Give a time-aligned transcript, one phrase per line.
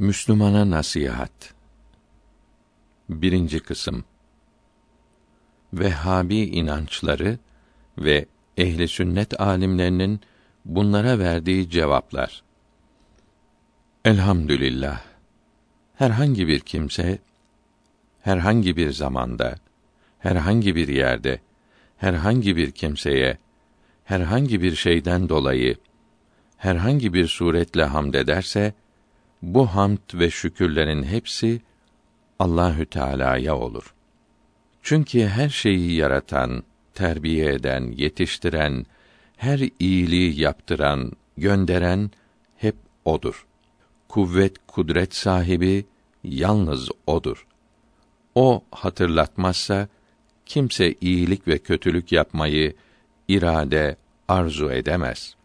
[0.00, 1.54] Müslümana nasihat.
[3.08, 4.04] Birinci kısım.
[5.72, 7.38] Vehhabi inançları
[7.98, 8.26] ve
[8.56, 10.20] ehli sünnet alimlerinin
[10.64, 12.42] bunlara verdiği cevaplar.
[14.04, 15.02] Elhamdülillah.
[15.94, 17.18] Herhangi bir kimse
[18.20, 19.54] herhangi bir zamanda,
[20.18, 21.40] herhangi bir yerde,
[21.96, 23.38] herhangi bir kimseye,
[24.04, 25.76] herhangi bir şeyden dolayı,
[26.56, 28.74] herhangi bir suretle hamd ederse,
[29.42, 31.60] bu hamd ve şükürlerin hepsi
[32.38, 33.94] Allahü Teala'ya olur.
[34.82, 36.62] Çünkü her şeyi yaratan,
[36.94, 38.86] terbiye eden, yetiştiren,
[39.36, 42.10] her iyiliği yaptıran, gönderen
[42.56, 43.46] hep odur.
[44.08, 45.86] Kuvvet, kudret sahibi
[46.24, 47.46] yalnız odur.
[48.34, 49.88] O hatırlatmazsa
[50.46, 52.74] kimse iyilik ve kötülük yapmayı
[53.28, 53.96] irade,
[54.28, 55.36] arzu edemez.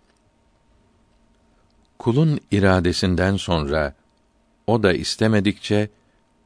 [1.98, 3.94] Kulun iradesinden sonra
[4.68, 5.90] o da istemedikçe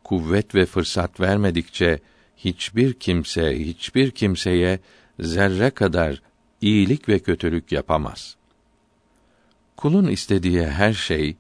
[0.04, 2.00] kuvvet ve fırsat vermedikçe
[2.38, 4.80] hiçbir kimse hiçbir kimseye
[5.20, 6.22] zerre kadar
[6.62, 8.36] iyilik ve kötülük yapamaz.
[9.78, 11.36] Kulun istediği her şey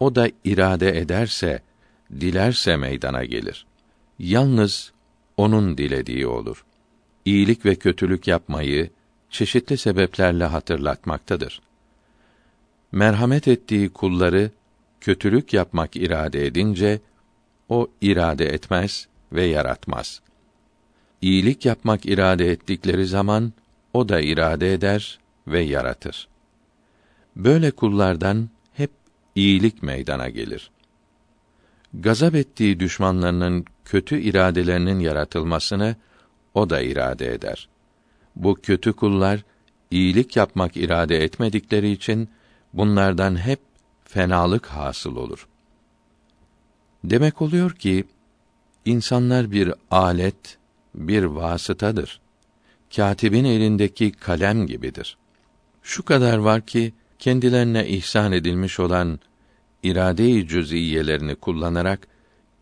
[0.00, 1.62] o da irade ederse,
[2.20, 3.66] dilerse meydana gelir.
[4.18, 4.92] Yalnız
[5.36, 6.64] onun dilediği olur.
[7.24, 8.90] İyilik ve kötülük yapmayı
[9.30, 11.65] çeşitli sebeplerle hatırlatmaktadır.
[12.96, 14.50] Merhamet ettiği kulları
[15.00, 17.00] kötülük yapmak irade edince
[17.68, 20.20] o irade etmez ve yaratmaz.
[21.22, 23.52] İyilik yapmak irade ettikleri zaman
[23.92, 26.28] o da irade eder ve yaratır.
[27.36, 28.90] Böyle kullardan hep
[29.34, 30.70] iyilik meydana gelir.
[31.94, 35.96] Gazap ettiği düşmanlarının kötü iradelerinin yaratılmasını
[36.54, 37.68] o da irade eder.
[38.36, 39.44] Bu kötü kullar
[39.90, 42.28] iyilik yapmak irade etmedikleri için
[42.72, 43.60] bunlardan hep
[44.04, 45.48] fenalık hasıl olur.
[47.04, 48.04] Demek oluyor ki
[48.84, 50.58] insanlar bir alet,
[50.94, 52.20] bir vasıtadır.
[52.96, 55.16] Katibin elindeki kalem gibidir.
[55.82, 59.20] Şu kadar var ki kendilerine ihsan edilmiş olan
[59.82, 62.08] irade-i cüz'iyelerini kullanarak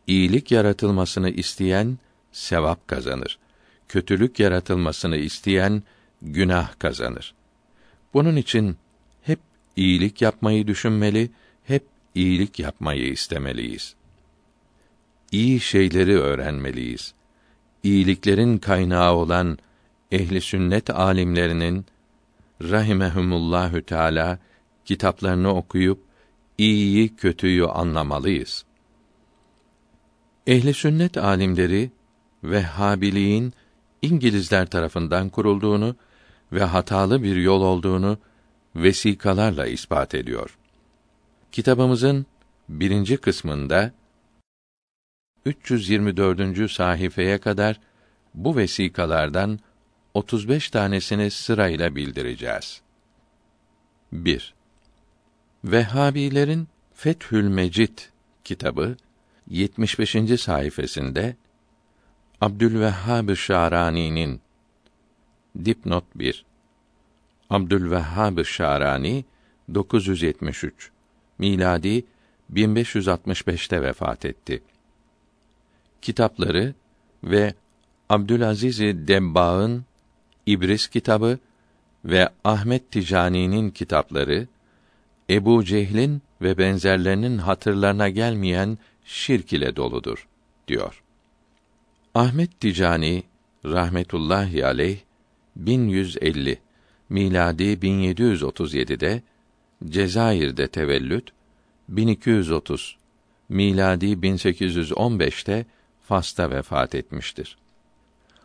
[0.06, 1.98] iyilik yaratılmasını isteyen
[2.32, 3.38] sevap kazanır.
[3.88, 5.82] Kötülük yaratılmasını isteyen
[6.22, 7.34] günah kazanır.
[8.14, 8.76] Bunun için
[9.76, 11.30] iyilik yapmayı düşünmeli,
[11.64, 13.94] hep iyilik yapmayı istemeliyiz.
[15.32, 17.14] İyi şeyleri öğrenmeliyiz.
[17.82, 19.58] İyiliklerin kaynağı olan
[20.12, 21.86] ehli sünnet alimlerinin
[22.62, 24.38] rahimehumullahü teala
[24.84, 25.98] kitaplarını okuyup
[26.58, 28.64] iyiyi kötüyü anlamalıyız.
[30.46, 31.90] Ehli sünnet alimleri
[32.44, 33.52] Vehhabiliğin
[34.02, 35.96] İngilizler tarafından kurulduğunu
[36.52, 38.18] ve hatalı bir yol olduğunu
[38.76, 40.58] vesikalarla ispat ediyor.
[41.52, 42.26] Kitabımızın
[42.68, 43.92] birinci kısmında
[45.44, 46.70] 324.
[46.70, 47.80] sayfaya kadar
[48.34, 49.58] bu vesikalardan
[50.14, 52.80] 35 tanesini sırayla bildireceğiz.
[54.12, 54.54] 1.
[55.64, 57.98] Vehhabilerin Fethül Mecid
[58.44, 58.96] kitabı
[59.48, 60.40] 75.
[60.40, 61.34] sayfasında
[62.40, 64.40] Abdülvehhab Şarani'nin
[65.64, 66.44] dipnot 1
[67.50, 69.24] Abdülvehhab Şarani
[69.74, 70.90] 973
[71.38, 72.04] miladi
[72.52, 74.62] 1565'te vefat etti.
[76.02, 76.74] Kitapları
[77.24, 77.54] ve
[78.08, 79.84] Abdülaziz Debbağ'ın
[80.46, 81.38] İbris kitabı
[82.04, 84.46] ve Ahmet Ticani'nin kitapları
[85.30, 90.28] Ebu Cehlin ve benzerlerinin hatırlarına gelmeyen şirk ile doludur
[90.68, 91.02] diyor.
[92.14, 93.22] Ahmet Ticani
[93.64, 94.98] rahmetullahi aleyh
[95.56, 96.58] 1150
[97.08, 99.22] miladi 1737'de
[99.84, 101.32] Cezayir'de tevellüt
[101.88, 102.96] 1230
[103.48, 105.66] miladi 1815'te
[106.00, 107.56] Fas'ta vefat etmiştir.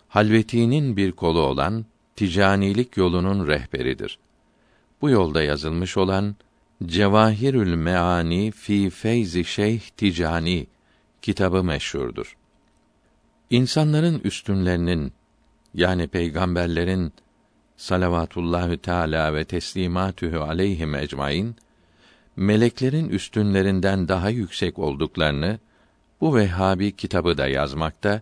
[0.08, 4.20] Halveti'nin bir kolu olan ticanilik yolunun rehberidir.
[5.02, 6.36] Bu yolda yazılmış olan
[6.86, 10.68] Cevahirül Meani fi Feyzi Şeyh Ticani
[11.22, 12.38] kitabı meşhurdur.
[13.50, 15.14] İnsanların üstünlerinin
[15.74, 17.14] yani peygamberlerin
[17.80, 21.56] salavatullahü teala ve teslimatühü aleyhim ecmaîn
[22.36, 25.60] meleklerin üstünlerinden daha yüksek olduklarını
[26.22, 28.22] bu Vehhabi kitabı da yazmakta,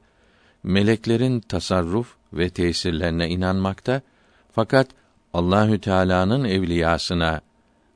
[0.63, 4.01] meleklerin tasarruf ve tesirlerine inanmakta
[4.51, 4.87] fakat
[5.33, 7.41] Allahü Teala'nın evliyasına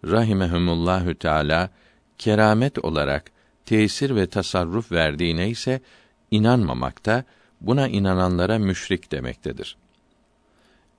[0.06, 1.70] rahimehumullahü Teala
[2.18, 3.32] keramet olarak
[3.66, 5.82] tesir ve tasarruf verdiğine ise
[6.32, 7.24] inanmamakta,
[7.62, 9.81] buna inananlara müşrik demektedir.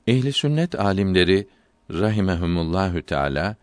[0.06, 1.48] Ehli sünnet alimleri
[1.90, 3.56] rahimehumullahü teala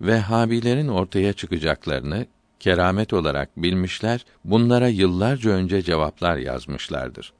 [0.00, 2.26] Vehhabilerin ortaya çıkacaklarını
[2.60, 7.32] keramet olarak bilmişler, bunlara yıllarca önce cevaplar yazmışlardır.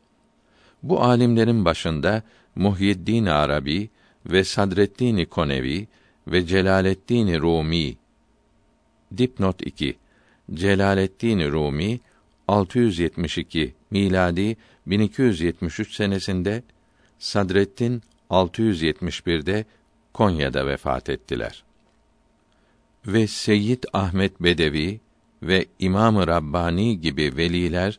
[0.83, 2.23] Bu alimlerin başında
[2.55, 3.91] Muhyiddin Arabi
[4.27, 5.89] ve Sadreddin Konevi
[6.27, 7.97] ve Celaleddin Rumi
[9.19, 9.97] Dipnot 2
[10.55, 12.01] Celaleddin Rumi
[12.49, 14.57] 672 miladi
[14.87, 16.63] 1273 senesinde
[17.19, 18.03] Sadreddin
[18.33, 19.65] 671'de
[20.13, 21.65] Konya'da vefat ettiler.
[23.07, 25.01] Ve Seyyid Ahmet Bedevi
[25.43, 27.99] ve İmam-ı Rabbani gibi veliler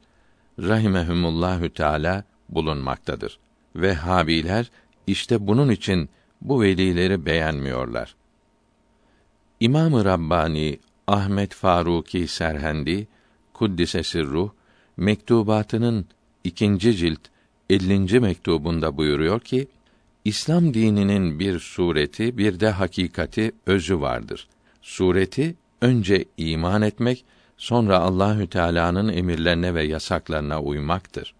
[0.60, 3.40] rahimehumullahü teala bulunmaktadır.
[3.76, 4.72] Ve Habiler
[5.08, 6.10] işte bunun için
[6.42, 8.16] bu velileri beğenmiyorlar.
[9.60, 13.08] İmam-ı Rabbani Ahmet Faruki Serhendi
[13.54, 14.52] kuddise sirruh
[14.98, 16.06] mektubatının
[16.44, 17.20] ikinci cilt
[17.70, 18.20] 50.
[18.20, 19.68] mektubunda buyuruyor ki
[20.26, 24.48] İslam dininin bir sureti, bir de hakikati, özü vardır.
[24.82, 27.26] Sureti önce iman etmek,
[27.58, 31.34] sonra Allahü Teala'nın emirlerine ve yasaklarına uymaktır.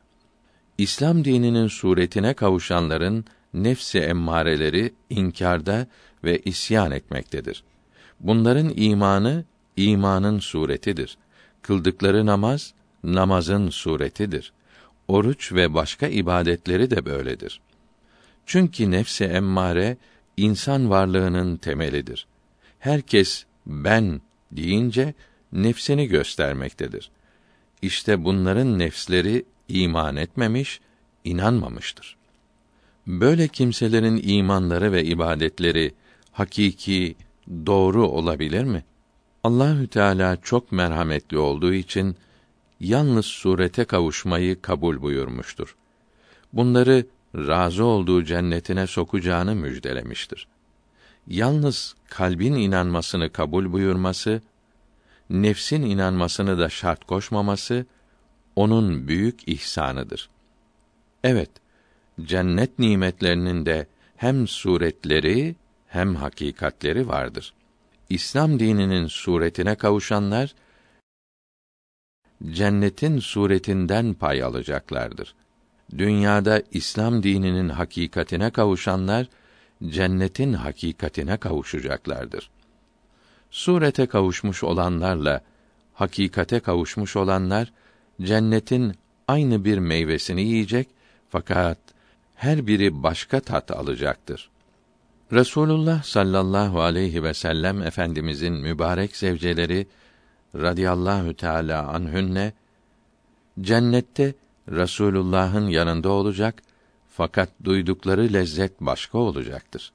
[0.78, 5.88] İslam dininin suretine kavuşanların nefsi emmareleri inkarda
[6.24, 7.64] ve isyan etmektedir.
[8.20, 9.46] Bunların imanı
[9.78, 11.18] imanın suretidir.
[11.62, 14.54] Kıldıkları namaz namazın suretidir.
[15.08, 17.62] Oruç ve başka ibadetleri de böyledir.
[18.46, 19.98] Çünkü nefse emmare
[20.38, 22.28] insan varlığının temelidir.
[22.80, 25.14] Herkes ben deyince
[25.54, 27.12] nefsini göstermektedir.
[27.82, 30.82] İşte bunların nefsleri iman etmemiş,
[31.24, 32.18] inanmamıştır.
[33.08, 35.94] Böyle kimselerin imanları ve ibadetleri
[36.32, 37.16] hakiki,
[37.66, 38.84] doğru olabilir mi?
[39.44, 42.16] Allahü Teala çok merhametli olduğu için
[42.80, 45.76] yalnız surete kavuşmayı kabul buyurmuştur.
[46.54, 50.48] Bunları razı olduğu cennetine sokacağını müjdelemiştir.
[51.28, 54.42] Yalnız kalbin inanmasını kabul buyurması,
[55.30, 57.86] nefsin inanmasını da şart koşmaması
[58.56, 60.30] onun büyük ihsanıdır.
[61.24, 61.50] Evet,
[62.22, 65.56] cennet nimetlerinin de hem suretleri
[65.88, 67.54] hem hakikatleri vardır.
[68.10, 70.56] İslam dininin suretine kavuşanlar
[72.52, 75.36] cennetin suretinden pay alacaklardır.
[75.98, 79.28] Dünyada İslam dininin hakikatine kavuşanlar
[79.88, 82.50] cennetin hakikatine kavuşacaklardır.
[83.52, 85.42] Surete kavuşmuş olanlarla
[85.94, 87.74] hakikate kavuşmuş olanlar
[88.22, 88.94] cennetin
[89.28, 90.88] aynı bir meyvesini yiyecek
[91.30, 91.78] fakat
[92.36, 94.50] her biri başka tat alacaktır.
[95.32, 99.88] Resulullah sallallahu aleyhi ve sellem efendimizin mübarek zevceleri
[100.56, 102.54] radıyallahu teala anhünne
[103.62, 104.34] cennette
[104.70, 106.62] Resulullah'ın yanında olacak
[107.10, 109.92] fakat duydukları lezzet başka olacaktır.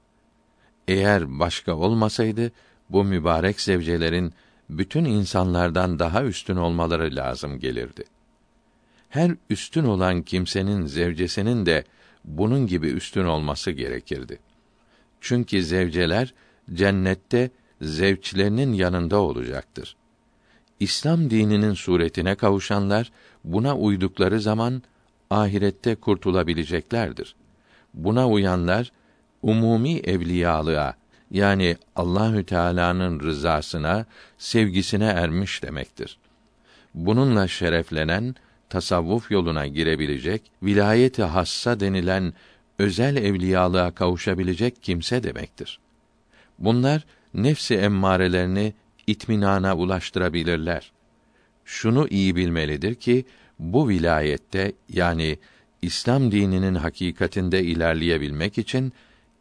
[0.87, 2.51] Eğer başka olmasaydı
[2.89, 4.33] bu mübarek zevcelerin
[4.69, 8.03] bütün insanlardan daha üstün olmaları lazım gelirdi.
[9.09, 11.83] Her üstün olan kimsenin zevcesinin de
[12.25, 14.39] bunun gibi üstün olması gerekirdi.
[15.21, 16.33] Çünkü zevceler
[16.73, 17.51] cennette
[17.81, 19.95] zevçlerinin yanında olacaktır.
[20.79, 23.11] İslam dininin suretine kavuşanlar
[23.43, 24.83] buna uydukları zaman
[25.29, 27.35] ahirette kurtulabileceklerdir.
[27.93, 28.91] Buna uyanlar
[29.41, 30.95] umumi evliyalığa
[31.31, 34.05] yani Allahü Teala'nın rızasına,
[34.37, 36.17] sevgisine ermiş demektir.
[36.93, 38.35] Bununla şereflenen
[38.69, 42.33] tasavvuf yoluna girebilecek, vilayeti hassa denilen
[42.79, 45.79] özel evliyalığa kavuşabilecek kimse demektir.
[46.59, 48.73] Bunlar nefsi emmarelerini
[49.07, 50.91] itminana ulaştırabilirler.
[51.69, 53.25] Şunu iyi bilmelidir ki
[53.59, 55.37] bu vilayette yani
[55.81, 58.93] İslam dininin hakikatinde ilerleyebilmek için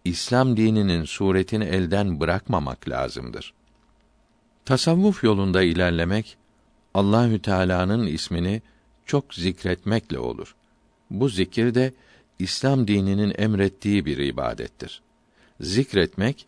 [0.05, 3.55] İslam dininin suretini elden bırakmamak lazımdır.
[4.65, 6.37] Tasavvuf yolunda ilerlemek
[6.95, 8.63] Allahü Teala'nın ismini
[9.07, 10.55] çok zikretmekle olur.
[11.11, 11.93] Bu zikir de
[12.39, 15.03] İslam dininin emrettiği bir ibadettir.
[15.61, 16.47] Zikretmek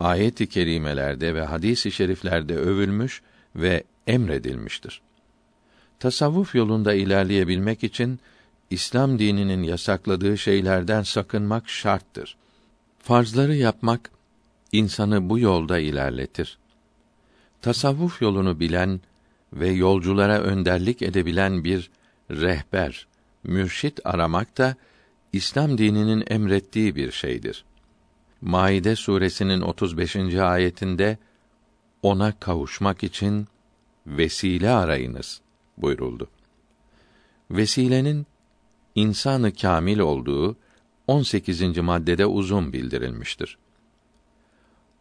[0.00, 3.22] ayet-i kerimelerde ve hadis-i şeriflerde övülmüş
[3.56, 5.02] ve emredilmiştir.
[6.02, 8.20] Tasavvuf yolunda ilerleyebilmek için
[8.70, 12.36] İslam dininin yasakladığı şeylerden sakınmak şarttır.
[12.98, 14.10] Farzları yapmak
[14.72, 16.58] insanı bu yolda ilerletir.
[17.60, 19.00] Tasavvuf yolunu bilen
[19.52, 21.90] ve yolculara önderlik edebilen bir
[22.30, 23.06] rehber,
[23.44, 24.76] mürşit aramak da
[25.32, 27.64] İslam dininin emrettiği bir şeydir.
[28.40, 30.16] Maide suresinin 35.
[30.34, 31.18] ayetinde
[32.02, 33.46] ona kavuşmak için
[34.06, 35.42] vesile arayınız
[35.82, 36.28] buyuruldu.
[37.50, 38.26] Vesilenin
[38.94, 40.56] insanı kamil olduğu
[41.06, 41.78] 18.
[41.78, 43.58] maddede uzun bildirilmiştir.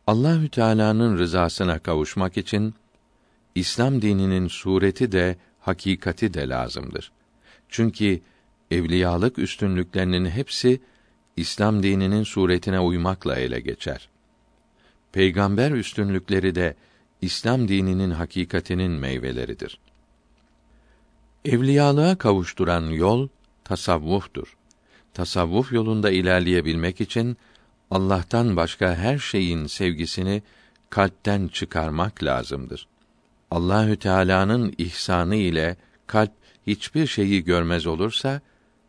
[0.08, 2.76] Allahü Teala'nın rızasına kavuşmak için
[3.56, 7.12] İslam dininin sureti de hakikati de lazımdır.
[7.70, 8.22] Çünkü
[8.72, 10.82] evliyalık üstünlüklerinin hepsi
[11.38, 14.10] İslam dininin suretine uymakla ele geçer.
[15.12, 16.76] Peygamber üstünlükleri de
[17.22, 19.80] İslam dininin hakikatinin meyveleridir.
[21.46, 23.28] Evliyalığa kavuşturan yol
[23.64, 24.58] tasavvuftur.
[25.14, 27.38] Tasavvuf yolunda ilerleyebilmek için
[27.92, 30.44] Allah'tan başka her şeyin sevgisini
[30.90, 32.88] kalpten çıkarmak lazımdır.
[33.52, 36.32] Allahü Teala'nın ihsanı ile kalp
[36.68, 38.42] hiçbir şeyi görmez olursa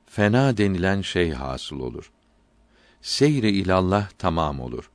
[0.07, 2.13] fena denilen şey hasıl olur.
[3.03, 4.91] Seyri ilallah tamam olur.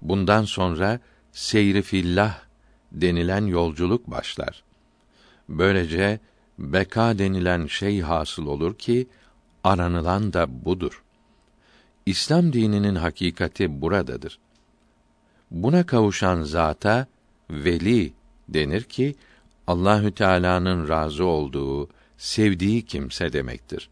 [0.00, 1.00] Bundan sonra
[1.32, 2.38] seyri fillah
[2.92, 4.64] denilen yolculuk başlar.
[5.48, 6.20] Böylece
[6.58, 9.06] beka denilen şey hasıl olur ki
[9.64, 11.02] aranılan da budur.
[12.06, 14.38] İslam dininin hakikati buradadır.
[15.50, 17.06] Buna kavuşan zata
[17.50, 18.12] veli
[18.48, 19.14] denir ki
[19.66, 23.90] Allahü Teala'nın razı olduğu, sevdiği kimse demektir.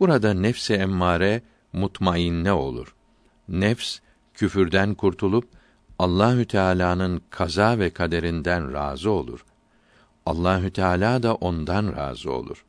[0.00, 2.94] Burada nefse emmare mutmainne olur.
[3.48, 3.98] Nefs
[4.34, 5.48] küfürden kurtulup
[5.98, 9.44] Allahü Teala'nın kaza ve kaderinden razı olur.
[10.26, 12.64] Allahü Teala da ondan razı olur.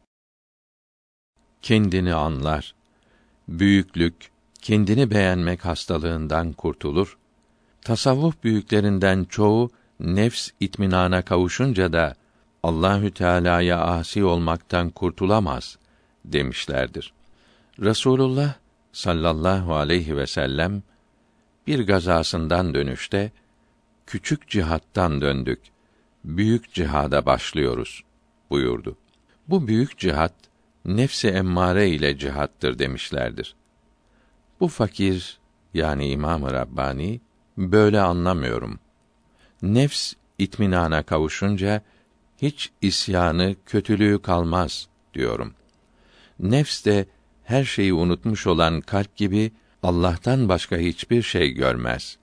[1.61, 2.75] Kendini anlar.
[3.47, 4.31] Büyüklük,
[4.61, 7.17] kendini beğenmek hastalığından kurtulur.
[7.81, 9.69] Tasavvuf büyüklerinden çoğu
[9.99, 12.15] nefs itminana kavuşunca da
[12.63, 15.77] Allahü Teala'ya asi olmaktan kurtulamaz
[16.25, 17.13] demişlerdir.
[17.79, 18.53] Resulullah
[18.91, 20.83] sallallahu aleyhi ve sellem
[21.67, 23.31] bir gazasından dönüşte
[24.07, 25.74] küçük cihattan döndük.
[26.25, 28.03] Büyük cihada başlıyoruz
[28.49, 28.97] buyurdu.
[29.47, 30.33] Bu büyük cihat
[30.85, 33.55] nefsi emmare ile cihattır demişlerdir.
[34.59, 35.39] Bu fakir
[35.73, 37.21] yani İmam-ı Rabbani
[37.57, 38.79] böyle anlamıyorum.
[39.61, 41.81] Nefs itminana kavuşunca
[42.41, 45.53] hiç isyanı, kötülüğü kalmaz diyorum.
[46.39, 47.05] Nefs de
[47.43, 49.51] her şeyi unutmuş olan kalp gibi
[49.83, 52.17] Allah'tan başka hiçbir şey görmez.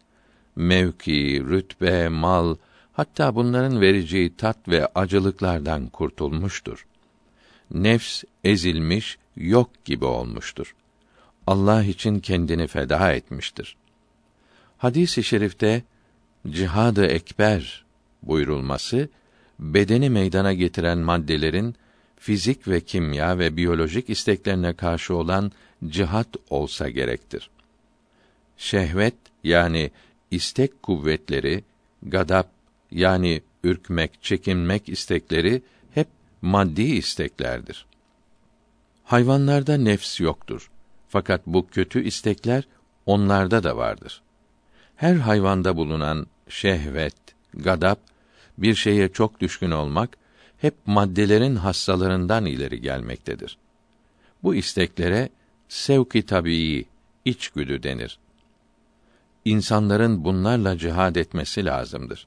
[0.57, 2.57] Mevki, rütbe, mal,
[2.93, 6.87] hatta bunların vereceği tat ve acılıklardan kurtulmuştur.
[7.71, 10.75] Nefs ezilmiş, yok gibi olmuştur.
[11.47, 13.77] Allah için kendini feda etmiştir.
[14.79, 15.83] Hadis-i şerifte
[16.51, 17.85] cihadı ekber
[18.23, 19.09] buyurulması
[19.59, 21.75] bedeni meydana getiren maddelerin
[22.17, 25.53] fizik ve kimya ve biyolojik isteklerine karşı olan
[25.87, 27.51] cihat olsa gerektir.
[28.57, 29.91] Şehvet yani
[30.31, 31.65] istek kuvvetleri,
[32.03, 32.49] gadap
[32.93, 35.63] yani ürkmek, çekinmek istekleri
[35.95, 36.09] hep
[36.43, 37.87] maddi isteklerdir.
[39.05, 40.71] Hayvanlarda nefs yoktur.
[41.09, 42.65] Fakat bu kötü istekler
[43.07, 44.23] onlarda da vardır.
[44.97, 47.15] Her hayvanda bulunan şehvet,
[47.55, 47.99] gadap,
[48.59, 50.17] bir şeye çok düşkün olmak
[50.59, 53.59] hep maddelerin hassalarından ileri gelmektedir.
[54.43, 55.29] Bu isteklere
[55.69, 56.85] sevki tabii,
[57.25, 58.19] içgüdü denir.
[59.45, 62.27] İnsanların bunlarla cihad etmesi lazımdır.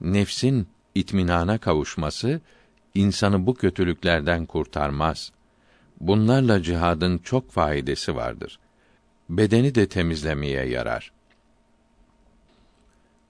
[0.00, 2.40] Nefsin itminana kavuşması
[2.94, 5.32] insanı bu kötülüklerden kurtarmaz.
[6.00, 8.58] Bunlarla cihadın çok faydası vardır.
[9.30, 11.12] Bedeni de temizlemeye yarar.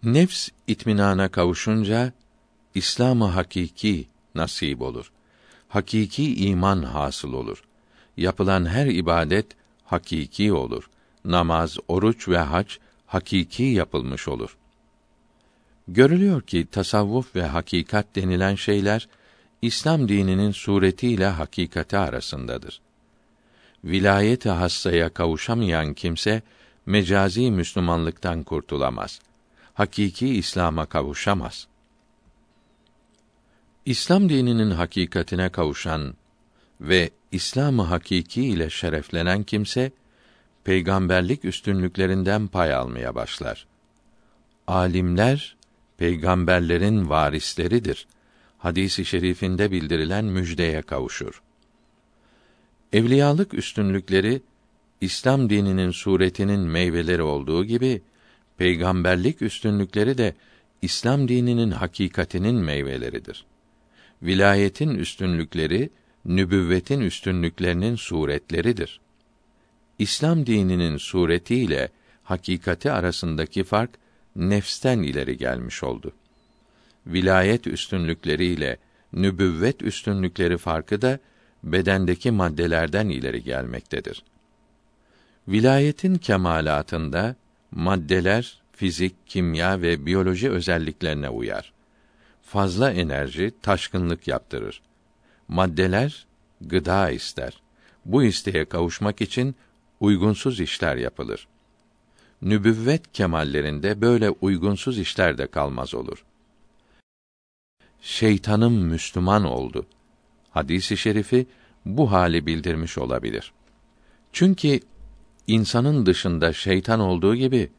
[0.02, 2.12] Nefs itminana kavuşunca
[2.74, 5.12] İslamı hakiki nasip olur.
[5.68, 7.64] Hakiki iman hasıl olur.
[8.16, 9.46] Yapılan her ibadet
[9.84, 10.90] hakiki olur.
[11.24, 14.57] Namaz, oruç ve hac hakiki yapılmış olur.
[15.88, 19.08] Görülüyor ki tasavvuf ve hakikat denilen şeyler
[19.62, 22.80] İslam dininin suretiyle hakikati arasındadır.
[23.84, 26.42] Vilayet-i hassaya kavuşamayan kimse
[26.86, 29.20] mecazi Müslümanlıktan kurtulamaz.
[29.74, 31.68] Hakiki İslam'a kavuşamaz.
[33.86, 36.14] İslam dininin hakikatine kavuşan
[36.80, 39.92] ve İslamı hakiki ile şereflenen kimse
[40.64, 43.66] peygamberlik üstünlüklerinden pay almaya başlar.
[44.66, 45.57] Alimler
[45.98, 48.06] peygamberlerin varisleridir.
[48.58, 51.42] Hadisi şerifinde bildirilen müjdeye kavuşur.
[52.92, 54.42] Evliyalık üstünlükleri
[55.00, 58.02] İslam dininin suretinin meyveleri olduğu gibi
[58.56, 60.34] peygamberlik üstünlükleri de
[60.82, 63.44] İslam dininin hakikatinin meyveleridir
[64.22, 65.90] vilayetin üstünlükleri
[66.24, 69.00] nübüvvetin üstünlüklerinin suretleridir.
[69.98, 71.88] İslam dininin sureti ile
[72.22, 73.90] hakikati arasındaki fark
[74.38, 76.12] nefsten ileri gelmiş oldu.
[77.06, 78.76] Vilayet üstünlükleri ile
[79.12, 81.18] nübüvvet üstünlükleri farkı da
[81.64, 84.22] bedendeki maddelerden ileri gelmektedir.
[85.48, 87.36] Vilayetin kemalatında
[87.70, 91.72] maddeler fizik, kimya ve biyoloji özelliklerine uyar.
[92.42, 94.82] fazla enerji taşkınlık yaptırır.
[95.48, 96.26] Maddeler
[96.60, 97.62] gıda ister.
[98.04, 99.56] Bu isteğe kavuşmak için
[100.00, 101.48] uygunsuz işler yapılır.
[102.42, 106.24] Nübüvvet kemallerinde böyle uygunsuz işler de kalmaz olur.
[108.00, 109.86] Şeytanım Müslüman oldu.
[110.50, 111.46] Hadisi şerifi
[111.84, 113.52] bu hali bildirmiş olabilir.
[114.32, 114.80] Çünkü
[115.46, 117.70] insanın dışında şeytan olduğu gibi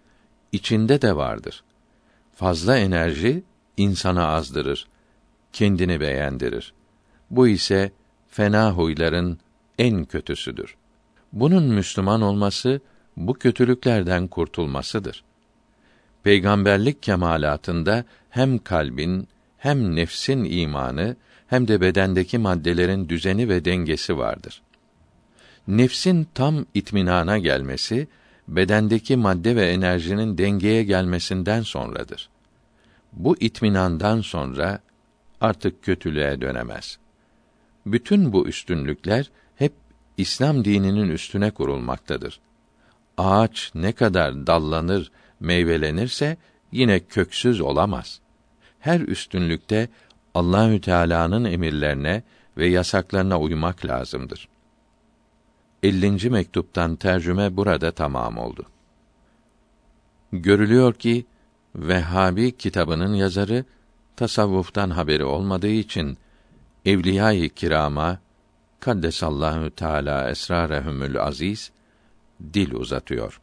[0.51, 1.63] içinde de vardır.
[2.35, 3.43] Fazla enerji
[3.77, 4.87] insanı azdırır,
[5.53, 6.73] kendini beğendirir.
[7.29, 7.91] Bu ise
[8.27, 9.39] fena huyların
[9.77, 10.75] en kötüsüdür.
[11.33, 12.81] Bunun Müslüman olması
[13.19, 15.23] bu kötülüklerden kurtulmasıdır.
[16.23, 21.15] Peygamberlik kemalatında hem kalbin hem nefsin imanı
[21.47, 24.61] hem de bedendeki maddelerin düzeni ve dengesi vardır.
[25.67, 28.07] Nefsin tam itminana gelmesi
[28.47, 32.29] bedendeki madde ve enerjinin dengeye gelmesinden sonradır.
[33.13, 34.79] Bu itminandan sonra
[35.41, 36.97] artık kötülüğe dönemez.
[37.85, 39.73] Bütün bu üstünlükler hep
[40.17, 42.39] İslam dininin üstüne kurulmaktadır.
[43.19, 46.38] Ağaç ne kadar dallanır, meyvelenirse
[46.71, 48.19] yine köksüz olamaz.
[48.79, 49.89] Her üstünlükte
[50.33, 52.23] Allahü Teala'nın emirlerine
[52.57, 54.49] ve yasaklarına uymak lazımdır.
[55.83, 56.29] 50.
[56.29, 58.65] mektuptan tercüme burada tamam oldu.
[60.31, 61.25] Görülüyor ki
[61.75, 63.65] Vehhabi kitabının yazarı
[64.15, 66.17] tasavvuftan haberi olmadığı için
[66.85, 68.19] evliya-i kirama
[68.79, 71.71] kaddesallahu teala esrarehumül aziz
[72.53, 73.41] dil uzatıyor.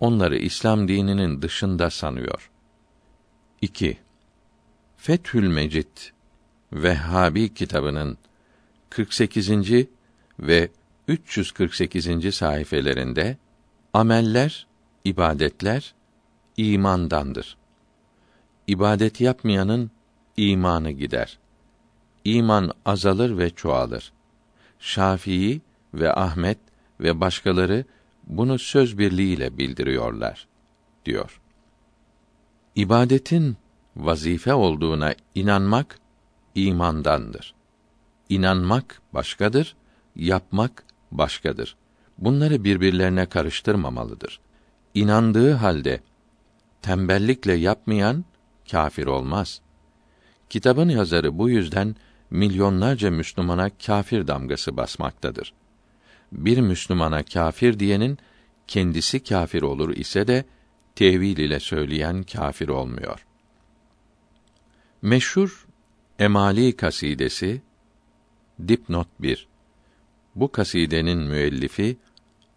[0.00, 2.50] Onları İslam dininin dışında sanıyor.
[3.60, 3.98] 2.
[4.96, 5.86] Fethül Mecid
[6.72, 8.18] Vehhabi kitabının
[8.90, 9.50] 48.
[10.40, 10.68] ve
[11.08, 12.34] 348.
[12.34, 13.36] sayfelerinde
[13.92, 14.66] ameller,
[15.04, 15.94] ibadetler
[16.56, 17.56] imandandır.
[18.66, 19.90] İbadet yapmayanın
[20.36, 21.38] imanı gider.
[22.24, 24.12] İman azalır ve çoğalır.
[24.78, 25.60] Şafii
[25.94, 26.58] ve Ahmet
[27.00, 27.84] ve başkaları
[28.30, 30.48] bunu söz birliğiyle bildiriyorlar
[31.04, 31.40] diyor.
[32.74, 33.56] İbadetin
[33.96, 35.98] vazife olduğuna inanmak
[36.54, 37.54] imandandır.
[38.28, 39.76] İnanmak başkadır,
[40.16, 41.76] yapmak başkadır.
[42.18, 44.40] Bunları birbirlerine karıştırmamalıdır.
[44.94, 46.00] İnandığı halde
[46.82, 48.24] tembellikle yapmayan
[48.70, 49.60] kâfir olmaz.
[50.50, 51.96] Kitabın yazarı bu yüzden
[52.30, 55.52] milyonlarca Müslümana kâfir damgası basmaktadır.
[56.32, 58.18] Bir Müslümana kâfir diyenin
[58.66, 60.44] kendisi kâfir olur ise de
[60.94, 63.26] tevil ile söyleyen kâfir olmuyor.
[65.02, 65.66] Meşhur
[66.18, 67.62] Emali kasidesi
[68.68, 69.48] dipnot 1.
[70.34, 71.96] Bu kasidenin müellifi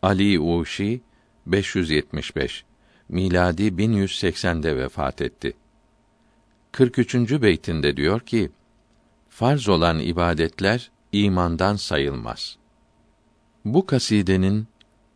[0.02, 1.02] Ali Uşi
[1.46, 2.66] 575
[3.10, 5.54] miladi 1180'de vefat etti.
[6.72, 7.16] 43.
[7.16, 8.52] beytinde diyor ki:
[9.30, 12.58] Farz olan ibadetler imandan sayılmaz.
[13.66, 14.68] Bu kasidenin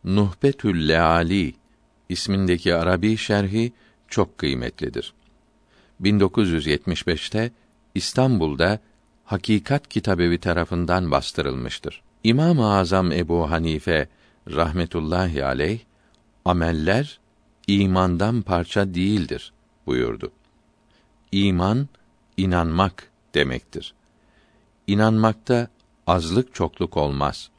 [0.04, 1.54] Nuhbetül Leali
[2.08, 3.72] ismindeki Arabi şerhi
[4.08, 5.12] çok kıymetlidir.
[6.02, 7.52] 1975'te
[7.94, 8.78] İstanbul'da
[9.24, 12.02] Hakikat Kitabevi tarafından bastırılmıştır.
[12.24, 14.08] İmam-ı Azam Ebu Hanife
[14.50, 15.80] rahmetullahi aleyh
[16.44, 17.20] ameller
[17.66, 19.52] imandan parça değildir
[19.86, 20.32] buyurdu.
[21.32, 21.88] İman
[22.36, 23.94] inanmak demektir.
[24.86, 25.68] İnanmakta
[26.06, 27.50] azlık çokluk olmaz.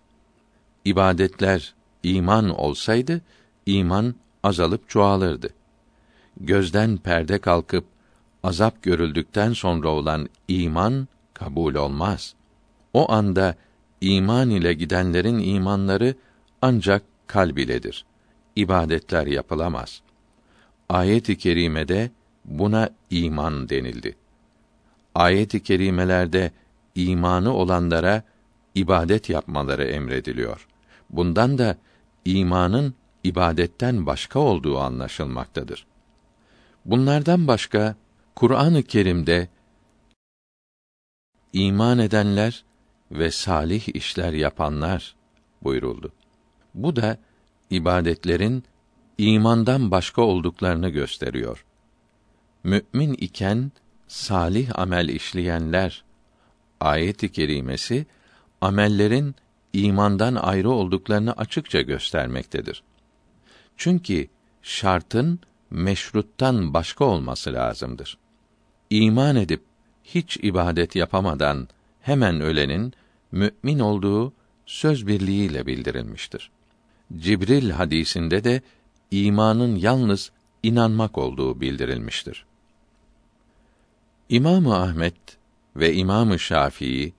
[0.89, 1.73] İbadetler
[2.04, 3.21] iman olsaydı
[3.65, 5.49] iman azalıp çoğalırdı.
[6.39, 7.86] Gözden perde kalkıp
[8.43, 12.36] azap görüldükten sonra olan iman kabul olmaz.
[12.93, 13.56] O anda
[14.02, 16.15] iman ile gidenlerin imanları
[16.62, 18.06] ancak kalb iledir.
[18.56, 20.02] İbadetler yapılamaz.
[20.89, 22.12] Ayet-i kerimede
[22.45, 24.15] buna iman denildi.
[25.15, 26.52] Ayet-i kerimelerde
[26.95, 28.23] imanı olanlara
[28.75, 30.69] ibadet yapmaları emrediliyor.
[31.10, 31.78] Bundan da
[32.26, 32.93] imanın
[33.24, 35.86] ibadetten başka olduğu anlaşılmaktadır.
[36.86, 37.95] Bunlardan başka
[38.36, 39.48] Kur'an-ı Kerim'de
[41.54, 42.63] iman edenler
[43.12, 45.15] ve salih işler yapanlar
[45.63, 46.13] buyuruldu.
[46.74, 47.17] Bu da
[47.69, 48.63] ibadetlerin
[49.17, 51.65] imandan başka olduklarını gösteriyor.
[52.63, 53.72] Mü'min iken
[54.08, 56.04] salih amel işleyenler
[56.80, 58.06] ayet-i kerimesi
[58.62, 59.36] amellerin
[59.74, 62.84] imandan ayrı olduklarını açıkça göstermektedir.
[63.78, 64.28] Çünkü
[64.62, 68.18] şartın meşruttan başka olması lazımdır.
[68.90, 69.62] İman edip
[70.04, 71.68] hiç ibadet yapamadan
[72.02, 72.94] hemen ölenin
[73.32, 74.34] mümin olduğu
[74.66, 76.52] söz birliğiyle bildirilmiştir.
[77.18, 78.62] Cibril hadisinde de
[79.12, 80.32] imanın yalnız
[80.64, 82.46] inanmak olduğu bildirilmiştir.
[84.30, 85.16] İmam Ahmet
[85.76, 87.14] ve İmam Şafii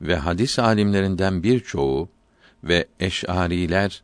[0.00, 2.08] ve hadis alimlerinden birçoğu
[2.64, 4.02] ve eş'ariler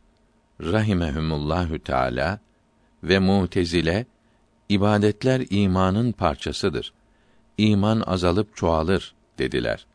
[0.61, 2.39] rahimehumullahü teala
[3.03, 4.05] ve Mutezile
[4.69, 6.93] ibadetler imanın parçasıdır.
[7.57, 9.85] İman azalıp çoğalır dediler.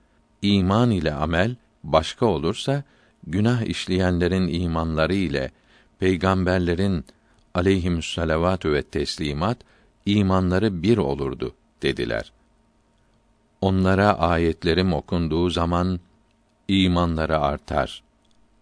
[0.42, 2.82] İman ile amel başka olursa
[3.26, 5.50] günah işleyenlerin imanları ile
[5.98, 7.04] peygamberlerin
[7.54, 9.59] aleyhimüsselavatü ve teslimat
[10.06, 12.32] imanları bir olurdu dediler.
[13.61, 16.01] Onlara ayetlerim okunduğu zaman
[16.69, 18.03] imanları artar.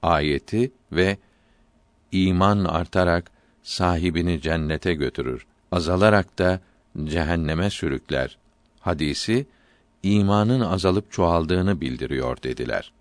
[0.02, 1.16] Ayeti ve
[2.12, 3.30] iman artarak
[3.62, 5.46] sahibini cennete götürür.
[5.72, 6.60] Azalarak da
[7.04, 8.38] cehenneme sürükler.
[8.80, 9.46] Hadisi
[10.02, 12.92] imanın azalıp çoğaldığını bildiriyor dediler.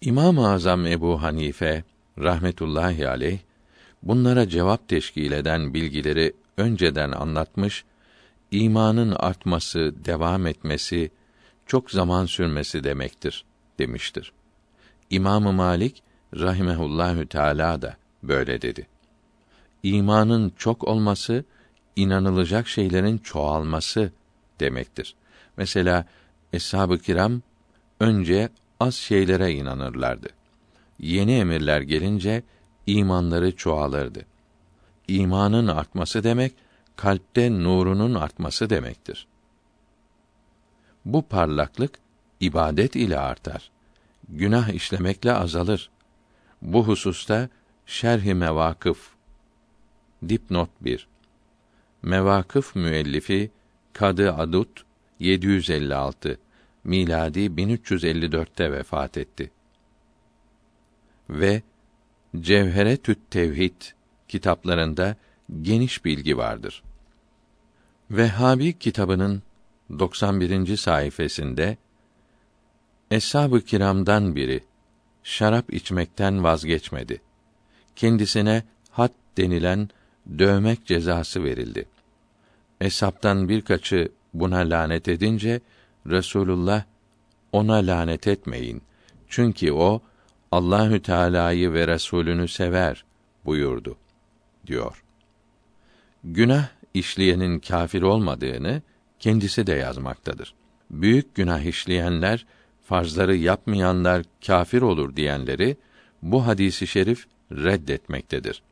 [0.00, 1.84] İmam-ı Azam Ebu Hanife
[2.18, 3.38] rahmetullahi aleyh
[4.02, 7.84] bunlara cevap teşkil eden bilgileri önceden anlatmış,
[8.52, 11.10] imanın artması, devam etmesi,
[11.66, 13.44] çok zaman sürmesi demektir
[13.78, 14.32] demiştir.
[15.10, 16.02] İmam Malik
[16.36, 18.86] rahimehullahü teala da böyle dedi.
[19.82, 21.44] İmanın çok olması
[21.96, 24.12] inanılacak şeylerin çoğalması
[24.60, 25.14] demektir.
[25.56, 26.04] Mesela
[26.52, 27.42] eshab-ı kiram
[28.00, 28.48] önce
[28.80, 30.28] az şeylere inanırlardı.
[30.98, 32.42] Yeni emirler gelince
[32.86, 34.26] imanları çoğalırdı.
[35.08, 36.52] İmanın artması demek
[36.96, 39.26] kalpte nurunun artması demektir.
[41.04, 41.98] Bu parlaklık
[42.40, 43.70] ibadet ile artar.
[44.28, 45.90] Günah işlemekle azalır.
[46.62, 47.48] Bu hususta
[47.86, 49.10] Şerh-i Mevakıf
[50.28, 51.08] Dipnot 1
[52.02, 53.50] Mevakıf müellifi
[53.92, 54.84] Kadı Adut
[55.18, 56.38] 756
[56.84, 59.50] miladi 1354'te vefat etti.
[61.30, 61.62] Ve
[62.40, 63.82] Cevheretü't Tevhid
[64.28, 65.16] kitaplarında
[65.62, 66.82] geniş bilgi vardır.
[68.10, 69.42] Vehhabi kitabının
[69.98, 70.76] 91.
[70.76, 71.76] sayfasında
[73.10, 74.64] Eshab-ı kiramdan biri
[75.22, 77.20] şarap içmekten vazgeçmedi.
[77.96, 79.88] Kendisine hat denilen
[80.38, 81.88] dövmek cezası verildi.
[82.80, 85.60] Eshaptan birkaçı buna lanet edince
[86.06, 86.84] Resulullah
[87.52, 88.82] ona lanet etmeyin.
[89.28, 90.02] Çünkü o
[90.52, 93.04] Allahü Teala'yı ve Resulünü sever
[93.44, 93.96] buyurdu
[94.66, 95.01] diyor.
[96.24, 98.82] Günah işleyenin kafir olmadığını
[99.18, 100.54] kendisi de yazmaktadır.
[100.90, 102.46] Büyük günah işleyenler
[102.84, 105.76] farzları yapmayanlar kafir olur diyenleri
[106.22, 108.62] bu hadisi şerif reddetmektedir.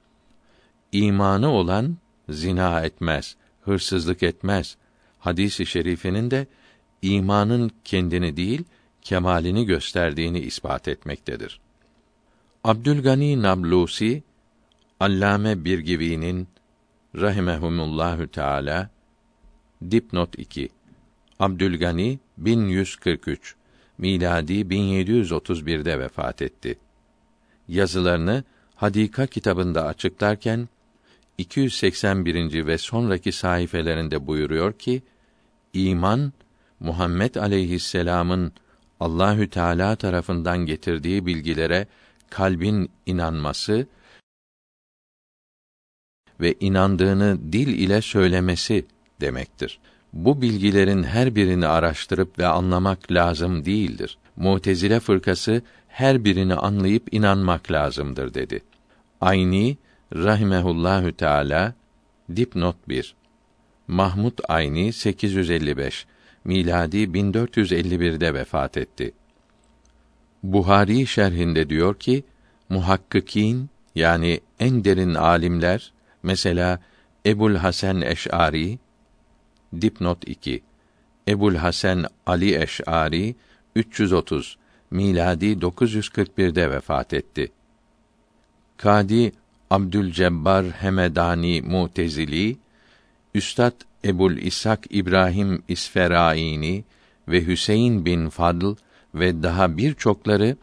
[0.93, 1.97] İmanı olan
[2.29, 4.77] zina etmez, hırsızlık etmez.
[5.19, 6.47] Hadisi şerifinin de
[7.03, 8.65] imanın kendini değil,
[9.03, 11.61] kemalini gösterdiğini ispat etmektedir.
[12.65, 14.23] Abdülgani Nablusi
[15.01, 16.49] Allame Birgivi'nin
[17.17, 18.91] rahimehumullahü teala
[19.91, 20.69] dipnot 2
[21.39, 23.55] Abdülgani 1143
[23.99, 26.79] miladi 1731'de vefat etti.
[27.69, 28.45] Yazılarını
[28.75, 30.69] Hadika kitabında açıklarken
[31.39, 32.67] 281.
[32.67, 35.03] ve sonraki sayfelerinde buyuruyor ki
[35.73, 36.33] iman
[36.81, 38.53] Muhammed aleyhisselam'ın
[39.01, 41.87] Allahü Teala tarafından getirdiği bilgilere
[42.31, 43.87] kalbin inanması
[46.41, 48.87] ve inandığını dil ile söylemesi
[49.21, 49.79] demektir.
[50.13, 54.19] Bu bilgilerin her birini araştırıp ve anlamak lazım değildir.
[54.37, 58.61] Mutezile fırkası her birini anlayıp inanmak lazımdır dedi.
[59.21, 59.77] Ayni
[60.15, 61.75] rahimehullahü teala
[62.37, 63.15] dipnot 1
[63.89, 66.07] Mahmud Ayni 855
[66.45, 69.13] miladi 1451'de vefat etti.
[70.43, 72.25] Buhari şerhinde diyor ki
[72.69, 75.93] muhakkikin yani en derin alimler
[76.23, 76.81] mesela
[77.27, 78.79] Ebul Hasan Eş'ari
[79.81, 80.63] dipnot 2
[81.29, 83.35] Ebul Hasan Ali Eş'ari
[83.77, 84.59] 330
[84.91, 87.53] miladi 941'de vefat etti.
[88.77, 89.33] Kadi
[89.71, 92.57] Abdülcebbar Hemedani Mutezili
[93.35, 93.73] Üstad
[94.05, 96.85] Ebul İshak İbrahim İsferaini
[97.29, 98.75] ve Hüseyin bin Fadl
[99.15, 100.57] ve daha birçokları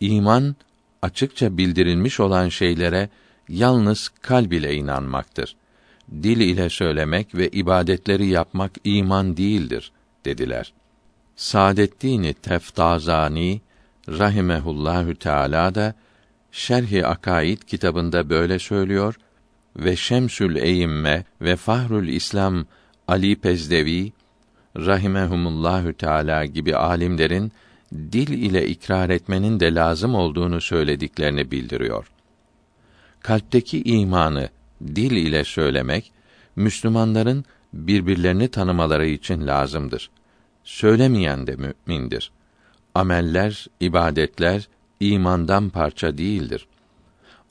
[0.00, 0.56] iman
[1.02, 3.08] açıkça bildirilmiş olan şeylere
[3.50, 5.56] yalnız kalb ile inanmaktır.
[6.22, 9.92] Dil ile söylemek ve ibadetleri yapmak iman değildir
[10.24, 10.72] dediler.
[11.36, 13.60] Saadeddin Teftazani
[14.08, 15.94] rahimehullahü teala da
[16.52, 19.14] Şerh-i Akaid kitabında böyle söylüyor
[19.76, 22.66] ve Şemsül Eyyimme ve Fahrül İslam
[23.08, 24.12] Ali Pezdevi
[24.76, 27.52] rahimehumullahü teala gibi alimlerin
[27.92, 32.06] dil ile ikrar etmenin de lazım olduğunu söylediklerini bildiriyor.
[33.20, 34.48] Kalpteki imanı
[34.86, 36.12] dil ile söylemek
[36.56, 40.10] Müslümanların birbirlerini tanımaları için lazımdır.
[40.64, 42.32] Söylemeyen de mümindir.
[42.94, 44.68] Ameller, ibadetler
[45.00, 46.66] imandan parça değildir.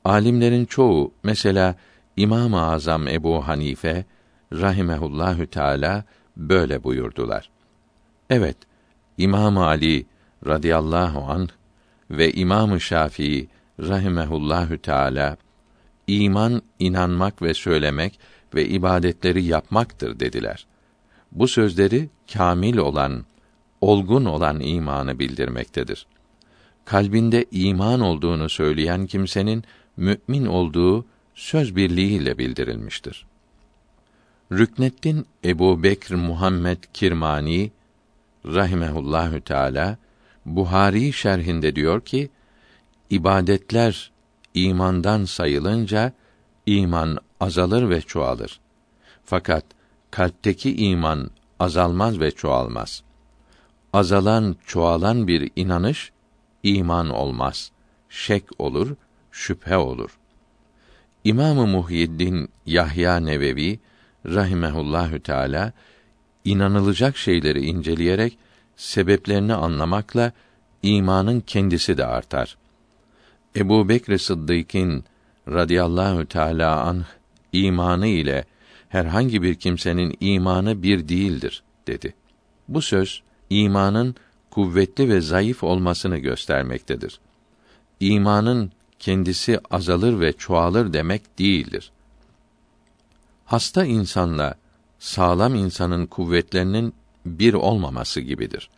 [0.06, 1.76] Alimlerin çoğu mesela
[2.18, 4.06] İmam-ı Azam Ebu Hanife
[4.54, 6.04] rahimehullahü teala
[6.38, 7.50] böyle buyurdular.
[8.30, 8.58] Evet,
[9.18, 10.06] İmam Ali
[10.48, 11.50] radıyallahu anh
[12.12, 13.48] ve İmam Şafii
[13.80, 15.38] rahimehullahü teala
[16.10, 18.20] iman inanmak ve söylemek
[18.56, 20.66] ve ibadetleri yapmaktır dediler.
[21.32, 23.26] Bu sözleri kamil olan,
[23.82, 26.06] olgun olan imanı bildirmektedir.
[26.86, 29.64] Kalbinde iman olduğunu söyleyen kimsenin
[29.98, 33.26] mümin olduğu söz birliğiyle bildirilmiştir.
[34.52, 37.72] Rükneddin Ebu Bekr Muhammed Kirmani
[38.46, 39.98] rahimehullahü teala
[40.46, 42.30] Buhari şerhinde diyor ki
[43.10, 44.12] ibadetler
[44.54, 46.14] imandan sayılınca
[46.66, 48.60] iman azalır ve çoğalır.
[49.24, 49.66] Fakat
[50.12, 53.04] kalpteki iman azalmaz ve çoğalmaz.
[53.94, 56.12] Azalan, çoğalan bir inanış
[56.64, 57.72] iman olmaz.
[58.10, 58.96] Şek olur,
[59.32, 60.18] şüphe olur.
[61.24, 63.80] İmamı Muhyiddin Yahya Nevevi
[64.26, 65.74] rahimehullahü teala
[66.46, 68.38] inanılacak şeyleri inceleyerek
[68.76, 70.32] sebeplerini anlamakla
[70.84, 72.58] imanın kendisi de artar.
[73.56, 75.04] Ebu Bekr Sıddık'ın
[75.48, 77.06] radıyallahu teala anh
[77.54, 78.46] imanı ile
[78.90, 82.14] herhangi bir kimsenin imanı bir değildir dedi.
[82.68, 84.16] Bu söz imanın
[84.52, 87.20] kuvvetli ve zayıf olmasını göstermektedir.
[88.00, 91.92] İmanın kendisi azalır ve çoğalır demek değildir.
[93.46, 94.56] Hasta insanla
[95.00, 96.94] sağlam insanın kuvvetlerinin
[97.26, 98.70] bir olmaması gibidir.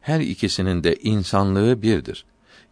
[0.00, 2.24] Her ikisinin de insanlığı birdir.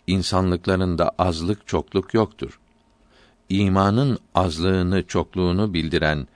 [0.07, 2.61] İnsanlıklarında azlık çokluk yoktur.
[3.49, 6.29] İmanın azlığını çokluğunu bildiren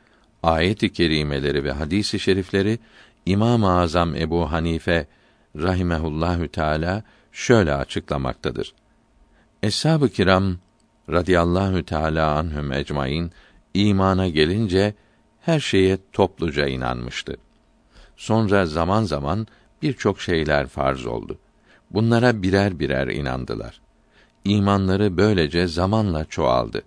[0.42, 2.79] ayet-i kerimeleri ve hadis-i şerifleri
[3.26, 5.07] İmam-ı Azam Ebu Hanife
[5.57, 7.02] rahimehullahü teala
[7.33, 8.74] şöyle açıklamaktadır.
[9.62, 10.57] Eshab-ı kiram
[11.11, 13.33] radıyallahu teala anhum ecmaîn
[13.74, 14.94] imana gelince
[15.40, 17.37] her şeye topluca inanmıştı.
[18.16, 19.46] Sonra zaman zaman
[19.83, 21.38] birçok şeyler farz oldu.
[21.90, 23.81] Bunlara birer birer inandılar.
[24.44, 26.83] İmanları böylece zamanla çoğaldı.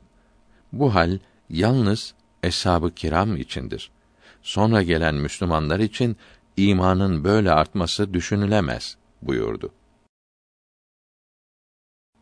[0.74, 3.92] Bu hal yalnız eshab-ı kiram içindir.
[4.42, 6.18] Sonra gelen Müslümanlar için
[6.58, 9.72] imanın böyle artması düşünülemez buyurdu.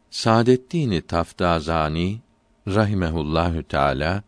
[0.09, 2.21] Saadettin Taftazani
[2.67, 4.23] rahimehullahü teala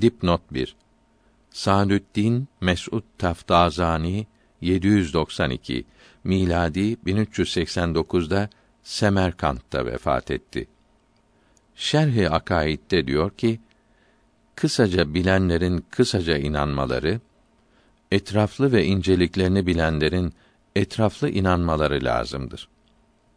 [0.00, 0.76] dipnot 1
[1.50, 4.26] Sadüddin Mes'ud Taftazani
[4.60, 5.84] 792
[6.24, 8.48] miladi 1389'da
[8.82, 10.66] Semerkant'ta vefat etti.
[11.74, 13.60] Şerh-i Akaid'de diyor ki,
[14.54, 17.20] kısaca bilenlerin kısaca inanmaları,
[18.10, 20.32] etraflı ve inceliklerini bilenlerin
[20.76, 22.68] etraflı inanmaları lazımdır.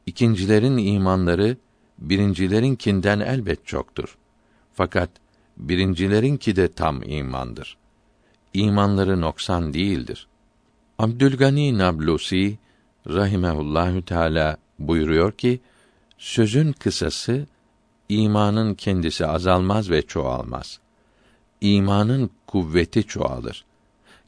[0.06, 1.58] İkincilerin imanları
[2.00, 4.18] birincilerinkinden elbet çoktur.
[4.74, 5.10] Fakat
[5.58, 7.78] birincilerinki de tam imandır.
[8.54, 10.28] İmanları noksan değildir.
[11.00, 12.58] Abdülgani Nablusi
[13.10, 15.60] rahimehullahü teala buyuruyor ki
[16.18, 17.46] sözün kısası
[18.10, 20.80] imanın kendisi azalmaz ve çoğalmaz.
[21.62, 23.66] İmanın kuvveti çoğalır.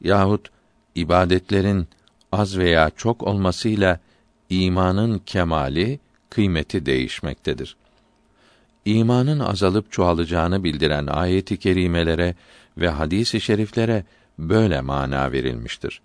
[0.00, 0.50] Yahut
[0.94, 1.88] ibadetlerin
[2.32, 4.00] az veya çok olmasıyla
[4.50, 7.76] imanın kemali, kıymeti değişmektedir.
[8.84, 12.34] İmanın azalıp çoğalacağını bildiren ayet-i kerimelere
[12.78, 14.04] ve hadis-i şeriflere
[14.38, 16.00] böyle mana verilmiştir.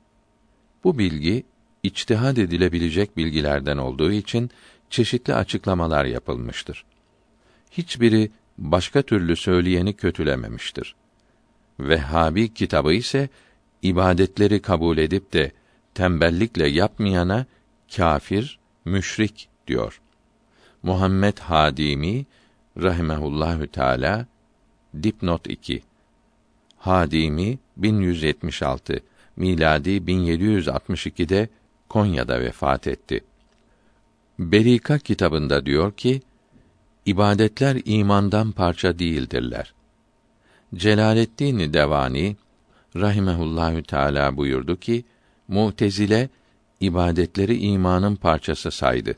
[0.83, 1.43] Bu bilgi
[1.85, 4.49] içtihad edilebilecek bilgilerden olduğu için
[4.89, 6.85] çeşitli açıklamalar yapılmıştır.
[7.71, 10.95] Hiçbiri başka türlü söyleyeni kötülememiştir.
[11.79, 13.29] Vehhabi kitabı ise
[13.81, 15.51] ibadetleri kabul edip de
[15.93, 17.45] tembellikle yapmayana
[17.95, 20.01] kafir, müşrik diyor.
[20.83, 22.25] Muhammed Hadimi
[22.77, 24.25] rahimehullahü teala
[25.03, 25.83] dipnot 2
[26.77, 28.99] Hadimi 1176
[29.35, 31.49] miladi 1762'de
[31.89, 33.23] Konya'da vefat etti.
[34.39, 36.21] Berika kitabında diyor ki,
[37.05, 39.73] ibadetler imandan parça değildirler.
[40.75, 42.35] Celaleddin Devani
[42.95, 45.05] rahimehullahü teala buyurdu ki,
[45.47, 46.29] Mu'tezile
[46.79, 49.15] ibadetleri imanın parçası saydı.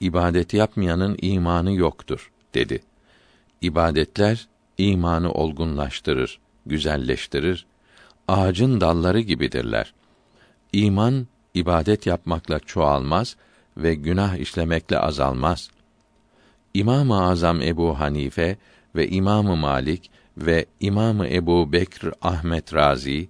[0.00, 2.82] İbadet yapmayanın imanı yoktur dedi.
[3.62, 7.66] İbadetler imanı olgunlaştırır, güzelleştirir.
[8.28, 9.94] Ağacın dalları gibidirler.
[10.72, 13.36] İman ibadet yapmakla çoğalmaz
[13.76, 15.70] ve günah işlemekle azalmaz.
[16.74, 18.56] İmam-ı Azam Ebu Hanife
[18.96, 23.28] ve İmamı Malik ve İmamı Ebu Bekr Ahmet Razi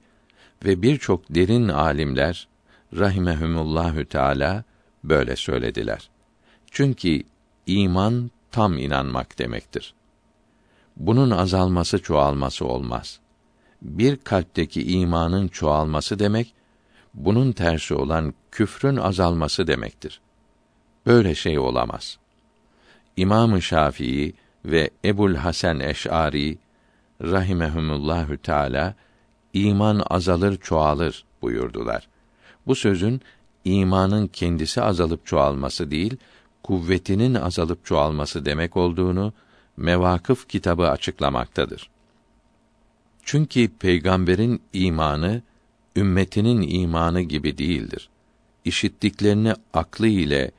[0.65, 2.49] ve birçok derin alimler
[2.97, 4.65] rahimehumullahü teala
[5.05, 6.11] böyle söylediler.
[6.71, 7.23] Çünkü
[7.67, 9.95] iman tam inanmak demektir.
[10.97, 13.21] Bunun azalması çoğalması olmaz.
[13.83, 16.55] Bir kalpteki imanın çoğalması demek,
[17.17, 20.21] bunun tersi olan küfrün azalması demektir.
[21.07, 22.19] Böyle şey olamaz.
[23.17, 26.59] İmam-ı Şafii ve Ebul Hasan Eş'ari
[27.23, 28.95] rahimehumullahü teala
[29.53, 32.09] iman azalır çoğalır buyurdular.
[32.67, 33.21] Bu sözün
[33.65, 36.17] imanın kendisi azalıp çoğalması değil,
[36.63, 39.33] kuvvetinin azalıp çoğalması demek olduğunu
[39.77, 41.91] Mevakıf kitabı açıklamaktadır.
[43.23, 45.43] Çünkü peygamberin imanı
[45.97, 48.09] ümmetinin imanı gibi değildir.
[48.65, 50.51] İşittiklerini aklı ile,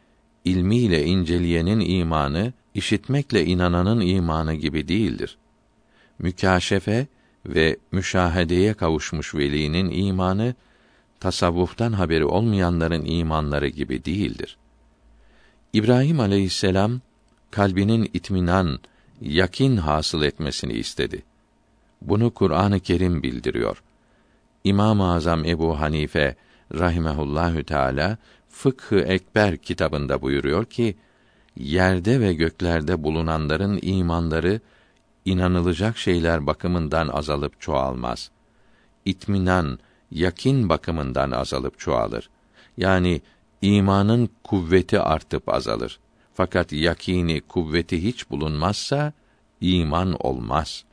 [0.45, 5.37] ilmi ile inceleyenin imanı, işitmekle inananın imanı gibi değildir.
[6.19, 7.07] Mükaşefe
[7.45, 10.55] ve müşahedeye kavuşmuş velinin imanı,
[11.19, 14.57] tasavvuftan haberi olmayanların imanları gibi değildir.
[15.73, 17.01] İbrahim aleyhisselam
[17.51, 18.79] kalbinin itminan,
[19.21, 21.23] yakin hasıl etmesini istedi.
[22.01, 23.83] Bunu Kur'an-ı Kerim bildiriyor.
[24.67, 26.35] İmam-ı Azam Ebu Hanife
[26.73, 28.17] rahimehullahü teala
[28.49, 30.97] Fıkhı Ekber kitabında buyuruyor ki
[31.57, 34.59] yerde ve göklerde bulunanların imanları
[35.25, 38.31] inanılacak şeyler bakımından azalıp çoğalmaz.
[39.05, 39.79] İtminan,
[40.11, 42.29] yakin bakımından azalıp çoğalır.
[42.77, 43.21] Yani
[43.61, 45.99] imanın kuvveti artıp azalır.
[46.33, 49.13] Fakat yakini, kuvveti hiç bulunmazsa
[49.61, 50.83] iman olmaz.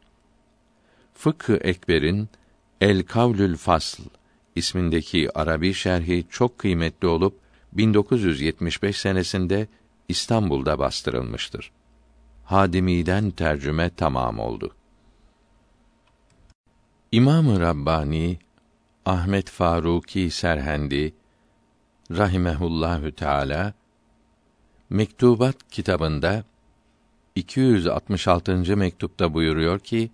[1.15, 2.29] Fıkı Ekber'in
[2.81, 4.03] El Kavlül Fasl
[4.55, 7.41] ismindeki Arabi şerhi çok kıymetli olup
[7.73, 9.69] 1975 senesinde
[10.09, 11.73] İstanbul'da bastırılmıştır.
[12.45, 14.75] Hadimi'den tercüme tamam oldu.
[17.13, 18.39] İmam-ı Rabbani
[19.07, 21.15] Ahmet Faruki Serhendi
[22.11, 23.75] rahimehullahü teala
[24.91, 26.45] Mektubat kitabında
[27.35, 28.77] 266.
[28.77, 30.11] mektupta buyuruyor ki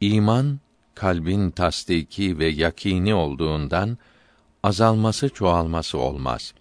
[0.00, 0.58] iman
[0.98, 3.98] kalbin tasdiki ve yakini olduğundan
[4.62, 6.54] azalması çoğalması olmaz.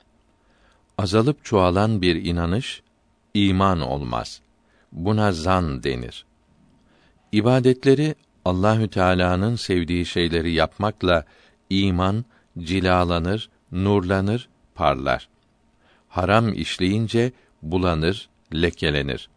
[0.97, 2.81] Azalıp çoğalan bir inanış
[3.33, 4.41] iman olmaz.
[4.91, 6.25] Buna zan denir.
[7.31, 11.25] İbadetleri Allahü Teala'nın sevdiği şeyleri yapmakla
[11.69, 12.25] iman
[12.59, 15.29] cilalanır, nurlanır, parlar.
[16.09, 19.29] Haram işleyince bulanır, lekelenir.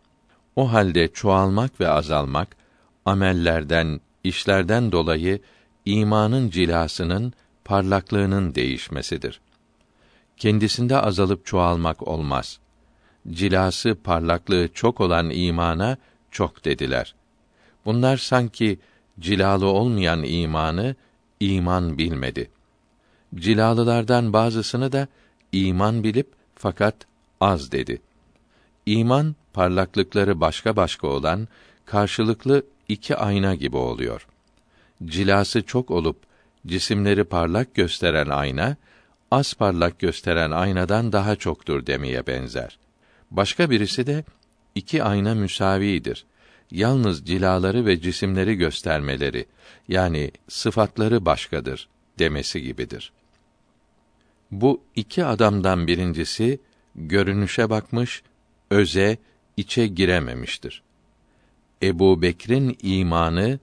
[0.57, 2.57] O halde çoğalmak ve azalmak
[3.05, 5.41] amellerden, işlerden dolayı
[5.85, 7.33] imanın cilasının,
[7.65, 9.41] parlaklığının değişmesidir.
[10.37, 12.59] Kendisinde azalıp çoğalmak olmaz.
[13.31, 15.97] Cilası, parlaklığı çok olan imana
[16.31, 17.15] çok dediler.
[17.85, 18.79] Bunlar sanki
[19.21, 20.95] cilalı olmayan imanı
[21.41, 22.51] iman bilmedi.
[23.35, 25.09] Cilalılardan bazısını da
[25.53, 26.95] iman bilip fakat
[27.41, 28.03] az dedi.
[28.87, 31.49] İman parlaklıkları başka başka olan
[31.85, 34.27] karşılıklı iki ayna gibi oluyor.
[35.05, 36.17] Cilası çok olup
[36.67, 38.77] cisimleri parlak gösteren ayna
[39.31, 42.79] az parlak gösteren aynadan daha çoktur demeye benzer.
[43.31, 44.25] Başka birisi de
[44.75, 46.27] iki ayna müsavidir.
[46.71, 49.47] Yalnız cilaları ve cisimleri göstermeleri
[49.89, 53.13] yani sıfatları başkadır demesi gibidir.
[54.51, 56.61] Bu iki adamdan birincisi
[56.95, 58.23] görünüşe bakmış,
[58.71, 59.19] öze,
[59.57, 60.83] içe girememiştir.
[61.83, 63.59] Ebu Bekir'in imanı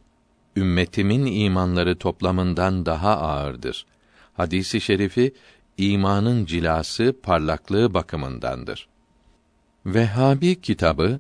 [0.56, 3.86] ümmetimin imanları toplamından daha ağırdır.
[4.34, 5.34] Hadisi şerifi
[5.78, 8.88] imanın cilası, parlaklığı bakımındandır.
[9.86, 11.20] Vehhabi kitabı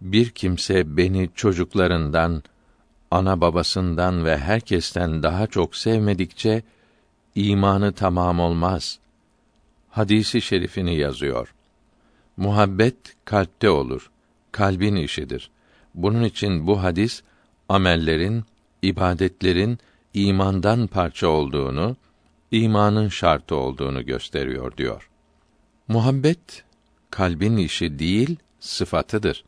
[0.00, 2.42] bir kimse beni çocuklarından,
[3.10, 6.62] ana babasından ve herkesten daha çok sevmedikçe
[7.34, 8.98] imanı tamam olmaz.
[9.90, 11.54] Hadisi şerifini yazıyor.
[12.36, 14.10] Muhabbet kalpte olur.
[14.52, 15.50] Kalbin işidir.
[15.94, 17.22] Bunun için bu hadis
[17.68, 18.44] amellerin,
[18.82, 19.78] ibadetlerin
[20.14, 21.96] imandan parça olduğunu,
[22.50, 25.10] imanın şartı olduğunu gösteriyor diyor.
[25.88, 26.64] Muhabbet
[27.10, 29.44] kalbin işi değil, sıfatıdır.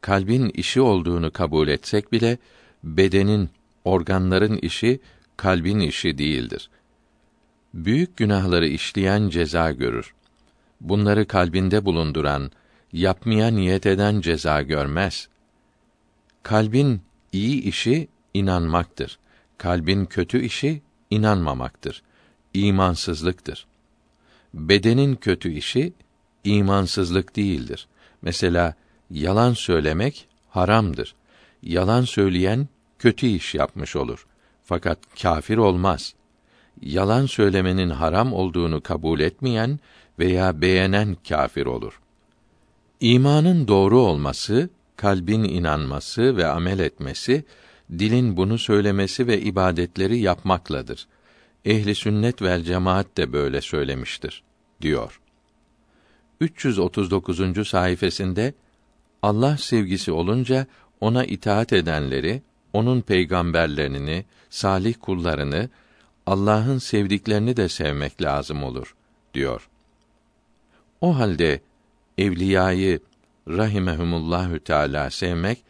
[0.00, 2.38] Kalbin işi olduğunu kabul etsek bile
[2.84, 3.50] bedenin,
[3.84, 5.00] organların işi
[5.36, 6.70] kalbin işi değildir.
[7.74, 10.14] Büyük günahları işleyen ceza görür.
[10.80, 12.50] Bunları kalbinde bulunduran,
[12.92, 15.28] yapmaya niyet eden ceza görmez.
[16.44, 19.18] Kalbin iyi işi inanmaktır.
[19.58, 22.02] Kalbin kötü işi inanmamaktır.
[22.54, 23.66] İmansızlıktır.
[24.54, 25.92] Bedenin kötü işi
[26.44, 27.88] imansızlık değildir.
[28.22, 28.74] Mesela
[29.10, 31.14] yalan söylemek haramdır.
[31.62, 32.68] Yalan söyleyen
[32.98, 34.26] kötü iş yapmış olur.
[34.64, 36.14] Fakat kafir olmaz.
[36.82, 39.80] yalan söylemenin haram olduğunu kabul etmeyen
[40.18, 42.00] veya beğenen kâfir olur.
[43.00, 47.44] İmanın doğru olması, kalbin inanması ve amel etmesi,
[47.90, 51.06] dilin bunu söylemesi ve ibadetleri yapmakladır.
[51.64, 54.42] Ehli sünnet vel cemaat de böyle söylemiştir
[54.80, 55.20] diyor.
[56.40, 57.68] 339.
[57.68, 58.52] sayfasında
[59.22, 60.66] Allah sevgisi olunca
[61.00, 62.42] ona itaat edenleri,
[62.72, 65.70] onun peygamberlerini, salih kullarını,
[66.26, 68.94] Allah'ın sevdiklerini de sevmek lazım olur
[69.34, 69.68] diyor.
[71.00, 71.60] O halde
[72.18, 73.00] evliyayı
[73.48, 75.64] rahimehumullahü teala sevmek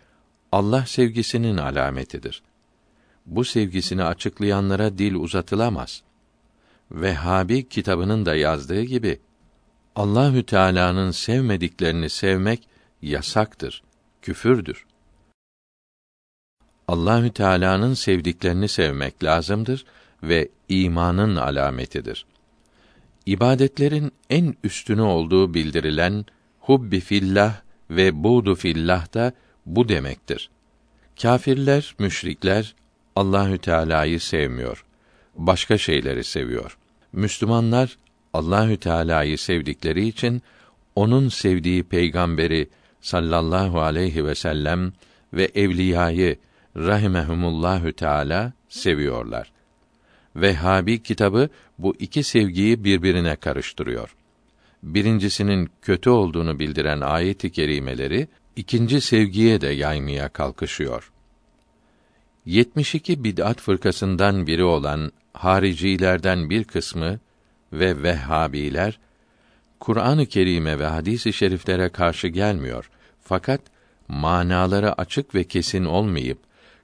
[0.53, 2.43] Allah sevgisinin alametidir.
[3.27, 6.03] Bu sevgisini açıklayanlara dil uzatılamaz.
[6.91, 9.20] Vehhabi kitabının da yazdığı gibi
[9.97, 12.68] Allahü Teala'nın sevmediklerini sevmek
[13.03, 13.83] yasaktır,
[14.22, 14.87] küfürdür.
[16.89, 19.85] Allahü Teala'nın sevdiklerini sevmek lazımdır
[20.22, 22.27] ve imanın alametidir.
[23.27, 26.25] İbadetlerin en üstünü olduğu bildirilen
[26.61, 29.32] hubbi fillah ve buğdu fillah da
[29.66, 30.51] bu demektir.
[31.22, 32.74] Kâfirler, müşrikler
[33.16, 34.85] Allahü Teala'yı sevmiyor.
[35.37, 36.78] Başka şeyleri seviyor.
[37.12, 37.99] Müslümanlar
[38.32, 40.43] Allahü Teala'yı sevdikleri için
[40.97, 42.68] onun sevdiği peygamberi
[43.01, 44.93] sallallahu aleyhi ve sellem
[45.32, 46.37] ve evliyayı
[46.76, 49.53] rahimehumullahü teala seviyorlar.
[50.37, 54.16] Vehhabi kitabı bu iki sevgiyi birbirine karıştırıyor.
[54.85, 61.12] Birincisinin kötü olduğunu bildiren ayet-i kerimeleri ikinci sevgiye de yaymaya kalkışıyor.
[62.47, 67.18] 72 bid'at fırkasından biri olan haricilerden bir kısmı
[67.72, 68.99] ve Vehhabiler
[69.80, 72.91] Kur'an-ı Kerim'e ve hadis-i şeriflere karşı gelmiyor.
[73.22, 73.61] Fakat
[74.09, 76.39] manaları açık ve kesin olmayıp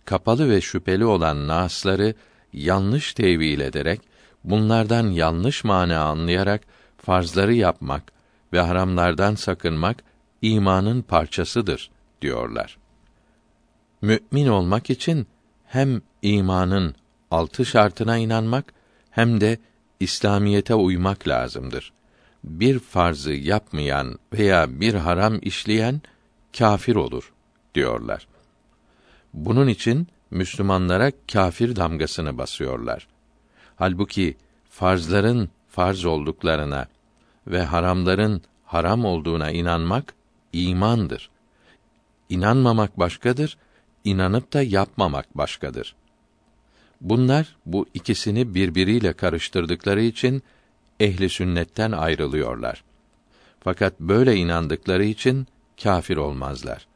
[0.04, 2.14] kapalı ve şüpheli olan nasları
[2.52, 4.00] yanlış tevil ederek
[4.44, 6.62] bunlardan yanlış mana anlayarak
[7.02, 8.12] farzları yapmak
[8.52, 10.04] ve haramlardan sakınmak
[10.42, 11.90] imanın parçasıdır
[12.22, 12.78] diyorlar.
[14.02, 15.26] Mümin olmak için
[15.66, 16.94] hem imanın
[17.30, 18.72] altı şartına inanmak
[19.10, 19.58] hem de
[20.00, 21.92] İslamiyete uymak lazımdır.
[22.44, 26.00] Bir farzı yapmayan veya bir haram işleyen
[26.58, 27.32] kafir olur
[27.74, 28.28] diyorlar.
[29.34, 33.08] Bunun için Müslümanlara kafir damgasını basıyorlar.
[33.76, 34.36] Halbuki
[34.70, 36.86] farzların farz olduklarına
[37.46, 40.14] ve haramların haram olduğuna inanmak
[40.52, 41.30] imandır.
[42.28, 43.56] İnanmamak başkadır,
[44.04, 45.94] inanıp da yapmamak başkadır.
[47.00, 50.42] Bunlar bu ikisini birbiriyle karıştırdıkları için
[51.00, 52.84] ehli sünnetten ayrılıyorlar.
[53.60, 55.46] Fakat böyle inandıkları için
[55.82, 56.86] kâfir olmazlar.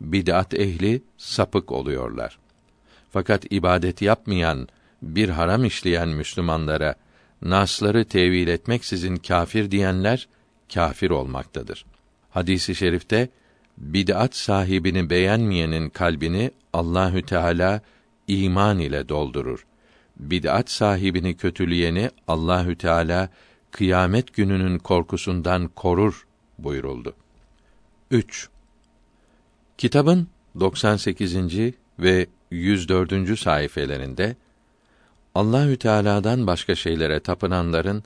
[0.00, 2.38] Bid'at ehli sapık oluyorlar.
[3.10, 4.68] Fakat ibadet yapmayan,
[5.02, 6.94] bir haram işleyen Müslümanlara
[7.42, 10.28] nasları tevil etmeksizin kâfir diyenler
[10.74, 11.84] kâfir olmaktadır.
[12.30, 13.28] Hadisi i şerifte
[13.78, 17.80] bid'at sahibini beğenmeyenin kalbini Allahü Teala
[18.28, 19.66] iman ile doldurur.
[20.16, 23.28] Bid'at sahibini kötüleyeni Allahü Teala
[23.70, 26.26] kıyamet gününün korkusundan korur
[26.58, 27.14] buyuruldu.
[28.10, 28.48] 3.
[29.78, 30.28] Kitabın
[30.60, 31.36] 98.
[31.98, 33.38] ve 104.
[33.38, 34.36] sayfelerinde
[35.34, 38.02] Allahü Teala'dan başka şeylere tapınanların,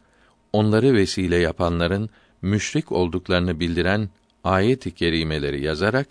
[0.53, 2.11] onları vesile yapanların
[2.43, 4.09] müşrik olduklarını bildiren
[4.45, 6.09] ayet-i kerimeleri yazarak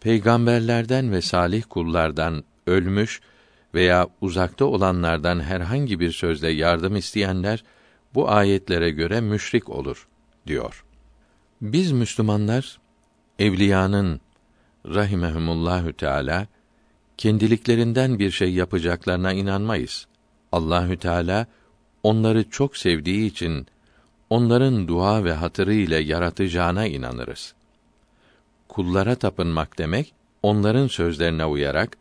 [0.00, 3.20] peygamberlerden ve salih kullardan ölmüş
[3.74, 7.64] veya uzakta olanlardan herhangi bir sözle yardım isteyenler
[8.14, 10.08] bu ayetlere göre müşrik olur
[10.46, 10.84] diyor.
[11.62, 12.78] Biz Müslümanlar
[13.38, 14.20] evliyanın
[14.86, 16.46] rahimehumullahü teala
[17.18, 20.06] kendiliklerinden bir şey yapacaklarına inanmayız.
[20.52, 21.46] Allahü Teala
[22.02, 23.66] onları çok sevdiği için
[24.30, 27.54] onların dua ve hatırı ile yaratacağına inanırız.
[28.68, 31.96] Kullara tapınmak demek onların sözlerine uyarak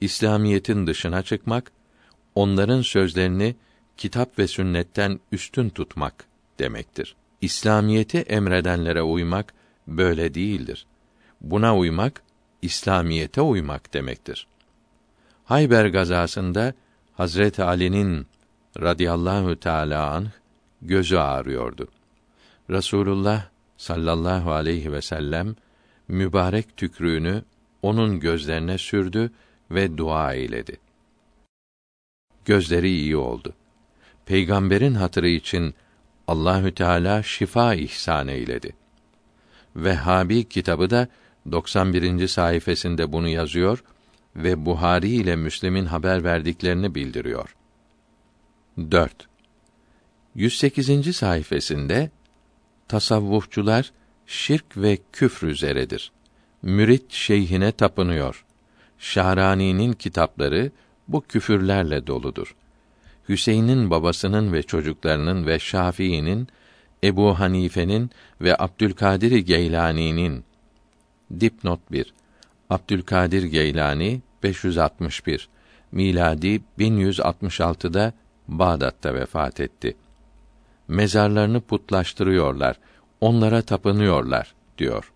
[0.00, 1.72] İslamiyetin dışına çıkmak,
[2.34, 3.56] onların sözlerini
[3.96, 6.24] kitap ve sünnetten üstün tutmak
[6.58, 7.16] demektir.
[7.40, 9.54] İslamiyeti emredenlere uymak
[9.88, 10.86] böyle değildir.
[11.40, 12.22] Buna uymak
[12.62, 14.46] İslamiyete uymak demektir.
[15.46, 16.74] Hayber gazasında
[17.14, 18.26] Hazret Ali'nin
[18.80, 20.30] radıyallahu teala anh
[20.82, 21.88] gözü ağrıyordu.
[22.70, 25.56] Resulullah sallallahu aleyhi ve sellem
[26.08, 27.42] mübarek tükrüğünü
[27.82, 29.30] onun gözlerine sürdü
[29.70, 30.76] ve dua eyledi.
[32.44, 33.54] Gözleri iyi oldu.
[34.26, 35.74] Peygamberin hatırı için
[36.28, 38.72] Allahü Teala şifa ihsan eyledi.
[39.76, 41.08] Vehhabi kitabı da
[41.52, 42.28] 91.
[42.28, 43.84] sayfasında bunu yazıyor
[44.36, 47.56] ve Buhari ile Müslim'in haber verdiklerini bildiriyor.
[48.78, 49.28] 4.
[50.34, 51.16] 108.
[51.16, 52.10] sayfasında
[52.88, 53.92] tasavvufçular
[54.26, 56.12] şirk ve küfr üzeredir.
[56.62, 58.44] Mürit şeyhine tapınıyor.
[58.98, 60.70] Şahrani'nin kitapları
[61.08, 62.54] bu küfürlerle doludur.
[63.28, 66.48] Hüseyin'in babasının ve çocuklarının ve Şafii'nin,
[67.04, 68.10] Ebu Hanife'nin
[68.40, 70.44] ve Abdülkadir Geylani'nin
[71.40, 72.14] dipnot 1.
[72.70, 75.48] Abdülkadir Geylani 561
[75.92, 78.12] miladi 1166'da
[78.48, 79.96] Bağdat'ta vefat etti.
[80.88, 82.76] Mezarlarını putlaştırıyorlar,
[83.20, 85.12] onlara tapınıyorlar diyor.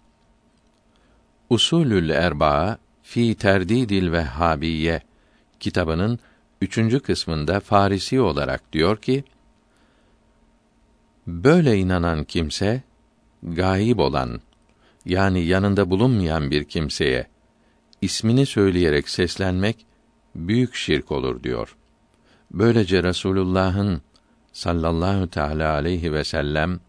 [1.50, 5.02] Usulül Erbaa fi Terdidil Vehhabiye
[5.60, 6.18] kitabının
[6.60, 9.24] üçüncü kısmında Farisi olarak diyor ki,
[11.26, 12.82] böyle inanan kimse,
[13.42, 14.40] gayib olan,
[15.04, 17.26] yani yanında bulunmayan bir kimseye,
[18.02, 19.86] ismini söyleyerek seslenmek,
[20.34, 21.76] büyük şirk olur diyor.
[22.50, 24.02] Böylece Resulullah'ın
[24.52, 26.80] sallallahu teala aleyhi ve sellem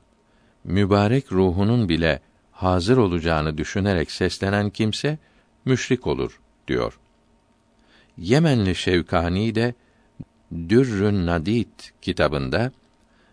[0.63, 2.19] mübarek ruhunun bile
[2.51, 5.17] hazır olacağını düşünerek seslenen kimse
[5.65, 6.99] müşrik olur diyor.
[8.17, 9.73] Yemenli Şevkani de
[10.69, 11.67] Dürrün Nadid
[12.01, 12.71] kitabında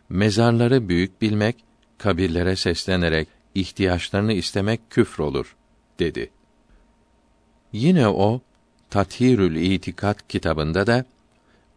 [0.08, 1.56] mezarları büyük bilmek,
[1.98, 5.56] kabirlere seslenerek ihtiyaçlarını istemek küfür olur
[5.98, 6.30] dedi.
[7.72, 8.40] Yine o
[8.90, 11.04] Tathirül İtikat kitabında da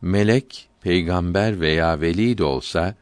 [0.02, 2.96] melek, peygamber veya veli de olsa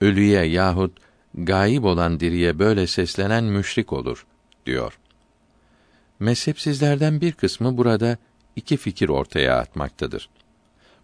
[0.00, 0.98] ölüye yahut
[1.34, 4.26] gayib olan diriye böyle seslenen müşrik olur
[4.66, 4.98] diyor.
[6.20, 8.16] Mezhepsizlerden bir kısmı burada
[8.56, 10.28] iki fikir ortaya atmaktadır.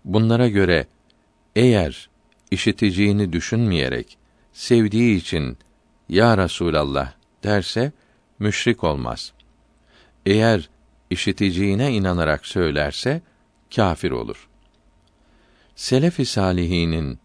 [0.04, 0.86] Bunlara göre
[1.56, 2.10] eğer
[2.50, 4.18] işiteceğini düşünmeyerek
[4.52, 5.58] sevdiği için
[6.08, 7.12] ya Resulallah
[7.44, 7.92] derse
[8.38, 9.32] müşrik olmaz.
[10.26, 10.68] Eğer
[11.10, 13.22] işiteceğine inanarak söylerse
[13.76, 14.48] kafir olur.
[15.76, 17.18] Selef-i salihinin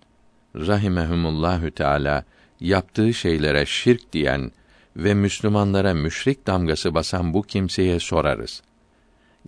[0.55, 2.23] rahimehumullahü teala
[2.59, 4.51] yaptığı şeylere şirk diyen
[4.95, 8.61] ve Müslümanlara müşrik damgası basan bu kimseye sorarız.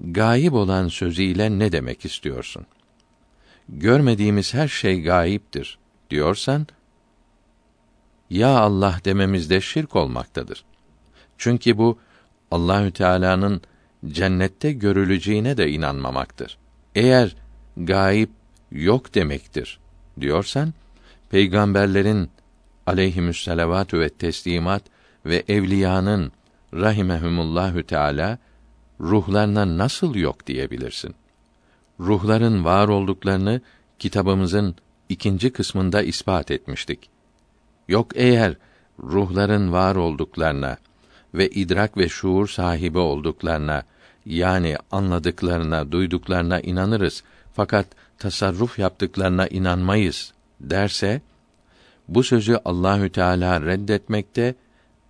[0.02, 2.66] Gayip olan sözüyle ne demek istiyorsun?
[3.70, 5.78] Görmediğimiz her şey gayiptir
[6.10, 6.68] diyorsan
[8.30, 10.64] ya Allah dememizde şirk olmaktadır.
[11.38, 12.00] Çünkü bu
[12.52, 13.62] Allahü Teala'nın
[14.08, 16.58] cennette görüleceğine de inanmamaktır.
[16.95, 17.36] Eğer
[17.78, 18.30] gayip
[18.72, 19.80] yok demektir
[20.20, 20.74] diyorsan
[21.30, 22.30] peygamberlerin
[22.88, 24.84] aleyhimüsselavatü ve teslimat
[25.26, 26.32] ve evliyanın
[26.74, 28.38] rahimehumullahü teala
[29.01, 31.16] ruhlarına nasıl yok diyebilirsin?
[31.99, 33.62] Ruhların var olduklarını
[33.99, 34.76] kitabımızın
[35.10, 37.10] ikinci kısmında ispat etmiştik.
[37.88, 38.56] Yok eğer
[39.04, 40.78] ruhların var olduklarına
[41.34, 43.84] ve idrak ve şuur sahibi olduklarına
[44.26, 51.21] yani anladıklarına, duyduklarına inanırız fakat tasarruf yaptıklarına inanmayız derse
[52.07, 54.55] bu sözü Allahü Teala reddetmekte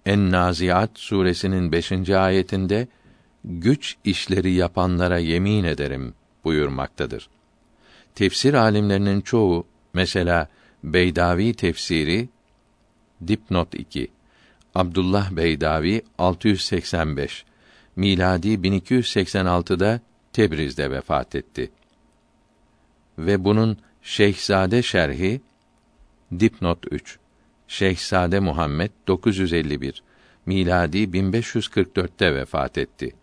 [0.06, 2.10] En-Naziat suresinin 5.
[2.10, 2.88] ayetinde
[3.46, 7.30] güç işleri yapanlara yemin ederim buyurmaktadır.
[8.16, 10.48] Tefsir alimlerinin çoğu mesela
[10.84, 12.30] Beydavi tefsiri
[13.28, 14.08] dipnot 2
[14.76, 17.46] Abdullah Beydavi 685
[17.96, 20.02] miladi 1286'da
[20.34, 21.72] Tebriz'de vefat etti.
[23.18, 25.42] Ve bunun Şeyhzade şerhi
[26.40, 27.20] dipnot 3
[27.68, 30.04] Şeyhzade Muhammed 951
[30.46, 33.16] miladi 1544'te vefat etti.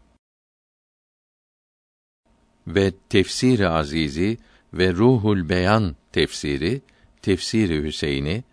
[2.67, 4.39] Ve Tefsiri Azizi
[4.75, 6.83] ve Ruhul Beyan tefsiri
[7.23, 8.45] Tefsiri Hüseyin'i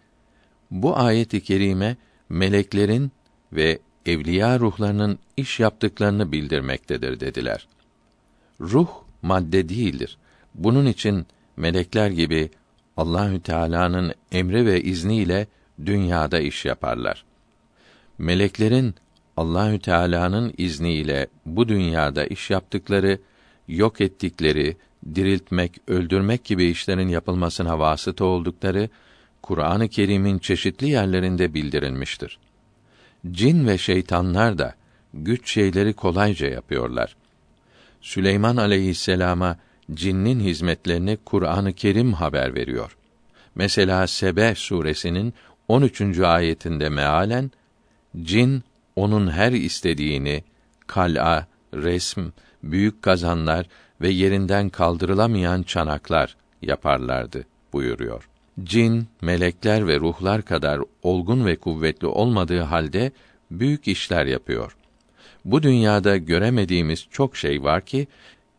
[0.72, 1.98] bu ayet-i kerime
[2.30, 3.12] meleklerin
[3.54, 7.68] ve evliya ruhlarının iş yaptıklarını bildirmektedir dediler.
[8.62, 8.90] Ruh
[9.22, 10.18] madde değildir.
[10.56, 11.26] Bunun için
[11.58, 12.50] melekler gibi
[12.98, 15.48] Allahü Teala'nın emri ve izniyle
[15.86, 17.26] dünyada iş yaparlar.
[18.18, 18.96] Meleklerin
[19.38, 23.20] Allahü Teala'nın izniyle bu dünyada iş yaptıkları,
[23.68, 24.78] yok ettikleri,
[25.16, 28.90] diriltmek, öldürmek gibi işlerin yapılmasına vasıta oldukları
[29.42, 32.40] Kur'an-ı Kerim'in çeşitli yerlerinde bildirilmiştir.
[33.32, 34.74] Cin ve şeytanlar da
[35.14, 37.16] güç şeyleri kolayca yapıyorlar.
[38.02, 39.58] Süleyman aleyhisselama
[39.94, 42.98] cinnin hizmetlerini Kur'an-ı Kerim haber veriyor.
[43.56, 45.34] Mesela Sebe suresinin
[45.68, 46.20] 13.
[46.20, 47.52] ayetinde mealen
[48.22, 48.64] cin
[48.96, 50.44] onun her istediğini
[50.88, 52.22] kal'a, resm,
[52.64, 53.66] büyük kazanlar
[54.02, 58.30] ve yerinden kaldırılamayan çanaklar yaparlardı buyuruyor.
[58.64, 63.12] Cin, melekler ve ruhlar kadar olgun ve kuvvetli olmadığı halde
[63.52, 64.78] büyük işler yapıyor.
[65.46, 68.08] Bu dünyada göremediğimiz çok şey var ki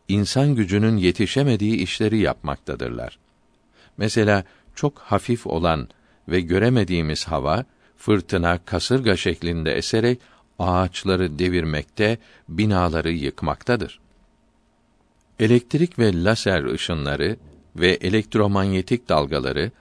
[0.07, 3.19] insan gücünün yetişemediği işleri yapmaktadırlar.
[3.97, 4.43] Mesela
[4.75, 5.87] çok hafif olan
[6.27, 7.65] ve göremediğimiz hava
[7.97, 10.19] fırtına, kasırga şeklinde eserek
[10.59, 12.17] ağaçları devirmekte,
[12.49, 13.99] binaları yıkmaktadır.
[15.39, 17.37] Elektrik ve laser ışınları
[17.75, 19.71] ve elektromanyetik dalgaları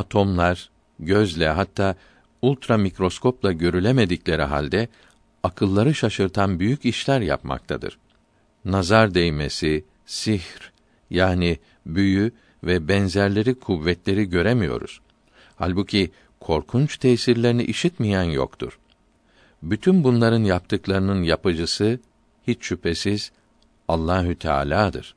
[0.00, 1.94] atomlar gözle hatta
[2.42, 4.88] ultra mikroskopla görülemedikleri halde
[5.42, 7.98] akılları şaşırtan büyük işler yapmaktadır.
[8.64, 10.72] Nazar değmesi, sihr
[11.10, 12.32] yani büyü
[12.64, 15.00] ve benzerleri kuvvetleri göremiyoruz.
[15.56, 18.78] Halbuki korkunç tesirlerini işitmeyen yoktur.
[19.62, 22.00] Bütün bunların yaptıklarının yapıcısı
[22.46, 23.32] hiç şüphesiz
[23.88, 25.14] Allahü Teala'dır.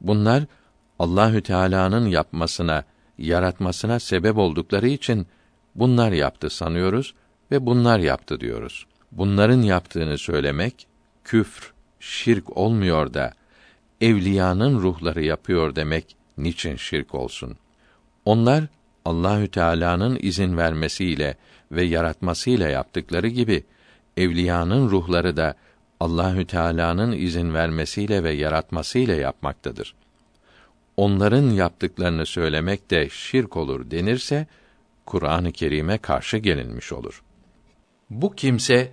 [0.00, 0.44] Bunlar
[0.98, 2.84] Allahü Teala'nın yapmasına,
[3.18, 5.26] yaratmasına sebep oldukları için
[5.74, 7.14] bunlar yaptı sanıyoruz
[7.50, 8.86] ve bunlar yaptı diyoruz.
[9.12, 10.86] Bunların yaptığını söylemek
[11.24, 13.32] küfr, şirk olmuyor da
[14.00, 17.56] evliyanın ruhları yapıyor demek niçin şirk olsun?
[18.24, 18.64] Onlar
[19.04, 21.36] Allahü Teala'nın izin vermesiyle
[21.72, 23.64] ve yaratmasıyla yaptıkları gibi
[24.16, 25.54] evliyanın ruhları da
[26.00, 29.94] Allahü Teala'nın izin vermesiyle ve yaratmasıyla yapmaktadır.
[30.96, 34.46] Onların yaptıklarını söylemek de şirk olur denirse
[35.06, 37.22] Kur'an-ı Kerim'e karşı gelinmiş olur.
[38.10, 38.92] Bu kimse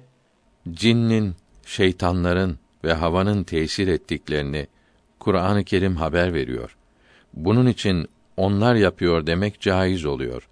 [0.72, 1.36] cinnin,
[1.66, 4.68] şeytanların ve havanın tesir ettiklerini
[5.20, 6.78] Kur'an-ı Kerim haber veriyor.
[7.34, 10.50] Bunun için onlar yapıyor demek caiz oluyor.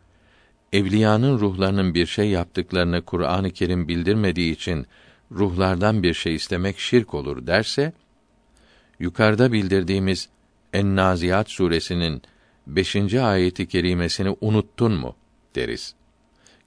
[0.73, 4.85] Evliyanın ruhlarının bir şey yaptıklarını Kur'an-ı Kerim bildirmediği için
[5.31, 7.93] ruhlardan bir şey istemek şirk olur derse,
[8.99, 10.29] yukarıda bildirdiğimiz
[10.73, 12.21] En-Naziyat suresinin
[12.67, 13.13] 5.
[13.13, 15.15] ayeti kerimesini unuttun mu
[15.55, 15.95] deriz.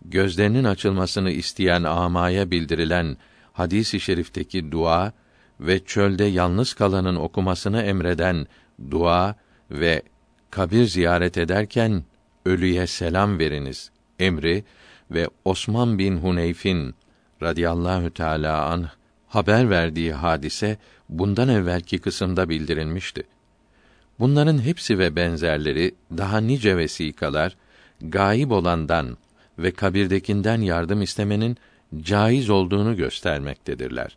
[0.04, 3.16] Gözlerinin açılmasını isteyen amaya bildirilen
[3.52, 5.12] hadisi şerifteki dua
[5.60, 8.46] ve çölde yalnız kalanın okumasını emreden
[8.90, 9.34] dua
[9.70, 10.02] ve
[10.50, 12.04] kabir ziyaret ederken
[12.44, 14.64] ölüye selam veriniz emri
[15.10, 16.94] ve Osman bin Huneyf'in
[17.42, 18.88] radıyallahu teala an
[19.28, 20.78] haber verdiği hadise
[21.08, 23.22] bundan evvelki kısımda bildirilmişti.
[24.20, 27.56] Bunların hepsi ve benzerleri daha nice vesikalar
[28.00, 29.16] gayib olandan
[29.58, 31.56] ve kabirdekinden yardım istemenin
[32.00, 34.16] caiz olduğunu göstermektedirler.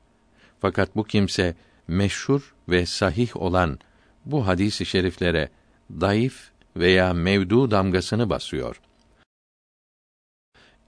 [0.61, 1.55] Fakat bu kimse
[1.87, 3.79] meşhur ve sahih olan
[4.25, 5.49] bu hadis-i şeriflere
[5.91, 8.81] daif veya mevdu damgasını basıyor.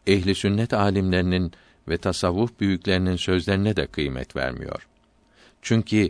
[0.08, 1.52] Ehli sünnet alimlerinin
[1.88, 4.88] ve tasavvuf büyüklerinin sözlerine de kıymet vermiyor.
[5.62, 6.10] Çünkü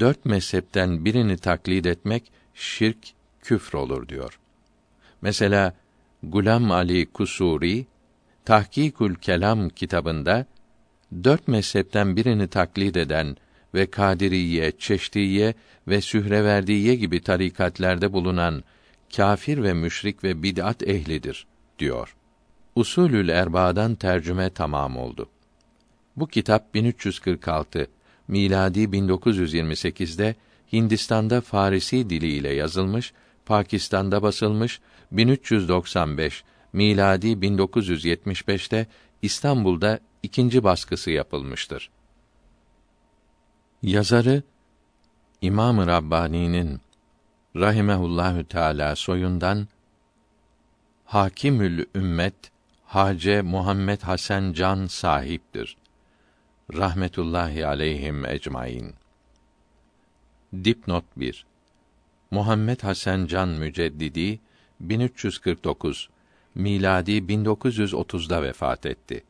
[0.00, 2.98] dört mezhepten birini taklit etmek şirk,
[3.40, 4.38] küfr olur diyor.
[5.22, 5.74] Mesela
[6.22, 7.86] Gulam Ali Kusuri
[8.44, 10.46] Tahkikül Kelam kitabında
[11.24, 13.36] dört mezhepten birini taklit eden
[13.74, 15.54] ve Kadiriye, Çeşdiye
[15.88, 18.64] ve Sühreverdiye gibi tarikatlerde bulunan
[19.16, 21.46] kafir ve müşrik ve bid'at ehlidir
[21.78, 22.16] diyor.
[22.74, 25.28] Usulül Erba'dan tercüme tamam oldu.
[26.16, 27.86] Bu kitap 1346
[28.28, 30.34] miladi 1928'de
[30.72, 33.12] Hindistan'da Farisi dili ile yazılmış,
[33.46, 34.80] Pakistan'da basılmış,
[35.12, 38.86] 1395 miladi 1975'te
[39.22, 41.90] İstanbul'da ikinci baskısı yapılmıştır.
[43.82, 44.42] Yazarı
[45.40, 46.80] İmam-ı Rabbani'nin
[47.56, 49.68] rahimehullahü teala soyundan
[51.04, 52.34] Hakimül Ümmet
[52.84, 55.76] Hace Muhammed Hasan Can sahiptir.
[56.74, 58.99] Rahmetullahi aleyhim ecmaîn.
[60.54, 61.44] Dipnot 1.
[62.30, 64.40] Muhammed Hasan Can Müceddidi
[64.80, 66.08] 1349
[66.54, 69.24] miladi 1930'da vefat etti.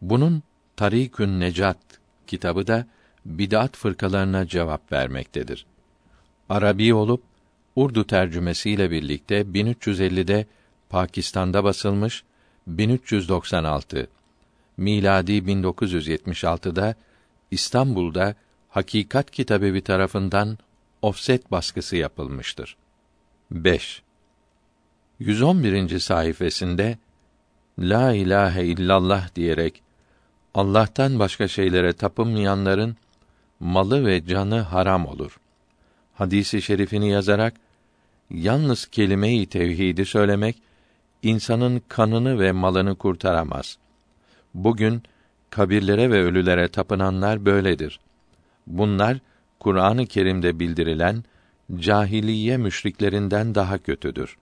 [0.00, 0.42] Bunun
[0.76, 1.78] Tarikün Necat
[2.26, 2.86] kitabı da
[3.24, 5.66] bid'at fırkalarına cevap vermektedir.
[6.48, 7.22] Arabi olup
[7.76, 10.46] Urdu tercümesiyle birlikte 1350'de
[10.88, 12.24] Pakistan'da basılmış,
[12.66, 14.08] 1396
[14.76, 16.94] miladi 1976'da
[17.50, 18.34] İstanbul'da
[18.70, 20.58] Hakikat Kitabevi tarafından
[21.02, 22.76] ofset baskısı yapılmıştır.
[23.50, 24.02] 5.
[25.18, 25.98] 111.
[25.98, 26.94] sayfasında
[27.78, 29.82] La ilahe illallah diyerek
[30.54, 32.96] Allah'tan başka şeylere tapınmayanların
[33.60, 35.40] malı ve canı haram olur.
[36.14, 37.54] Hadisi şerifini yazarak
[38.30, 40.56] yalnız kelime-i tevhidi söylemek
[41.22, 43.78] insanın kanını ve malını kurtaramaz.
[44.54, 45.02] Bugün
[45.50, 48.00] kabirlere ve ölülere tapınanlar böyledir.
[48.70, 49.18] Bunlar
[49.60, 51.24] Kur'an-ı Kerim'de bildirilen
[51.76, 54.36] cahiliye müşriklerinden daha kötüdür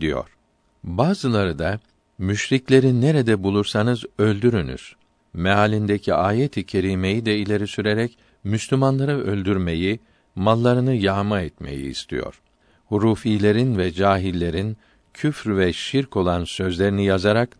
[0.00, 0.36] diyor.
[0.84, 1.80] Bazıları da
[2.18, 4.94] müşrikleri nerede bulursanız öldürünüz
[5.32, 10.00] mealindeki ayet-i kerimeyi de ileri sürerek Müslümanları öldürmeyi,
[10.34, 12.40] mallarını yağma etmeyi istiyor.
[12.86, 14.76] Hurufilerin ve cahillerin
[15.14, 17.56] küfr ve şirk olan sözlerini yazarak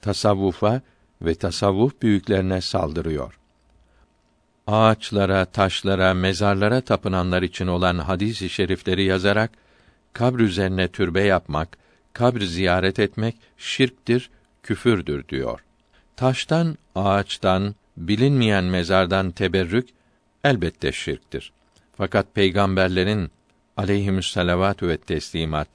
[0.00, 0.80] tasavvufa
[1.22, 3.38] ve tasavvuf büyüklerine saldırıyor.
[4.66, 9.50] Ağaçlara, taşlara, mezarlara tapınanlar için olan hadis-i şerifleri yazarak
[10.12, 11.78] kabr üzerine türbe yapmak,
[12.12, 14.30] kabr ziyaret etmek şirktir,
[14.62, 15.60] küfürdür diyor.
[16.16, 19.88] Taştan, ağaçtan, bilinmeyen mezardan teberrük
[20.44, 21.52] elbette şirktir.
[21.96, 23.30] Fakat peygamberlerin
[23.76, 25.68] aleyhimüsselavatü ve teslimat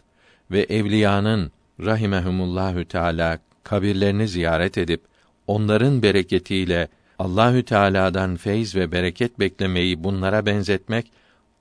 [0.51, 5.01] ve evliyanın rahimehumullahü teala kabirlerini ziyaret edip
[5.47, 6.87] onların bereketiyle
[7.19, 11.11] Allahü Teala'dan feyz ve bereket beklemeyi bunlara benzetmek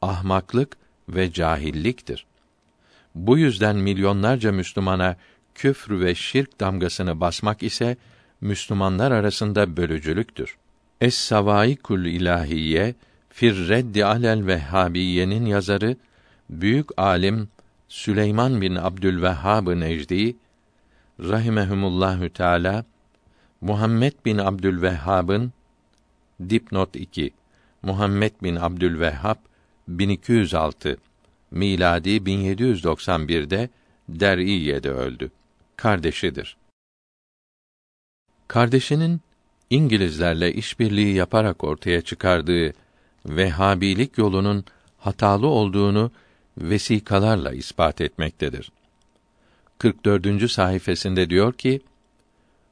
[0.02, 0.76] ahmaklık
[1.08, 2.26] ve cahilliktir.
[3.14, 5.16] Bu yüzden milyonlarca Müslümana
[5.54, 7.96] küfr ve şirk damgasını basmak ise
[8.40, 10.56] Müslümanlar arasında bölücülüktür.
[11.00, 12.94] Es-Savaikul İlahiye
[13.30, 15.96] Fir Reddi alel Vehhabiye'nin yazarı
[16.50, 17.48] büyük alim
[17.88, 20.36] Süleyman bin Abdülvehhab Necdi
[21.20, 22.84] rahimehumullahü teala
[23.66, 25.52] Muhammed bin Abdülvehhab'ın
[26.50, 27.30] dipnot 2
[27.82, 29.36] Muhammed bin Abdülvehhab
[29.88, 30.96] 1206
[31.50, 33.70] miladi 1791'de
[34.08, 35.30] Der'iye'de öldü.
[35.76, 36.56] Kardeşidir.
[38.48, 39.20] Kardeşinin
[39.70, 42.72] İngilizlerle işbirliği yaparak ortaya çıkardığı
[43.26, 44.64] Vehhabilik yolunun
[44.98, 46.10] hatalı olduğunu
[46.58, 48.72] vesikalarla ispat etmektedir.
[49.78, 50.50] 44.
[50.50, 51.80] sayfasında diyor ki: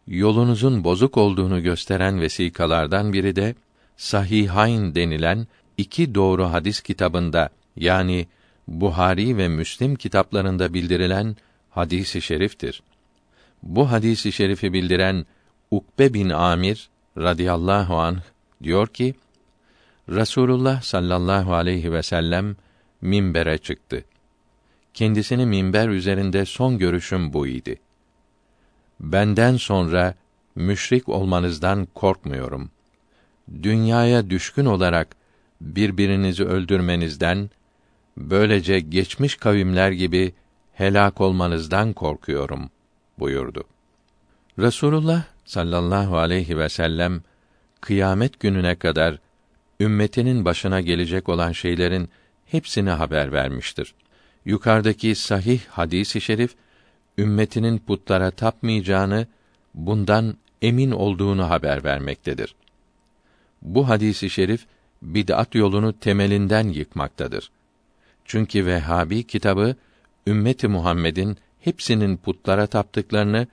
[0.07, 3.55] Yolunuzun bozuk olduğunu gösteren vesikalardan biri de
[3.97, 5.47] Sahihayn denilen
[5.79, 8.27] iki doğru hadis kitabında yani
[8.69, 11.37] Buhari ve Müslim kitaplarında bildirilen
[11.71, 12.83] hadisi şeriftir.
[13.63, 15.27] Bu hadisi şerifi bildiren
[15.71, 16.89] Ukbe bin Amir
[17.19, 18.21] radıyallahu anh
[18.63, 19.15] diyor ki:
[20.09, 22.57] Rasulullah sallallahu aleyhi ve sellem
[23.01, 24.05] minbere çıktı.
[24.95, 27.84] Kendisini minber üzerinde son görüşüm bu idi.
[29.01, 30.15] Benden sonra
[30.55, 32.71] müşrik olmanızdan korkmuyorum.
[33.63, 35.17] Dünyaya düşkün olarak
[35.61, 37.51] birbirinizi öldürmenizden,
[38.17, 40.35] böylece geçmiş kavimler gibi
[40.73, 42.71] helak olmanızdan korkuyorum
[43.19, 43.65] buyurdu.
[44.59, 47.23] Resulullah sallallahu aleyhi ve sellem
[47.81, 49.19] kıyamet gününe kadar
[49.81, 52.09] ümmetinin başına gelecek olan şeylerin
[52.47, 53.95] hepsini haber vermiştir.
[54.45, 56.55] Yukarıdaki sahih hadisi şerif
[57.19, 59.27] ümmetinin putlara tapmayacağını,
[59.75, 62.55] bundan emin olduğunu haber vermektedir.
[63.63, 64.67] Bu hadisi şerif
[65.03, 67.51] bid'at yolunu temelinden yıkmaktadır.
[68.25, 69.77] Çünkü Vehhabi kitabı
[70.27, 73.47] ümmeti Muhammed'in hepsinin putlara taptıklarını,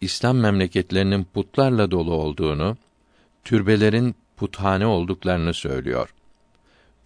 [0.00, 2.76] İslam memleketlerinin putlarla dolu olduğunu,
[3.44, 6.14] türbelerin puthane olduklarını söylüyor.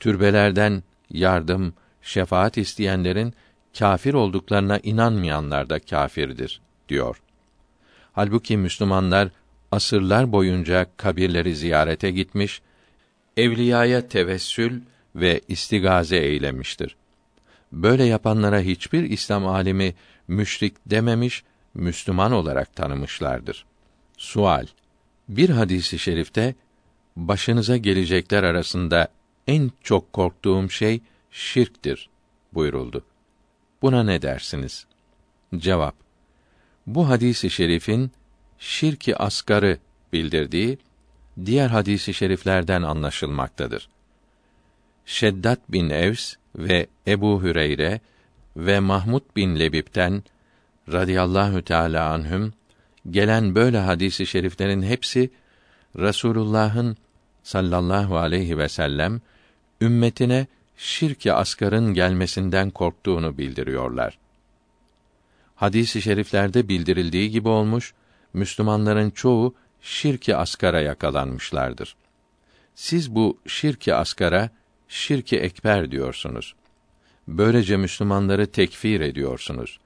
[0.01, 3.35] Türbelerden yardım, şefaat isteyenlerin
[3.79, 7.21] kâfir olduklarına inanmayanlar da kâfirdir diyor.
[8.13, 9.29] Halbuki Müslümanlar
[9.73, 12.63] asırlar boyunca kabirleri ziyarete gitmiş,
[13.37, 14.81] evliyaya tevessül
[15.15, 16.97] ve istigaze eylemiştir.
[17.73, 19.95] Böyle yapanlara hiçbir İslam alimi
[20.29, 21.45] müşrik dememiş,
[21.75, 23.65] Müslüman olarak tanımışlardır.
[24.17, 24.67] Sual:
[25.29, 26.55] Bir hadisi şerifte
[27.17, 29.09] başınıza gelecekler arasında
[29.47, 31.01] en çok korktuğum şey
[31.31, 32.09] şirktir
[32.53, 33.05] buyuruldu.
[33.85, 34.87] Buna ne dersiniz?
[35.57, 35.95] Cevap:
[36.87, 38.13] Bu hadisi şerifin
[38.59, 39.79] şirki asgarı
[40.13, 40.79] bildirdiği
[41.47, 43.89] diğer hadisi şeriflerden anlaşılmaktadır.
[45.07, 48.01] Şeddat bin Evs ve Ebu Hüreyre
[48.57, 50.23] ve Mahmud bin Lebip'ten
[50.93, 52.53] radıyallahu teala anhüm
[53.11, 55.31] gelen böyle hadisi şeriflerin hepsi
[55.97, 56.97] Resulullah'ın
[57.43, 59.21] sallallahu aleyhi ve sellem
[59.81, 64.19] ümmetine şirki askarın gelmesinden korktuğunu bildiriyorlar.
[65.55, 67.95] Hadis-i şeriflerde bildirildiği gibi olmuş,
[68.33, 71.97] Müslümanların çoğu şirki askara yakalanmışlardır.
[72.75, 74.51] Siz bu şirki askara
[74.89, 76.55] şirki ekber diyorsunuz.
[77.29, 79.81] Böylece Müslümanları tekfir ediyorsunuz.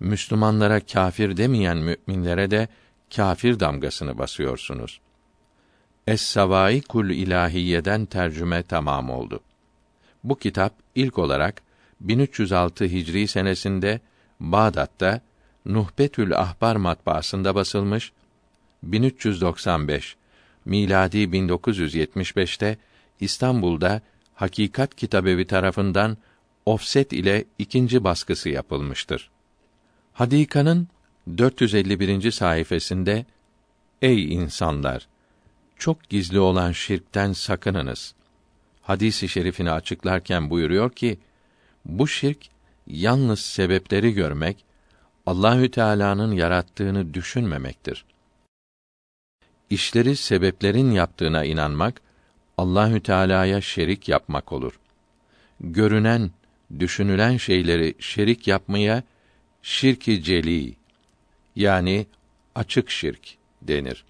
[0.00, 2.68] Müslümanlara kâfir demeyen müminlere de
[3.16, 5.00] kâfir damgasını basıyorsunuz.
[6.06, 9.40] Es-Savaikul İlahiyeden tercüme tamam oldu.
[10.26, 11.62] Bu kitap ilk olarak
[12.00, 14.00] 1306 Hicri senesinde
[14.40, 15.20] Bağdat'ta
[15.66, 18.12] Nuhbetül Ahbar matbaasında basılmış,
[18.82, 20.16] 1395
[20.64, 22.78] miladi 1975'te
[23.20, 24.00] İstanbul'da
[24.34, 26.16] Hakikat Kitabevi tarafından
[26.66, 29.30] ofset ile ikinci baskısı yapılmıştır.
[30.12, 30.88] Hadika'nın
[31.38, 32.30] 451.
[32.30, 33.24] sayfasında
[34.02, 35.08] Ey insanlar!
[35.76, 38.14] Çok gizli olan şirkten sakınınız
[38.86, 41.18] hadisi şerifini açıklarken buyuruyor ki
[41.84, 42.38] bu şirk
[42.86, 44.64] yalnız sebepleri görmek,
[45.26, 48.04] Allahü Teala'nın yarattığını düşünmemektir.
[49.70, 52.00] İşleri sebeplerin yaptığına inanmak
[52.58, 54.78] Allahü Teala'ya şerik yapmak olur.
[55.60, 56.30] Görünen,
[56.78, 59.02] düşünülen şeyleri şerik yapmaya
[59.62, 60.74] şirki celi
[61.56, 62.06] yani
[62.54, 64.04] açık şirk denir.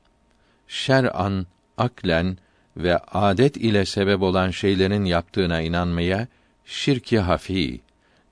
[0.68, 1.46] Şer'an,
[1.78, 2.38] aklen
[2.76, 6.28] ve adet ile sebep olan şeylerin yaptığına inanmaya
[6.64, 7.80] şirki hafi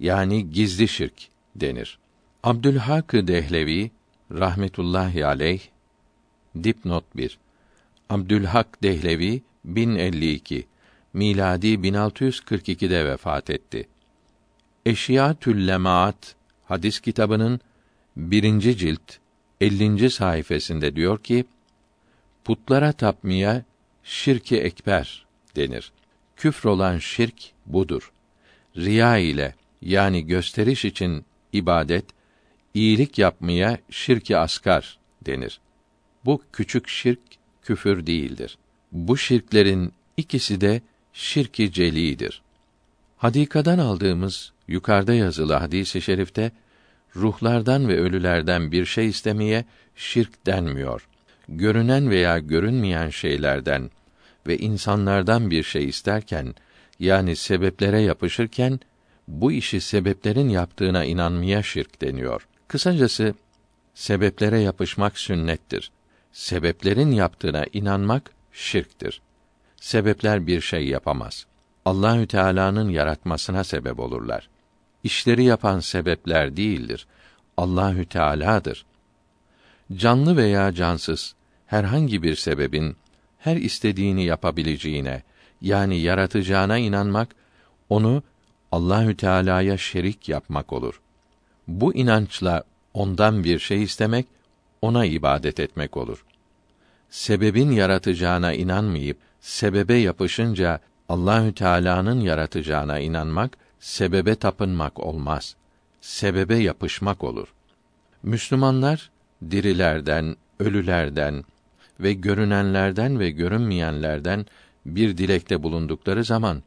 [0.00, 1.98] yani gizli şirk denir.
[2.42, 3.90] Abdülhak Dehlevi
[4.32, 5.60] rahmetullahi aleyh
[6.64, 7.38] dipnot 1
[8.10, 10.66] Abdülhak Dehlevi 1052
[11.12, 13.88] miladi 1642'de vefat etti.
[14.86, 16.34] Eşya Tüllemaat
[16.64, 17.60] hadis kitabının
[18.16, 19.18] birinci cilt
[19.60, 20.10] 50.
[20.10, 21.44] sayfasında diyor ki
[22.44, 23.64] putlara tapmaya
[24.04, 25.26] şirki ekber
[25.56, 25.92] denir.
[26.36, 28.12] Küfr olan şirk budur.
[28.76, 32.04] Riya ile yani gösteriş için ibadet,
[32.74, 35.60] iyilik yapmaya şirki askar denir.
[36.24, 37.20] Bu küçük şirk
[37.62, 38.58] küfür değildir.
[38.92, 40.82] Bu şirklerin ikisi de
[41.12, 42.42] şirki celidir.
[43.16, 46.52] Hadikadan aldığımız yukarıda yazılı hadisi şerifte
[47.16, 49.64] ruhlardan ve ölülerden bir şey istemeye
[49.96, 51.08] şirk denmiyor.
[51.48, 53.90] Görünen veya görünmeyen şeylerden
[54.46, 56.54] ve insanlardan bir şey isterken
[56.98, 58.80] yani sebeplere yapışırken
[59.28, 62.46] bu işi sebeplerin yaptığına inanmaya şirk deniyor.
[62.68, 63.34] Kısacası
[63.94, 65.90] sebeplere yapışmak sünnettir.
[66.32, 69.20] Sebeplerin yaptığına inanmak şirktir.
[69.76, 71.46] Sebepler bir şey yapamaz.
[71.84, 74.48] Allahü Teala'nın yaratmasına sebep olurlar.
[75.02, 77.06] İşleri yapan sebepler değildir.
[77.56, 78.86] Allahü Teala'dır.
[79.92, 81.34] Canlı veya cansız
[81.66, 82.96] herhangi bir sebebin
[83.38, 85.22] her istediğini yapabileceğine
[85.60, 87.34] yani yaratacağına inanmak
[87.88, 88.22] onu
[88.72, 91.00] Allahü Teala'ya şerik yapmak olur.
[91.68, 92.64] Bu inançla
[92.94, 94.26] ondan bir şey istemek
[94.82, 96.24] ona ibadet etmek olur.
[97.10, 105.56] Sebebin yaratacağına inanmayıp sebebe yapışınca Allahü Teala'nın yaratacağına inanmak sebebe tapınmak olmaz.
[106.00, 107.48] Sebebe yapışmak olur.
[108.22, 109.10] Müslümanlar
[109.50, 111.44] dirilerden, ölülerden
[112.00, 114.46] ve görünenlerden ve görünmeyenlerden
[114.86, 116.62] bir dilekte bulundukları zaman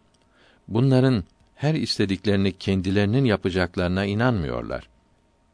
[0.68, 1.24] bunların
[1.56, 4.90] her istediklerini kendilerinin yapacaklarına inanmıyorlar.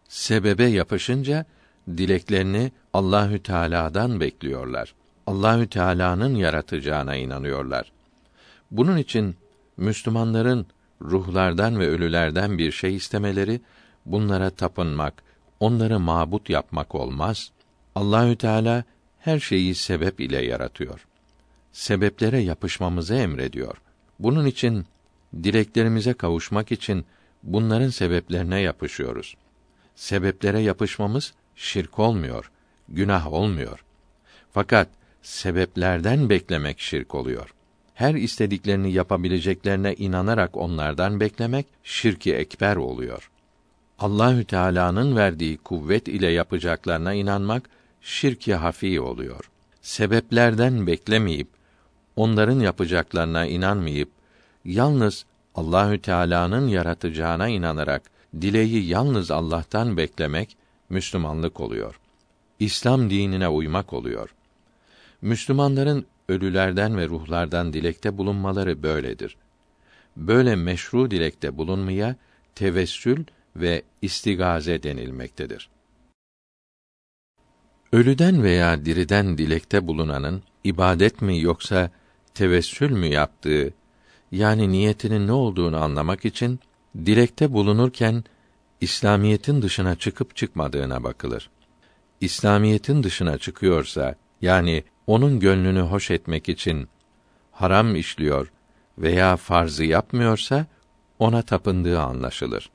[0.07, 1.45] Sebebe yapışınca
[1.87, 4.93] dileklerini Allahü Teala'dan bekliyorlar.
[5.27, 7.91] Allahü Teala'nın yaratacağına inanıyorlar.
[8.71, 9.35] Bunun için
[9.77, 10.65] Müslümanların
[11.01, 13.61] ruhlardan ve ölülerden bir şey istemeleri
[14.05, 15.13] bunlara tapınmak,
[15.63, 17.51] onları mabut yapmak olmaz.
[17.95, 18.83] Allahü Teala
[19.19, 21.05] her şeyi sebep ile yaratıyor.
[21.71, 23.77] Sebeplere yapışmamızı emrediyor.
[24.19, 24.85] Bunun için
[25.43, 27.05] dileklerimize kavuşmak için
[27.43, 29.35] bunların sebeplerine yapışıyoruz.
[29.95, 32.51] Sebeplere yapışmamız şirk olmuyor,
[32.89, 33.83] günah olmuyor.
[34.51, 34.87] Fakat
[35.21, 37.53] sebeplerden beklemek şirk oluyor.
[37.93, 43.29] Her istediklerini yapabileceklerine inanarak onlardan beklemek şirki ekber oluyor.
[43.99, 47.69] Allahü Teala'nın verdiği kuvvet ile yapacaklarına inanmak
[48.01, 49.49] şirki hafi oluyor.
[49.81, 51.47] Sebeplerden beklemeyip
[52.15, 54.09] onların yapacaklarına inanmayıp
[54.65, 55.25] yalnız
[55.55, 58.01] Allahü Teala'nın yaratacağına inanarak
[58.41, 60.57] dileği yalnız Allah'tan beklemek
[60.89, 61.99] Müslümanlık oluyor.
[62.59, 64.29] İslam dinine uymak oluyor.
[65.21, 69.35] Müslümanların ölülerden ve ruhlardan dilekte bulunmaları böyledir.
[70.17, 72.15] Böyle meşru dilekte bulunmaya
[72.55, 73.23] tevessül
[73.55, 75.69] ve istigaze denilmektedir.
[77.91, 81.91] Ölüden veya diriden dilekte bulunanın ibadet mi yoksa
[82.33, 83.73] tevessül mü yaptığı
[84.31, 86.59] yani niyetinin ne olduğunu anlamak için
[87.05, 88.23] dilekte bulunurken
[88.81, 91.49] İslamiyetin dışına çıkıp çıkmadığına bakılır.
[92.21, 96.87] İslamiyetin dışına çıkıyorsa yani onun gönlünü hoş etmek için
[97.51, 98.51] haram işliyor
[98.97, 100.65] veya farzı yapmıyorsa
[101.19, 102.69] ona tapındığı anlaşılır.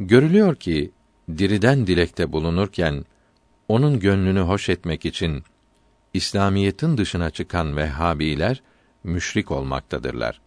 [0.00, 0.90] Görülüyor ki
[1.38, 3.04] diriden dilekte bulunurken
[3.68, 5.42] onun gönlünü hoş etmek için
[6.14, 8.62] İslamiyetin dışına çıkan Vehhabiler
[9.04, 10.40] müşrik olmaktadırlar.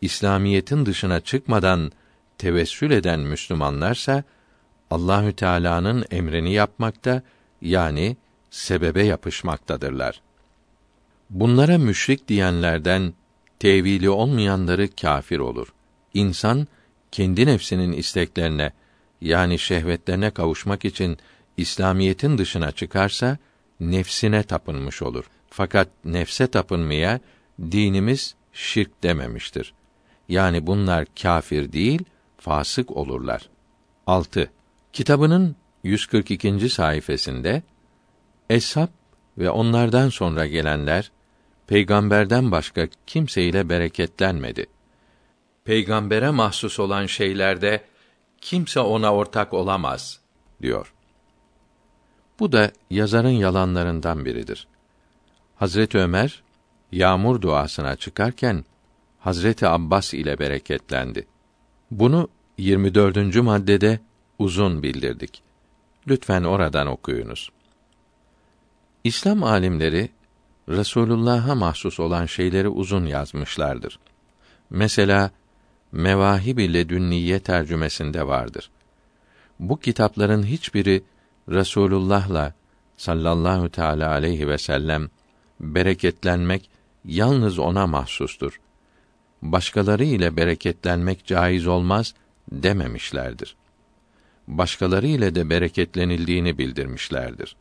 [0.00, 1.92] İslamiyetin dışına çıkmadan
[2.38, 4.24] tevessül eden Müslümanlarsa
[4.90, 7.22] Allahü Teala'nın emrini yapmakta
[7.62, 8.16] yani
[8.50, 10.20] sebebe yapışmaktadırlar.
[11.30, 13.14] Bunlara müşrik diyenlerden
[13.58, 15.72] tevili olmayanları kâfir olur.
[16.14, 16.66] İnsan
[17.16, 18.72] kendi nefsinin isteklerine
[19.20, 21.18] yani şehvetlerine kavuşmak için
[21.56, 23.38] İslamiyetin dışına çıkarsa
[23.80, 25.24] nefsine tapınmış olur.
[25.50, 27.20] Fakat nefse tapınmaya
[27.60, 29.74] dinimiz şirk dememiştir.
[30.28, 32.04] Yani bunlar kâfir değil,
[32.38, 33.48] fasık olurlar.
[34.06, 34.50] 6.
[34.92, 36.70] Kitabının 142.
[36.70, 37.62] sayfasında
[38.50, 38.88] Eshab
[39.38, 41.10] ve onlardan sonra gelenler
[41.66, 44.66] peygamberden başka kimseyle bereketlenmedi.
[45.66, 47.84] Peygambere mahsus olan şeylerde
[48.40, 50.20] kimse ona ortak olamaz
[50.62, 50.92] diyor.
[52.38, 54.68] Bu da yazarın yalanlarından biridir.
[55.56, 56.42] Hazreti Ömer
[56.92, 58.64] yağmur duasına çıkarken
[59.18, 61.26] Hazreti Abbas ile bereketlendi.
[61.90, 63.36] Bunu 24.
[63.36, 64.00] maddede
[64.38, 65.42] uzun bildirdik.
[66.08, 67.50] Lütfen oradan okuyunuz.
[69.04, 70.10] İslam alimleri
[70.68, 73.98] Resulullah'a mahsus olan şeyleri uzun yazmışlardır.
[74.70, 75.30] Mesela
[75.92, 78.70] Mevahib-i Ledünniye tercümesinde vardır.
[79.60, 81.02] Bu kitapların hiçbiri
[81.48, 82.54] Resulullah'la
[82.96, 85.08] sallallahu teala aleyhi ve sellem
[85.60, 86.70] bereketlenmek
[87.04, 88.60] yalnız ona mahsustur.
[89.42, 92.14] Başkaları ile bereketlenmek caiz olmaz
[92.52, 93.56] dememişlerdir.
[94.48, 97.56] Başkaları ile de bereketlenildiğini bildirmişlerdir.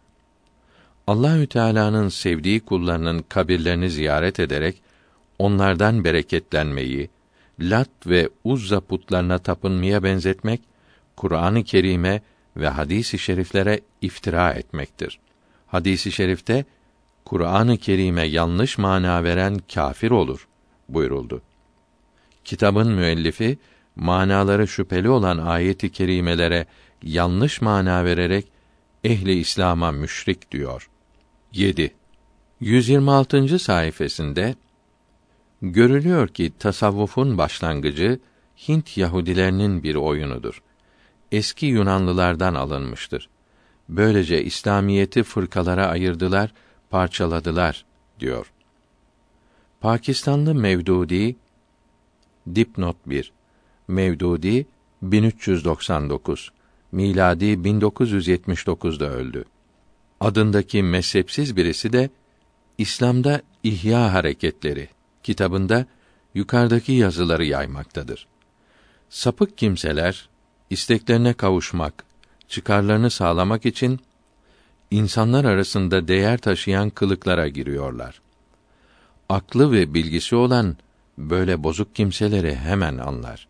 [1.08, 4.82] Allahü Teala'nın sevdiği kullarının kabirlerini ziyaret ederek
[5.40, 7.10] onlardan bereketlenmeyi,
[7.60, 10.62] Lat ve Uzza putlarına tapınmaya benzetmek
[11.16, 12.22] Kur'an-ı Kerim'e
[12.58, 15.20] ve hadis-i şeriflere iftira etmektir.
[15.68, 16.66] Hadisi şerifte
[17.26, 20.48] Kur'an-ı Kerim'e yanlış mana veren kâfir olur
[20.90, 21.42] buyuruldu.
[22.46, 23.58] Kitabın müellifi
[23.96, 26.66] manaları şüpheli olan ayet-i kerimelere
[27.04, 28.48] yanlış mana vererek
[29.04, 30.90] ehli İslam'a müşrik diyor.
[31.54, 31.94] 7.
[32.60, 33.60] 126.
[33.60, 34.56] sayfasında
[35.74, 38.20] görülüyor ki tasavvufun başlangıcı
[38.68, 40.62] Hint Yahudilerinin bir oyunudur.
[41.32, 43.30] Eski Yunanlılardan alınmıştır.
[43.90, 46.54] Böylece İslamiyeti fırkalara ayırdılar,
[46.90, 47.86] parçaladılar
[48.20, 48.52] diyor.
[49.82, 51.36] Pakistanlı Mevdudi
[52.56, 53.32] Dipnot 1
[53.88, 54.66] Mevdudi
[55.02, 56.52] 1399
[56.92, 59.46] miladi 1979'da öldü.
[60.20, 62.10] Adındaki mezhepsiz birisi de
[62.78, 64.95] İslam'da İhya Hareketleri
[65.26, 65.86] kitabında
[66.34, 68.28] yukarıdaki yazıları yaymaktadır.
[69.10, 70.30] Sapık kimseler
[70.70, 72.04] isteklerine kavuşmak,
[72.48, 74.00] çıkarlarını sağlamak için
[74.92, 78.22] insanlar arasında değer taşıyan kılıklara giriyorlar.
[79.30, 80.78] Aklı ve bilgisi olan
[81.18, 83.48] böyle bozuk kimseleri hemen anlar.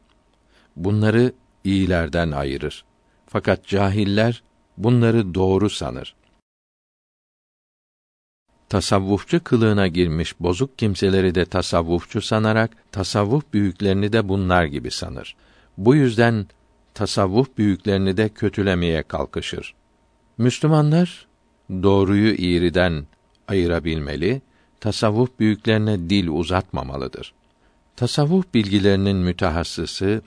[0.75, 2.85] Bunları iyilerden ayırır.
[3.27, 4.43] Fakat cahiller
[4.77, 6.15] bunları doğru sanır.
[8.75, 15.35] Tasavvufçu kılığına girmiş bozuk kimseleri de tasavvufçu sanarak tasavvuf büyüklerini de bunlar gibi sanır.
[15.77, 16.47] Bu yüzden
[16.93, 19.73] tasavvuf büyüklerini de kötülemeye kalkışır.
[20.37, 21.27] Müslümanlar
[21.69, 23.05] doğruyu iğriden
[23.47, 24.41] ayırabilmeli,
[24.79, 27.33] tasavvuf büyüklerine dil uzatmamalıdır.
[27.95, 30.21] Tasavvuf bilgilerinin mütehassısı,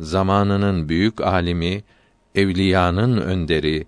[0.00, 1.84] zamanının büyük alimi,
[2.34, 3.86] evliyanın önderi,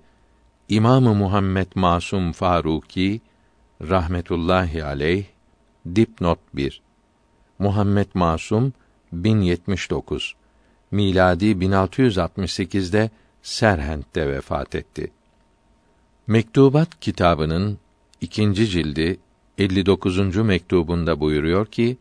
[0.68, 3.20] İmamı Muhammed Masum Faruki
[3.80, 5.24] rahmetullahi aleyh
[5.94, 6.82] dipnot 1
[7.58, 8.72] Muhammed Masum
[9.12, 10.34] 1079
[10.90, 13.10] miladi 1668'de
[13.42, 15.12] Serhent'te vefat etti.
[16.26, 17.78] Mektubat kitabının
[18.20, 19.20] ikinci cildi
[19.58, 20.36] 59.
[20.36, 21.98] mektubunda buyuruyor ki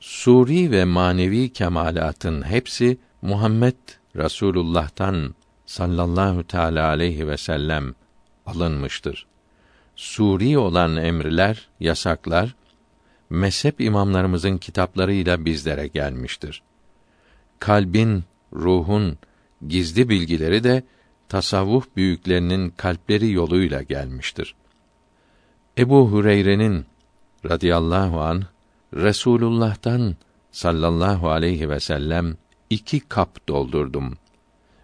[0.00, 3.76] suri ve manevi kemalatın hepsi Muhammed
[4.16, 5.34] Rasulullah'tan
[5.66, 7.94] sallallahu teala aleyhi ve sellem
[8.46, 9.31] alınmıştır.
[10.02, 12.54] Suri olan emriler, yasaklar
[13.30, 16.62] mezhep imamlarımızın kitaplarıyla bizlere gelmiştir.
[17.58, 19.18] Kalbin, ruhun
[19.68, 20.82] gizli bilgileri de
[21.28, 24.54] tasavvuf büyüklerinin kalpleri yoluyla gelmiştir.
[25.78, 26.86] Ebu Hureyre'nin
[27.44, 28.42] radıyallahu an
[28.94, 30.16] Resulullah'tan
[30.50, 32.36] sallallahu aleyhi ve sellem
[32.70, 34.18] iki kap doldurdum.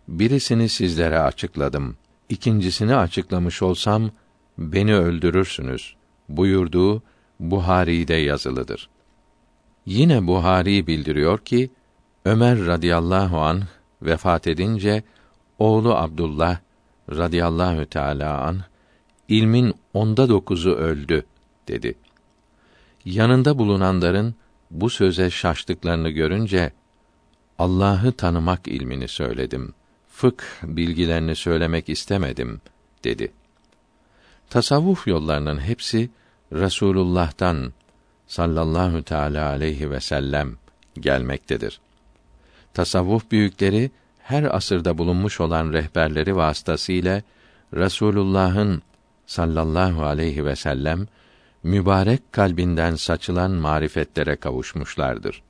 [0.09, 1.97] Birisini sizlere açıkladım.
[2.29, 4.11] İkincisini açıklamış olsam
[4.59, 5.95] beni öldürürsünüz
[6.29, 7.03] buyurduğu
[7.41, 8.89] Buhari'de yazılıdır.
[9.87, 11.71] Yine Buhari bildiriyor ki
[12.25, 13.63] Ömer radıyallahu an
[14.03, 15.03] vefat edince
[15.59, 16.59] oğlu Abdullah
[17.11, 18.61] radıyallahu teala an
[19.29, 21.25] ilmin onda dokuzu öldü
[21.69, 21.95] dedi.
[23.05, 24.35] Yanında bulunanların
[24.71, 26.73] bu söze şaştıklarını görünce
[27.59, 29.75] Allah'ı tanımak ilmini söyledim.
[30.09, 32.61] Fıkh bilgilerini söylemek istemedim
[33.05, 33.33] dedi.
[34.51, 36.11] Tasavvuf yollarının hepsi
[36.53, 37.73] Resulullah'tan
[38.27, 40.57] sallallahu teala aleyhi ve sellem
[41.01, 41.81] gelmektedir.
[42.75, 47.23] Tasavvuf büyükleri her asırda bulunmuş olan rehberleri vasıtasıyla
[47.75, 48.83] Resulullah'ın
[49.27, 51.07] sallallahu aleyhi ve sellem
[51.63, 55.43] mübarek kalbinden saçılan marifetlere kavuşmuşlardır.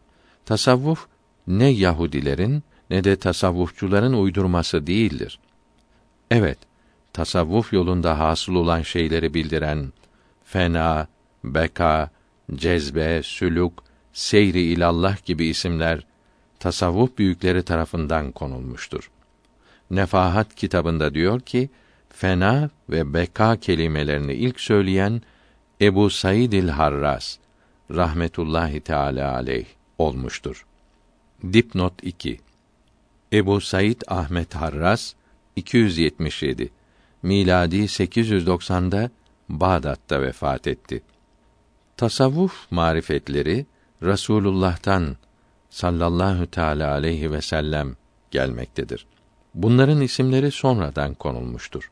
[0.47, 1.07] Tasavvuf
[1.47, 5.39] ne Yahudilerin ne de tasavvufçuların uydurması değildir.
[6.31, 6.59] Evet,
[7.19, 9.93] tasavvuf yolunda hasıl olan şeyleri bildiren
[10.45, 11.07] fena,
[11.45, 12.11] beka,
[12.55, 13.73] cezbe, sülük,
[14.13, 16.07] seyri ilallah gibi isimler
[16.61, 19.11] tasavvuf büyükleri tarafından konulmuştur.
[19.91, 21.71] Nefahat kitabında diyor ki,
[22.11, 25.23] fena ve beka kelimelerini ilk söyleyen
[25.81, 27.37] Ebu Said el Harras
[27.91, 29.67] rahmetullahi teala aleyh
[29.99, 30.67] olmuştur.
[31.53, 32.41] Dipnot 2
[33.33, 35.15] Ebu Said Ahmet Harras
[35.57, 36.78] 277
[37.23, 39.11] miladi 890'da
[39.49, 41.03] Bağdat'ta vefat etti.
[41.97, 43.67] Tasavvuf marifetleri
[44.03, 45.17] Rasulullah'tan
[45.71, 47.97] sallallahu teala aleyhi ve sellem
[48.31, 49.07] gelmektedir.
[49.55, 51.91] Bunların isimleri sonradan konulmuştur.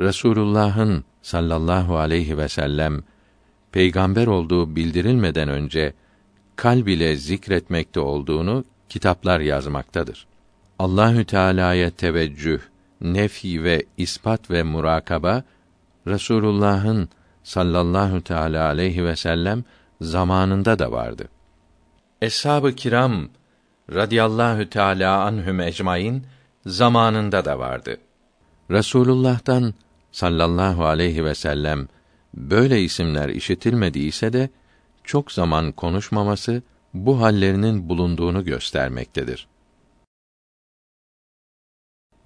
[0.00, 3.02] Resulullah'ın sallallahu aleyhi ve sellem
[3.72, 5.92] peygamber olduğu bildirilmeden önce
[6.56, 10.26] kalb ile zikretmekte olduğunu kitaplar yazmaktadır.
[10.78, 12.60] Allahü Teala'ya teveccüh,
[13.00, 15.42] nefi ve ispat ve murakaba
[16.06, 17.08] Resulullah'ın
[17.42, 19.64] sallallahu teala aleyhi ve sellem
[20.00, 21.28] zamanında da vardı.
[22.22, 23.28] Eshab-ı kiram
[23.92, 26.24] radıyallahu teala anhum ecmaîn
[26.66, 27.96] zamanında da vardı.
[28.70, 29.74] Resulullah'tan
[30.12, 31.88] sallallahu aleyhi ve sellem
[32.34, 34.48] böyle isimler işitilmediyse de
[35.04, 36.62] çok zaman konuşmaması
[36.94, 39.46] bu hallerinin bulunduğunu göstermektedir.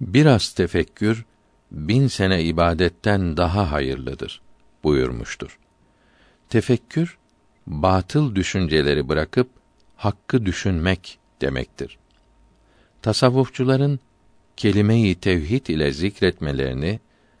[0.01, 1.25] Biraz tefekkür
[1.71, 4.41] bin sene ibadetten daha hayırlıdır
[4.83, 5.59] buyurmuştur.
[6.49, 7.17] Tefekkür
[7.67, 9.49] batıl düşünceleri bırakıp
[9.95, 11.97] hakkı düşünmek demektir.
[13.01, 13.99] Tasavvufçuların
[14.57, 16.99] kelime-i tevhid ile zikretmelerini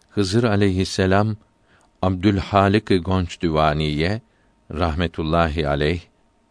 [0.09, 1.37] Hızır aleyhisselam
[2.01, 4.21] Abdülhalik Gonç Düvaniye
[4.71, 6.01] rahmetullahi aleyh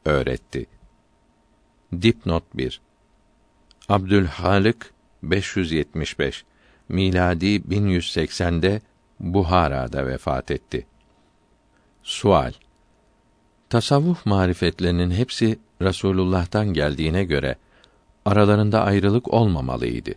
[0.04, 0.66] öğretti.
[2.02, 2.80] Dipnot 1
[3.88, 4.76] Abdülhalik
[5.22, 6.44] 575
[6.88, 8.80] miladi 1180'de
[9.20, 10.86] Buhara'da vefat etti.
[12.02, 12.52] Sual
[13.70, 17.56] Tasavvuf marifetlerinin hepsi Rasulullah'tan geldiğine göre
[18.24, 20.10] aralarında ayrılık olmamalıydı.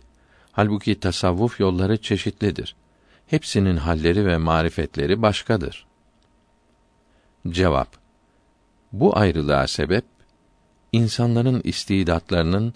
[0.52, 2.76] Halbuki tasavvuf yolları çeşitlidir.
[3.26, 5.86] Hepsinin halleri ve marifetleri başkadır.
[7.48, 7.88] Cevap
[8.92, 10.04] Bu ayrılığa sebep
[10.92, 12.74] insanların istidatlarının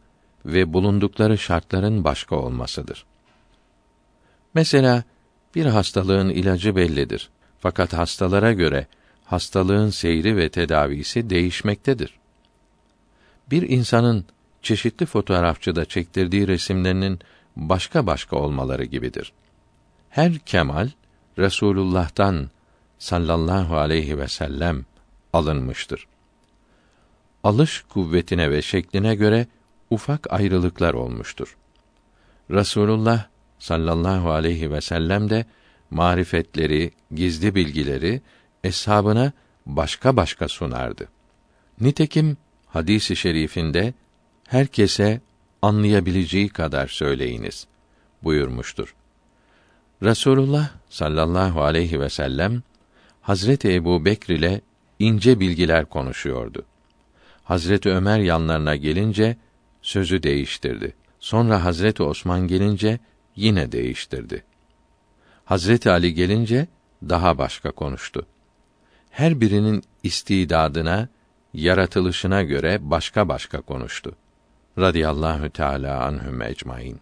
[0.49, 3.05] ve bulundukları şartların başka olmasıdır.
[4.55, 5.03] Mesela
[5.55, 7.31] bir hastalığın ilacı bellidir.
[7.59, 8.87] Fakat hastalara göre
[9.25, 12.15] hastalığın seyri ve tedavisi değişmektedir.
[13.51, 14.25] Bir insanın
[14.63, 17.21] çeşitli fotoğrafçıda çektirdiği resimlerinin
[17.57, 19.33] başka başka olmaları gibidir.
[20.11, 20.89] Her kemal
[21.39, 22.51] Resulullah'tan
[22.99, 24.85] sallallahu aleyhi ve sellem
[25.33, 26.07] alınmıştır.
[27.45, 29.47] Alış kuvvetine ve şekline göre
[29.91, 31.57] ufak ayrılıklar olmuştur.
[32.51, 33.27] Resulullah
[33.59, 35.47] sallallahu aleyhi ve sellem de
[35.91, 38.23] marifetleri, gizli bilgileri
[38.65, 39.33] eshabına
[39.67, 41.09] başka başka sunardı.
[41.81, 42.37] Nitekim
[42.67, 43.95] hadisi şerifinde
[44.49, 45.21] herkese
[45.63, 47.67] anlayabileceği kadar söyleyiniz
[48.23, 48.95] buyurmuştur.
[50.03, 52.63] Resulullah sallallahu aleyhi ve sellem
[53.21, 54.61] Hazreti Ebu Bekr ile
[54.99, 56.65] ince bilgiler konuşuyordu.
[57.45, 59.37] Hazreti Ömer yanlarına gelince
[59.83, 60.95] sözü değiştirdi.
[61.21, 62.99] Sonra Hazreti Osman gelince
[63.37, 64.45] yine değiştirdi.
[65.45, 66.67] Hazreti Ali gelince
[67.03, 68.27] daha başka konuştu.
[69.11, 71.09] Her birinin istidadına,
[71.55, 74.17] yaratılışına göre başka başka konuştu.
[74.79, 77.01] Radiyallahu Teala anhum ecmaîn.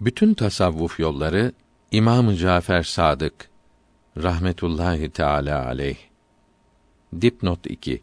[0.00, 1.52] Bütün tasavvuf yolları
[1.90, 3.50] İmam Cafer Sadık
[4.16, 5.96] rahmetullahi teala aleyh.
[7.20, 8.02] Dipnot 2.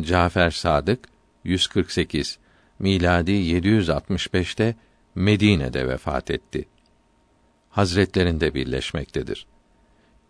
[0.00, 1.08] Cafer Sadık
[1.44, 2.38] 148
[2.78, 4.74] miladi 765'te
[5.14, 6.68] Medine'de vefat etti.
[7.70, 9.46] Hazretlerinde birleşmektedir.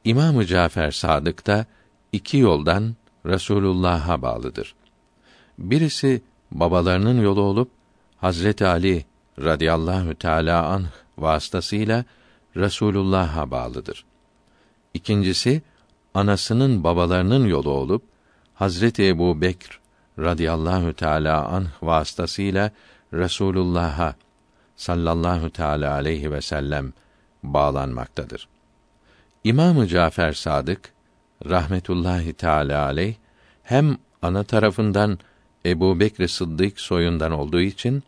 [0.04, 1.66] İmamı Cafer Sadık da
[2.12, 2.96] iki yoldan
[3.26, 4.74] Resulullah'a bağlıdır.
[5.58, 7.70] Birisi babalarının yolu olup
[8.16, 9.04] Hazreti Ali
[9.38, 10.86] radıyallahu teala anh
[11.18, 12.04] vasıtasıyla
[12.56, 14.04] Resulullah'a bağlıdır.
[14.94, 15.62] İkincisi
[16.14, 18.02] anasının babalarının yolu olup
[18.54, 19.80] Hazreti Ebu Bekr
[20.18, 22.70] radıyallahu teala anh vasıtasıyla
[23.12, 24.14] Resulullah'a
[24.76, 26.92] sallallahu teala aleyhi ve sellem
[27.42, 28.48] bağlanmaktadır.
[29.44, 30.92] İmamı Cafer Sadık
[31.46, 33.14] rahmetullahi teala aleyh
[33.62, 35.18] hem ana tarafından
[35.66, 38.02] Ebu Bekr Sıddık soyundan olduğu için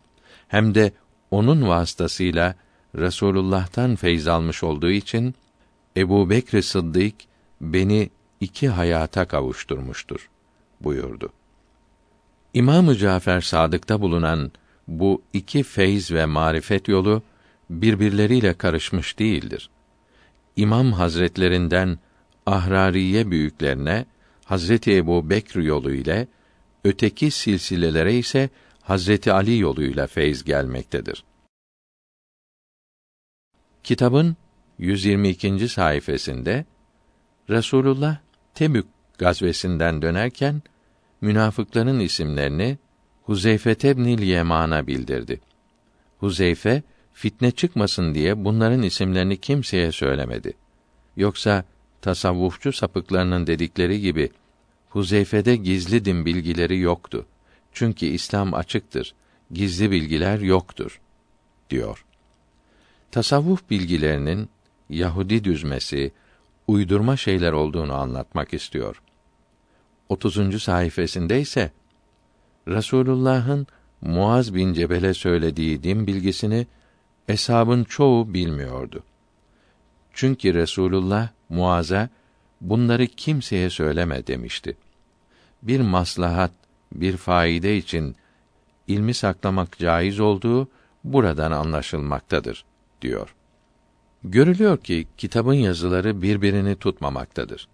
[0.47, 0.91] hem de
[1.31, 2.55] onun vasıtasıyla
[2.95, 5.35] Resulullah'tan feyz almış olduğu için
[5.97, 7.15] Ebu Bekr Sıddık
[7.61, 8.09] beni
[8.39, 10.29] iki hayata kavuşturmuştur
[10.81, 11.29] buyurdu.
[12.53, 14.51] İmamı Cafer Sadık'ta bulunan
[14.87, 17.23] bu iki feyz ve marifet yolu
[17.69, 19.69] birbirleriyle karışmış değildir.
[20.55, 21.99] İmam Hazretlerinden
[22.45, 24.05] Ahrariye büyüklerine
[24.45, 26.27] Hazreti Ebu Bekr yolu ile
[26.83, 28.49] öteki silsilelere ise
[28.81, 31.23] Hazreti Ali yoluyla feyz gelmektedir.
[33.83, 34.37] Kitabın
[34.77, 35.69] 122.
[35.69, 36.65] sayfasında
[37.49, 38.17] Resulullah
[38.55, 38.85] Tebük
[39.17, 40.61] gazvesinden dönerken
[41.21, 42.77] münafıkların isimlerini
[43.23, 45.41] Huzeyfe tebnil Yeman'a bildirdi.
[46.19, 46.83] Huzeyfe
[47.13, 50.53] fitne çıkmasın diye bunların isimlerini kimseye söylemedi.
[51.17, 51.63] Yoksa
[52.01, 54.29] tasavvufçu sapıklarının dedikleri gibi
[54.89, 57.25] Huzeyfe'de gizli din bilgileri yoktu.
[57.73, 59.13] Çünkü İslam açıktır.
[59.51, 61.01] Gizli bilgiler yoktur
[61.69, 62.05] diyor.
[63.11, 64.49] Tasavvuf bilgilerinin
[64.89, 66.11] Yahudi düzmesi,
[66.67, 69.01] uydurma şeyler olduğunu anlatmak istiyor.
[70.09, 70.63] 30.
[70.63, 71.71] sayfasında ise
[72.67, 73.67] Rasulullah'ın
[74.01, 76.67] Muaz bin Cebel'e söylediği din bilgisini
[77.27, 79.03] eshabın çoğu bilmiyordu.
[80.13, 82.09] Çünkü Resulullah Muaz'a
[82.61, 84.77] bunları kimseye söyleme demişti.
[85.61, 86.51] Bir maslahat,
[86.91, 88.15] bir faide için
[88.87, 90.67] ilmi saklamak caiz olduğu
[91.03, 92.65] buradan anlaşılmaktadır
[93.01, 93.35] diyor.
[94.23, 97.67] Görülüyor ki kitabın yazıları birbirini tutmamaktadır.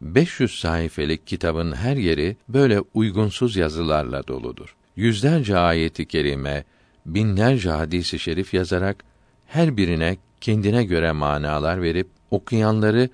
[0.00, 4.76] 500 sayfelik kitabın her yeri böyle uygunsuz yazılarla doludur.
[4.96, 6.64] Yüzlerce ayeti kerime,
[7.06, 9.04] binlerce hadisi şerif yazarak
[9.46, 13.08] her birine kendine göre manalar verip okuyanları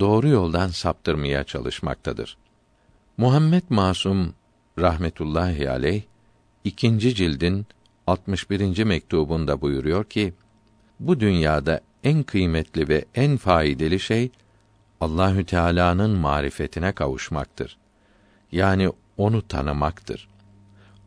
[0.00, 2.36] doğru yoldan saptırmaya çalışmaktadır.
[3.16, 4.34] Muhammed Masum
[4.78, 6.02] rahmetullahi aleyh
[6.64, 7.66] ikinci cildin
[8.06, 8.84] 61.
[8.84, 10.34] mektubunda buyuruyor ki:
[11.00, 14.30] Bu dünyada en kıymetli ve en faydalı şey
[15.00, 17.76] Allahü Teala'nın marifetine kavuşmaktır.
[18.52, 20.28] Yani onu tanımaktır.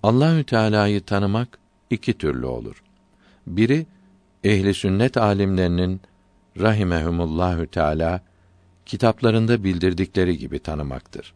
[0.04, 1.60] Allahü Teala'yı tanımak
[1.90, 2.84] iki türlü olur.
[3.48, 3.86] Biri
[4.44, 6.02] ehli sünnet alimlerinin
[6.60, 8.22] rahimehumullahü teala
[8.86, 11.34] kitaplarında bildirdikleri gibi tanımaktır.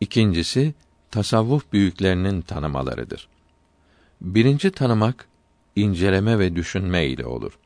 [0.00, 0.74] İkincisi
[1.10, 3.28] tasavvuf büyüklerinin tanımalarıdır.
[4.20, 5.28] Birinci tanımak
[5.76, 7.58] inceleme ve düşünme ile olur.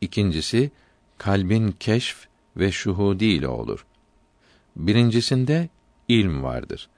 [0.00, 0.70] İkincisi
[1.18, 3.86] kalbin keşf ve şuhudi ile olur.
[4.76, 5.68] Birincisinde
[6.08, 6.88] ilm vardır.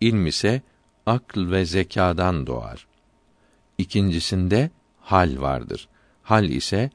[0.00, 0.62] İlm ise
[1.06, 2.86] akl ve zekadan doğar.
[3.78, 4.70] İkincisinde
[5.00, 5.88] hal vardır.
[6.22, 6.90] Hal ise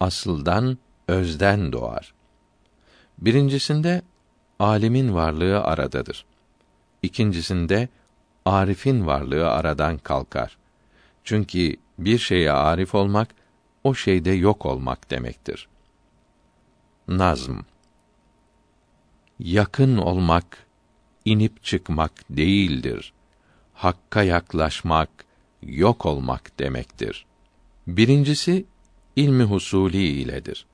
[0.00, 0.78] asıldan,
[1.08, 2.14] özden doğar.
[3.18, 4.02] Birincisinde
[4.58, 6.24] alimin varlığı aradadır.
[7.02, 7.88] İkincisinde
[8.44, 10.56] arifin varlığı aradan kalkar.
[11.24, 13.28] Çünkü bir şeye arif olmak
[13.84, 15.68] o şeyde yok olmak demektir.
[17.10, 17.54] Nazm
[19.38, 20.66] Yakın olmak
[21.24, 23.12] inip çıkmak değildir.
[23.74, 25.08] Hakka yaklaşmak
[25.62, 27.26] yok olmak demektir.
[27.86, 28.66] Birincisi
[29.16, 30.66] ilmi husuli iledir.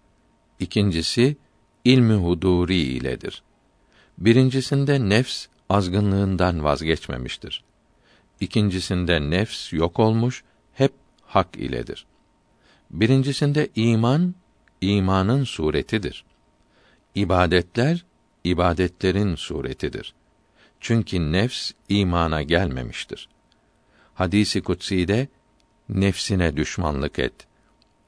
[0.60, 1.36] İkincisi
[1.84, 3.42] ilmi huduri iledir.
[4.18, 7.64] Birincisinde nefs azgınlığından vazgeçmemiştir.
[8.40, 10.92] İkincisinde nefs yok olmuş, hep
[11.22, 12.06] hak iledir.
[12.90, 14.34] Birincisinde iman,
[14.81, 16.24] imanın suretidir.
[17.15, 18.05] İbadetler,
[18.44, 20.15] ibadetlerin suretidir.
[20.81, 23.28] Çünkü nefs imana gelmemiştir.
[24.15, 25.28] Hadisi kutsi'de
[25.89, 27.32] nefsine düşmanlık et.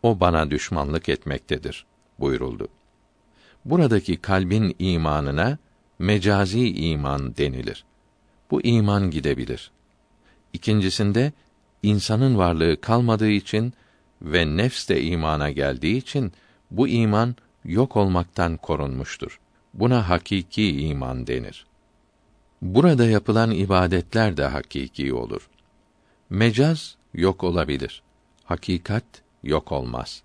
[0.03, 1.87] O bana düşmanlık etmektedir
[2.19, 2.69] buyuruldu.
[3.65, 5.59] Buradaki kalbin imanına
[5.99, 7.85] mecazi iman denilir.
[8.51, 9.71] Bu iman gidebilir.
[10.53, 11.33] İkincisinde
[11.83, 13.73] insanın varlığı kalmadığı için
[14.23, 16.33] ve nefs de imana geldiği için
[16.71, 19.41] bu iman yok olmaktan korunmuştur.
[19.75, 21.67] Buna hakiki iman denir.
[22.63, 25.49] Burada yapılan ibadetler de hakiki olur.
[26.31, 28.03] Mecaz yok olabilir.
[28.45, 29.05] Hakikat
[29.43, 30.23] yok olmaz.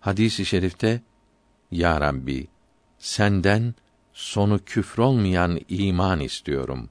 [0.00, 1.02] Hadisi şerifte
[1.70, 2.46] Ya Rabbi
[2.98, 3.74] senden
[4.12, 6.90] sonu küfür olmayan iman istiyorum.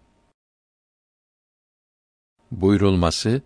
[2.51, 3.41] Buyurulması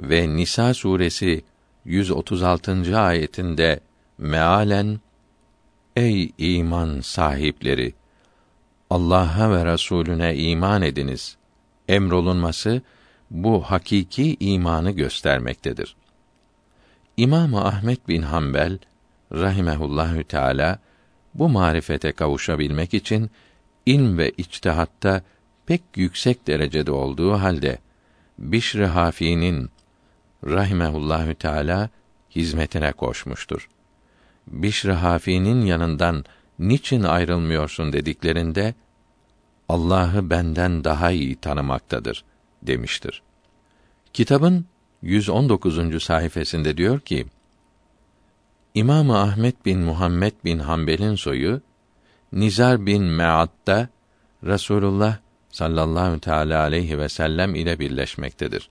[0.00, 1.44] ve Nisa suresi
[1.84, 2.98] 136.
[2.98, 3.80] ayetinde
[4.18, 5.00] mealen
[5.96, 7.94] Ey iman sahipleri
[8.90, 11.36] Allah'a ve Resulüne iman ediniz
[11.88, 12.82] emrolunması
[13.30, 15.96] bu hakiki imanı göstermektedir.
[17.16, 18.78] İmam Ahmet bin Hanbel
[19.32, 20.78] rahimehullahü teala
[21.34, 23.30] bu marifete kavuşabilmek için
[23.86, 25.22] ilm ve içtihatta
[25.66, 27.78] pek yüksek derecede olduğu halde
[28.38, 29.70] Bişr Hafi'nin
[30.44, 31.90] rahimehullahü teala
[32.30, 33.68] hizmetine koşmuştur.
[34.46, 36.24] Bişr Hafi'nin yanından
[36.58, 38.74] niçin ayrılmıyorsun dediklerinde
[39.68, 42.24] Allah'ı benden daha iyi tanımaktadır
[42.62, 43.22] demiştir.
[44.12, 44.66] Kitabın
[45.02, 46.02] 119.
[46.02, 47.26] sayfasında diyor ki:
[48.74, 51.60] İmam Ahmet bin Muhammed bin Hanbel'in soyu
[52.32, 53.88] Nizar bin Me'ad'da
[54.44, 55.18] Rasulullah
[55.50, 58.70] sallallahu teala aleyhi ve sellem ile birleşmektedir.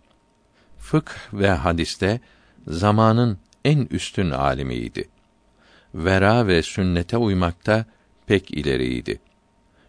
[0.78, 2.20] Fıkh ve hadiste
[2.68, 5.10] zamanın en üstün alimiydi.
[5.96, 7.86] Vera ve sünnete uymakta
[8.26, 9.20] pek ileriydi.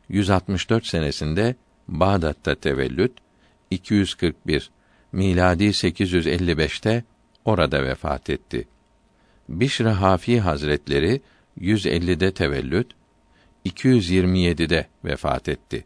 [0.09, 1.57] 164 senesinde
[1.89, 3.13] Bağdat'ta tevellüt,
[3.71, 4.71] 241
[5.13, 7.05] miladi 855'te
[7.45, 8.69] orada vefat etti.
[9.49, 11.21] Bişr Hafi Hazretleri
[11.61, 12.87] 150'de tevellüt,
[13.67, 15.85] 227'de vefat etti.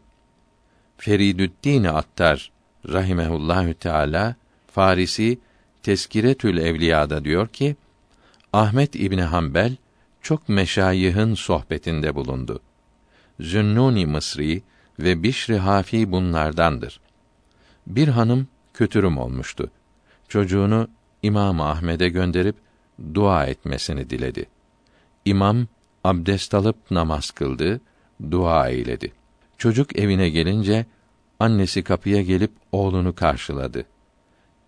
[0.97, 2.51] Feridüddin Attar
[2.89, 4.35] rahimehullahü teala
[4.67, 5.39] Farisi
[5.83, 7.75] Teskiretül Evliya'da diyor ki
[8.53, 9.75] Ahmet İbni Hanbel
[10.21, 12.59] çok meşayihin sohbetinde bulundu.
[13.39, 14.63] Zünnuni Mısri
[14.99, 16.99] ve Bişri Hafi bunlardandır.
[17.87, 19.71] Bir hanım kötürüm olmuştu.
[20.27, 20.87] Çocuğunu
[21.23, 22.55] İmam Ahmed'e gönderip
[23.13, 24.45] dua etmesini diledi.
[25.25, 25.67] İmam
[26.03, 27.81] abdest alıp namaz kıldı,
[28.31, 29.13] dua eyledi.
[29.57, 30.85] Çocuk evine gelince
[31.39, 33.85] annesi kapıya gelip oğlunu karşıladı.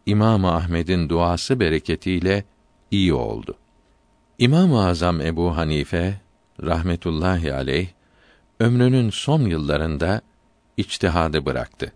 [0.05, 2.43] İmam Ahmed'in duası bereketiyle
[2.91, 3.55] iyi oldu.
[4.39, 6.21] İmam-ı Azam Ebu Hanife
[6.63, 7.87] rahmetullahi aleyh
[8.59, 10.21] ömrünün son yıllarında
[10.77, 11.93] içtihadı bıraktı.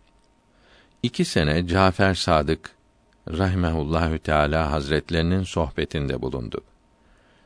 [1.03, 2.71] İki sene Cafer Sadık
[3.29, 6.61] rahimehullahü teala hazretlerinin sohbetinde bulundu.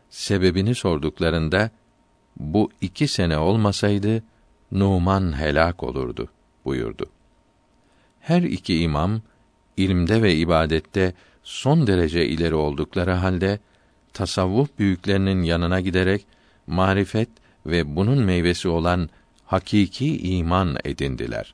[0.10, 1.70] Sebebini sorduklarında
[2.40, 4.24] bu iki sene olmasaydı
[4.72, 6.30] Numan helak olurdu
[6.66, 7.06] buyurdu.
[8.20, 9.22] Her iki imam
[9.78, 11.14] ilimde ve ibadette
[11.44, 13.60] son derece ileri oldukları halde
[14.18, 16.26] tasavvuf büyüklerinin yanına giderek
[16.68, 17.30] marifet
[17.66, 19.10] ve bunun meyvesi olan
[19.46, 21.54] hakiki iman edindiler.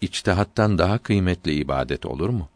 [0.00, 2.48] İçtihattan daha kıymetli ibadet olur mu?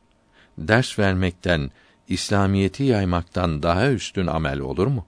[0.58, 1.70] Ders vermekten,
[2.08, 5.06] İslamiyeti yaymaktan daha üstün amel olur mu?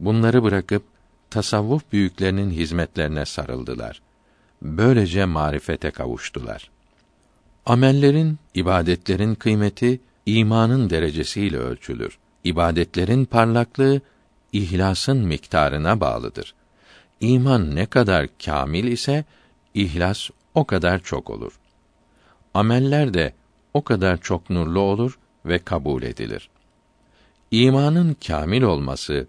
[0.00, 0.82] Bunları bırakıp
[1.30, 4.02] tasavvuf büyüklerinin hizmetlerine sarıldılar.
[4.62, 6.70] Böylece marifete kavuştular.
[7.66, 12.18] Amellerin, ibadetlerin kıymeti imanın derecesiyle ölçülür.
[12.44, 14.00] İbadetlerin parlaklığı
[14.52, 16.54] ihlasın miktarına bağlıdır.
[17.20, 19.24] İman ne kadar kamil ise
[19.74, 21.58] ihlas o kadar çok olur.
[22.54, 23.34] Ameller de
[23.74, 26.50] o kadar çok nurlu olur ve kabul edilir.
[27.50, 29.26] İmanın kamil olması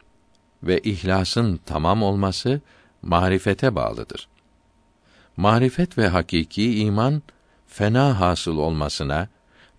[0.64, 2.62] ve ihlasın tamam olması
[3.02, 4.28] marifete bağlıdır.
[5.38, 7.22] Marifet ve hakiki iman
[7.68, 9.28] fena hasıl olmasına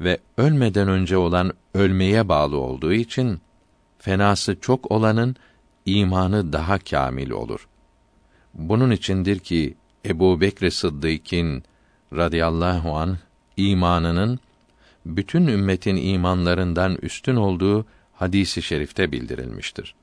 [0.00, 3.40] ve ölmeden önce olan ölmeye bağlı olduğu için
[3.98, 5.36] fenası çok olanın
[5.86, 7.68] imanı daha kamil olur.
[8.54, 9.74] Bunun içindir ki
[10.06, 11.62] Ebu Bekr Sıddık'ın
[12.12, 13.18] radıyallahu an
[13.56, 14.40] imanının
[15.06, 19.94] bütün ümmetin imanlarından üstün olduğu hadisi şerifte bildirilmiştir.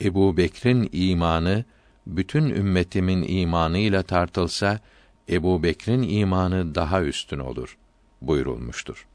[0.00, 1.64] Ebu Bekr'in imanı
[2.06, 4.80] bütün ümmetimin imanıyla tartılsa
[5.30, 7.78] Ebu Bekr'in imanı daha üstün olur
[8.22, 9.06] buyurulmuştur.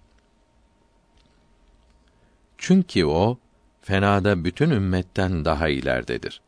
[2.58, 3.38] Çünkü o
[3.82, 6.42] fenada bütün ümmetten daha ileridedir.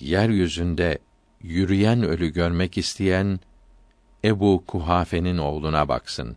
[0.00, 0.98] Yeryüzünde
[1.42, 3.40] yürüyen ölü görmek isteyen
[4.24, 6.36] Ebu Kuhafe'nin oğluna baksın.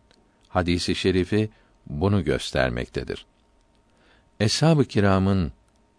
[0.50, 1.50] Hadisi şerifi
[1.88, 3.26] bunu göstermektedir.
[4.40, 5.52] Eshab-ı kiramın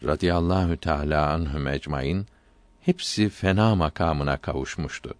[0.04, 2.26] radıyallahu teala anhum ecmaîn
[2.80, 5.14] hepsi fena makamına kavuşmuştu.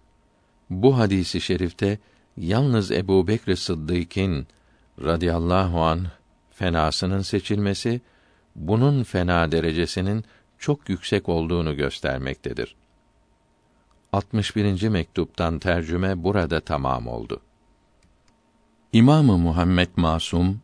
[0.69, 1.99] Bu hadisi şerifte
[2.37, 4.47] yalnız Ebu Bekr Sıddık'ın
[5.01, 6.07] radıyallahu an
[6.51, 8.01] fenasının seçilmesi
[8.55, 10.25] bunun fena derecesinin
[10.59, 12.75] çok yüksek olduğunu göstermektedir.
[14.13, 14.87] 61.
[14.87, 17.41] mektuptan tercüme burada tamam oldu.
[18.93, 20.61] İmamı Muhammed Masum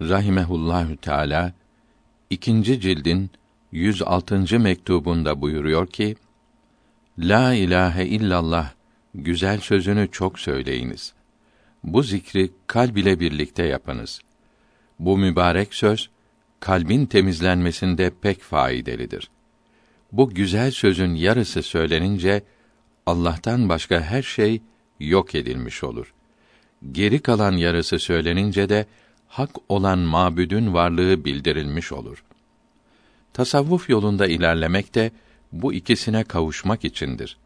[0.00, 1.52] rahimehullahü teala
[2.30, 3.30] ikinci cildin
[3.72, 4.58] 106.
[4.58, 6.16] mektubunda buyuruyor ki:
[7.18, 8.79] La ilahe illallah
[9.14, 11.12] güzel sözünü çok söyleyiniz.
[11.84, 14.20] Bu zikri kalb ile birlikte yapınız.
[14.98, 16.10] Bu mübarek söz
[16.60, 19.30] kalbin temizlenmesinde pek faydalıdır.
[20.12, 22.42] Bu güzel sözün yarısı söylenince
[23.06, 24.62] Allah'tan başka her şey
[25.00, 26.14] yok edilmiş olur.
[26.92, 28.86] Geri kalan yarısı söylenince de
[29.28, 32.24] hak olan mabüdün varlığı bildirilmiş olur.
[33.32, 35.10] Tasavvuf yolunda ilerlemek de
[35.52, 37.36] bu ikisine kavuşmak içindir.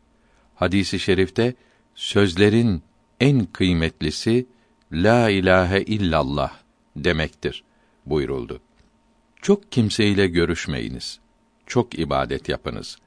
[0.54, 1.54] Hadisi şerifte
[1.94, 2.82] sözlerin
[3.20, 4.46] en kıymetlisi
[4.92, 6.52] la ilahe illallah
[6.96, 7.64] demektir
[8.06, 8.60] buyuruldu.
[9.42, 11.20] Çok kimseyle görüşmeyiniz.
[11.66, 12.98] Çok ibadet yapınız.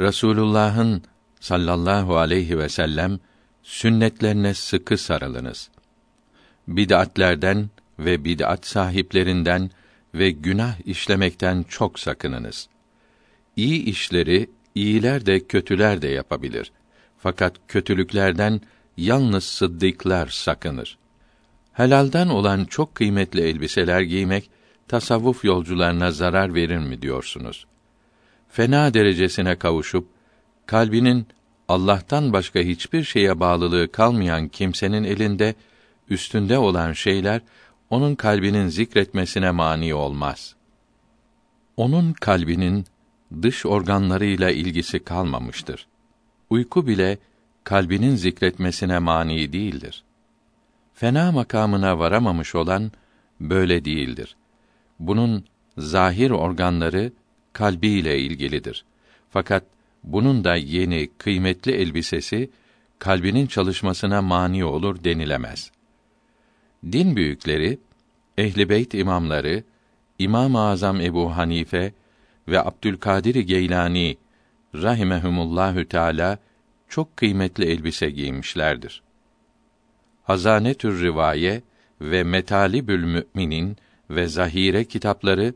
[0.00, 1.02] Resulullah'ın
[1.40, 3.20] sallallahu aleyhi ve sellem
[3.62, 5.70] sünnetlerine sıkı sarılınız.
[6.68, 9.70] Bid'atlerden, ve bid'at sahiplerinden
[10.14, 12.68] ve günah işlemekten çok sakınınız.
[13.56, 16.72] İyi işleri iyiler de kötüler de yapabilir.
[17.26, 18.60] Fakat kötülüklerden
[18.96, 20.98] yalnız sıddıklar sakınır.
[21.72, 24.50] Helalden olan çok kıymetli elbiseler giymek
[24.88, 27.66] tasavvuf yolcularına zarar verir mi diyorsunuz?
[28.48, 30.08] Fena derecesine kavuşup
[30.66, 31.26] kalbinin
[31.68, 35.54] Allah'tan başka hiçbir şeye bağlılığı kalmayan kimsenin elinde
[36.08, 37.40] üstünde olan şeyler
[37.90, 40.54] onun kalbinin zikretmesine mani olmaz.
[41.76, 42.84] Onun kalbinin
[43.42, 45.86] dış organlarıyla ilgisi kalmamıştır.
[46.50, 47.18] Uyku bile
[47.64, 50.04] kalbinin zikretmesine mani değildir.
[50.94, 52.92] Fena makamına varamamış olan
[53.40, 54.36] böyle değildir.
[54.98, 55.44] Bunun
[55.78, 57.12] zahir organları
[57.52, 58.84] kalbiyle ilgilidir.
[59.30, 59.64] Fakat
[60.04, 62.50] bunun da yeni, kıymetli elbisesi
[62.98, 65.70] kalbinin çalışmasına mani olur denilemez.
[66.92, 67.78] Din büyükleri,
[68.38, 69.64] ehli beyt imamları,
[70.18, 71.92] İmam-ı Azam Ebu Hanife
[72.48, 74.16] ve Abdülkadir Geylani
[74.82, 76.38] rahimehumullahü teala
[76.88, 79.02] çok kıymetli elbise giymişlerdir.
[80.24, 81.62] Hazanetür Rivaye
[82.00, 83.76] ve Metalibül Müminin
[84.10, 85.54] ve Zahire kitapları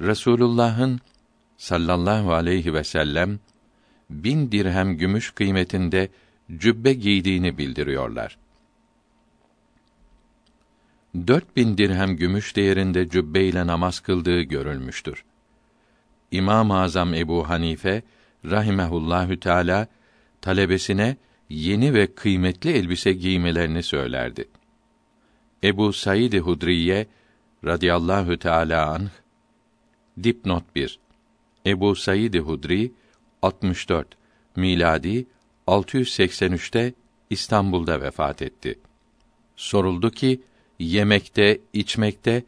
[0.00, 1.00] Resulullah'ın
[1.56, 3.40] sallallahu aleyhi ve sellem
[4.10, 6.08] bin dirhem gümüş kıymetinde
[6.56, 8.38] cübbe giydiğini bildiriyorlar.
[11.26, 15.24] Dört bin dirhem gümüş değerinde cübbe ile namaz kıldığı görülmüştür.
[16.30, 18.02] İmam-ı Azam Ebu Hanife
[18.44, 19.86] rahimehullahü teala
[20.40, 21.16] talebesine
[21.48, 24.48] yeni ve kıymetli elbise giymelerini söylerdi.
[25.64, 27.06] Ebu Said Hudriye
[27.64, 29.08] radıyallahu teala anh
[30.22, 30.98] dipnot 1
[31.66, 32.92] Ebu Said Hudri
[33.42, 34.08] 64
[34.56, 35.26] miladi
[35.66, 36.94] 683'te
[37.30, 38.78] İstanbul'da vefat etti.
[39.56, 40.40] Soruldu ki
[40.78, 42.44] yemekte, içmekte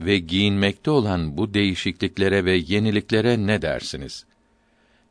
[0.00, 4.24] ve giyinmekte olan bu değişikliklere ve yeniliklere ne dersiniz?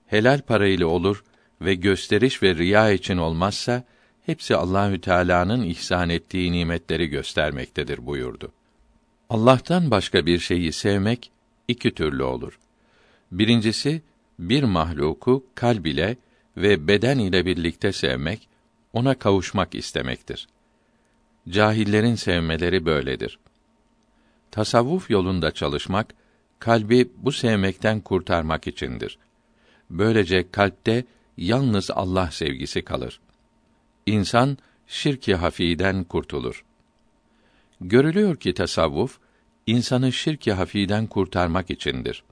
[0.07, 1.23] Helal parayla olur
[1.61, 3.83] ve gösteriş ve riya için olmazsa
[4.25, 8.51] hepsi Allahü Teala'nın ihsan ettiği nimetleri göstermektedir buyurdu.
[9.29, 11.31] Allah'tan başka bir şeyi sevmek
[11.67, 12.59] iki türlü olur.
[13.31, 14.01] Birincisi
[14.39, 16.17] bir mahluku kalb ile
[16.57, 18.47] ve beden ile birlikte sevmek,
[18.93, 20.47] ona kavuşmak istemektir.
[21.49, 23.39] Cahillerin sevmeleri böyledir.
[24.53, 26.13] Tasavvuf yolunda çalışmak,
[26.59, 29.17] kalbi bu sevmekten kurtarmak içindir.
[29.89, 31.05] Böylece kalpte
[31.37, 33.19] yalnız Allah sevgisi kalır.
[34.05, 34.57] İnsan
[34.87, 36.65] şirki hafiden kurtulur.
[37.81, 39.19] Görülüyor ki tasavvuf
[39.67, 42.23] insanı şirki hafiden kurtarmak içindir.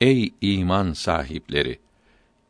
[0.00, 1.78] Ey iman sahipleri!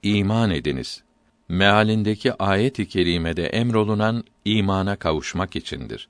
[0.03, 1.03] iman ediniz.
[1.49, 6.09] Mealindeki ayet-i kerimede emrolunan imana kavuşmak içindir.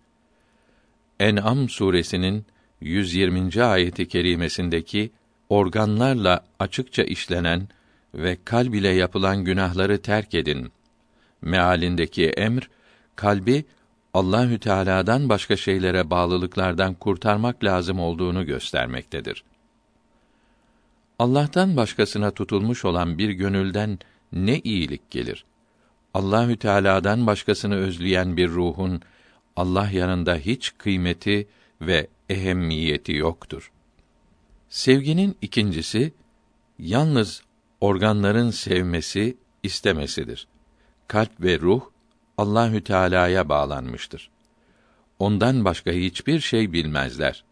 [1.21, 2.47] En'am suresinin
[2.81, 3.65] 120.
[3.65, 5.11] ayeti kerimesindeki
[5.49, 7.69] organlarla açıkça işlenen
[8.15, 10.73] ve kalb ile yapılan günahları terk edin.
[11.43, 12.71] Mealindeki emr
[13.17, 13.65] kalbi
[14.15, 19.45] Allahü Teala'dan başka şeylere bağlılıklardan kurtarmak lazım olduğunu göstermektedir.
[21.19, 23.99] Allah'tan başkasına tutulmuş olan bir gönülden
[24.33, 25.45] ne iyilik gelir?
[26.15, 29.01] Allahü Teala'dan başkasını özleyen bir ruhun
[29.57, 31.49] Allah yanında hiç kıymeti
[31.81, 33.73] ve ehemmiyeti yoktur.
[34.69, 36.13] Sevginin ikincisi
[36.79, 37.43] yalnız
[37.81, 40.49] organların sevmesi, istemesidir.
[41.09, 41.81] Kalp ve ruh
[42.39, 44.31] Allahü Teala'ya bağlanmıştır.
[45.19, 47.45] Ondan başka hiçbir şey bilmezler.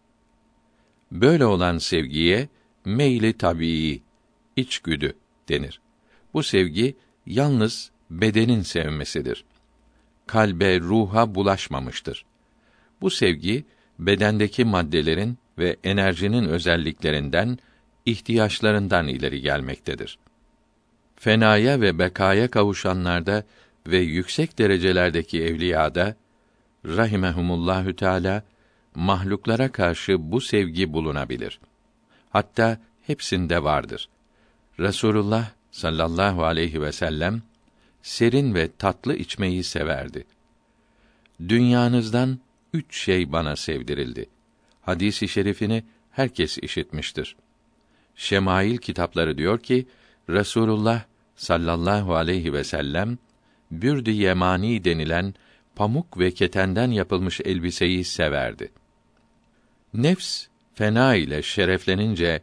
[1.13, 2.49] Böyle olan sevgiye
[2.85, 4.03] meyli tabii,
[4.57, 5.17] içgüdü
[5.49, 5.81] denir.
[6.35, 6.97] Bu sevgi
[7.27, 9.45] yalnız bedenin sevmesidir.
[10.27, 12.25] Kalbe, ruha bulaşmamıştır.
[13.01, 13.65] Bu sevgi
[13.99, 17.59] bedendeki maddelerin ve enerjinin özelliklerinden,
[18.07, 20.19] ihtiyaçlarından ileri gelmektedir.
[21.17, 23.45] Fenaya ve bekaya kavuşanlarda
[23.87, 26.17] ve yüksek derecelerdeki evliyada
[26.87, 28.43] rahimehumullahü teala
[28.95, 31.61] mahluklara karşı bu sevgi bulunabilir.
[32.31, 34.09] Hatta hepsinde vardır.
[34.81, 37.43] Resulullah sallallahu aleyhi ve sellem
[38.03, 40.25] serin ve tatlı içmeyi severdi.
[41.49, 42.39] Dünyanızdan
[42.75, 44.27] üç şey bana sevdirildi.
[44.81, 47.37] Hadisi şerifini herkes işitmiştir.
[48.15, 49.87] Şemail kitapları diyor ki
[50.29, 51.03] Resulullah
[51.37, 53.19] sallallahu aleyhi ve sellem
[53.71, 55.35] bürd-i yemani denilen
[55.77, 58.73] pamuk ve ketenden yapılmış elbiseyi severdi.
[59.95, 62.43] Nefs fena ile şereflenince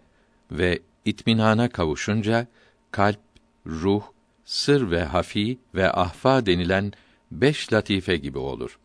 [0.52, 2.48] ve itminana kavuşunca
[2.92, 3.20] kalp,
[3.66, 4.04] ruh,
[4.46, 6.94] sır ve hafi ve ahfa denilen
[7.32, 8.80] beş latife gibi olur.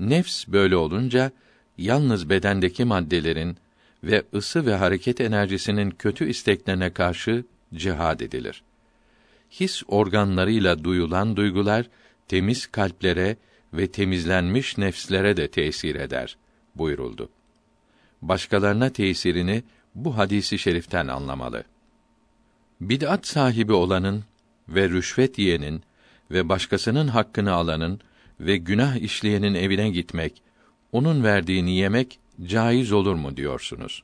[0.00, 1.32] Nefs böyle olunca
[1.78, 3.56] yalnız bedendeki maddelerin
[4.04, 7.44] ve ısı ve hareket enerjisinin kötü isteklerine karşı
[7.74, 8.62] cihad edilir.
[9.50, 11.86] His organlarıyla duyulan duygular
[12.28, 13.36] temiz kalplere
[13.72, 16.36] ve temizlenmiş nefslere de tesir eder
[16.74, 17.28] buyuruldu.
[18.22, 19.62] Başkalarına tesirini
[19.94, 21.64] bu hadisi şeriften anlamalı.
[22.80, 24.24] Bid'at sahibi olanın
[24.68, 25.82] ve rüşvet yiyenin
[26.30, 28.00] ve başkasının hakkını alanın
[28.40, 30.42] ve günah işleyenin evine gitmek,
[30.92, 34.02] onun verdiğini yemek caiz olur mu diyorsunuz?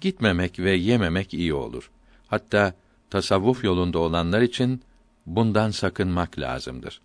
[0.00, 1.90] Gitmemek ve yememek iyi olur.
[2.26, 2.74] Hatta
[3.10, 4.82] tasavvuf yolunda olanlar için
[5.26, 7.00] bundan sakınmak lazımdır.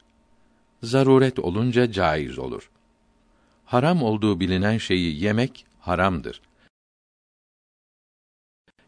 [0.83, 2.69] Zaruret olunca caiz olur.
[3.65, 6.41] Haram olduğu bilinen şeyi yemek haramdır.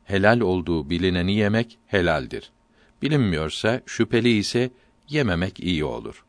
[0.04, 2.52] Helal olduğu bilineni yemek helaldir.
[3.02, 4.72] Bilinmiyorsa, şüpheli ise
[5.10, 6.26] yememek iyi olur.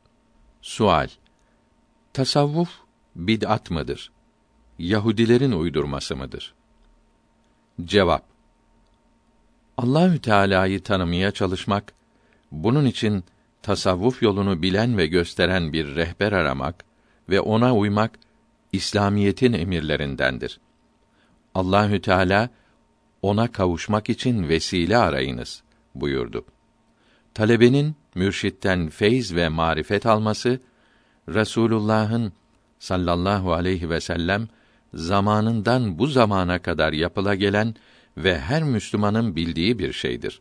[0.62, 1.08] Sual:
[2.12, 2.70] Tasavvuf
[3.16, 4.12] bid'at mıdır?
[4.78, 6.54] Yahudilerin uydurması mıdır?
[7.84, 8.24] Cevap:
[9.76, 11.92] Allahü Teala'yı tanımaya çalışmak,
[12.52, 13.24] bunun için
[13.62, 16.84] tasavvuf yolunu bilen ve gösteren bir rehber aramak
[17.28, 18.18] ve ona uymak
[18.72, 20.60] İslamiyetin emirlerindendir.
[21.54, 22.50] Allahü Teala
[23.22, 25.62] ona kavuşmak için vesile arayınız
[25.94, 26.44] buyurdu.
[27.34, 30.60] Talebenin mürşitten feyz ve marifet alması
[31.28, 32.32] Resulullah'ın
[32.78, 34.48] sallallahu aleyhi ve sellem
[34.94, 37.74] zamanından bu zamana kadar yapıla gelen
[38.16, 40.40] ve her Müslümanın bildiği bir şeydir.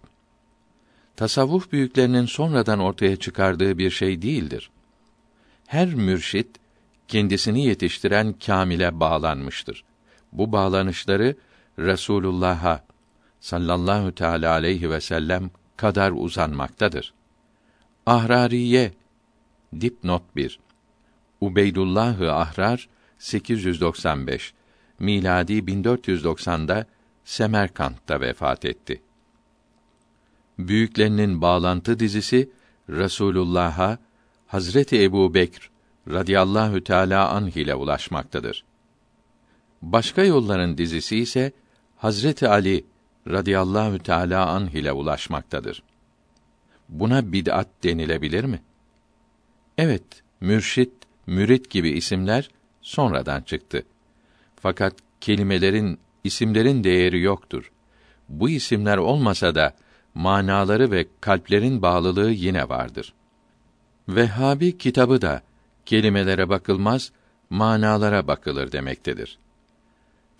[1.15, 4.69] Tasavvuf büyüklerinin sonradan ortaya çıkardığı bir şey değildir.
[5.67, 6.47] Her mürşit
[7.07, 9.83] kendisini yetiştiren kamile bağlanmıştır.
[10.31, 11.35] Bu bağlanışları
[11.79, 12.83] Resulullah'a
[13.39, 15.51] sallallahu teala aleyhi ve sellem
[15.81, 17.13] kadar uzanmaktadır.
[18.05, 18.91] Ahrariye
[19.81, 20.59] dipnot 1
[21.41, 24.53] Ubeydullah-ı Ahrar 895
[24.99, 26.85] miladi 1490'da
[27.25, 29.01] Semerkant'ta vefat etti.
[30.59, 32.49] Büyüklerinin bağlantı dizisi
[32.89, 33.97] Resulullah'a
[34.47, 35.71] Hazreti Ebu Bekr
[36.07, 38.63] radıyallahu teala anh ile ulaşmaktadır.
[39.81, 41.51] Başka yolların dizisi ise
[41.97, 42.85] Hazreti Ali
[43.27, 45.83] radıyallahu teala anh ile ulaşmaktadır.
[46.89, 48.61] Buna bid'at denilebilir mi?
[49.77, 50.03] Evet,
[50.41, 50.93] mürşit,
[51.27, 52.49] mürit gibi isimler
[52.81, 53.83] sonradan çıktı.
[54.55, 57.71] Fakat kelimelerin, isimlerin değeri yoktur.
[58.29, 59.73] Bu isimler olmasa da
[60.15, 63.13] manaları ve kalplerin bağlılığı yine vardır.
[64.09, 65.41] Vehhabi kitabı da
[65.85, 67.11] kelimelere bakılmaz,
[67.49, 69.37] manalara bakılır demektedir.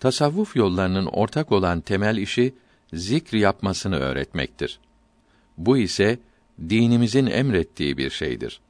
[0.00, 2.54] Tasavvuf yollarının ortak olan temel işi
[2.92, 4.80] zikr yapmasını öğretmektir.
[5.58, 6.18] Bu ise
[6.68, 8.60] dinimizin emrettiği bir şeydir.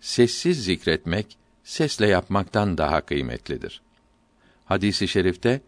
[0.00, 3.82] Sessiz zikretmek sesle yapmaktan daha kıymetlidir.
[4.64, 5.60] Hadisi i şerifte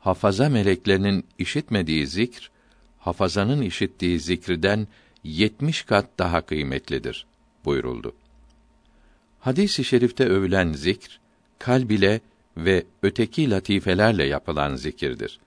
[0.00, 2.50] hafaza meleklerinin işitmediği zikr
[2.98, 4.88] hafazanın işittiği zikrden
[5.24, 7.26] yetmiş kat daha kıymetlidir
[7.64, 8.14] buyuruldu.
[9.40, 11.20] Hadis-i şerifte övülen zikr
[11.58, 12.20] kalb ile
[12.56, 15.40] ve öteki latifelerle yapılan zikirdir.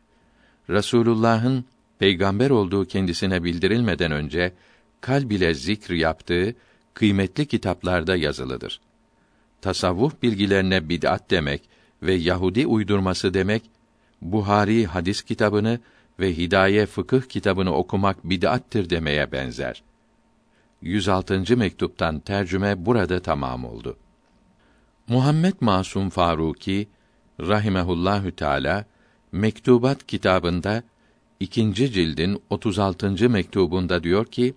[0.70, 1.66] Rasulullah'ın
[2.02, 4.54] peygamber olduğu kendisine bildirilmeden önce
[5.02, 6.56] kalb ile zikr yaptığı
[6.94, 8.82] kıymetli kitaplarda yazılıdır.
[9.62, 11.62] Tasavvuf bilgilerine bid'at demek
[12.04, 13.64] ve Yahudi uydurması demek
[14.22, 15.80] Buhari hadis kitabını
[16.20, 19.84] ve Hidaye fıkıh kitabını okumak bid'attir demeye benzer.
[20.82, 21.58] 106.
[21.58, 23.98] mektuptan tercüme burada tamam oldu.
[25.08, 26.88] Muhammed Masum Faruki
[27.40, 28.86] rahimehullahü teala
[29.32, 30.84] Mektubat kitabında
[31.42, 33.30] ikinci cildin 36.
[33.30, 34.54] mektubunda diyor ki: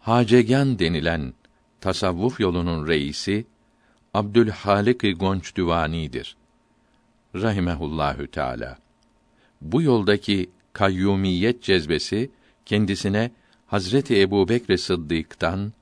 [0.00, 1.34] Hacegan denilen
[1.80, 3.46] tasavvuf yolunun reisi
[4.14, 6.36] Abdülhalik Gonç Düvani'dir.
[7.34, 8.78] Rahimehullahü teala.
[9.60, 12.30] Bu yoldaki kayyumiyet cezbesi
[12.66, 13.30] kendisine
[13.66, 15.72] Hazreti Ebu Bekr Sıddık'tan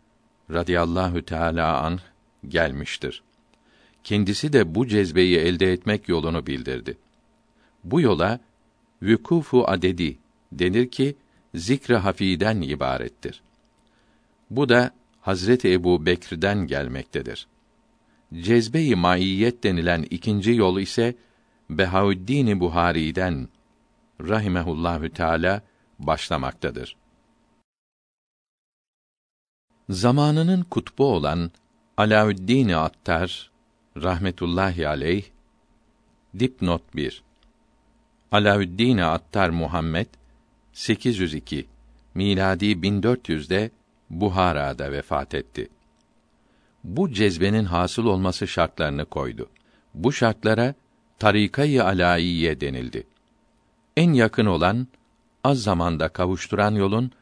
[0.51, 1.99] radıyallahu teala an
[2.49, 3.23] gelmiştir.
[4.05, 6.99] Kendisi de bu cezbeyi elde etmek yolunu bildirdi.
[7.85, 8.41] Bu yola
[9.03, 10.19] vükufu adedi
[10.53, 11.16] denir ki
[11.55, 13.43] zikre hafiden ibarettir.
[14.51, 17.47] Bu da Hazreti Ebu Bekr'den gelmektedir.
[18.35, 21.15] Cezbe-i maiyet denilen ikinci yol ise
[21.70, 23.49] Behaüddin Buhari'den
[24.20, 25.62] rahimehullahü teala
[25.99, 26.97] başlamaktadır.
[29.89, 31.51] Zamanının kutbu olan
[31.97, 33.51] Alaüddin Attar
[33.97, 35.24] rahmetullahi aleyh
[36.39, 37.23] dipnot 1
[38.33, 40.07] Alaüddin Attar Muhammed
[40.73, 41.67] 802
[42.15, 43.71] miladi 1400'de
[44.11, 45.69] Buhara'da vefat etti.
[46.85, 49.49] bu cezbenin hasıl olması şartlarını koydu.
[49.95, 50.75] Bu şartlara
[51.19, 53.07] tarikayı alaiye denildi.
[53.97, 54.87] En yakın olan
[55.45, 57.13] az zamanda kavuşturan yolun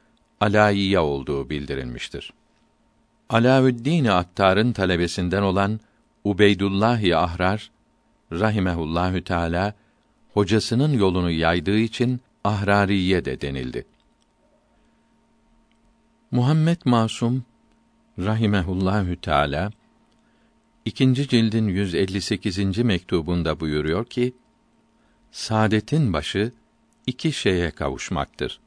[0.40, 2.32] alaiye olduğu bildirilmiştir.
[3.30, 5.80] Alaüddin Attar'ın talebesinden olan
[6.24, 7.70] Ubeydullah Ahrar
[8.32, 9.74] rahimehullahü teala
[10.34, 13.86] hocasının yolunu yaydığı için Ahrariye de denildi.
[16.30, 17.44] Muhammed Masum
[18.18, 19.70] rahimehullahü teala
[20.84, 22.78] ikinci cildin 158.
[22.78, 24.34] mektubunda buyuruyor ki
[25.32, 26.52] saadetin başı
[27.06, 28.60] iki şeye kavuşmaktır.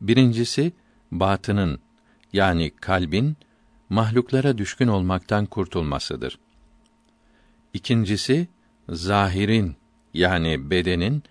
[0.00, 0.72] Birincisi
[1.12, 1.80] batının
[2.32, 3.36] yani kalbin
[3.88, 6.38] mahluklara düşkün olmaktan kurtulmasıdır.
[7.74, 8.48] İkincisi
[8.88, 9.76] zahirin
[10.14, 11.22] yani bedenin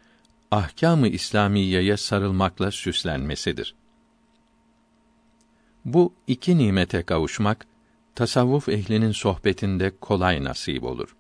[0.52, 3.76] ahkâm-ı İslamiyeye sarılmakla süslenmesidir.
[5.86, 7.66] Bu iki nimete kavuşmak
[8.16, 11.16] tasavvuf ehlinin sohbetinde kolay nasip olur.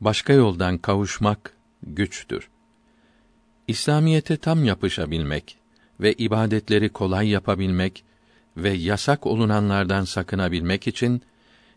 [0.00, 1.52] Başka yoldan kavuşmak
[1.82, 2.48] güçtür.
[3.68, 5.58] İslamiyete tam yapışabilmek
[6.00, 8.04] ve ibadetleri kolay yapabilmek
[8.56, 11.22] ve yasak olunanlardan sakınabilmek için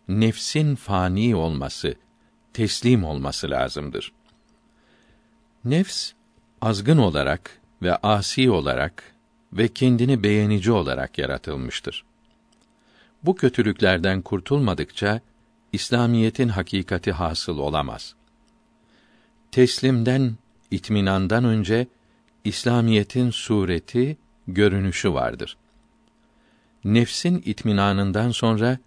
[0.08, 1.96] nefsin fani olması,
[2.54, 4.12] teslim olması lazımdır.
[5.66, 6.12] Nefs
[6.62, 9.04] azgın olarak ve asi olarak
[9.54, 12.06] ve kendini beğenici olarak yaratılmıştır.
[13.24, 15.22] Bu kötülüklerden kurtulmadıkça
[15.74, 18.16] İslamiyetin hakikati hasıl olamaz.
[19.52, 20.36] Teslimden,
[20.72, 21.88] itminandan önce
[22.44, 24.18] İslamiyetin sureti,
[24.48, 25.58] görünüşü vardır.
[26.84, 28.78] Nefsin itminanından sonra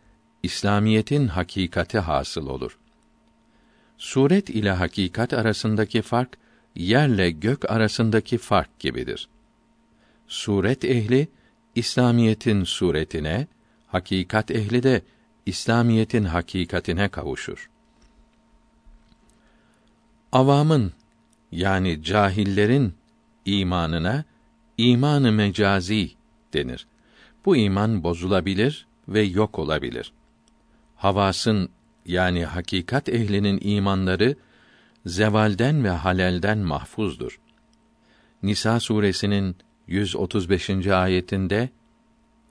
[0.42, 2.78] İslamiyetin hakikati hasıl olur.
[3.98, 6.43] Suret ile hakikat arasındaki fark
[6.76, 9.28] yerle gök arasındaki fark gibidir.
[10.26, 11.28] Suret ehli
[11.74, 13.46] İslamiyetin suretine,
[13.86, 15.02] hakikat ehli de
[15.46, 17.70] İslamiyetin hakikatine kavuşur.
[20.32, 20.92] Avamın
[21.52, 22.94] yani cahillerin
[23.44, 24.24] imanına
[24.78, 26.10] imanı mecazi
[26.54, 26.86] denir.
[27.44, 30.12] Bu iman bozulabilir ve yok olabilir.
[30.96, 31.68] Havasın
[32.06, 34.36] yani hakikat ehlinin imanları
[35.06, 37.40] zevalden ve halelden mahfuzdur.
[38.42, 39.56] Nisa suresinin
[39.86, 40.86] 135.
[40.86, 41.68] ayetinde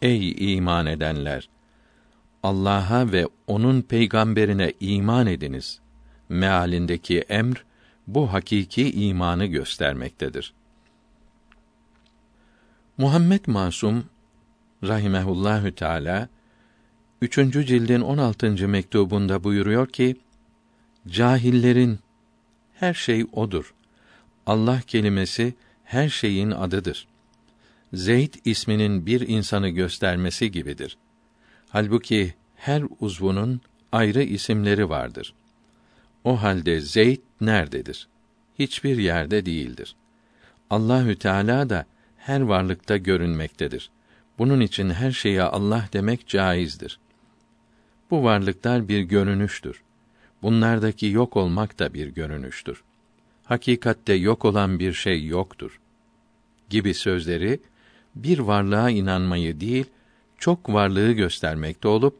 [0.02, 1.50] Ey iman edenler
[2.44, 5.80] Allah'a ve onun peygamberine iman ediniz
[6.30, 7.66] mealindeki emr
[8.08, 10.54] bu hakiki imanı göstermektedir.
[12.98, 14.06] Muhammed Masum
[14.84, 16.30] rahimehullahü teala
[17.22, 17.36] 3.
[17.36, 18.68] cildin 16.
[18.68, 20.16] mektubunda buyuruyor ki
[21.08, 22.00] cahillerin
[22.84, 23.73] her şey odur.
[24.45, 25.53] Allah kelimesi
[25.84, 27.07] her şeyin adıdır.
[27.93, 30.97] Zeyd isminin bir insanı göstermesi gibidir.
[31.69, 33.61] Halbuki her uzvunun
[33.91, 35.34] ayrı isimleri vardır.
[36.23, 38.07] O halde Zeyd nerededir?
[38.60, 39.95] Hiçbir yerde değildir.
[40.69, 41.85] Allahü Teala da
[42.18, 43.89] her varlıkta görünmektedir.
[44.38, 46.99] Bunun için her şeye Allah demek caizdir.
[48.11, 49.82] Bu varlıklar bir görünüştür.
[50.44, 52.84] Bunlardaki yok olmak da bir görünüştür.
[53.44, 55.80] Hakikatte yok olan bir şey yoktur.
[56.70, 57.60] Gibi sözleri
[58.15, 59.86] bir varlığa inanmayı değil,
[60.38, 62.18] çok varlığı göstermekte olup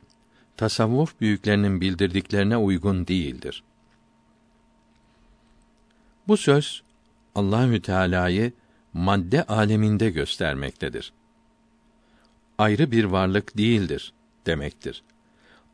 [0.58, 3.64] tasavvuf büyüklerinin bildirdiklerine uygun değildir.
[6.28, 6.84] Bu söz
[7.36, 8.52] Allahü Teala'yı
[8.94, 11.14] madde aleminde göstermektedir.
[12.58, 14.14] Ayrı bir varlık değildir
[14.46, 15.04] demektir.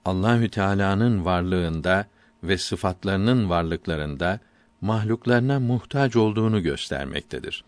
[0.06, 2.08] Allahü Teala'nın varlığında
[2.44, 4.40] ve sıfatlarının varlıklarında
[4.82, 7.64] mahluklarına muhtaç olduğunu göstermektedir.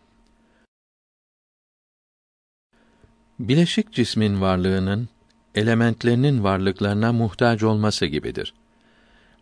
[3.39, 5.09] Bileşik cismin varlığının
[5.55, 8.53] elementlerinin varlıklarına muhtaç olması gibidir.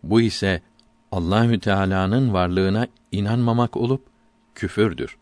[0.03, 0.61] Bu ise
[1.11, 4.05] Allahü Teala'nın varlığına inanmamak olup
[4.55, 5.17] küfürdür.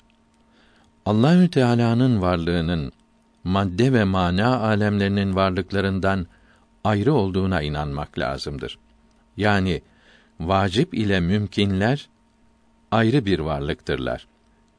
[1.05, 2.91] Allahü Teala'nın varlığının
[3.43, 6.27] madde ve mana alemlerinin varlıklarından
[6.83, 8.79] ayrı olduğuna inanmak lazımdır.
[9.37, 9.81] Yani
[10.39, 12.09] vacip ile mümkinler
[12.91, 14.27] ayrı bir varlıktırlar.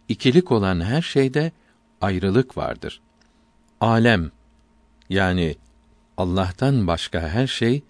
[0.08, 1.52] İkilik olan her şeyde
[2.00, 3.00] ayrılık vardır.
[3.80, 4.30] Alem
[5.08, 5.56] yani
[6.16, 7.82] Allah'tan başka her şey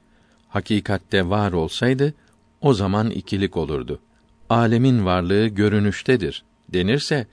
[0.48, 2.14] hakikatte var olsaydı
[2.60, 4.00] o zaman ikilik olurdu.
[4.50, 7.26] Alemin varlığı görünüştedir denirse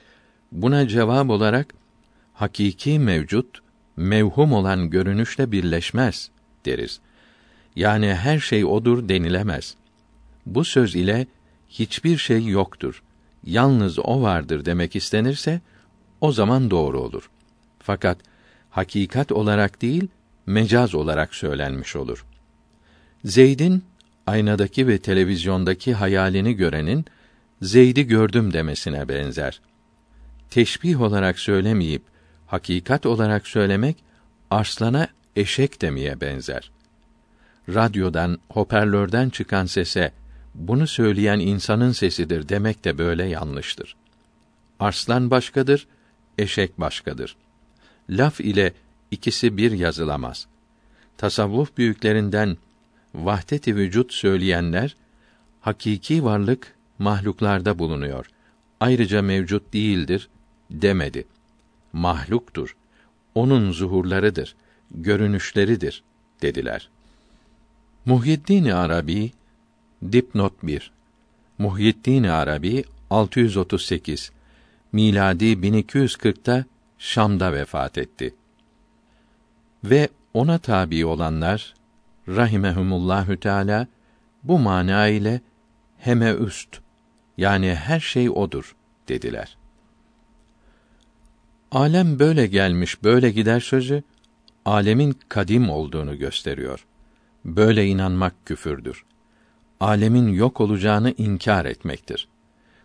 [0.52, 1.74] buna cevap olarak
[2.34, 3.60] hakiki mevcut
[3.98, 6.30] mevhum olan görünüşle birleşmez
[6.66, 7.00] deriz.
[7.76, 9.76] Yani her şey odur denilemez.
[10.46, 11.28] Bu söz ile
[11.70, 13.04] hiçbir şey yoktur.
[13.44, 15.62] Yalnız o vardır demek istenirse
[16.22, 17.30] o zaman doğru olur.
[17.80, 18.18] Fakat
[18.70, 20.08] hakikat olarak değil,
[20.46, 22.26] mecaz olarak söylenmiş olur.
[23.26, 23.84] Zeyd'in
[24.28, 27.06] aynadaki ve televizyondaki hayalini görenin
[27.62, 29.62] Zeyd'i gördüm demesine benzer.
[30.50, 32.04] Teşbih olarak söylemeyip
[32.48, 33.98] hakikat olarak söylemek
[34.52, 36.72] arslana eşek demeye benzer.
[37.70, 40.12] Radyodan, hoparlörden çıkan sese
[40.56, 43.96] bunu söyleyen insanın sesidir demek de böyle yanlıştır.
[44.80, 45.88] Arslan başkadır,
[46.38, 47.36] eşek başkadır.
[48.10, 48.74] Laf ile
[49.12, 50.48] ikisi bir yazılamaz.
[51.18, 52.58] Tasavvuf büyüklerinden
[53.16, 54.96] vahdet-i vücut söyleyenler
[55.62, 58.26] hakiki varlık mahluklarda bulunuyor.
[58.80, 60.30] Ayrıca mevcut değildir
[60.72, 61.26] demedi.
[61.94, 62.76] Mahluktur.
[63.36, 64.56] Onun zuhurlarıdır,
[64.92, 66.04] görünüşleridir
[66.42, 66.90] dediler.
[68.06, 69.32] Muhyiddin Arabi
[70.12, 70.92] dipnot 1
[71.58, 74.32] Muhyiddin Arabi 638
[74.92, 76.66] miladi 1240'ta
[76.98, 78.36] Şam'da vefat etti.
[79.84, 81.74] Ve ona tabi olanlar
[82.28, 83.88] rahimehumullahü teala
[84.44, 85.42] bu mana ile
[85.98, 86.80] heme üst
[87.38, 88.76] yani her şey odur
[89.08, 89.58] dediler.
[91.72, 94.04] Alem böyle gelmiş, böyle gider sözü
[94.66, 96.86] alemin kadim olduğunu gösteriyor.
[97.46, 99.06] Böyle inanmak küfürdür.
[99.80, 102.28] Alemin yok olacağını inkar etmektir.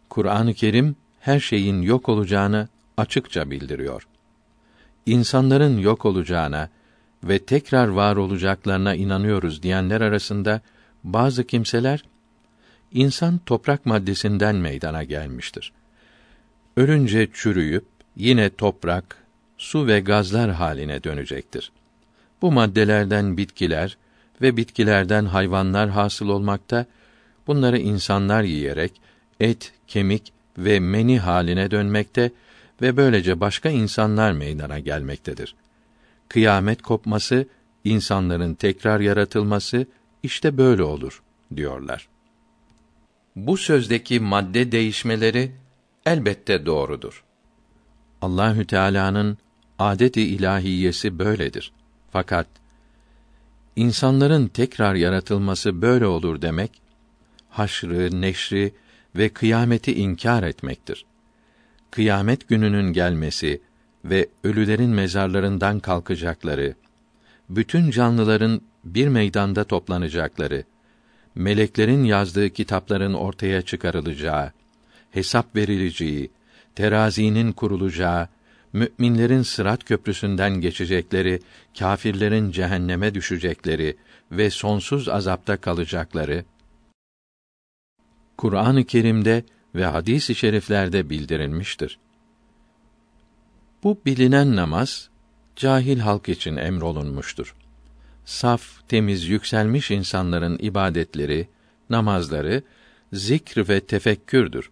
[0.09, 4.07] Kur'an-ı Kerim her şeyin yok olacağını açıkça bildiriyor.
[5.07, 6.69] İnsanların yok olacağına
[7.25, 10.61] ve tekrar var olacaklarına inanıyoruz diyenler arasında
[11.05, 12.05] bazı kimseler
[12.93, 15.73] insan toprak maddesinden meydana gelmiştir.
[16.77, 17.85] Ölünce çürüyüp
[18.17, 19.17] yine toprak,
[19.59, 21.73] su ve gazlar haline dönecektir.
[22.43, 23.97] Bu maddelerden bitkiler
[24.41, 26.87] ve bitkilerden hayvanlar hasıl olmakta,
[27.47, 29.01] bunları insanlar yiyerek
[29.41, 32.33] et, kemik ve meni haline dönmekte
[32.83, 35.55] ve böylece başka insanlar meydana gelmektedir.
[36.29, 37.47] Kıyamet kopması,
[37.85, 39.87] insanların tekrar yaratılması
[40.23, 41.23] işte böyle olur
[41.57, 42.09] diyorlar.
[43.37, 45.53] Bu sözdeki madde değişmeleri
[46.07, 47.25] elbette doğrudur.
[48.23, 49.39] Allahü Teala'nın
[49.79, 51.73] adeti ilahiyesi böyledir.
[52.11, 52.47] Fakat
[53.77, 56.81] insanların tekrar yaratılması böyle olur demek
[57.51, 58.73] haşrı, neşri
[59.17, 61.05] ve kıyameti inkar etmektir.
[61.91, 63.61] Kıyamet gününün gelmesi
[64.05, 66.75] ve ölülerin mezarlarından kalkacakları,
[67.49, 70.65] bütün canlıların bir meydanda toplanacakları,
[71.35, 74.53] meleklerin yazdığı kitapların ortaya çıkarılacağı,
[75.11, 76.31] hesap verileceği,
[76.75, 78.29] terazinin kurulacağı,
[78.73, 81.41] müminlerin sırat köprüsünden geçecekleri,
[81.79, 83.97] kâfirlerin cehenneme düşecekleri
[84.33, 86.45] ve sonsuz azapta kalacakları
[88.37, 89.45] Kur'an-ı Kerim'de
[89.75, 91.99] ve hadis-i şeriflerde bildirilmiştir.
[93.83, 95.11] Bu bilinen namaz
[95.57, 97.55] cahil halk için emrolunmuştur.
[98.25, 101.49] Saf, temiz, yükselmiş insanların ibadetleri,
[101.91, 102.63] namazları
[103.13, 104.71] zikr ve tefekkürdür.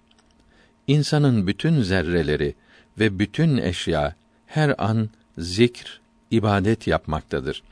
[0.87, 2.55] İnsanın bütün zerreleri
[3.01, 4.15] ve bütün eşya
[4.47, 6.01] her an zikr,
[6.31, 7.63] ibadet yapmaktadır.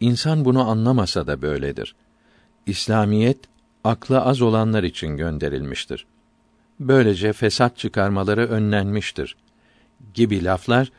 [0.00, 1.94] İnsan bunu anlamasa da böyledir.
[2.66, 3.38] İslamiyet
[3.84, 6.06] aklı az olanlar için gönderilmiştir.
[6.80, 9.36] Böylece fesat çıkarmaları önlenmiştir.
[10.14, 10.92] Gibi laflar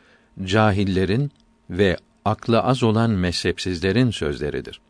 [0.44, 1.30] cahillerin
[1.70, 4.80] ve aklı az olan mezhepsizlerin sözleridir.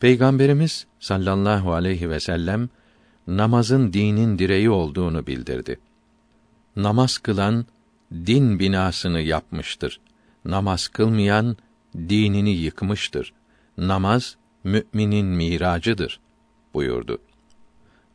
[0.00, 2.68] Peygamberimiz sallallahu aleyhi ve sellem
[3.26, 5.78] namazın dinin direği olduğunu bildirdi.
[6.78, 7.66] Namaz kılan
[8.12, 10.00] din binasını yapmıştır.
[10.44, 11.56] Namaz kılmayan
[11.96, 13.32] dinini yıkmıştır.
[13.78, 16.20] Namaz müminin miracıdır
[16.74, 17.18] buyurdu.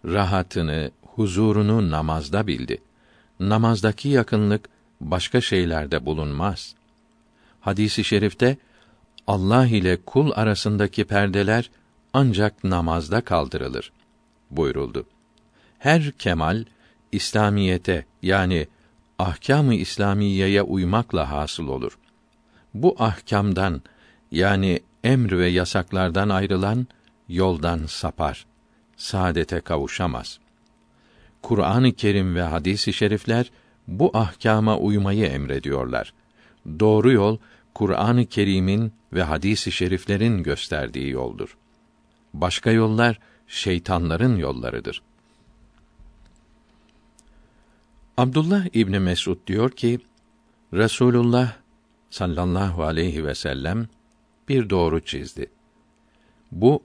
[0.06, 2.82] Rahatını, huzurunu namazda bildi.
[3.40, 4.70] Namazdaki yakınlık
[5.02, 6.76] başka şeylerde bulunmaz.
[7.62, 8.58] Hadisi şerifte
[9.28, 11.70] Allah ile kul arasındaki perdeler
[12.14, 13.92] ancak namazda kaldırılır
[14.52, 15.06] buyuruldu.
[15.80, 16.66] Her kemal
[17.14, 18.68] İslamiyete yani
[19.20, 21.98] ahkâm-ı İslamiyeye uymakla hasıl olur.
[22.74, 23.82] Bu ahkamdan
[24.32, 26.88] yani emr ve yasaklardan ayrılan
[27.30, 28.46] yoldan sapar,
[28.98, 30.40] saadete kavuşamaz.
[31.42, 33.52] Kur'an-ı Kerim ve hadis-i şerifler
[33.88, 36.14] bu ahkama uymayı emrediyorlar.
[36.80, 37.38] Doğru yol
[37.74, 41.58] Kur'an-ı Kerim'in ve hadis-i şeriflerin gösterdiği yoldur.
[42.34, 45.02] Başka yollar şeytanların yollarıdır.
[48.18, 50.00] Abdullah İbni Mesud diyor ki,
[50.74, 51.54] Resulullah
[52.10, 53.88] sallallahu aleyhi ve sellem
[54.50, 55.52] bir doğru çizdi.
[56.52, 56.84] Bu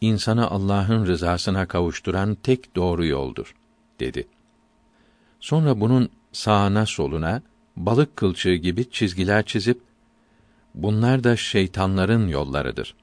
[0.00, 3.54] insanı Allah'ın rızasına kavuşturan tek doğru yoldur
[4.00, 4.28] dedi.
[5.40, 7.42] Sonra bunun sağına soluna
[7.76, 9.80] balık kılçığı gibi çizgiler çizip
[10.74, 12.94] bunlar da şeytanların yollarıdır.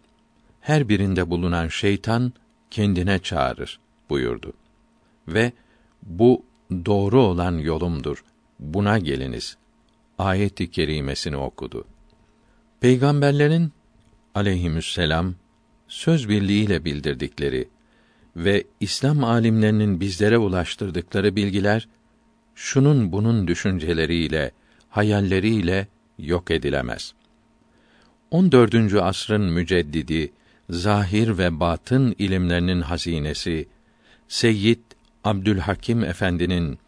[0.62, 2.34] her birinde bulunan şeytan
[2.72, 3.80] kendine çağırır
[4.10, 4.54] buyurdu.
[5.28, 5.52] Ve
[6.04, 8.24] bu doğru olan yolumdur.
[8.60, 9.58] Buna geliniz.
[10.18, 11.86] Ayet-i kerimesini okudu.
[12.80, 13.72] Peygamberlerin
[14.36, 15.36] aleyhisselam
[15.88, 17.70] söz birliğiyle bildirdikleri
[18.36, 21.88] ve İslam alimlerinin bizlere ulaştırdıkları bilgiler
[22.56, 24.52] şunun bunun düşünceleriyle,
[24.90, 25.88] hayalleriyle
[26.20, 27.14] yok edilemez.
[28.32, 28.94] 14.
[28.94, 30.32] asrın müceddidi,
[30.70, 33.68] zahir ve batın ilimlerinin hazinesi
[34.28, 34.80] Seyyid
[35.26, 36.80] Abdülhakim Efendi'nin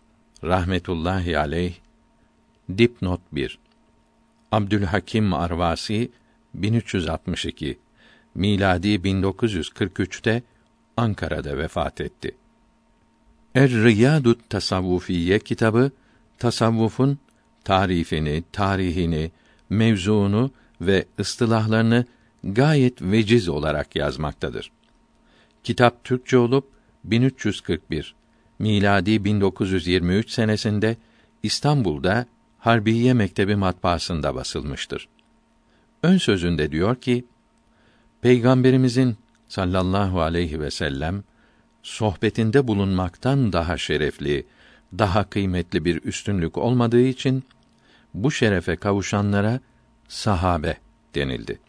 [0.43, 1.73] rahmetullahi aleyh
[2.77, 3.59] dipnot 1
[4.51, 6.11] Abdülhakim Arvasi
[6.53, 7.79] 1362
[8.35, 10.43] miladi 1943'te
[10.97, 12.35] Ankara'da vefat etti.
[13.55, 15.91] Er-Riyadut Tasavvufiye kitabı
[16.37, 17.19] tasavvufun
[17.63, 19.31] tarifini, tarihini,
[19.69, 20.51] mevzuunu
[20.81, 22.05] ve ıstılahlarını
[22.43, 24.71] gayet veciz olarak yazmaktadır.
[25.63, 26.67] Kitap Türkçe olup
[27.03, 28.17] 1341
[28.59, 30.97] miladi 1923 senesinde
[31.43, 32.25] İstanbul'da
[32.59, 35.07] Harbiye Mektebi matbaasında basılmıştır.
[36.03, 37.25] Ön sözünde diyor ki:
[38.21, 39.17] Peygamberimizin
[39.47, 41.23] sallallahu aleyhi ve sellem
[41.83, 44.45] sohbetinde bulunmaktan daha şerefli,
[44.97, 47.43] daha kıymetli bir üstünlük olmadığı için
[48.13, 49.59] bu şerefe kavuşanlara
[50.07, 50.77] sahabe
[51.15, 51.59] denildi.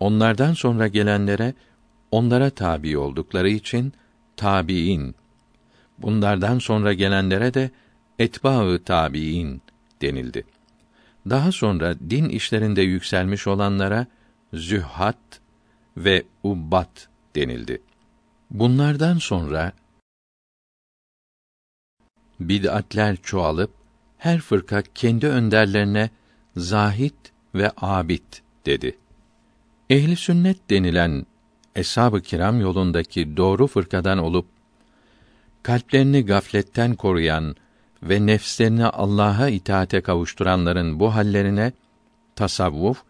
[0.00, 1.54] Onlardan sonra gelenlere
[2.10, 3.92] onlara tabi oldukları için
[4.36, 5.14] tabiin.
[5.98, 7.70] Bunlardan sonra gelenlere de
[8.18, 9.62] etbaı tabiin
[10.02, 10.44] denildi.
[11.30, 14.06] Daha sonra din işlerinde yükselmiş olanlara
[14.52, 15.40] zühhat
[15.96, 17.82] ve ubbat denildi.
[18.50, 19.72] Bunlardan sonra
[22.40, 23.70] bid'atler çoğalıp
[24.18, 26.10] her fırka kendi önderlerine
[26.56, 28.34] zahit ve abid
[28.66, 28.98] dedi.
[29.90, 31.26] Ehli sünnet denilen
[31.74, 34.46] eshab-ı kiram yolundaki doğru fırkadan olup
[35.66, 37.56] kalplerini gafletten koruyan
[38.02, 41.72] ve nefslerini Allah'a itaate kavuşturanların bu hallerine
[42.36, 43.02] tasavvuf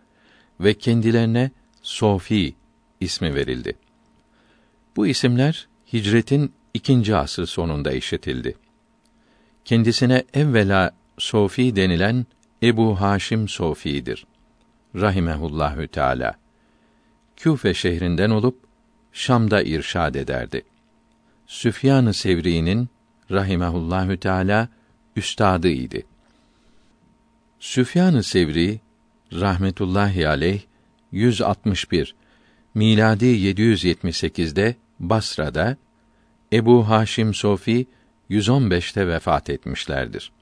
[0.60, 1.50] ve kendilerine
[1.82, 2.54] sofi
[3.00, 3.76] ismi verildi.
[4.96, 8.56] Bu isimler hicretin ikinci asır sonunda işitildi.
[9.64, 12.26] Kendisine evvela Sofi denilen
[12.62, 14.26] Ebu Haşim Sofi'dir.
[14.94, 16.34] Rahimehullahü Teala.
[17.36, 18.58] Küfe şehrinden olup
[19.12, 20.62] Şam'da irşad ederdi.
[21.47, 22.89] Süfyan-ı Sevri'nin
[23.31, 24.68] rahimehullahü teala
[25.16, 26.06] üstadı idi.
[27.60, 28.81] Süfyan-ı Sevri
[29.32, 30.60] rahmetullahi aleyh
[31.12, 32.14] 161
[32.74, 35.77] miladi 778'de Basra'da
[36.52, 37.86] Ebu Haşim Sofi
[38.31, 40.32] 115'te vefat etmişlerdir.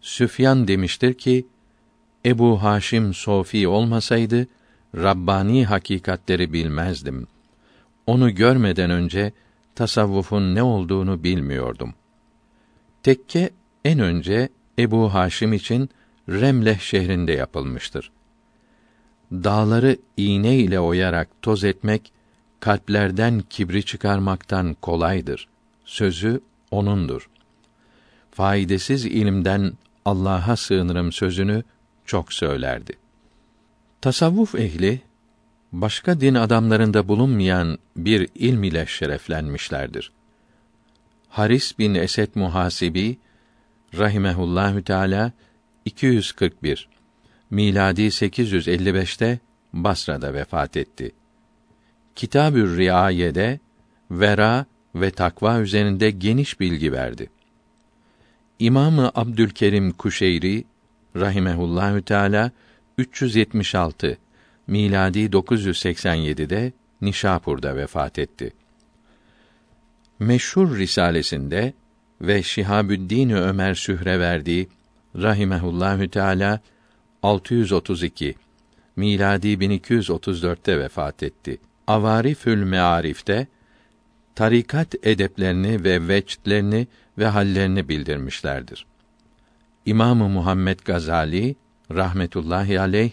[0.00, 1.46] Süfyan demiştir ki
[2.26, 4.46] Ebu Haşim Sofi olmasaydı
[4.96, 7.26] Rabbani hakikatleri bilmezdim.
[8.06, 9.32] Onu görmeden önce
[9.74, 11.94] tasavvufun ne olduğunu bilmiyordum.
[13.02, 13.50] Tekke
[13.84, 15.90] en önce Ebu Haşim için
[16.28, 18.12] Remleh şehrinde yapılmıştır.
[19.32, 22.12] Dağları iğne ile oyarak toz etmek
[22.60, 25.48] kalplerden kibri çıkarmaktan kolaydır.
[25.84, 26.40] Sözü
[26.70, 27.30] onundur.
[28.30, 29.72] Faydasız ilimden
[30.04, 31.62] Allah'a sığınırım sözünü
[32.06, 32.92] çok söylerdi.
[34.00, 35.00] Tasavvuf ehli
[35.72, 40.12] başka din adamlarında bulunmayan bir ilm ile şereflenmişlerdir.
[41.28, 43.18] Haris bin Esed Muhasibi
[43.98, 45.32] rahimehullahü teala
[45.84, 46.88] 241
[47.50, 49.38] miladi 855'te
[49.72, 51.12] Basra'da vefat etti.
[52.16, 53.60] Kitabür Riaye'de
[54.10, 57.30] vera ve takva üzerinde geniş bilgi verdi.
[58.58, 60.64] İmamı Abdülkerim Kuşeyri
[61.16, 62.50] rahimehullahü teala
[62.98, 64.18] 376
[64.66, 68.52] miladi 987'de Nişapur'da vefat etti.
[70.18, 71.72] Meşhur risalesinde
[72.20, 74.68] ve Şihabüddin Ömer Sühreverdi
[75.16, 76.60] rahimehullahü teala
[77.22, 78.34] 632
[78.96, 81.58] miladi 1234'te vefat etti.
[81.86, 83.46] Avarifül Mearif'te
[84.34, 86.86] tarikat edeplerini ve vecdlerini
[87.18, 88.86] ve hallerini bildirmişlerdir.
[89.86, 91.56] İmamı Muhammed Gazali
[91.90, 93.10] rahmetullahi aleyh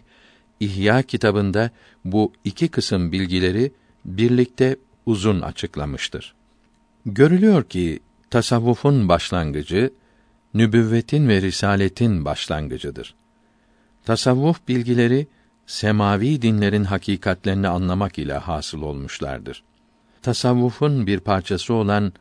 [0.60, 1.70] İhya kitabında
[2.06, 3.72] bu iki kısım bilgileri
[4.06, 4.76] birlikte
[5.06, 6.36] uzun açıklamıştır.
[7.06, 8.00] Görülüyor ki
[8.30, 9.94] tasavvufun başlangıcı
[10.54, 13.16] nübüvvetin ve risaletin başlangıcıdır.
[14.06, 15.28] Tasavvuf bilgileri
[15.68, 19.64] semavi dinlerin hakikatlerini anlamak ile hasıl olmuşlardır.
[20.22, 22.14] Tasavvufun bir parçası olan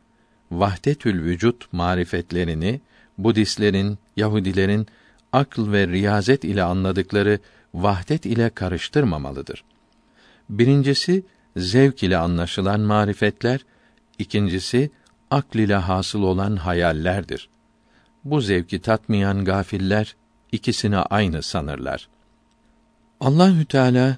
[0.51, 2.81] vahdetül vücut marifetlerini
[3.17, 4.87] Budistlerin, Yahudilerin
[5.31, 7.39] akıl ve riyazet ile anladıkları
[7.73, 9.63] vahdet ile karıştırmamalıdır.
[10.49, 11.23] Birincisi
[11.57, 13.65] zevk ile anlaşılan marifetler,
[14.17, 14.91] ikincisi
[15.31, 17.49] akl ile hasıl olan hayallerdir.
[18.23, 20.15] Bu zevki tatmayan gafiller
[20.51, 22.09] ikisini aynı sanırlar.
[23.19, 24.17] Allahü Teala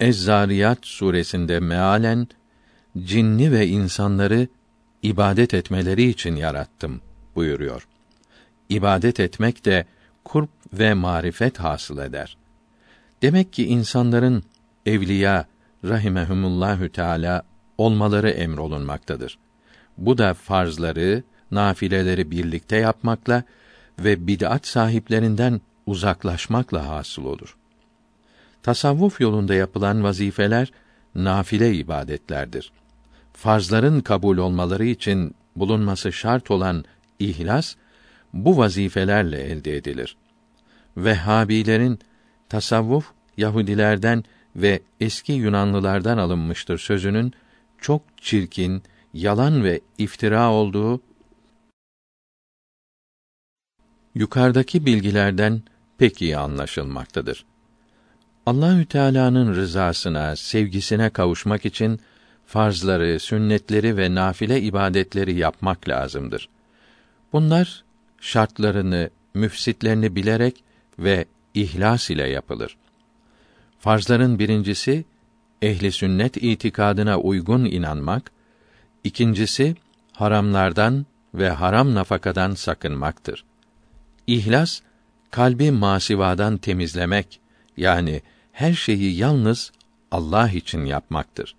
[0.00, 2.28] Ez-Zariyat suresinde mealen
[2.98, 4.48] cinni ve insanları
[5.02, 7.00] ibadet etmeleri için yarattım
[7.34, 7.88] buyuruyor.
[8.68, 9.86] İbadet etmek de
[10.24, 12.36] kurp ve marifet hasıl eder.
[13.26, 14.42] Demek ki insanların
[14.86, 15.46] evliya
[15.84, 17.42] rahimehumullahü teala
[17.78, 19.38] olmaları emrolunmaktadır.
[19.98, 23.42] Bu da farzları, nafileleri birlikte yapmakla
[23.98, 27.56] ve bid'at sahiplerinden uzaklaşmakla hasıl olur.
[28.62, 30.72] Tasavvuf yolunda yapılan vazifeler
[31.14, 32.72] nafile ibadetlerdir.
[33.32, 36.84] Farzların kabul olmaları için bulunması şart olan
[37.18, 37.74] ihlas
[38.32, 40.16] bu vazifelerle elde edilir.
[40.96, 41.98] Vehhabilerin
[42.48, 44.24] tasavvuf Yahudilerden
[44.56, 47.32] ve eski Yunanlılardan alınmıştır sözünün
[47.80, 48.82] çok çirkin,
[49.14, 51.00] yalan ve iftira olduğu
[54.14, 55.62] yukarıdaki bilgilerden
[55.98, 57.44] pek iyi anlaşılmaktadır.
[58.46, 62.00] Allahü Teala'nın rızasına, sevgisine kavuşmak için
[62.46, 66.48] farzları, sünnetleri ve nafile ibadetleri yapmak lazımdır.
[67.32, 67.84] Bunlar
[68.20, 70.64] şartlarını, müfsitlerini bilerek
[70.98, 72.76] ve ihlas ile yapılır.
[73.86, 75.04] Farzların birincisi
[75.62, 78.30] ehli sünnet itikadına uygun inanmak,
[79.04, 79.76] ikincisi
[80.12, 83.44] haramlardan ve haram nafakadan sakınmaktır.
[84.26, 84.80] İhlas
[85.30, 87.40] kalbi masivadan temizlemek
[87.76, 88.22] yani
[88.52, 89.72] her şeyi yalnız
[90.10, 91.54] Allah için yapmaktır.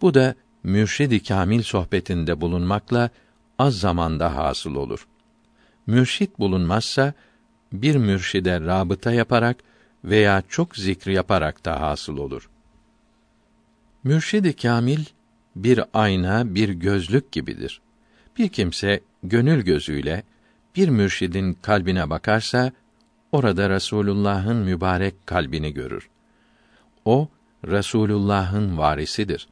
[0.00, 3.10] Bu da mürşid-i kamil sohbetinde bulunmakla
[3.58, 5.06] az zamanda hasıl olur.
[5.86, 7.12] Mürşit bulunmazsa
[7.72, 9.65] bir mürşide rabıta yaparak
[10.06, 12.50] veya çok zikri yaparak da hasıl olur.
[14.04, 15.04] Mürşid-i kamil
[15.56, 17.80] bir ayna, bir gözlük gibidir.
[18.38, 20.22] Bir kimse gönül gözüyle
[20.76, 22.72] bir mürşidin kalbine bakarsa
[23.32, 26.08] orada Resulullah'ın mübarek kalbini görür.
[27.04, 27.28] O
[27.66, 29.48] Resulullah'ın varisidir.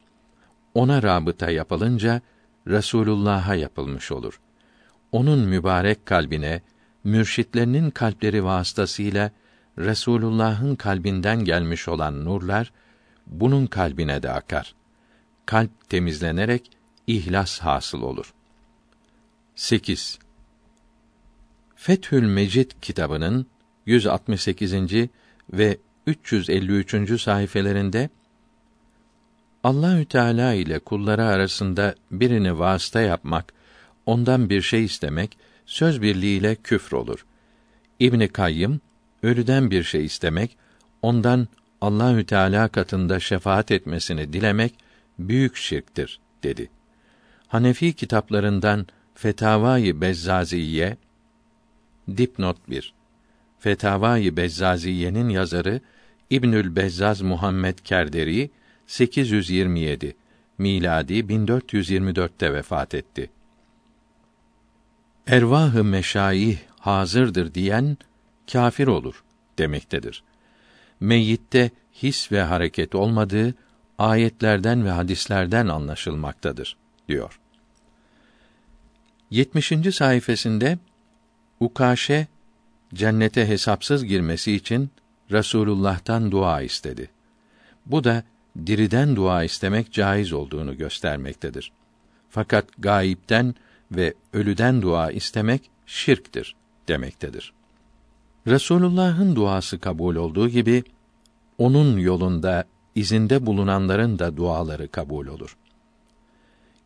[0.73, 2.21] Ona rabıta yapılınca
[2.67, 4.39] Resulullah'a yapılmış olur.
[5.11, 6.61] Onun mübarek kalbine
[7.03, 9.31] mürşitlerinin kalpleri vasıtasıyla
[9.77, 12.71] Resulullah'ın kalbinden gelmiş olan nurlar
[13.27, 14.75] bunun kalbine de akar.
[15.45, 16.71] Kalp temizlenerek
[17.07, 18.33] ihlas hasıl olur.
[19.55, 20.19] 8.
[21.75, 23.45] Fethül Mecid kitabının
[23.85, 24.73] 168.
[25.53, 25.77] ve
[26.07, 27.21] 353.
[27.21, 28.09] sayfelerinde
[29.63, 33.53] Allahü Teala ile kulları arasında birini vasıta yapmak,
[34.05, 37.25] ondan bir şey istemek söz birliğiyle küfür olur.
[37.99, 38.81] İbn Kayyım
[39.25, 40.57] ölüden bir şey istemek,
[41.01, 41.47] ondan
[41.81, 44.73] Allahü Teala katında şefaat etmesini dilemek
[45.19, 46.69] büyük şirktir dedi.
[47.47, 50.97] Hanefi kitaplarından Fetavai Bezzaziye
[52.17, 52.93] dipnot 1
[53.59, 55.81] Fetavai Bezzaziye'nin yazarı
[56.29, 58.49] İbnül Bezzaz Muhammed Kerderi
[58.87, 60.15] 827
[60.57, 63.29] miladi 1424'te vefat etti.
[65.27, 67.97] Ervah-ı meşayih hazırdır diyen
[68.51, 69.23] kâfir olur
[69.57, 70.23] demektedir.
[70.99, 73.55] Meyyitte his ve hareket olmadığı
[73.97, 76.77] ayetlerden ve hadislerden anlaşılmaktadır
[77.09, 77.39] diyor.
[79.29, 79.73] 70.
[79.91, 80.77] sayfasında
[81.59, 82.27] Ukaşe
[82.93, 84.89] cennete hesapsız girmesi için
[85.31, 87.09] Resulullah'tan dua istedi.
[87.85, 88.23] Bu da
[88.65, 91.71] diriden dua istemek caiz olduğunu göstermektedir.
[92.29, 93.55] Fakat gayipten
[93.91, 96.55] ve ölüden dua istemek şirktir
[96.87, 97.53] demektedir.
[98.47, 100.83] Resulullah'ın duası kabul olduğu gibi
[101.57, 102.65] onun yolunda
[102.95, 105.57] izinde bulunanların da duaları kabul olur.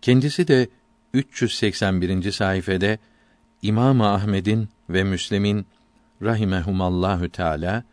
[0.02, 0.70] Kendisi de
[1.14, 2.32] 381.
[2.32, 3.00] sayfede
[3.62, 5.66] İmam Ahmed'in ve Müslim'in
[6.22, 7.84] rahimehumallahü teala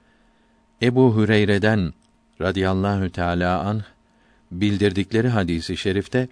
[0.83, 1.93] Ebu Hüreyre'den
[2.41, 3.83] radıyallahu teala anh
[4.51, 6.29] bildirdikleri hadisi şerifte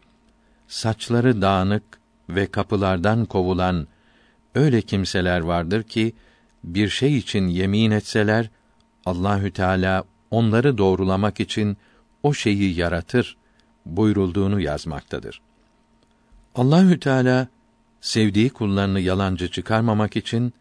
[0.69, 1.83] saçları dağınık
[2.29, 3.87] ve kapılardan kovulan
[4.55, 6.13] öyle kimseler vardır ki
[6.65, 8.51] bir şey için yemin etseler
[9.07, 11.77] Allahü Teala onları doğrulamak için
[12.23, 13.37] o şeyi yaratır
[13.87, 15.41] buyurulduğunu yazmaktadır.
[16.55, 17.49] Allahü Teala
[18.01, 20.53] sevdiği kullarını yalancı çıkarmamak için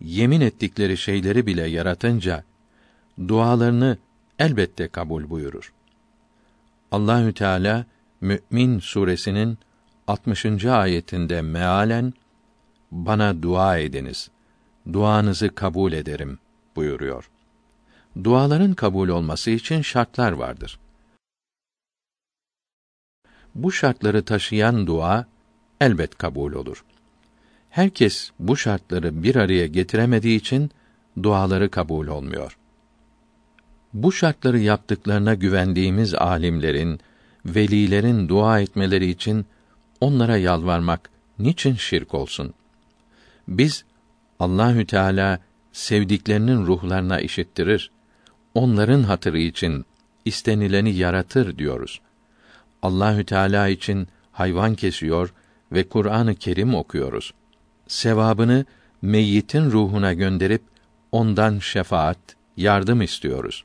[0.00, 2.44] yemin ettikleri şeyleri bile yaratınca
[3.28, 3.98] dualarını
[4.38, 5.72] elbette kabul buyurur.
[6.92, 7.84] Allahü Teala
[8.20, 9.58] Mü'min suresinin
[10.06, 10.64] 60.
[10.64, 12.12] ayetinde mealen
[12.90, 14.30] bana dua ediniz.
[14.92, 16.38] Duanızı kabul ederim
[16.76, 17.30] buyuruyor.
[18.24, 20.78] Duaların kabul olması için şartlar vardır.
[23.54, 25.26] bu şartları taşıyan dua
[25.80, 26.84] elbet kabul olur.
[27.70, 30.70] Herkes bu şartları bir araya getiremediği için
[31.22, 32.56] duaları kabul olmuyor.
[33.92, 37.00] Bu şartları yaptıklarına güvendiğimiz alimlerin,
[37.46, 39.46] velilerin dua etmeleri için
[40.00, 42.54] onlara yalvarmak niçin şirk olsun?
[43.48, 43.84] Biz
[44.40, 45.38] Allahü Teala
[45.72, 47.90] sevdiklerinin ruhlarına işittirir.
[48.54, 49.84] Onların hatırı için
[50.24, 52.00] istenileni yaratır diyoruz.
[52.82, 55.34] Allahü Teala için hayvan kesiyor
[55.72, 57.34] ve Kur'an-ı Kerim okuyoruz.
[57.86, 58.64] Sevabını
[59.02, 60.62] meyyitin ruhuna gönderip
[61.12, 62.18] ondan şefaat,
[62.56, 63.64] yardım istiyoruz.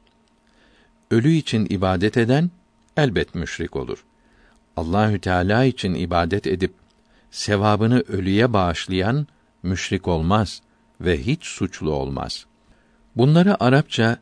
[1.11, 2.51] Ölü için ibadet eden
[2.97, 4.05] elbet müşrik olur.
[4.77, 6.73] Allahü Teala için ibadet edip
[7.31, 9.27] sevabını ölüye bağışlayan
[9.63, 10.61] müşrik olmaz
[11.01, 12.45] ve hiç suçlu olmaz.
[13.15, 14.17] Bunları Arapça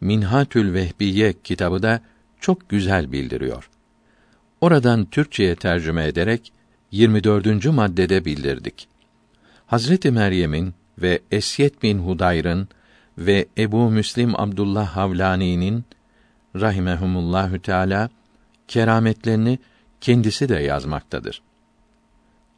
[0.00, 2.00] Minhatül Vehbiye kitabı da
[2.40, 3.70] çok güzel bildiriyor.
[4.60, 6.52] Oradan Türkçeye tercüme ederek
[6.90, 7.66] 24.
[7.66, 8.88] maddede bildirdik.
[9.66, 12.68] Hazreti Meryem'in ve Esyet bin Hudayr'ın
[13.18, 15.84] ve Ebu Müslim Abdullah Havlani'nin
[16.56, 18.10] rahimehumullahü teala
[18.68, 19.58] kerametlerini
[20.00, 21.42] kendisi de yazmaktadır.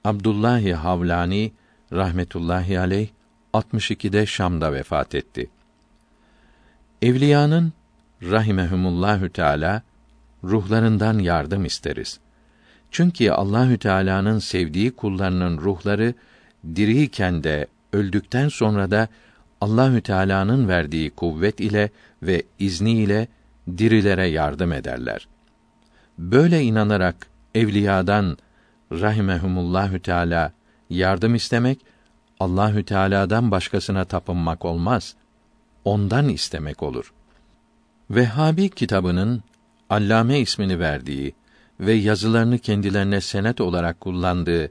[0.05, 1.53] Abdullahi Havlani
[1.93, 3.09] rahmetullahi aleyh
[3.55, 5.51] 62'de Şam'da vefat etti.
[7.03, 7.73] Evliyanın
[8.23, 9.83] rahimehumullahü teala
[10.45, 12.21] ruhlarından yardım isteriz.
[12.91, 16.15] Çünkü Allahü Teala'nın sevdiği kullarının ruhları
[16.75, 19.09] diriyken de öldükten sonra da
[19.61, 21.91] Allahü Teala'nın verdiği kuvvet ile
[22.23, 23.29] ve izni ile
[23.79, 25.29] dirilere yardım ederler.
[26.19, 28.37] Böyle inanarak evliyadan
[28.93, 30.53] rahimehumullahü teala
[30.91, 31.79] yardım istemek
[32.41, 35.15] Allahü Teala'dan başkasına tapınmak olmaz.
[35.85, 37.13] Ondan istemek olur.
[38.11, 39.43] Vehhabi kitabının
[39.91, 41.35] Allame ismini verdiği
[41.81, 44.71] ve yazılarını kendilerine senet olarak kullandığı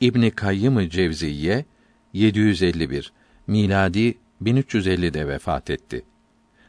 [0.00, 1.64] İbn Kayyım Cevziye
[2.12, 3.12] 751
[3.46, 6.04] miladi 1350'de vefat etti.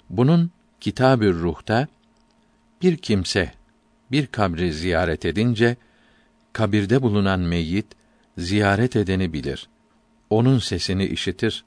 [0.09, 1.87] Bunun Kitab-ı Ruh'ta
[2.81, 3.51] bir kimse
[4.11, 5.75] bir kabri ziyaret edince
[6.53, 7.85] kabirde bulunan meyyit
[8.37, 9.70] ziyaret edeni bilir.
[10.31, 11.63] Onun sesini işitir,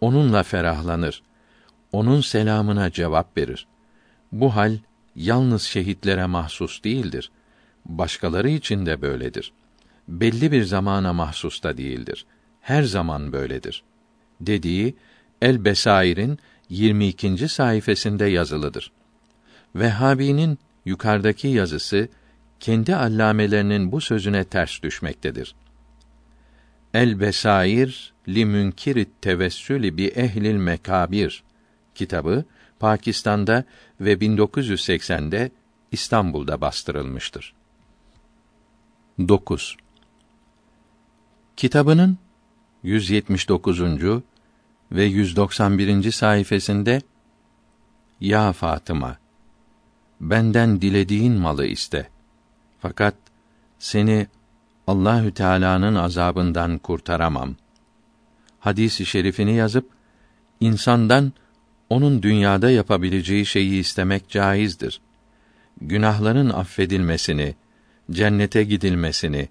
[0.00, 1.22] onunla ferahlanır.
[1.92, 3.66] Onun selamına cevap verir.
[4.32, 4.78] Bu hal
[5.16, 7.30] yalnız şehitlere mahsus değildir.
[7.86, 9.52] Başkaları için de böyledir.
[10.08, 12.26] Belli bir zamana mahsus da değildir.
[12.60, 13.82] Her zaman böyledir.
[14.40, 14.96] Dediği
[15.42, 17.48] El Besair'in 22.
[17.48, 18.92] sayfasında yazılıdır.
[19.74, 22.08] Vehhabi'nin yukarıdaki yazısı
[22.60, 25.54] kendi allamelerinin bu sözüne ters düşmektedir.
[26.94, 31.42] El Besair li münkirit tevessülü bi ehlil mekabir
[31.94, 32.44] kitabı
[32.78, 33.64] Pakistan'da
[34.00, 35.50] ve 1980'de
[35.92, 37.54] İstanbul'da bastırılmıştır.
[39.18, 39.76] 9.
[41.56, 42.18] Kitabının
[42.82, 43.80] 179.
[44.92, 46.10] ve 191.
[46.10, 47.00] sayfasında
[48.20, 49.18] Ya Fatıma
[50.20, 52.08] benden dilediğin malı iste.
[52.80, 53.14] Fakat
[53.78, 54.26] seni
[54.90, 57.56] Allahü Teala'nın azabından kurtaramam.
[58.60, 59.90] Hadisi şerifini yazıp
[60.60, 61.32] insandan
[61.90, 65.00] onun dünyada yapabileceği şeyi istemek caizdir.
[65.80, 67.54] Günahların affedilmesini,
[68.10, 69.48] cennete gidilmesini,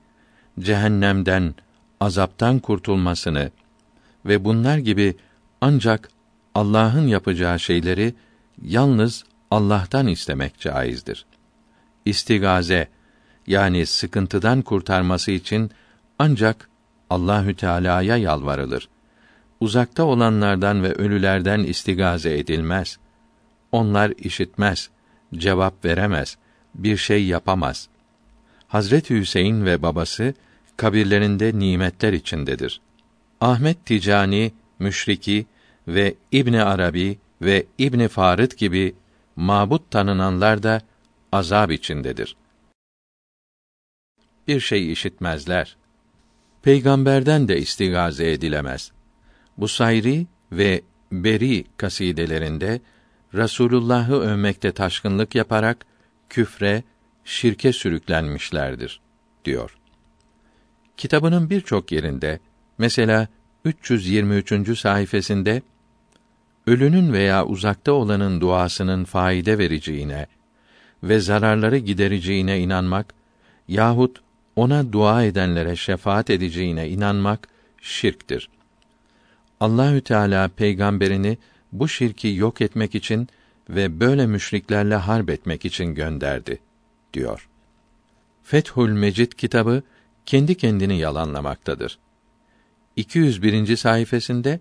[0.60, 1.56] cehennemden,
[2.00, 3.52] azaptan kurtulmasını
[4.26, 5.16] ve bunlar gibi
[5.62, 6.10] ancak
[6.56, 8.14] Allah'ın yapacağı şeyleri
[8.62, 11.26] yalnız Allah'tan istemek caizdir.
[12.06, 12.88] İstigaze
[13.50, 15.72] yani sıkıntıdan kurtarması için
[16.20, 16.70] ancak
[17.10, 18.90] Allahü Teala'ya yalvarılır.
[19.60, 22.98] Uzakta olanlardan ve ölülerden istigaze edilmez.
[23.72, 24.90] Onlar işitmez,
[25.34, 26.38] cevap veremez,
[26.76, 27.88] bir şey yapamaz.
[28.68, 30.34] Hazret Hüseyin ve babası
[30.78, 32.82] kabirlerinde nimetler içindedir.
[33.42, 35.46] Ahmet Ticani, Müşriki
[35.88, 38.96] ve İbni Arabi ve İbni Farid gibi
[39.36, 40.82] mabut tanınanlar da
[41.32, 42.36] azab içindedir.
[44.50, 45.78] Bir şey işitmezler.
[46.62, 48.92] Peygamberden de istigaze edilemez.
[49.58, 50.82] Bu sayri ve
[51.12, 52.82] beri kasidelerinde
[53.36, 55.86] Rasulullah'ı övmekte taşkınlık yaparak
[56.30, 56.84] küfre,
[57.26, 59.02] şirke sürüklenmişlerdir
[59.46, 59.78] diyor.
[60.98, 62.40] Kitabının birçok yerinde
[62.78, 63.28] mesela
[63.66, 64.80] 323.
[64.80, 65.62] sayfasında
[66.68, 70.28] ölünün veya uzakta olanın duasının faide vereceğine
[71.04, 73.14] ve zararları gidereceğine inanmak
[73.68, 74.22] yahut
[74.60, 77.48] ona dua edenlere şefaat edeceğine inanmak
[77.82, 78.50] şirktir.
[79.60, 81.38] Allahü Teala peygamberini
[81.72, 83.30] bu şirki yok etmek için
[83.70, 86.60] ve böyle müşriklerle harp etmek için gönderdi
[87.14, 87.50] diyor.
[88.44, 89.84] Fethül Mecid kitabı
[90.26, 92.00] kendi kendini yalanlamaktadır.
[92.96, 93.76] 201.
[93.76, 94.60] sayfasında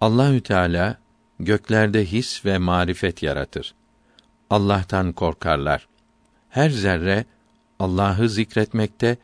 [0.00, 0.98] Allahü Teala
[1.40, 3.74] göklerde his ve marifet yaratır.
[4.50, 5.88] Allah'tan korkarlar.
[6.48, 7.24] Her zerre
[7.78, 9.16] Allah'ı zikretmekte,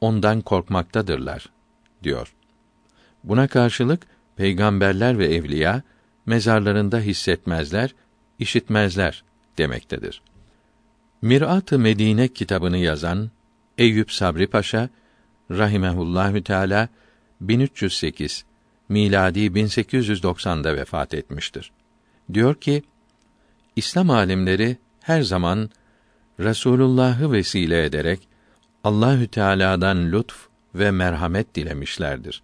[0.00, 1.46] ondan korkmaktadırlar
[2.02, 2.34] diyor.
[3.24, 4.06] Buna karşılık
[4.36, 5.82] peygamberler ve evliya
[6.26, 7.94] mezarlarında hissetmezler,
[8.38, 9.24] işitmezler
[9.58, 10.22] demektedir.
[11.22, 13.30] Mirat-ı Medine kitabını yazan
[13.78, 14.88] Eyüp Sabri Paşa
[15.50, 16.88] rahimehullahü teala
[17.40, 18.44] 1308
[18.88, 21.72] miladi 1890'da vefat etmiştir.
[22.32, 22.82] Diyor ki:
[23.76, 25.70] İslam alimleri her zaman
[26.40, 28.28] Resulullah'ı vesile ederek
[28.84, 32.42] Allahü Teala'dan lütf ve merhamet dilemişlerdir.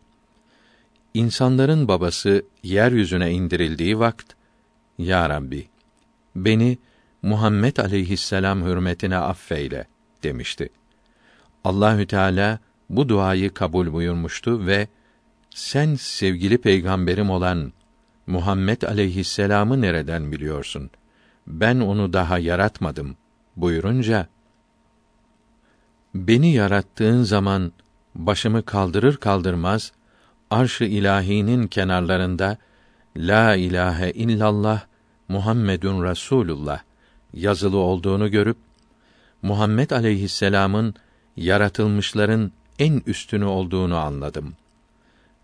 [1.14, 4.32] İnsanların babası yeryüzüne indirildiği vakt
[4.98, 5.68] Ya Rabbi
[6.36, 6.78] beni
[7.22, 9.86] Muhammed aleyhisselam hürmetine affeyle
[10.22, 10.68] demişti.
[11.64, 12.58] Allahü Teala
[12.90, 14.88] bu duayı kabul buyurmuştu ve
[15.50, 17.72] sen sevgili peygamberim olan
[18.26, 20.90] Muhammed aleyhisselamı nereden biliyorsun?
[21.46, 23.16] Ben onu daha yaratmadım
[23.56, 24.28] buyurunca
[26.14, 27.72] beni yarattığın zaman
[28.14, 29.92] başımı kaldırır kaldırmaz
[30.50, 32.56] arş-ı ilahinin kenarlarında
[33.16, 34.84] la ilahe illallah
[35.28, 36.80] Muhammedun Rasulullah
[37.32, 38.56] yazılı olduğunu görüp
[39.42, 40.94] Muhammed aleyhisselam'ın
[41.36, 44.54] yaratılmışların en üstünü olduğunu anladım.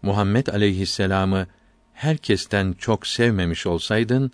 [0.02, 1.46] Muhammed aleyhisselam'ı
[1.92, 4.30] herkesten çok sevmemiş olsaydın,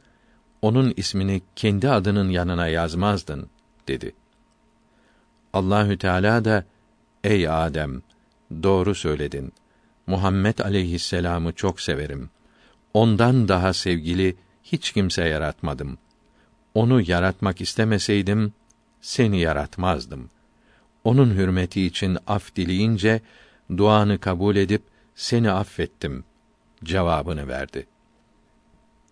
[0.63, 3.47] onun ismini kendi adının yanına yazmazdın,
[3.89, 4.13] dedi.
[5.53, 6.65] Allahü Teala da,
[7.25, 8.03] ey Adem,
[8.63, 9.53] doğru söyledin.
[10.07, 12.31] Muhammed aleyhisselam'ı çok severim.
[12.95, 15.99] Ondan daha sevgili hiç kimse yaratmadım.
[16.75, 18.53] Onu yaratmak istemeseydim,
[19.01, 20.31] seni yaratmazdım.
[21.05, 23.21] Onun hürmeti için af dileyince,
[23.77, 24.83] duanı kabul edip,
[25.15, 26.25] seni affettim
[26.85, 27.87] cevabını verdi.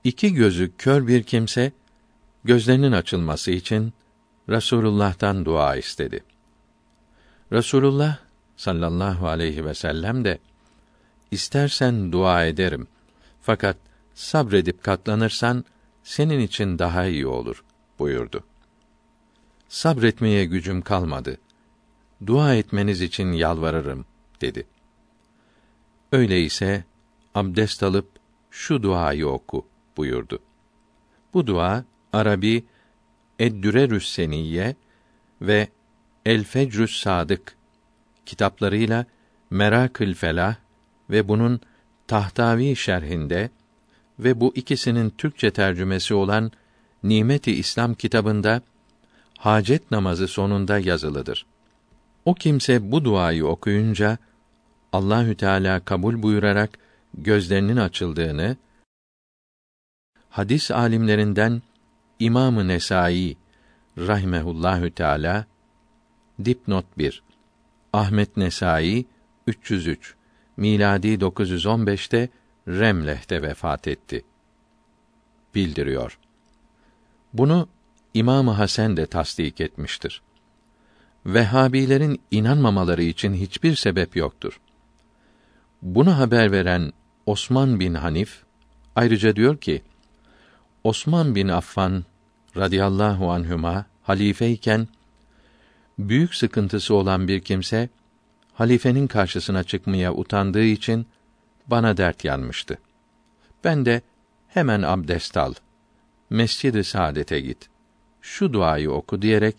[0.05, 1.73] İki gözü kör bir kimse
[2.45, 3.93] gözlerinin açılması için
[4.49, 6.25] Resulullah'tan dua istedi.
[7.53, 8.19] Resulullah
[8.57, 10.39] sallallahu aleyhi ve sellem de
[11.31, 12.87] istersen dua ederim.
[13.43, 13.77] Fakat
[14.15, 15.65] sabredip katlanırsan
[16.03, 17.65] senin için daha iyi olur
[17.99, 18.45] buyurdu.
[19.69, 21.39] Sabretmeye gücüm kalmadı.
[22.27, 24.05] Dua etmeniz için yalvarırım
[24.41, 24.67] dedi.
[26.13, 26.85] Öyleyse
[27.35, 28.09] abdest alıp
[28.51, 29.67] şu duayı oku
[29.97, 30.39] buyurdu.
[31.35, 32.65] Bu dua Arabi
[33.39, 34.77] Eddürerü's Seniyye
[35.41, 35.69] ve
[36.27, 37.57] El Fecrü's Sadık
[38.27, 39.07] kitaplarıyla
[39.51, 40.57] Merakül Felah
[41.11, 41.61] ve bunun
[42.07, 43.51] Tahtavi şerhinde
[44.19, 46.53] ve bu ikisinin Türkçe tercümesi olan
[47.03, 48.63] Nimeti İslam kitabında
[49.39, 51.47] hacet namazı sonunda yazılıdır.
[52.25, 54.19] O kimse bu duayı okuyunca
[54.93, 56.79] Allahü Teala kabul buyurarak
[57.15, 58.57] gözlerinin açıldığını
[60.31, 61.63] hadis alimlerinden
[62.19, 63.37] İmamı Nesai
[63.99, 65.47] rahimehullahü teala
[66.45, 67.23] dipnot 1
[67.93, 69.07] Ahmet Nesai
[69.47, 70.15] 303
[70.57, 72.29] miladi 915'te
[72.69, 74.25] Remleh'te vefat etti.
[75.55, 76.19] Bildiriyor.
[77.33, 77.69] Bunu
[78.15, 80.23] İmam Hasan de tasdik etmiştir.
[81.27, 84.61] Vehhabilerin inanmamaları için hiçbir sebep yoktur.
[85.83, 86.93] Bunu haber veren
[87.27, 88.43] Osman bin Hanif
[88.97, 89.83] ayrıca diyor ki
[90.85, 92.05] Osman bin Affan
[92.57, 94.89] radıyallahu anhüma halifeyken
[95.99, 97.89] büyük sıkıntısı olan bir kimse
[98.55, 101.07] halifenin karşısına çıkmaya utandığı için
[101.67, 102.79] bana dert yanmıştı.
[103.65, 104.03] Ben de
[104.49, 105.55] hemen abdest al.
[106.31, 107.69] Mescid-i Saadet'e git.
[108.21, 109.57] Şu duayı oku diyerek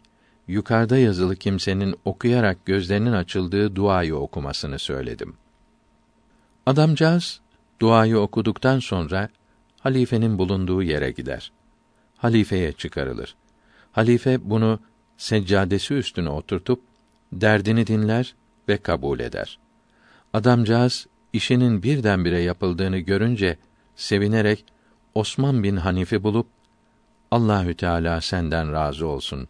[0.47, 5.33] yukarıda yazılı kimsenin okuyarak gözlerinin açıldığı duayı okumasını söyledim.
[6.65, 7.41] Adamcağız
[7.79, 9.29] duayı okuduktan sonra
[9.85, 11.51] halifenin bulunduğu yere gider.
[12.17, 13.35] Halifeye çıkarılır.
[13.91, 14.79] Halife bunu
[15.17, 16.81] seccadesi üstüne oturtup
[17.31, 18.35] derdini dinler
[18.69, 19.59] ve kabul eder.
[20.33, 23.57] Adamcağız işinin birdenbire yapıldığını görünce
[23.95, 24.65] sevinerek
[25.15, 26.47] Osman bin Hanifi bulup
[27.31, 29.47] Allahü Teala senden razı olsun.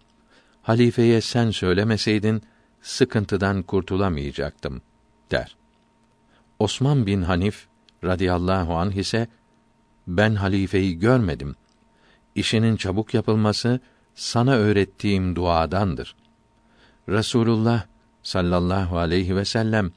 [0.61, 2.41] Halifeye sen söylemeseydin
[2.81, 4.81] sıkıntıdan kurtulamayacaktım
[5.31, 5.55] der.
[6.59, 7.67] Osman bin Hanif
[8.03, 9.27] radıyallahu anh ise
[10.07, 11.55] ben halifeyi görmedim.
[12.35, 13.79] İşinin çabuk yapılması
[14.15, 16.15] sana öğrettiğim duadandır.
[17.09, 17.85] Resulullah
[18.23, 19.91] sallallahu aleyhi ve sellem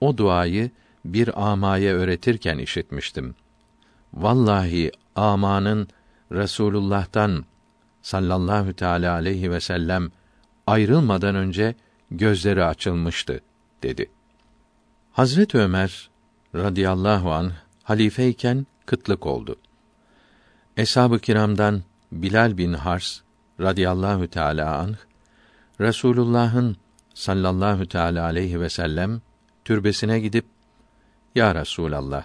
[0.00, 0.70] o duayı
[1.04, 3.34] bir amaya öğretirken işitmiştim.
[4.14, 5.88] Vallahi amanın
[6.32, 7.44] Resulullah'tan
[8.02, 10.10] sallallahu teala aleyhi ve sellem
[10.66, 11.74] ayrılmadan önce
[12.10, 13.40] gözleri açılmıştı
[13.82, 14.10] dedi.
[15.12, 16.10] Hazret Ömer
[16.54, 17.52] radıyallahu an
[17.82, 19.56] halifeyken kıtlık oldu.
[20.76, 21.82] Eshab-ı kiramdan
[22.12, 23.20] Bilal bin Hars
[23.60, 24.96] radıyallahu teala anh
[25.80, 26.76] Resulullah'ın
[27.14, 29.20] sallallahu teala aleyhi ve sellem
[29.64, 30.44] türbesine gidip
[31.34, 32.24] Ya Resulallah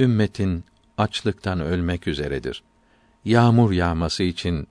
[0.00, 0.64] ümmetin
[0.98, 2.62] açlıktan ölmek üzeredir.
[3.24, 4.66] Yağmur yağması için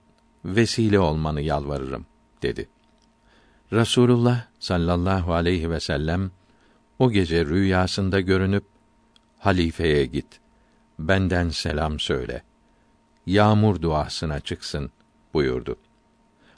[0.46, 2.06] vesile olmanı yalvarırım
[2.42, 2.70] dedi.
[3.74, 6.32] Rasulullah sallallahu aleyhi ve sellem
[7.00, 8.64] o gece rüyasında görünüp
[9.40, 10.40] halifeye git.
[11.00, 12.44] Benden selam söyle.
[13.26, 14.92] Yağmur duasına çıksın
[15.34, 15.76] buyurdu.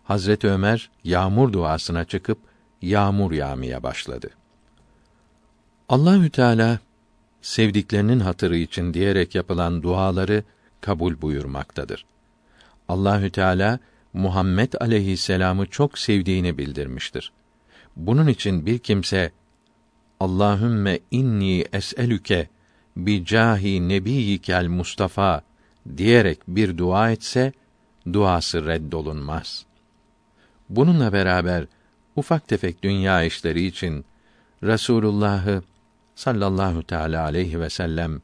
[0.04, 2.40] Hazret Ömer yağmur duasına çıkıp
[2.82, 4.30] yağmur yağmaya başladı.
[5.90, 6.80] Allahü Teala
[7.42, 10.44] sevdiklerinin hatırı için diyerek yapılan duaları
[10.82, 12.06] kabul buyurmaktadır.
[12.88, 13.80] Allahü Teala
[14.14, 17.32] Muhammed aleyhisselamı çok sevdiğini bildirmiştir.
[17.96, 19.32] Bunun için bir kimse
[20.20, 22.50] Allahümme inni es'elüke
[23.06, 25.42] bi cahi nebiyikel Mustafa
[25.98, 27.54] diyerek bir dua etse
[28.14, 29.66] duası reddolunmaz.
[30.70, 31.66] Bununla beraber
[32.16, 34.06] ufak tefek dünya işleri için
[34.64, 35.64] Resulullah'ı
[36.16, 38.22] sallallahu teala aleyhi ve sellem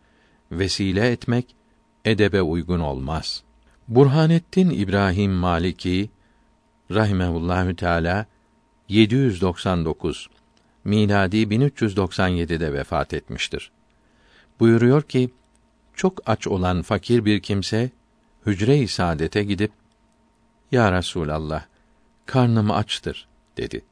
[0.52, 1.56] vesile etmek
[2.06, 3.44] edebe uygun olmaz.
[3.88, 6.10] Burhanettin İbrahim Maliki
[6.92, 8.26] rahimehullahü teala
[8.90, 10.30] 799
[10.84, 13.72] miladi 1397'de vefat etmiştir.
[14.60, 15.30] Buyuruyor ki
[15.94, 17.90] çok aç olan fakir bir kimse
[18.46, 19.72] hücre-i saadete gidip
[20.72, 21.66] Ya Resulallah
[22.26, 23.28] karnım açtır
[23.58, 23.86] dedi.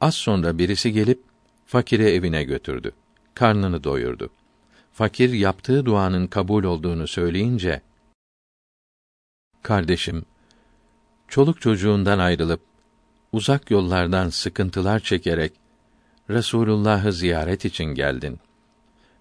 [0.00, 1.22] Az sonra birisi gelip
[1.66, 2.92] fakire evine götürdü.
[3.34, 4.30] Karnını doyurdu.
[4.92, 7.82] Fakir yaptığı duanın kabul olduğunu söyleyince
[9.62, 10.24] Kardeşim
[11.28, 12.60] çoluk çocuğundan ayrılıp
[13.32, 15.52] uzak yollardan sıkıntılar çekerek
[16.30, 18.40] Resulullah'ı ziyaret için geldin.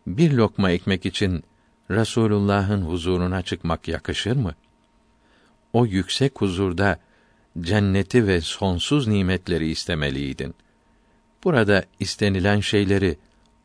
[0.07, 1.43] Bir lokma ekmek için
[1.91, 4.55] Resulullah'ın huzuruna çıkmak yakışır mı?
[5.73, 6.99] O yüksek huzurda
[7.61, 10.55] cenneti ve sonsuz nimetleri istemeliydin.
[11.43, 13.17] Burada istenilen şeyleri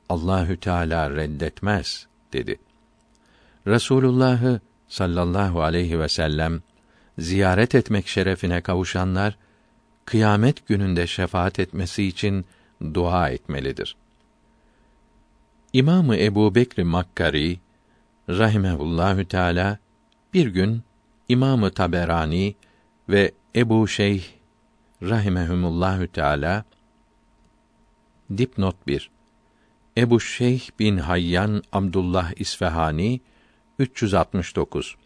[0.08, 2.58] Allahü Teala reddetmez dedi.
[3.66, 6.62] Resulullah'ı sallallahu aleyhi ve sellem
[7.18, 9.36] ziyaret etmek şerefine kavuşanlar
[10.04, 12.44] kıyamet gününde şefaat etmesi için
[12.94, 13.96] dua etmelidir.
[15.76, 17.58] İmamı Ebu Bekr Makkari
[18.28, 19.78] rahimehullahü teala
[20.34, 20.82] bir gün
[21.28, 22.54] İmamı Taberani
[23.08, 24.24] ve Ebu Şeyh
[25.02, 26.64] rahimehumullahü teala
[28.38, 29.10] dipnot 1
[29.96, 33.20] Ebu Şeyh bin Hayyan Abdullah İsfahani
[33.78, 34.96] 369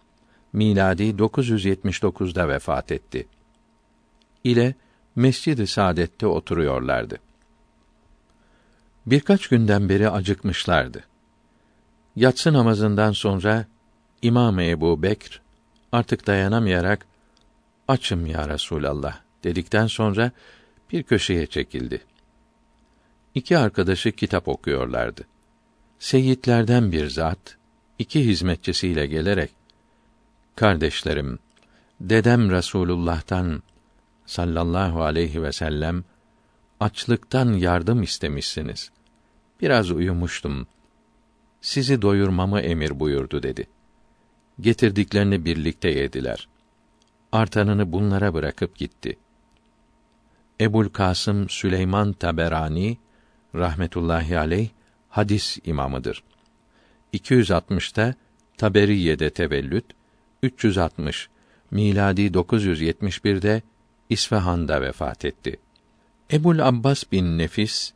[0.52, 3.28] miladi 979'da vefat etti.
[4.44, 4.74] ile
[5.16, 7.29] Mescid-i Saadet'te oturuyorlardı.
[9.10, 11.04] Birkaç günden beri acıkmışlardı.
[12.16, 13.66] Yatsı namazından sonra
[14.22, 15.40] İmam Ebu Bekr
[15.92, 17.06] artık dayanamayarak
[17.88, 20.30] açım ya Resulallah dedikten sonra
[20.92, 22.00] bir köşeye çekildi.
[23.34, 25.22] İki arkadaşı kitap okuyorlardı.
[25.98, 27.56] Seyyidlerden bir zat
[27.98, 29.50] iki hizmetçisiyle gelerek
[30.56, 31.38] Kardeşlerim
[32.00, 33.62] dedem Resulullah'tan
[34.26, 36.04] sallallahu aleyhi ve sellem
[36.80, 38.90] açlıktan yardım istemişsiniz.
[39.62, 40.66] Biraz uyumuştum.
[41.60, 43.66] Sizi doyurmamı emir buyurdu dedi.
[44.60, 46.48] Getirdiklerini birlikte yediler.
[47.32, 49.18] Artanını bunlara bırakıp gitti.
[50.60, 52.98] Ebul Kasım Süleyman Taberani
[53.54, 54.68] rahmetullahi aleyh
[55.08, 56.22] hadis imamıdır.
[57.14, 58.14] 260'ta
[58.56, 59.84] Taberiye'de tevellüt,
[60.42, 61.28] 360
[61.70, 63.62] miladi 971'de
[64.08, 65.56] İsfahan'da vefat etti.
[66.32, 67.92] Ebul Abbas bin Nefis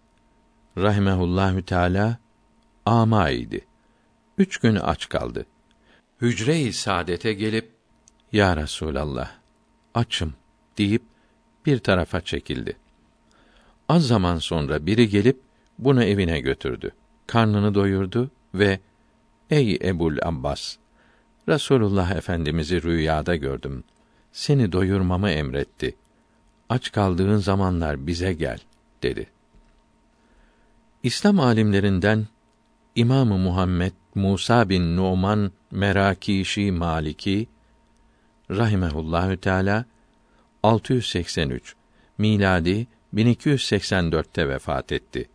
[0.78, 2.18] rahimehullahü teala
[2.86, 3.64] ama idi.
[4.38, 5.46] Üç gün aç kaldı.
[6.20, 7.70] Hücre-i saadete gelip
[8.32, 9.30] ya Resulallah
[9.94, 10.34] açım
[10.78, 11.02] deyip
[11.66, 12.76] bir tarafa çekildi.
[13.88, 15.40] Az zaman sonra biri gelip
[15.78, 16.90] bunu evine götürdü.
[17.26, 18.80] Karnını doyurdu ve
[19.50, 20.76] Ey Ebul Abbas
[21.48, 23.84] Resulullah Efendimizi rüyada gördüm.
[24.32, 25.96] Seni doyurmamı emretti
[26.68, 28.58] aç kaldığın zamanlar bize gel
[29.02, 29.26] dedi.
[31.04, 32.26] İslam alimlerinden
[32.94, 37.46] İmamı Muhammed Musa bin Numan Merakişi Maliki
[38.50, 39.84] rahimehullahü teala
[40.62, 41.74] 683
[42.18, 45.28] miladi 1284'te vefat etti.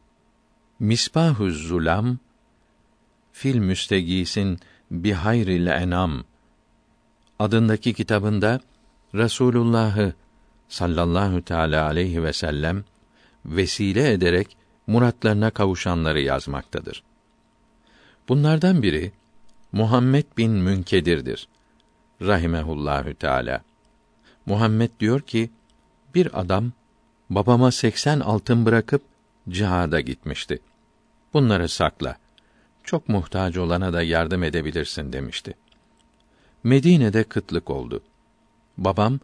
[0.80, 2.18] Misbahüz Zulam
[3.32, 4.60] fil müstegisin
[4.92, 6.24] bihayril enam
[7.40, 8.60] adındaki kitabında
[9.16, 10.14] Resulullah'ı
[10.68, 12.84] sallallahu teala aleyhi ve sellem
[13.46, 14.59] vesile ederek
[14.90, 17.04] muratlarına kavuşanları yazmaktadır.
[18.30, 19.12] Bunlardan biri
[19.72, 21.48] Muhammed bin Münkedir'dir.
[22.22, 23.62] Rahimehullahü Teala.
[24.46, 25.50] Muhammed diyor ki,
[26.16, 26.72] bir adam
[27.30, 29.02] babama seksen altın bırakıp
[29.50, 30.60] cihada gitmişti.
[31.34, 32.18] Bunları sakla.
[32.84, 35.54] Çok muhtaç olana da yardım edebilirsin demişti.
[36.64, 38.04] Medine'de kıtlık oldu.
[38.78, 39.20] Babam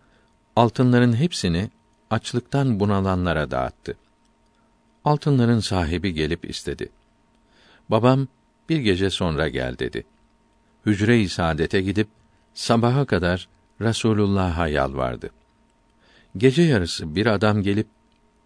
[0.55, 1.69] altınların hepsini
[2.09, 3.97] açlıktan bunalanlara dağıttı.
[5.05, 6.89] Altınların sahibi gelip istedi.
[7.89, 8.27] Babam
[8.69, 10.05] bir gece sonra gel dedi.
[10.85, 12.07] Hücre-i saadete gidip
[12.53, 13.47] sabaha kadar
[13.81, 15.29] Resulullah'a yalvardı.
[16.37, 17.87] Gece yarısı bir adam gelip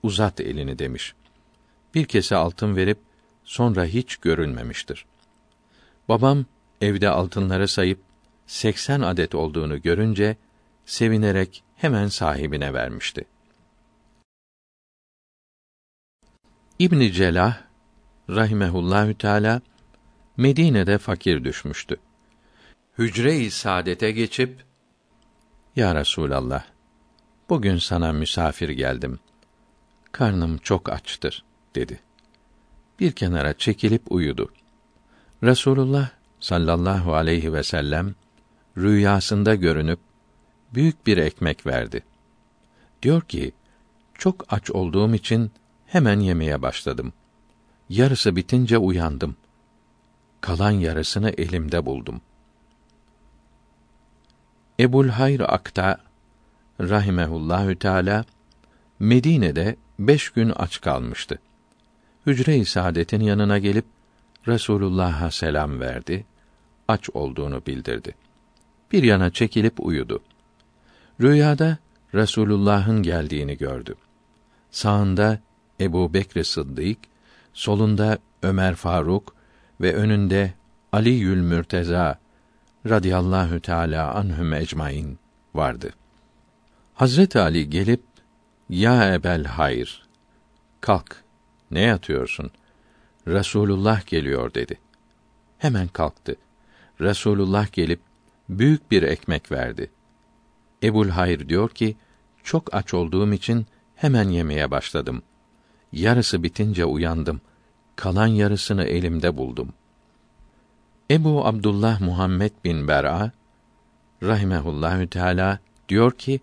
[0.04, 1.14] uzat elini demiş.
[1.96, 2.98] Bir kese altın verip
[3.44, 5.06] sonra hiç görünmemiştir.
[6.10, 6.46] Babam
[6.82, 8.00] evde altınları sayıp
[8.48, 10.36] seksen adet olduğunu görünce
[10.86, 13.26] sevinerek hemen sahibine vermişti.
[16.80, 17.58] İbn Celah
[18.30, 19.62] rahimehullahü teala
[20.38, 21.98] Medine'de fakir düşmüştü.
[22.98, 24.64] Hücre-i saadete geçip
[25.76, 26.64] Ya Resulallah
[27.50, 29.20] bugün sana misafir geldim.
[30.12, 31.44] Karnım çok açtır
[31.76, 32.00] dedi.
[33.00, 34.54] Bir kenara çekilip uyudu.
[35.44, 38.16] Resulullah sallallahu aleyhi ve sellem
[38.78, 40.00] rüyasında görünüp
[40.74, 42.04] büyük bir ekmek verdi.
[43.02, 43.52] Diyor ki,
[44.14, 45.52] çok aç olduğum için
[45.92, 47.14] hemen yemeye başladım.
[47.90, 49.36] Yarısı bitince uyandım.
[50.42, 52.22] Kalan yarısını elimde buldum.
[54.80, 55.98] Ebul Hayr Akta
[56.82, 58.26] rahimehullahü teala
[59.00, 61.40] Medine'de beş gün aç kalmıştı.
[62.26, 63.86] Hücre-i Saadet'in yanına gelip
[64.48, 66.26] Resulullah'a selam verdi.
[66.88, 68.16] Aç olduğunu bildirdi.
[68.92, 70.24] Bir yana çekilip uyudu.
[71.22, 71.78] Rüyada
[72.14, 73.96] Resulullah'ın geldiğini gördü.
[74.72, 75.40] Sağında
[75.80, 76.98] Ebu Bekr Sıddık,
[77.54, 79.36] solunda Ömer Faruk
[79.82, 80.54] ve önünde
[80.92, 82.20] Ali Yül Mürteza
[82.90, 85.20] radıyallahu teala anhum ecmaîn
[85.56, 85.94] vardı.
[86.94, 88.04] Hazret Ali gelip
[88.70, 90.08] ya ebel hayır
[90.82, 91.24] kalk
[91.72, 92.52] ne yatıyorsun
[93.28, 94.80] Resulullah geliyor dedi.
[95.58, 96.36] Hemen kalktı.
[97.02, 98.00] Resulullah gelip
[98.50, 99.92] büyük bir ekmek verdi.
[100.84, 101.96] Ebul Hayr diyor ki,
[102.44, 103.66] çok aç olduğum için
[103.96, 105.24] hemen yemeye başladım.
[105.92, 107.42] Yarısı bitince uyandım.
[107.96, 109.74] Kalan yarısını elimde buldum.
[111.12, 113.32] Ebu Abdullah Muhammed bin Ber'a
[114.24, 115.60] rahimehullahü teala
[115.90, 116.40] diyor ki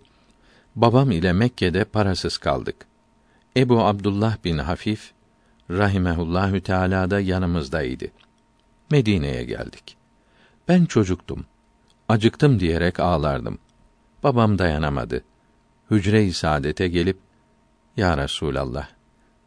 [0.77, 2.77] babam ile Mekke'de parasız kaldık.
[3.56, 5.12] Ebu Abdullah bin Hafif
[5.70, 8.05] rahimehullahü teala da yanımızdaydı.
[8.90, 9.97] Medine'ye geldik.
[10.68, 11.44] Ben çocuktum.
[12.09, 13.59] Acıktım diyerek ağlardım.
[14.23, 15.24] Babam dayanamadı.
[15.90, 17.18] Hücre-i saadete gelip
[17.97, 18.95] Ya Resulallah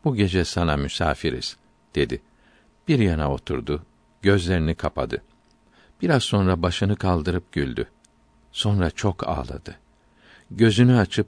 [0.03, 1.57] bu gece sana misafiriz
[1.95, 2.21] dedi.
[2.87, 3.83] Bir yana oturdu,
[4.21, 5.21] gözlerini kapadı.
[6.01, 7.87] Biraz sonra başını kaldırıp güldü.
[8.51, 9.75] Sonra çok ağladı.
[10.51, 11.27] Gözünü açıp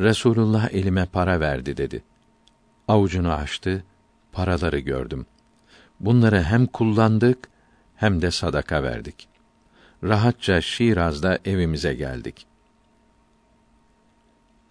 [0.00, 2.02] Resulullah elime para verdi dedi.
[2.88, 3.84] Avucunu açtı,
[4.32, 5.26] paraları gördüm.
[6.00, 7.48] Bunları hem kullandık
[7.96, 9.28] hem de sadaka verdik.
[10.04, 12.46] Rahatça Şiraz'da evimize geldik.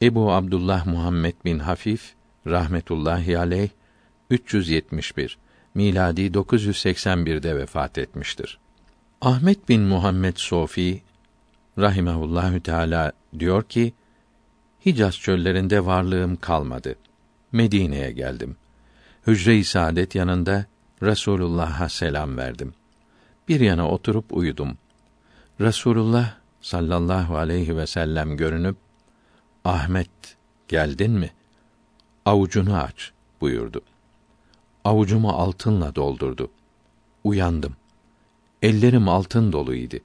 [0.02, 2.16] Ebu Abdullah Muhammed bin Hafif
[2.48, 3.70] rahmetullahi aleyh
[4.30, 5.38] 371
[5.76, 8.60] miladi 981'de vefat etmiştir.
[9.22, 11.02] Ahmet bin Muhammed Sofi
[11.80, 13.94] rahimehullahü teala diyor ki
[14.86, 16.96] Hicaz çöllerinde varlığım kalmadı.
[17.52, 18.56] Medine'ye geldim.
[19.28, 20.66] Hücre-i Saadet yanında
[21.04, 22.74] Resulullah'a selam verdim.
[23.48, 24.78] Bir yana oturup uyudum.
[25.62, 28.78] Resulullah sallallahu aleyhi ve sellem görünüp
[29.66, 30.10] Ahmet
[30.68, 31.32] geldin mi?
[32.26, 33.12] Avucunu aç
[33.42, 33.82] buyurdu.
[34.84, 36.52] Avucumu altınla doldurdu.
[37.24, 37.76] Uyandım.
[38.62, 39.96] Ellerim altın doluydu.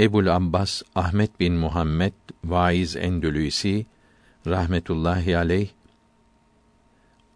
[0.00, 2.12] Ebul Abbas Ahmet bin Muhammed
[2.44, 3.86] Vaiz Endülüsi
[4.46, 5.68] rahmetullahi aleyh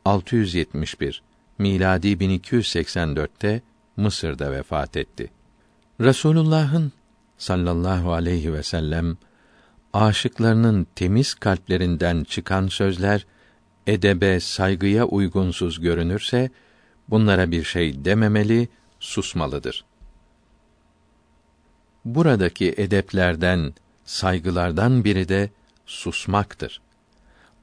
[0.04, 1.22] 671
[1.58, 3.62] miladi 1284'te
[3.96, 5.30] Mısır'da vefat etti.
[6.00, 6.92] Resulullah'ın
[7.38, 9.16] sallallahu aleyhi ve sellem
[9.92, 13.26] aşıklarının temiz kalplerinden çıkan sözler
[13.86, 16.50] edebe, saygıya uygunsuz görünürse
[17.08, 18.68] bunlara bir şey dememeli,
[19.00, 19.84] susmalıdır.
[22.04, 23.74] Buradaki edeplerden,
[24.04, 25.50] saygılardan biri de
[25.86, 26.80] susmaktır.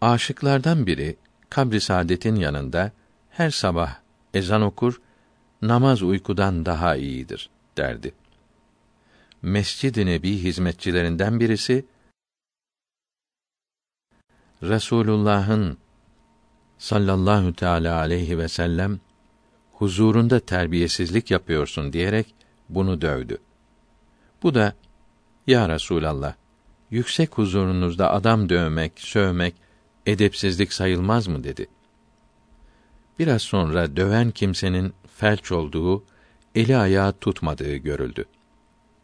[0.01, 1.17] Aşıklardan biri
[1.49, 2.91] kabri saadetin yanında
[3.29, 3.95] her sabah
[4.33, 5.01] ezan okur,
[5.61, 8.13] namaz uykudan daha iyidir derdi.
[9.41, 11.85] Mescid-i Nebi hizmetçilerinden birisi
[14.69, 15.77] Resulullah'ın
[16.77, 18.99] sallallahu teala aleyhi ve sellem
[19.73, 22.35] huzurunda terbiyesizlik yapıyorsun diyerek
[22.69, 23.37] bunu dövdü.
[24.43, 24.73] Bu da
[25.47, 26.33] ya Resulallah
[26.91, 29.55] yüksek huzurunuzda adam dövmek, sövmek
[30.05, 31.67] edepsizlik sayılmaz mı dedi.
[33.19, 36.03] Biraz sonra döven kimsenin felç olduğu,
[36.55, 38.25] eli ayağı tutmadığı görüldü.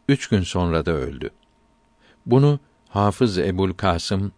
[0.08, 1.30] Üç gün sonra da öldü.
[2.26, 4.32] Bunu Hafız Ebul Kasım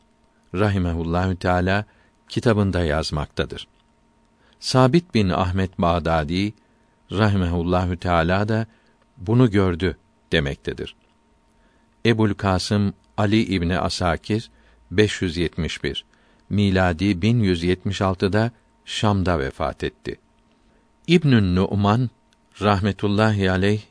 [0.55, 1.85] rahimehullahü teala
[2.29, 3.69] kitabında yazmaktadır.
[4.61, 6.53] Sabit bin Ahmet Bağdadi
[7.13, 8.67] rahimehullahü teala da
[9.17, 9.97] bunu gördü
[10.33, 10.97] demektedir.
[12.07, 14.51] Ebul Kasım Ali İbni Asakir
[14.91, 16.05] 571
[16.51, 18.51] miladi 1176'da
[18.85, 20.21] Şam'da vefat etti.
[21.07, 22.11] İbnün Nu'man
[22.61, 23.83] rahmetullahi aleyh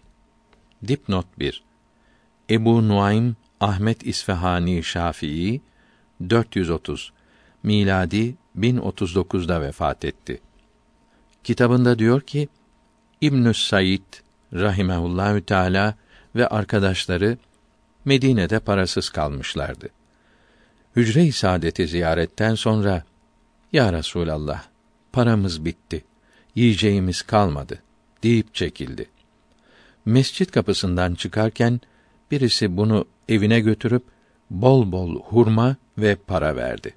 [0.87, 1.63] dipnot 1
[2.49, 5.61] Ebu Nuaym Ahmet İsfahani Şafii
[6.29, 7.13] 430
[7.63, 10.41] miladi 1039'da vefat etti.
[11.43, 12.49] Kitabında diyor ki
[13.21, 14.01] İbnü Said
[14.53, 15.95] rahimehullahü teala
[16.35, 17.37] ve arkadaşları
[18.05, 19.89] Medine'de parasız kalmışlardı.
[20.95, 23.03] Hücre-i Saadet'i ziyaretten sonra
[23.73, 24.63] Ya Resulallah
[25.13, 26.03] paramız bitti.
[26.55, 27.83] Yiyeceğimiz kalmadı
[28.23, 29.09] deyip çekildi.
[30.05, 31.81] Mescit kapısından çıkarken
[32.31, 34.03] birisi bunu evine götürüp
[34.53, 36.93] bol bol hurma ve para verdi.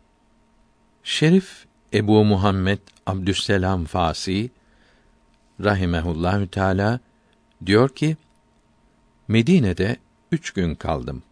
[1.04, 4.50] Şerif Ebu Muhammed Abdüsselam Fasi
[5.64, 7.00] rahimehullahü teala
[7.66, 8.16] diyor ki
[9.28, 9.96] Medine'de
[10.32, 11.22] üç gün kaldım.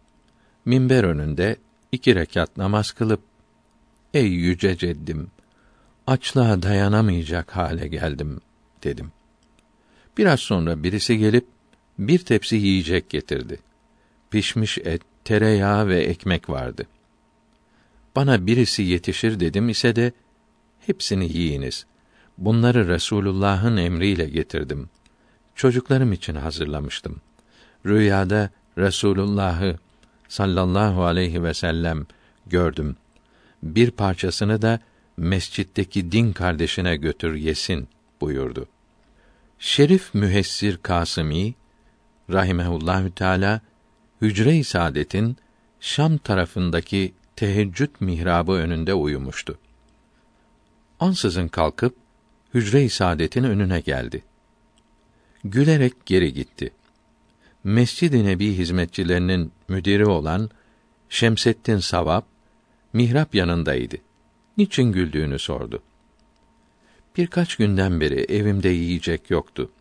[0.65, 1.57] Minber önünde
[1.91, 3.21] iki rekat namaz kılıp
[4.13, 5.31] ey yüce ceddim
[6.07, 8.41] açlığa dayanamayacak hale geldim
[8.83, 9.11] dedim.
[10.17, 11.45] Biraz sonra birisi gelip
[11.99, 13.59] bir tepsi yiyecek getirdi.
[14.31, 16.85] Pişmiş et, tereyağı ve ekmek vardı.
[18.15, 20.11] Bana birisi yetişir dedim ise de
[20.79, 21.85] hepsini yiyiniz.
[22.37, 24.89] Bunları Resulullah'ın emriyle getirdim.
[25.55, 27.21] Çocuklarım için hazırlamıştım.
[27.85, 29.75] Rüyada Resulullah'ı
[30.27, 32.05] sallallahu aleyhi ve sellem
[32.47, 32.95] gördüm.
[33.63, 34.79] Bir parçasını da
[35.17, 37.87] mescitteki din kardeşine götür yesin
[38.21, 38.67] buyurdu.
[39.59, 41.53] Şerif Mühessir Kasimi
[42.31, 43.61] rahimehullahü teala
[44.21, 45.37] Hücre-i Saadet'in
[45.79, 49.59] Şam tarafındaki teheccüd mihrabı önünde uyumuştu.
[50.99, 51.95] Ansızın kalkıp
[52.53, 54.23] Hücre-i Saadet'in önüne geldi.
[55.43, 56.71] Gülerek geri gitti.
[57.63, 60.49] Mescid-i Nebi hizmetçilerinin müdiri olan
[61.09, 62.25] Şemseddin Savap
[62.93, 63.95] mihrap yanındaydı.
[64.57, 65.83] Niçin güldüğünü sordu.
[67.17, 69.71] Birkaç günden beri evimde yiyecek yoktu.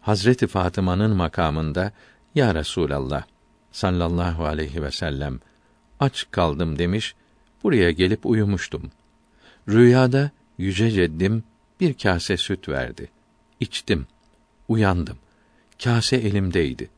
[0.00, 1.92] Hazreti Fatıma'nın makamında
[2.34, 3.31] ya Resulallah
[3.72, 5.40] sallallahu aleyhi ve sellem
[6.00, 7.14] aç kaldım demiş.
[7.62, 8.90] Buraya gelip uyumuştum.
[9.68, 11.44] Rüyada yüce ceddim
[11.80, 13.08] bir kase süt verdi.
[13.60, 14.06] İçtim.
[14.68, 15.18] Uyandım.
[15.84, 16.90] Kase elimdeydi.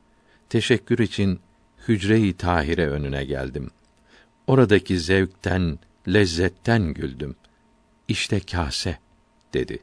[0.48, 1.40] Teşekkür için
[1.88, 3.70] hücre-i tahire önüne geldim.
[4.46, 5.78] Oradaki zevkten,
[6.08, 7.36] lezzetten güldüm.
[8.08, 8.98] İşte kase
[9.54, 9.78] dedi.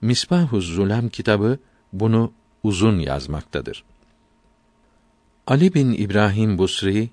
[0.00, 1.58] Misbahuz Zulem kitabı
[1.92, 2.32] bunu
[2.62, 3.84] uzun yazmaktadır.
[5.46, 7.10] Ali bin İbrahim Busri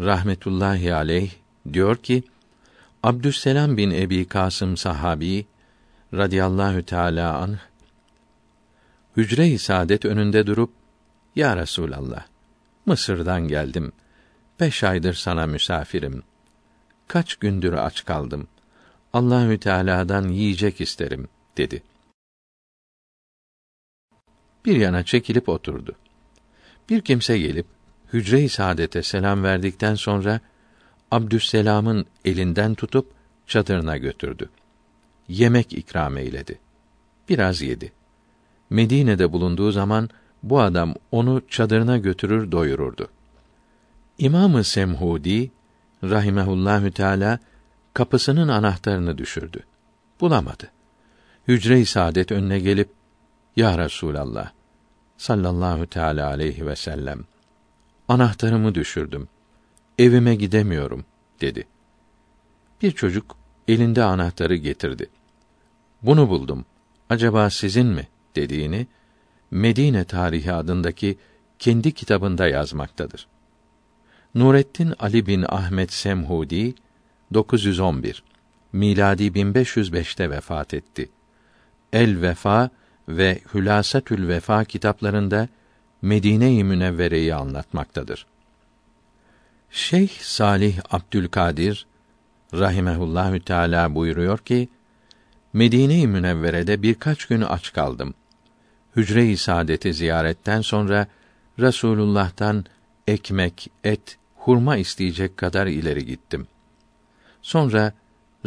[0.00, 1.30] rahmetullahi aleyh
[1.72, 2.22] diyor ki
[3.02, 5.46] Abdüsselam bin Ebi Kasım sahabi
[6.14, 7.58] radıyallahu teala anh
[9.16, 10.70] hücre-i saadet önünde durup
[11.36, 12.26] ya Resulallah
[12.86, 13.92] Mısır'dan geldim.
[14.60, 16.22] Beş aydır sana misafirim.
[17.08, 18.48] Kaç gündür aç kaldım.
[19.12, 21.82] Allahü Teala'dan yiyecek isterim dedi.
[24.64, 25.96] Bir yana çekilip oturdu.
[26.88, 27.66] Bir kimse gelip
[28.12, 30.40] hücre-i saadete selam verdikten sonra
[31.10, 33.10] Abdüsselam'ın elinden tutup
[33.46, 34.48] çadırına götürdü.
[35.28, 36.58] Yemek ikram eyledi.
[37.28, 37.92] Biraz yedi.
[38.70, 40.08] Medine'de bulunduğu zaman
[40.42, 43.08] bu adam onu çadırına götürür doyururdu.
[44.18, 45.50] İmamı Semhudi
[46.04, 47.38] rahimehullahü teala
[47.94, 49.64] kapısının anahtarını düşürdü.
[50.20, 50.70] Bulamadı.
[51.48, 52.90] Hücre-i saadet önüne gelip
[53.56, 54.57] ya Resulallah
[55.18, 57.24] sallallahu teala aleyhi ve sellem
[58.08, 59.28] anahtarımı düşürdüm.
[59.98, 61.04] Evime gidemiyorum
[61.40, 61.66] dedi.
[62.82, 63.36] Bir çocuk
[63.68, 65.10] elinde anahtarı getirdi.
[66.02, 66.64] Bunu buldum.
[67.10, 68.08] Acaba sizin mi?
[68.36, 68.86] dediğini
[69.50, 71.18] Medine Tarihi adındaki
[71.58, 73.26] kendi kitabında yazmaktadır.
[74.34, 76.74] Nurettin Ali bin Ahmet Semhudi
[77.34, 78.22] 911
[78.72, 81.10] miladi 1505'te vefat etti.
[81.92, 82.70] El Vefa
[83.08, 85.48] ve Hülasatül Vefa kitaplarında
[86.02, 88.26] Medine-i Münevvere'yi anlatmaktadır.
[89.70, 91.86] Şeyh Salih Abdülkadir
[92.54, 94.68] rahimehullahü teala buyuruyor ki
[95.52, 98.14] Medine-i Münevvere'de birkaç gün aç kaldım.
[98.96, 101.06] Hücre-i Saadet'i ziyaretten sonra
[101.58, 102.64] Resulullah'tan
[103.06, 106.46] ekmek, et, hurma isteyecek kadar ileri gittim.
[107.42, 107.92] Sonra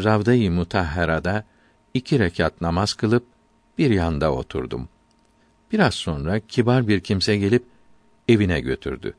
[0.04, 1.44] Ravda-i Mutahhara'da
[1.94, 3.26] iki rekat namaz kılıp
[3.78, 4.90] bir yanda oturdum.
[5.72, 7.64] Biraz sonra kibar bir kimse gelip
[8.28, 9.14] evine götürdü.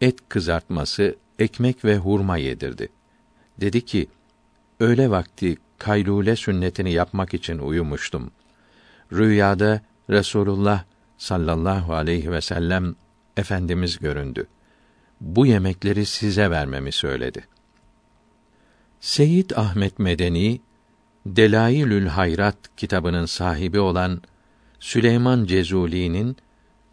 [0.00, 2.88] Et kızartması, ekmek ve hurma yedirdi.
[3.60, 4.06] Dedi ki,
[4.80, 8.30] öğle vakti kaylule sünnetini yapmak için uyumuştum.
[9.12, 9.80] Rüyada
[10.10, 10.84] Resulullah
[11.18, 12.94] sallallahu aleyhi ve sellem
[13.36, 14.46] efendimiz göründü.
[15.20, 17.46] Bu yemekleri size vermemi söyledi.
[19.00, 20.60] Seyyid Ahmet Medeni
[21.26, 24.22] Delailül Hayrat kitabının sahibi olan
[24.80, 26.36] Süleyman Cezuli'nin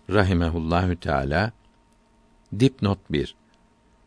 [0.10, 1.52] rahimehullahü teala
[2.60, 3.36] dipnot 1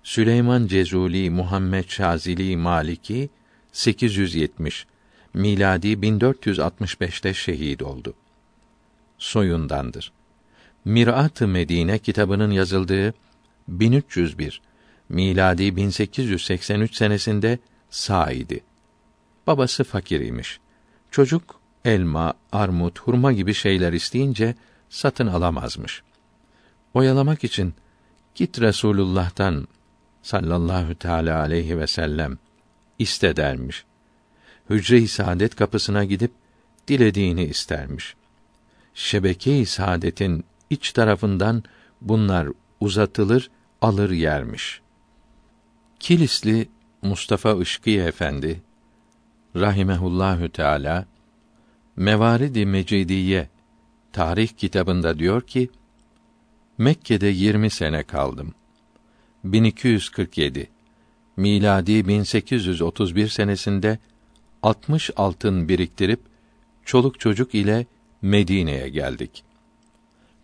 [0.03, 3.31] Süleyman Cezuli Muhammed Şazili Maliki
[3.73, 4.87] 870
[5.35, 8.15] miladi 1465'te şehit oldu.
[9.19, 10.13] Soyundandır.
[10.85, 13.15] Mirat-ı Medine kitabının yazıldığı
[13.69, 14.61] 1301
[15.09, 17.59] miladi 1883 senesinde
[17.91, 18.61] sağ idi.
[19.47, 20.61] Babası fakir imiş.
[21.11, 24.55] Çocuk elma, armut, hurma gibi şeyler isteyince
[24.89, 26.03] satın alamazmış.
[26.95, 27.75] Oyalamak için
[28.35, 29.69] git Resulullah'tan
[30.23, 32.39] sallallahu teala aleyhi ve sellem
[32.99, 33.85] iste dermiş.
[34.71, 36.33] Hücre-i saadet kapısına gidip
[36.89, 38.15] dilediğini istermiş.
[38.95, 41.63] Şebeke-i saadetin iç tarafından
[42.01, 42.49] bunlar
[42.81, 43.51] uzatılır,
[43.83, 44.81] alır yermiş.
[46.01, 46.69] Kilisli
[47.03, 48.63] Mustafa Işkıya Efendi
[49.57, 51.07] rahimehullahü teala
[51.97, 53.49] Mevaridi Mecidiye
[54.13, 55.71] tarih kitabında diyor ki
[56.79, 58.55] Mekke'de 20 sene kaldım.
[59.45, 60.71] 1247
[61.37, 63.99] miladi 1831 senesinde
[64.63, 66.21] 60 altın biriktirip
[66.85, 67.87] çoluk çocuk ile
[68.23, 69.45] Medine'ye geldik.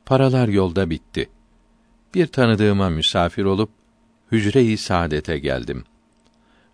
[0.07, 1.29] Paralar yolda bitti.
[2.15, 3.71] Bir tanıdığıma misafir olup
[4.33, 5.85] hücre-i saadete geldim.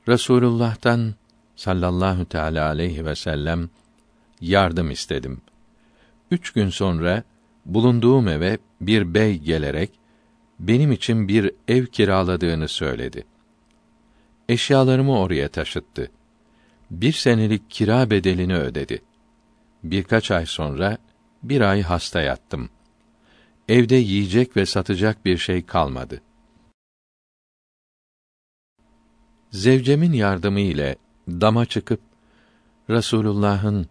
[0.09, 1.15] Resulullah'tan
[1.57, 3.71] sallallahu teala aleyhi ve sellem
[4.41, 5.41] yardım istedim.
[6.31, 7.23] Üç gün sonra
[7.67, 9.91] bulunduğum eve bir bey gelerek
[10.61, 13.25] benim için bir ev kiraladığını söyledi.
[14.49, 16.11] Eşyalarımı oraya taşıttı.
[16.91, 19.03] Bir senelik kira bedelini ödedi.
[19.83, 20.99] Birkaç ay sonra
[21.43, 22.71] bir ay hasta yattım.
[23.69, 26.23] Evde yiyecek ve satacak bir şey kalmadı.
[29.51, 30.97] Zevcemin yardımı ile
[31.29, 32.01] dama çıkıp
[32.91, 33.87] Rasulullah'ın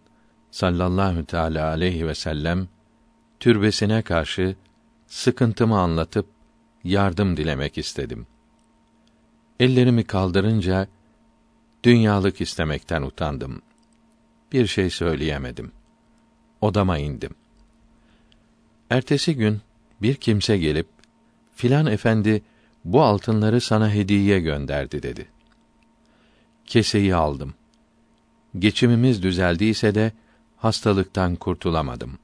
[0.50, 2.68] sallallahu teala aleyhi ve sellem
[3.40, 4.56] türbesine karşı
[5.06, 6.26] sıkıntımı anlatıp
[6.84, 8.26] yardım dilemek istedim.
[9.60, 10.88] Ellerimi kaldırınca
[11.84, 13.62] dünyalık istemekten utandım.
[14.52, 15.72] Bir şey söyleyemedim.
[16.60, 17.34] Odama indim.
[18.90, 19.60] Ertesi gün
[20.02, 20.88] bir kimse gelip
[21.54, 22.42] filan efendi
[22.84, 25.35] bu altınları sana hediye gönderdi dedi.
[26.66, 27.54] Keseyi aldım.
[28.58, 30.12] Geçimimiz düzeldiyse de
[30.56, 32.18] hastalıktan kurtulamadım.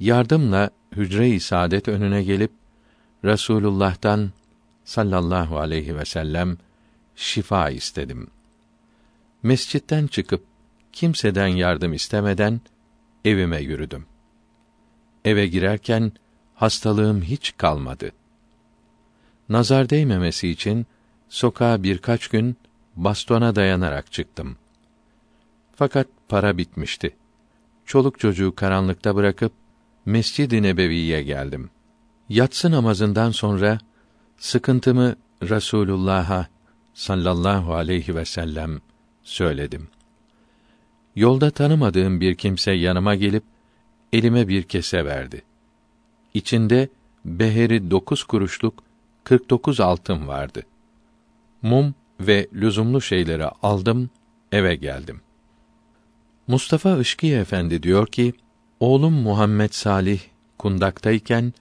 [0.00, 2.50] Yardımla hücre-i saadet önüne gelip
[3.24, 4.30] Resulullah'tan
[4.84, 6.58] sallallahu aleyhi ve sellem
[7.16, 8.26] şifa istedim.
[9.42, 10.44] Mescitten çıkıp
[10.92, 12.60] kimseden yardım istemeden
[13.24, 14.06] evime yürüdüm.
[15.24, 16.12] Eve girerken
[16.54, 18.12] hastalığım hiç kalmadı.
[19.48, 20.86] Nazar değmemesi için
[21.28, 22.56] sokağa birkaç gün
[23.04, 24.56] bastona dayanarak çıktım.
[25.74, 27.16] Fakat para bitmişti.
[27.86, 29.52] Çoluk çocuğu karanlıkta bırakıp
[30.06, 31.70] Mescid-i Nebevi'ye geldim.
[32.28, 33.78] Yatsı namazından sonra
[34.38, 36.46] sıkıntımı Resulullah'a
[36.94, 38.80] sallallahu aleyhi ve sellem
[39.22, 39.88] söyledim.
[41.16, 43.44] Yolda tanımadığım bir kimse yanıma gelip
[44.12, 45.42] elime bir kese verdi.
[46.34, 46.88] İçinde
[47.24, 48.82] beheri dokuz kuruşluk
[49.24, 50.62] kırk dokuz altın vardı.
[51.62, 54.10] Mum ve lüzumlu şeyleri aldım,
[54.52, 55.20] eve geldim.
[56.46, 58.32] Mustafa Işkiye Efendi diyor ki,
[58.80, 60.20] oğlum Muhammed Salih
[60.58, 61.52] kundaktayken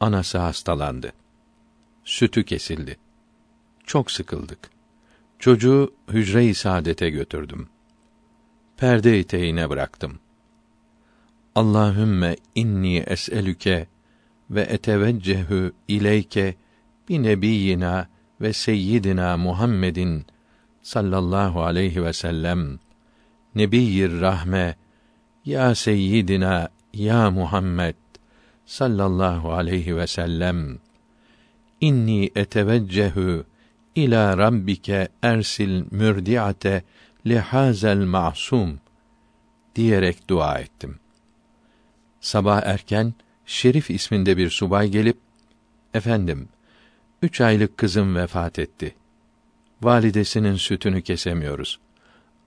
[0.00, 1.12] anası hastalandı.
[2.04, 2.96] Sütü kesildi.
[3.84, 4.70] Çok sıkıldık.
[5.38, 7.68] Çocuğu hücre-i saadete götürdüm.
[8.76, 10.18] Perde eteğine bıraktım.
[11.54, 13.88] Allahümme inni es'elüke
[14.50, 16.54] ve eteveccehu ileyke
[17.08, 18.08] bi nebiyyina
[18.40, 20.26] ve seyyidina Muhammedin
[20.82, 22.78] sallallahu aleyhi ve sellem
[23.54, 24.76] nebiyyir rahme
[25.44, 27.94] ya seyyidina ya Muhammed
[28.66, 30.78] sallallahu aleyhi ve sellem
[31.80, 33.44] inni eteveccehu
[33.96, 36.82] İlâ rabbike ersil mürdiate
[37.26, 38.80] lihazel ma'sum
[39.76, 40.98] diyerek dua ettim.
[42.20, 43.14] Sabah erken
[43.46, 45.18] Şerif isminde bir subay gelip
[45.94, 46.48] efendim
[47.22, 48.94] üç aylık kızım vefat etti.
[49.82, 51.78] Validesinin sütünü kesemiyoruz.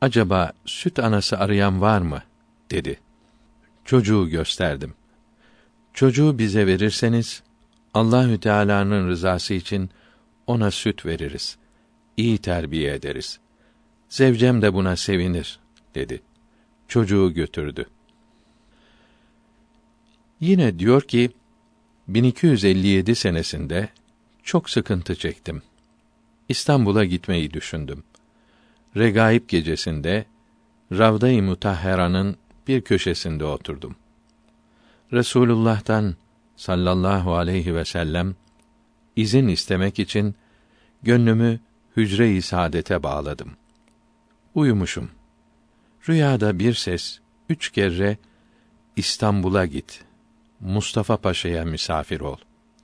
[0.01, 2.23] Acaba süt anası arayan var mı?
[2.71, 2.99] dedi.
[3.85, 4.93] Çocuğu gösterdim.
[5.93, 7.43] Çocuğu bize verirseniz
[7.93, 9.89] Allahü Teala'nın rızası için
[10.47, 11.57] ona süt veririz.
[12.17, 13.39] İyi terbiye ederiz.
[14.09, 15.59] Zevcem de buna sevinir
[15.95, 16.21] dedi.
[16.87, 17.85] Çocuğu götürdü.
[20.39, 21.31] Yine diyor ki
[22.07, 23.89] 1257 senesinde
[24.49, 25.61] çok sıkıntı çektim.
[26.49, 28.03] İstanbul'a gitmeyi düşündüm.
[28.97, 30.25] Regaib gecesinde
[30.91, 32.37] Ravda-i Mutahhera'nın
[32.67, 33.95] bir köşesinde oturdum.
[35.13, 36.15] Resulullah'tan
[36.55, 38.35] sallallahu aleyhi ve sellem
[39.15, 40.35] izin istemek için
[41.03, 41.59] gönlümü
[41.97, 43.51] hücre-i saadete bağladım.
[44.55, 45.09] Uyumuşum.
[46.09, 47.19] Rüyada bir ses
[47.49, 48.17] üç kere
[48.95, 50.05] İstanbul'a git.
[50.59, 52.37] Mustafa Paşa'ya misafir ol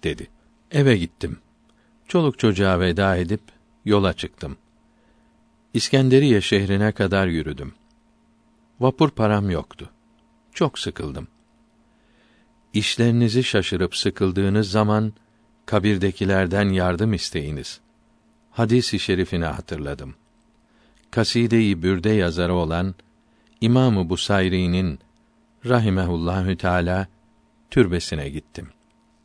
[0.03, 0.27] dedi.
[0.72, 1.38] Eve gittim.
[2.08, 3.42] Çoluk çocuğa veda edip
[3.85, 4.58] yola çıktım.
[5.74, 7.74] İskenderiye şehrine kadar yürüdüm.
[8.80, 9.90] Vapur param yoktu.
[10.53, 11.27] Çok sıkıldım.
[12.74, 15.14] İşlerinizi şaşırıp sıkıldığınız zaman
[15.66, 17.80] kabirdekilerden yardım isteyiniz.
[18.51, 20.16] Hadis-i şerifini hatırladım.
[21.11, 22.95] Kaside-i Bürde yazarı olan
[23.61, 25.00] İmamı Busayri'nin
[25.66, 27.08] rahimehullahü teala
[27.72, 28.69] türbesine gittim.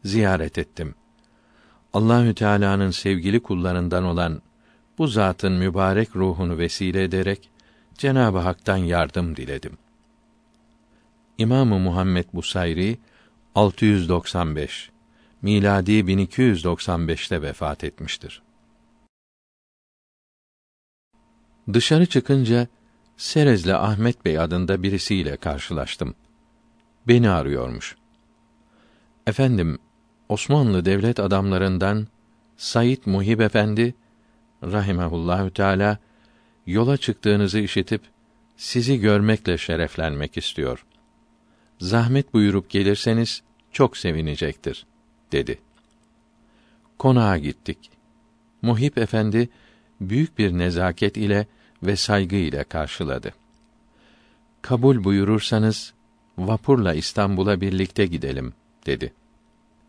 [0.04, 0.94] Ziyaret ettim.
[1.92, 4.42] Allahü Teala'nın sevgili kullarından olan
[4.98, 7.50] bu zatın mübarek ruhunu vesile ederek
[7.94, 9.78] Cenab-ı Hak'tan yardım diledim.
[11.38, 12.98] İmamı Muhammed Busayri
[13.54, 14.90] 695
[15.42, 18.42] miladi 1295'te vefat etmiştir.
[21.72, 22.68] Dışarı çıkınca
[23.16, 26.14] Serezli Ahmet Bey adında birisiyle karşılaştım.
[27.08, 27.96] Beni arıyormuş.
[29.26, 29.78] Efendim,
[30.30, 32.06] Osmanlı devlet adamlarından
[32.56, 33.94] Said Muhib Efendi
[34.62, 35.98] rahimehullahü teala
[36.66, 38.02] yola çıktığınızı işitip
[38.56, 40.86] sizi görmekle şereflenmek istiyor.
[41.80, 43.42] Zahmet buyurup gelirseniz
[43.72, 44.86] çok sevinecektir
[45.32, 45.58] dedi.
[46.98, 47.90] Konağa gittik.
[48.62, 49.48] Muhip efendi
[50.00, 51.46] büyük bir nezaket ile
[51.82, 53.34] ve saygı ile karşıladı.
[54.62, 55.94] Kabul buyurursanız
[56.38, 58.54] vapurla İstanbul'a birlikte gidelim
[58.86, 59.12] dedi.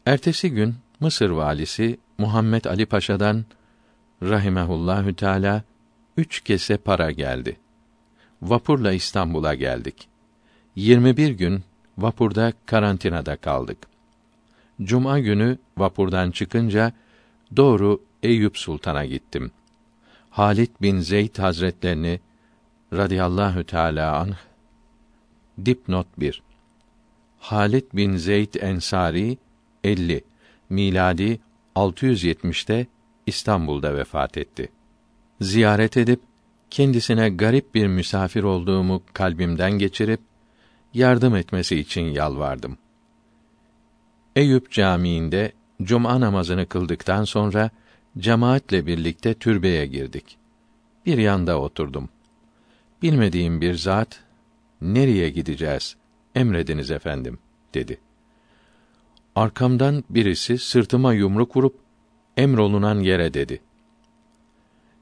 [0.06, 3.46] Ertesi gün Mısır valisi Muhammed Ali Paşa'dan
[4.24, 5.64] rahimehullahü teala
[6.18, 7.58] üç kese para geldi.
[8.42, 10.08] Vapurla İstanbul'a geldik.
[10.76, 11.64] 21 gün
[11.98, 13.78] vapurda karantinada kaldık.
[14.84, 16.92] Cuma günü vapurdan çıkınca
[17.56, 19.52] doğru Eyüp Sultan'a gittim.
[20.30, 22.20] Halit bin Zeyd Hazretlerini
[22.94, 24.36] radıyallahu teala anh
[25.66, 26.42] dipnot 1
[27.40, 29.38] Halit bin Zeyd Ensari
[29.84, 30.24] 50
[30.70, 31.40] miladi
[31.76, 32.88] 670'te
[33.26, 34.70] İstanbul'da vefat etti.
[35.42, 36.22] Ziyaret edip
[36.70, 40.20] kendisine garip bir misafir olduğumu kalbimden geçirip
[40.94, 42.78] yardım etmesi için yalvardım.
[44.36, 45.52] Eyüp Camii'nde
[45.84, 47.70] cuma namazını kıldıktan sonra
[48.18, 50.38] cemaatle birlikte türbeye girdik.
[51.06, 52.10] Bir yanda oturdum.
[53.02, 54.24] Bilmediğim bir zat,
[54.82, 55.96] nereye gideceğiz?
[56.36, 57.40] Emrediniz efendim,
[57.74, 57.98] dedi.
[59.36, 61.76] Arkamdan birisi sırtıma yumruk vurup,
[62.38, 63.62] emrolunan yere dedi.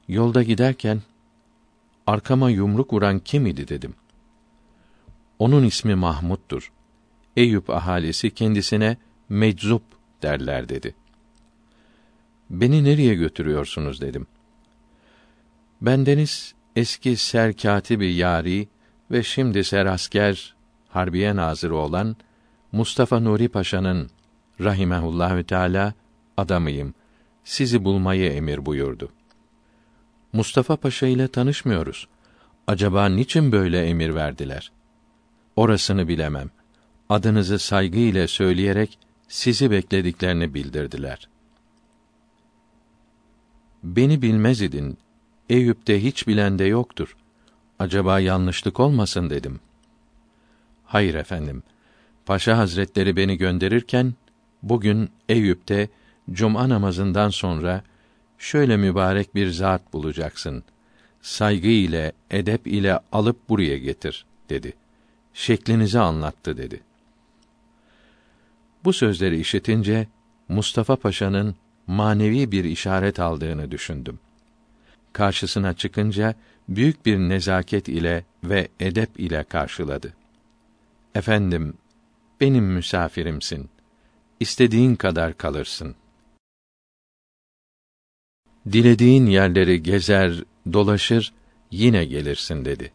[0.08, 1.01] Yolda giderken,
[2.08, 3.95] arkama yumruk vuran kim idi dedim.
[5.40, 6.72] Onun ismi Mahmud'dur.
[7.38, 8.98] Eyüp ahalisi kendisine
[9.30, 9.83] meczup
[10.22, 10.95] derler dedi.
[12.49, 14.27] Beni nereye götürüyorsunuz dedim.
[15.82, 18.67] Bendeniz eski serkatibi yari
[19.11, 20.56] ve şimdi serasker
[20.90, 22.16] harbiye nazırı olan
[22.72, 24.09] Mustafa Nuri Paşa'nın
[24.62, 25.94] rahimehullahü teala
[26.38, 26.94] adamıyım.
[27.44, 29.10] Sizi bulmayı emir buyurdu.
[30.34, 32.08] Mustafa Paşa ile tanışmıyoruz.
[32.68, 34.72] Acaba niçin böyle emir verdiler?
[35.56, 36.50] Orasını bilemem.
[37.10, 38.98] Adınızı saygı ile söyleyerek
[39.28, 41.30] sizi beklediklerini bildirdiler.
[43.84, 44.98] Beni bilmez idin.
[45.50, 47.16] Eyüp'te hiç bilen de yoktur.
[47.80, 49.60] Acaba yanlışlık olmasın dedim.
[50.86, 51.64] Hayır efendim.
[52.26, 54.14] Paşa Hazretleri beni gönderirken
[54.64, 55.90] bugün Eyüp'te
[56.32, 57.84] cuma namazından sonra
[58.38, 60.64] şöyle mübarek bir zat bulacaksın.
[61.22, 64.74] Saygı ile, edep ile alıp buraya getir dedi.
[65.34, 66.82] Şeklinizi anlattı dedi.
[68.84, 70.08] Bu sözleri işitince
[70.50, 71.56] Mustafa Paşa'nın
[71.88, 74.20] manevi bir işaret aldığını düşündüm.
[75.14, 76.36] karşısına çıkınca
[76.70, 80.14] büyük bir nezaket ile ve edep ile karşıladı.
[81.16, 81.74] Efendim,
[82.42, 83.70] benim misafirimsin.
[84.40, 85.95] İstediğin kadar kalırsın.
[88.72, 90.43] Dilediğin yerleri gezer,
[90.74, 91.34] dolaşır,
[91.72, 92.92] yine gelirsin dedi.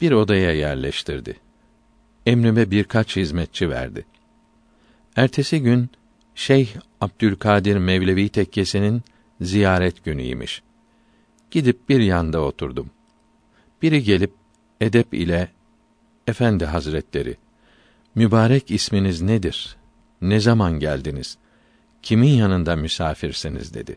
[0.00, 1.36] Bir odaya yerleştirdi.
[2.26, 4.06] Emrime birkaç hizmetçi verdi.
[5.16, 5.90] Ertesi gün
[6.34, 6.68] Şeyh
[7.00, 9.02] Abdülkadir Mevlevi tekkesinin
[9.40, 10.62] ziyaret günüymiş.
[11.50, 12.90] Gidip bir yanda oturdum.
[13.82, 14.32] Biri gelip
[14.80, 15.48] edep ile
[16.26, 17.36] Efendi Hazretleri
[18.14, 19.76] mübarek isminiz nedir?
[20.24, 21.38] Ne zaman geldiniz?
[22.02, 23.96] Kimin yanında misafirsiniz dedi.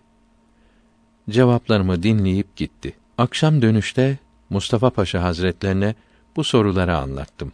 [1.29, 2.93] Cevaplarımı dinleyip gitti.
[3.17, 4.17] Akşam dönüşte
[4.49, 5.95] Mustafa Paşa Hazretlerine
[6.35, 7.53] bu soruları anlattım.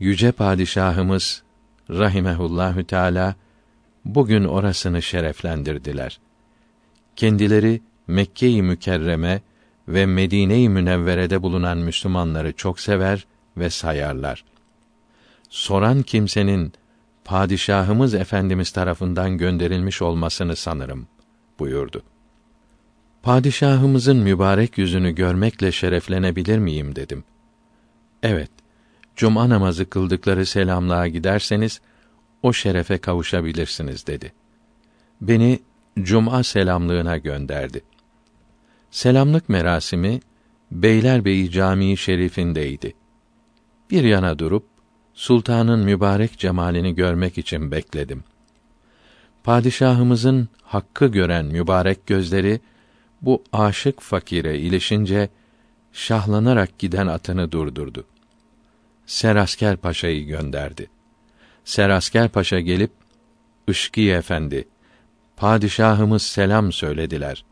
[0.00, 1.42] Yüce padişahımız
[1.90, 3.34] rahimehullahü teala
[4.04, 6.20] bugün orasını şereflendirdiler.
[7.16, 9.40] Kendileri Mekke-i Mükerreme
[9.88, 13.26] ve Medine-i Münevvere'de bulunan Müslümanları çok sever
[13.56, 14.44] ve sayarlar.
[15.48, 16.72] Soran kimsenin
[17.30, 21.06] padişahımız efendimiz tarafından gönderilmiş olmasını sanırım
[21.58, 22.02] buyurdu.
[23.22, 27.24] Padişahımızın mübarek yüzünü görmekle şereflenebilir miyim dedim.
[28.22, 28.50] Evet.
[29.16, 31.80] Cuma namazı kıldıkları selamlığa giderseniz
[32.42, 34.32] o şerefe kavuşabilirsiniz dedi.
[35.20, 35.60] Beni
[36.02, 37.82] cuma selamlığına gönderdi.
[38.90, 40.20] Selamlık merasimi
[40.70, 42.94] Beylerbeyi Camii Şerifindeydi.
[43.90, 44.64] Bir yana durup
[45.20, 48.24] sultanın mübarek cemalini görmek için bekledim.
[49.44, 52.60] Padişahımızın hakkı gören mübarek gözleri
[53.22, 55.28] bu aşık fakire ilişince
[55.92, 58.04] şahlanarak giden atını durdurdu.
[59.06, 60.90] Serasker Paşa'yı gönderdi.
[61.64, 62.90] Serasker Paşa gelip
[63.68, 64.68] Işki Efendi,
[65.36, 67.44] padişahımız selam söylediler.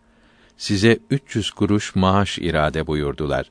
[0.56, 3.50] Size 300 kuruş maaş irade buyurdular.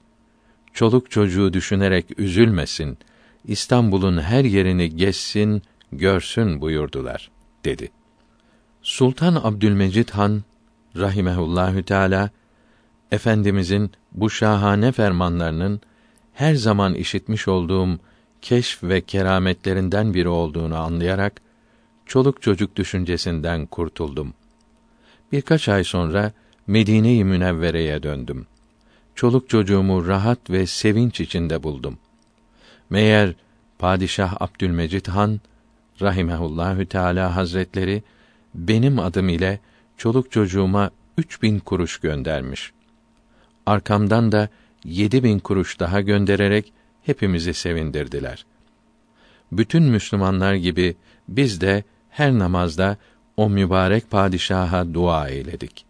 [0.73, 2.97] Çoluk çocuğu düşünerek üzülmesin.
[3.45, 7.31] İstanbul'un her yerini gezsin, görsün buyurdular
[7.65, 7.91] dedi.
[8.81, 10.43] Sultan Abdülmecid Han
[10.95, 12.29] rahimehullahü teala
[13.11, 15.81] efendimizin bu şahane fermanlarının
[16.33, 17.99] her zaman işitmiş olduğum
[18.41, 21.41] keşf ve kerametlerinden biri olduğunu anlayarak
[22.05, 24.33] çoluk çocuk düşüncesinden kurtuldum.
[25.31, 26.31] Birkaç ay sonra
[26.67, 28.47] Medine-i Münevvere'ye döndüm.
[29.15, 31.97] Çoluk çocuğumu rahat ve sevinç içinde buldum.
[32.89, 33.33] Meğer
[33.79, 35.39] Padişah Abdülmecid Han
[36.01, 38.03] rahimehullahü teala hazretleri
[38.55, 39.59] benim adım ile
[39.97, 42.71] çoluk çocuğuma üç bin kuruş göndermiş.
[43.65, 44.49] Arkamdan da
[44.83, 48.45] yedi bin kuruş daha göndererek hepimizi sevindirdiler.
[49.51, 50.95] Bütün Müslümanlar gibi
[51.27, 52.97] biz de her namazda
[53.37, 55.85] o mübarek padişaha dua eyledik.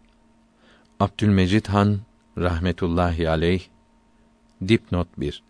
[1.00, 1.98] Abdülmecid Han
[2.38, 3.62] rahmetullahi aleyh
[4.68, 5.42] dipnot 1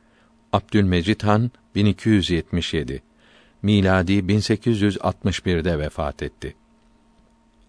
[0.53, 3.03] Abdülmecid Han 1277
[3.63, 6.57] miladi 1861'de vefat etti.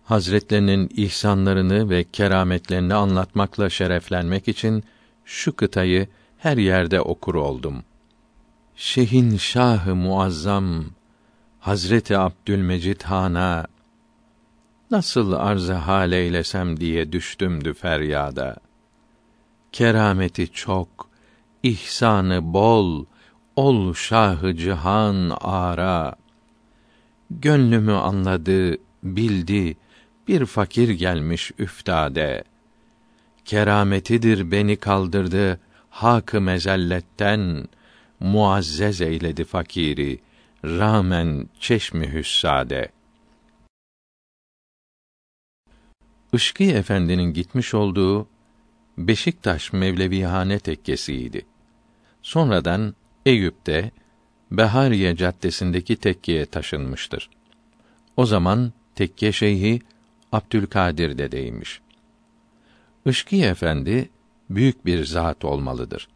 [0.03, 4.83] Hazretlerinin ihsanlarını ve kerametlerini anlatmakla şereflenmek için
[5.25, 7.83] şu kıtayı her yerde okur oldum.
[8.75, 10.85] Şehin Şahı Muazzam
[11.59, 13.65] Hazreti Abdülmecid Han'a
[14.91, 18.57] nasıl arz hal eylesem diye düştümdü feryada.
[19.71, 21.08] Kerameti çok,
[21.63, 23.05] ihsanı bol,
[23.55, 26.15] ol şahı cihan ara.
[27.29, 29.77] Gönlümü anladı, bildi,
[30.27, 32.43] bir fakir gelmiş üftade.
[33.45, 37.67] Kerametidir beni kaldırdı hak mezelletten
[38.19, 40.19] muazzez eyledi fakiri
[40.65, 42.91] rağmen çeşmi hüssade.
[46.33, 48.27] Işkı Efendi'nin gitmiş olduğu
[48.99, 51.45] Beşiktaş Mevlevihane tekkesiydi.
[52.21, 52.95] Sonradan
[53.25, 53.91] Eyüp'te
[54.51, 57.29] Behariye Caddesi'ndeki tekkeye taşınmıştır.
[58.17, 59.81] O zaman tekke şeyhi
[60.31, 61.81] Abdülkadir dedeymiş.
[63.05, 64.09] Işkı Efendi
[64.49, 66.07] büyük bir zat olmalıdır.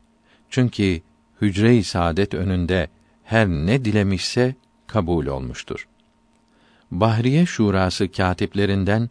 [0.50, 1.02] Çünkü
[1.42, 2.90] hücre-i saadet önünde
[3.24, 4.56] her ne dilemişse
[4.88, 5.88] kabul olmuştur.
[6.92, 9.10] Bahriye Şurası katiplerinden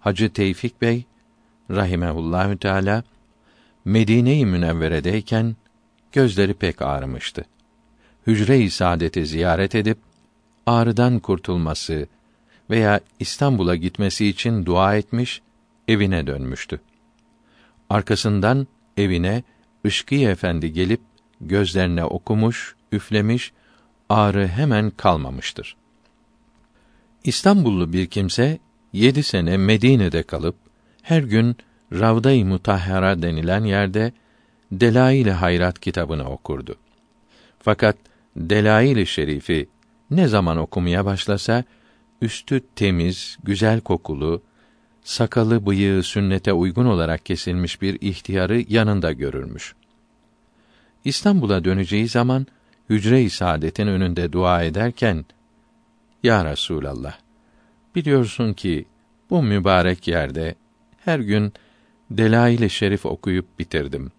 [0.00, 1.04] Hacı Tevfik Bey
[1.70, 3.04] rahimehullahü teala
[3.84, 5.56] Medine-i Münevvere'deyken
[6.12, 7.44] gözleri pek ağrımıştı.
[8.26, 9.98] Hücre-i saadeti ziyaret edip
[10.66, 12.06] ağrıdan kurtulması
[12.70, 15.42] veya İstanbul'a gitmesi için dua etmiş,
[15.88, 16.80] evine dönmüştü.
[17.90, 19.42] Arkasından evine
[19.84, 21.00] Işkî Efendi gelip
[21.40, 23.52] gözlerine okumuş, üflemiş,
[24.08, 25.76] ağrı hemen kalmamıştır.
[27.24, 28.58] İstanbullu bir kimse
[28.92, 30.56] yedi sene Medine'de kalıp
[31.02, 31.56] her gün
[32.00, 34.12] Ravda-i Mutahhara denilen yerde
[34.72, 36.76] Delail-i Hayrat kitabını okurdu.
[37.58, 37.96] Fakat
[38.36, 39.68] Delail-i Şerifi
[40.10, 41.64] ne zaman okumaya başlasa
[42.20, 44.42] üstü temiz, güzel kokulu,
[45.04, 49.74] sakalı bıyığı sünnete uygun olarak kesilmiş bir ihtiyarı yanında görürmüş.
[51.04, 52.46] İstanbul'a döneceği zaman
[52.90, 55.24] hücre-i saadetin önünde dua ederken
[56.22, 57.18] Ya Resulallah
[57.94, 58.84] biliyorsun ki
[59.30, 60.54] bu mübarek yerde
[61.04, 61.52] her gün
[62.10, 64.12] Delail-i Şerif okuyup bitirdim.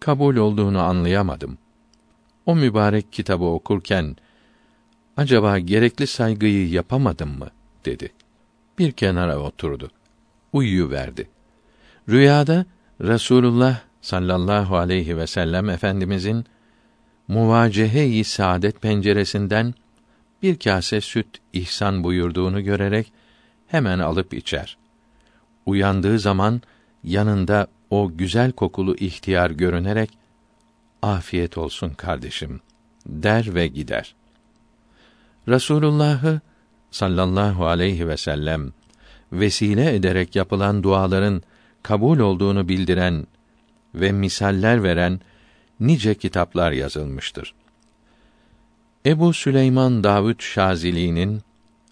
[0.00, 1.58] Kabul olduğunu anlayamadım.
[2.46, 4.16] O mübarek kitabı okurken
[5.16, 7.48] acaba gerekli saygıyı yapamadım mı
[7.84, 8.12] dedi.
[8.78, 9.90] Bir kenara oturdu.
[10.52, 11.28] Uyuyuverdi.
[12.08, 12.66] Rüyada
[13.00, 16.44] Resulullah sallallahu aleyhi ve sellem efendimizin
[17.28, 19.74] muvacehe-i saadet penceresinden
[20.42, 23.12] bir kase süt ihsan buyurduğunu görerek
[23.66, 24.76] hemen alıp içer.
[25.66, 26.62] Uyandığı zaman
[27.04, 30.10] yanında o güzel kokulu ihtiyar görünerek
[31.02, 32.60] afiyet olsun kardeşim
[33.06, 34.14] der ve gider.
[35.48, 36.40] Resulullah'ı
[36.90, 38.72] sallallahu aleyhi ve sellem
[39.32, 41.42] vesile ederek yapılan duaların
[41.82, 43.26] kabul olduğunu bildiren
[43.94, 45.20] ve misaller veren
[45.80, 47.54] nice kitaplar yazılmıştır.
[49.06, 51.42] Ebu Süleyman Davud Şazili'nin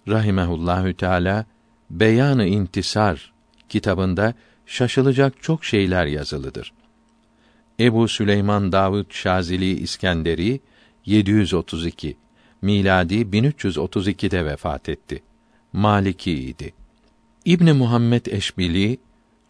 [0.09, 1.45] rahimehullahü teala
[1.91, 3.33] Beyanı İntisar
[3.69, 4.35] kitabında
[4.73, 6.73] şaşılacak çok şeyler yazılıdır.
[7.81, 10.61] Ebu Süleyman Davud Şazili İskenderi
[11.07, 12.17] 732
[12.63, 15.23] miladi 1332'de vefat etti.
[15.73, 16.75] Maliki idi.
[17.45, 18.99] İbn Muhammed Eşbili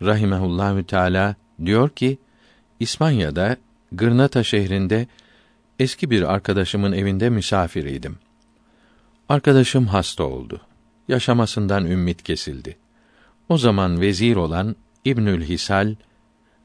[0.03, 2.19] rahimehullahü teala diyor ki
[2.81, 3.57] İspanya'da
[3.93, 5.07] Gırnata şehrinde
[5.79, 8.19] eski bir arkadaşımın evinde misafiriydim.
[9.29, 10.61] Arkadaşım hasta oldu.
[11.09, 12.77] Yaşamasından ümmit kesildi.
[13.49, 15.95] O zaman vezir olan İbnül Hisal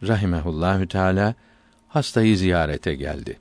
[0.03, 1.35] rahimehullahü teala
[1.87, 3.39] hastayı ziyarete geldi.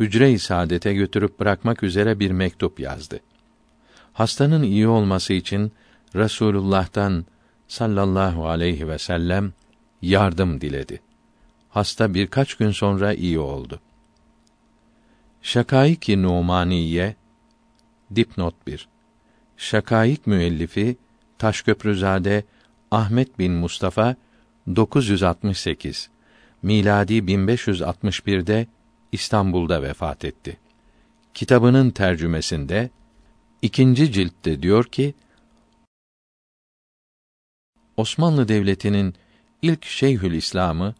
[0.00, 3.20] Hücre-i saadete götürüp bırakmak üzere bir mektup yazdı.
[4.12, 5.72] Hastanın iyi olması için
[6.14, 7.26] Resulullah'tan
[7.68, 9.52] sallallahu aleyhi ve sellem
[10.02, 11.00] yardım diledi.
[11.68, 13.80] Hasta birkaç gün sonra iyi oldu.
[15.42, 17.16] Şakaik-i Numaniye
[18.16, 18.88] dipnot 1.
[19.56, 20.96] Şakaik müellifi
[21.38, 22.44] Taşköprüzade
[22.94, 24.16] Ahmet bin Mustafa
[24.76, 26.10] 968
[26.62, 28.66] miladi 1561'de
[29.12, 30.58] İstanbul'da vefat etti.
[31.34, 32.90] Kitabının tercümesinde
[33.62, 35.14] ikinci ciltte diyor ki
[37.96, 39.14] Osmanlı Devleti'nin
[39.62, 40.94] ilk Şeyhül İslam'ı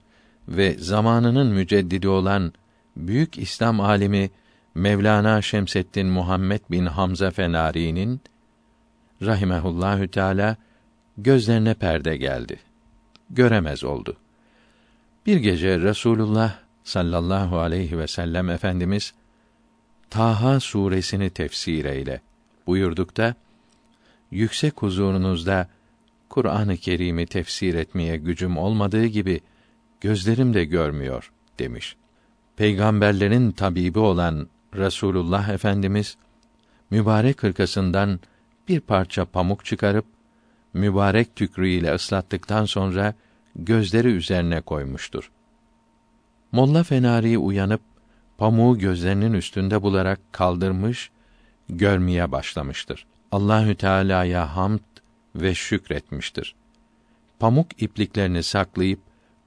[0.49, 2.53] ve zamanının müceddidi olan
[2.97, 4.31] büyük İslam alimi
[4.75, 8.21] Mevlana Şemseddin Muhammed bin Hamza Fenari'nin
[9.23, 10.57] rahimehullahü teala
[11.19, 12.59] gözlerine perde geldi.
[13.31, 14.17] Göremez oldu.
[15.27, 19.15] Bir gece Resulullah sallallahu aleyhi ve sellem efendimiz
[20.11, 22.21] Taha suresini tefsir eyle
[22.67, 23.35] buyurdukta
[24.31, 25.69] yüksek huzurunuzda
[26.29, 29.41] Kur'an-ı Kerim'i tefsir etmeye gücüm olmadığı gibi
[30.01, 31.97] gözlerim de görmüyor demiş.
[32.57, 36.17] Peygamberlerin tabibi olan Resulullah Efendimiz
[36.91, 38.21] mübarek hırkasından
[38.69, 40.05] bir parça pamuk çıkarıp
[40.75, 43.15] mübarek tükrüğüyle ıslattıktan sonra
[43.57, 45.31] gözleri üzerine koymuştur.
[46.53, 47.81] Molla Fenari uyanıp
[48.39, 51.11] pamuğu gözlerinin üstünde bularak kaldırmış,
[51.69, 53.07] görmeye başlamıştır.
[53.33, 54.81] Allahü Teala'ya hamd
[55.37, 56.55] ve şükretmiştir.
[57.39, 59.01] Pamuk ipliklerini saklayıp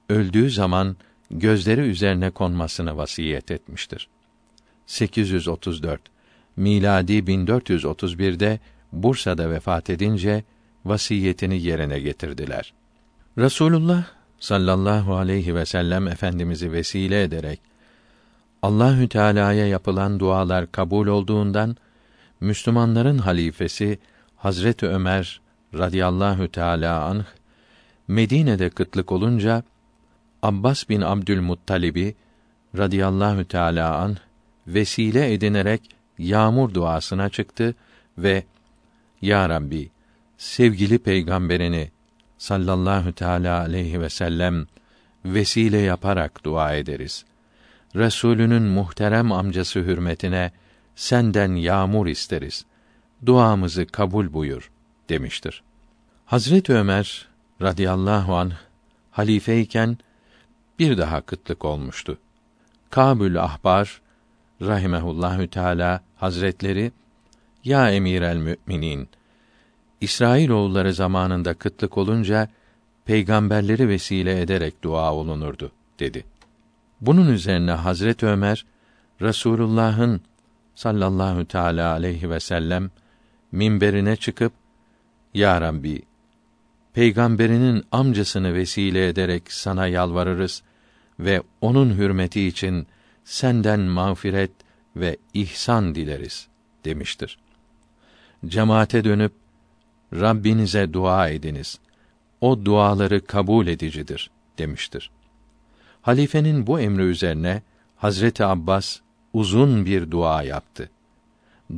[0.08, 0.96] öldüğü zaman
[1.30, 4.08] gözleri üzerine konmasını vasiyet etmiştir.
[4.86, 6.00] 834
[6.56, 8.60] miladi 1431'de
[8.92, 10.44] Bursa'da vefat edince
[10.84, 12.72] vasiyetini yerine getirdiler.
[13.38, 14.04] Resulullah
[14.40, 17.60] sallallahu aleyhi ve sellem efendimizi vesile ederek
[18.62, 21.76] Allahü Teala'ya yapılan dualar kabul olduğundan
[22.40, 23.98] Müslümanların halifesi
[24.36, 25.40] Hazreti Ömer
[25.74, 27.24] radıyallahu teala anh
[28.08, 29.62] Medine'de kıtlık olunca
[30.42, 32.14] Abbas bin Abdülmuttalib'i
[32.76, 34.16] radıyallahu teala anh
[34.66, 35.82] vesile edinerek
[36.18, 37.74] yağmur duasına çıktı
[38.18, 38.44] ve
[39.22, 39.90] Ya Rabbi
[40.38, 41.90] sevgili peygamberini
[42.38, 44.66] sallallahu teala aleyhi ve sellem
[45.24, 47.24] vesile yaparak dua ederiz.
[47.96, 50.52] Resulünün muhterem amcası hürmetine
[50.94, 52.64] senden yağmur isteriz.
[53.26, 54.70] Duamızı kabul buyur
[55.08, 55.62] demiştir.
[56.26, 57.28] Hazret Ömer
[57.62, 58.52] radıyallahu an
[59.10, 59.98] halifeyken
[60.78, 62.18] bir daha kıtlık olmuştu.
[62.90, 64.00] Kabül Ahbar
[64.62, 66.92] rahimehullahü teala hazretleri
[67.64, 69.08] ya emir el müminin
[70.00, 72.48] İsrail oğulları zamanında kıtlık olunca
[73.04, 76.24] peygamberleri vesile ederek dua olunurdu dedi.
[77.00, 78.66] Bunun üzerine Hazret Ömer
[79.20, 80.20] Resulullah'ın
[80.74, 82.90] sallallahu teala aleyhi ve sellem
[83.52, 84.52] minberine çıkıp
[85.34, 86.02] Ya Rabbi
[86.92, 90.62] peygamberinin amcasını vesile ederek sana yalvarırız
[91.20, 92.86] ve onun hürmeti için
[93.24, 94.50] senden mağfiret
[94.96, 96.48] ve ihsan dileriz
[96.84, 97.38] demiştir.
[98.46, 99.32] Cemaate dönüp
[100.14, 101.78] Rabbinize dua ediniz.
[102.40, 105.10] O duaları kabul edicidir demiştir.
[106.02, 107.62] Halifenin bu emri üzerine
[107.96, 108.98] Hazreti Abbas
[109.32, 110.90] uzun bir dua yaptı.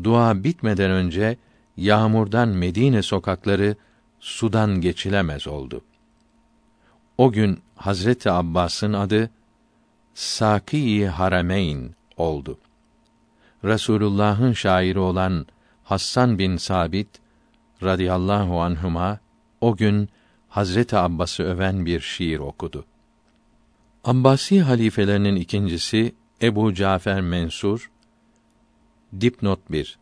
[0.05, 1.37] Dua bitmeden önce
[1.77, 3.77] yağmurdan Medine sokakları
[4.21, 5.81] sudan geçilemez oldu.
[7.19, 9.31] O gün Hazreti Abbas'ın adı
[10.15, 12.59] Saki Harameyn oldu.
[13.65, 15.47] Resulullah'ın şairi olan
[15.85, 17.09] Hassan bin Sabit
[17.83, 19.21] radıyallahu anhuma
[19.61, 20.09] o gün
[20.49, 22.85] Hazreti Abbas'ı öven bir şiir okudu.
[24.05, 27.91] Abbasi halifelerinin ikincisi Ebu Cafer Mensur
[29.21, 29.99] Dipnot 1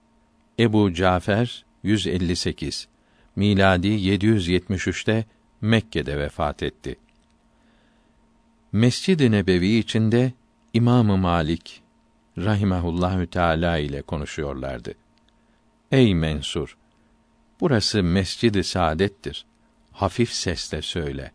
[0.59, 2.89] Ebu Cafer 158
[3.37, 5.25] miladi 773'te
[5.61, 6.97] Mekke'de vefat etti.
[8.73, 10.33] Mescid-i Nebevi içinde
[10.75, 11.83] İmamı Malik
[12.39, 14.95] rahimehullahü teala ile konuşuyorlardı.
[15.93, 16.78] Ey Mensur,
[17.61, 19.45] burası Mescid-i Saadet'tir.
[19.93, 21.33] Hafif sesle söyle.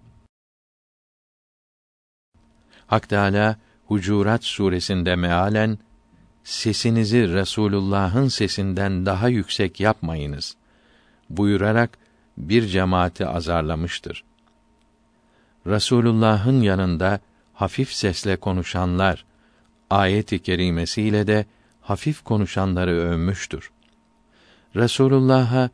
[2.88, 5.77] Hak Teâlâ, Hucurat suresinde mealen,
[6.43, 10.56] sesinizi Resulullah'ın sesinden daha yüksek yapmayınız
[11.38, 11.98] buyurarak
[12.38, 14.24] bir cemaati azarlamıştır.
[15.68, 17.19] Resulullah'ın yanında
[17.53, 19.26] hafif sesle konuşanlar
[19.90, 21.45] ayet-i kerimesiyle de
[21.82, 23.72] hafif konuşanları övmüştür.
[24.76, 25.69] Resulullah'a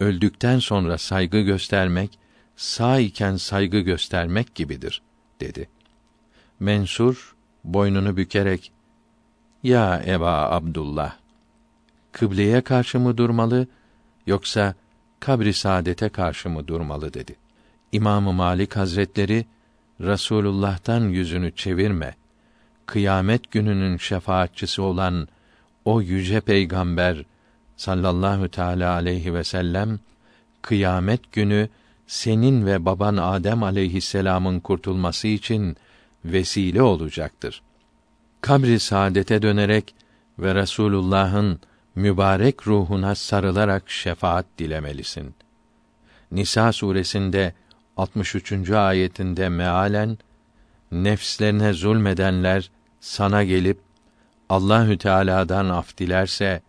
[0.00, 2.18] öldükten sonra saygı göstermek,
[2.56, 5.02] sağ iken saygı göstermek gibidir,
[5.40, 5.68] dedi.
[6.60, 8.72] Mensur, boynunu bükerek,
[9.62, 11.16] Ya Eba Abdullah,
[12.12, 13.66] kıbleye karşı mı durmalı,
[14.26, 14.74] yoksa
[15.20, 17.36] kabri saadete karşı mı durmalı dedi.
[17.92, 19.46] İmamı Malik Hazretleri
[20.00, 22.14] Rasulullah'tan yüzünü çevirme.
[22.86, 25.28] Kıyamet gününün şefaatçisi olan
[25.84, 27.24] o yüce peygamber
[27.80, 29.98] sallallahu teala aleyhi ve sellem
[30.62, 31.68] kıyamet günü
[32.06, 35.76] senin ve baban Adem aleyhisselamın kurtulması için
[36.24, 37.62] vesile olacaktır.
[38.40, 39.94] Kabri saadete dönerek
[40.38, 41.60] ve Resulullah'ın
[41.94, 45.34] mübarek ruhuna sarılarak şefaat dilemelisin.
[46.32, 47.54] Nisa suresinde
[47.96, 48.70] 63.
[48.70, 50.18] ayetinde mealen
[50.92, 53.78] nefslerine zulmedenler sana gelip
[54.48, 56.62] Allahü Teala'dan af dilerse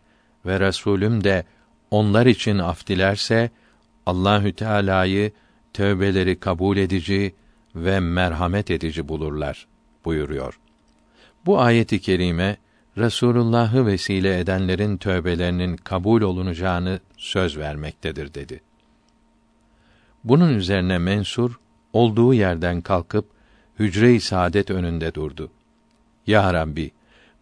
[0.45, 1.43] ve Resulüm de
[1.91, 3.49] onlar için af dilerse
[4.05, 5.31] Allahü Teala'yı
[5.73, 7.35] tövbeleri kabul edici
[7.75, 9.67] ve merhamet edici bulurlar
[10.05, 10.59] buyuruyor.
[11.45, 12.57] Bu ayeti kerime
[12.97, 18.61] Resulullah'ı vesile edenlerin tövbelerinin kabul olunacağını söz vermektedir dedi.
[20.23, 21.59] Bunun üzerine Mensur
[21.93, 23.25] olduğu yerden kalkıp
[23.79, 25.51] hücre-i saadet önünde durdu.
[26.27, 26.91] Ya Rabbi,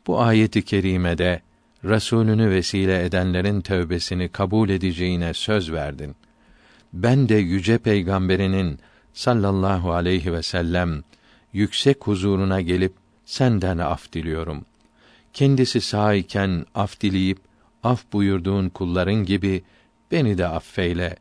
[0.08, 1.42] bu ayeti kerimede
[1.86, 6.16] Resulünü vesile edenlerin tövbesini kabul edeceğine söz verdin.
[6.94, 8.80] Ben de yüce peygamberinin
[9.14, 11.04] sallallahu aleyhi ve sellem
[11.54, 12.94] yüksek huzuruna gelip
[13.26, 14.66] senden af diliyorum
[15.34, 16.14] kendisi sağ
[16.76, 17.40] af dileyip
[17.84, 19.64] af buyurduğun kulların gibi
[20.12, 21.16] beni de affeyle.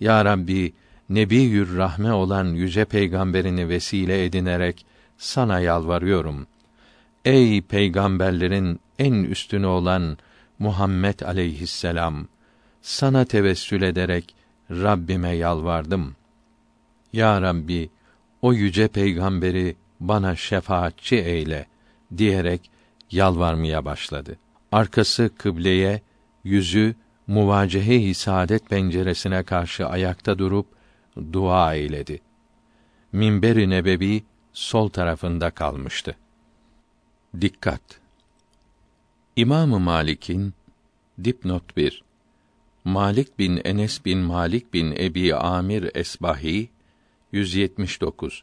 [0.00, 0.72] Ya Rabbi,
[1.08, 4.86] Nebiyür Rahme olan yüce peygamberini vesile edinerek
[5.18, 6.46] sana yalvarıyorum.
[7.24, 10.18] Ey peygamberlerin en üstünü olan
[10.58, 12.28] Muhammed aleyhisselam,
[12.82, 14.34] sana tevessül ederek
[14.70, 16.16] Rabbime yalvardım.
[17.12, 17.90] Ya Rabbi,
[18.42, 21.66] o yüce peygamberi bana şefaatçi eyle
[22.16, 22.70] diyerek
[23.10, 24.38] yalvarmaya başladı.
[24.72, 26.02] Arkası kıbleye,
[26.44, 26.94] yüzü
[27.26, 30.66] muvacehe-i saadet penceresine karşı ayakta durup
[31.32, 32.20] dua eyledi.
[33.12, 36.16] Minber-i Nebevi sol tarafında kalmıştı.
[37.40, 38.03] Dikkat!
[39.36, 40.54] İmamı Malik'in
[41.24, 42.02] dipnot 1
[42.84, 46.68] Malik bin Enes bin Malik bin Ebi Amir Esbahi
[47.32, 48.42] 179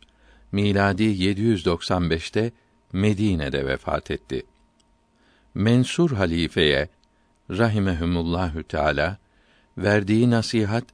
[0.51, 2.51] miladi 795'te
[2.93, 4.43] Medine'de vefat etti.
[5.53, 6.89] Mensur halifeye
[7.49, 9.17] rahimehumullahü teala
[9.77, 10.85] verdiği nasihat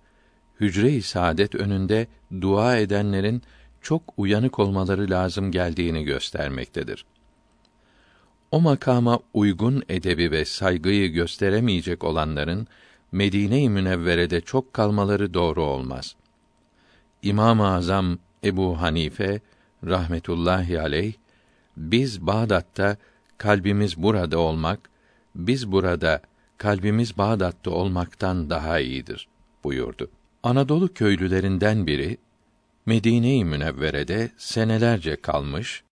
[0.60, 2.08] hücre-i saadet önünde
[2.42, 3.42] dua edenlerin
[3.82, 7.06] çok uyanık olmaları lazım geldiğini göstermektedir.
[8.52, 12.68] O makama uygun edebi ve saygıyı gösteremeyecek olanların
[13.12, 16.16] Medine-i Münevvere'de çok kalmaları doğru olmaz.
[17.22, 19.42] İmam-ı Azam Ebu Hanife
[19.84, 21.14] rahmetullahi aleyh
[21.78, 22.98] biz Bağdat'ta
[23.38, 24.90] kalbimiz burada olmak,
[25.36, 26.22] biz burada
[26.58, 29.28] kalbimiz Bağdat'ta olmaktan daha iyidir
[29.64, 30.10] buyurdu.
[30.44, 32.18] Anadolu köylülerinden biri
[32.86, 35.84] Medine-i Münevvere'de senelerce kalmış,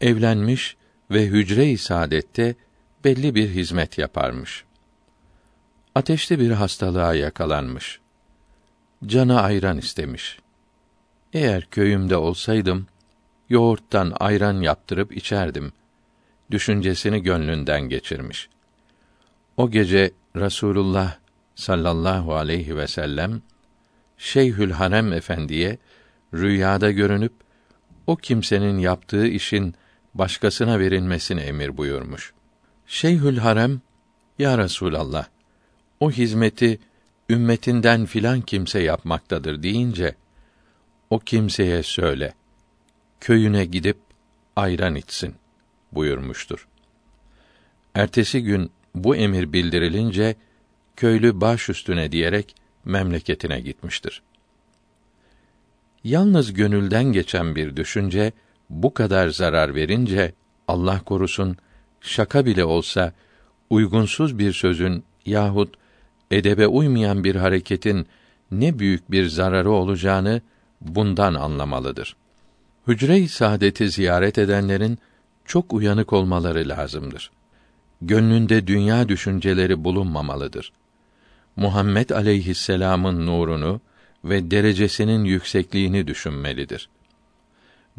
[0.00, 0.77] evlenmiş
[1.10, 2.54] ve hücre-i saadette
[3.04, 4.64] belli bir hizmet yaparmış.
[5.94, 8.00] Ateşli bir hastalığa yakalanmış.
[9.06, 10.38] Canı ayran istemiş.
[11.32, 12.86] Eğer köyümde olsaydım,
[13.48, 15.72] yoğurttan ayran yaptırıp içerdim.
[16.50, 18.48] Düşüncesini gönlünden geçirmiş.
[19.56, 21.16] O gece Rasulullah
[21.54, 23.42] sallallahu aleyhi ve sellem
[24.18, 25.78] Şeyhül Harem Efendiye
[26.34, 27.32] rüyada görünüp
[28.06, 29.74] o kimsenin yaptığı işin
[30.18, 32.32] başkasına verilmesini emir buyurmuş.
[32.86, 33.80] Şeyhül Harem,
[34.38, 35.26] Ya Resulallah,
[36.00, 36.78] o hizmeti
[37.30, 40.14] ümmetinden filan kimse yapmaktadır deyince,
[41.10, 42.34] o kimseye söyle,
[43.20, 43.96] köyüne gidip
[44.56, 45.34] ayran içsin
[45.92, 46.68] buyurmuştur.
[47.94, 50.36] Ertesi gün bu emir bildirilince,
[50.96, 54.22] köylü baş üstüne diyerek memleketine gitmiştir.
[56.04, 58.32] Yalnız gönülden geçen bir düşünce
[58.70, 60.32] bu kadar zarar verince
[60.68, 61.56] Allah korusun
[62.00, 63.12] şaka bile olsa
[63.70, 65.74] uygunsuz bir sözün yahut
[66.30, 68.06] edebe uymayan bir hareketin
[68.50, 70.40] ne büyük bir zararı olacağını
[70.80, 72.16] bundan anlamalıdır.
[72.86, 74.98] Hücre-i saadeti ziyaret edenlerin
[75.44, 77.30] çok uyanık olmaları lazımdır.
[78.02, 80.72] Gönlünde dünya düşünceleri bulunmamalıdır.
[81.56, 83.80] Muhammed aleyhisselam'ın nurunu
[84.24, 86.88] ve derecesinin yüksekliğini düşünmelidir.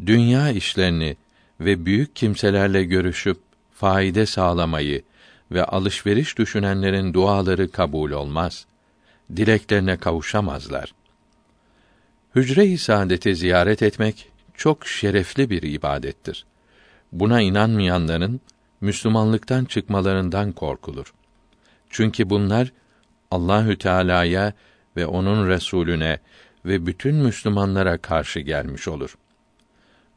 [0.06, 1.16] Dünya işlerini
[1.60, 3.38] ve büyük kimselerle görüşüp
[3.72, 5.02] faide sağlamayı
[5.52, 8.66] ve alışveriş düşünenlerin duaları kabul olmaz.
[9.36, 10.94] Dileklerine kavuşamazlar.
[12.34, 16.46] Hücre-i saadeti ziyaret etmek çok şerefli bir ibadettir.
[17.12, 18.40] Buna inanmayanların
[18.80, 21.14] Müslümanlıktan çıkmalarından korkulur.
[21.90, 22.72] Çünkü bunlar
[23.30, 24.52] Allahü Teala'ya
[24.96, 26.18] ve onun Resulüne
[26.64, 29.16] ve bütün Müslümanlara karşı gelmiş olur.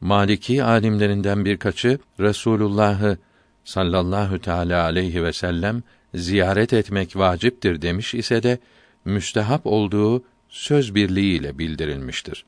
[0.04, 3.18] Maliki alimlerinden birkaçı Resulullah'ı
[3.64, 5.82] sallallahu teala aleyhi ve sellem
[6.14, 8.58] ziyaret etmek vaciptir demiş ise de
[9.04, 12.44] müstehap olduğu söz birliğiyle bildirilmiştir.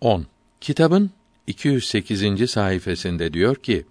[0.00, 0.26] 10.
[0.60, 1.10] Kitabın
[1.46, 2.50] 208.
[2.50, 3.86] sayfasında diyor ki: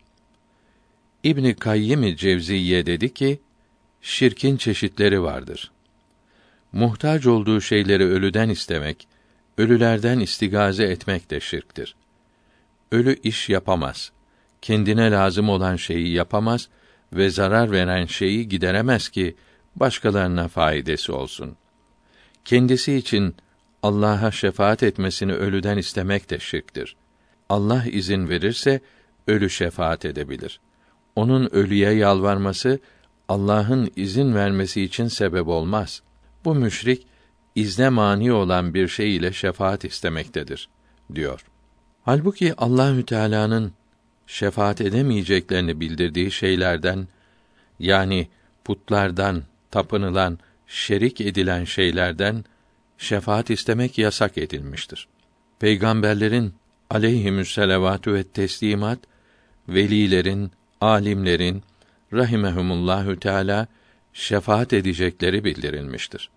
[1.23, 3.39] İbn Kayyim Cevziye dedi ki:
[4.01, 5.71] Şirkin çeşitleri vardır.
[6.71, 9.07] Muhtaç olduğu şeyleri ölüden istemek,
[9.57, 11.95] ölülerden istigaze etmek de şirktir.
[12.91, 14.11] Ölü iş yapamaz.
[14.61, 16.69] Kendine lazım olan şeyi yapamaz
[17.13, 19.35] ve zarar veren şeyi gideremez ki
[19.75, 21.55] başkalarına faydası olsun.
[22.45, 23.35] Kendisi için
[23.83, 26.95] Allah'a şefaat etmesini ölüden istemek de şirktir.
[27.49, 28.81] Allah izin verirse
[29.27, 30.59] ölü şefaat edebilir.
[31.15, 32.79] Onun ölüye yalvarması
[33.29, 36.01] Allah'ın izin vermesi için sebep olmaz.
[36.45, 37.07] Bu müşrik
[37.55, 40.69] izne mani olan bir şey ile şefaat istemektedir
[41.15, 41.45] diyor.
[42.07, 43.73] Halbuki Allahü Teala'nın
[44.27, 47.07] şefaat edemeyeceklerini bildirdiği şeylerden
[47.79, 48.27] yani
[48.63, 52.45] putlardan tapınılan, şerik edilen şeylerden
[52.97, 55.07] şefaat istemek yasak edilmiştir.
[55.59, 56.53] Peygamberlerin
[56.89, 58.99] aleyhimüsselavatü ve teslimat
[59.69, 61.63] velilerin, alimlerin
[62.13, 63.67] rahimehumullahü teala
[64.13, 66.29] şefaat edecekleri bildirilmiştir.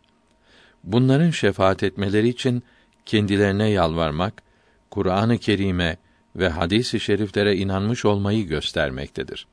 [0.84, 2.62] Bunların şefaat etmeleri için
[3.07, 4.50] kendilerine yalvarmak,
[4.91, 5.97] Kur'an-ı Kerim'e
[6.36, 9.47] ve hadis-i şeriflere inanmış olmayı göstermektedir.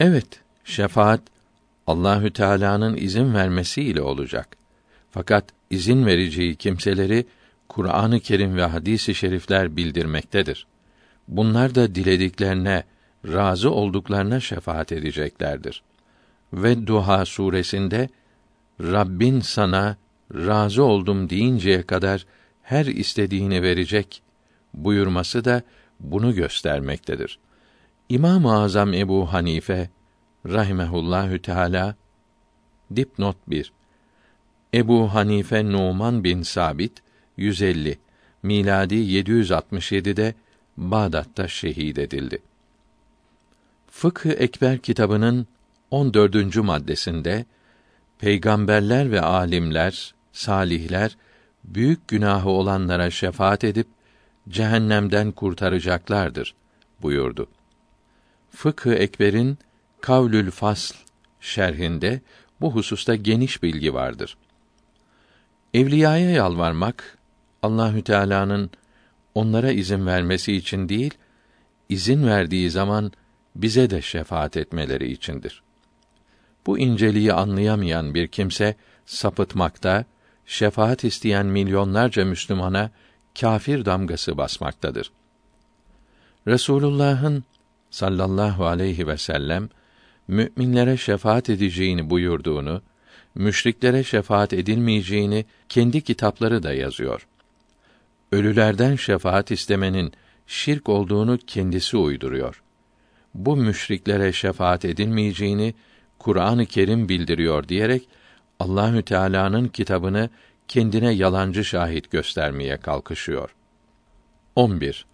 [0.00, 1.20] Evet, şefaat
[1.86, 4.56] Allahü Teala'nın izin vermesiyle olacak.
[5.10, 7.26] Fakat izin vereceği kimseleri
[7.68, 10.66] Kur'an-ı Kerim ve hadis-i şerifler bildirmektedir.
[11.28, 12.84] Bunlar da dilediklerine,
[13.24, 15.82] razı olduklarına şefaat edeceklerdir.
[16.52, 18.08] Ve Duha suresinde
[18.80, 19.96] Rabbin sana
[20.34, 22.26] razı oldum deyinceye kadar
[22.66, 24.22] her istediğini verecek
[24.74, 25.62] buyurması da
[26.00, 27.38] bunu göstermektedir.
[28.08, 29.90] İmam-ı Azam Ebu Hanife
[30.46, 31.94] rahimehullahü teala
[32.96, 33.72] dipnot 1
[34.74, 36.92] Ebu Hanife Numan bin Sabit
[37.36, 37.98] 150
[38.42, 40.34] miladi 767'de
[40.76, 42.38] Bağdat'ta şehit edildi.
[43.90, 45.46] Fıkh-ı Ekber kitabının
[45.90, 46.56] 14.
[46.56, 47.44] maddesinde
[48.18, 51.16] peygamberler ve alimler, salihler
[51.66, 53.86] büyük günahı olanlara şefaat edip
[54.48, 56.54] cehennemden kurtaracaklardır
[57.02, 57.48] buyurdu.
[58.50, 59.58] Fıkh-ı Ekber'in
[60.00, 60.94] Kavlül Fasl
[61.40, 62.20] şerhinde
[62.60, 64.36] bu hususta geniş bilgi vardır.
[65.74, 67.18] Evliyaya yalvarmak
[67.62, 68.70] Allahü Teala'nın
[69.34, 71.14] onlara izin vermesi için değil,
[71.88, 73.12] izin verdiği zaman
[73.54, 75.62] bize de şefaat etmeleri içindir.
[76.66, 78.74] Bu inceliği anlayamayan bir kimse
[79.06, 80.04] sapıtmakta,
[80.46, 82.90] şefaat isteyen milyonlarca Müslümana
[83.40, 85.10] kâfir damgası basmaktadır.
[86.46, 87.44] Resulullah'ın
[87.90, 89.68] sallallahu aleyhi ve sellem
[90.28, 92.82] müminlere şefaat edeceğini buyurduğunu,
[93.34, 97.26] müşriklere şefaat edilmeyeceğini kendi kitapları da yazıyor.
[98.32, 100.12] Ölülerden şefaat istemenin
[100.46, 102.62] şirk olduğunu kendisi uyduruyor.
[103.34, 105.74] Bu müşriklere şefaat edilmeyeceğini
[106.18, 108.08] Kur'an-ı Kerim bildiriyor diyerek
[108.60, 110.30] Allahü Teala'nın kitabını
[110.68, 113.54] kendine yalancı şahit göstermeye kalkışıyor.
[114.56, 115.06] 11.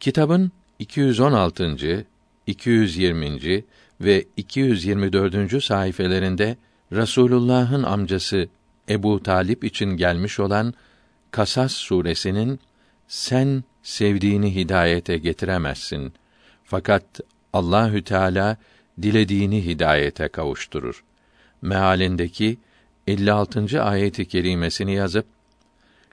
[0.00, 2.06] Kitabın 216.
[2.46, 3.64] 220.
[4.00, 5.64] ve 224.
[5.64, 6.56] sayfelerinde
[6.92, 8.48] Rasulullah'ın amcası
[8.88, 10.74] Ebu Talip için gelmiş olan
[11.30, 12.60] Kasas suresinin
[13.08, 16.12] sen sevdiğini hidayete getiremezsin.
[16.64, 17.04] Fakat
[17.52, 18.56] Allahü Teala
[19.02, 21.04] dilediğini hidayete kavuşturur.
[21.62, 22.58] Mealindeki
[23.06, 23.82] 56.
[23.82, 25.26] ayeti kerimesini yazıp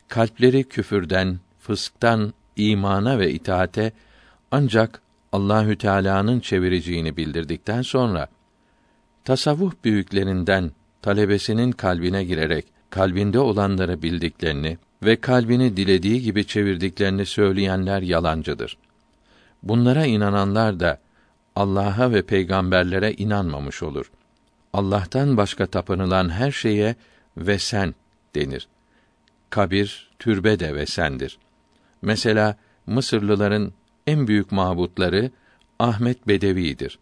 [0.07, 3.91] kalpleri küfürden, fısktan imana ve itaate
[4.51, 5.01] ancak
[5.31, 8.27] Allahü Teala'nın çevireceğini bildirdikten sonra
[9.23, 18.77] tasavvuf büyüklerinden talebesinin kalbine girerek kalbinde olanları bildiklerini ve kalbini dilediği gibi çevirdiklerini söyleyenler yalancıdır.
[19.63, 20.99] Bunlara inananlar da
[21.55, 24.11] Allah'a ve peygamberlere inanmamış olur.
[24.77, 26.95] Allah'tan başka tapınılan her şeye
[27.37, 27.95] ve sen
[28.35, 28.67] denir.
[29.49, 31.37] Kabir, türbe de ve sendir.
[32.01, 32.57] Mesela
[32.87, 33.73] Mısırlıların
[34.07, 35.31] en büyük mabutları
[35.79, 36.99] Ahmet Bedevi'dir.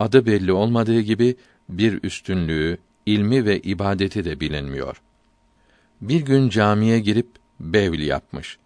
[0.00, 1.36] Adı belli olmadığı gibi
[1.68, 5.02] bir üstünlüğü, ilmi ve ibadeti de bilinmiyor.
[6.00, 7.28] Bir gün camiye girip
[7.60, 8.58] bevl yapmış.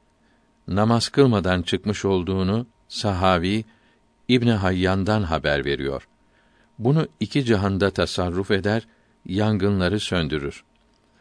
[0.68, 3.64] Namaz kılmadan çıkmış olduğunu sahavi
[4.28, 6.08] İbn Hayyan'dan haber veriyor.
[6.78, 8.86] Bunu iki cihanda tasarruf eder,
[9.26, 10.64] yangınları söndürür.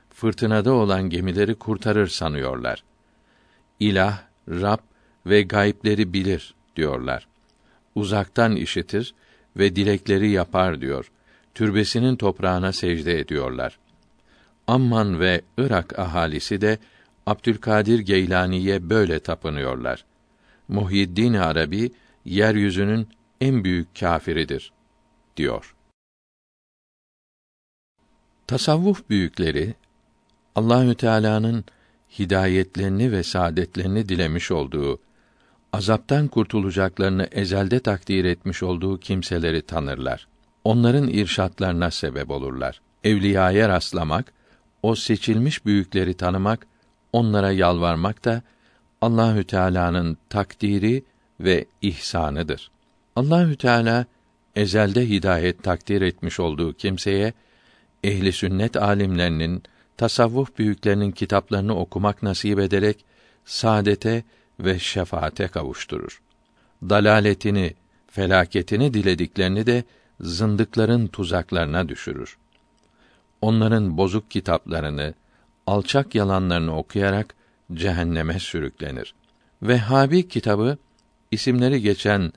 [0.10, 2.84] Fırtınada olan gemileri kurtarır sanıyorlar.
[3.80, 4.80] İlah, Rab
[5.26, 7.28] ve gayipleri bilir diyorlar.
[7.96, 9.14] Uzaktan işitir
[9.58, 11.12] ve dilekleri yapar diyor.
[11.54, 13.80] Türbesinin toprağına secde ediyorlar.
[14.68, 16.78] Amman ve Irak ahalisi de
[17.26, 20.06] Abdülkadir Geylani'ye böyle tapınıyorlar.
[20.68, 21.92] Muhyiddin Arabi
[22.26, 23.08] yeryüzünün
[23.42, 24.72] en büyük kâfiridir
[25.38, 25.76] diyor.
[28.48, 29.74] Tasavvuf büyükleri
[30.56, 31.66] Allahü Teala'nın
[32.20, 35.00] hidayetlerini ve saadetlerini dilemiş olduğu,
[35.74, 40.28] azaptan kurtulacaklarını ezelde takdir etmiş olduğu kimseleri tanırlar.
[40.64, 42.82] Onların irşatlarına sebep olurlar.
[43.04, 44.34] Evliyaya rastlamak,
[44.84, 46.68] o seçilmiş büyükleri tanımak,
[47.14, 48.42] onlara yalvarmak da
[49.02, 51.04] Allahü Teala'nın takdiri
[51.40, 52.72] ve ihsanıdır.
[53.16, 54.06] Allahü Teala
[54.58, 57.34] ezelde hidayet takdir etmiş olduğu kimseye
[58.04, 59.64] ehli sünnet alimlerinin,
[59.98, 63.06] tasavvuf büyüklerinin kitaplarını okumak nasip ederek
[63.46, 64.24] saadete
[64.60, 66.22] ve şefaate kavuşturur.
[66.90, 67.74] Dalaletini,
[68.08, 69.84] felaketini dilediklerini de
[70.20, 72.38] zındıkların tuzaklarına düşürür.
[73.42, 75.14] Onların bozuk kitaplarını,
[75.68, 77.36] alçak yalanlarını okuyarak
[77.74, 79.14] cehenneme sürüklenir.
[79.62, 80.78] Vehhabi kitabı
[81.32, 82.32] isimleri geçen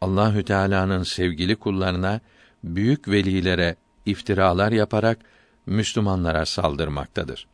[0.00, 2.20] Allahü Teala'nın sevgili kullarına,
[2.64, 5.18] büyük velilere iftiralar yaparak
[5.66, 7.46] Müslümanlara saldırmaktadır.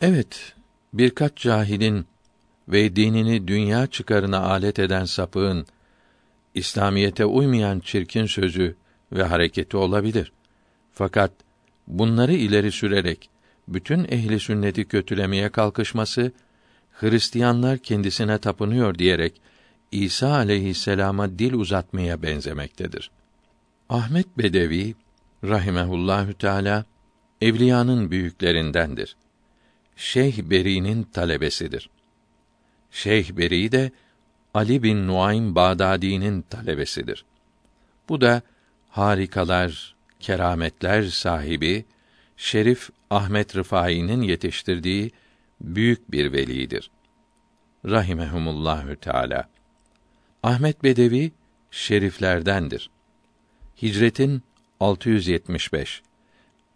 [0.00, 0.54] Evet,
[0.92, 2.06] birkaç cahilin
[2.68, 5.66] ve dinini dünya çıkarına alet eden sapığın
[6.54, 8.76] İslamiyete uymayan çirkin sözü
[9.12, 10.32] ve hareketi olabilir.
[10.92, 11.32] Fakat
[11.86, 13.30] bunları ileri sürerek
[13.68, 16.32] bütün ehli sünneti kötülemeye kalkışması
[16.92, 19.40] Hristiyanlar kendisine tapınıyor diyerek
[19.92, 23.10] İsa aleyhisselama dil uzatmaya benzemektedir.
[23.88, 24.94] Ahmet Bedevi
[25.44, 26.84] rahimehullahü teala
[27.40, 29.16] evliyanın büyüklerindendir.
[29.96, 31.90] Şeyh Beri'nin talebesidir.
[32.90, 33.90] Şeyh Beri de
[34.54, 37.24] Ali bin Nuaym Bağdadi'nin talebesidir.
[38.08, 38.42] Bu da
[38.88, 41.84] harikalar, kerametler sahibi
[42.36, 45.10] Şerif Ahmet Rıfai'nin yetiştirdiği
[45.60, 46.90] büyük bir velidir.
[47.84, 49.48] Rahimehumullahü Teala.
[50.46, 51.32] Ahmet Bedevi
[51.70, 52.90] şeriflerdendir.
[53.82, 54.42] Hicretin
[54.80, 56.02] 675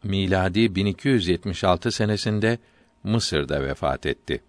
[0.02, 2.58] miladi 1276 senesinde
[3.04, 4.42] Mısır'da vefat etti.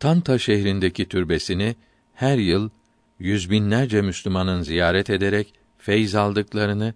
[0.00, 1.76] Tanta şehrindeki türbesini
[2.14, 2.70] her yıl
[3.18, 6.94] yüz binlerce Müslümanın ziyaret ederek feyz aldıklarını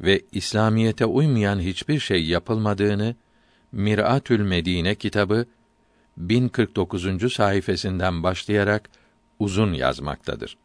[0.00, 3.14] ve İslamiyete uymayan hiçbir şey yapılmadığını
[3.72, 5.46] Miratül Medine kitabı
[6.16, 7.32] 1049.
[7.32, 8.90] sayfasından başlayarak
[9.38, 10.56] uzun yazmaktadır.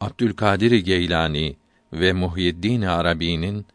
[0.00, 1.56] Abdülkadir Geylani
[1.92, 3.66] ve Muhyiddin Arabi'nin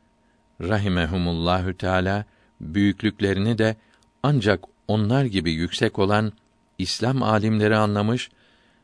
[0.61, 2.25] rahimehumullahü teala
[2.61, 3.75] büyüklüklerini de
[4.23, 6.33] ancak onlar gibi yüksek olan
[6.77, 8.29] İslam alimleri anlamış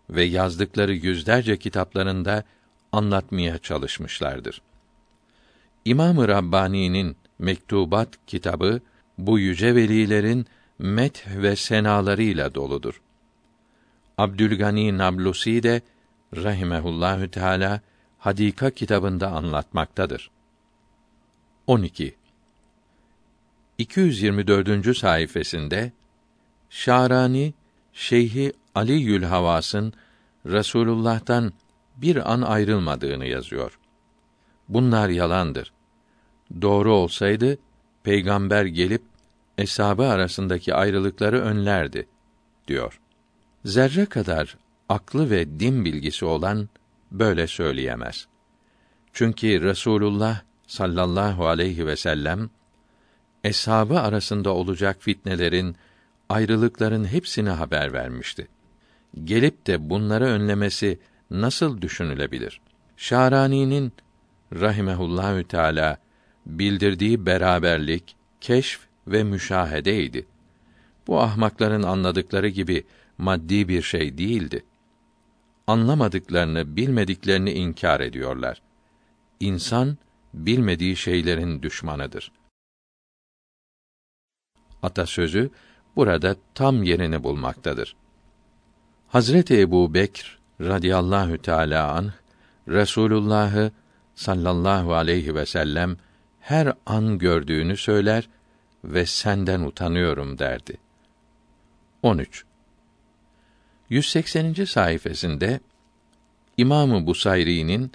[0.10, 2.44] ve yazdıkları yüzlerce kitaplarında
[2.92, 4.62] anlatmaya çalışmışlardır.
[5.86, 8.82] İmam-ı Rabbani'nin Mektubat kitabı
[9.18, 10.46] bu yüce velilerin
[10.80, 13.02] met ve senalarıyla doludur.
[14.18, 15.82] Abdülgani Nablusi de
[16.36, 17.82] rahimehullahü teala
[18.20, 20.32] Hadika kitabında anlatmaktadır.
[21.68, 22.16] 12.
[23.78, 24.98] 224.
[24.98, 25.92] sayfasında
[26.70, 27.54] Şarani
[27.94, 29.94] Şeyhi Ali Yülhavas'ın
[30.46, 31.54] Resulullah'tan
[31.98, 33.80] bir an ayrılmadığını yazıyor.
[34.70, 35.74] Bunlar yalandır.
[36.62, 37.58] Doğru olsaydı
[38.04, 39.02] peygamber gelip
[39.58, 42.08] eshabı arasındaki ayrılıkları önlerdi
[42.68, 43.00] diyor.
[43.66, 44.58] Zerre kadar
[44.92, 46.70] aklı ve din bilgisi olan
[47.12, 48.28] böyle söyleyemez.
[49.14, 52.50] Çünkü Resulullah sallallahu aleyhi ve sellem
[53.44, 55.76] eshabı arasında olacak fitnelerin,
[56.30, 58.48] ayrılıkların hepsini haber vermişti.
[59.24, 61.00] Gelip de bunları önlemesi
[61.32, 62.62] nasıl düşünülebilir?
[62.98, 63.94] Şarani'nin
[64.54, 65.98] rahimehullahü teala
[66.46, 70.28] bildirdiği beraberlik, keşf ve müşahedeydi.
[71.08, 72.84] Bu ahmakların anladıkları gibi
[73.18, 74.64] maddi bir şey değildi.
[75.72, 78.62] Anlamadıklarını, bilmediklerini inkar ediyorlar.
[79.40, 79.98] İnsan
[80.34, 82.32] bilmediği şeylerin düşmanıdır.
[84.84, 85.50] Atasözü
[85.96, 87.96] burada tam yerini bulmaktadır.
[89.08, 92.12] Hazreti Ebu Bekr radıyallahu teâlâ anh,
[92.68, 93.72] Resulullah'ı
[94.16, 95.98] sallallahu aleyhi ve sellem
[96.40, 98.30] her an gördüğünü söyler
[98.84, 100.78] ve senden utanıyorum derdi.
[102.04, 102.46] 13.
[103.92, 104.54] 180.
[104.66, 105.60] sayfasında
[106.58, 107.92] İmamı Busayri'nin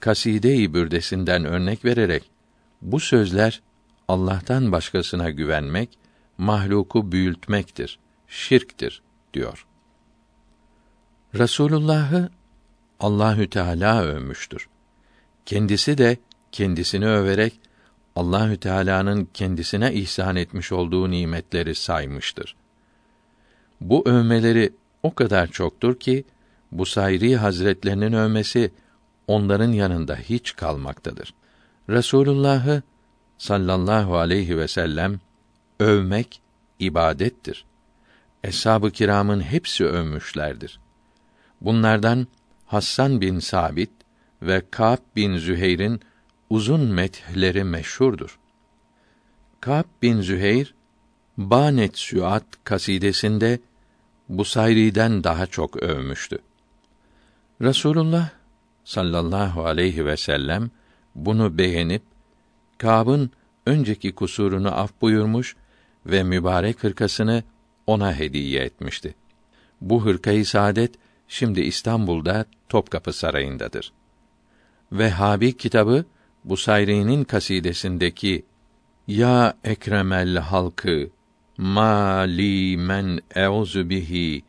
[0.00, 2.22] Kaside-i Bürdesinden örnek vererek
[2.82, 3.62] bu sözler
[4.08, 5.98] Allah'tan başkasına güvenmek,
[6.38, 7.98] mahluku büyültmektir,
[8.28, 9.02] şirktir
[9.34, 9.66] diyor.
[11.34, 12.30] Resulullah'ı
[13.00, 14.68] Allahü Teala övmüştür.
[15.46, 16.16] Kendisi de
[16.52, 17.60] kendisini överek
[18.16, 22.56] Allahü Teala'nın kendisine ihsan etmiş olduğu nimetleri saymıştır.
[23.80, 24.72] Bu övmeleri
[25.04, 26.24] o kadar çoktur ki
[26.72, 28.72] bu sayri hazretlerinin övmesi
[29.26, 31.34] onların yanında hiç kalmaktadır.
[31.88, 32.82] Resulullah'ı
[33.38, 35.20] sallallahu aleyhi ve sellem
[35.80, 36.40] övmek
[36.78, 37.64] ibadettir.
[38.44, 40.80] Eshab-ı kiramın hepsi övmüşlerdir.
[41.60, 42.26] Bunlardan
[42.66, 43.90] Hassan bin Sabit
[44.42, 46.00] ve Ka'b bin Züheyr'in
[46.50, 48.38] uzun methleri meşhurdur.
[49.60, 50.74] Ka'b bin Züheyr
[51.36, 53.58] Banet Süat kasidesinde
[54.28, 56.38] Busayri'den daha çok övmüştü.
[57.60, 58.30] Resulullah
[58.84, 60.70] sallallahu aleyhi ve sellem
[61.14, 62.02] bunu beğenip
[62.78, 63.30] Kâb'ın
[63.66, 65.56] önceki kusurunu af buyurmuş
[66.06, 67.42] ve mübarek hırkasını
[67.86, 69.14] ona hediye etmişti.
[69.80, 70.94] Bu hırkayı saadet
[71.28, 73.92] şimdi İstanbul'da Topkapı Sarayı'ndadır.
[74.92, 76.04] Vehhabi kitabı
[76.44, 78.44] Busayri'nin kasidesindeki
[79.06, 81.10] Ya ekremel halkı
[81.58, 84.42] mali men euzu bihi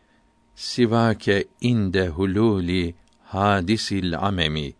[0.55, 4.73] sivake inde hululi hadisil amemi.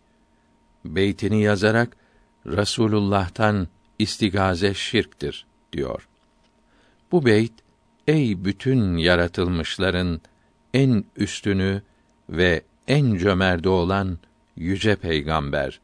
[0.84, 1.96] Beytini yazarak
[2.46, 6.08] Rasulullah'tan istigaze şirktir diyor.
[7.12, 7.52] Bu beyt
[8.06, 10.20] ey bütün yaratılmışların
[10.74, 11.82] en üstünü
[12.28, 14.18] ve en cömerdi olan
[14.56, 15.80] yüce peygamber.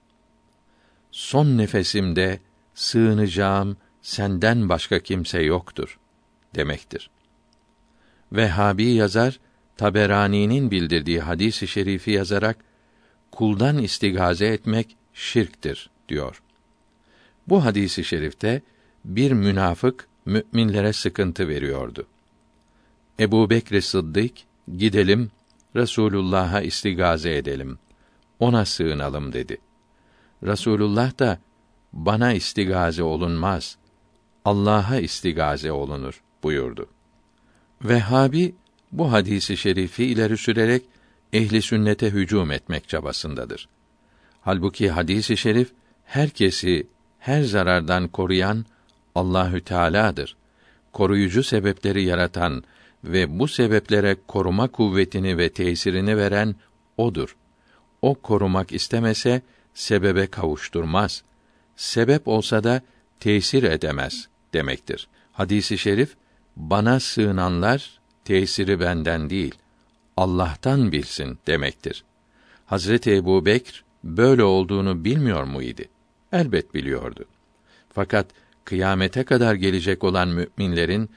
[1.11, 2.41] Son nefesimde
[2.75, 5.99] sığınacağım senden başka kimse yoktur
[6.55, 7.11] demektir.
[8.33, 9.41] Vehhabi yazar
[9.77, 12.57] Taberani'nin bildirdiği hadisi şerifi yazarak
[13.31, 16.43] kuldan istigaze etmek şirktir diyor.
[17.49, 18.63] Bu hadisi şerifte
[19.05, 22.07] bir münafık müminlere sıkıntı veriyordu.
[23.21, 24.33] Ebu Bekr Sıddık
[24.77, 25.31] gidelim
[25.77, 27.79] Resulullah'a istigaze edelim.
[28.39, 29.59] Ona sığınalım dedi.
[30.43, 31.39] Resulullah da
[31.93, 33.77] bana istigaze olunmaz.
[34.45, 36.87] Allah'a istigaze olunur buyurdu.
[37.85, 38.55] Vehhabi
[38.93, 40.83] bu hadisi şerifi ileri sürerek
[41.33, 43.69] ehli sünnete hücum etmek çabasındadır.
[44.41, 45.73] Halbuki hadisi şerif
[46.05, 46.87] herkesi
[47.19, 48.65] her zarardan koruyan
[49.15, 50.37] Allahü Teala'dır.
[50.93, 52.65] Koruyucu sebepleri yaratan
[53.05, 56.55] ve bu sebeplere koruma kuvvetini ve tesirini veren
[56.97, 57.37] odur.
[58.03, 59.43] O korumak istemese
[59.75, 61.23] sebebe kavuşturmaz.
[61.77, 62.83] Sebep olsa da
[63.21, 65.09] tesir edemez demektir.
[65.33, 66.17] Hadisi şerif
[66.57, 69.55] bana sığınanlar tesiri benden değil,
[70.17, 72.05] Allah'tan bilsin demektir.
[72.67, 75.83] Hazreti Ebu Bekr böyle olduğunu bilmiyor muydu?
[76.33, 77.25] Elbet biliyordu.
[77.93, 78.27] Fakat
[78.65, 81.11] kıyamete kadar gelecek olan müminlerin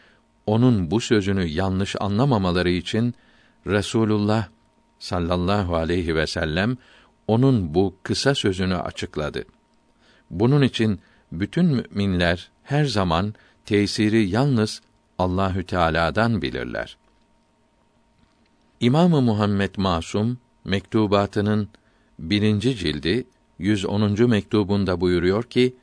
[0.45, 3.15] onun bu sözünü yanlış anlamamaları için
[3.67, 4.47] Resulullah
[4.99, 6.77] sallallahu aleyhi ve sellem
[7.27, 9.45] onun bu kısa sözünü açıkladı.
[10.29, 10.99] Bunun için
[11.31, 13.33] bütün müminler her zaman
[13.65, 14.81] tesiri yalnız
[15.19, 16.97] Allahü Teala'dan bilirler.
[18.79, 21.69] İmamı Muhammed Masum mektubatının
[22.19, 23.27] birinci cildi
[23.59, 24.29] 110.
[24.29, 25.75] mektubunda buyuruyor ki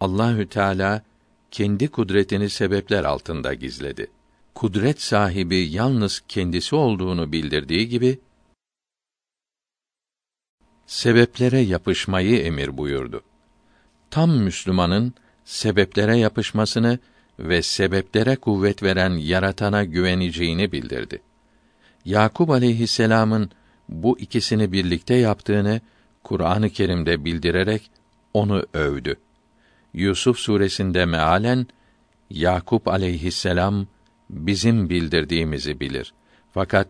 [0.00, 1.02] Allahü Teala
[1.50, 4.10] kendi kudretini sebepler altında gizledi.
[4.54, 8.20] Kudret sahibi yalnız kendisi olduğunu bildirdiği gibi
[10.86, 13.22] sebeplere yapışmayı emir buyurdu.
[14.10, 16.98] Tam Müslümanın sebeplere yapışmasını
[17.38, 21.22] ve sebeplere kuvvet veren yaratana güveneceğini bildirdi.
[22.04, 23.50] Yakub aleyhisselam'ın
[23.88, 25.80] bu ikisini birlikte yaptığını
[26.22, 27.90] Kur'an-ı Kerim'de bildirerek
[28.34, 29.16] onu övdü.
[29.94, 31.66] Yusuf suresinde mealen
[32.30, 33.86] Yakup aleyhisselam
[34.30, 36.14] bizim bildirdiğimizi bilir.
[36.52, 36.88] Fakat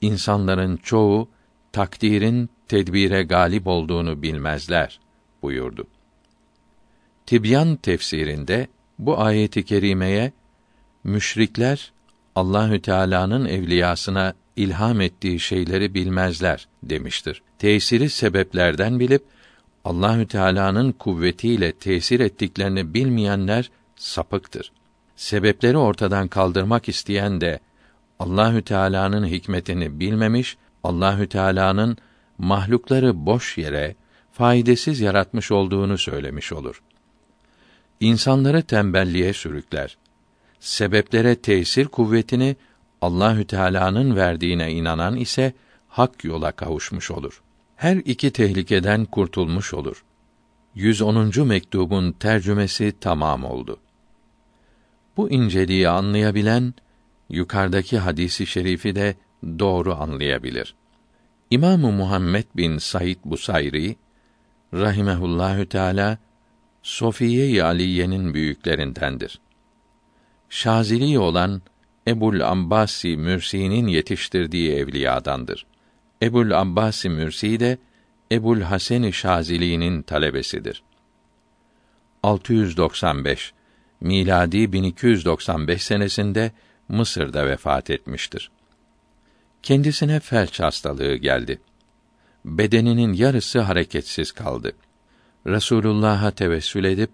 [0.00, 1.28] insanların çoğu
[1.72, 5.00] takdirin tedbire galip olduğunu bilmezler
[5.42, 5.86] buyurdu.
[7.26, 8.68] Tibyan tefsirinde
[9.06, 10.32] bu ayeti kerimeye
[11.04, 11.92] müşrikler
[12.34, 17.42] Allahü Teala'nın evliyasına ilham ettiği şeyleri bilmezler demiştir.
[17.58, 19.22] Tesiri sebeplerden bilip
[19.84, 24.72] Allahü Teala'nın kuvvetiyle tesir ettiklerini bilmeyenler sapıktır.
[25.16, 27.60] Sebepleri ortadan kaldırmak isteyen de
[28.18, 31.96] Allahü Teala'nın hikmetini bilmemiş, Allahü Teala'nın
[32.38, 33.94] mahlukları boş yere
[34.32, 36.82] faydasız yaratmış olduğunu söylemiş olur.
[38.00, 39.96] İnsanları tembelliğe sürükler.
[40.60, 42.56] Sebeplere tesir kuvvetini
[43.00, 45.52] Allahü Teala'nın verdiğine inanan ise
[45.88, 47.42] hak yola kavuşmuş olur.
[47.76, 50.04] Her iki tehlikeden kurtulmuş olur.
[50.74, 51.46] 110.
[51.46, 53.80] mektubun tercümesi tamam oldu.
[55.16, 56.74] Bu inceliği anlayabilen
[57.28, 59.16] yukarıdaki hadisi şerifi de
[59.58, 60.74] doğru anlayabilir.
[61.50, 63.96] İmamı Muhammed bin Said Busayri
[64.74, 66.18] rahimehullahü teala
[66.82, 69.40] Sofiye-i Aliye'nin büyüklerindendir.
[70.48, 71.62] Şazili olan
[72.08, 75.66] Ebul Abbasi Mürsi'nin yetiştirdiği evliyadandır.
[76.22, 77.78] Ebul Abbasi Mürsi de
[78.32, 80.82] Ebul Hasan-ı Şazili'nin talebesidir.
[82.22, 83.52] 695
[84.00, 86.52] miladi 1295 senesinde
[86.88, 88.50] Mısır'da vefat etmiştir.
[89.62, 91.60] Kendisine felç hastalığı geldi.
[92.44, 94.72] Bedeninin yarısı hareketsiz kaldı.
[95.46, 97.10] Resulullah'a tevessül edip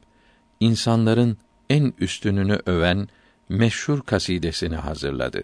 [0.61, 1.37] insanların
[1.71, 3.09] en üstününü öven
[3.49, 5.43] meşhur kasidesini hazırladı.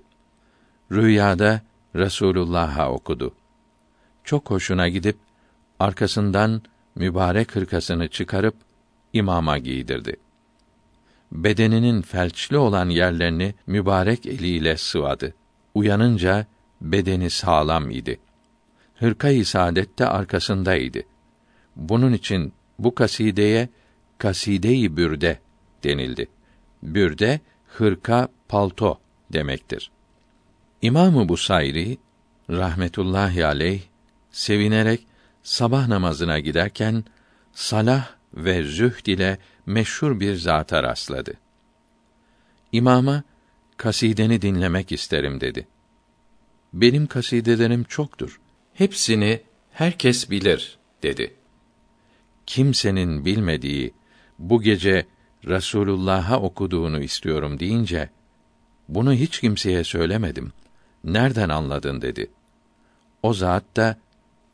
[0.92, 1.60] Rüyada
[1.96, 3.34] Resulullah'a okudu.
[4.24, 5.16] Çok hoşuna gidip
[5.80, 6.62] arkasından
[6.94, 8.54] mübarek hırkasını çıkarıp
[9.12, 10.16] imama giydirdi.
[11.32, 15.34] Bedeninin felçli olan yerlerini mübarek eliyle sıvadı.
[15.74, 16.46] Uyanınca
[16.80, 18.20] bedeni sağlam idi.
[18.94, 21.02] Hırka-i saadet de arkasındaydı.
[21.76, 23.68] Bunun için bu kasideye
[24.18, 25.38] kaside-i bürde
[25.84, 26.28] denildi.
[26.82, 29.00] Bürde hırka, palto
[29.32, 29.90] demektir.
[30.82, 31.98] İmamı Busayri
[32.50, 33.80] rahmetullahi aleyh
[34.30, 35.06] sevinerek
[35.42, 37.04] sabah namazına giderken
[37.52, 41.34] salah ve zühd ile meşhur bir zata rastladı.
[42.72, 43.22] İmama
[43.76, 45.66] kasideni dinlemek isterim dedi.
[46.72, 48.40] Benim kasidelerim çoktur.
[48.74, 51.34] Hepsini herkes bilir dedi.
[52.46, 53.94] Kimsenin bilmediği
[54.38, 55.06] bu gece
[55.46, 58.10] Resulullah'a okuduğunu istiyorum deyince
[58.88, 60.52] bunu hiç kimseye söylemedim.
[61.04, 62.30] Nereden anladın dedi.
[63.22, 63.96] O zat da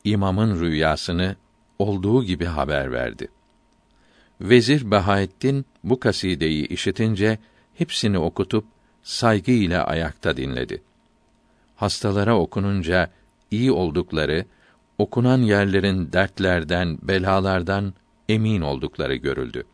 [0.05, 1.37] imamın rüyasını
[1.79, 3.29] olduğu gibi haber verdi.
[4.41, 7.39] Vezir Bahaettin bu kasideyi işitince
[7.75, 8.65] hepsini okutup
[9.03, 10.83] saygı ile ayakta dinledi.
[11.77, 13.11] Hastalara okununca
[13.51, 14.45] iyi oldukları,
[15.01, 17.95] okunan yerlerin dertlerden, belalardan
[18.29, 19.65] emin oldukları görüldü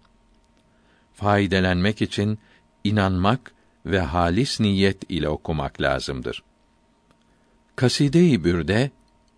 [1.17, 2.39] faydelenmek için
[2.85, 3.53] inanmak
[3.87, 6.43] ve halis niyet ile okumak lazımdır.
[7.77, 8.91] Kaside-i Bürde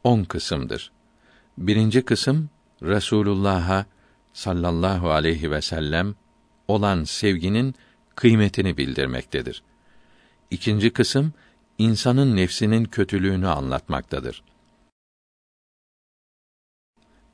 [0.05, 0.93] on kısımdır.
[1.59, 2.51] Birinci kısım
[2.83, 3.87] Resulullah'a
[4.33, 6.15] sallallahu aleyhi ve sellem
[6.69, 7.75] olan sevginin
[8.15, 9.63] kıymetini bildirmektedir.
[10.51, 11.33] İkinci kısım
[11.79, 14.43] insanın nefsinin kötülüğünü anlatmaktadır.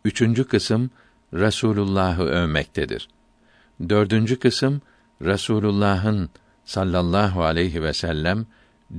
[0.05, 0.91] Üçüncü kısım
[1.35, 3.09] Resulullah'ı övmektedir.
[3.89, 4.83] Dördüncü kısım
[5.23, 6.31] Resulullah'ın
[6.65, 8.47] sallallahu aleyhi ve sellem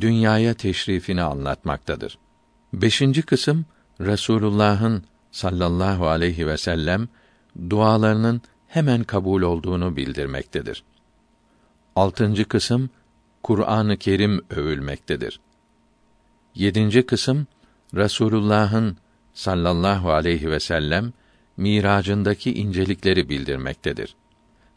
[0.01, 2.17] dünyaya teşrifini anlatmaktadır.
[2.73, 3.65] Beşinci kısım
[4.01, 7.07] Resulullah'ın sallallahu aleyhi ve sellem
[7.69, 10.83] dualarının hemen kabul olduğunu bildirmektedir.
[11.95, 12.89] Altıncı kısım
[13.43, 15.39] Kur'an-ı Kerim övülmektedir.
[16.55, 17.47] Yedinci kısım
[17.95, 18.97] Resulullah'ın
[19.35, 21.13] sallallahu aleyhi ve sellem
[21.57, 24.15] miracındaki incelikleri bildirmektedir.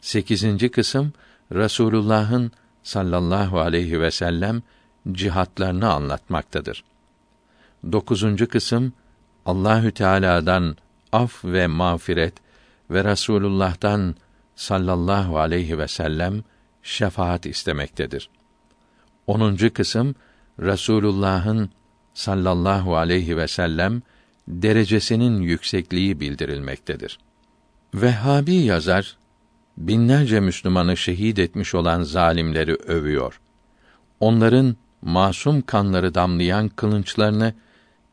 [0.01, 1.13] Sekizinci kısım
[1.51, 2.51] Resulullah'ın
[2.83, 4.61] sallallahu aleyhi ve sellem
[5.11, 6.83] cihatlarını anlatmaktadır.
[7.91, 8.93] Dokuzuncu kısım
[9.45, 10.75] Allahü Teala'dan
[11.11, 12.33] af ve mağfiret
[12.91, 14.15] ve Resulullah'tan
[14.55, 16.43] sallallahu aleyhi ve sellem
[16.83, 18.29] şefaat istemektedir.
[19.27, 20.15] Onuncu kısım
[20.59, 21.69] Resulullah'ın
[22.13, 24.01] sallallahu aleyhi ve sellem
[24.49, 27.19] derecesinin yüksekliği bildirilmektedir.
[27.93, 29.17] Vehhabi yazar
[29.77, 33.39] binlerce Müslümanı şehit etmiş olan zalimleri övüyor.
[34.19, 37.53] Onların masum kanları damlayan kılınçlarını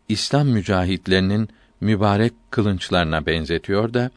[0.08, 1.48] İslam mücahitlerinin
[1.80, 4.10] mübarek kılınçlarına benzetiyor da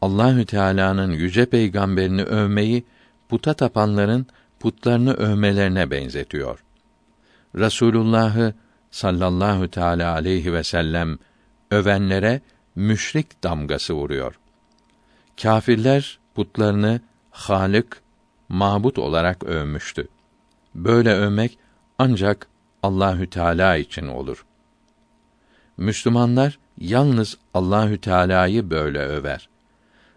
[0.00, 2.84] Allahü Teala'nın yüce peygamberini övmeyi
[3.28, 4.26] puta tapanların
[4.60, 6.64] putlarını övmelerine benzetiyor.
[7.58, 8.54] Rasulullah'ı
[8.90, 11.18] sallallahu teala aleyhi ve sellem
[11.70, 12.40] övenlere
[12.76, 14.38] müşrik damgası vuruyor.
[15.42, 18.02] Kâfirler putlarını Halık,
[18.48, 20.08] mabut olarak övmüştü.
[20.74, 21.58] Böyle övmek
[21.98, 22.46] ancak
[22.82, 24.44] Allahü Teala için olur.
[25.76, 29.48] Müslümanlar yalnız Allahü Teala'yı böyle över.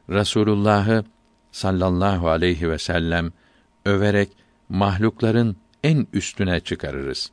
[0.10, 1.04] Rasulullah'ı
[1.52, 3.32] sallallahu aleyhi ve sellem
[3.86, 4.30] överek
[4.70, 7.32] mahlukların en üstüne çıkarırız.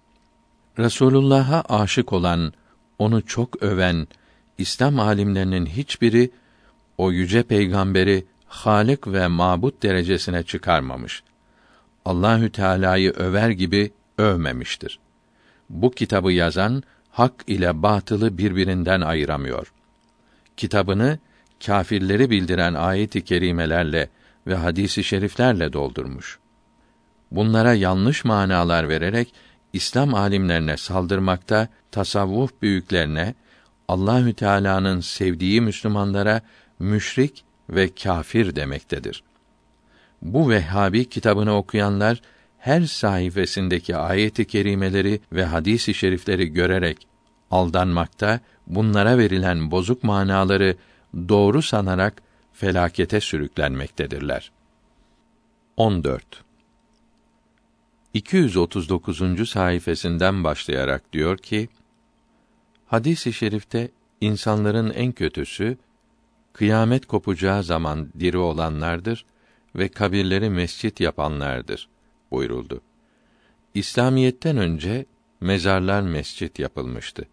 [0.79, 2.53] Resulullah'a aşık olan,
[2.99, 4.09] onu çok öven
[4.59, 6.31] İslam alimlerinin hiçbiri
[6.99, 11.23] o yüce peygamberi Halik ve mabut derecesine çıkarmamış.
[12.05, 14.99] Allahü Teala'yı över gibi övmemiştir.
[15.71, 19.73] Bu kitabı yazan hak ile batılı birbirinden ayıramıyor.
[20.57, 21.19] Kitabını
[21.67, 24.09] kâfirleri bildiren ayet-i kerimelerle
[24.47, 26.39] ve hadisi şeriflerle doldurmuş.
[27.31, 29.35] Bunlara yanlış manalar vererek
[29.77, 33.35] İslam alimlerine saldırmakta, tasavvuf büyüklerine,
[33.89, 36.41] Allahü Teala'nın sevdiği Müslümanlara
[36.79, 39.23] müşrik ve kâfir demektedir.
[40.23, 42.21] Bu Vehhabi kitabını okuyanlar
[42.59, 47.07] her sayfasındaki ayet-i kerimeleri ve hadis-i şerifleri görerek
[47.51, 50.77] aldanmakta, bunlara verilen bozuk manaları
[51.29, 52.23] doğru sanarak
[52.53, 54.53] felakete sürüklenmektedirler.
[55.77, 56.46] 14.
[58.17, 59.49] 239.
[59.49, 61.69] sayfasından başlayarak diyor ki:
[62.87, 65.77] Hadis-i şerifte insanların en kötüsü
[66.53, 69.27] kıyamet kopacağı zaman diri olanlardır
[69.75, 71.89] ve kabirleri mescit yapanlardır
[72.31, 72.81] buyuruldu.
[73.75, 75.07] İslamiyetten önce
[75.41, 77.29] mezarlar mescit yapılmıştı.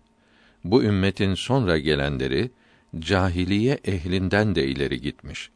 [0.63, 2.51] Bu ümmetin sonra gelenleri
[2.99, 5.49] cahiliye ehlinden de ileri gitmiş.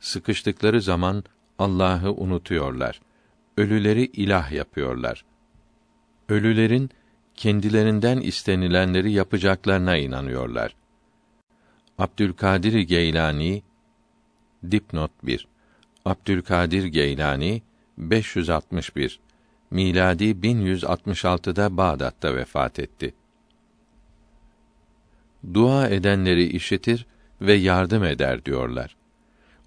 [0.00, 1.24] Sıkıştıkları zaman
[1.58, 3.00] Allah'ı unutuyorlar.
[3.56, 5.24] Ölüleri ilah yapıyorlar.
[6.28, 6.90] Ölülerin
[7.34, 10.76] kendilerinden istenilenleri yapacaklarına inanıyorlar.
[11.98, 13.62] Abdülkadir Geylani
[14.70, 15.48] dipnot 1
[16.04, 17.62] Abdülkadir Geylani
[17.98, 19.20] 561
[19.70, 23.14] miladi 1166'da Bağdat'ta vefat etti.
[25.54, 27.06] Dua edenleri işitir
[27.40, 28.96] ve yardım eder diyorlar.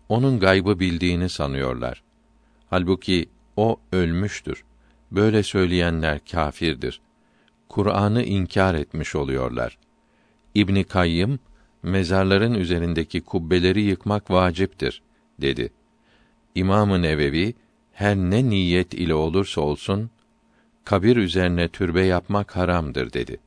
[0.10, 2.04] Onun gaybı bildiğini sanıyorlar.
[2.70, 4.64] Halbuki o ölmüştür.
[5.12, 7.02] Böyle söyleyenler kâfirdir.
[7.70, 9.78] Kur'an'ı inkar etmiş oluyorlar.
[10.56, 11.40] İbni Kayyım
[11.84, 15.02] mezarların üzerindeki kubbeleri yıkmak vaciptir
[15.42, 15.70] dedi.
[16.56, 17.54] İmam-ı Nevevi
[17.94, 20.10] her ne niyet ile olursa olsun
[20.86, 23.40] kabir üzerine türbe yapmak haramdır dedi.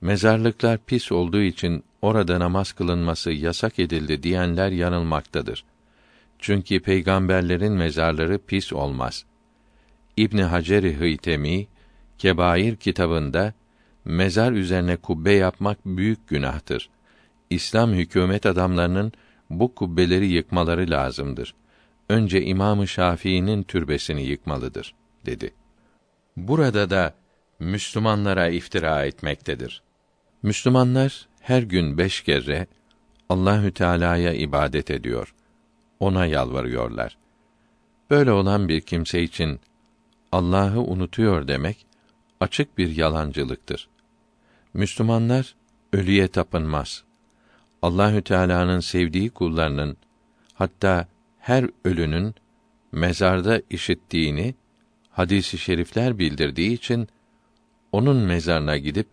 [0.00, 5.64] Mezarlıklar pis olduğu için orada namaz kılınması yasak edildi diyenler yanılmaktadır.
[6.40, 9.24] Çünkü peygamberlerin mezarları pis olmaz.
[10.16, 11.66] İbn Hacer-i Hıytemi
[12.18, 13.54] Kebair kitabında
[14.04, 16.90] mezar üzerine kubbe yapmak büyük günahtır.
[17.50, 19.12] İslam hükümet adamlarının
[19.50, 21.54] bu kubbeleri yıkmaları lazımdır.
[22.08, 24.94] Önce İmam-ı Şafii'nin türbesini yıkmalıdır
[25.26, 25.54] dedi.
[26.36, 27.14] Burada da
[27.58, 29.82] Müslümanlara iftira etmektedir.
[30.42, 32.66] Müslümanlar her gün beş kere
[33.28, 35.34] Allahü Teala'ya ibadet ediyor.
[36.00, 37.16] Ona yalvarıyorlar.
[38.10, 39.60] Böyle olan bir kimse için
[40.32, 41.86] Allah'ı unutuyor demek
[42.40, 43.88] açık bir yalancılıktır.
[44.74, 45.54] Müslümanlar
[45.92, 47.04] ölüye tapınmaz.
[47.82, 49.96] Allahü Teala'nın sevdiği kullarının
[50.54, 52.34] hatta her ölünün
[52.92, 54.54] mezarda işittiğini
[55.10, 57.08] hadisi şerifler bildirdiği için
[57.92, 59.06] onun mezarına gidip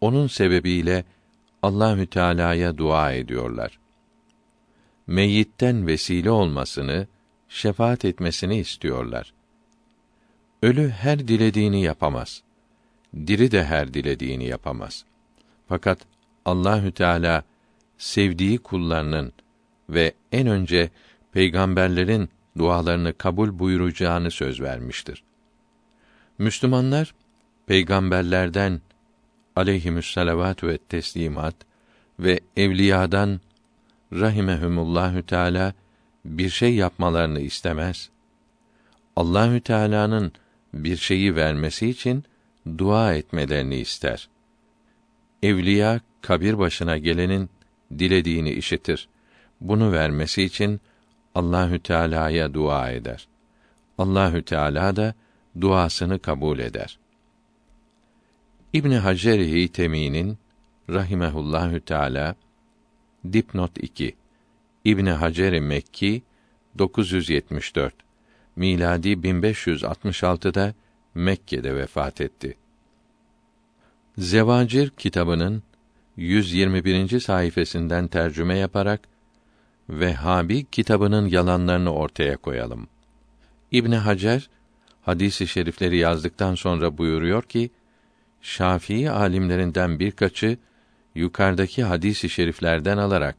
[0.00, 1.04] onun sebebiyle
[1.62, 3.78] Allahü Teala'ya dua ediyorlar.
[5.06, 7.06] Meyyitten vesile olmasını,
[7.48, 9.32] şefaat etmesini istiyorlar.
[10.62, 12.42] Ölü her dilediğini yapamaz.
[13.14, 15.04] Diri de her dilediğini yapamaz.
[15.68, 15.98] Fakat
[16.44, 17.44] Allahü Teala
[17.98, 19.32] sevdiği kullarının
[19.90, 20.90] ve en önce
[21.32, 22.28] peygamberlerin
[22.58, 25.22] dualarını kabul buyuracağını söz vermiştir.
[26.38, 27.14] Müslümanlar
[27.66, 28.80] peygamberlerden
[29.56, 31.54] aleyhimüsselavatü ve teslimat
[32.20, 33.40] ve evliyadan
[34.12, 35.72] rahimehumullahü teala
[36.24, 38.10] bir şey yapmalarını istemez.
[39.16, 40.32] Allahü Teala'nın
[40.74, 42.24] bir şeyi vermesi için
[42.78, 44.28] dua etmelerini ister.
[45.42, 47.50] Evliya kabir başına gelenin
[47.98, 49.08] dilediğini işitir.
[49.60, 50.80] Bunu vermesi için
[51.34, 53.28] Allahü Teala'ya dua eder.
[53.98, 55.14] Allahü Teala da
[55.60, 56.98] duasını kabul eder.
[58.72, 60.38] İbn Hacer Heytemi'nin
[60.90, 62.34] rahimehullahü teala
[63.32, 64.14] dipnot 2
[64.84, 66.22] İbn Hacer Mekki
[66.78, 67.94] 974
[68.56, 70.74] miladi 1566'da
[71.14, 72.56] Mekke'de vefat etti.
[74.18, 75.62] Zevacir kitabının
[76.16, 77.20] 121.
[77.20, 79.00] sayfasından tercüme yaparak
[79.88, 82.88] Vehhabi kitabının yalanlarını ortaya koyalım.
[83.72, 84.50] İbn Hacer
[85.02, 87.70] hadisi şerifleri yazdıktan sonra buyuruyor ki
[88.42, 90.58] Şafii alimlerinden birkaçı
[91.16, 93.36] yukarıdaki hadisi şeriflerden alarak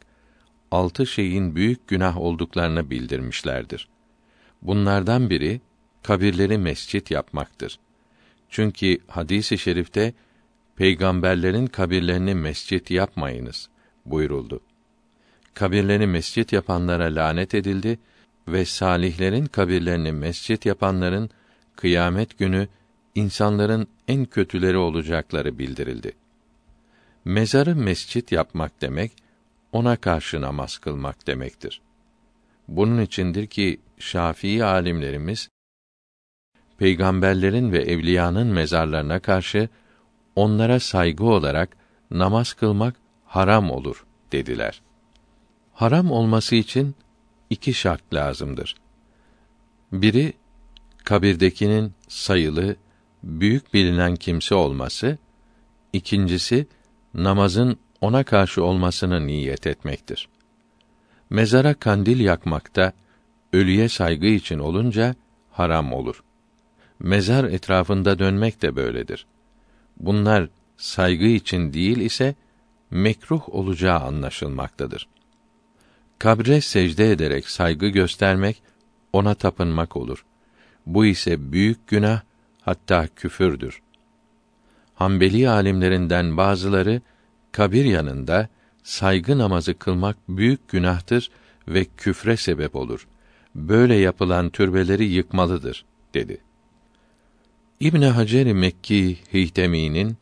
[0.71, 3.87] altı şeyin büyük günah olduklarını bildirmişlerdir.
[4.61, 5.61] Bunlardan biri
[6.03, 7.79] kabirleri mescit yapmaktır.
[8.49, 10.13] Çünkü hadisi şerifte
[10.75, 13.69] peygamberlerin kabirlerini mescit yapmayınız
[14.05, 14.61] buyuruldu.
[15.53, 17.99] Kabirlerini mescit yapanlara lanet edildi
[18.47, 21.29] ve salihlerin kabirlerini mescit yapanların
[21.75, 22.67] kıyamet günü
[23.15, 26.11] insanların en kötüleri olacakları bildirildi.
[27.27, 29.11] Mezarı mescit yapmak demek
[29.71, 31.81] ona karşı namaz kılmak demektir.
[32.67, 35.49] Bunun içindir ki Şafii alimlerimiz
[36.77, 39.69] peygamberlerin ve evliyanın mezarlarına karşı
[40.35, 41.77] onlara saygı olarak
[42.11, 44.81] namaz kılmak haram olur dediler.
[45.73, 46.95] Haram olması için
[47.49, 48.75] iki şart lazımdır.
[49.91, 50.33] Biri
[51.03, 52.75] kabirdekinin sayılı,
[53.23, 55.17] büyük bilinen kimse olması,
[55.93, 56.67] ikincisi
[57.17, 60.29] namazın ona karşı olmasını niyet etmektir.
[61.29, 62.93] Mezara kandil yakmakta
[63.53, 65.15] ölüye saygı için olunca
[65.51, 66.23] haram olur.
[66.99, 69.25] Mezar etrafında dönmek de böyledir.
[69.99, 72.35] Bunlar saygı için değil ise
[72.91, 75.07] mekruh olacağı anlaşılmaktadır.
[76.19, 78.61] Kabre secde ederek saygı göstermek
[79.13, 80.25] ona tapınmak olur.
[80.85, 82.21] Bu ise büyük günah
[82.61, 83.81] hatta küfürdür.
[84.97, 87.01] Hanbeli alimlerinden bazıları
[87.51, 88.49] kabir yanında
[88.83, 91.31] saygı namazı kılmak büyük günahtır
[91.67, 93.07] ve küfre sebep olur.
[93.55, 96.37] Böyle yapılan türbeleri yıkmalıdır dedi.
[97.79, 100.17] İbn Hacer Mekki Hîtemi'nin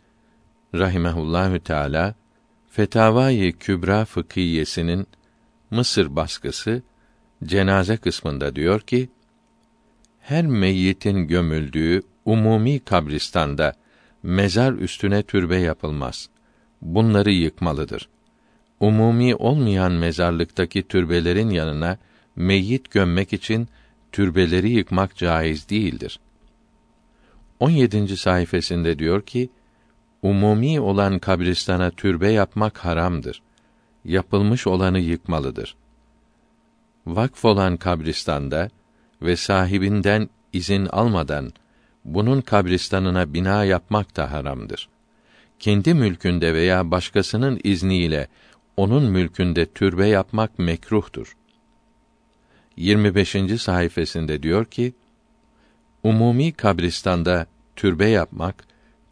[0.74, 2.16] rahimehullahü teala
[2.70, 5.08] Fetavai Kübra fıkhiyesinin
[5.72, 6.82] Mısır baskısı
[7.44, 9.10] cenaze kısmında diyor ki
[10.20, 13.74] her meyyitin gömüldüğü umumi kabristanda
[14.26, 16.30] mezar üstüne türbe yapılmaz.
[16.82, 18.10] Bunları yıkmalıdır.
[18.80, 21.98] Umumi olmayan mezarlıktaki türbelerin yanına
[22.36, 23.68] meyyit gömmek için
[24.12, 26.20] türbeleri yıkmak caiz değildir.
[27.60, 28.18] 17.
[28.18, 29.50] sayfasında diyor ki,
[30.22, 33.42] umumi olan kabristana türbe yapmak haramdır.
[34.06, 35.76] Yapılmış olanı yıkmalıdır.
[37.08, 38.70] Vakf olan kabristanda
[39.22, 41.54] ve sahibinden izin almadan
[42.06, 44.90] bunun kabristanına bina yapmak da haramdır.
[45.60, 48.28] Kendi mülkünde veya başkasının izniyle
[48.78, 51.36] onun mülkünde türbe yapmak mekruhtur.
[52.78, 53.62] 25.
[53.62, 54.94] sayfasında diyor ki:
[56.04, 58.56] Umumi kabristanda türbe yapmak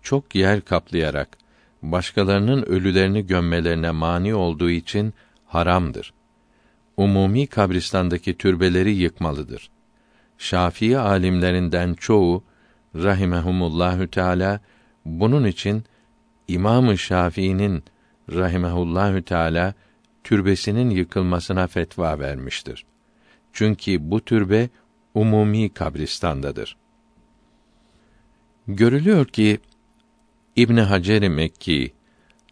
[0.02, 1.38] çok yer kaplayarak
[1.82, 5.14] başkalarının ölülerini gömmelerine mani olduğu için
[5.46, 6.14] haramdır.
[6.98, 9.70] Umumi kabristandaki türbeleri yıkmalıdır.
[10.38, 12.44] Şafii alimlerinden çoğu
[12.96, 14.60] rahimehumullahü teala
[15.06, 15.84] bunun için
[16.48, 17.84] İmam-ı Şafii'nin
[18.32, 19.74] rahimehullahü teala
[20.24, 22.86] türbesinin yıkılmasına fetva vermiştir.
[23.54, 24.70] Çünkü bu türbe
[25.14, 26.78] umumi kabristandadır.
[28.68, 29.60] Görülüyor ki
[30.56, 31.94] İbn Hacer Mekki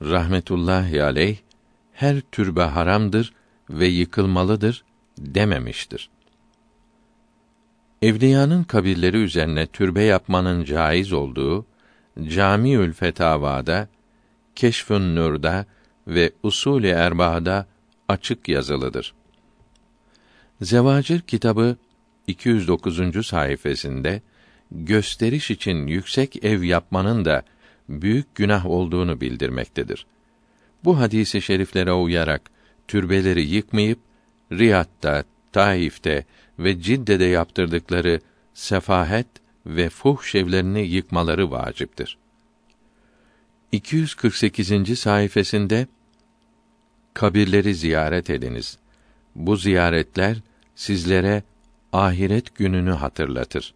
[0.01, 1.37] rahmetullahi aleyh
[1.93, 3.33] her türbe haramdır
[3.69, 4.83] ve yıkılmalıdır
[5.17, 6.09] dememiştir.
[8.01, 11.65] Evliyanın kabirleri üzerine türbe yapmanın caiz olduğu
[12.27, 13.87] Camiül Fetavada,
[14.55, 15.65] Keşfün Nur'da
[16.07, 17.67] ve Usul-i Erba'da
[18.07, 19.13] açık yazılıdır.
[20.61, 21.75] Zevacir kitabı
[22.27, 23.27] 209.
[23.27, 24.19] sayfasında
[24.71, 27.43] gösteriş için yüksek ev yapmanın da
[27.89, 30.05] büyük günah olduğunu bildirmektedir.
[30.83, 32.41] Bu hadisi şeriflere uyarak
[32.87, 33.99] türbeleri yıkmayıp
[34.51, 36.25] Riyad'da, Taif'te
[36.63, 38.19] ve Cidde'de yaptırdıkları
[38.53, 39.27] sefahet
[39.65, 42.17] ve fuhş evlerini yıkmaları vaciptir.
[43.71, 44.99] 248.
[44.99, 45.87] sayfasında
[47.13, 48.77] kabirleri ziyaret ediniz.
[49.35, 50.37] Bu ziyaretler
[50.75, 51.43] sizlere
[51.93, 53.73] ahiret gününü hatırlatır.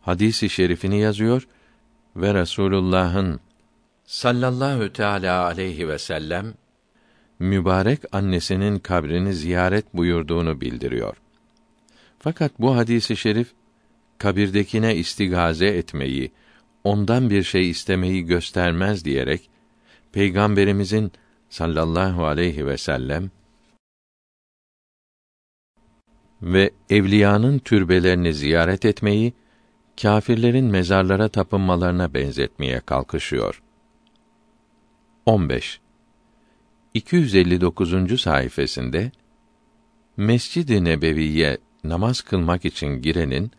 [0.00, 1.48] Hadisi şerifini yazıyor
[2.16, 3.40] ve Resulullah'ın
[4.04, 6.54] sallallahu teala aleyhi ve sellem
[7.38, 11.16] mübarek annesinin kabrini ziyaret buyurduğunu bildiriyor.
[12.18, 13.52] Fakat bu hadisi şerif
[14.18, 16.32] kabirdekine istigaze etmeyi,
[16.84, 19.50] ondan bir şey istemeyi göstermez diyerek
[20.12, 21.12] Peygamberimizin
[21.50, 23.30] sallallahu aleyhi ve sellem
[26.42, 29.32] ve evliyanın türbelerini ziyaret etmeyi
[30.02, 33.62] kâfirlerin mezarlara tapınmalarına benzetmeye kalkışıyor.
[35.26, 35.80] 15.
[36.94, 38.20] 259.
[38.20, 39.10] sayfasında
[40.16, 43.50] Mescid-i Nebevi'ye namaz kılmak için girenin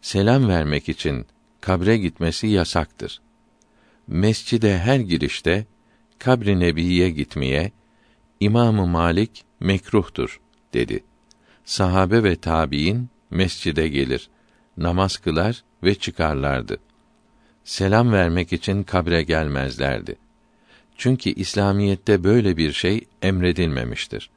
[0.00, 1.26] selam vermek için
[1.60, 3.20] kabre gitmesi yasaktır.
[4.06, 5.66] Mescide her girişte
[6.18, 7.72] kabri nebiye gitmeye
[8.40, 10.40] İmamı Malik mekruhtur
[10.74, 11.04] dedi.
[11.64, 14.28] Sahabe ve tabiin mescide gelir,
[14.76, 16.78] namaz kılar ve çıkarlardı.
[17.64, 20.16] Selam vermek için kabre gelmezlerdi.
[20.96, 24.30] Çünkü İslamiyette böyle bir şey emredilmemiştir.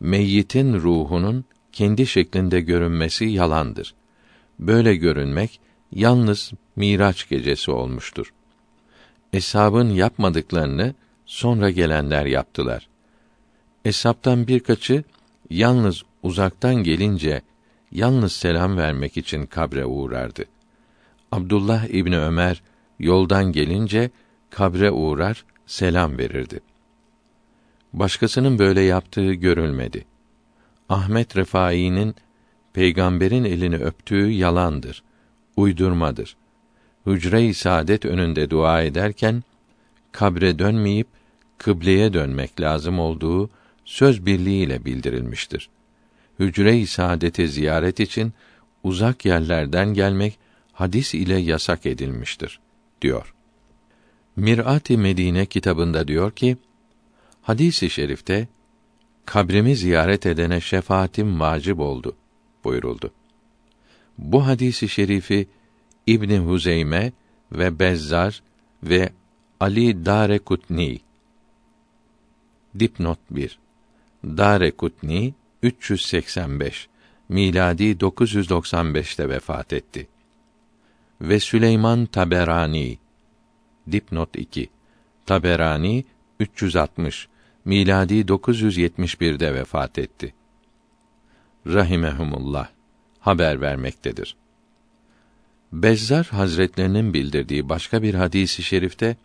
[0.00, 1.44] Meyyitin ruhunun
[1.76, 3.94] kendi şeklinde görünmesi yalandır.
[4.58, 5.60] Böyle görünmek
[5.92, 8.32] yalnız Miraç gecesi olmuştur.
[9.32, 10.94] Eshabın yapmadıklarını
[11.26, 12.88] sonra gelenler yaptılar.
[13.84, 15.04] Eshabtan birkaçı
[15.50, 17.42] yalnız uzaktan gelince
[17.92, 20.44] yalnız selam vermek için kabre uğrardı.
[21.32, 22.62] Abdullah İbni Ömer
[22.98, 24.10] yoldan gelince
[24.50, 26.60] kabre uğrar, selam verirdi.
[27.92, 30.04] Başkasının böyle yaptığı görülmedi.
[30.88, 32.14] Ahmet Refai'nin
[32.72, 35.02] peygamberin elini öptüğü yalandır,
[35.56, 36.36] uydurmadır.
[37.06, 39.42] Hücre-i saadet önünde dua ederken
[40.12, 41.06] kabre dönmeyip
[41.58, 43.50] kıbleye dönmek lazım olduğu
[43.84, 45.68] söz birliğiyle bildirilmiştir.
[46.38, 48.32] Hücre-i saadeti ziyaret için
[48.82, 50.38] uzak yerlerden gelmek
[50.72, 52.60] hadis ile yasak edilmiştir
[53.02, 53.34] diyor.
[54.36, 56.56] Mirat-ı Medine kitabında diyor ki,
[57.42, 58.48] hadisi şerifte
[59.26, 62.16] kabrimi ziyaret edene şefaatim vacip oldu
[62.64, 63.12] buyuruldu.
[64.18, 65.48] Bu hadisi şerifi
[66.06, 67.12] İbn Huzeyme
[67.52, 68.42] ve Bezzar
[68.82, 69.12] ve
[69.60, 71.00] Ali Darekutni
[72.78, 73.58] Dipnot 1
[74.24, 76.88] Darekutni 385
[77.28, 80.08] miladi 995'te vefat etti.
[81.20, 82.98] Ve Süleyman Taberani
[83.92, 84.70] Dipnot 2
[85.26, 86.04] Taberani
[86.40, 87.28] 360
[87.66, 90.34] miladi 971'de vefat etti.
[91.66, 92.68] Rahimehumullah
[93.20, 94.36] haber vermektedir.
[95.72, 99.16] Bezzar Hazretlerinin bildirdiği başka bir hadisi şerifte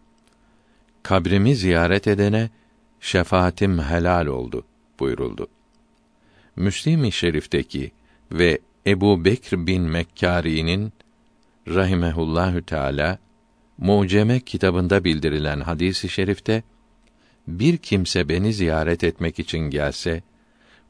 [1.03, 2.50] kabrimi ziyaret edene
[3.00, 4.66] şefaatim helal oldu
[5.00, 5.48] buyuruldu.
[6.56, 7.92] Müslim-i Şerif'teki
[8.32, 10.94] ve Ebu Bekr bin Mekkari'nin
[11.68, 13.20] rahimehullahü teala
[13.78, 16.64] Muceme kitabında bildirilen hadisi i şerifte
[17.60, 20.24] bir kimse beni ziyaret etmek için gelse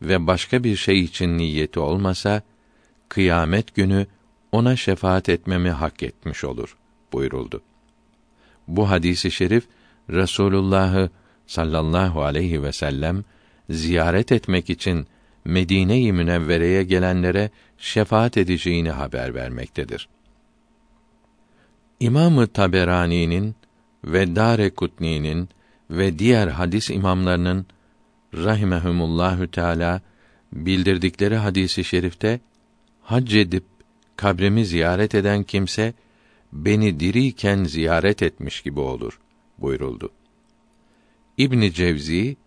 [0.02, 2.42] ve başka bir şey için niyeti olmasa
[3.10, 4.08] kıyamet günü
[4.52, 6.78] ona şefaat etmemi hak etmiş olur
[7.14, 7.62] buyuruldu.
[8.68, 9.68] Bu hadisi şerif
[10.10, 11.10] Resulullah'ı
[11.48, 13.24] sallallahu aleyhi ve sellem
[13.70, 15.08] ziyaret etmek için
[15.46, 20.10] Medine-i Münevvere'ye gelenlere şefaat edeceğini haber vermektedir.
[22.00, 23.56] İmamı Taberani'nin
[24.04, 25.50] ve Darekutni'nin
[25.92, 27.66] ve diğer hadis imamlarının
[28.34, 30.02] rahimehumullahü teala
[30.54, 32.40] bildirdikleri hadisi şerifte
[33.02, 33.64] hac edip
[34.16, 35.94] kabrimi ziyaret eden kimse
[36.54, 39.20] beni diriyken ziyaret etmiş gibi olur
[39.58, 40.10] buyuruldu.
[41.38, 42.38] İbn Cevzi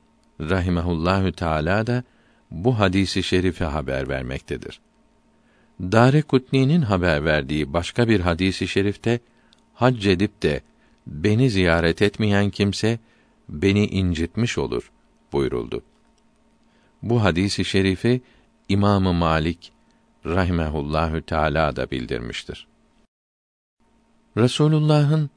[0.41, 2.05] rahimehullahü teala da
[2.51, 4.81] bu hadisi şerife haber vermektedir.
[5.81, 9.21] Dare Kutni'nin haber verdiği başka bir hadisi şerifte
[9.75, 10.61] hac edip de
[11.07, 12.99] beni ziyaret etmeyen kimse
[13.49, 14.91] beni incitmiş olur
[15.33, 15.83] buyuruldu.
[17.03, 18.21] Bu hadisi şerifi
[18.69, 19.73] İmamı Malik
[20.27, 22.67] rahimehullahü teala da bildirmiştir.
[24.37, 25.31] Resulullah'ın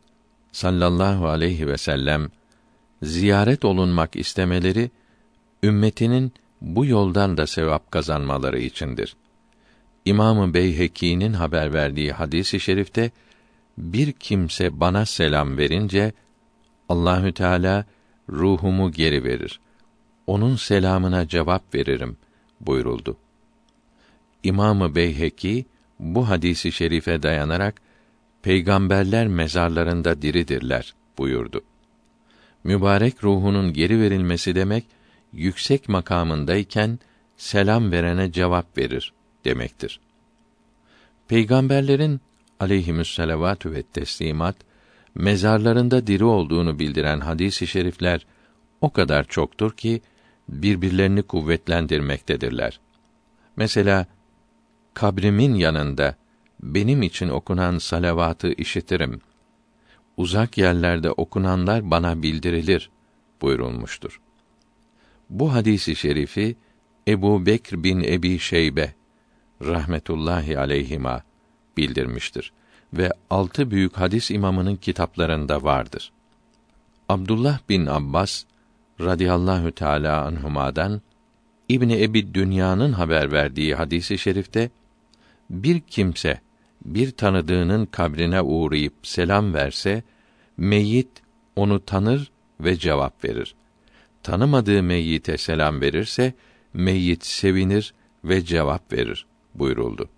[0.52, 2.30] sallallahu aleyhi ve sellem
[3.02, 4.92] ziyaret olunmak istemeleri
[5.64, 9.16] ümmetinin bu yoldan da sevap kazanmaları içindir.
[10.06, 13.11] İmamı Beyheki'nin haber verdiği hadisi şerifte
[13.77, 16.14] bir kimse bana selam verince
[16.90, 17.86] Allahü Teala
[18.30, 19.60] ruhumu geri verir.
[20.28, 22.18] Onun selamına cevap veririm
[22.62, 23.18] buyuruldu.
[24.44, 25.66] İmamı Beyheki
[26.00, 27.82] bu hadisi şerife dayanarak
[28.42, 31.62] peygamberler mezarlarında diridirler buyurdu.
[32.64, 34.86] Mübarek ruhunun geri verilmesi demek
[35.34, 37.00] yüksek makamındayken
[37.38, 39.14] selam verene cevap verir
[39.46, 40.00] demektir.
[41.28, 42.22] Peygamberlerin
[42.60, 44.56] aleyhimüsselavatü ve teslimat
[45.18, 48.26] mezarlarında diri olduğunu bildiren hadis-i şerifler
[48.82, 50.02] o kadar çoktur ki
[50.50, 52.80] birbirlerini kuvvetlendirmektedirler.
[53.56, 54.06] Mesela
[54.94, 56.16] kabrimin yanında
[56.64, 59.22] benim için okunan salavatı işitirim.
[60.18, 62.90] Uzak yerlerde okunanlar bana bildirilir
[63.42, 64.22] buyurulmuştur.
[65.30, 66.56] Bu hadisi şerifi
[67.08, 68.94] Ebu Bekr bin Ebi Şeybe
[69.62, 71.24] rahmetullahi aleyhima
[71.78, 72.54] bildirmiştir
[72.98, 76.11] ve altı büyük hadis imamının kitaplarında vardır.
[77.09, 78.43] Abdullah bin Abbas
[79.01, 81.01] radıyallahu teala anhumadan
[81.69, 84.69] İbni Ebi Dünya'nın haber verdiği hadisi şerifte
[85.50, 86.42] bir kimse
[86.85, 90.03] bir tanıdığının kabrine uğrayıp selam verse
[90.58, 91.09] meyyit
[91.56, 93.56] onu tanır ve cevap verir.
[94.24, 96.34] Tanımadığı meyyite selam verirse
[96.74, 97.93] meyyit sevinir
[98.24, 100.09] ve cevap verir buyuruldu.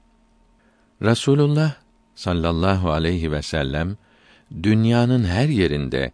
[1.02, 1.76] Rasulullah
[2.20, 3.98] sallallahu aleyhi ve sellem
[4.64, 6.12] dünyanın her yerinde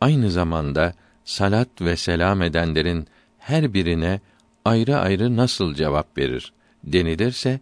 [0.00, 0.94] aynı zamanda
[1.24, 3.06] salat ve selam edenlerin
[3.38, 4.20] her birine
[4.64, 6.52] ayrı ayrı nasıl cevap verir
[6.84, 7.60] denilirse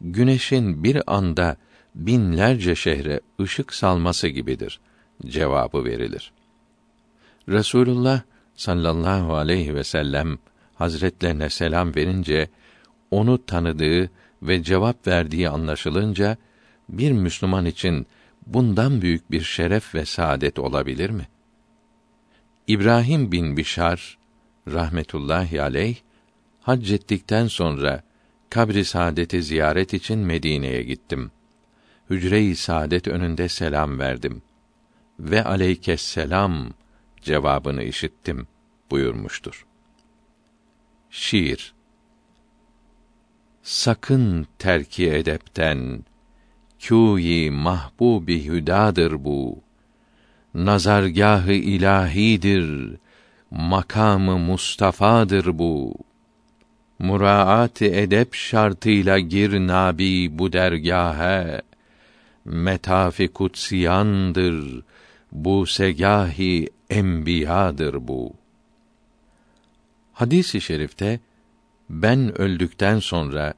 [0.00, 1.56] güneşin bir anda
[1.94, 4.80] binlerce şehre ışık salması gibidir
[5.26, 6.32] cevabı verilir.
[7.48, 8.20] Resulullah
[8.54, 10.38] sallallahu aleyhi ve sellem
[10.74, 12.48] hazretlerine selam verince
[13.10, 14.10] onu tanıdığı
[14.42, 16.36] ve cevap verdiği anlaşılınca
[16.88, 18.06] bir Müslüman için
[18.46, 21.28] bundan büyük bir şeref ve saadet olabilir mi?
[22.66, 24.18] İbrahim bin Bişar
[24.68, 25.96] rahmetullahi aleyh
[26.60, 28.02] hac ettikten sonra
[28.50, 31.30] kabri saadeti ziyaret için Medine'ye gittim.
[32.10, 34.42] Hücre-i saadet önünde selam verdim.
[35.20, 36.70] Ve aleykes selam
[37.22, 38.46] cevabını işittim
[38.90, 39.66] buyurmuştur.
[41.10, 41.74] Şiir
[43.62, 46.04] Sakın terki edepten
[46.78, 49.58] kûyi mahbubi hüdadır bu.
[50.54, 52.96] Nazargahı ilahidir,
[53.50, 55.94] makamı Mustafa'dır bu.
[56.98, 61.62] Muraat edep şartıyla gir nabi bu dergahe.
[62.44, 64.82] Metafi kutsiyandır,
[65.32, 68.32] bu segahi enbiyadır bu.
[70.12, 71.20] Hadis-i şerifte
[71.90, 73.54] ben öldükten sonra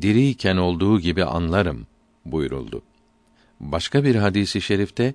[0.00, 1.86] diriyken olduğu gibi anlarım
[2.32, 2.82] buyuruldu.
[3.60, 5.14] Başka bir hadisi şerifte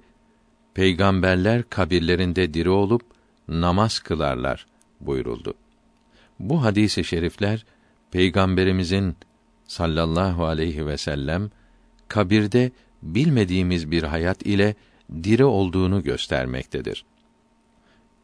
[0.73, 3.01] peygamberler kabirlerinde diri olup
[3.47, 4.65] namaz kılarlar
[5.01, 5.53] buyuruldu.
[6.39, 7.65] Bu hadisi şerifler
[8.11, 9.15] peygamberimizin
[9.67, 11.51] sallallahu aleyhi ve sellem
[12.07, 12.71] kabirde
[13.03, 14.75] bilmediğimiz bir hayat ile
[15.23, 17.05] diri olduğunu göstermektedir.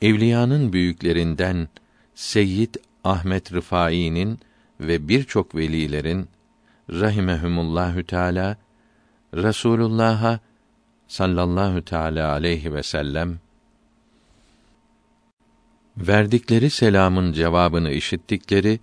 [0.01, 1.67] Evliyanın büyüklerinden
[2.15, 4.39] Seyyid Ahmet Rıfai'nin
[4.79, 6.27] ve birçok velilerin
[6.89, 8.57] rahimehumullahü teala
[9.33, 10.39] Resulullah'a
[11.07, 13.39] sallallahu teala aleyhi ve sellem
[15.97, 18.79] verdikleri selamın cevabını işittikleri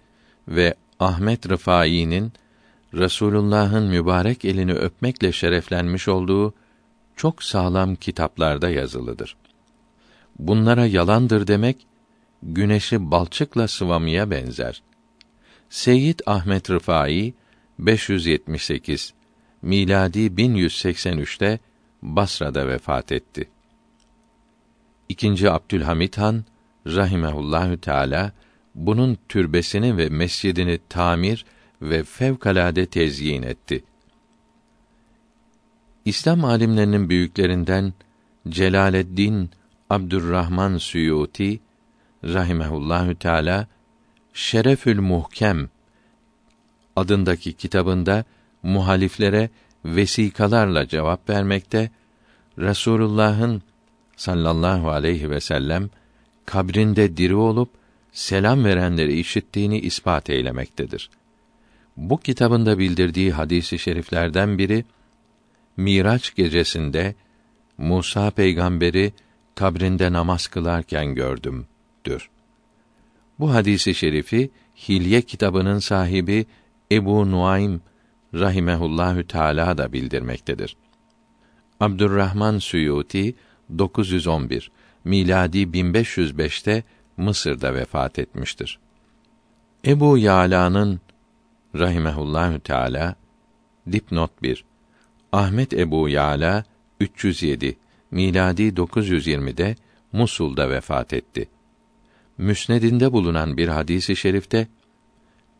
[0.48, 2.32] ve Ahmet Rıfai'nin
[2.94, 6.54] Resulullah'ın mübarek elini öpmekle şereflenmiş olduğu
[7.16, 9.36] çok sağlam kitaplarda yazılıdır.
[10.38, 11.86] Bunlara yalandır demek
[12.42, 14.82] güneşi balçıkla sıvamaya benzer.
[15.70, 17.34] Seyyid Ahmet Rıfai
[17.78, 19.15] 578
[19.66, 21.58] miladi 1183'te
[22.02, 23.48] Basra'da vefat etti.
[25.08, 26.44] İkinci Abdülhamit Han
[26.86, 28.32] rahimehullahü teala
[28.74, 31.44] bunun türbesini ve mescidini tamir
[31.82, 33.84] ve fevkalade tezyin etti.
[36.04, 37.94] İslam alimlerinin büyüklerinden
[38.48, 39.50] Celaleddin
[39.90, 41.60] Abdurrahman Suyuti
[42.24, 43.66] rahimehullahü teala
[44.34, 45.68] Şerefül Muhkem
[46.96, 48.24] adındaki kitabında
[48.66, 49.50] muhaliflere
[49.84, 51.90] vesikalarla cevap vermekte,
[52.58, 53.62] Resulullah'ın
[54.16, 55.90] sallallahu aleyhi ve sellem
[56.46, 57.70] kabrinde diri olup
[58.12, 61.10] selam verenleri işittiğini ispat eylemektedir.
[61.96, 64.84] Bu kitabında bildirdiği hadisi şeriflerden biri
[65.76, 67.14] Miraç gecesinde
[67.78, 69.12] Musa peygamberi
[69.54, 72.30] kabrinde namaz kılarken gördümdür.
[73.38, 74.50] Bu hadisi şerifi
[74.88, 76.46] Hilye kitabının sahibi
[76.92, 77.80] Ebu Nuaym
[78.34, 80.76] rahimehullahü teala da bildirmektedir.
[81.80, 83.34] Abdurrahman Suyuti
[83.78, 84.70] 911
[85.04, 86.82] miladi 1505'te
[87.16, 88.78] Mısır'da vefat etmiştir.
[89.86, 91.00] Ebu Yala'nın
[91.74, 93.14] rahimehullahü teala
[93.92, 94.64] dipnot 1
[95.32, 96.64] Ahmet Ebu Yala
[97.00, 97.76] 307
[98.10, 99.76] miladi 920'de
[100.12, 101.48] Musul'da vefat etti.
[102.38, 104.68] Müsnedinde bulunan bir hadisi şerifte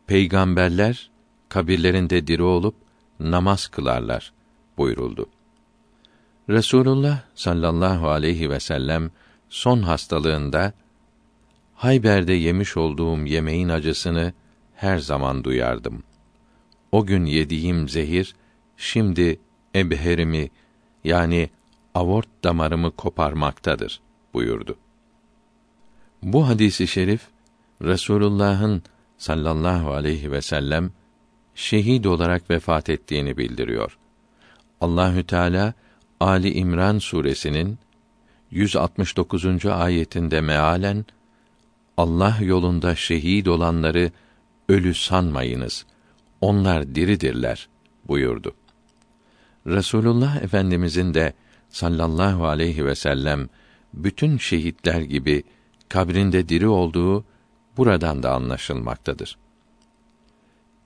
[0.07, 1.09] peygamberler
[1.49, 2.75] kabirlerinde diri olup
[3.19, 4.33] namaz kılarlar
[4.77, 5.29] buyuruldu.
[6.49, 9.11] Resulullah sallallahu aleyhi ve sellem
[9.49, 10.73] son hastalığında
[11.75, 14.33] Hayber'de yemiş olduğum yemeğin acısını
[14.75, 16.03] her zaman duyardım.
[16.91, 18.35] O gün yediğim zehir
[18.77, 19.39] şimdi
[19.75, 20.49] ebherimi
[21.03, 21.49] yani
[21.95, 24.01] avort damarımı koparmaktadır
[24.33, 24.77] buyurdu.
[26.23, 27.27] Bu hadisi şerif
[27.81, 28.83] Resulullah'ın
[29.17, 30.91] sallallahu aleyhi ve sellem
[31.57, 33.97] şehit olarak vefat ettiğini bildiriyor.
[34.81, 35.73] Allahü Teala
[36.19, 37.77] Ali İmran suresinin
[38.51, 39.65] 169.
[39.65, 41.05] ayetinde mealen
[41.97, 44.11] Allah yolunda şehit olanları
[44.69, 45.85] ölü sanmayınız.
[46.41, 47.69] Onlar diridirler
[48.07, 48.53] buyurdu.
[49.67, 51.33] Resulullah Efendimizin de
[51.69, 53.49] sallallahu aleyhi ve sellem
[53.93, 55.43] bütün şehitler gibi
[55.89, 57.25] kabrinde diri olduğu
[57.77, 59.37] buradan da anlaşılmaktadır.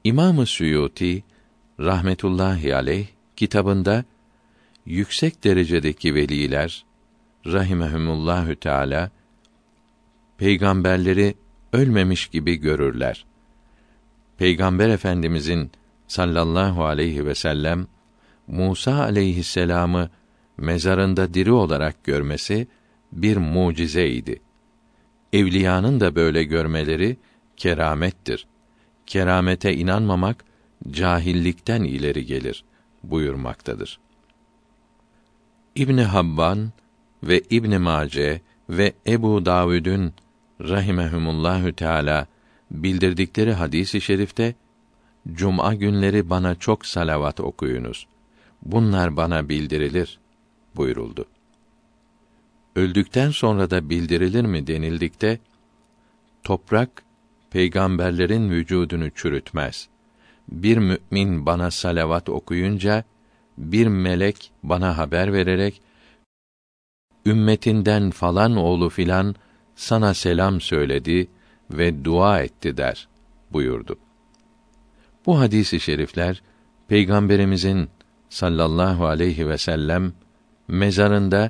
[0.04, 1.24] İmam-ı Suyuti
[1.80, 4.06] rahmetullahi aleyh kitabında
[4.86, 6.86] yüksek derecedeki veliler
[7.46, 9.12] rahimehumullahü teala
[10.38, 11.36] peygamberleri
[11.74, 13.26] ölmemiş gibi görürler.
[14.38, 15.72] Peygamber Efendimizin
[16.08, 17.88] sallallahu aleyhi ve sellem
[18.48, 20.10] Musa aleyhisselamı
[20.58, 22.68] mezarında diri olarak görmesi
[23.12, 24.42] bir mucizeydi.
[25.34, 27.18] Evliyanın da böyle görmeleri
[27.58, 28.48] keramettir.
[29.12, 30.46] Keramete inanmamak
[30.92, 32.64] cahillikten ileri gelir
[33.04, 34.00] buyurmaktadır.
[35.76, 36.72] İbn Habban
[37.24, 40.14] ve İbn Mace ve Ebu Davud'un
[40.62, 42.28] rahimehumullahü teala
[42.72, 44.56] bildirdikleri hadisi şerifte
[45.34, 48.08] cuma günleri bana çok salavat okuyunuz.
[48.62, 50.20] Bunlar bana bildirilir
[50.76, 51.26] buyuruldu.
[52.76, 55.40] Öldükten sonra da bildirilir mi denildikte
[56.44, 57.04] toprak
[57.52, 59.88] peygamberlerin vücudunu çürütmez.
[60.52, 63.04] Bir mümin bana salavat okuyunca
[63.58, 65.82] bir melek bana haber vererek
[67.26, 69.36] ümmetinden falan oğlu filan
[69.76, 71.28] sana selam söyledi
[71.72, 73.08] ve dua etti der
[73.52, 73.98] buyurdu.
[75.26, 76.42] Bu hadisi şerifler
[76.88, 77.90] peygamberimizin
[78.30, 80.14] sallallahu aleyhi ve sellem
[80.68, 81.50] mezarında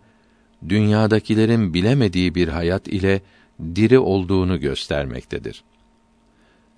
[0.69, 3.21] dünyadakilerin bilemediği bir hayat ile
[3.75, 5.63] diri olduğunu göstermektedir.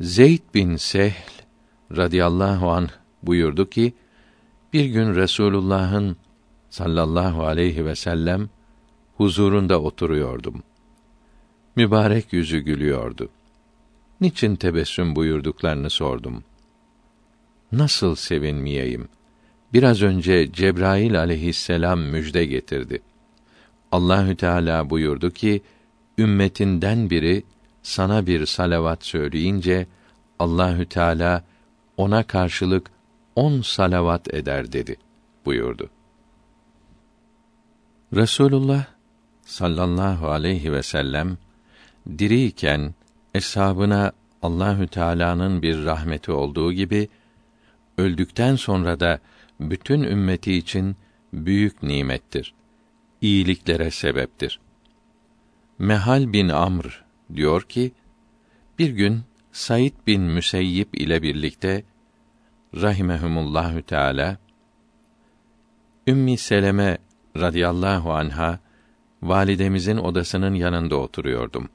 [0.03, 1.32] Zeyd bin Sehl
[1.98, 2.90] radıyallahu anh
[3.23, 3.93] buyurdu ki
[4.73, 6.17] bir gün Resulullah'ın
[6.69, 8.49] sallallahu aleyhi ve sellem
[9.17, 10.64] huzurunda oturuyordum.
[11.75, 13.30] Mübarek yüzü gülüyordu.
[14.22, 16.43] Niçin tebessüm buyurduklarını sordum.
[17.72, 19.07] Nasıl sevinmeyeyim?
[19.73, 23.01] Biraz önce Cebrail aleyhisselam müjde getirdi.
[23.91, 25.61] Allahü Teala buyurdu ki,
[26.17, 27.43] ümmetinden biri
[27.84, 29.88] sana bir salavat söyleyince
[30.40, 31.44] Allahü Teala
[31.98, 32.92] ona karşılık
[33.36, 34.95] on salavat eder dedi
[35.45, 35.90] buyurdu.
[38.14, 38.86] Resulullah
[39.42, 41.38] sallallahu aleyhi ve sellem
[42.18, 42.94] diriyken
[43.34, 47.10] eshabına Allahü Teala'nın bir rahmeti olduğu gibi
[47.98, 49.20] öldükten sonra da
[49.60, 50.95] bütün ümmeti için
[51.34, 52.53] büyük nimettir.
[53.22, 54.60] İyiliklere sebeptir.
[55.80, 57.02] Mehal bin Amr
[57.35, 57.92] diyor ki,
[58.80, 59.22] bir gün
[59.52, 61.84] Said bin Müseyyib ile birlikte
[62.76, 64.38] rahimehumullahü teala
[66.08, 66.98] Ümmi Seleme
[67.38, 68.60] radıyallahu anha
[69.22, 71.69] validemizin odasının yanında oturuyordum.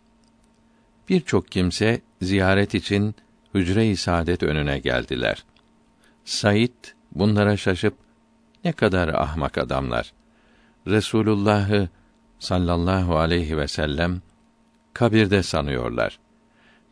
[1.09, 3.15] Birçok kimse ziyaret için
[3.55, 5.45] hücre-i saadet önüne geldiler.
[6.25, 7.95] Said bunlara şaşıp
[8.65, 10.13] ne kadar ahmak adamlar.
[10.87, 11.89] Resulullah'ı
[12.39, 14.23] sallallahu aleyhi ve sellem
[14.99, 16.19] kabirde sanıyorlar.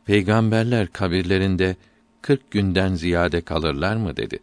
[0.04, 1.76] Peygamberler kabirlerinde
[2.22, 4.38] kırk günden ziyade kalırlar mı dedi.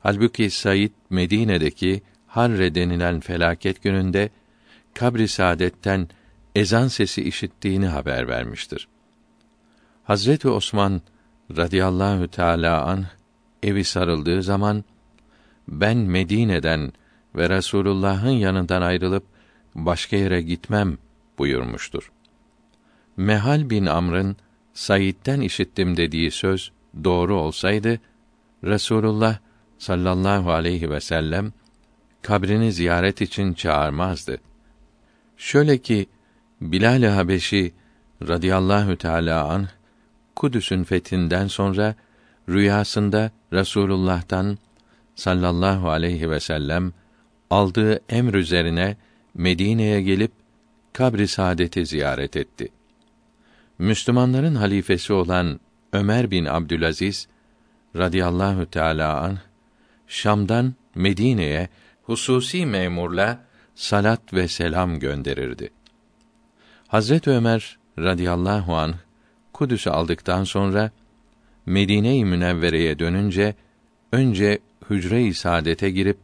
[0.00, 4.30] Halbuki Said Medine'deki Harre denilen felaket gününde
[4.94, 6.08] kabri saadetten
[6.54, 8.88] ezan sesi işittiğini haber vermiştir.
[10.04, 11.02] Hazreti Osman
[11.56, 13.06] radıyallahu teala an
[13.62, 14.84] evi sarıldığı zaman
[15.68, 16.92] ben Medine'den
[17.36, 19.24] ve Resulullah'ın yanından ayrılıp
[19.74, 20.98] başka yere gitmem
[21.38, 22.13] buyurmuştur.
[23.16, 24.36] Mehal bin Amr'ın
[24.74, 26.72] Said'den işittim dediği söz
[27.04, 27.98] doğru olsaydı
[28.64, 29.38] Resulullah
[29.78, 31.52] sallallahu aleyhi ve sellem
[32.22, 34.38] kabrini ziyaret için çağırmazdı.
[35.36, 36.06] Şöyle ki
[36.60, 37.72] Bilal-i Habeşi
[38.28, 39.68] radıyallahu teala an
[40.36, 41.94] Kudüs'ün fethinden sonra
[42.48, 44.58] rüyasında Resulullah'tan
[45.14, 46.92] sallallahu aleyhi ve sellem
[47.50, 48.96] aldığı emr üzerine
[49.34, 50.32] Medine'ye gelip
[50.92, 52.68] kabri saadeti ziyaret etti.
[53.78, 55.60] Müslümanların halifesi olan
[55.92, 57.28] Ömer bin Abdülaziz
[57.96, 59.38] radıyallahu teala an
[60.06, 61.68] Şam'dan Medine'ye
[62.02, 63.44] hususi memurla
[63.74, 65.70] salat ve selam gönderirdi.
[66.88, 68.94] Hazret Ömer radıyallahu an
[69.52, 70.90] Kudüs'ü aldıktan sonra
[71.66, 73.54] Medine-i Münevvere'ye dönünce
[74.12, 74.58] önce
[74.90, 76.18] hücre-i saadete girip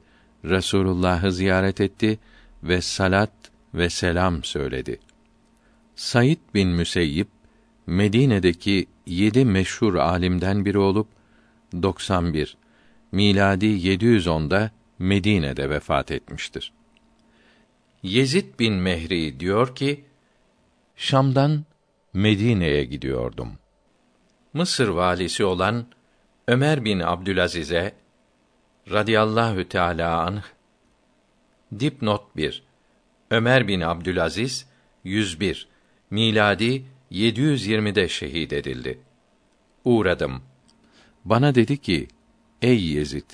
[0.44, 2.18] Resulullah'ı ziyaret etti
[2.62, 3.32] ve salat
[3.74, 4.98] ve selam söyledi.
[5.94, 7.26] Said bin Müseyyib
[7.90, 11.08] Medine'deki yedi meşhur alimden biri olup
[11.82, 12.56] 91
[13.12, 16.72] miladi 710'da Medine'de vefat etmiştir.
[18.02, 20.04] Yezid bin Mehri diyor ki
[20.96, 21.64] Şam'dan
[22.12, 23.52] Medine'ye gidiyordum.
[24.52, 25.86] Mısır valisi olan
[26.48, 27.92] Ömer bin Abdülaziz'e
[28.90, 30.42] radıyallahu teala anh
[31.80, 32.62] dipnot 1
[33.30, 34.66] Ömer bin Abdülaziz
[35.04, 35.68] 101
[36.10, 38.98] miladi 720'de şehit edildi.
[39.84, 40.42] Uğradım.
[41.24, 42.08] Bana dedi ki:
[42.62, 43.30] Ey Yezid!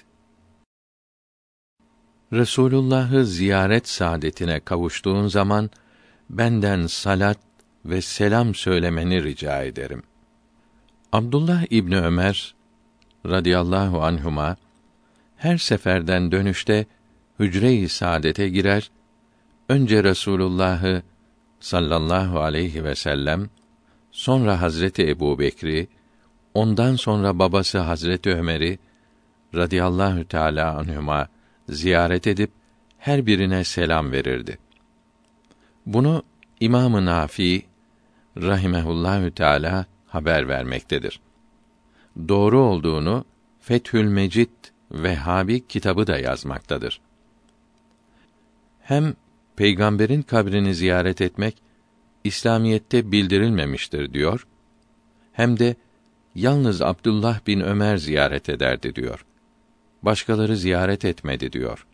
[2.32, 5.70] Resulullah'ı ziyaret saadetine kavuştuğun zaman
[6.30, 7.38] benden salat
[7.84, 10.02] ve selam söylemeni rica ederim.
[11.12, 12.54] Abdullah İbni Ömer
[13.26, 14.56] radıyallahu anhuma
[15.36, 16.86] her seferden dönüşte
[17.38, 18.90] hücre-i saadete girer,
[19.68, 21.02] önce Resulullah'ı
[21.60, 23.50] sallallahu aleyhi ve sellem,
[24.16, 25.88] sonra Hazreti Ebu Bekri,
[26.54, 28.78] ondan sonra babası Hazreti Ömer'i
[29.54, 31.28] radıyallahu teala anhuma
[31.68, 32.50] ziyaret edip
[32.98, 34.58] her birine selam verirdi.
[35.86, 36.22] Bunu
[36.60, 37.66] İmam-ı Nafi
[38.36, 41.20] rahimehullahü teala haber vermektedir.
[42.28, 43.24] Doğru olduğunu
[43.60, 44.50] Fethül Mecid
[44.90, 47.00] Vehhabi kitabı da yazmaktadır.
[48.80, 49.14] Hem
[49.56, 51.65] peygamberin kabrini ziyaret etmek
[52.26, 54.46] İslamiyette bildirilmemiştir diyor.
[55.32, 55.76] Hem de
[56.34, 59.24] yalnız Abdullah bin Ömer ziyaret ederdi diyor.
[60.02, 61.86] Başkaları ziyaret etmedi diyor.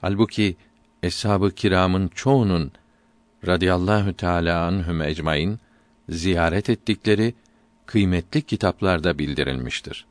[0.00, 0.56] Halbuki
[1.02, 2.72] eshab-ı kiramın çoğunun
[3.46, 5.58] radıyallahu teala anhum ecmaîn
[6.08, 7.34] ziyaret ettikleri
[7.86, 10.06] kıymetli kitaplarda bildirilmiştir.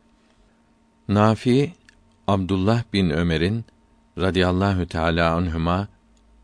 [1.07, 1.73] Nafi
[2.27, 3.65] Abdullah bin Ömer'in
[4.17, 5.87] radıyallahu teala anhuma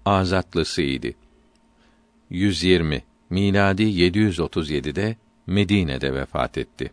[0.05, 1.07] azatlısıydı.
[2.29, 5.15] 120 miladi 737'de
[5.47, 6.91] Medine'de vefat etti.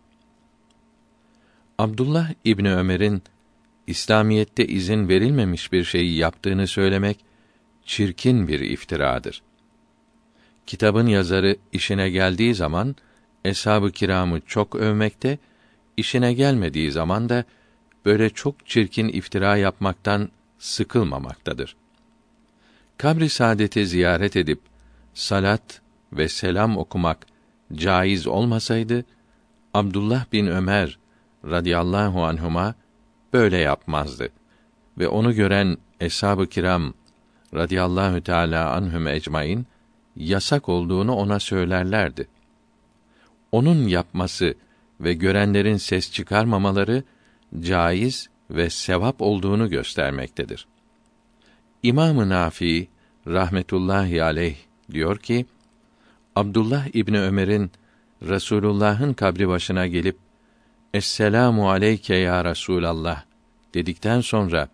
[1.78, 3.23] Abdullah İbni Ömer'in
[3.86, 7.18] İslamiyette izin verilmemiş bir şeyi yaptığını söylemek
[7.84, 9.42] çirkin bir iftiradır.
[10.66, 12.97] Kitabın yazarı işine geldiği zaman
[13.44, 15.39] eshab-ı kiramı çok övmekte,
[15.97, 17.44] işine gelmediği zaman da
[18.05, 21.76] böyle çok çirkin iftira yapmaktan sıkılmamaktadır.
[22.98, 24.60] Kabri saadeti ziyaret edip
[25.17, 25.81] salat
[26.12, 27.27] ve selam okumak
[27.73, 29.05] caiz olmasaydı
[29.75, 30.99] Abdullah bin Ömer
[31.45, 32.75] radıyallahu anhuma
[33.33, 34.28] böyle yapmazdı
[34.99, 36.95] ve onu gören eshab-ı kiram
[37.55, 39.67] radıyallahu teala anhum ecmaîn
[40.17, 42.28] yasak olduğunu ona söylerlerdi.
[43.53, 44.55] Onun yapması
[45.01, 47.03] ve görenlerin ses çıkarmamaları
[47.61, 50.67] caiz ve sevap olduğunu göstermektedir.
[51.83, 52.89] İmam-ı Nafi
[53.27, 55.47] rahmetullahi aleyh diyor ki
[56.36, 57.70] Abdullah İbni Ömer'in
[58.23, 60.16] Resulullah'ın kabri başına gelip
[60.94, 63.23] Esselamu aleyke ya Resulallah
[63.74, 64.68] dedikten sonra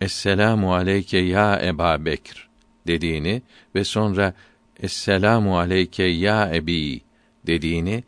[0.00, 2.48] Esselamu aleyke ya Eba Bekr
[2.86, 3.42] dediğini
[3.74, 4.34] ve sonra
[4.80, 7.00] Esselamu aleyke ya Ebi
[7.46, 8.04] dediğini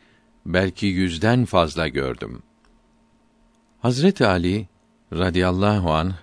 [0.47, 2.43] belki yüzden fazla gördüm.
[3.81, 4.67] Hazreti Ali
[5.13, 6.15] radıyallahu an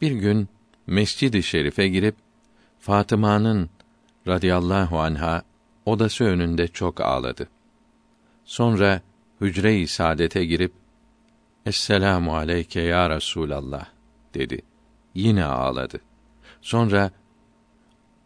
[0.00, 0.48] bir gün
[0.86, 2.14] Mescid-i Şerif'e girip
[2.80, 3.70] Fatıma'nın
[4.26, 5.42] radıyallahu anha
[5.86, 7.48] odası önünde çok ağladı.
[8.44, 9.00] Sonra
[9.40, 10.72] hücre-i saadete girip
[11.66, 13.86] Esselamu aleyke ya Resulallah
[14.34, 14.62] dedi.
[15.14, 16.00] Yine ağladı.
[16.60, 17.10] Sonra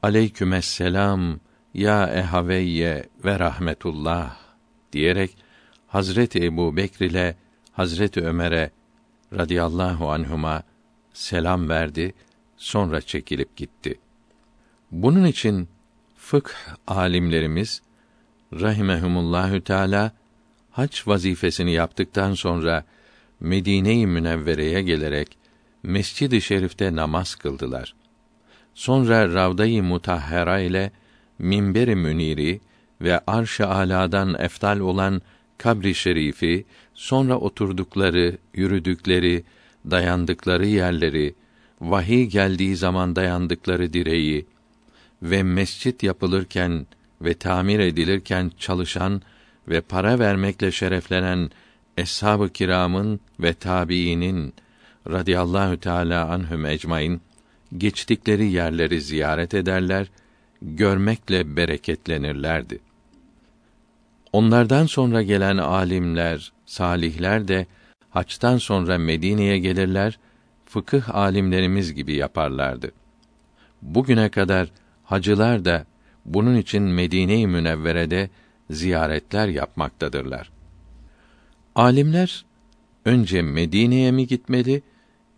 [0.02, 1.40] Aleykümesselam
[1.74, 4.36] ya ehaveyye ve rahmetullah
[4.92, 5.36] diyerek
[5.86, 7.36] Hazreti Ebu Bekr ile
[7.72, 8.70] Hazreti Ömer'e
[9.32, 10.62] radıyallahu anhuma
[11.12, 12.14] selam verdi,
[12.56, 13.98] sonra çekilip gitti.
[14.90, 15.68] Bunun için
[16.32, 16.50] fıkh
[16.86, 17.82] alimlerimiz
[18.52, 20.12] rahimehumullahü teala
[20.70, 22.84] hac vazifesini yaptıktan sonra
[23.40, 25.38] Medine-i Münevvere'ye gelerek
[25.82, 27.94] Mescid-i Şerif'te namaz kıldılar.
[28.74, 30.90] Sonra Ravda-i Mutahhara ile
[31.38, 32.60] Minber-i Müniri
[33.00, 35.22] ve Arş-ı Alâ'dan eftal olan
[35.58, 39.44] kabri şerifi, sonra oturdukları, yürüdükleri,
[39.90, 41.34] dayandıkları yerleri,
[41.80, 44.51] vahiy geldiği zaman dayandıkları direği
[45.22, 46.86] ve mescit yapılırken
[47.20, 49.22] ve tamir edilirken çalışan
[49.68, 51.50] ve para vermekle şereflenen
[51.96, 54.54] eshab-ı kiramın ve tabiinin
[55.10, 57.20] radıyallahu teala anhum ecmaîn
[57.78, 60.10] geçtikleri yerleri ziyaret ederler,
[60.62, 62.78] görmekle bereketlenirlerdi.
[64.32, 67.66] Onlardan sonra gelen alimler, salihler de
[68.10, 70.18] haçtan sonra Medine'ye gelirler,
[70.66, 72.92] fıkıh alimlerimiz gibi yaparlardı.
[73.82, 74.68] Bugüne kadar
[75.12, 75.86] hacılar da
[76.24, 78.30] bunun için Medine-i Münevvere'de
[78.70, 80.52] ziyaretler yapmaktadırlar.
[81.74, 82.44] Alimler
[83.04, 84.82] önce Medine'ye mi gitmeli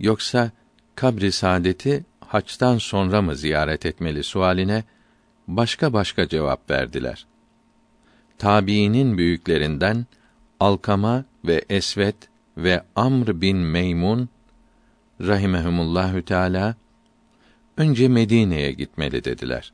[0.01, 0.51] yoksa
[0.95, 4.85] kabri saadeti haçtan sonra mı ziyaret etmeli sualine
[5.49, 7.27] başka başka cevap verdiler.
[8.39, 10.07] Tabiinin büyüklerinden
[10.61, 12.17] Alkama ve Esvet
[12.57, 14.29] ve Amr bin Meymun
[15.21, 16.75] rahimehumullahü teala
[17.77, 19.73] önce Medine'ye gitmeli dediler.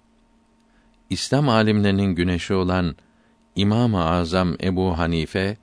[1.11, 2.97] İslam alimlerinin güneşi olan
[3.57, 5.57] İmam-ı Azam Ebu Hanife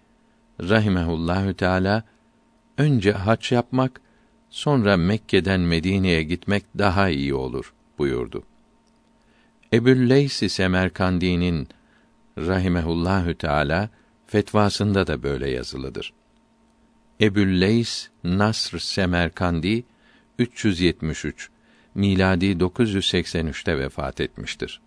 [0.62, 2.04] rahimehullahü teala
[2.78, 4.02] önce hac yapmak
[4.50, 8.44] sonra Mekke'den Medine'ye gitmek daha iyi olur buyurdu.
[9.74, 11.68] Ebu'l-Leys Semerkandi'nin
[12.38, 13.90] rahimehullahü teala
[14.28, 16.14] fetvasında da böyle yazılıdır.
[17.22, 19.84] Ebu'l-Leys Nasr Semerkandi
[20.40, 21.50] 373
[21.98, 24.82] miladi 983'te vefat etmiştir.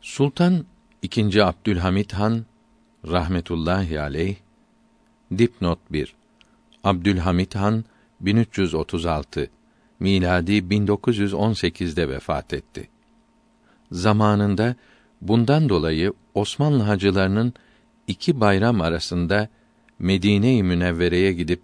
[0.00, 0.64] Sultan
[1.02, 1.42] II.
[1.42, 2.44] Abdülhamit Han
[3.06, 4.36] rahmetullahi aleyh
[5.38, 6.14] dipnot 1
[6.84, 7.84] Abdülhamit Han
[8.20, 9.50] 1336
[10.00, 12.88] miladi 1918'de vefat etti.
[13.90, 14.76] Zamanında
[15.20, 17.54] bundan dolayı Osmanlı hacılarının
[18.06, 19.48] iki bayram arasında
[19.98, 21.60] Medine-i Münevvere'ye gidip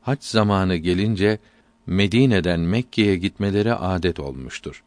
[0.00, 1.38] hac zamanı gelince
[1.86, 4.82] Medine'den Mekke'ye gitmeleri adet olmuştur.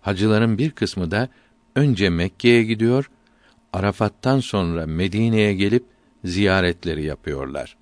[0.00, 1.28] Hacıların bir kısmı da
[1.76, 3.10] önce Mekke'ye gidiyor,
[3.72, 5.84] Arafat'tan sonra Medine'ye gelip
[6.24, 7.76] ziyaretleri yapıyorlar.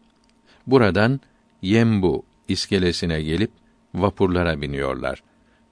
[0.66, 1.20] Buradan
[1.62, 3.50] Yembu iskelesine gelip
[3.94, 5.22] vapurlara biniyorlar.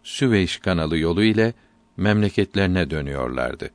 [0.02, 1.52] Süveyş kanalı yolu ile
[1.96, 3.70] memleketlerine dönüyorlardı.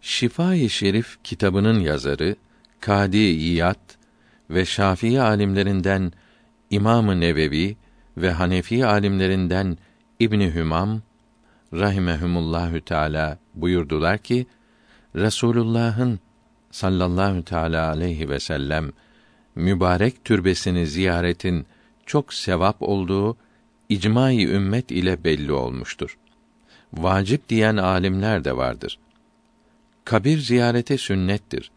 [0.00, 2.36] Şifa-i Şerif kitabının yazarı
[2.80, 3.80] Kadi İyad
[4.50, 6.12] ve Şafii alimlerinden
[6.72, 7.76] İmam-ı Nevevi
[8.16, 9.78] ve Hanefi alimlerinden
[10.20, 11.02] İbni Hümam
[11.72, 14.46] rahimehumullahü teala buyurdular ki
[15.16, 16.20] Resulullah'ın
[16.70, 18.92] sallallahu teala aleyhi ve sellem
[19.54, 21.66] mübarek türbesini ziyaretin
[22.06, 23.36] çok sevap olduğu
[23.88, 26.18] icmai ümmet ile belli olmuştur.
[26.92, 28.98] Vacip diyen alimler de vardır.
[30.04, 31.70] Kabir ziyarete sünnettir.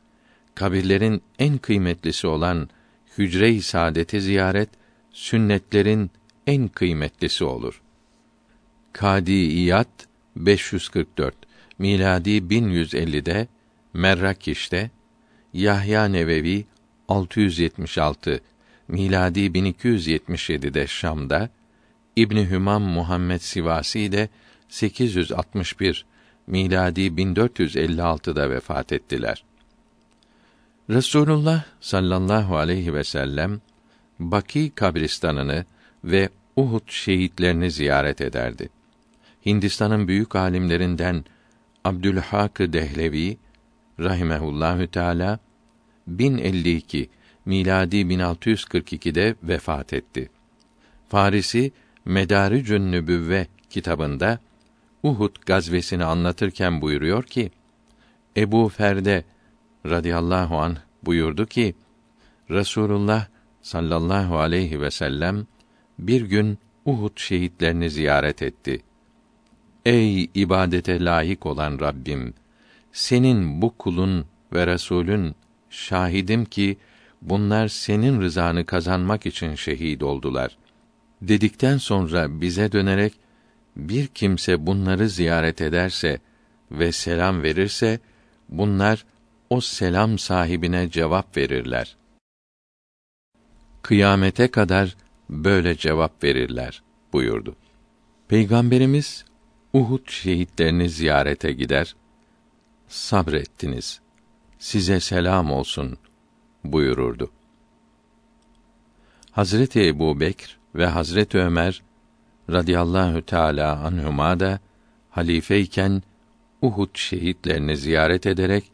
[0.56, 2.69] Kabirlerin en kıymetlisi olan
[3.17, 4.69] hücre-i saadeti ziyaret
[5.16, 6.11] sünnetlerin
[6.48, 7.82] en kıymetlisi olur.
[8.94, 9.88] Kadiyat
[10.35, 11.35] 544
[11.80, 13.48] miladi 1150'de
[13.94, 14.92] Merrakiş'te
[15.53, 16.66] Yahya Nevevi
[17.08, 18.40] 676
[18.88, 21.50] miladi 1277'de Şam'da
[22.16, 24.30] İbni Hümam Muhammed Sivasi de
[24.69, 26.06] 861
[26.48, 29.44] miladi 1456'da vefat ettiler.
[30.90, 33.61] Resulullah sallallahu aleyhi ve sellem
[34.19, 35.66] Baki kabristanını
[36.03, 38.69] ve Uhud şehitlerini ziyaret ederdi.
[39.45, 41.26] Hindistan'ın büyük alimlerinden
[41.84, 43.38] Abdülhak Dehlevi
[44.00, 45.40] rahimehullahü teala
[46.08, 47.10] 1052
[47.45, 50.30] miladi 1642'de vefat etti.
[51.10, 51.72] Farisi
[52.06, 54.40] Medaricün Nübüvve kitabında
[55.03, 57.52] Uhud gazvesini anlatırken buyuruyor ki
[58.38, 59.24] Ebu Ferde
[59.85, 61.76] radıyallahu an buyurdu ki
[62.50, 63.27] Resulullah
[63.66, 65.48] sallallahu aleyhi ve sellem
[66.00, 68.82] bir gün Uhud şehitlerini ziyaret etti.
[69.85, 72.34] Ey ibadete layık olan Rabbim,
[72.92, 75.35] senin bu kulun ve Resulün
[75.69, 76.77] şahidim ki
[77.22, 80.58] bunlar senin rızanı kazanmak için şehit oldular.
[81.22, 83.14] Dedikten sonra bize dönerek
[83.76, 86.19] bir kimse bunları ziyaret ederse
[86.72, 88.00] ve selam verirse
[88.50, 89.06] bunlar
[89.50, 91.95] o selam sahibine cevap verirler.
[93.85, 94.95] Kıyamete kadar
[95.30, 96.83] böyle cevap verirler
[97.14, 97.55] buyurdu.
[98.27, 99.25] Peygamberimiz
[99.73, 101.95] Uhud şehitlerini ziyarete gider.
[102.88, 103.99] Sabrettiniz.
[104.59, 105.97] Size selam olsun
[106.64, 107.31] buyururdu.
[109.31, 111.81] Hazreti Ebu Bekr ve Hazreti Ömer
[112.49, 114.59] radıyallahu teala anhuma da
[115.09, 116.03] halifeyken
[116.61, 118.72] Uhud şehitlerini ziyaret ederek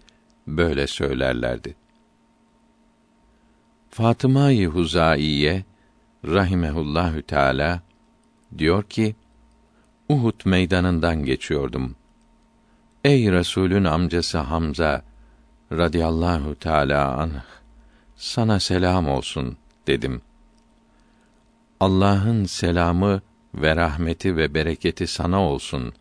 [0.48, 1.81] böyle söylerlerdi.
[3.92, 5.64] Fatıma-i Huzaiye
[6.26, 7.82] rahimehullahü teala
[8.58, 9.16] diyor ki
[10.10, 11.96] Uhud meydanından geçiyordum.
[13.04, 15.02] Ey Resulün amcası Hamza
[15.72, 17.44] radıyallahu teala anh
[18.16, 20.22] sana selam olsun dedim.
[21.80, 23.22] Allah'ın selamı
[23.56, 25.94] ve rahmeti ve bereketi sana olsun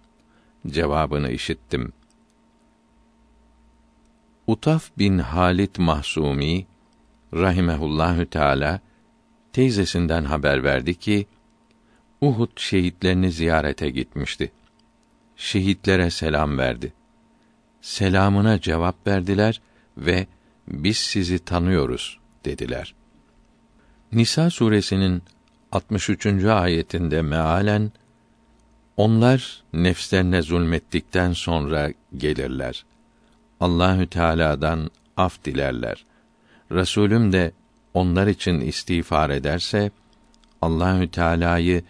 [0.66, 1.92] cevabını işittim.
[4.46, 6.69] Utaf bin Halit Mahsumi
[7.34, 8.80] rahimehullahü teala
[9.52, 11.26] teyzesinden haber verdi ki
[12.20, 14.52] Uhud şehitlerini ziyarete gitmişti.
[15.36, 16.92] Şehitlere selam verdi.
[17.80, 19.60] Selamına cevap verdiler
[19.96, 20.26] ve
[20.68, 22.94] biz sizi tanıyoruz dediler.
[24.12, 25.22] Nisa suresinin
[25.72, 26.26] 63.
[26.44, 27.92] ayetinde mealen
[28.96, 32.84] onlar nefslerine zulmettikten sonra gelirler.
[33.60, 36.04] Allahü Teala'dan af dilerler.
[36.72, 37.52] Resulüm de
[37.94, 39.90] onlar için istiğfar ederse
[40.62, 41.82] Allahü Teala'yı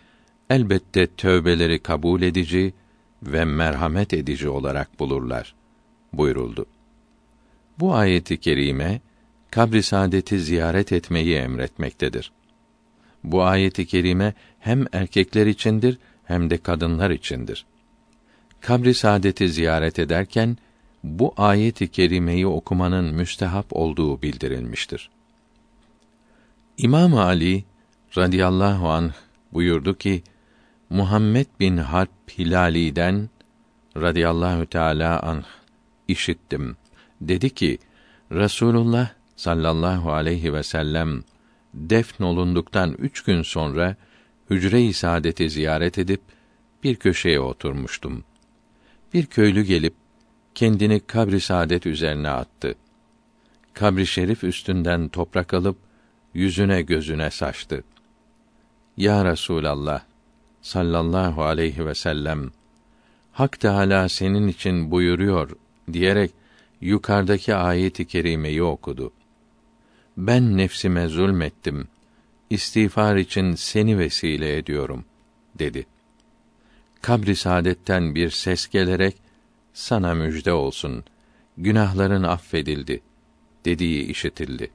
[0.51, 2.75] elbette tövbeleri kabul edici
[3.23, 5.55] ve merhamet edici olarak bulurlar
[6.13, 6.67] buyuruldu.
[7.79, 9.01] Bu ayeti kerime
[9.51, 12.33] kabri saadeti ziyaret etmeyi emretmektedir.
[13.25, 17.67] Bu ayeti kerime hem erkekler içindir hem de kadınlar içindir.
[18.61, 20.57] Kabri saadeti ziyaret ederken
[21.05, 25.11] bu ayeti kerimeyi okumanın müstehap olduğu bildirilmiştir.
[26.79, 27.65] İmam Ali
[28.17, 29.13] radıyallahu anh
[29.53, 30.23] buyurdu ki
[30.91, 33.29] Muhammed bin Harp Hilali'den
[33.97, 35.45] radıyallahu teala anh
[36.09, 36.77] işittim.
[37.21, 37.79] Dedi ki
[38.33, 41.23] Resulullah sallallahu aleyhi ve sellem
[41.75, 43.97] defn olunduktan üç gün sonra
[44.51, 46.21] hücre-i saadeti ziyaret edip
[46.85, 48.25] bir köşeye oturmuştum.
[49.15, 49.95] Bir köylü gelip
[50.55, 52.75] kendini kabri saadet üzerine attı.
[53.75, 55.77] Kabri şerif üstünden toprak alıp
[56.35, 57.85] yüzüne gözüne saçtı.
[58.97, 60.03] Ya Resulallah
[60.63, 62.51] sallallahu aleyhi ve sellem
[63.33, 65.51] Hak Teâlâ senin için buyuruyor
[65.93, 66.31] diyerek
[66.81, 69.13] yukarıdaki ayet-i kerimeyi okudu.
[70.17, 71.89] Ben nefsime zulmettim.
[72.51, 75.05] İstiğfar için seni vesile ediyorum
[75.59, 75.87] dedi.
[77.03, 79.17] Kabri saadetten bir ses gelerek
[79.81, 81.05] sana müjde olsun.
[81.59, 83.01] Günahların affedildi
[83.65, 84.71] dediği işitildi.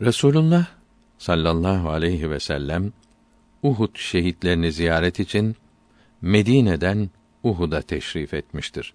[0.00, 0.66] Resulullah
[1.18, 2.92] sallallahu aleyhi ve sellem
[3.62, 5.56] Uhud şehitlerini ziyaret için
[6.20, 7.10] Medine'den
[7.42, 8.94] Uhud'a teşrif etmiştir.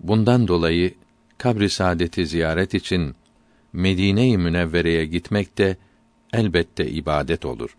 [0.00, 0.94] Bundan dolayı
[1.38, 3.14] kabri saadeti ziyaret için
[3.72, 5.76] Medine-i Münevvere'ye gitmek de
[6.32, 7.76] elbette ibadet olur.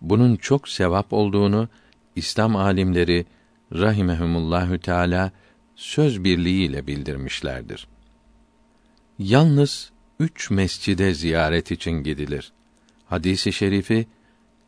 [0.00, 1.68] Bunun çok sevap olduğunu
[2.16, 3.26] İslam alimleri
[3.72, 5.32] rahimehumullahü teala
[5.76, 7.86] söz birliğiyle bildirmişlerdir.
[9.18, 12.52] Yalnız üç mescide ziyaret için gidilir.
[13.06, 14.06] Hadisi şerifi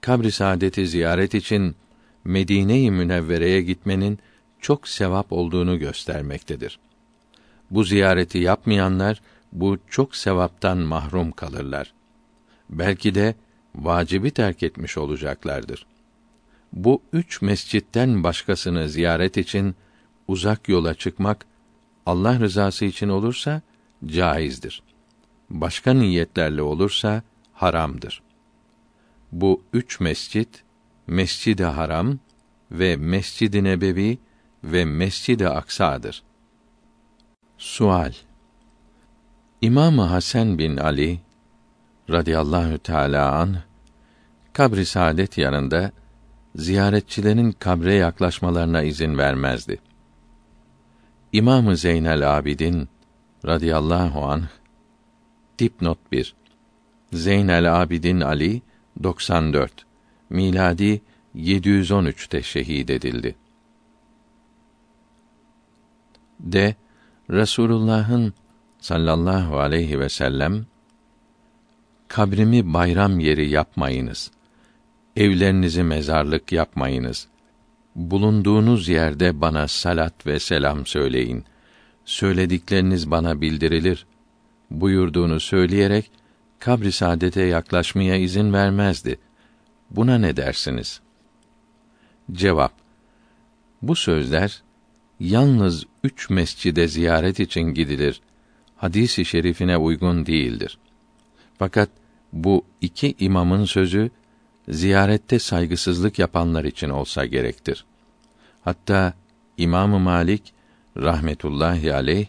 [0.01, 1.76] kabri saadeti ziyaret için
[2.25, 4.18] Medine-i Münevvere'ye gitmenin
[4.60, 6.78] çok sevap olduğunu göstermektedir.
[7.70, 11.93] Bu ziyareti yapmayanlar bu çok sevaptan mahrum kalırlar.
[12.70, 13.35] Belki de
[13.75, 15.86] vacibi terk etmiş olacaklardır.
[16.73, 19.75] Bu üç mescitten başkasını ziyaret için
[20.29, 21.47] uzak yola çıkmak
[22.07, 23.63] Allah rızası için olursa
[24.07, 24.83] caizdir.
[25.51, 27.23] Başka niyetlerle olursa
[27.53, 28.23] haramdır.
[29.33, 30.65] Bu üç mescit
[31.07, 32.19] Mescid-i Haram
[32.71, 34.19] ve Mescid-i Nebevi
[34.65, 36.23] ve Mescid-i Aksa'dır.
[37.59, 38.13] Sual
[39.61, 41.21] İmam Hasan bin Ali
[42.11, 43.57] radıyallahu teala an
[44.53, 45.93] kabri saadet yanında
[46.55, 49.79] ziyaretçilerin kabre yaklaşmalarına izin vermezdi.
[51.37, 52.89] İmamı Zeynel Abidin
[53.47, 54.47] radıyallahu anh
[55.59, 56.35] dipnot 1
[57.13, 58.63] Zeynel Abidin Ali
[59.03, 59.73] 94
[60.31, 61.01] miladi
[61.37, 63.37] 713'te şehit edildi.
[66.41, 66.75] De
[67.31, 68.35] Resulullah'ın
[68.79, 70.67] sallallahu aleyhi ve sellem
[72.09, 74.31] kabrimi bayram yeri yapmayınız.
[75.17, 77.29] Evlerinizi mezarlık yapmayınız.
[77.97, 81.44] Bulunduğunuz yerde bana salat ve selam söyleyin.
[82.05, 84.07] söyledikleriniz bana bildirilir
[84.70, 86.10] buyurduğunu söyleyerek
[86.58, 89.18] kabri saadete yaklaşmaya izin vermezdi.
[89.91, 91.00] Buna ne dersiniz?
[92.33, 92.73] Cevap
[93.83, 94.62] Bu sözler
[95.20, 98.20] yalnız üç mescide ziyaret için gidilir.
[98.76, 100.78] Hadisi şerifine uygun değildir.
[101.58, 101.91] Fakat
[102.33, 104.10] bu iki imamın sözü
[104.69, 107.85] ziyarette saygısızlık yapanlar için olsa gerektir.
[108.65, 109.12] Hatta
[109.57, 110.53] İmam Malik
[110.97, 112.27] rahmetullahi aleyh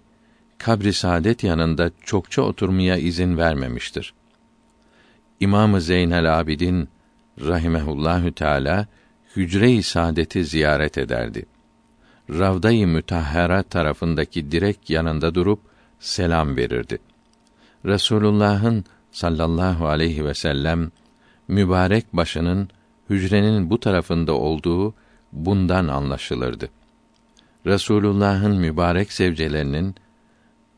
[0.58, 4.14] kabri saadet yanında çokça oturmaya izin vermemiştir.
[5.40, 6.90] İmam Zeynel Abidin
[7.42, 8.88] rahimehullahü teala
[9.36, 11.46] hücre-i saadeti ziyaret ederdi.
[12.30, 15.60] Ravda-i Mütahhara tarafındaki direk yanında durup
[16.00, 16.98] selam verirdi.
[17.86, 20.92] Resulullah'ın sallallahu aleyhi ve sellem
[21.48, 22.70] mübarek başının
[23.10, 24.94] hücrenin bu tarafında olduğu
[25.34, 26.70] bundan anlaşılırdı.
[27.66, 29.96] Resulullah'ın mübarek sevcelerinin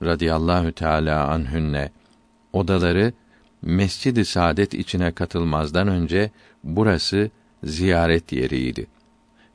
[0.03, 1.91] radıyallahu teala anhünne
[2.53, 3.13] odaları
[3.61, 6.31] Mescid-i Saadet içine katılmazdan önce
[6.63, 7.29] burası
[7.63, 8.87] ziyaret yeriydi.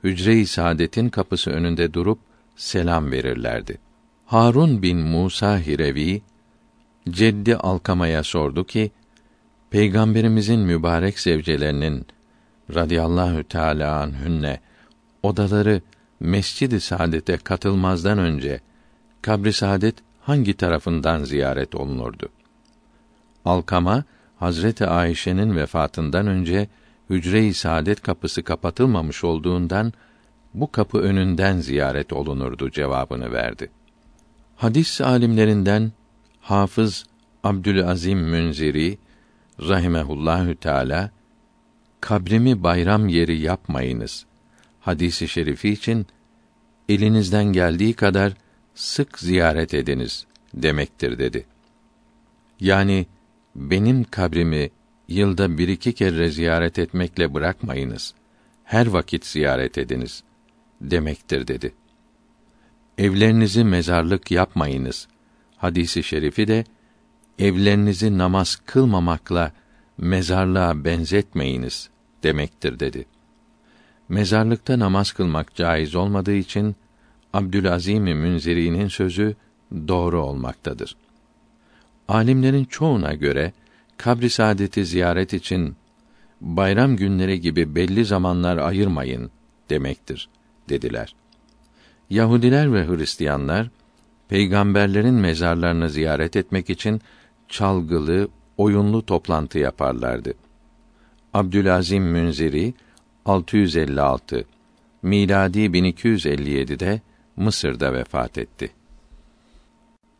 [0.04, 2.18] Hücre-i Saadet'in kapısı önünde durup
[2.56, 3.78] selam verirlerdi.
[4.26, 6.22] Harun bin Musa Hirevi
[7.10, 8.90] Ceddi Alkama'ya sordu ki
[9.74, 12.06] Peygamberimizin mübarek sevcelerinin
[12.74, 14.60] radıyallahu teala anhünne
[15.22, 15.80] odaları
[16.20, 18.60] Mescid-i Saadet'e katılmazdan önce
[19.22, 22.28] kabri saadet hangi tarafından ziyaret olunurdu?
[23.44, 24.04] Alkama
[24.36, 26.68] Hazreti Ayşe'nin vefatından önce
[27.10, 29.92] hücre-i saadet kapısı kapatılmamış olduğundan
[30.54, 33.70] bu kapı önünden ziyaret olunurdu cevabını verdi.
[34.56, 35.92] Hadis alimlerinden
[36.40, 37.06] Hafız
[37.44, 38.98] Abdülazim Münziri
[39.60, 41.10] rahimehullahü teala
[42.00, 44.26] kabrimi bayram yeri yapmayınız
[44.80, 46.06] hadisi şerifi için
[46.88, 48.32] elinizden geldiği kadar
[48.74, 51.46] sık ziyaret ediniz demektir dedi.
[52.60, 53.06] Yani
[53.56, 54.70] benim kabrimi
[55.08, 58.14] yılda bir iki kere ziyaret etmekle bırakmayınız.
[58.64, 60.22] Her vakit ziyaret ediniz
[60.80, 61.74] demektir dedi.
[62.98, 65.08] Evlerinizi mezarlık yapmayınız.
[65.56, 66.64] Hadisi şerifi de
[67.38, 69.52] evlerinizi namaz kılmamakla
[69.98, 71.90] mezarlığa benzetmeyiniz
[72.22, 73.06] demektir dedi.
[74.08, 76.76] Mezarlıkta namaz kılmak caiz olmadığı için
[77.32, 79.36] Abdülazim Münziri'nin sözü
[79.88, 80.96] doğru olmaktadır.
[82.08, 83.52] Alimlerin çoğuna göre
[83.96, 85.76] kabri saadeti ziyaret için
[86.40, 89.30] bayram günleri gibi belli zamanlar ayırmayın
[89.70, 90.28] demektir
[90.68, 91.14] dediler.
[92.10, 93.70] Yahudiler ve Hristiyanlar
[94.28, 97.00] peygamberlerin mezarlarını ziyaret etmek için
[97.48, 100.34] çalgılı, oyunlu toplantı yaparlardı.
[101.34, 102.74] Abdülazim Münziri
[103.24, 104.44] 656
[105.02, 107.00] miladi 1257'de
[107.36, 108.70] Mısır'da vefat etti.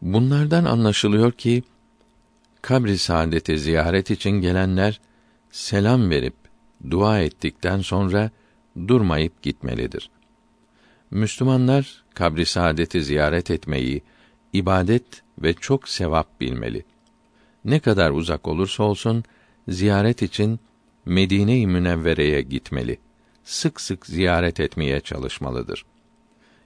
[0.02, 1.62] Bunlardan anlaşılıyor ki
[2.62, 5.00] kabri saadeti ziyaret için gelenler
[5.50, 6.34] selam verip
[6.90, 8.30] dua ettikten sonra
[8.88, 10.10] durmayıp gitmelidir.
[11.10, 14.02] Müslümanlar kabri saadeti ziyaret etmeyi
[14.52, 16.84] ibadet ve çok sevap bilmeli.
[17.64, 19.24] Ne kadar uzak olursa olsun
[19.68, 20.60] ziyaret için
[21.06, 22.98] Medine-i Münevvere'ye gitmeli.
[23.44, 25.84] Sık sık ziyaret etmeye çalışmalıdır.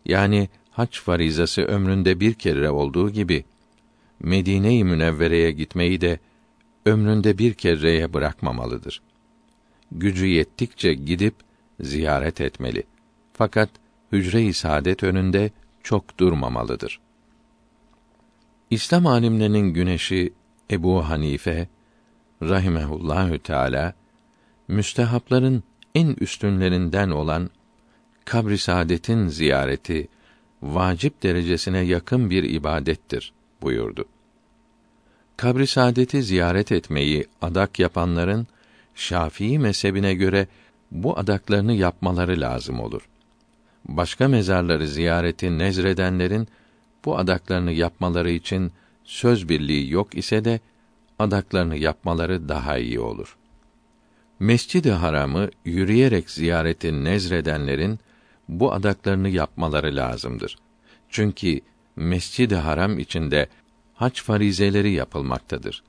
[0.04, 3.44] Yani hac farizası ömründe bir kere olduğu gibi
[4.20, 6.18] Medine-i Münevvere'ye gitmeyi de
[6.86, 9.02] ömründe bir kereye bırakmamalıdır.
[9.92, 11.34] Gücü yettikçe gidip
[11.80, 12.82] ziyaret etmeli.
[13.32, 13.70] Fakat
[14.12, 15.50] hücre-i saadet önünde
[15.82, 17.00] çok durmamalıdır.
[18.70, 20.32] İslam alimlerinin güneşi
[20.70, 21.68] Ebu Hanife
[22.42, 23.94] rahimehullahü teala
[24.68, 25.62] müstehapların
[25.94, 27.50] en üstünlerinden olan
[28.24, 30.08] kabri saadetin ziyareti
[30.62, 33.32] vacip derecesine yakın bir ibadettir
[33.62, 34.04] buyurdu.
[35.36, 38.46] Kabri saadeti ziyaret etmeyi adak yapanların
[38.94, 40.46] Şafii mezhebine göre
[40.90, 43.08] bu adaklarını yapmaları lazım olur.
[43.88, 46.48] Başka mezarları ziyareti nezredenlerin
[47.04, 48.72] bu adaklarını yapmaları için
[49.08, 50.60] söz birliği yok ise de
[51.18, 53.36] adaklarını yapmaları daha iyi olur.
[54.40, 57.98] Mescid-i Haram'ı yürüyerek ziyareti nezredenlerin
[58.48, 60.56] bu adaklarını yapmaları lazımdır.
[61.08, 61.60] Çünkü
[61.96, 63.48] Mescid-i Haram içinde
[63.94, 65.82] hac farizeleri yapılmaktadır.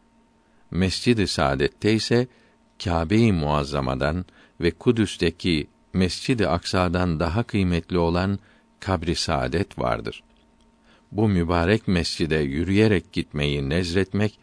[0.71, 2.27] Mescid-i Saadet'te ise
[2.83, 4.25] Kâbe-i Muazzama'dan
[4.61, 8.39] ve Kudüs'teki Mescid-i Aksa'dan daha kıymetli olan
[8.79, 10.23] kabri saadet vardır.
[11.11, 14.39] Bu mübarek mescide yürüyerek gitmeyi nezretmek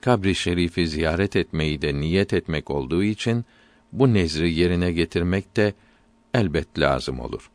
[0.00, 3.44] kabri şerifi ziyaret etmeyi de niyet etmek olduğu için
[3.92, 5.74] bu nezri yerine getirmek de
[6.34, 7.50] elbet lazım olur.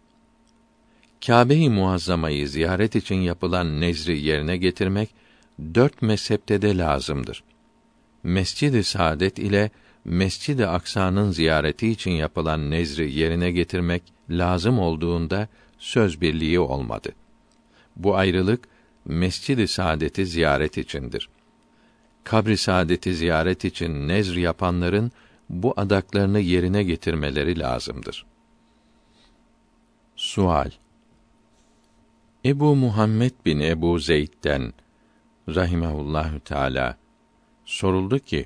[1.26, 5.10] Kâbe-i Muazzama'yı ziyaret için yapılan nezri yerine getirmek
[5.76, 7.44] dört mezhepte de lazımdır.
[8.24, 9.72] Mescid-i Saadet ile
[10.06, 15.48] Mescid-i Aksa'nın ziyareti için yapılan nezri yerine getirmek lazım olduğunda
[15.80, 17.10] söz birliği olmadı.
[17.96, 18.68] Bu ayrılık
[19.06, 21.30] Mescid-i Saadet'i ziyaret içindir.
[22.24, 25.12] Kabri Saadet'i ziyaret için nezr yapanların
[25.50, 28.26] bu adaklarını yerine getirmeleri lazımdır.
[30.16, 30.72] Sual
[32.46, 34.74] Ebu Muhammed bin Ebu Zeyd'den
[35.50, 36.98] rahimehullahü teala
[37.66, 38.46] soruldu ki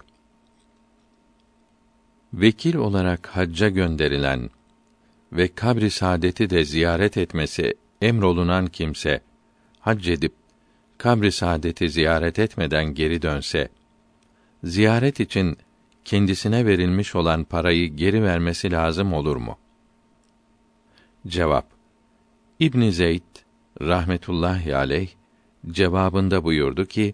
[2.33, 4.49] vekil olarak hacca gönderilen
[5.31, 9.21] ve kabri saadeti de ziyaret etmesi emrolunan kimse
[9.87, 10.33] hac edip
[10.97, 13.69] kabri saadeti ziyaret etmeden geri dönse
[14.63, 15.57] ziyaret için
[16.05, 19.57] kendisine verilmiş olan parayı geri vermesi lazım olur mu?
[21.27, 21.67] Cevap
[22.59, 23.21] İbn Zeyd
[23.81, 25.09] rahmetullahi aleyh
[25.71, 27.13] cevabında buyurdu ki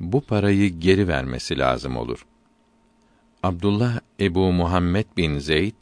[0.00, 2.26] bu parayı geri vermesi lazım olur.
[3.42, 5.74] Abdullah Ebu Muhammed bin Zeyd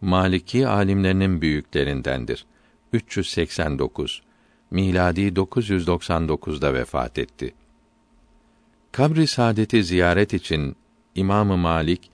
[0.00, 2.46] Maliki alimlerinin büyüklerindendir.
[2.92, 4.22] 389
[4.70, 7.54] miladi 999'da vefat etti.
[8.92, 10.76] Kabri saadeti ziyaret için
[11.14, 12.10] İmam Malik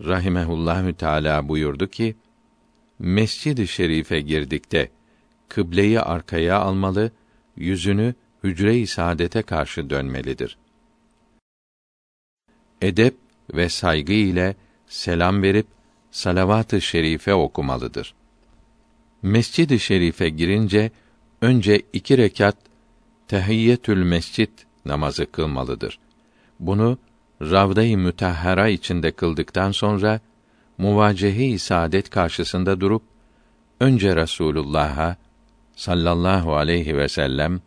[0.00, 2.16] rahimehullahü teala buyurdu ki:
[2.98, 4.90] Mescid-i Şerif'e girdikte
[5.48, 7.10] kıbleyi arkaya almalı,
[7.56, 10.58] yüzünü hücre-i saadete karşı dönmelidir.
[12.82, 13.16] Edep
[13.54, 15.66] ve saygı ile selam verip
[16.10, 18.14] salavat-ı şerife okumalıdır.
[19.22, 20.90] Mescid-i Şerif'e girince
[21.40, 22.56] önce iki rekat
[23.28, 24.50] tehiyyetül mescid
[24.84, 25.98] namazı kılmalıdır.
[26.60, 26.98] Bunu
[27.42, 30.20] Ravda-i Mütahhara içinde kıldıktan sonra
[30.78, 33.02] muvacehe-i saadet karşısında durup
[33.80, 35.16] önce Resulullah'a
[35.76, 37.60] sallallahu aleyhi ve sellem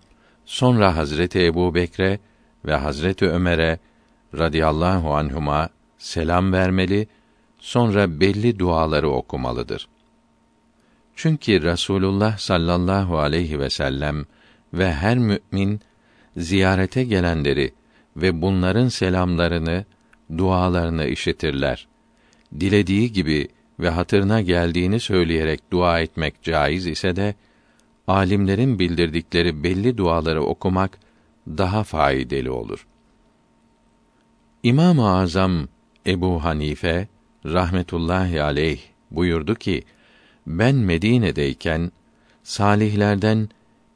[0.46, 2.20] sonra Hazreti Ebu Bekre
[2.66, 3.80] ve Hazreti Ömer'e
[4.38, 7.08] radıyallahu anhuma selam vermeli,
[7.60, 9.88] sonra belli duaları okumalıdır.
[11.16, 14.26] Çünkü Rasulullah sallallahu aleyhi ve sellem
[14.74, 15.82] ve her mümin
[16.38, 17.74] ziyarete gelenleri
[18.18, 19.86] ve bunların selamlarını,
[20.38, 21.88] dualarını işitirler.
[22.60, 23.48] Dilediği gibi
[23.80, 27.36] ve hatırına geldiğini söyleyerek dua etmek caiz ise de
[28.08, 30.98] alimlerin bildirdikleri belli duaları okumak
[31.48, 32.88] daha faydalı olur.
[34.64, 35.68] İmam-ı Azam
[36.08, 37.08] Ebu Hanife
[37.46, 38.80] rahmetullahi aleyh
[39.12, 39.84] buyurdu ki:
[40.48, 41.92] Ben Medine'deyken
[42.44, 43.50] salihlerden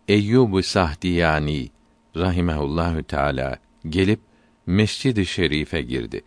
[0.08, 1.70] Eyyub-u Sahdiyani
[2.16, 3.58] rahimehullahü teala
[3.90, 4.20] gelip
[4.66, 6.22] Mescid-i Şerif'e girdi.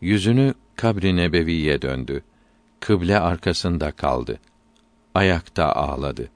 [0.00, 2.22] Yüzünü kabri nebeviye döndü.
[2.80, 4.40] Kıble arkasında kaldı.
[5.14, 6.30] Ayakta ağladı.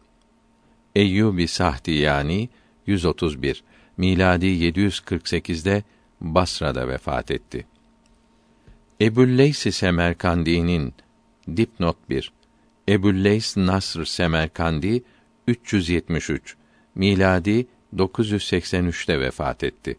[0.95, 2.49] Eyyubi Sahdiyani
[2.87, 3.65] 131
[3.97, 5.83] miladi 748'de
[6.21, 7.67] Basra'da vefat etti.
[9.01, 10.95] Ebu'l-Leys Semerkandi'nin
[11.57, 12.33] dipnot 1
[12.89, 15.03] Ebu'l-Leys Nasr Semerkandi
[15.47, 16.57] 373
[16.95, 19.97] miladi 983'te vefat etti.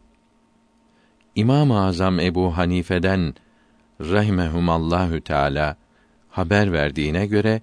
[1.35, 3.33] İmam-ı Azam Ebu Hanife'den
[4.01, 5.77] rahimehumallahu teala
[6.29, 7.61] haber verdiğine göre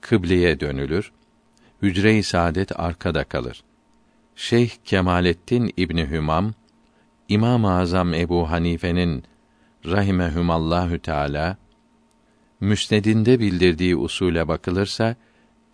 [0.00, 1.12] kıbleye dönülür.
[1.82, 3.64] Hücre-i saadet arkada kalır.
[4.36, 6.52] Şeyh Kemalettin İbni Hümam
[7.28, 9.24] İmam-ı Azam Ebu Hanife'nin
[9.86, 11.56] rahimehumallahü teala
[12.62, 15.16] müsnedinde bildirdiği usule bakılırsa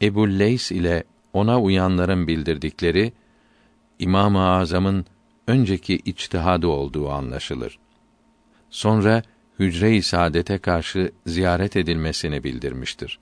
[0.02, 3.12] Ebu Leys ile ona uyanların bildirdikleri
[3.98, 5.06] İmam-ı Azam'ın
[5.46, 7.78] önceki içtihadı olduğu anlaşılır.
[8.70, 9.22] Sonra
[9.58, 13.18] hücre-i saadete karşı ziyaret edilmesini bildirmiştir.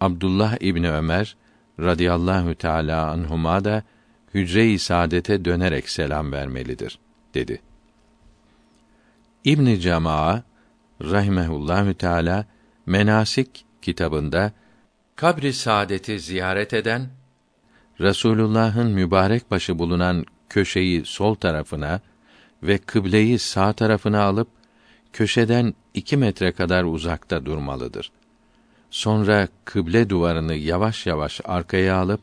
[0.00, 1.36] Abdullah İbni Ömer
[1.80, 3.82] radıyallahu teala anhuma da
[4.34, 6.98] hücre-i saadete dönerek selam vermelidir
[7.34, 7.60] dedi.
[9.44, 10.42] İbn Cemaa
[11.02, 12.46] rahimehullahü teala
[12.88, 14.52] Menasik kitabında
[15.16, 17.08] kabri saadeti ziyaret eden
[18.00, 22.00] Resulullah'ın mübarek başı bulunan köşeyi sol tarafına
[22.62, 24.48] ve kıbleyi sağ tarafına alıp
[25.12, 28.10] köşeden iki metre kadar uzakta durmalıdır.
[28.90, 32.20] Sonra kıble duvarını yavaş yavaş arkaya alıp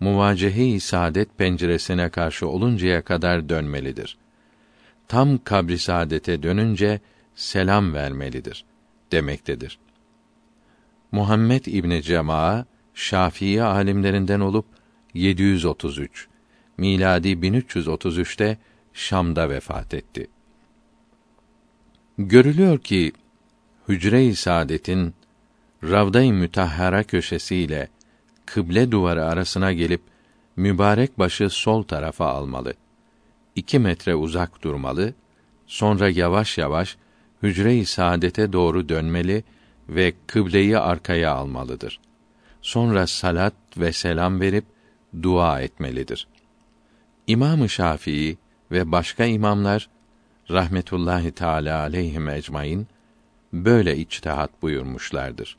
[0.00, 4.16] muvacehe-i saadet penceresine karşı oluncaya kadar dönmelidir.
[5.08, 7.00] Tam kabri saadete dönünce
[7.34, 8.64] selam vermelidir
[9.12, 9.78] demektedir.
[11.12, 14.66] Muhammed İbni Cemaa Şafii alimlerinden olup
[15.14, 16.28] 733
[16.78, 18.58] miladi 1333'te
[18.92, 20.26] Şam'da vefat etti.
[22.18, 23.12] Görülüyor ki
[23.88, 25.14] Hücre-i Saadet'in
[25.84, 27.88] Ravda-i Mütahhara köşesiyle
[28.46, 30.00] kıble duvarı arasına gelip
[30.56, 32.74] mübarek başı sol tarafa almalı.
[33.54, 35.14] İki metre uzak durmalı,
[35.66, 36.96] sonra yavaş yavaş
[37.42, 39.44] hücre-i saadete doğru dönmeli
[39.88, 42.00] ve kıbleyi arkaya almalıdır.
[42.62, 44.64] Sonra salat ve selam verip
[45.22, 46.28] dua etmelidir.
[47.26, 48.38] İmam-ı Şafii
[48.70, 49.88] ve başka imamlar
[50.50, 52.86] rahmetullahi teala aleyhim ecmaîn
[53.52, 55.56] böyle içtihat buyurmuşlardır.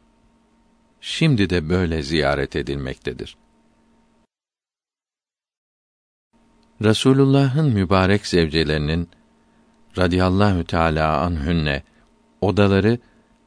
[1.01, 3.37] Şimdi de böyle ziyaret edilmektedir.
[6.81, 9.09] Resulullah'ın mübarek zevcelerinin
[9.97, 11.83] radıyallahu teala anhünne
[12.41, 12.99] odaları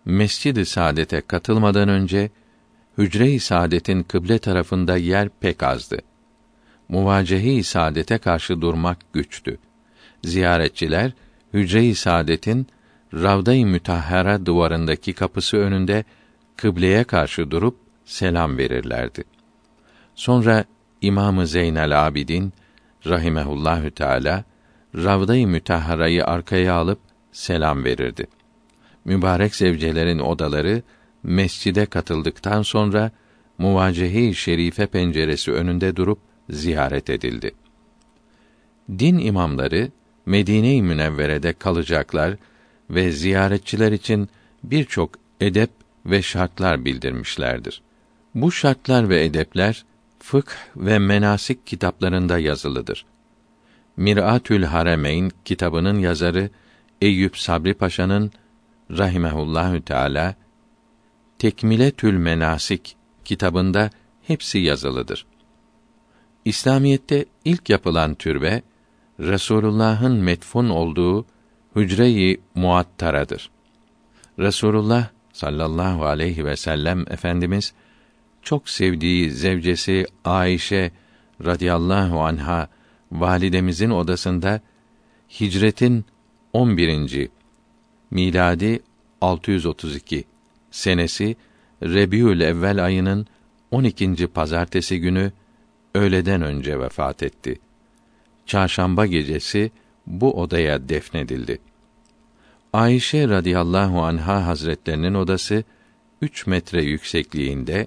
[0.04, 2.30] Mescid-i Saadet'e katılmadan önce
[2.98, 5.98] Hücre-i Saadet'in kıble tarafında yer pek azdı.
[6.88, 9.58] Muvacehe-i Saadet'e karşı durmak güçtü.
[10.24, 11.12] Ziyaretçiler
[11.54, 12.66] Hücre-i Saadet'in
[13.14, 16.04] Ravda-i Mütahhara duvarındaki kapısı önünde
[16.56, 19.24] kıbleye karşı durup selam verirlerdi.
[20.14, 20.64] Sonra
[21.00, 22.52] İmamı Zeynel Abidin
[23.06, 24.44] rahimehullahü teala
[24.96, 26.98] Ravda-i Mütahhara'yı arkaya alıp
[27.32, 28.26] selam verirdi.
[29.10, 30.82] Mübarek zevcelerin odaları
[31.22, 33.10] mescide katıldıktan sonra
[33.58, 36.18] muvacehe-i şerife penceresi önünde durup
[36.50, 37.50] ziyaret edildi.
[38.98, 39.89] Din imamları
[40.26, 42.36] Medine-i Münevvere'de kalacaklar
[42.90, 44.28] ve ziyaretçiler için
[44.64, 45.70] birçok edep
[46.06, 47.82] ve şartlar bildirmişlerdir.
[48.34, 49.84] Bu şartlar ve edepler
[50.18, 53.05] fıkh ve menasik kitaplarında yazılıdır.
[53.97, 56.50] Miratül Haremeyn kitabının yazarı
[57.00, 58.32] Eyüp Sabri Paşa'nın
[58.99, 60.35] rahimehullahü teala
[61.39, 63.91] Tekmiletül Menasik kitabında
[64.23, 65.27] hepsi yazılıdır.
[66.44, 68.62] İslamiyette ilk yapılan türbe
[69.20, 71.27] Resulullah'ın metfun olduğu
[71.77, 73.51] hücre-i muattaradır.
[74.39, 77.73] Resulullah sallallahu aleyhi ve sellem efendimiz
[78.43, 80.91] çok sevdiği zevcesi Ayşe
[81.44, 82.69] radıyallahu anha
[83.12, 84.60] validemizin odasında
[85.41, 86.05] hicretin
[86.52, 87.31] 11.
[88.10, 88.80] miladi
[89.20, 90.24] 632
[90.70, 91.36] senesi
[91.82, 93.26] Rebiül Evvel ayının
[93.70, 94.26] 12.
[94.26, 95.32] pazartesi günü
[95.94, 97.60] öğleden önce vefat etti.
[98.47, 99.70] Çarşamba gecesi
[100.06, 101.58] bu odaya defnedildi.
[102.72, 105.64] Ayşe radıyallahu anha hazretlerinin odası
[106.22, 107.86] 3 metre yüksekliğinde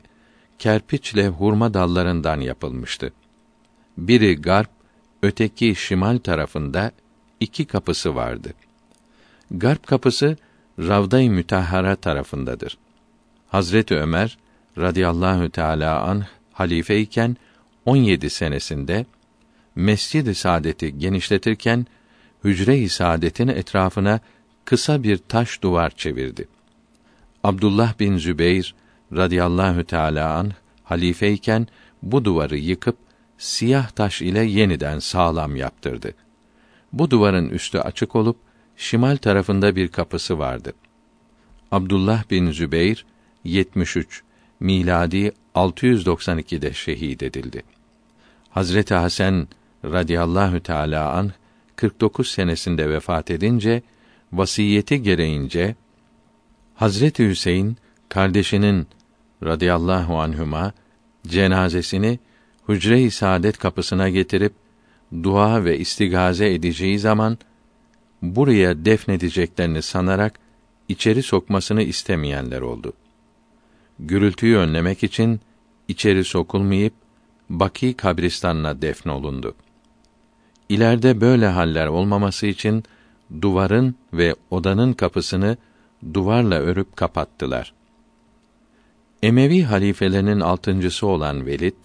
[0.60, 3.14] kerpiçle hurma dallarından yapılmıştı.
[3.98, 4.69] Biri garp,
[5.22, 6.92] öteki şimal tarafında
[7.40, 8.53] iki kapısı vardı.
[9.52, 10.38] Garp kapısı
[10.80, 12.78] Ravda-i Mütahhara tarafındadır.
[13.48, 14.38] Hazreti Ömer
[14.78, 17.38] radıyallahu teala an halife iken
[17.86, 19.06] 17 senesinde
[19.76, 21.86] Mescid-i Saadet'i genişletirken
[22.44, 24.20] hücre-i saadetin etrafına
[24.66, 26.48] kısa bir taş duvar çevirdi.
[27.44, 28.76] Abdullah bin Zübeyr
[29.14, 30.52] radıyallahu teala an
[30.84, 31.68] halifeyken
[32.04, 32.98] bu duvarı yıkıp
[33.38, 36.14] siyah taş ile yeniden sağlam yaptırdı.
[36.94, 38.38] Bu duvarın üstü açık olup
[38.84, 40.74] şimal tarafında bir kapısı vardı.
[41.72, 43.06] Abdullah bin Zübeyr
[43.44, 44.24] 73
[44.60, 47.64] miladi 692'de şehit edildi.
[48.50, 49.48] Hazreti Hasan
[49.86, 51.32] radıyallahu teala an
[51.76, 53.82] 49 senesinde vefat edince
[54.34, 55.76] vasiyeti gereğince
[56.76, 57.78] Hazreti Hüseyin
[58.10, 58.88] kardeşinin
[59.44, 60.74] radıyallahu anhuma
[61.28, 62.20] cenazesini
[62.70, 64.53] hücre-i saadet kapısına getirip
[65.24, 67.38] dua ve istigaze edeceği zaman
[68.24, 70.40] buraya defnedeceklerini sanarak
[70.90, 72.93] içeri sokmasını istemeyenler oldu.
[74.00, 75.42] Gürültüyü önlemek için
[75.88, 76.93] içeri sokulmayıp
[77.50, 79.56] Baki kabristanına defnolundu.
[80.69, 82.84] İleride böyle haller olmaması için
[83.42, 85.58] duvarın ve odanın kapısını
[86.14, 87.74] duvarla örüp kapattılar.
[89.24, 91.76] Emevi halifelerinin altıncısı olan Velid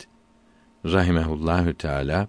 [0.85, 2.29] rahimehullahü teala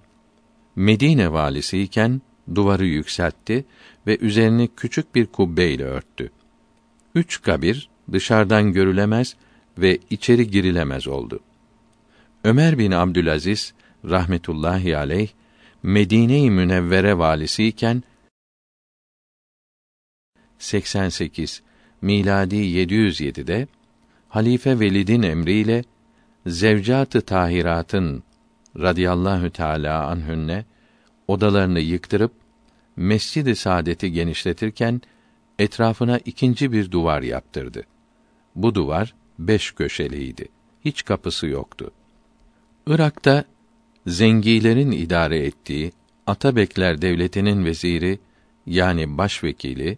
[0.75, 2.21] Medine valisi iken
[2.55, 3.65] duvarı yükseltti
[4.07, 6.31] ve üzerini küçük bir kubbe ile örttü.
[7.15, 9.35] Üç kabir dışarıdan görülemez
[9.77, 11.39] ve içeri girilemez oldu.
[12.43, 13.73] Ömer bin Abdülaziz
[14.05, 15.29] rahmetullahi aleyh
[15.83, 18.03] Medine-i Münevvere valisi iken
[20.59, 21.61] 88
[22.01, 23.67] miladi 707'de
[24.29, 25.83] Halife Velid'in emriyle
[26.45, 28.23] zevcat-ı tahiratın
[28.77, 30.65] radıyallahu teala anhünne
[31.27, 32.31] odalarını yıktırıp
[32.99, 35.01] Mescid-i Saadet'i genişletirken
[35.59, 37.83] etrafına ikinci bir duvar yaptırdı.
[38.55, 40.47] Bu duvar beş köşeliydi.
[40.85, 41.91] Hiç kapısı yoktu.
[42.87, 43.43] Irak'ta
[44.07, 45.91] zengilerin idare ettiği
[46.27, 48.19] Atabekler devletinin veziri
[48.65, 49.97] yani başvekili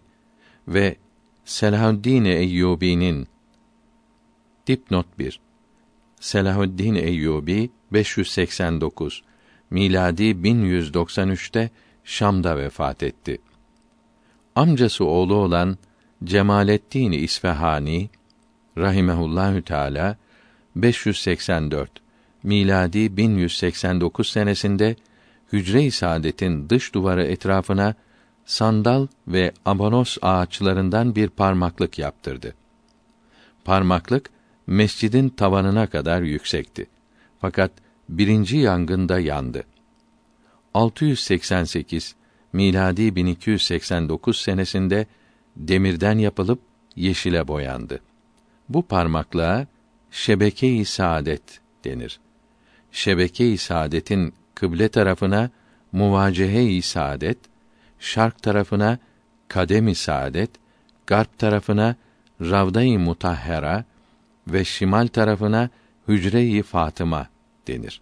[0.68, 0.96] ve
[1.44, 3.28] Selahaddin Eyyubi'nin
[4.66, 5.40] dipnot 1
[6.20, 9.22] Selahaddin Eyyubi 589
[9.70, 11.70] miladi 1193'te
[12.04, 13.38] Şam'da vefat etti.
[14.54, 15.78] Amcası oğlu olan
[16.24, 18.10] Cemalettin İsfahani
[18.78, 20.16] rahimehullahü teala
[20.76, 21.90] 584
[22.42, 24.96] miladi 1189 senesinde
[25.52, 27.94] Hücre-i Saadet'in dış duvarı etrafına
[28.44, 32.54] sandal ve abonos ağaçlarından bir parmaklık yaptırdı.
[33.64, 34.30] Parmaklık
[34.66, 36.86] mescidin tavanına kadar yüksekti.
[37.40, 37.70] Fakat
[38.08, 39.64] birinci yangında yandı.
[40.74, 42.14] 688
[42.52, 45.06] miladi 1289 senesinde
[45.56, 46.60] demirden yapılıp
[46.96, 48.00] yeşile boyandı.
[48.68, 49.66] Bu parmaklığa
[50.10, 52.20] şebeke-i saadet denir.
[52.92, 55.50] Şebeke-i saadetin kıble tarafına
[55.92, 57.38] muvacehe-i saadet,
[57.98, 58.98] şark tarafına
[59.48, 60.50] kadem-i saadet,
[61.06, 61.96] garp tarafına
[62.40, 63.84] ravda-i mutahhera
[64.48, 65.70] ve şimal tarafına
[66.08, 67.28] hücre-i Fatıma
[67.66, 68.00] denir.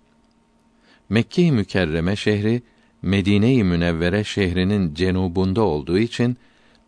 [1.11, 2.63] Mekke-i Mükerreme şehri
[3.03, 6.37] Medine-i Münevvere şehrinin cenubunda olduğu için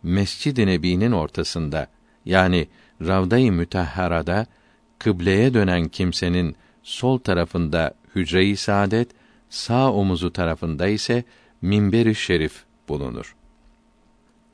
[0.03, 1.87] Mescid-i Nebi'nin ortasında
[2.25, 2.67] yani
[3.01, 4.45] Ravda-i Mütahhara'da
[4.99, 9.07] kıbleye dönen kimsenin sol tarafında hücre-i saadet,
[9.49, 11.23] sağ omuzu tarafında ise
[11.61, 13.35] minber-i şerif bulunur.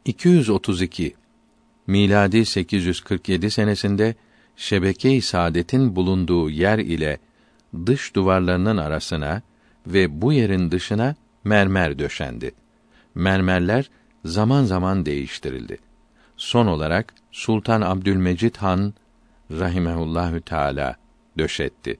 [0.05, 1.15] 232
[1.87, 4.15] miladi 847 senesinde
[4.55, 7.17] şebeke-i saadetin bulunduğu yer ile
[7.85, 9.41] dış duvarlarının arasına
[9.93, 12.51] ve bu yerin dışına mermer döşendi.
[13.15, 13.89] Mermerler
[14.25, 15.77] zaman zaman değiştirildi.
[16.37, 18.93] Son olarak Sultan Abdülmecid Han
[19.51, 20.95] rahimehullahü teala
[21.37, 21.97] döşetti.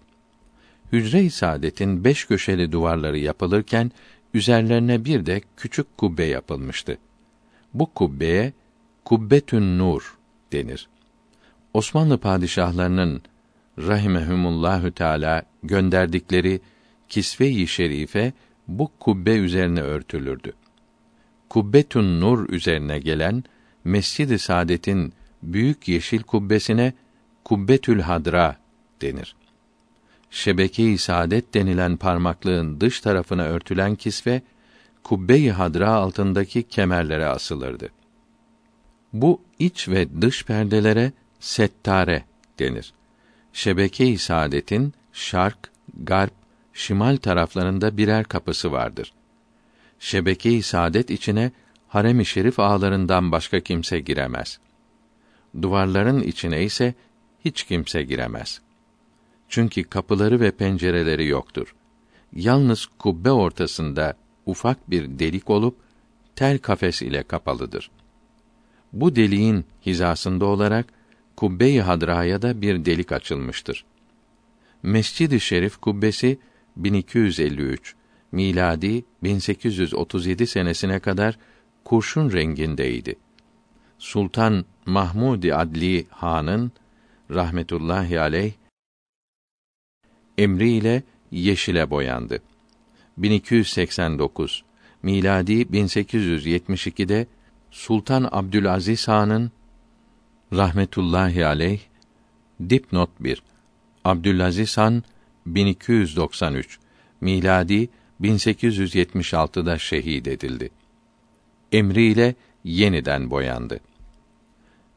[0.92, 3.92] Hücre-i Saadet'in beş köşeli duvarları yapılırken
[4.34, 6.98] üzerlerine bir de küçük kubbe yapılmıştı.
[7.74, 8.54] Bu kubbeye
[9.06, 10.18] Kubbetün Nur
[10.52, 10.88] denir.
[11.74, 13.22] Osmanlı padişahlarının
[13.78, 16.62] rahimehumullahü teala gönderdikleri
[17.10, 18.34] kisve-i şerife
[18.68, 20.54] bu kubbe üzerine örtülürdü.
[21.50, 23.44] Kubbetun Nur üzerine gelen
[23.84, 25.14] Mescid-i Saadet'in
[25.44, 26.94] büyük yeşil kubbesine
[27.44, 28.58] Kubbetül Hadra
[29.02, 29.36] denir.
[30.32, 34.42] Şebeke-i Saadet denilen parmaklığın dış tarafına örtülen kisve
[35.04, 37.90] kubbe-i hadra altındaki kemerlere asılırdı.
[39.14, 42.24] Bu iç ve dış perdelere settare
[42.60, 42.94] denir.
[43.54, 46.39] Şebeke-i Saadet'in şark, garp,
[46.80, 49.14] şimal taraflarında birer kapısı vardır.
[50.00, 51.52] Şebeke-i Saadet içine
[51.88, 54.60] harem-i şerif ağlarından başka kimse giremez.
[55.62, 56.94] Duvarların içine ise
[57.46, 58.62] hiç kimse giremez.
[59.50, 61.76] Çünkü kapıları ve pencereleri yoktur.
[62.36, 64.14] Yalnız kubbe ortasında
[64.46, 65.78] ufak bir delik olup
[66.36, 67.92] tel kafes ile kapalıdır.
[68.94, 70.86] Bu deliğin hizasında olarak
[71.36, 73.86] kubbe-i hadraya da bir delik açılmıştır.
[74.84, 76.40] Mescid-i Şerif kubbesi
[76.84, 77.96] 1253
[78.32, 81.38] miladi 1837 senesine kadar
[81.84, 83.16] kurşun rengindeydi.
[83.98, 86.72] Sultan Mahmud Adli Han'ın
[87.32, 88.54] rahmetullahi aleyh
[90.38, 92.42] emriyle yeşile boyandı.
[93.18, 94.64] 1289
[95.04, 97.28] miladi 1872'de
[97.72, 99.52] Sultan Abdülaziz Han'ın
[100.54, 101.80] rahmetullahi aleyh
[102.70, 103.44] dipnot 1
[104.06, 105.04] Abdülaziz Han
[105.56, 106.80] 1293
[107.22, 107.90] miladi
[108.22, 110.70] 1876'da şehit edildi.
[111.72, 113.80] Emriyle yeniden boyandı.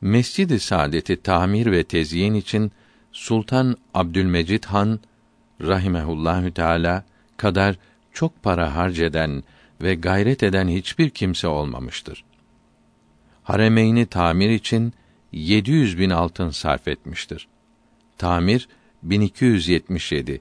[0.00, 2.72] Mescid-i Saadet'i tamir ve tezyin için
[3.12, 5.00] Sultan Abdülmecid Han
[5.60, 7.04] rahimehullahü teala
[7.36, 7.76] kadar
[8.12, 9.42] çok para harceden
[9.82, 12.24] ve gayret eden hiçbir kimse olmamıştır.
[13.42, 14.92] Haremeyni tamir için
[15.32, 17.48] 700 bin altın sarf etmiştir.
[18.18, 18.68] Tamir
[19.02, 20.40] 1277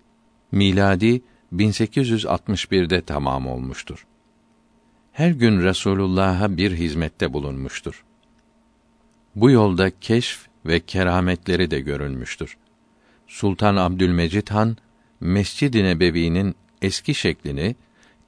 [0.52, 1.22] miladi
[1.54, 4.06] 1861'de tamam olmuştur.
[5.12, 8.04] Her gün Resulullah'a bir hizmette bulunmuştur.
[9.36, 12.58] Bu yolda keşf ve kerametleri de görülmüştür.
[13.28, 14.78] Sultan Abdülmecid Han
[15.20, 17.76] Mescid-i Nebevi'nin eski şeklini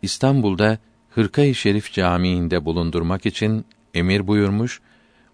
[0.01, 0.77] İstanbul'da
[1.09, 4.81] Hırkayı Şerif Camii'nde bulundurmak için emir buyurmuş.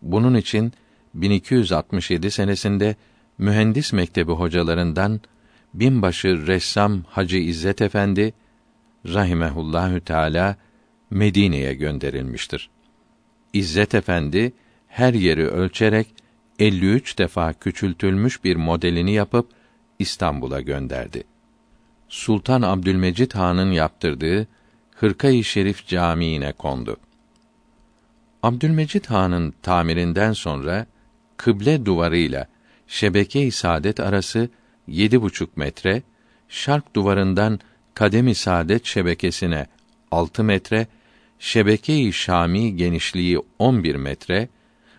[0.02, 0.74] Bunun için
[1.14, 2.96] 1267 senesinde
[3.40, 5.22] mühendis mektebi hocalarından
[5.74, 8.34] binbaşı ressam Hacı İzzet Efendi
[9.06, 10.56] rahimehullahü teala
[11.10, 12.70] Medine'ye gönderilmiştir.
[13.54, 14.54] İzzet Efendi
[14.88, 16.08] her yeri ölçerek
[16.60, 19.50] 53 defa küçültülmüş bir modelini yapıp
[20.00, 21.24] İstanbul'a gönderdi.
[22.10, 24.48] Sultan Abdülmecid Han'ın yaptırdığı
[24.96, 26.98] Hırkayı Şerif Camii'ne kondu.
[28.44, 30.86] Abdülmecid Han'ın tamirinden sonra
[31.38, 32.48] kıble duvarıyla
[32.90, 34.50] şebeke-i saadet arası
[34.88, 36.04] yedi buçuk metre,
[36.50, 37.60] şark duvarından
[37.94, 39.68] kademi saadet şebekesine
[40.12, 40.88] 6 metre,
[41.40, 44.50] şebeke-i Şami genişliği 11 metre,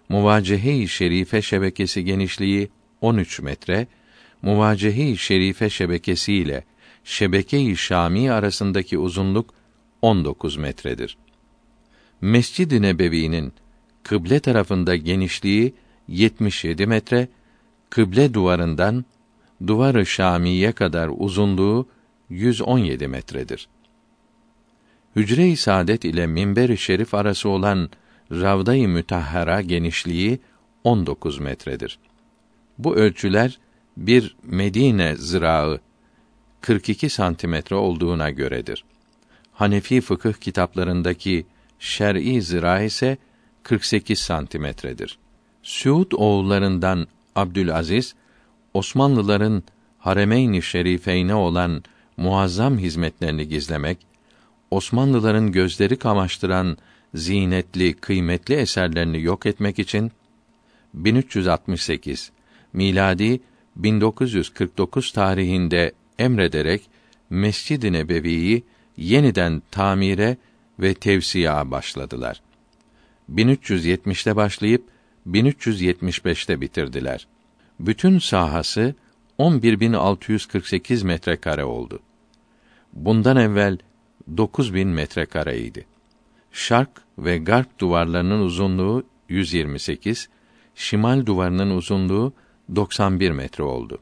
[0.09, 2.69] muvacehe-i şerife şebekesi genişliği
[3.01, 3.87] 13 metre,
[4.43, 6.65] muvacehe-i şerife şebekesi ile
[7.05, 9.55] şebeke-i Şami arasındaki uzunluk
[10.03, 11.17] 19 metredir.
[12.21, 13.53] Mescid-i Nebevi'nin
[14.03, 15.75] kıble tarafında genişliği
[16.09, 17.29] 77 metre,
[17.91, 19.05] kıble duvarından
[19.67, 21.89] duvarı Şamiye kadar uzunluğu
[22.31, 23.69] 117 metredir.
[25.17, 27.91] Hücre-i Saadet ile minber-i şerif arası olan
[28.33, 30.41] Ravda-i Mütahhara genişliği
[30.85, 31.99] 19 metredir.
[32.79, 33.59] Bu ölçüler
[33.97, 35.81] bir Medine zirağı
[36.61, 38.85] 42 santimetre olduğuna göredir.
[39.53, 41.47] Hanefi fıkıh kitaplarındaki
[41.79, 43.19] şer'i zira ise
[43.63, 45.19] 48 santimetredir.
[45.63, 48.15] Suud oğullarından Abdülaziz
[48.75, 49.63] Osmanlıların
[49.99, 51.83] Haremeyn-i Şerifeyne olan
[52.17, 53.99] muazzam hizmetlerini gizlemek,
[54.71, 56.77] Osmanlıların gözleri kamaştıran
[57.15, 60.13] zinetli, kıymetli eserlerini yok etmek için
[60.95, 62.31] 1368
[62.73, 63.41] miladi
[63.77, 66.83] 1949 tarihinde emrederek
[67.31, 68.65] Mescid-i Nebevi'yi
[68.97, 70.37] yeniden tamire
[70.79, 72.43] ve tevsiya başladılar.
[73.35, 74.85] 1370'te başlayıp
[75.33, 77.27] 1375'te bitirdiler.
[77.81, 78.95] Bütün sahası
[79.39, 82.01] 11648 metrekare oldu.
[82.93, 83.79] Bundan evvel
[84.37, 85.87] 9000 metrekareydi.
[86.53, 90.29] Şark ve garp duvarlarının uzunluğu 128,
[90.75, 92.33] şimal duvarının uzunluğu
[92.77, 93.99] 91 metre oldu.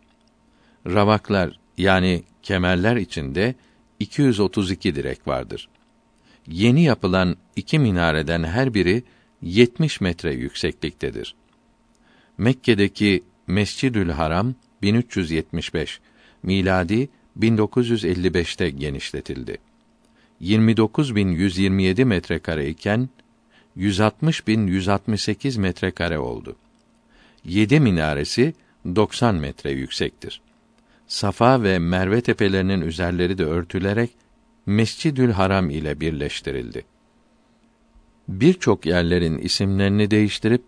[0.86, 3.54] Ravaklar yani kemerler içinde
[4.00, 5.68] 232 direk vardır.
[6.46, 9.02] Yeni yapılan iki minareden her biri
[9.42, 11.34] 70 metre yüksekliktedir.
[12.38, 16.00] Mekke'deki Mescidül Haram 1375
[16.42, 17.08] miladi
[17.40, 19.58] 1955'te genişletildi.
[20.40, 23.08] 29127 metrekare iken
[23.76, 26.56] 160.168 metrekare oldu.
[27.44, 28.54] Yedi minaresi
[28.96, 30.40] 90 metre yüksektir.
[31.06, 34.10] Safa ve Merve tepelerinin üzerleri de örtülerek
[34.66, 36.84] Mescidül Haram ile birleştirildi.
[38.28, 40.62] Birçok yerlerin isimlerini değiştirip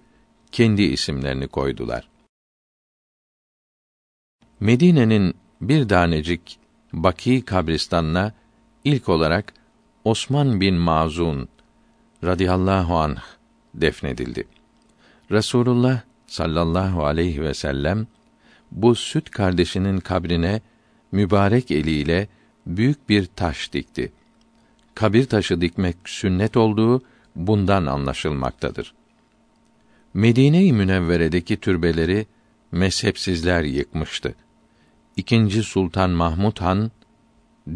[0.52, 2.08] kendi isimlerini koydular.
[4.60, 6.58] Medine'nin bir tanecik
[6.92, 8.32] Baki kabristanına
[8.84, 9.52] ilk olarak
[10.05, 11.48] Osman bin Mazun
[12.24, 13.22] radıyallahu anh
[13.74, 14.44] defnedildi.
[15.30, 18.06] Resulullah sallallahu aleyhi ve sellem
[18.72, 20.60] bu süt kardeşinin kabrine
[21.12, 22.28] mübarek eliyle
[22.66, 24.12] büyük bir taş dikti.
[24.94, 27.02] Kabir taşı dikmek sünnet olduğu
[27.36, 28.94] bundan anlaşılmaktadır.
[30.15, 32.26] Medine-i Münevvere'deki türbeleri
[32.73, 34.34] mezhepsizler yıkmıştı.
[35.17, 36.91] İkinci Sultan Mahmud Han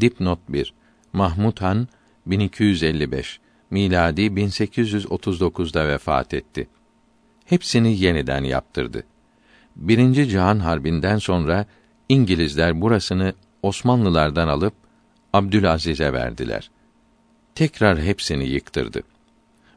[0.00, 0.74] dipnot 1
[1.12, 1.88] Mahmud Han
[2.26, 6.68] 1255 miladi 1839'da vefat etti.
[7.44, 9.04] Hepsini yeniden yaptırdı.
[9.76, 11.66] Birinci Cihan Harbi'nden sonra
[12.08, 14.74] İngilizler burasını Osmanlılardan alıp
[15.32, 16.70] Abdülaziz'e verdiler.
[17.54, 19.02] Tekrar hepsini yıktırdı.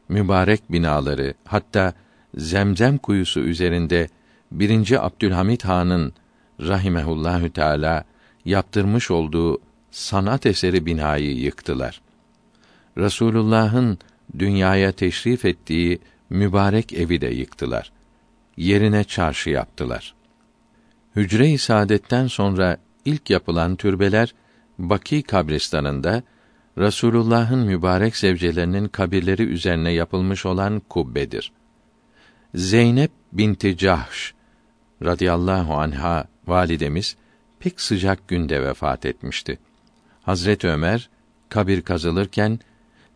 [0.08, 1.92] Mübarek binaları, hatta
[2.36, 4.08] Zemzem kuyusu üzerinde
[4.52, 6.12] birinci Abdülhamit Han'ın
[6.60, 8.04] rahimehullahü teala
[8.44, 9.58] yaptırmış olduğu
[9.90, 12.00] sanat eseri binayı yıktılar.
[12.98, 13.98] Resulullah'ın
[14.38, 15.98] dünyaya teşrif ettiği
[16.30, 17.92] mübarek evi de yıktılar.
[18.56, 20.14] Yerine çarşı yaptılar.
[21.16, 24.34] Hücre-i Saadet'ten sonra ilk yapılan türbeler
[24.78, 26.22] Baki kabristanında
[26.78, 31.52] Resulullah'ın mübarek zevcelerinin kabirleri üzerine yapılmış olan kubbedir.
[32.54, 34.34] Zeynep binti Cahş
[35.04, 37.16] radıyallahu anha validemiz
[37.60, 39.58] pek sıcak günde vefat etmişti.
[40.22, 41.10] Hazret Ömer
[41.48, 42.58] kabir kazılırken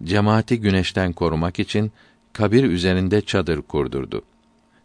[0.03, 1.93] cemaati güneşten korumak için
[2.33, 4.23] kabir üzerinde çadır kurdurdu.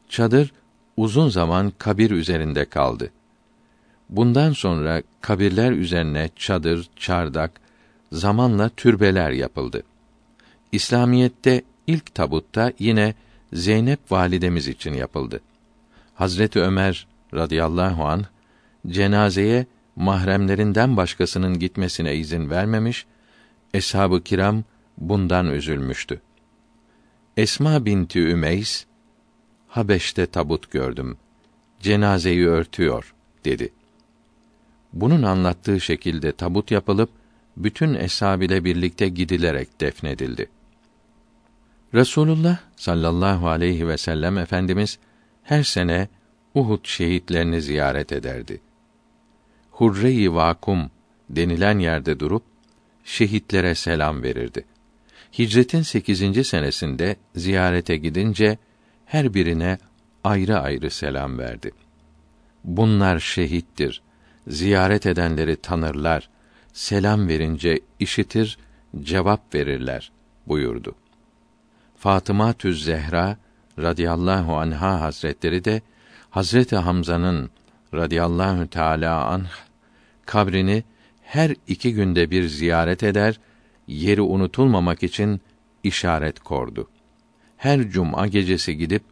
[0.09, 0.53] Çadır
[0.97, 3.11] uzun zaman kabir üzerinde kaldı.
[4.09, 7.66] Bundan sonra kabirler üzerine çadır, çardak,
[8.11, 9.83] zamanla türbeler yapıldı.
[10.71, 13.13] İslamiyette ilk tabutta yine
[13.53, 15.41] Zeynep validemiz için yapıldı.
[16.15, 18.25] Hazreti Ömer radıyallahu an
[18.87, 23.05] cenazeye mahremlerinden başkasının gitmesine izin vermemiş,
[23.73, 24.63] eshab-ı kiram
[24.97, 26.21] bundan üzülmüştü.
[27.37, 28.85] Esma binti Ümeys,
[29.67, 31.17] Habeş'te tabut gördüm.
[31.79, 33.13] Cenazeyi örtüyor,
[33.45, 33.73] dedi.
[34.93, 37.09] Bunun anlattığı şekilde tabut yapılıp,
[37.57, 40.49] bütün eshab ile birlikte gidilerek defnedildi.
[41.93, 44.99] Resulullah sallallahu aleyhi ve sellem Efendimiz
[45.43, 46.07] her sene
[46.53, 48.61] Uhud şehitlerini ziyaret ederdi.
[49.71, 50.91] Hurre-i Vakum
[51.29, 52.43] denilen yerde durup
[53.03, 54.65] şehitlere selam verirdi.
[55.39, 56.47] Hicretin 8.
[56.47, 58.57] senesinde ziyarete gidince
[59.05, 59.77] her birine
[60.23, 61.71] ayrı ayrı selam verdi.
[62.63, 64.01] Bunlar şehittir.
[64.47, 66.29] Ziyaret edenleri tanırlar.
[66.77, 68.57] Selam verince işitir,
[69.01, 70.11] cevap verirler
[70.47, 70.95] buyurdu.
[71.97, 73.37] Fatıma Tüz Zehra
[73.79, 75.81] radıyallahu anha hazretleri de
[76.29, 77.49] Hazreti Hamza'nın
[77.93, 79.49] radıyallahu teala anh
[80.25, 80.83] kabrini
[81.21, 83.39] her iki günde bir ziyaret eder,
[83.87, 85.41] yeri unutulmamak için
[85.83, 86.89] işaret kordu.
[87.57, 89.03] Her cuma gecesi gidip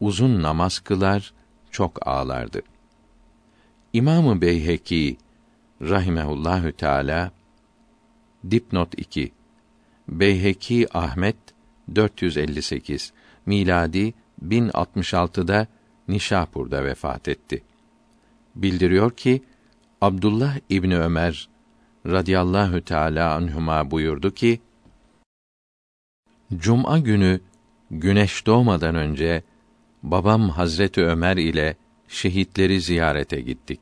[0.00, 1.32] uzun namaz kılar,
[1.70, 2.62] çok ağlardı.
[3.92, 5.16] İmamı Beyheki
[5.82, 7.32] rahimehullahü teala
[8.50, 9.32] dipnot 2
[10.08, 11.36] Beyheki Ahmet
[11.94, 13.12] 458
[13.46, 14.14] miladi
[14.46, 15.66] 1066'da
[16.08, 17.62] Nişapur'da vefat etti.
[18.54, 19.42] Bildiriyor ki
[20.00, 21.48] Abdullah İbni Ömer
[22.06, 24.60] radıyallahu teala anhuma buyurdu ki
[26.56, 27.40] Cuma günü
[27.90, 29.42] güneş doğmadan önce
[30.02, 31.76] babam Hazreti Ömer ile
[32.08, 33.80] şehitleri ziyarete gittik.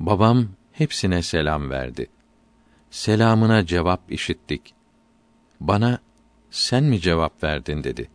[0.00, 0.48] Babam
[0.80, 2.06] hepsine selam verdi.
[2.90, 4.74] Selamına cevap işittik.
[5.60, 5.98] Bana
[6.50, 8.10] sen mi cevap verdin dedi.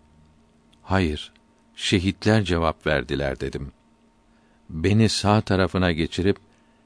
[0.84, 1.34] Hayır,
[1.76, 3.72] şehitler cevap verdiler dedim.
[4.70, 6.38] Beni sağ tarafına geçirip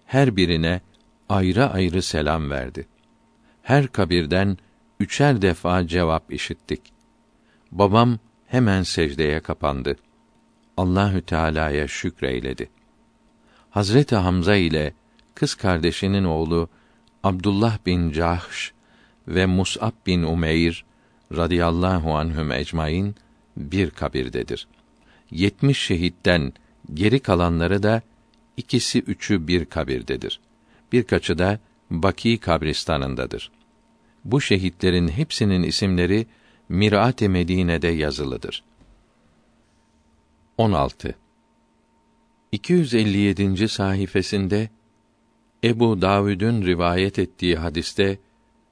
[0.06, 0.82] her birine
[1.30, 2.88] ayrı ayrı selam verdi.
[3.64, 4.58] Her kabirden
[5.00, 6.82] üçer defa cevap işittik.
[7.72, 9.96] Babam hemen secdeye kapandı.
[10.78, 12.70] Allahü Teala'ya şükreyledi.
[13.70, 14.94] Hazreti Hamza ile
[15.40, 16.70] kız kardeşinin oğlu
[17.24, 18.74] Abdullah bin Cahş
[19.28, 20.86] ve Mus'ab bin Umeyr
[21.36, 23.16] radıyallahu anhüm ecmaîn
[23.58, 24.68] bir kabirdedir.
[25.32, 26.54] Yetmiş şehitten
[26.94, 28.02] geri kalanları da
[28.58, 30.40] ikisi üçü bir kabirdedir.
[30.92, 31.60] Birkaçı da
[31.92, 33.52] Baki kabristanındadır.
[34.26, 36.28] Bu şehitlerin hepsinin isimleri
[36.70, 38.64] Mirat-ı Medine'de yazılıdır.
[40.58, 41.16] 16.
[42.52, 43.68] 257.
[43.68, 44.79] sayfasında
[45.64, 48.20] Ebu Davud'un rivayet ettiği hadiste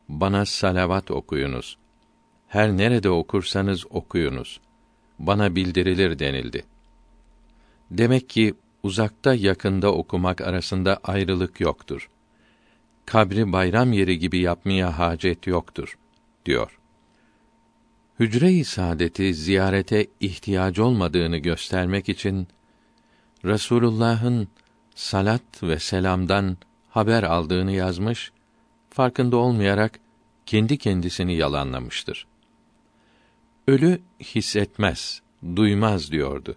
[0.09, 1.77] bana salavat okuyunuz.
[2.47, 4.59] Her nerede okursanız okuyunuz.
[5.19, 6.63] Bana bildirilir denildi.
[7.91, 12.09] Demek ki uzakta yakında okumak arasında ayrılık yoktur.
[13.05, 15.97] Kabri bayram yeri gibi yapmaya hacet yoktur
[16.45, 16.79] diyor.
[18.19, 22.47] Hücre-i saadeti ziyarete ihtiyaç olmadığını göstermek için
[23.45, 24.47] Resulullah'ın
[24.95, 26.57] salat ve selamdan
[26.97, 28.31] haber aldığını yazmış,
[28.89, 29.99] farkında olmayarak
[30.45, 32.27] kendi kendisini yalanlamıştır.
[33.67, 35.21] Ölü hissetmez,
[35.55, 36.55] duymaz diyordu.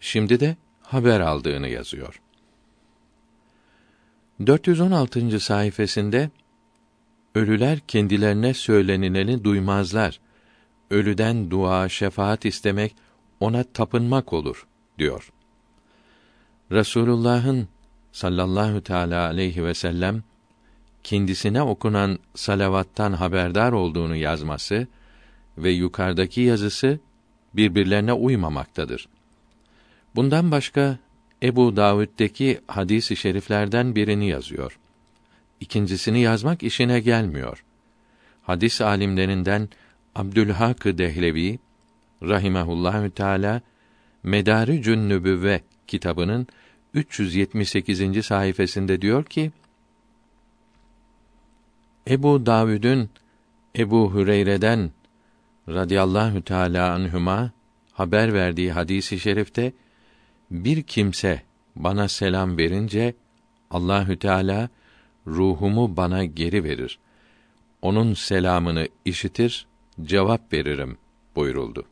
[0.00, 2.20] Şimdi de haber aldığını yazıyor.
[4.46, 5.40] 416.
[5.40, 6.30] sayfasında
[7.34, 10.20] ölüler kendilerine söylenileni duymazlar.
[10.90, 12.96] Ölüden dua, şefaat istemek
[13.40, 14.66] ona tapınmak olur
[14.98, 15.32] diyor.
[16.72, 17.68] Resulullah'ın
[18.14, 20.22] sallallahu teala aleyhi ve sellem
[21.04, 24.86] kendisine okunan salavattan haberdar olduğunu yazması
[25.58, 26.98] ve yukarıdaki yazısı
[27.54, 29.08] birbirlerine uymamaktadır.
[30.14, 30.98] Bundan başka
[31.42, 34.78] Ebu Davud'daki hadis-i şeriflerden birini yazıyor.
[35.60, 37.64] İkincisini yazmak işine gelmiyor.
[38.42, 39.68] Hadis alimlerinden
[40.14, 41.58] Abdülhak Dehlevi
[42.22, 43.60] rahimehullahü teala
[44.22, 46.46] Medaricün Nübüvve kitabının
[46.94, 48.26] 378.
[48.26, 49.52] sayfasında diyor ki
[52.08, 53.10] Ebu Davud'un
[53.78, 54.90] Ebu Hüreyre'den
[55.68, 57.50] radıyallahu teala anhuma
[57.92, 59.72] haber verdiği hadisi i şerifte
[60.50, 61.42] bir kimse
[61.76, 63.14] bana selam verince
[63.70, 64.68] Allahü Teala
[65.26, 66.98] ruhumu bana geri verir.
[67.82, 69.66] Onun selamını işitir,
[70.02, 70.98] cevap veririm
[71.36, 71.84] buyuruldu.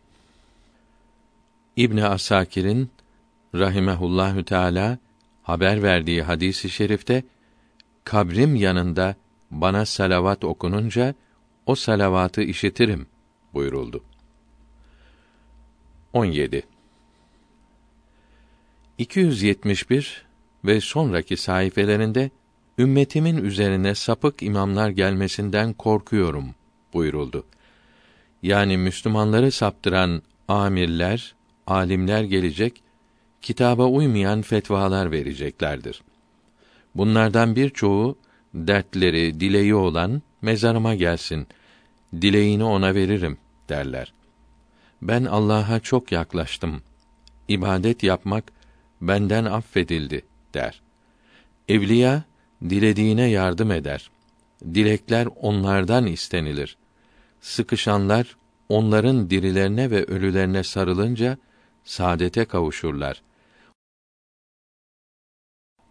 [1.76, 2.90] İbn Asakir'in
[3.55, 4.98] rahimehullahü teala
[5.42, 7.22] haber verdiği hadisi şerifte
[8.05, 9.14] kabrim yanında
[9.50, 11.14] bana salavat okununca
[11.66, 13.06] o salavatı işitirim
[13.55, 14.05] buyuruldu.
[16.12, 16.62] 17
[18.98, 20.24] 271
[20.64, 22.31] ve sonraki sayfelerinde
[22.78, 26.55] ümmetimin üzerine sapık imamlar gelmesinden korkuyorum
[26.92, 27.47] buyuruldu.
[28.42, 31.34] Yani Müslümanları saptıran amirler,
[31.66, 32.82] alimler gelecek,
[33.42, 36.02] kitaba uymayan fetvalar vereceklerdir.
[36.94, 38.18] Bunlardan birçoğu
[38.54, 41.46] dertleri, dileği olan mezarıma gelsin.
[42.20, 43.38] Dileğini ona veririm
[43.68, 44.12] derler.
[45.02, 46.82] Ben Allah'a çok yaklaştım.
[47.48, 48.44] İbadet yapmak
[49.00, 50.82] benden affedildi der.
[51.68, 52.22] Evliya
[52.62, 54.10] dilediğine yardım eder.
[54.64, 56.76] Dilekler onlardan istenilir.
[57.40, 58.36] Sıkışanlar
[58.68, 61.38] onların dirilerine ve ölülerine sarılınca
[61.84, 63.22] saadete kavuşurlar.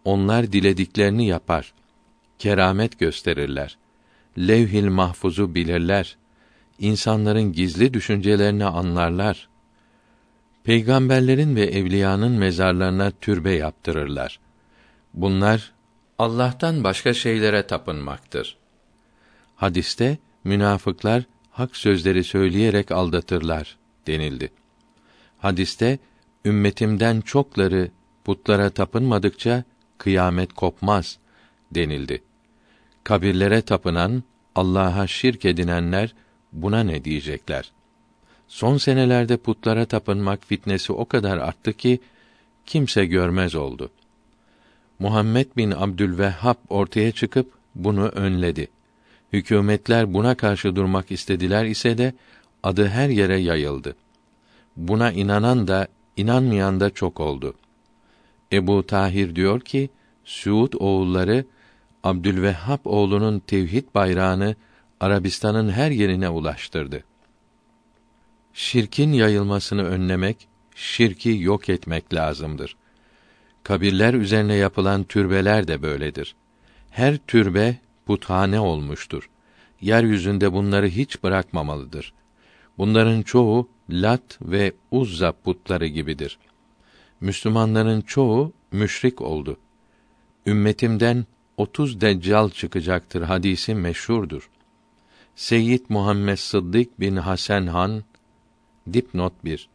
[0.04, 1.72] Onlar dilediklerini yapar.
[2.38, 3.78] Keramet gösterirler.
[4.38, 6.16] Levhil mahfuzu bilirler.
[6.78, 9.48] İnsanların gizli düşüncelerini anlarlar.
[10.64, 14.40] Peygamberlerin ve evliyanın mezarlarına türbe yaptırırlar.
[15.14, 15.72] Bunlar
[16.18, 18.56] Allah'tan başka şeylere tapınmaktır.
[19.56, 24.52] Hadiste münafıklar hak sözleri söyleyerek aldatırlar denildi.
[25.38, 25.98] Hadiste
[26.44, 27.90] ümmetimden çokları
[28.24, 29.64] putlara tapınmadıkça
[30.02, 31.18] kıyamet kopmaz
[31.70, 32.22] denildi.
[33.04, 34.22] Kabirlere tapınan,
[34.54, 36.14] Allah'a şirk edinenler
[36.52, 37.72] buna ne diyecekler?
[38.48, 42.00] Son senelerde putlara tapınmak fitnesi o kadar arttı ki
[42.66, 43.90] kimse görmez oldu.
[44.98, 48.68] Muhammed bin Abdülvehhab ortaya çıkıp bunu önledi.
[49.32, 52.14] Hükümetler buna karşı durmak istediler ise de
[52.62, 53.96] adı her yere yayıldı.
[54.76, 57.54] Buna inanan da inanmayan da çok oldu.
[58.52, 59.90] Ebu Tahir diyor ki
[60.24, 61.44] Suud oğulları
[62.04, 64.56] Abdülvehhab oğlunun tevhid bayrağını
[65.00, 67.04] Arabistan'ın her yerine ulaştırdı.
[68.52, 72.76] Şirkin yayılmasını önlemek, şirki yok etmek lazımdır.
[73.62, 76.34] Kabirler üzerine yapılan türbeler de böyledir.
[76.90, 79.30] Her türbe puthane olmuştur.
[79.80, 82.12] Yeryüzünde bunları hiç bırakmamalıdır.
[82.78, 86.38] Bunların çoğu Lat ve Uzza putları gibidir.
[87.22, 89.56] Müslümanların çoğu müşrik oldu.
[90.46, 91.26] Ümmetimden
[91.56, 94.50] otuz deccal çıkacaktır hadisi meşhurdur.
[95.36, 98.04] Seyyid Muhammed Sıddık bin Hasan Han
[98.92, 99.68] dipnot 1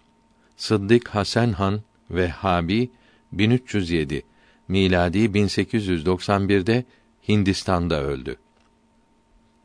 [0.57, 2.89] Sıddık Hasan Han Vehhabi
[3.31, 4.23] 1307
[4.67, 6.85] miladi 1891'de
[7.27, 8.35] Hindistan'da öldü.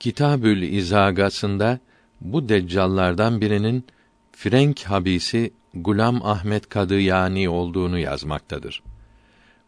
[0.00, 1.78] Kitabül İzagasında
[2.20, 3.84] bu deccallardan birinin
[4.32, 8.82] Frenk habisi Gulam Ahmet Kadıyani olduğunu yazmaktadır.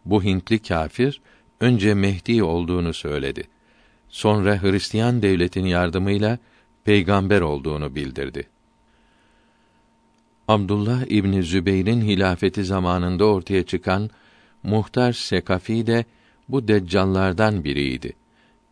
[0.04, 1.20] Bu Hintli kâfir
[1.60, 3.44] önce Mehdi olduğunu söyledi.
[4.08, 6.38] Sonra Hristiyan devletin yardımıyla
[6.84, 8.48] peygamber olduğunu bildirdi.
[10.48, 14.10] Abdullah İbni Zübeyr'in hilafeti zamanında ortaya çıkan
[14.62, 16.04] Muhtar Sekafi de
[16.48, 18.12] bu deccallardan biriydi.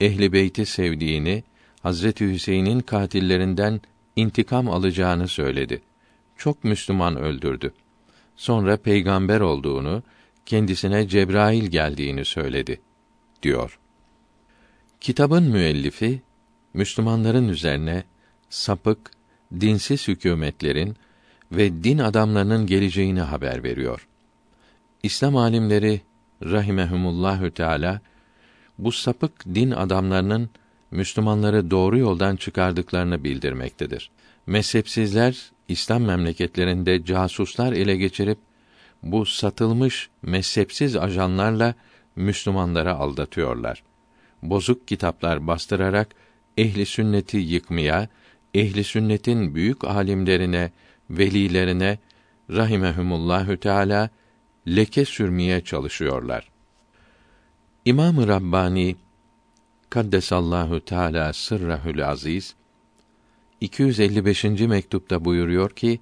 [0.00, 1.44] Ehli beyti sevdiğini,
[1.82, 3.80] Hazreti Hüseyin'in katillerinden
[4.16, 5.82] intikam alacağını söyledi.
[6.36, 7.72] Çok Müslüman öldürdü.
[8.36, 10.02] Sonra peygamber olduğunu,
[10.46, 12.80] kendisine Cebrail geldiğini söyledi
[13.42, 13.78] diyor.
[15.00, 16.22] Kitabın müellifi
[16.74, 18.04] Müslümanların üzerine
[18.50, 19.10] sapık,
[19.60, 20.96] dinsiz hükümetlerin
[21.52, 24.08] ve din adamlarının geleceğini haber veriyor.
[25.02, 26.00] İslam alimleri
[26.42, 28.00] rahimehumullahü teala
[28.78, 30.50] bu sapık din adamlarının
[30.90, 34.10] Müslümanları doğru yoldan çıkardıklarını bildirmektedir.
[34.46, 38.38] Mezhepsizler İslam memleketlerinde casuslar ele geçirip
[39.02, 41.74] bu satılmış mezhepsiz ajanlarla
[42.16, 43.82] Müslümanları aldatıyorlar.
[44.42, 46.08] Bozuk kitaplar bastırarak
[46.56, 48.08] ehli sünneti yıkmaya,
[48.54, 50.72] ehli sünnetin büyük alimlerine,
[51.10, 51.98] velilerine
[52.50, 54.10] rahimehumullahü teala
[54.68, 56.48] leke sürmeye çalışıyorlar.
[57.84, 58.96] İmam-ı Rabbani
[59.90, 62.54] Kaddesallahu Teala sırrahül aziz
[63.62, 64.44] 255.
[64.44, 66.00] mektupta buyuruyor ki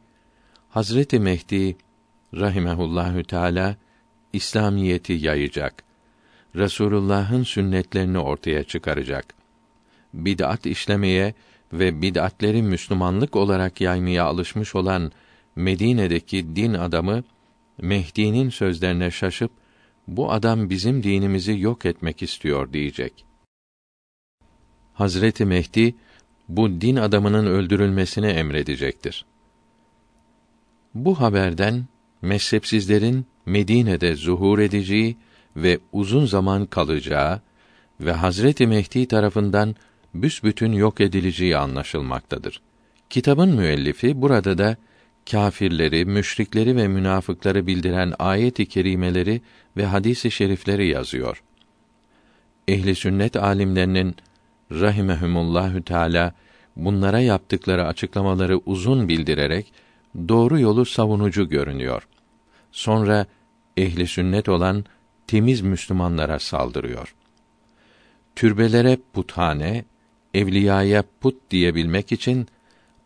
[0.69, 1.77] Hazreti Mehdi
[2.35, 3.77] rahimehullahü teala
[4.33, 5.85] İslamiyeti yayacak.
[6.57, 9.35] Resulullah'ın sünnetlerini ortaya çıkaracak.
[10.15, 11.35] Bid'at işlemeye
[11.73, 15.13] ve bid'atleri Müslümanlık olarak yaymaya alışmış olan
[15.57, 17.25] Medine'deki din adamı
[17.83, 19.51] Mehdi'nin sözlerine şaşıp
[20.07, 23.25] bu adam bizim dinimizi yok etmek istiyor diyecek.
[24.95, 25.95] Hazreti Mehdi
[26.57, 29.25] bu din adamının öldürülmesini emredecektir.
[30.95, 31.87] Bu haberden
[32.23, 35.17] mezhepsizlerin Medine'de zuhur edeceği
[35.57, 37.41] ve uzun zaman kalacağı
[38.01, 39.77] ve Hazreti Mehdi tarafından
[40.15, 42.61] büsbütün yok edileceği anlaşılmaktadır.
[43.11, 44.77] Kitabın müellifi burada da
[45.31, 49.43] kâfirleri, müşrikleri ve münafıkları bildiren ayet-i kerimeleri
[49.77, 51.43] ve hadis-i şerifleri yazıyor.
[52.69, 54.17] Ehli sünnet alimlerinin
[54.71, 56.35] rahimehumullahü teala
[56.77, 59.73] bunlara yaptıkları açıklamaları uzun bildirerek
[60.29, 62.09] doğru yolu savunucu görünüyor.
[62.73, 63.27] Sonra
[63.77, 64.85] ehli sünnet olan
[65.27, 67.15] temiz Müslümanlara saldırıyor.
[68.37, 69.85] Türbelere puthane,
[70.35, 72.47] evliyaya put diyebilmek için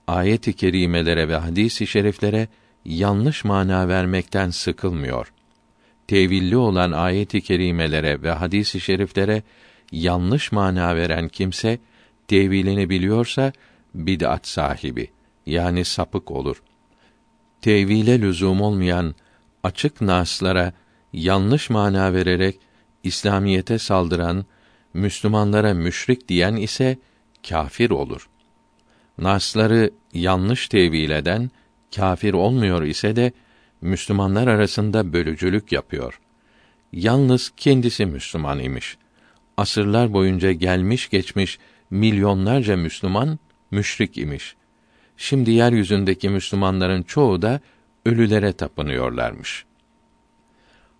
[0.06, 2.48] ayet-i kerimelere ve hadis-i şeriflere
[2.84, 5.32] yanlış mana vermekten sıkılmıyor.
[6.06, 9.42] Tevilli olan ayet-i kerimelere ve hadis-i şeriflere
[9.92, 11.78] yanlış mana veren kimse
[12.28, 13.52] tevilini biliyorsa
[13.94, 15.10] bid'at sahibi
[15.46, 16.62] yani sapık olur.
[17.60, 19.14] Tevile lüzum olmayan
[19.62, 20.72] açık naslara
[21.12, 22.58] yanlış mana vererek
[23.02, 24.44] İslamiyete saldıran,
[24.94, 26.98] Müslümanlara müşrik diyen ise
[27.48, 28.28] kafir olur.
[29.18, 31.50] Nasları yanlış tevil eden
[31.96, 33.32] kafir olmuyor ise de
[33.80, 36.20] Müslümanlar arasında bölücülük yapıyor.
[36.92, 38.98] Yalnız kendisi Müslüman imiş.
[39.56, 41.58] Asırlar boyunca gelmiş geçmiş
[41.90, 43.38] milyonlarca Müslüman
[43.70, 44.56] müşrik imiş.
[45.16, 47.60] Şimdi yeryüzündeki Müslümanların çoğu da
[48.06, 49.64] ölülere tapınıyorlarmış.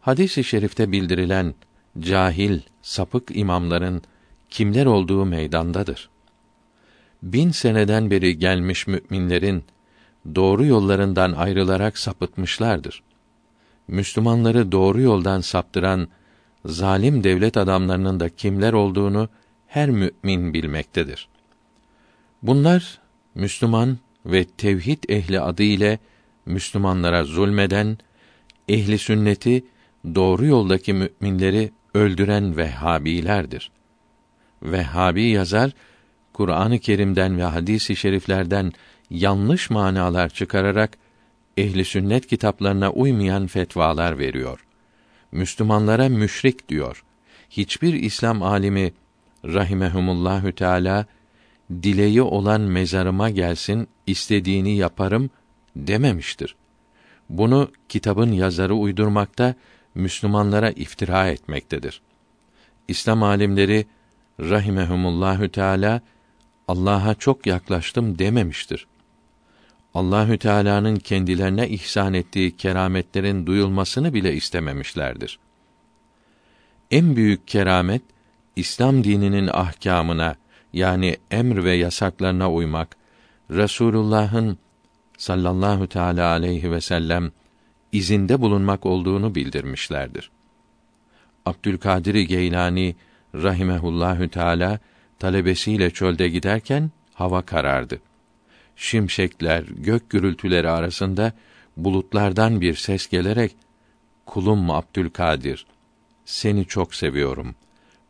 [0.00, 1.55] Hadis-i şerifte bildirilen
[2.00, 4.02] cahil, sapık imamların
[4.50, 6.10] kimler olduğu meydandadır.
[7.23, 9.65] Bin seneden beri gelmiş müminlerin
[10.34, 13.02] doğru yollarından ayrılarak sapıtmışlardır.
[13.89, 16.08] Müslümanları doğru yoldan saptıran
[16.67, 19.28] zalim devlet adamlarının da kimler olduğunu
[19.67, 21.28] her mümin bilmektedir.
[22.43, 23.01] Bunlar
[23.34, 25.99] Müslüman ve tevhid ehli adı ile
[26.47, 27.99] Müslümanlara zulmeden,
[28.68, 29.65] ehli sünneti
[30.15, 33.70] doğru yoldaki müminleri öldüren Vehhabilerdir.
[34.62, 35.70] Vehhabi yazar
[36.33, 38.73] Kur'an-ı Kerim'den ve hadis-i şeriflerden
[39.10, 40.99] yanlış manalar çıkararak
[41.57, 44.67] ehli sünnet kitaplarına uymayan fetvalar veriyor.
[45.35, 47.05] Müslümanlara müşrik diyor.
[47.51, 48.93] Hiçbir İslam alimi
[49.45, 51.07] rahimehumullahü teala
[51.83, 55.31] dileği olan mezarıma gelsin, istediğini yaparım
[55.77, 56.57] dememiştir.
[57.29, 59.55] Bunu kitabın yazarı uydurmakta,
[59.95, 62.01] Müslümanlara iftira etmektedir.
[62.89, 63.87] İslam alimleri
[64.41, 66.01] rahimehumullahü teala
[66.69, 68.87] Allah'a çok yaklaştım dememiştir.
[69.95, 75.39] Allahü Teala'nın kendilerine ihsan ettiği kerametlerin duyulmasını bile istememişlerdir.
[76.91, 78.03] En büyük keramet
[78.57, 80.37] İslam dininin ahkamına
[80.73, 82.97] yani emr ve yasaklarına uymak,
[83.51, 84.59] Resulullah'ın
[85.19, 87.33] sallallahu teala aleyhi ve sellem
[87.93, 90.31] izinde bulunmak olduğunu bildirmişlerdir.
[91.47, 92.97] Abdülkadir Geylani
[93.35, 94.79] rahimehullahü teala
[95.19, 98.01] talebesiyle çölde giderken hava karardı.
[98.77, 101.33] Şimşekler, gök gürültüleri arasında
[101.77, 103.57] bulutlardan bir ses gelerek
[104.27, 105.67] kulum Abdülkadir
[106.25, 107.55] seni çok seviyorum.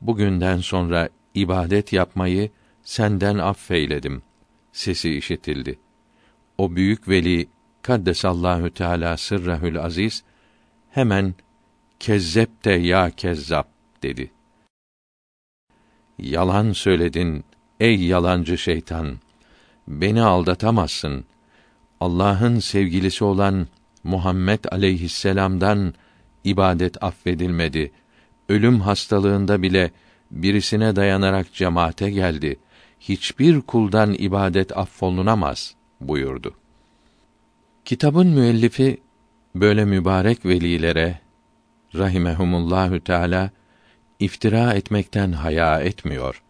[0.00, 2.50] Bugünden sonra ibadet yapmayı
[2.82, 4.22] senden affeyledim.
[4.72, 5.78] Sesi işitildi.
[6.58, 7.48] O büyük veli
[7.82, 10.24] Kaddesallahu Teala sırrahül aziz
[10.90, 11.34] hemen
[12.00, 13.68] kezzepte ya kezzap
[14.02, 14.30] dedi.
[16.18, 17.44] Yalan söyledin
[17.80, 19.18] ey yalancı şeytan.
[19.88, 21.24] Beni aldatamazsın.
[22.00, 23.66] Allah'ın sevgilisi olan
[24.04, 25.94] Muhammed aleyhisselam'dan
[26.44, 27.92] ibadet affedilmedi.
[28.48, 29.90] Ölüm hastalığında bile
[30.30, 32.58] birisine dayanarak cemaate geldi.
[33.00, 36.54] Hiçbir kuldan ibadet affolunamaz buyurdu.
[37.84, 39.00] Kitabın müellifi
[39.54, 41.18] böyle mübarek velilere
[41.94, 43.50] rahimehumullahü teala
[44.18, 46.42] iftira etmekten haya etmiyor.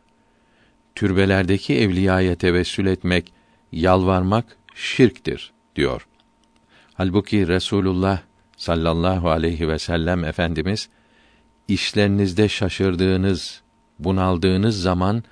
[0.95, 3.33] Türbelerdeki evliyaya tevessül etmek,
[3.73, 6.07] yalvarmak şirktir diyor.
[6.95, 8.21] Halbuki Resulullah
[8.57, 10.89] sallallahu aleyhi ve sellem efendimiz
[11.69, 13.63] işlerinizde şaşırdığınız,
[13.99, 15.25] bunaldığınız zaman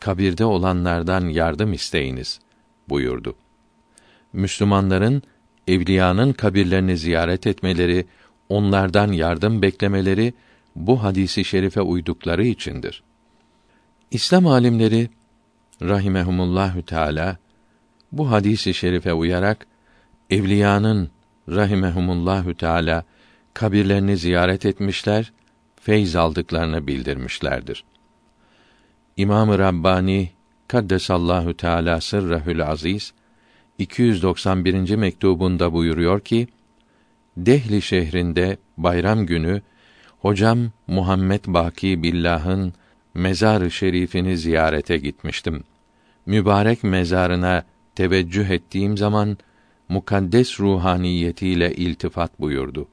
[0.00, 2.40] kabirde olanlardan yardım isteyiniz
[2.88, 3.36] buyurdu.
[4.32, 5.22] Müslümanların
[5.68, 8.06] evliyanın kabirlerini ziyaret etmeleri,
[8.48, 10.34] onlardan yardım beklemeleri
[10.76, 13.02] bu hadisi şerife uydukları içindir.
[14.10, 15.08] İslam alimleri
[15.82, 17.36] rahimehumullahü teala
[18.12, 19.66] bu hadisi şerife uyarak
[20.30, 21.10] evliyanın
[21.48, 23.04] rahimehumullahü teala
[23.54, 25.32] kabirlerini ziyaret etmişler,
[25.80, 27.84] feyz aldıklarını bildirmişlerdir.
[29.16, 30.30] İmam-ı Rabbani
[30.68, 33.12] Kaddesallahu Teala sırrehül aziz
[33.78, 34.96] 291.
[34.96, 36.48] mektubunda buyuruyor ki:
[37.36, 39.62] Dehli şehrinde bayram günü
[40.18, 42.72] hocam Muhammed Baki Billah'ın
[43.16, 45.64] mezar-ı şerifini ziyarete gitmiştim.
[46.26, 47.64] Mübarek mezarına
[47.94, 49.38] teveccüh ettiğim zaman
[49.88, 52.88] mukaddes ruhaniyetiyle iltifat buyurdu.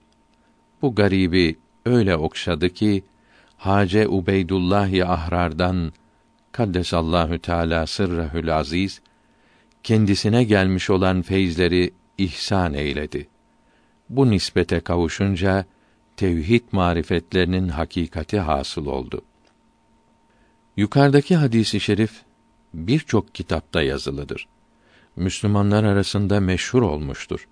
[0.81, 3.03] Bu garibi öyle okşadı ki
[3.57, 5.93] Hace Ubeydullah Ahrar'dan
[6.51, 9.01] Kaddesallahu Teala sırrehül aziz
[9.83, 13.27] kendisine gelmiş olan feyizleri ihsan eyledi.
[14.09, 15.65] Bu nispete kavuşunca
[16.17, 19.21] tevhid marifetlerinin hakikati hasıl oldu.
[20.77, 22.21] Yukarıdaki hadisi şerif
[22.73, 24.47] birçok kitapta yazılıdır.
[25.15, 27.47] Müslümanlar arasında meşhur olmuştur.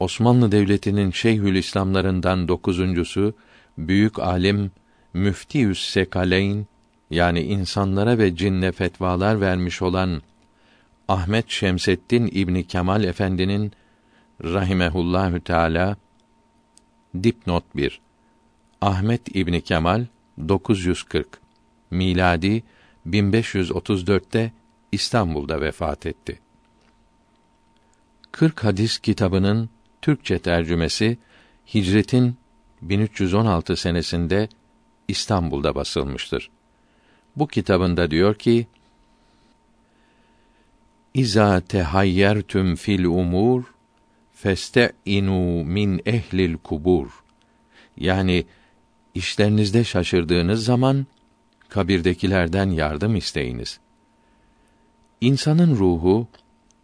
[0.00, 3.34] Osmanlı Devleti'nin Şeyhül İslamlarından dokuzuncusu
[3.78, 4.70] büyük alim
[5.14, 6.66] Müftiyüs Sekaleyn
[7.10, 10.22] yani insanlara ve cinne fetvalar vermiş olan
[11.08, 13.72] Ahmet Şemseddin İbni Kemal Efendi'nin
[14.44, 15.96] rahimehullahü teala
[17.22, 18.00] dipnot 1
[18.80, 20.06] Ahmet İbni Kemal
[20.48, 21.45] 940
[21.90, 22.62] miladi
[23.06, 24.52] 1534'te
[24.92, 26.40] İstanbul'da vefat etti.
[28.32, 29.70] 40 hadis kitabının
[30.02, 31.18] Türkçe tercümesi
[31.74, 32.36] Hicretin
[32.82, 34.48] 1316 senesinde
[35.08, 36.50] İstanbul'da basılmıştır.
[37.36, 38.66] Bu kitabında diyor ki:
[41.14, 43.64] İza tehayyertüm fil umur
[44.32, 47.08] feste'inu min ehlil kubur.
[47.96, 48.44] Yani
[49.14, 51.06] işlerinizde şaşırdığınız zaman
[51.76, 53.80] kabirdekilerden yardım isteyiniz.
[55.20, 56.28] İnsanın ruhu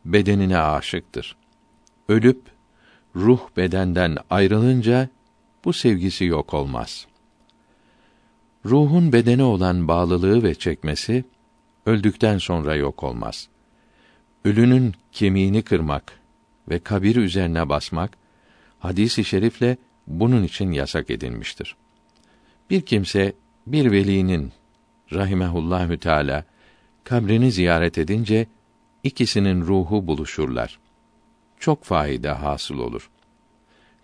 [0.04, 1.36] bedenine aşıktır.
[2.08, 2.40] Ölüp
[3.16, 5.08] ruh bedenden ayrılınca
[5.64, 7.06] bu sevgisi yok olmaz.
[8.64, 11.24] Ruhun bedene olan bağlılığı ve çekmesi
[11.86, 13.48] öldükten sonra yok olmaz.
[14.44, 16.20] Ölünün kemiğini kırmak
[16.68, 18.18] ve kabir üzerine basmak
[18.78, 21.76] hadisi şerifle bunun için yasak edilmiştir.
[22.70, 23.32] Bir kimse
[23.66, 24.52] bir velinin
[25.14, 26.44] rahimehullahü teala
[27.04, 28.46] kabrini ziyaret edince
[29.02, 30.78] ikisinin ruhu buluşurlar.
[31.58, 33.10] Çok faide hasıl olur.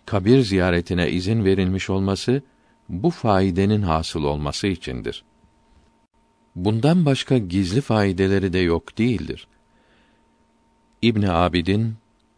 [0.05, 2.41] Kabir ziyaretine izin verilmiş olması
[2.89, 5.23] bu faydenin hasıl olması içindir.
[6.55, 9.47] Bundan başka gizli faydeleri de yok değildir.
[11.01, 11.95] İbn Abidin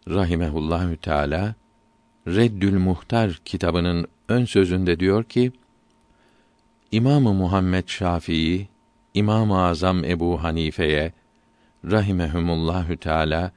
[0.10, 1.56] rahimehullahü teala
[2.28, 5.52] Reddül Muhtar kitabının ön sözünde diyor ki:
[6.92, 8.70] İmamı Muhammed Şafii,
[9.14, 11.14] İmam-ı Azam Ebu Hanife'ye
[11.86, 13.52] rahimehumullahü teala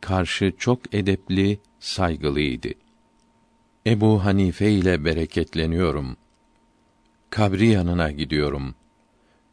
[0.00, 2.68] karşı çok edepli, saygılıydı.
[3.86, 6.16] Ebu Hanife ile bereketleniyorum.
[7.30, 8.74] Kabri yanına gidiyorum.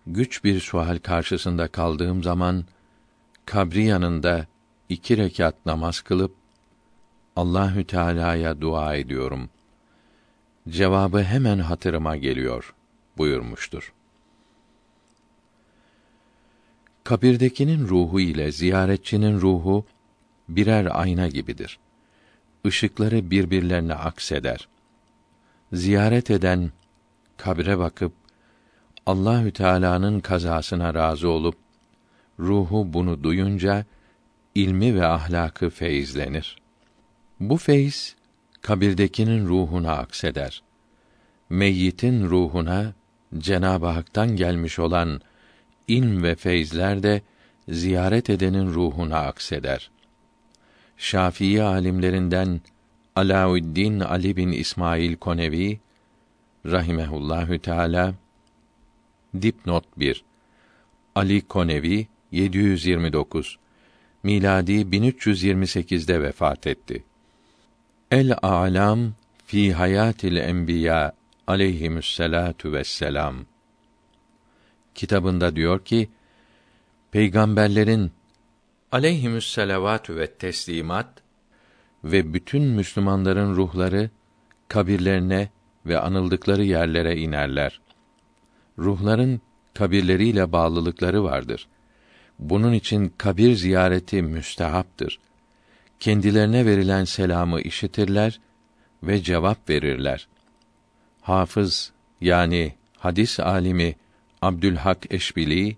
[0.08, 2.66] Güç bir sual karşısında kaldığım zaman
[3.46, 4.48] kabri yanında
[4.90, 6.36] iki rekat namaz kılıp
[7.36, 9.50] Allahü Teala'ya dua ediyorum.
[10.70, 12.74] Cevabı hemen hatırıma geliyor
[13.18, 13.94] buyurmuştur.
[17.04, 19.86] Kabirdekinin ruhu ile ziyaretçinin ruhu
[20.50, 21.80] birer ayna gibidir.
[22.64, 24.68] Işıkları birbirlerine akseder.
[25.74, 26.72] Ziyaret eden
[27.38, 28.14] kabre bakıp
[29.06, 31.56] Allahü Teala'nın kazasına razı olup
[32.40, 33.86] ruhu bunu duyunca
[34.56, 36.58] ilmi ve ahlakı feyizlenir.
[37.40, 38.16] Bu feyz
[38.62, 40.64] kabirdekinin ruhuna akseder.
[41.50, 42.94] Meyyitin ruhuna
[43.38, 45.22] Cenab-ı Hak'tan gelmiş olan
[45.88, 47.22] ilm ve feyzler de
[47.70, 49.92] ziyaret edenin ruhuna akseder.
[50.98, 52.62] Şafii alimlerinden
[53.16, 55.80] Alaüddin Ali bin İsmail Konevi
[56.66, 58.14] rahimehullahü teala
[59.42, 60.24] dipnot 1
[61.16, 63.58] Ali Konevi 729
[64.24, 67.04] miladi 1328'de vefat etti.
[68.12, 69.14] El Alam
[69.46, 71.17] fi Hayatil Enbiya
[71.48, 73.35] aleyhimüsselatu vesselam
[74.95, 76.09] kitabında diyor ki
[77.11, 78.11] peygamberlerin
[78.92, 81.09] aleyhimüsselavatü ve teslimat
[82.03, 84.09] ve bütün Müslümanların ruhları
[84.67, 85.50] kabirlerine
[85.85, 87.82] ve anıldıkları yerlere inerler.
[88.80, 89.42] Ruhların
[89.74, 91.67] kabirleriyle bağlılıkları vardır.
[92.40, 95.19] Bunun için kabir ziyareti müstehaptır.
[96.00, 98.40] Kendilerine verilen selamı işitirler
[99.03, 100.27] ve cevap verirler.
[101.28, 101.92] Hafız
[102.22, 103.96] yani hadis alimi
[104.42, 105.78] Abdülhak Eşbili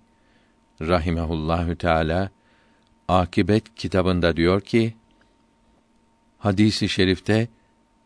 [0.82, 2.30] rahimehullahü teala
[3.08, 4.94] Akibet kitabında diyor ki
[6.38, 7.48] hadisi şerifte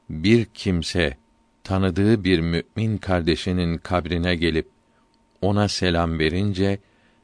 [0.10, 1.18] bir kimse
[1.64, 4.70] tanıdığı bir mümin kardeşinin kabrine gelip
[5.42, 6.80] ona selam verince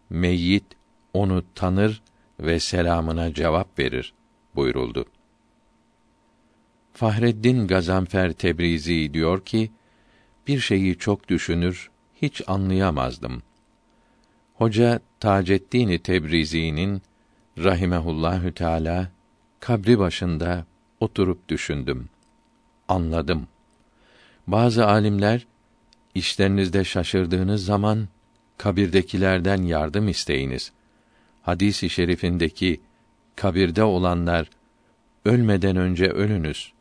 [0.10, 0.66] meyyit
[1.14, 2.02] onu tanır
[2.40, 4.14] ve selamına cevap verir
[4.56, 5.06] buyuruldu.
[6.94, 9.72] Fahreddin Gazanfer Tebrizi diyor ki,
[10.50, 11.90] bir şeyi çok düşünür,
[12.22, 13.42] hiç anlayamazdım.
[14.56, 17.02] Hoca Taceddin Tebrizi'nin
[17.58, 19.12] rahimehullahü teala
[19.60, 20.66] kabri başında
[21.00, 22.10] oturup düşündüm.
[22.88, 23.48] Anladım.
[24.48, 25.48] Bazı alimler
[26.16, 28.08] işlerinizde şaşırdığınız zaman
[28.58, 30.72] kabirdekilerden yardım isteyiniz.
[31.42, 32.82] Hadisi şerifindeki
[33.36, 34.50] kabirde olanlar
[35.26, 36.74] ölmeden önce ölünüz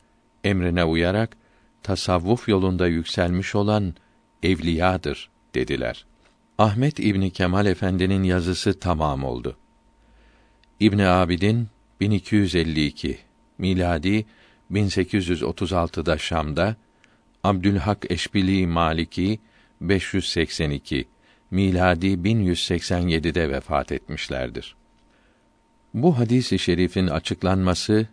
[0.43, 1.37] emrine uyarak
[1.83, 3.93] tasavvuf yolunda yükselmiş olan
[4.43, 6.05] evliyadır dediler.
[6.57, 9.57] Ahmet İbni Kemal Efendi'nin yazısı tamam oldu.
[10.79, 11.67] İbn Abidin
[11.99, 13.17] 1252
[13.57, 14.25] miladi
[14.71, 16.75] 1836'da Şam'da
[17.43, 19.39] Abdülhak Eşbili Maliki
[19.81, 21.07] 582
[21.51, 24.75] miladi 1187'de vefat etmişlerdir.
[25.93, 28.07] Bu hadisi şerifin açıklanması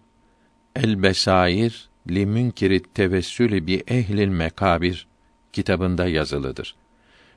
[0.77, 5.07] El Besair li münkirit tevessülü bi ehlil mekabir
[5.52, 6.76] kitabında yazılıdır.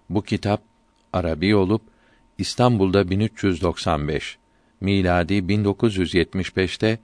[0.10, 0.62] Bu kitap
[1.14, 1.82] Arabi olup
[2.38, 4.38] İstanbul'da 1395,
[4.82, 7.00] miladi 1975'te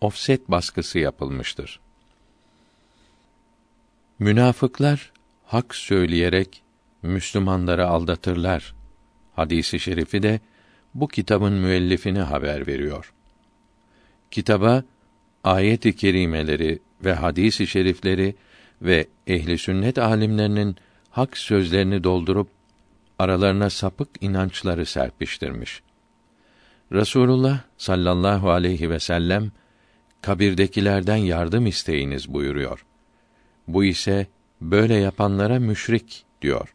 [0.00, 1.80] ofset baskısı yapılmıştır.
[4.18, 5.12] Münafıklar
[5.44, 6.62] hak söyleyerek
[7.02, 8.74] Müslümanları aldatırlar.
[9.36, 10.40] Hadisi şerifi de
[10.94, 13.12] bu kitabın müellifini haber veriyor.
[14.30, 14.84] Kitaba
[15.44, 18.34] ayet-i kerimeleri ve hadis-i şerifleri
[18.82, 20.76] ve ehli sünnet alimlerinin
[21.10, 22.48] hak sözlerini doldurup
[23.18, 25.82] aralarına sapık inançları serpiştirmiş.
[26.92, 29.52] Resulullah sallallahu aleyhi ve sellem
[30.22, 32.86] kabirdekilerden yardım isteyiniz buyuruyor.
[33.68, 34.26] Bu ise
[34.60, 36.74] böyle yapanlara müşrik diyor.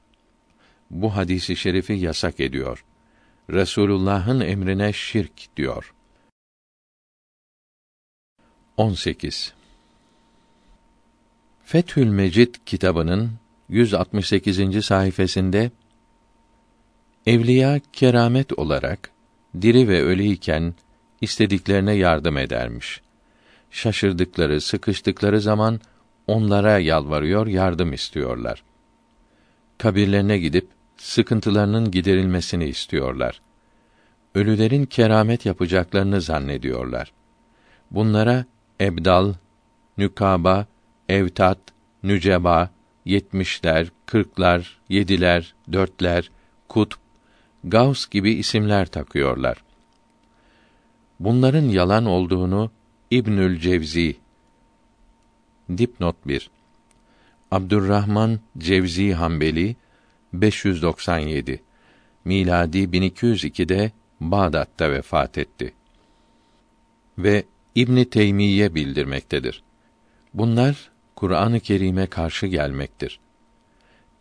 [0.89, 2.85] Bu hadisi şerifi yasak ediyor.
[3.49, 5.93] Resulullah'ın emrine şirk diyor.
[8.79, 9.53] 18.
[11.63, 13.31] Fethül Mecid kitabının
[13.69, 14.85] 168.
[14.85, 15.69] sayfasında
[17.25, 19.11] evliya keramet olarak
[19.61, 20.73] diri ve ölüyken
[21.21, 23.01] istediklerine yardım edermiş.
[23.71, 25.79] Şaşırdıkları, sıkıştıkları zaman
[26.27, 28.63] onlara yalvarıyor, yardım istiyorlar.
[29.77, 30.67] Kabirlerine gidip
[30.97, 33.41] sıkıntılarının giderilmesini istiyorlar.
[34.35, 37.11] Ölülerin keramet yapacaklarını zannediyorlar.
[37.91, 38.45] Bunlara
[38.79, 39.33] ebdal,
[39.97, 40.67] nükaba,
[41.09, 41.59] evtat,
[42.03, 42.69] nüceba,
[43.05, 46.31] yetmişler, kırklar, yediler, dörtler,
[46.67, 46.97] kutb,
[47.63, 49.63] Gavs gibi isimler takıyorlar.
[51.19, 52.71] Bunların yalan olduğunu
[53.11, 54.15] İbnül Cevzi
[55.77, 56.49] Dipnot 1
[57.51, 59.75] Abdurrahman Cevzi Hanbeli
[60.33, 61.63] 597
[62.25, 65.73] miladi 1202'de Bağdat'ta vefat etti.
[67.17, 67.43] Ve
[67.79, 69.63] İbn Teymiye bildirmektedir.
[70.33, 73.19] Bunlar Kur'an-ı Kerim'e karşı gelmektir.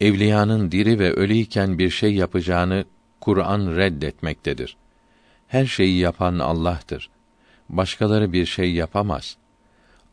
[0.01, 2.85] Evliyanın diri ve ölüyken bir şey yapacağını
[3.21, 4.77] Kur'an reddetmektedir.
[5.49, 7.11] Her şeyi yapan Allah'tır.
[7.69, 9.37] Başkaları bir şey yapamaz.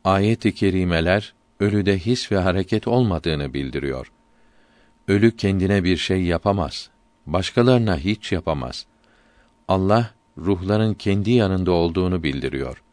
[0.03, 4.11] Ayet-i kerimeler ölüde his ve hareket olmadığını bildiriyor.
[5.07, 6.89] Ölü kendine bir şey yapamaz.
[7.25, 8.85] Başkalarına hiç yapamaz.
[9.67, 12.84] Allah ruhların kendi yanında olduğunu bildiriyor.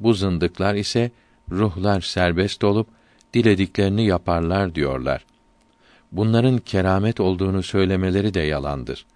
[0.00, 1.10] Bu zındıklar ise
[1.50, 2.88] ruhlar serbest olup
[3.34, 5.24] dilediklerini yaparlar diyorlar.
[6.12, 9.06] Bunların keramet olduğunu söylemeleri de yalandır.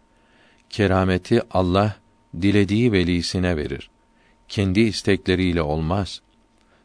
[0.70, 1.96] Kerameti Allah
[2.42, 3.90] dilediği velisine verir.
[4.48, 6.22] Kendi istekleriyle olmaz.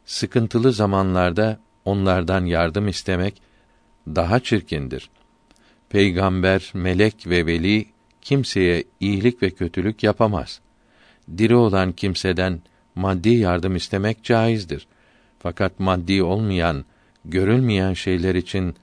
[0.06, 3.42] Sıkıntılı zamanlarda onlardan yardım istemek
[4.08, 5.10] daha çirkindir.
[5.90, 7.86] Peygamber, melek ve veli
[8.22, 10.62] kimseye iyilik ve kötülük yapamaz.
[11.38, 12.62] Diri olan kimseden
[12.98, 14.88] maddi yardım istemek caizdir.
[15.40, 16.86] Fakat maddi olmayan,
[17.26, 18.76] görülmeyen şeyler için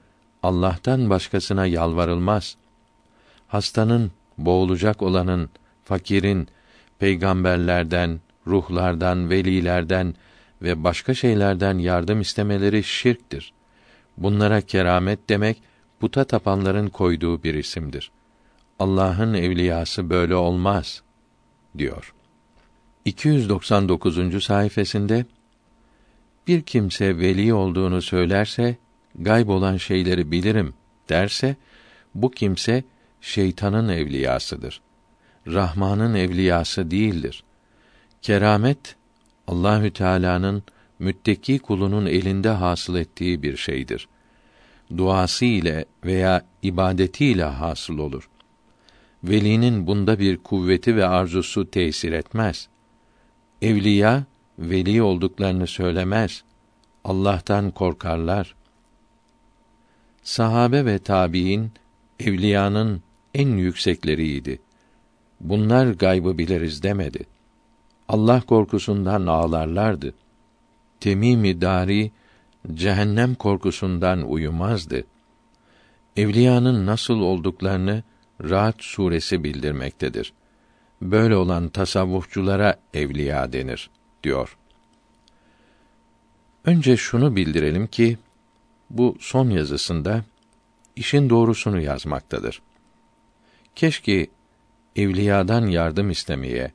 [0.43, 2.57] Allah'tan başkasına yalvarılmaz.
[3.47, 5.49] Hastanın, boğulacak olanın,
[5.83, 6.47] fakirin,
[6.99, 10.15] peygamberlerden, ruhlardan, velilerden
[10.61, 13.53] ve başka şeylerden yardım istemeleri şirktir.
[14.17, 15.61] Bunlara keramet demek,
[15.99, 18.11] puta tapanların koyduğu bir isimdir.
[18.79, 21.03] Allah'ın evliyası böyle olmaz
[21.77, 22.14] diyor.
[23.05, 24.43] 299.
[24.43, 25.25] sayfasında
[26.47, 28.77] bir kimse veli olduğunu söylerse,
[29.15, 30.73] gayb olan şeyleri bilirim
[31.09, 31.55] derse,
[32.15, 32.83] bu kimse
[33.21, 34.81] şeytanın evliyasıdır.
[35.47, 37.43] Rahman'ın evliyası değildir.
[38.21, 38.95] Keramet
[39.47, 40.63] Allahü Teala'nın
[40.99, 44.07] mütteki kulunun elinde hasıl ettiği bir şeydir.
[44.97, 48.29] Duası ile veya ibadetiyle hasıl olur.
[49.23, 52.69] Velinin bunda bir kuvveti ve arzusu tesir etmez.
[53.65, 54.23] Evliya
[54.59, 56.43] veli olduklarını söylemez.
[57.03, 58.55] Allah'tan korkarlar.
[60.23, 61.71] Sahabe ve tabiin
[62.19, 63.01] evliyanın
[63.33, 64.59] en yüksekleriydi.
[65.39, 67.25] Bunlar gaybı biliriz demedi.
[68.07, 70.13] Allah korkusundan ağlarlardı.
[70.99, 72.11] Temimi Dari
[72.73, 75.03] cehennem korkusundan uyumazdı.
[76.15, 78.03] Evliyanın nasıl olduklarını
[78.43, 80.33] Rahat suresi bildirmektedir.
[81.01, 83.89] Böyle olan tasavvufçulara evliya denir
[84.23, 84.57] diyor.
[86.65, 88.17] Önce şunu bildirelim ki
[88.89, 90.23] bu son yazısında
[90.95, 92.61] işin doğrusunu yazmaktadır.
[93.75, 94.27] Keşke
[94.95, 96.71] evliyadan yardım istemeye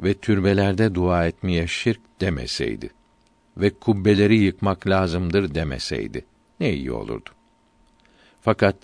[0.00, 2.90] ve türbelerde dua etmeye şirk demeseydi
[3.56, 6.24] ve kubbeleri yıkmak lazımdır demeseydi
[6.60, 7.30] ne iyi olurdu.
[8.40, 8.76] Fakat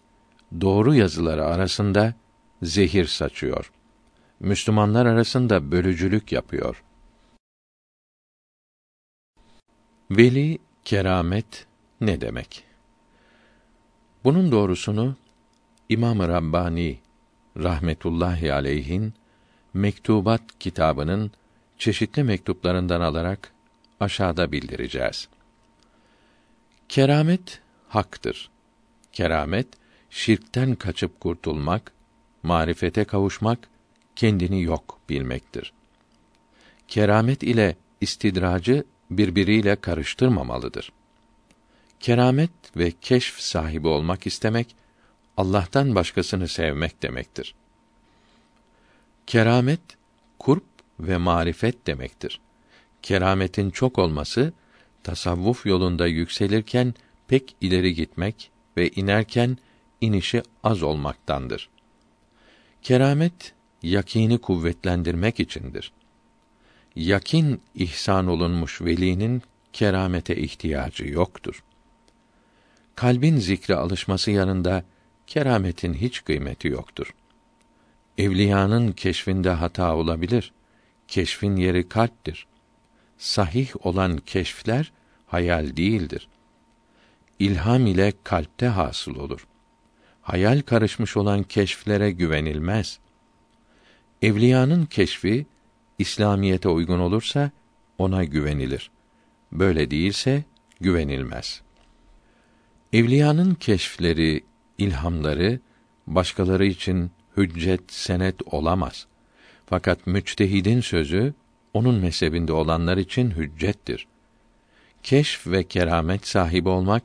[0.60, 2.14] doğru yazıları arasında
[2.62, 3.72] zehir saçıyor.
[4.40, 6.84] Müslümanlar arasında bölücülük yapıyor.
[10.10, 11.66] Veli keramet
[12.00, 12.64] ne demek?
[14.24, 15.16] Bunun doğrusunu
[15.88, 16.98] İmam-ı Rabbani
[17.56, 19.14] rahmetullahi aleyhin
[19.74, 21.32] Mektubat kitabının
[21.78, 23.52] çeşitli mektuplarından alarak
[24.00, 25.28] aşağıda bildireceğiz.
[26.88, 28.50] Keramet haktır.
[29.12, 29.68] Keramet
[30.10, 31.92] şirkten kaçıp kurtulmak,
[32.42, 33.68] marifete kavuşmak,
[34.18, 35.72] kendini yok bilmektir.
[36.88, 40.92] Keramet ile istidracı birbiriyle karıştırmamalıdır.
[42.00, 44.76] Keramet ve keşf sahibi olmak istemek
[45.36, 47.54] Allah'tan başkasını sevmek demektir.
[49.26, 49.80] Keramet
[50.38, 50.64] kurp
[51.00, 52.40] ve marifet demektir.
[53.02, 54.52] Kerametin çok olması
[55.02, 56.94] tasavvuf yolunda yükselirken
[57.28, 59.58] pek ileri gitmek ve inerken
[60.00, 61.68] inişi az olmaktandır.
[62.82, 65.92] Keramet yakini kuvvetlendirmek içindir.
[66.96, 69.42] Yakin ihsan olunmuş velinin
[69.72, 71.64] keramete ihtiyacı yoktur.
[72.94, 74.84] Kalbin zikre alışması yanında
[75.26, 77.14] kerametin hiç kıymeti yoktur.
[78.18, 80.52] Evliyanın keşfinde hata olabilir.
[81.08, 82.46] Keşfin yeri kalptir.
[83.18, 84.92] Sahih olan keşfler
[85.26, 86.28] hayal değildir.
[87.38, 89.46] İlham ile kalpte hasıl olur.
[90.22, 92.98] Hayal karışmış olan keşflere güvenilmez.
[94.22, 95.46] Evliyanın keşfi
[95.98, 97.50] İslamiyete uygun olursa
[97.98, 98.90] ona güvenilir.
[99.52, 100.44] Böyle değilse
[100.80, 101.62] güvenilmez.
[102.92, 104.44] Evliyanın keşfleri,
[104.78, 105.60] ilhamları
[106.06, 109.06] başkaları için hüccet, senet olamaz.
[109.66, 111.34] Fakat müçtehidin sözü
[111.74, 114.06] onun mezhebinde olanlar için hüccettir.
[115.02, 117.02] Keşf ve keramet sahibi olmak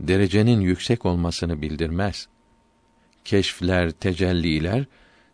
[0.00, 2.28] derecenin yüksek olmasını bildirmez.
[3.24, 4.84] Keşfler, tecelliler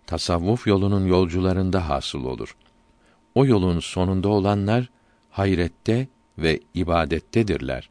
[0.07, 2.57] tasavvuf yolunun yolcularında hasıl olur.
[3.34, 4.91] O yolun sonunda olanlar
[5.31, 6.08] hayrette
[6.39, 7.91] ve ibadettedirler.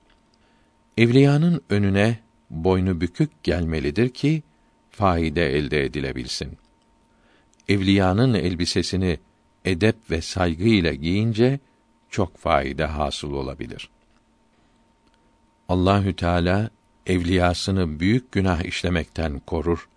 [0.97, 2.19] Evliyanın önüne
[2.49, 4.43] boynu bükük gelmelidir ki
[4.89, 6.57] faide elde edilebilsin.
[7.67, 9.19] Evliyanın elbisesini
[9.65, 11.59] edep ve saygı ile giyince
[12.09, 13.89] çok faide hasıl olabilir.
[15.69, 16.69] Allahü Teala
[17.05, 19.89] evliyasını büyük günah işlemekten korur.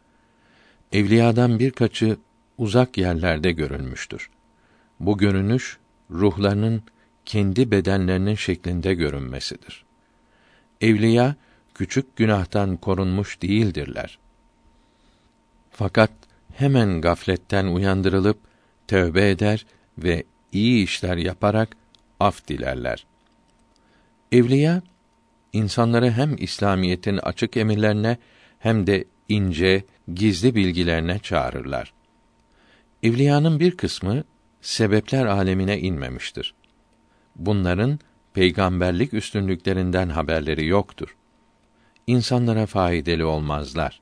[0.93, 2.17] Evliyadan birkaçı
[2.59, 4.31] uzak yerlerde görülmüştür.
[5.01, 5.79] Bu görünüş
[6.11, 6.83] ruhlarının
[7.25, 9.85] kendi bedenlerinin şeklinde görünmesidir.
[10.81, 11.37] Evliya
[11.75, 14.19] küçük günahtan korunmuş değildirler.
[15.71, 16.11] Fakat
[16.55, 18.39] hemen gafletten uyandırılıp
[18.89, 19.67] tövbe eder
[19.99, 21.77] ve iyi işler yaparak
[22.21, 23.07] af dilerler.
[24.33, 24.83] Evliya
[25.53, 28.17] insanları hem İslamiyetin açık emirlerine
[28.59, 31.93] hem de ince, gizli bilgilerine çağırırlar.
[33.03, 34.25] Evliyanın bir kısmı
[34.61, 36.55] sebepler alemine inmemiştir.
[37.37, 37.99] Bunların
[38.35, 41.17] peygamberlik üstünlüklerinden haberleri yoktur.
[42.07, 44.01] İnsanlara faydalı olmazlar.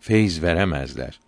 [0.00, 1.20] Feyz veremezler.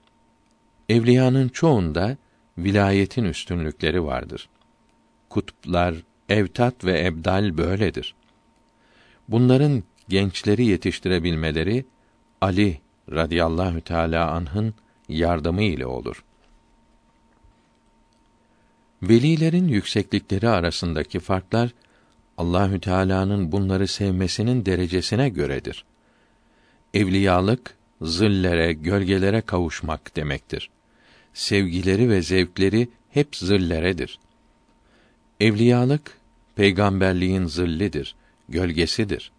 [0.88, 2.16] Evliyanın çoğunda
[2.58, 4.48] vilayetin üstünlükleri vardır.
[5.28, 5.94] Kutuplar,
[6.28, 8.14] evtat ve ebdal böyledir.
[9.28, 11.84] Bunların gençleri yetiştirebilmeleri
[12.40, 12.80] Ali
[13.12, 14.74] radıyallahu teala anh'ın
[15.08, 16.24] yardımı ile olur.
[19.02, 21.70] Velilerin yükseklikleri arasındaki farklar
[22.38, 25.84] Allahü Teala'nın bunları sevmesinin derecesine göredir.
[26.94, 30.70] Evliyalık zillere, gölgelere kavuşmak demektir.
[31.34, 34.18] Sevgileri ve zevkleri hep zilleredir.
[35.40, 36.18] Evliyalık
[36.56, 38.14] peygamberliğin zillidir,
[38.48, 39.32] gölgesidir.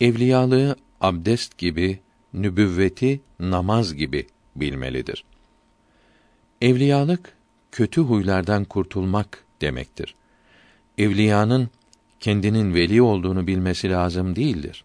[0.00, 2.00] Evliyalığı abdest gibi,
[2.34, 5.24] nübüvveti namaz gibi bilmelidir.
[6.60, 7.36] Evliyalık
[7.72, 10.14] kötü huylardan kurtulmak demektir.
[10.98, 11.70] Evliyanın
[12.20, 14.84] kendinin veli olduğunu bilmesi lazım değildir.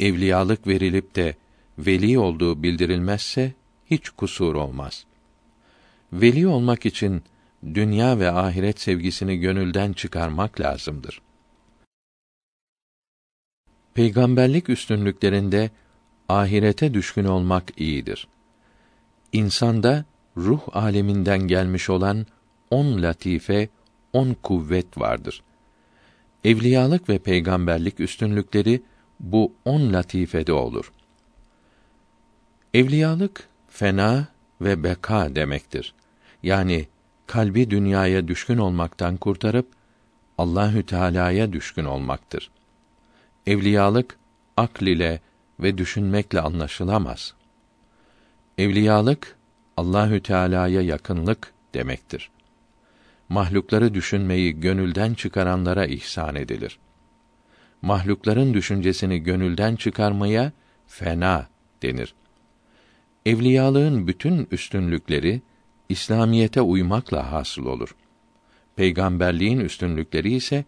[0.00, 1.36] Evliyalık verilip de
[1.78, 3.52] veli olduğu bildirilmezse
[3.86, 5.04] hiç kusur olmaz.
[6.12, 7.22] Veli olmak için
[7.74, 11.20] dünya ve ahiret sevgisini gönülden çıkarmak lazımdır.
[13.94, 15.70] Peygamberlik üstünlüklerinde
[16.28, 18.28] ahirete düşkün olmak iyidir.
[19.32, 20.04] İnsanda
[20.36, 22.26] ruh aleminden gelmiş olan
[22.70, 23.68] on latife,
[24.12, 25.42] on kuvvet vardır.
[26.44, 28.82] Evliyalık ve peygamberlik üstünlükleri
[29.20, 30.92] bu on latifede olur.
[32.74, 34.28] Evliyalık fena
[34.60, 35.94] ve beka demektir.
[36.42, 36.86] Yani
[37.26, 39.68] kalbi dünyaya düşkün olmaktan kurtarıp
[40.38, 42.50] Allahü Teala'ya düşkün olmaktır.
[43.46, 44.18] Evliyalık
[44.56, 45.20] akl ile
[45.60, 47.34] ve düşünmekle anlaşılamaz.
[48.58, 49.36] Evliyalık
[49.76, 52.30] Allahü Teala'ya yakınlık demektir.
[53.28, 56.78] Mahlukları düşünmeyi gönülden çıkaranlara ihsan edilir.
[57.82, 60.52] Mahlukların düşüncesini gönülden çıkarmaya
[60.86, 61.48] fena
[61.82, 62.14] denir.
[63.26, 65.42] Evliyalığın bütün üstünlükleri
[65.88, 67.96] İslamiyete uymakla hasıl olur.
[68.76, 70.64] Peygamberliğin üstünlükleri ise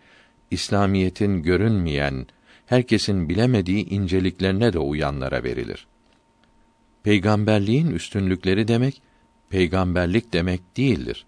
[0.50, 2.26] İslamiyetin görünmeyen,
[2.68, 5.86] herkesin bilemediği inceliklerine de uyanlara verilir.
[7.02, 9.02] Peygamberliğin üstünlükleri demek
[9.50, 11.26] peygamberlik demek değildir.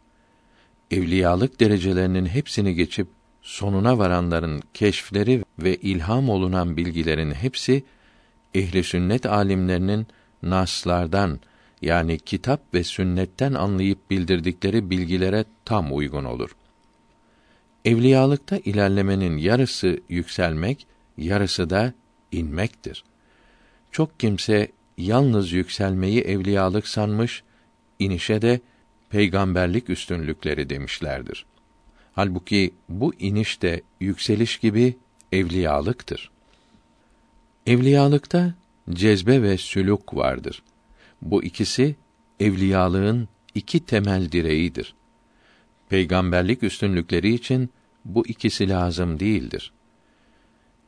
[0.91, 3.09] Evliyalık derecelerinin hepsini geçip
[3.43, 7.85] sonuna varanların keşfleri ve ilham olunan bilgilerin hepsi
[8.55, 10.07] ehli sünnet alimlerinin
[10.43, 11.41] naslardan
[11.83, 16.51] yani kitap ve sünnetten anlayıp bildirdikleri bilgilere tam uygun olur.
[17.85, 20.87] Evliyalıkta ilerlemenin yarısı yükselmek,
[21.21, 21.93] yarısı da
[22.33, 23.05] inmektir.
[23.91, 27.43] Çok kimse yalnız yükselmeyi evliyalık sanmış,
[27.99, 28.61] inişe de
[29.11, 31.47] peygamberlik üstünlükleri demişlerdir.
[32.13, 34.97] Halbuki bu iniş de yükseliş gibi
[35.33, 36.31] evliyalıktır.
[37.67, 38.55] Evliyalıkta
[38.91, 40.63] cezbe ve sülük vardır.
[41.23, 41.97] Bu ikisi
[42.41, 44.95] evliyalığın iki temel direğidir.
[45.89, 47.71] Peygamberlik üstünlükleri için
[48.05, 49.73] bu ikisi lazım değildir.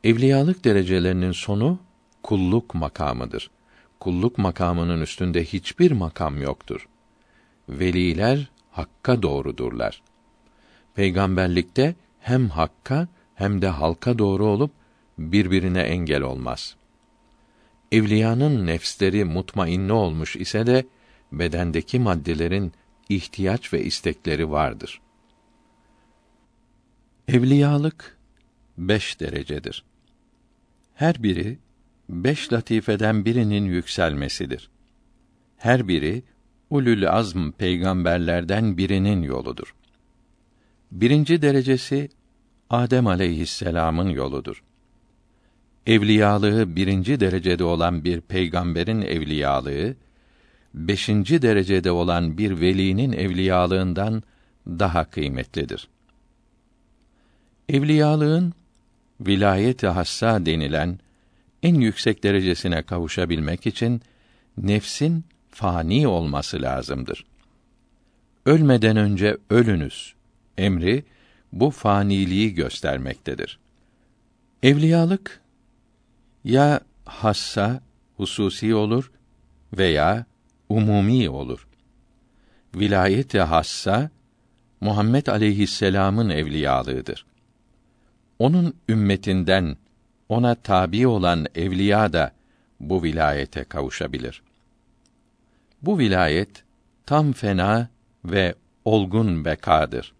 [0.03, 1.79] Evliyalık derecelerinin sonu
[2.23, 3.51] kulluk makamıdır.
[3.99, 6.87] Kulluk makamının üstünde hiçbir makam yoktur.
[7.69, 10.01] Veliler hakka doğrudurlar.
[10.95, 14.71] Peygamberlikte hem hakka hem de halka doğru olup
[15.17, 16.75] birbirine engel olmaz.
[17.91, 20.85] Evliyanın nefsleri mutmainne olmuş ise de
[21.31, 22.73] bedendeki maddelerin
[23.09, 25.01] ihtiyaç ve istekleri vardır.
[27.27, 28.17] Evliyalık
[28.77, 29.83] beş derecedir.
[30.93, 31.57] Her biri
[32.09, 34.69] beş latifeden birinin yükselmesidir.
[35.57, 36.23] Her biri
[36.69, 39.75] ulul azm peygamberlerden birinin yoludur.
[40.91, 42.09] Birinci derecesi
[42.69, 44.63] Adem aleyhisselam'ın yoludur.
[45.87, 49.95] Evliyalığı birinci derecede olan bir peygamberin evliyalığı,
[50.73, 54.23] beşinci derecede olan bir velinin evliyalığından
[54.67, 55.87] daha kıymetlidir.
[57.69, 58.53] Evliyalığın
[59.27, 60.99] vilayet-i hassa denilen
[61.63, 64.01] en yüksek derecesine kavuşabilmek için
[64.57, 67.25] nefsin fani olması lazımdır.
[68.45, 70.13] Ölmeden önce ölünüz
[70.57, 71.03] emri
[71.51, 73.59] bu faniliği göstermektedir.
[74.63, 75.41] Evliyalık
[76.43, 77.81] ya hassa
[78.17, 79.11] hususi olur
[79.77, 80.25] veya
[80.69, 81.67] umumi olur.
[82.75, 84.09] Vilayet-i hassa
[84.81, 87.25] Muhammed aleyhisselam'ın evliyalığıdır.
[88.39, 89.77] Onun ümmetinden
[90.29, 92.31] ona tabi olan evliya da
[92.79, 94.41] bu vilayete kavuşabilir.
[95.81, 96.63] Bu vilayet
[97.05, 97.87] tam fena
[98.25, 100.13] ve olgun bekadır.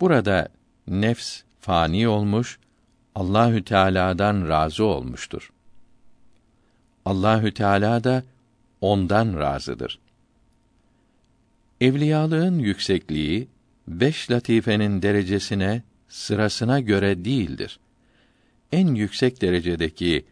[0.00, 0.48] Burada
[0.88, 2.58] nefs fani olmuş,
[3.14, 5.52] Allahü Teala'dan razı olmuştur.
[7.04, 8.22] Allahü Teala da
[8.80, 9.98] ondan razıdır.
[11.80, 13.48] Evliyalığın yüksekliği
[13.88, 17.80] beş latifenin derecesine, sırasına göre değildir.
[18.72, 20.24] En yüksek derecedeki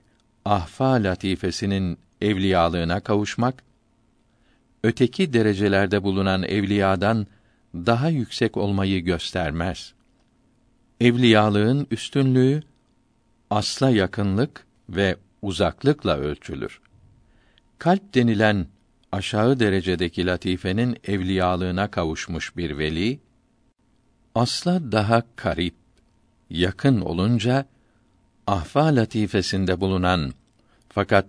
[0.44, 3.62] ahfa latifesinin evliyalığına kavuşmak
[4.82, 7.26] öteki derecelerde bulunan evliyadan
[7.74, 9.94] daha yüksek olmayı göstermez.
[11.00, 12.62] Evliyalığın üstünlüğü
[13.50, 16.80] asla yakınlık ve uzaklıkla ölçülür.
[17.78, 18.66] Kalp denilen
[19.12, 23.18] aşağı derecedeki latifenin evliyalığına kavuşmuş bir veli
[24.36, 25.74] asla daha karip,
[26.50, 27.66] yakın olunca
[28.46, 30.32] ahfa latifesinde bulunan
[30.88, 31.26] fakat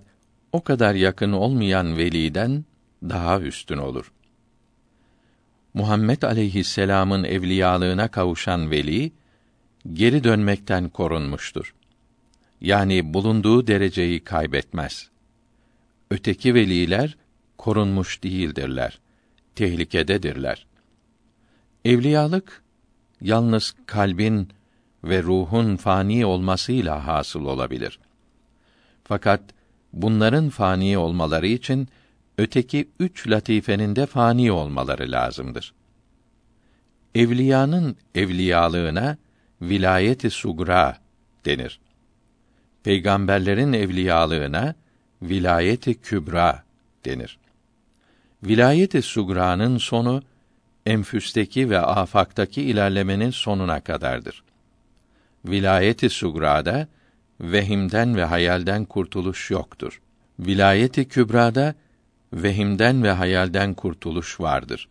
[0.51, 2.65] o kadar yakın olmayan veliden
[3.03, 4.11] daha üstün olur.
[5.73, 9.11] Muhammed aleyhisselam'ın evliyalığına kavuşan veli
[9.93, 11.75] geri dönmekten korunmuştur.
[12.61, 15.09] Yani bulunduğu dereceyi kaybetmez.
[16.11, 17.17] Öteki veliler
[17.57, 18.99] korunmuş değildirler.
[19.56, 20.65] Tehlikededirler.
[21.85, 22.67] Evliyalık
[23.22, 24.50] yalnız kalbin
[25.03, 28.00] ve ruhun fani olmasıyla hasıl olabilir.
[29.03, 29.42] Fakat
[29.94, 31.88] bunların fani olmaları için
[32.38, 35.74] öteki üç latifenin de fani olmaları lazımdır.
[37.16, 39.17] Evliyanın evliyalığına
[39.62, 40.98] vilayeti sugra
[41.46, 41.80] denir.
[42.83, 44.76] Peygamberlerin evliyalığına
[45.22, 46.64] vilayeti kübra
[47.06, 47.40] denir.
[48.44, 50.22] Vilayeti sugra'nın sonu
[50.88, 54.44] enfüsteki ve afaktaki ilerlemenin sonuna kadardır.
[55.46, 56.88] Vilayeti sugra'da
[57.42, 60.02] vehimden ve hayalden kurtuluş yoktur.
[60.40, 61.76] Vilayeti kübrada
[62.34, 64.88] vehimden ve hayalden kurtuluş vardır.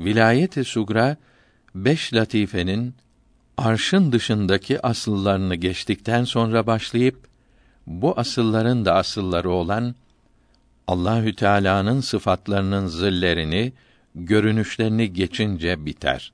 [0.00, 1.16] Vilayet-i sugra
[1.74, 2.94] beş latifenin
[3.56, 7.28] arşın dışındaki asıllarını geçtikten sonra başlayıp
[7.86, 9.94] bu asılların da asılları olan
[10.86, 13.72] Allahü Teala'nın sıfatlarının zillerini,
[14.16, 16.32] görünüşlerini geçince biter.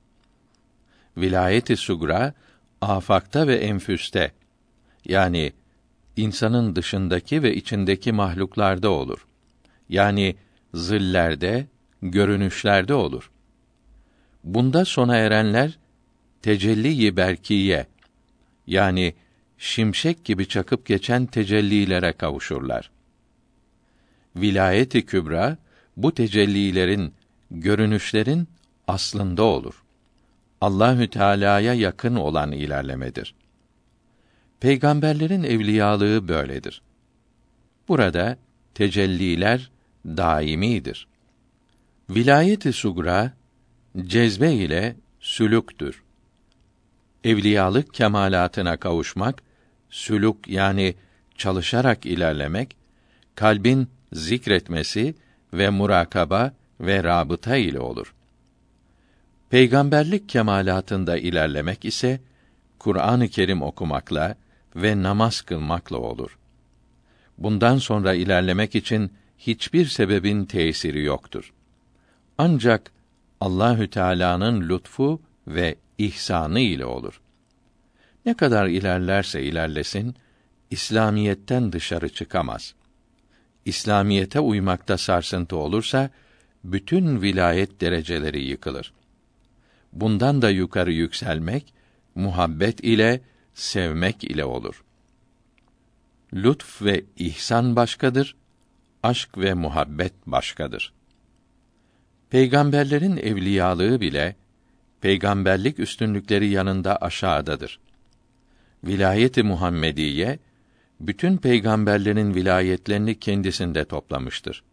[1.17, 2.33] Vilayeti sugra
[2.81, 4.31] afakta ve enfüste
[5.05, 5.53] yani
[6.17, 9.25] insanın dışındaki ve içindeki mahluklarda olur.
[9.89, 10.35] Yani
[10.73, 11.67] zillerde,
[12.01, 13.31] görünüşlerde olur.
[14.43, 15.77] Bunda sona erenler
[16.41, 17.87] tecelli-i berkiye
[18.67, 19.13] yani
[19.57, 22.91] şimşek gibi çakıp geçen tecellilere kavuşurlar.
[24.35, 25.57] Vilayeti kübra
[25.97, 27.13] bu tecellilerin,
[27.53, 28.47] görünüşlerin
[28.87, 29.83] aslında olur.
[30.61, 33.35] Allahü Teala'ya yakın olan ilerlemedir.
[34.59, 36.81] Peygamberlerin evliyalığı böyledir.
[37.87, 38.37] Burada
[38.73, 39.71] tecelliler
[40.05, 41.07] daimidir.
[42.09, 43.33] Vilayeti sugra
[44.01, 46.03] cezbe ile sülüktür.
[47.23, 49.43] Evliyalık kemalatına kavuşmak,
[49.89, 50.95] sülük yani
[51.37, 52.75] çalışarak ilerlemek,
[53.35, 55.15] kalbin zikretmesi
[55.53, 56.53] ve murakaba
[56.85, 58.13] ve rabıta ile olur.
[59.49, 62.21] Peygamberlik kemalatında ilerlemek ise
[62.79, 64.35] Kur'an-ı Kerim okumakla
[64.75, 66.37] ve namaz kılmakla olur.
[67.37, 71.53] Bundan sonra ilerlemek için hiçbir sebebin tesiri yoktur.
[72.37, 72.91] Ancak
[73.41, 77.21] Allahü Teala'nın lütfu ve ihsanı ile olur.
[78.25, 80.15] Ne kadar ilerlerse ilerlesin,
[80.71, 82.75] İslamiyetten dışarı çıkamaz.
[83.65, 86.09] İslamiyete uymakta sarsıntı olursa
[86.63, 88.93] bütün vilayet dereceleri yıkılır.
[89.93, 91.73] Bundan da yukarı yükselmek
[92.15, 93.21] muhabbet ile
[93.53, 94.83] sevmek ile olur.
[96.33, 98.35] Lütf ve ihsan başkadır,
[99.03, 100.93] aşk ve muhabbet başkadır.
[102.29, 104.35] Peygamberlerin evliyalığı bile
[105.01, 107.79] peygamberlik üstünlükleri yanında aşağıdadır.
[108.83, 110.39] Vilayeti Muhammediye
[110.99, 114.63] bütün peygamberlerin vilayetlerini kendisinde toplamıştır.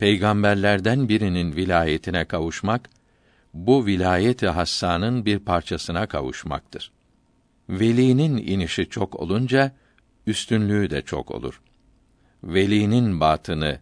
[0.00, 2.90] Peygamberlerden birinin vilayetine kavuşmak
[3.54, 6.92] bu vilayeti hassanın bir parçasına kavuşmaktır.
[7.68, 9.72] Velinin inişi çok olunca
[10.26, 11.60] üstünlüğü de çok olur.
[12.44, 13.78] Velinin batını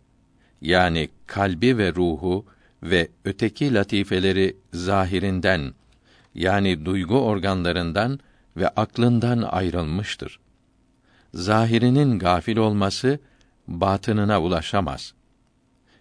[0.61, 2.47] yani kalbi ve ruhu
[2.83, 5.75] ve öteki latifeleri zahirinden
[6.35, 8.21] yani duygu organlarından
[8.57, 10.41] ve aklından ayrılmıştır.
[11.35, 13.19] Zahirinin gafil olması
[13.69, 15.18] batınına ulaşamaz.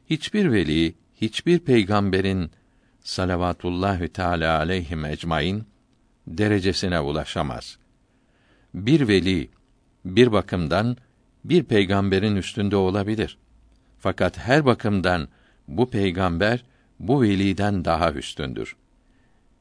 [0.10, 2.52] Hiçbir veli, hiçbir peygamberin
[3.02, 5.64] salavatullahü teala aleyhim ecmaîn
[6.28, 7.78] derecesine ulaşamaz.
[8.74, 9.50] Bir veli
[10.06, 10.98] bir bakımdan
[11.44, 13.38] bir peygamberin üstünde olabilir.
[14.00, 15.28] Fakat her bakımdan
[15.68, 16.64] bu peygamber
[17.00, 18.76] bu veliden daha üstündür.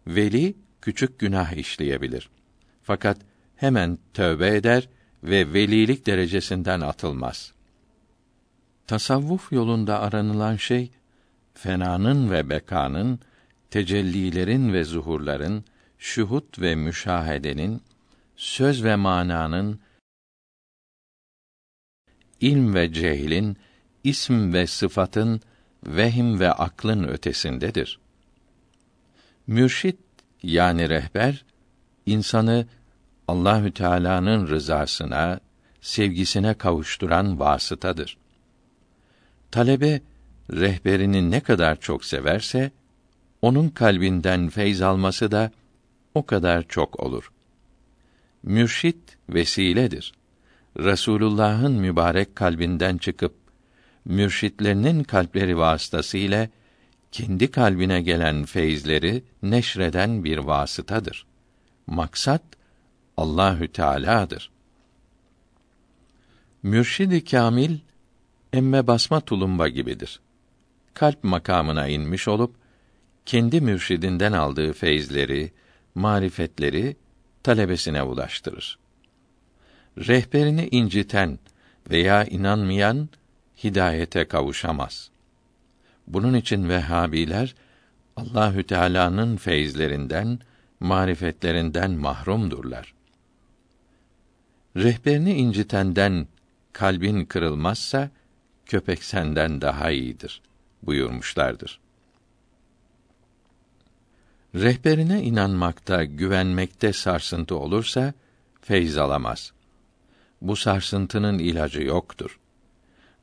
[0.07, 2.31] Veli küçük günah işleyebilir.
[2.83, 3.19] Fakat
[3.57, 4.89] hemen tövbe eder
[5.23, 7.56] ve velilik derecesinden atılmaz.
[8.87, 10.91] Tasavvuf yolunda aranılan şey
[11.55, 13.21] fenanın ve bekanın,
[13.71, 15.65] tecellilerin ve zuhurların,
[15.99, 17.83] şuhut ve müşahedenin,
[18.37, 19.81] söz ve mananın,
[22.41, 23.57] ilm ve cehlin,
[24.05, 25.41] ism ve sıfatın,
[25.87, 27.99] vehim ve aklın ötesindedir.
[29.47, 29.99] Mürşit
[30.43, 31.45] yani rehber
[32.07, 32.67] insanı
[33.29, 35.41] Allahü Teala'nın rızasına,
[35.81, 38.17] sevgisine kavuşturan vasıtadır.
[39.51, 40.01] Talebe
[40.53, 42.71] rehberini ne kadar çok severse
[43.43, 45.51] onun kalbinden feyz alması da
[46.15, 47.33] o kadar çok olur.
[48.43, 50.13] Mürşit vesiledir.
[50.79, 53.35] Resulullah'ın mübarek kalbinden çıkıp
[54.05, 56.49] mürşitlerinin kalpleri vasıtasıyla
[57.13, 61.27] kendi kalbine gelen feyizleri neşreden bir vasıtadır.
[61.87, 62.43] Maksat
[63.17, 64.51] Allahü Teala'dır.
[66.63, 67.79] Mürşidi kamil
[68.53, 70.21] emme basma tulumba gibidir.
[70.95, 72.55] Kalp makamına inmiş olup
[73.27, 75.53] kendi mürşidinden aldığı feyizleri,
[75.95, 76.97] marifetleri
[77.43, 78.79] talebesine ulaştırır.
[79.99, 81.39] Rehberini inciten
[81.91, 83.09] veya inanmayan
[83.65, 85.11] hidayete kavuşamaz.
[86.07, 87.55] Bunun için Vehhabiler
[88.17, 90.39] Allahü Teala'nın feyizlerinden,
[90.81, 92.95] marifetlerinden mahrumdurlar.
[94.77, 96.27] Rehberini incitenden
[96.73, 98.11] kalbin kırılmazsa
[98.67, 100.43] köpek senden daha iyidir
[100.83, 101.81] buyurmuşlardır.
[104.55, 108.15] Rehberine inanmakta, güvenmekte sarsıntı olursa
[108.61, 109.53] feyz alamaz.
[110.41, 112.39] Bu sarsıntının ilacı yoktur.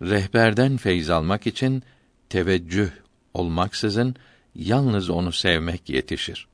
[0.02, 1.84] rehberden feyz almak için
[2.30, 2.90] teveccüh
[3.34, 4.16] olmaksızın
[4.56, 6.48] yalnız onu sevmek yetişir.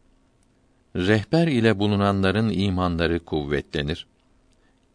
[0.96, 4.08] Rehber ile bulunanların imanları kuvvetlenir.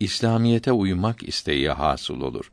[0.01, 2.53] İslamiyete uymak isteği hasıl olur.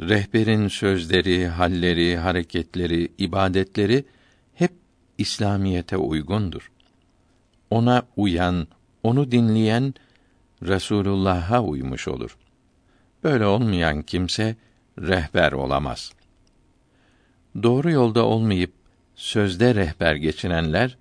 [0.00, 4.04] Rehberin sözleri, halleri, hareketleri, ibadetleri
[4.54, 4.72] hep
[5.18, 6.72] İslamiyete uygundur.
[7.70, 8.66] Ona uyan,
[9.02, 9.94] onu dinleyen
[10.62, 12.36] Resulullah'a uymuş olur.
[13.24, 14.56] Böyle olmayan kimse
[14.98, 16.12] rehber olamaz.
[17.62, 18.72] Doğru yolda olmayıp
[19.14, 20.96] sözde rehber geçinenler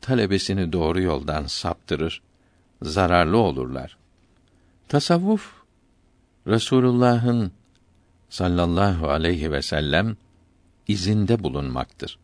[0.00, 2.22] talebesini doğru yoldan saptırır,
[2.82, 3.96] zararlı olurlar.
[4.88, 5.52] Tasavvuf
[6.46, 7.52] Resulullah'ın
[8.34, 10.16] sallallahu aleyhi ve sellem
[10.88, 12.18] izinde bulunmaktır.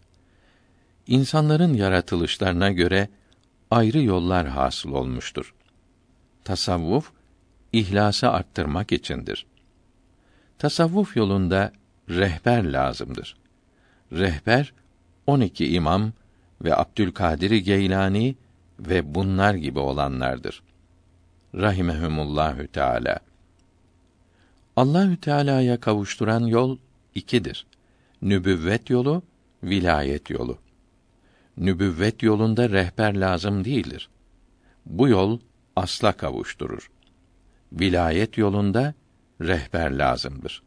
[1.07, 3.09] İnsanların yaratılışlarına göre
[3.71, 5.55] ayrı yollar hasıl olmuştur.
[6.45, 7.13] Tasavvuf
[7.73, 9.47] ihlası arttırmak içindir.
[10.59, 11.73] Tasavvuf yolunda
[12.09, 13.37] rehber lazımdır.
[14.13, 14.73] Rehber
[15.27, 16.13] 12 imam
[16.65, 18.37] ve Abdülkadir Geylani
[18.79, 20.63] ve bunlar gibi olanlardır.
[21.55, 23.30] Rahimehumullahü Teala.
[24.77, 26.79] Allahü Teala'ya kavuşturan yol
[27.15, 27.67] ikidir.
[28.23, 29.23] Nübüvvet yolu,
[29.63, 30.59] vilayet yolu.
[31.57, 34.09] Nübüvvet yolunda rehber lazım değildir.
[34.87, 35.41] Bu yol
[35.77, 36.91] asla kavuşturur.
[37.73, 38.95] Vilayet yolunda
[39.41, 40.63] rehber lazımdır.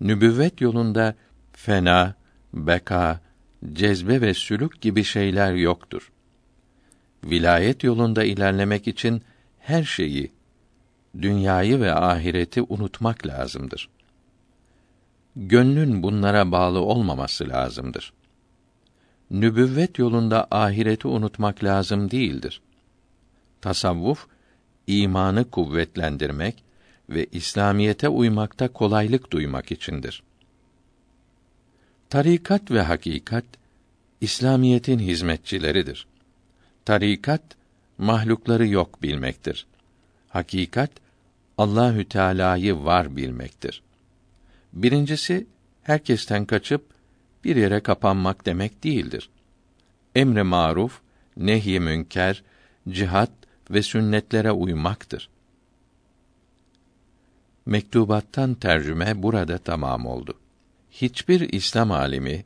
[0.00, 1.14] Nübüvvet yolunda
[1.52, 2.14] fena,
[2.54, 3.20] beka,
[3.72, 6.12] cezbe ve sülük gibi şeyler yoktur.
[7.24, 9.22] Vilayet yolunda ilerlemek için
[9.58, 10.32] her şeyi,
[11.20, 13.88] dünyayı ve ahireti unutmak lazımdır.
[15.36, 18.12] Gönlün bunlara bağlı olmaması lazımdır.
[19.30, 22.62] Nübüvvet yolunda ahireti unutmak lazım değildir.
[23.60, 24.26] Tasavvuf
[24.86, 26.64] imanı kuvvetlendirmek
[27.08, 30.22] ve İslamiyete uymakta kolaylık duymak içindir.
[32.10, 33.44] Tarikat ve hakikat
[34.20, 36.06] İslamiyetin hizmetçileridir.
[36.84, 37.42] Tarikat
[37.98, 39.66] mahlukları yok bilmektir.
[40.28, 40.90] Hakikat
[41.62, 43.82] Allahü Teala'yı var bilmektir.
[44.72, 45.46] Birincisi
[45.82, 46.86] herkesten kaçıp
[47.44, 49.30] bir yere kapanmak demek değildir.
[50.14, 51.00] Emre maruf,
[51.36, 52.42] nehy münker,
[52.88, 53.30] cihat
[53.70, 55.28] ve sünnetlere uymaktır.
[57.66, 60.38] Mektubattan tercüme burada tamam oldu.
[60.90, 62.44] Hiçbir İslam alimi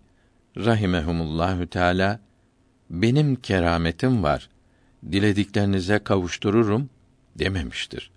[0.57, 2.21] rahimehumullahü teala
[2.91, 4.49] benim kerametim var.
[5.13, 6.91] Dilediklerinize kavuştururum
[7.39, 8.16] dememiştir.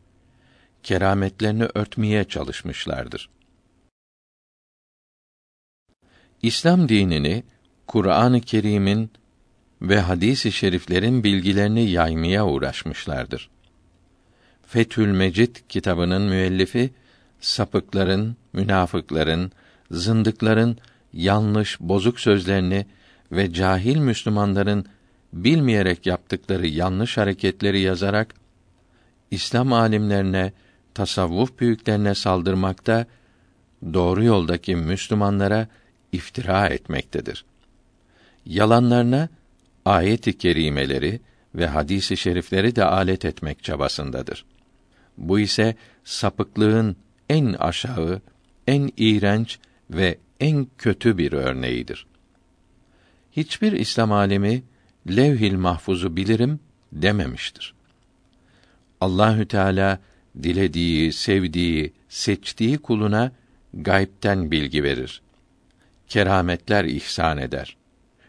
[0.83, 3.29] Kerametlerini örtmeye çalışmışlardır.
[6.41, 7.43] İslam dinini
[7.87, 9.11] Kur'an-ı Kerim'in
[9.81, 13.49] ve hadis-i şeriflerin bilgilerini yaymaya uğraşmışlardır.
[14.67, 16.91] Fethül Mecid kitabının müellifi
[17.39, 19.51] sapıkların, münafıkların,
[19.91, 20.77] zındıkların
[21.13, 22.85] yanlış, bozuk sözlerini
[23.31, 24.85] ve cahil Müslümanların
[25.33, 28.35] bilmeyerek yaptıkları yanlış hareketleri yazarak
[29.31, 30.53] İslam alimlerine,
[30.99, 33.05] tasavvuf büyüklerine saldırmakta,
[33.93, 35.67] doğru yoldaki Müslümanlara
[36.11, 37.45] iftira etmektedir.
[38.45, 39.29] Yalanlarına
[39.85, 41.19] ayet-i kerimeleri
[41.55, 44.45] ve hadisi şerifleri de alet etmek çabasındadır.
[45.17, 46.95] Bu ise sapıklığın
[47.29, 48.21] en aşağı,
[48.67, 52.05] en iğrenç ve en kötü bir örneğidir.
[53.31, 54.63] Hiçbir İslam alemi
[55.07, 56.59] levh-il mahfuzu bilirim
[56.91, 57.73] dememiştir.
[59.01, 59.99] Allahü Teala
[60.43, 63.31] dilediği, sevdiği, seçtiği kuluna
[63.73, 65.21] gaybten bilgi verir.
[66.07, 67.77] Kerametler ihsan eder.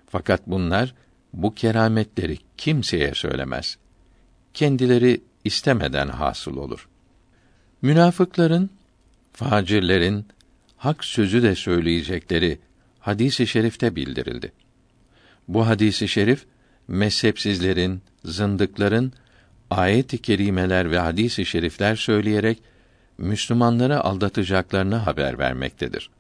[0.06, 0.94] Fakat bunlar
[1.32, 3.78] bu kerametleri kimseye söylemez.
[4.54, 6.88] Kendileri istemeden hasıl olur.
[7.82, 8.70] Münafıkların,
[9.32, 10.26] facirlerin
[10.76, 12.58] hak sözü de söyleyecekleri
[13.00, 14.52] hadisi i şerifte bildirildi.
[15.48, 16.46] Bu hadisi şerif
[16.88, 19.12] mezhepsizlerin, zındıkların
[19.70, 22.58] ayet-i kerimeler ve hadis-i şerifler söyleyerek
[23.18, 26.10] Müslümanları aldatacaklarını haber vermektedir.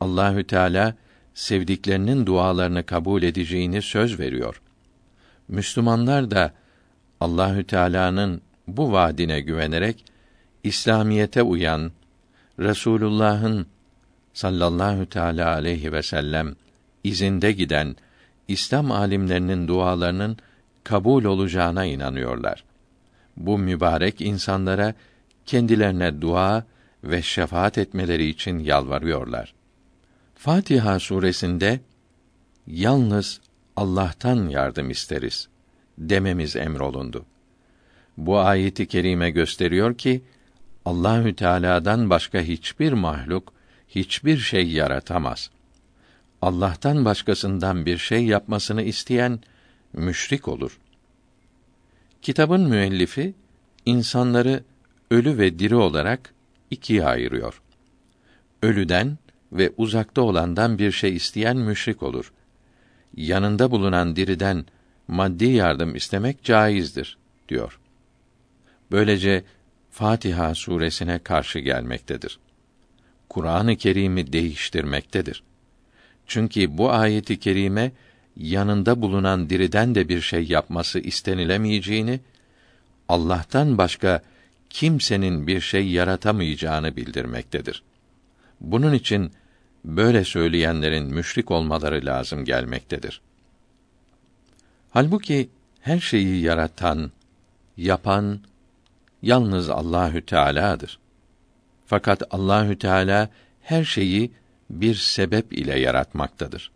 [0.00, 0.94] Allahü Teala
[1.34, 4.62] sevdiklerinin dualarını kabul edeceğini söz veriyor.
[5.48, 6.52] Müslümanlar da
[7.20, 10.04] Allahü Teala'nın bu vaadine güvenerek
[10.64, 11.92] İslamiyete uyan,
[12.58, 13.66] Resulullah'ın
[14.32, 16.56] sallallahu teala aleyhi ve sellem
[17.04, 17.96] izinde giden
[18.48, 20.36] İslam alimlerinin dualarının
[20.88, 22.64] kabul olacağına inanıyorlar.
[23.36, 24.94] Bu mübarek insanlara
[25.46, 26.64] kendilerine dua
[27.04, 29.54] ve şefaat etmeleri için yalvarıyorlar.
[30.34, 31.80] Fatiha suresinde
[32.66, 33.40] yalnız
[33.76, 35.48] Allah'tan yardım isteriz
[35.98, 37.24] dememiz emrolundu.
[38.16, 40.22] Bu ayeti kerime gösteriyor ki
[40.84, 43.52] Allahü Teala'dan başka hiçbir mahluk
[43.88, 45.50] hiçbir şey yaratamaz.
[46.42, 49.40] Allah'tan başkasından bir şey yapmasını isteyen
[49.92, 50.78] müşrik olur.
[52.22, 53.34] Kitabın müellifi
[53.86, 54.64] insanları
[55.10, 56.34] ölü ve diri olarak
[56.70, 57.62] ikiye ayırıyor.
[58.62, 59.18] Ölüden
[59.52, 62.32] ve uzakta olandan bir şey isteyen müşrik olur.
[63.16, 64.64] Yanında bulunan diriden
[65.08, 67.80] maddi yardım istemek caizdir diyor.
[68.90, 69.44] Böylece
[69.90, 72.38] Fatiha suresine karşı gelmektedir.
[73.28, 75.42] Kur'an-ı Kerim'i değiştirmektedir.
[76.26, 77.92] Çünkü bu ayeti kerime
[78.38, 82.20] yanında bulunan diriden de bir şey yapması istenilemeyeceğini,
[83.08, 84.22] Allah'tan başka
[84.70, 87.82] kimsenin bir şey yaratamayacağını bildirmektedir.
[88.60, 89.32] Bunun için
[89.84, 93.20] böyle söyleyenlerin müşrik olmaları lazım gelmektedir.
[94.90, 95.48] Halbuki
[95.80, 97.12] her şeyi yaratan,
[97.76, 98.40] yapan
[99.22, 100.98] yalnız Allahü Teala'dır.
[101.86, 103.28] Fakat Allahü Teala
[103.62, 104.30] her şeyi
[104.70, 106.70] bir sebep ile yaratmaktadır.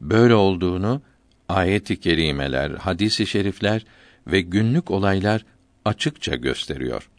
[0.00, 1.02] Böyle olduğunu
[1.48, 3.84] ayet-i kerimeler, hadis-i şerifler
[4.26, 5.44] ve günlük olaylar
[5.84, 7.10] açıkça gösteriyor.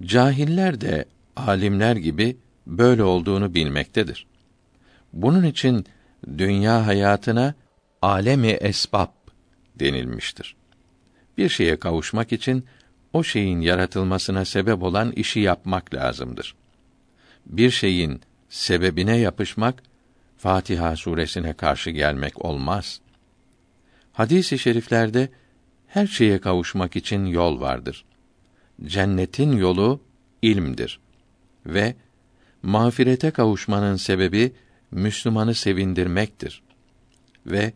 [0.00, 1.04] Cahiller de
[1.36, 4.26] alimler gibi böyle olduğunu bilmektedir.
[5.12, 5.86] Bunun için
[6.38, 7.54] dünya hayatına
[8.02, 9.12] alemi esbab
[9.76, 10.56] denilmiştir.
[11.38, 12.64] Bir şeye kavuşmak için
[13.12, 16.54] o şeyin yaratılmasına sebep olan işi yapmak lazımdır.
[17.46, 19.82] Bir şeyin sebebine yapışmak
[20.36, 23.00] Fatiha suresine karşı gelmek olmaz.
[24.12, 25.28] Hadis-i şeriflerde
[25.86, 28.04] her şeye kavuşmak için yol vardır.
[28.84, 30.00] Cennetin yolu
[30.42, 31.00] ilmdir
[31.66, 31.94] ve
[32.62, 34.52] mağfirete kavuşmanın sebebi
[34.90, 36.62] Müslümanı sevindirmektir.
[37.46, 37.72] Ve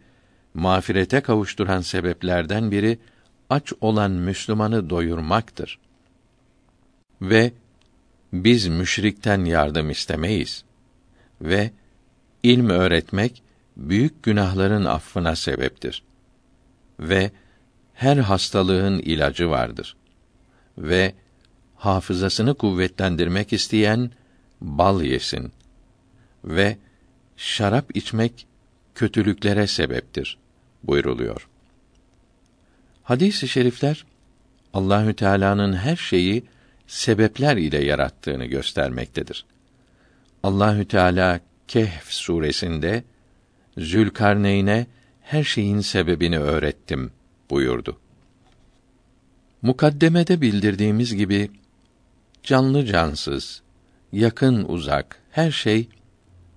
[0.54, 2.98] mağfirete kavuşturan sebeplerden biri
[3.50, 5.78] aç olan Müslümanı doyurmaktır.
[7.22, 7.52] Ve
[8.32, 10.64] biz müşrikten yardım istemeyiz.
[11.40, 11.70] Ve
[12.42, 13.42] ilm öğretmek
[13.76, 16.02] büyük günahların affına sebeptir.
[17.00, 17.30] Ve
[17.94, 19.96] her hastalığın ilacı vardır.
[20.78, 21.14] Ve
[21.76, 24.10] hafızasını kuvvetlendirmek isteyen
[24.60, 25.52] bal yesin.
[26.44, 26.76] Ve
[27.36, 28.46] şarap içmek
[28.94, 30.38] kötülüklere sebeptir
[30.82, 31.48] buyruluyor.
[33.02, 34.04] Hadis-i şerifler
[34.74, 36.44] Allahü Teala'nın her şeyi
[36.86, 39.44] sebepler ile yarattığını göstermektedir.
[40.42, 43.04] Allahü Teala Kehf suresinde
[43.78, 44.86] Zülkarneyn'e
[45.22, 47.12] her şeyin sebebini öğrettim
[47.50, 47.98] buyurdu.
[49.62, 51.50] Mukaddemede bildirdiğimiz gibi
[52.42, 53.62] canlı cansız,
[54.12, 55.88] yakın uzak her şey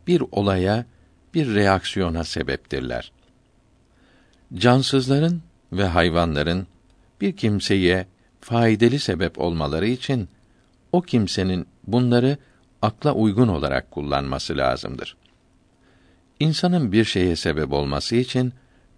[0.08, 0.86] bir olaya,
[1.34, 3.12] bir reaksiyona sebeptirler.
[4.54, 6.68] Cansızların ve hayvanların
[7.22, 8.08] bir kimseye
[8.42, 10.30] faydalı sebep olmaları için
[10.92, 12.38] o kimsenin bunları
[12.82, 15.16] akla uygun olarak kullanması lazımdır.
[16.40, 18.54] İnsanın bir şeye sebep olması için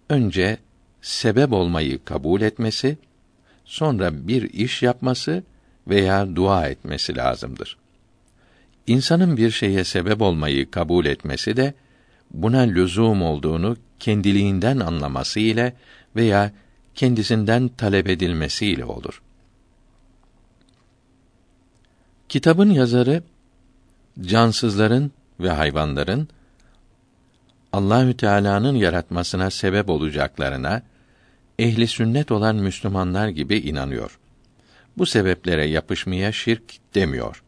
[0.08, 0.58] önce
[1.02, 2.98] sebep olmayı kabul etmesi,
[3.64, 5.42] sonra bir iş yapması
[5.88, 7.78] veya dua etmesi lazımdır.
[8.86, 11.74] İnsanın bir şeye sebep olmayı kabul etmesi de
[12.30, 15.76] buna lüzum olduğunu kendiliğinden anlaması ile
[16.16, 16.52] veya
[16.94, 19.22] kendisinden talep edilmesiyle olur.
[22.28, 23.22] Kitabın yazarı
[24.20, 26.28] cansızların ve hayvanların
[27.72, 30.82] Allahü Teala'nın yaratmasına sebep olacaklarına
[31.58, 34.18] ehli sünnet olan Müslümanlar gibi inanıyor.
[34.98, 36.62] Bu sebeplere yapışmaya şirk
[36.94, 37.42] demiyor.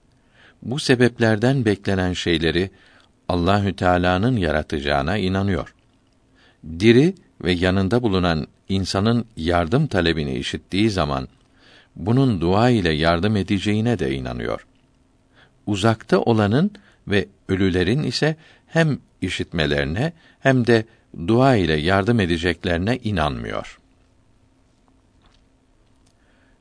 [0.62, 2.70] Bu sebeplerden beklenen şeyleri
[3.28, 5.74] Allahü Teala'nın yaratacağına inanıyor.
[6.78, 11.28] Diri ve yanında bulunan insanın yardım talebini işittiği zaman
[11.96, 14.66] bunun dua ile yardım edeceğine de inanıyor.
[15.66, 16.70] Uzakta olanın
[17.08, 20.84] ve ölülerin ise hem işitmelerine hem de
[21.26, 23.78] dua ile yardım edeceklerine inanmıyor.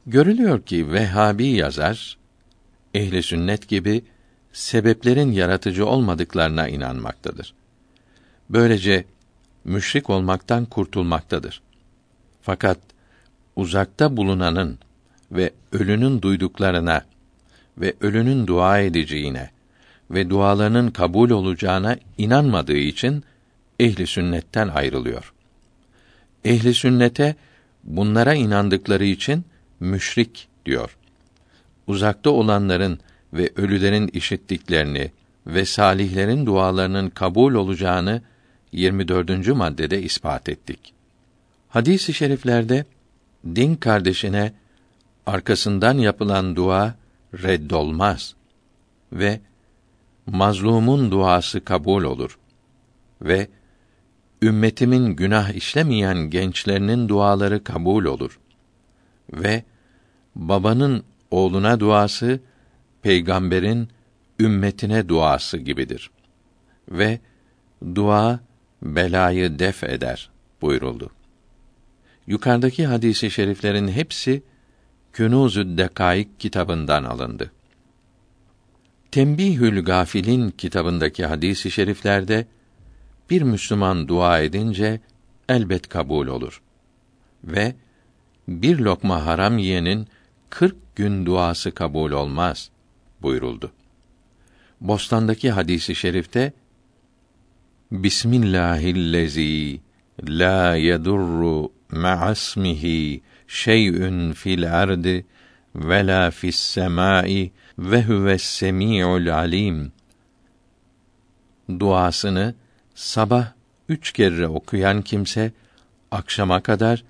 [0.07, 2.17] Görülüyor ki Vehhabi yazar
[2.93, 4.03] ehli sünnet gibi
[4.53, 7.53] sebeplerin yaratıcı olmadıklarına inanmaktadır.
[8.49, 9.05] Böylece
[9.63, 11.61] müşrik olmaktan kurtulmaktadır.
[12.41, 12.79] Fakat
[13.55, 14.79] uzakta bulunanın
[15.31, 17.01] ve ölünün duyduklarına
[17.77, 19.49] ve ölünün dua edeceğine
[20.11, 23.24] ve dualarının kabul olacağına inanmadığı için
[23.79, 25.33] ehli sünnetten ayrılıyor.
[26.45, 27.35] Ehli sünnete
[27.83, 29.45] bunlara inandıkları için
[29.79, 30.97] müşrik diyor.
[31.88, 32.99] Uzakta olanların
[33.33, 35.11] ve ölülerin işittiklerini
[35.47, 38.22] ve salihlerin dualarının kabul olacağını
[38.72, 39.47] 24.
[39.47, 40.93] maddede ispat ettik.
[41.69, 42.85] Hadis-i şeriflerde
[43.56, 44.53] din kardeşine
[45.25, 46.95] arkasından yapılan dua
[47.43, 48.35] reddolmaz
[49.13, 49.39] ve
[50.25, 52.39] mazlumun duası kabul olur
[53.21, 53.47] ve
[54.41, 58.39] ümmetimin günah işlemeyen gençlerinin duaları kabul olur
[59.33, 59.63] ve
[60.35, 62.39] babanın oğluna duası
[63.01, 63.89] peygamberin
[64.39, 66.11] ümmetine duası gibidir.
[66.89, 67.19] Ve
[67.95, 68.39] dua
[68.83, 70.29] belayı def eder
[70.61, 71.09] buyuruldu.
[72.27, 74.43] Yukarıdaki hadisi şeriflerin hepsi
[75.15, 77.51] Künuzü Dekaik kitabından alındı.
[79.12, 82.48] Tembihül Gafilin kitabındaki hadisi şeriflerde
[83.30, 84.99] bir Müslüman dua edince
[85.49, 86.62] elbet kabul olur
[87.44, 87.76] ve
[88.48, 90.08] bir lokma haram yiyenin
[90.49, 92.69] kırk gün duası kabul olmaz
[93.22, 93.72] buyuruldu.
[94.81, 96.53] Bostan'daki hadisi şerifte
[97.92, 99.80] Bismillahillezî
[100.24, 105.24] la yedurru ma'asmihi şey'ün fil ardı
[105.76, 109.92] ve la fis semai ve huves semi'ul alim
[111.79, 112.56] duasını
[112.95, 113.51] sabah
[113.90, 115.51] üç kere okuyan kimse
[116.11, 117.03] akşama kadar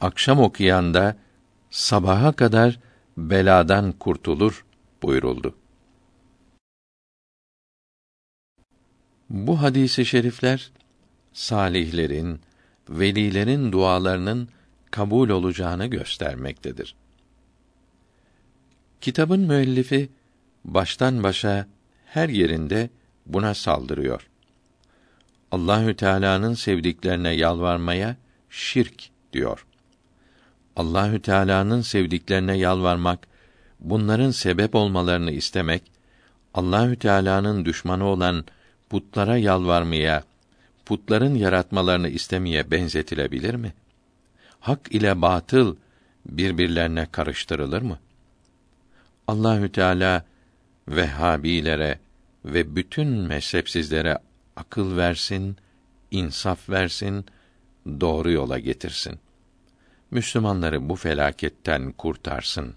[0.00, 1.16] akşam okuyan da
[1.70, 2.78] sabaha kadar
[3.16, 4.64] beladan kurtulur
[5.02, 5.54] buyuruldu.
[9.30, 10.70] Bu hadisi şerifler
[11.32, 12.40] salihlerin,
[12.88, 14.48] velilerin dualarının
[14.92, 16.94] kabul olacağını göstermektedir.
[19.00, 20.08] Kitabın müellifi
[20.64, 21.66] baştan başa
[22.06, 22.90] her yerinde
[23.26, 24.28] buna saldırıyor.
[25.50, 28.16] Allahü Teala'nın sevdiklerine yalvarmaya
[28.50, 29.66] şirk diyor.
[30.76, 33.26] Allahü Teala'nın sevdiklerine yalvarmak,
[33.80, 35.82] bunların sebep olmalarını istemek,
[36.54, 38.44] Allahü Teala'nın düşmanı olan
[38.90, 40.24] putlara yalvarmaya,
[40.86, 43.72] putların yaratmalarını istemeye benzetilebilir mi?
[44.62, 45.76] Hak ile batıl
[46.26, 47.98] birbirlerine karıştırılır mı?
[49.28, 50.24] Allahü Teala
[50.88, 51.98] Vehhabilere
[52.44, 54.18] ve bütün mezhepsizlere
[54.56, 55.56] akıl versin,
[56.10, 57.26] insaf versin,
[58.00, 59.18] doğru yola getirsin.
[60.10, 62.74] Müslümanları bu felaketten kurtarsın.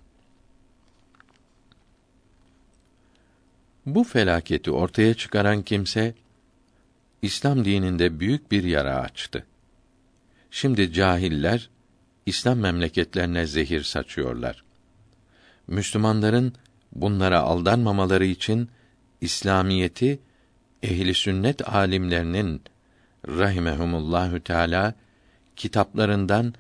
[3.86, 6.14] Bu felaketi ortaya çıkaran kimse
[7.22, 9.46] İslam dininde büyük bir yara açtı.
[10.52, 11.70] Şimdi cahiller
[12.26, 14.64] İslam memleketlerine zehir saçıyorlar.
[15.68, 16.54] Müslümanların
[16.92, 18.70] bunlara aldanmamaları için
[19.22, 20.20] İslamiyeti
[20.84, 22.62] ehli sünnet alimlerinin
[23.28, 24.94] rahimehumullahü teala
[25.56, 26.54] kitaplarından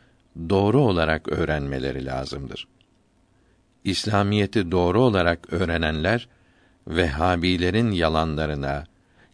[0.49, 2.67] doğru olarak öğrenmeleri lazımdır.
[3.83, 6.28] İslamiyeti doğru olarak öğrenenler
[6.88, 8.83] Vehhabilerin yalanlarına,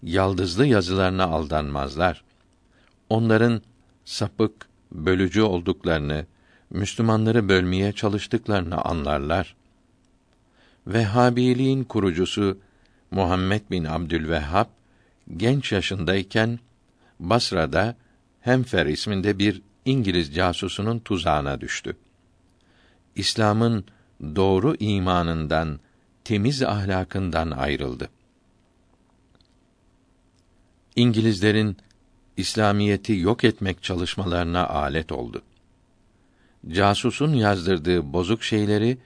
[0.04, 2.24] yaldızlı yazılarına aldanmazlar.
[3.10, 3.62] Onların
[4.06, 6.26] sapık, bölücü olduklarını,
[6.70, 9.56] Müslümanları bölmeye çalıştıklarını anlarlar.
[10.88, 12.58] Vehhabiliğin kurucusu
[13.12, 14.68] Muhammed bin Abdülvehhab
[15.38, 16.60] genç yaşındayken
[17.20, 17.96] Basra'da
[18.42, 21.98] Hemfer isminde bir İngiliz casusunun tuzağına düştü.
[23.16, 23.86] İslam'ın
[24.22, 25.80] doğru imanından,
[26.24, 28.10] temiz ahlakından ayrıldı.
[30.96, 31.78] İngilizlerin
[32.38, 35.42] İslamiyeti yok etmek çalışmalarına alet oldu.
[36.70, 38.98] Casusun yazdırdığı bozuk şeyleri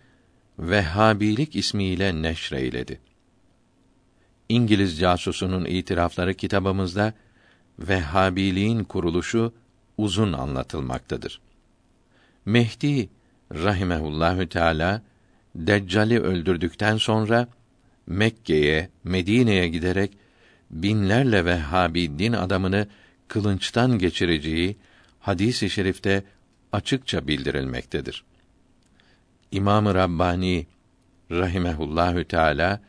[0.59, 2.99] Vehhabilik ismiyle neşreyledi.
[4.49, 7.13] İngiliz casusunun itirafları kitabımızda
[7.79, 9.53] Vehhabiliğin kuruluşu
[9.97, 11.41] uzun anlatılmaktadır.
[12.45, 13.09] Mehdi
[13.53, 15.01] rahimehullahü teala
[15.55, 17.47] Deccal'i öldürdükten sonra
[18.07, 20.11] Mekke'ye, Medine'ye giderek
[20.71, 22.87] binlerle Vehhabi din adamını
[23.27, 24.77] kılınçtan geçireceği
[25.19, 26.23] hadis-i şerifte
[26.71, 28.23] açıkça bildirilmektedir.
[29.51, 30.67] İmam-ı Rabbani
[31.31, 32.81] rahimehullahü teala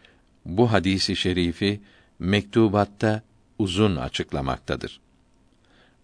[0.44, 1.80] bu hadisi şerifi
[2.18, 3.22] mektubatta
[3.58, 5.00] uzun açıklamaktadır.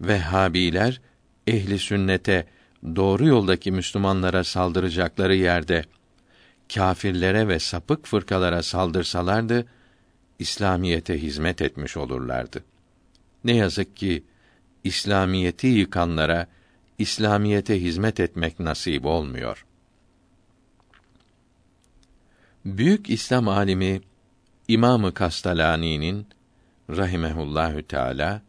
[0.01, 1.01] Vehhabiler
[1.47, 2.47] ehli sünnete
[2.97, 5.85] doğru yoldaki Müslümanlara saldıracakları yerde
[6.75, 9.67] kâfirlere ve sapık fırkalara saldırsalardı
[10.39, 12.65] İslamiyete hizmet etmiş olurlardı.
[13.45, 14.25] Ne yazık ki
[14.85, 16.47] İslamiyeti yıkanlara
[16.99, 19.67] İslamiyete hizmet etmek nasip olmuyor.
[22.65, 24.01] Büyük İslam alimi
[24.69, 26.27] İmamı Kastalani'nin
[26.91, 28.43] rahimehullahü teala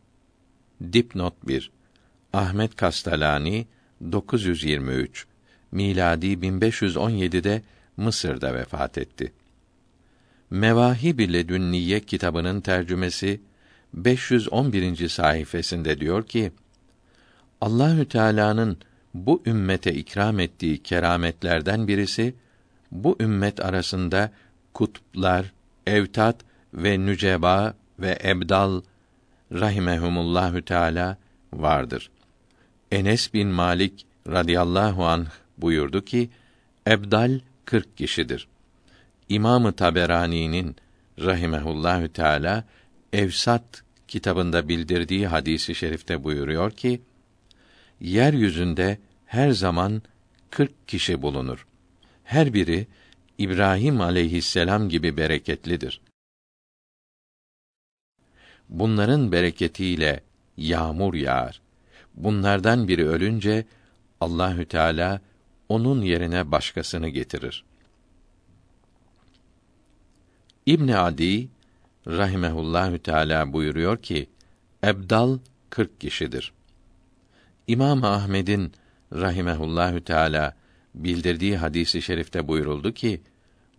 [0.94, 1.72] dipnot 1
[2.34, 3.68] Ahmet Kastalani
[4.12, 5.28] 923
[5.72, 7.62] miladi 1517'de
[7.98, 9.34] Mısır'da vefat etti.
[10.50, 13.42] Mevahib-i Ledünniye kitabının tercümesi
[13.94, 15.10] 511.
[15.10, 16.52] sayfasında diyor ki:
[17.62, 18.78] Allahü Teala'nın
[19.14, 22.36] bu ümmete ikram ettiği kerametlerden birisi
[22.92, 24.32] bu ümmet arasında
[24.74, 25.54] kutuplar,
[25.88, 26.36] evtat
[26.74, 28.82] ve nüceba ve ebdal
[29.52, 31.18] rahimehumullahü teala
[31.54, 32.10] vardır.
[32.92, 35.28] Enes bin Malik radıyallahu anh
[35.58, 36.30] buyurdu ki
[36.88, 38.48] ebdal 40 kişidir.
[39.30, 40.76] İmamı Taberani'nin
[41.20, 42.64] rahimehullahü teala
[43.14, 47.02] Evsat kitabında bildirdiği hadisi şerifte buyuruyor ki
[48.00, 50.02] yeryüzünde her zaman
[50.50, 51.68] 40 kişi bulunur.
[52.24, 52.88] Her biri
[53.38, 56.02] İbrahim aleyhisselam gibi bereketlidir.
[58.70, 60.24] Bunların bereketiyle
[60.58, 61.62] yağmur yağar.
[62.16, 63.66] Bunlardan biri ölünce
[64.22, 65.22] Allahü Teala
[65.70, 67.64] onun yerine başkasını getirir.
[70.66, 71.50] İbn Adi
[72.08, 74.30] rahimehullahü teala buyuruyor ki
[74.84, 76.54] ebdal 40 kişidir.
[77.68, 78.72] İmam Ahmed'in
[79.14, 80.56] rahimehullahü teala
[80.96, 83.22] bildirdiği hadisi şerifte buyuruldu ki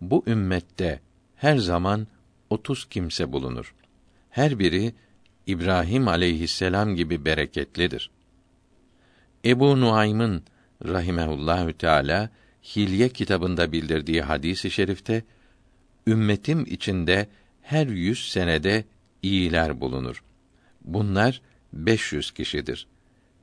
[0.01, 1.01] bu ümmette
[1.35, 2.07] her zaman
[2.49, 3.75] otuz kimse bulunur.
[4.29, 4.93] Her biri
[5.47, 8.09] İbrahim aleyhisselam gibi bereketlidir.
[9.45, 10.43] Ebu Nuaym'ın
[10.85, 12.29] rahimehullahü teala
[12.75, 15.23] Hilye kitabında bildirdiği hadisi şerifte
[16.07, 17.27] ümmetim içinde
[17.65, 18.83] her yüz senede
[19.21, 20.23] iyiler bulunur.
[20.81, 21.41] Bunlar
[21.73, 22.87] 500 kişidir.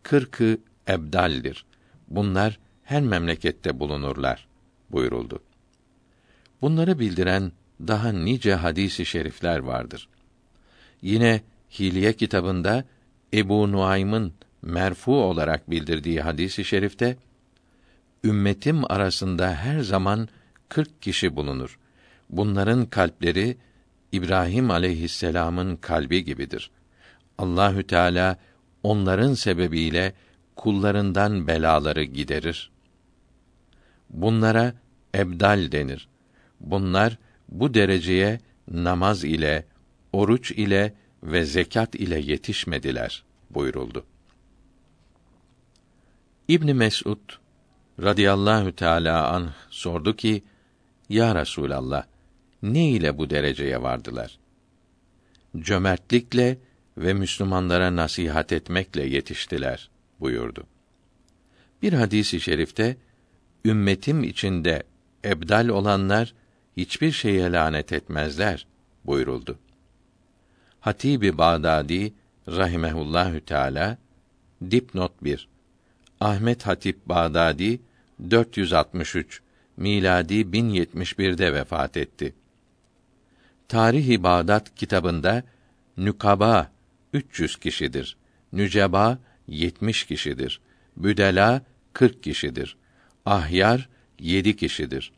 [0.03, 1.65] Kırkı ebdaldir.
[2.08, 4.49] Bunlar her memlekette bulunurlar
[4.90, 5.42] buyuruldu.
[6.60, 10.08] Bunları bildiren daha nice hadisi şerifler vardır.
[11.03, 11.40] Yine
[11.78, 12.85] Hilye kitabında
[13.35, 17.17] Ebu Nuaym'ın merfu olarak bildirdiği hadisi şerifte
[18.24, 20.28] ümmetim arasında her zaman
[20.69, 21.78] kırk kişi bulunur.
[22.31, 23.56] Bunların kalpleri
[24.12, 26.71] İbrahim aleyhisselam'ın kalbi gibidir.
[27.39, 28.37] Allahü Teala
[28.83, 30.15] onların sebebiyle
[30.57, 32.71] kullarından belaları giderir.
[34.11, 34.75] Bunlara
[35.15, 36.09] ebdal denir.
[36.61, 39.67] Bunlar bu dereceye namaz ile,
[40.12, 44.05] oruç ile ve zekat ile yetişmediler buyuruldu.
[46.49, 47.19] İbn Mesud
[48.03, 50.45] radıyallahu teala an sordu ki:
[51.09, 52.05] Ya Resulallah,
[52.62, 54.39] ne ile bu dereceye vardılar?
[55.59, 56.59] Cömertlikle
[56.97, 60.67] ve Müslümanlara nasihat etmekle yetiştiler buyurdu.
[61.83, 62.97] Bir hadisi i şerifte
[63.65, 64.83] ümmetim içinde
[65.25, 66.35] ebdal olanlar
[66.77, 68.67] hiçbir şeye lanet etmezler
[69.05, 69.59] buyuruldu.
[70.81, 72.12] Hatibi Bağdadi
[72.49, 73.99] rahimehullahü teala
[74.71, 75.49] dipnot 1
[76.21, 77.81] Ahmet Hatip Bağdadi
[78.31, 79.43] 463
[79.77, 82.35] miladi 1071'de vefat etti.
[83.72, 85.42] Tarihi Bağdat kitabında
[85.97, 86.71] nükaba
[87.12, 88.17] 300 kişidir.
[88.53, 90.60] Nüceba 70 kişidir.
[90.97, 92.76] Büdela 40 kişidir.
[93.26, 93.88] Ahyar
[94.19, 95.12] 7 kişidir.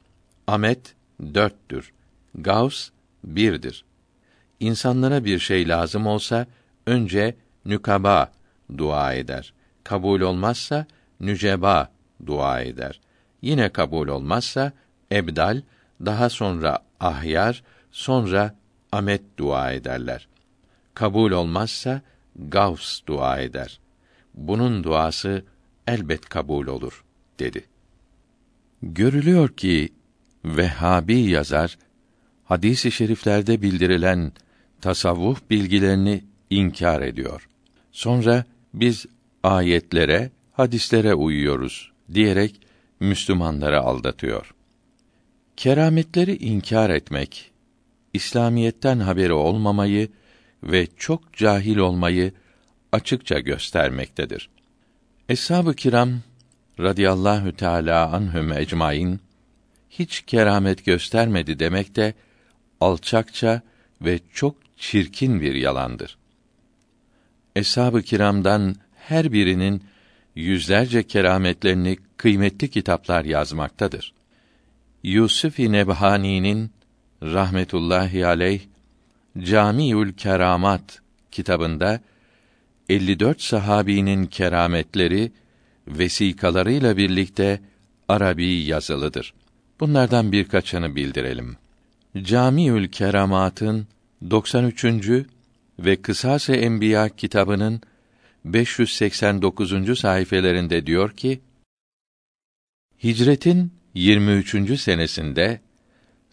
[0.46, 0.94] Amet
[1.34, 1.92] dörttür.
[2.34, 2.88] Gavs
[3.24, 3.84] birdir.
[4.60, 6.46] İnsanlara bir şey lazım olsa
[6.86, 8.32] önce nükaba
[8.78, 9.52] dua eder.
[9.84, 10.86] Kabul olmazsa
[11.20, 11.92] nüceba
[12.26, 13.00] dua eder.
[13.42, 14.72] Yine kabul olmazsa
[15.12, 15.62] ebdal,
[16.00, 17.62] daha sonra ahyar,
[17.94, 18.54] sonra
[18.92, 20.28] amet dua ederler.
[20.94, 22.02] Kabul olmazsa
[22.36, 23.80] gavs dua eder.
[24.34, 25.44] Bunun duası
[25.86, 27.04] elbet kabul olur
[27.38, 27.64] dedi.
[28.82, 29.92] Görülüyor ki
[30.44, 31.78] Vehhabi yazar
[32.44, 34.32] hadis-i şeriflerde bildirilen
[34.80, 37.48] tasavvuf bilgilerini inkar ediyor.
[37.92, 38.44] Sonra
[38.74, 39.06] biz
[39.42, 42.60] ayetlere, hadislere uyuyoruz diyerek
[43.00, 44.54] Müslümanları aldatıyor.
[45.56, 47.53] Kerametleri inkar etmek,
[48.14, 50.08] İslamiyetten haberi olmamayı
[50.62, 52.32] ve çok cahil olmayı
[52.92, 54.48] açıkça göstermektedir.
[55.28, 56.10] Eshab-ı kiram
[56.80, 59.20] radıyallahu teala anhum ecmaîn
[59.90, 62.14] hiç keramet göstermedi demek de
[62.80, 63.62] alçakça
[64.00, 66.18] ve çok çirkin bir yalandır.
[67.56, 69.82] Eshab-ı kiramdan her birinin
[70.34, 74.14] yüzlerce kerametlerini kıymetli kitaplar yazmaktadır.
[75.02, 76.70] Yusuf-i Nebhani'nin
[77.24, 78.60] rahmetullahi aleyh
[79.38, 82.00] Camiül Keramat kitabında
[82.88, 85.32] 54 sahabinin kerametleri
[85.88, 87.60] vesikalarıyla birlikte
[88.08, 89.34] Arabi yazılıdır.
[89.80, 91.56] Bunlardan birkaçını bildirelim.
[92.22, 93.86] Camiül Keramat'ın
[94.30, 94.84] 93.
[95.78, 97.80] ve Kısas-ı Enbiya kitabının
[98.44, 99.98] 589.
[99.98, 101.40] sayfelerinde diyor ki:
[103.04, 104.80] Hicretin 23.
[104.80, 105.60] senesinde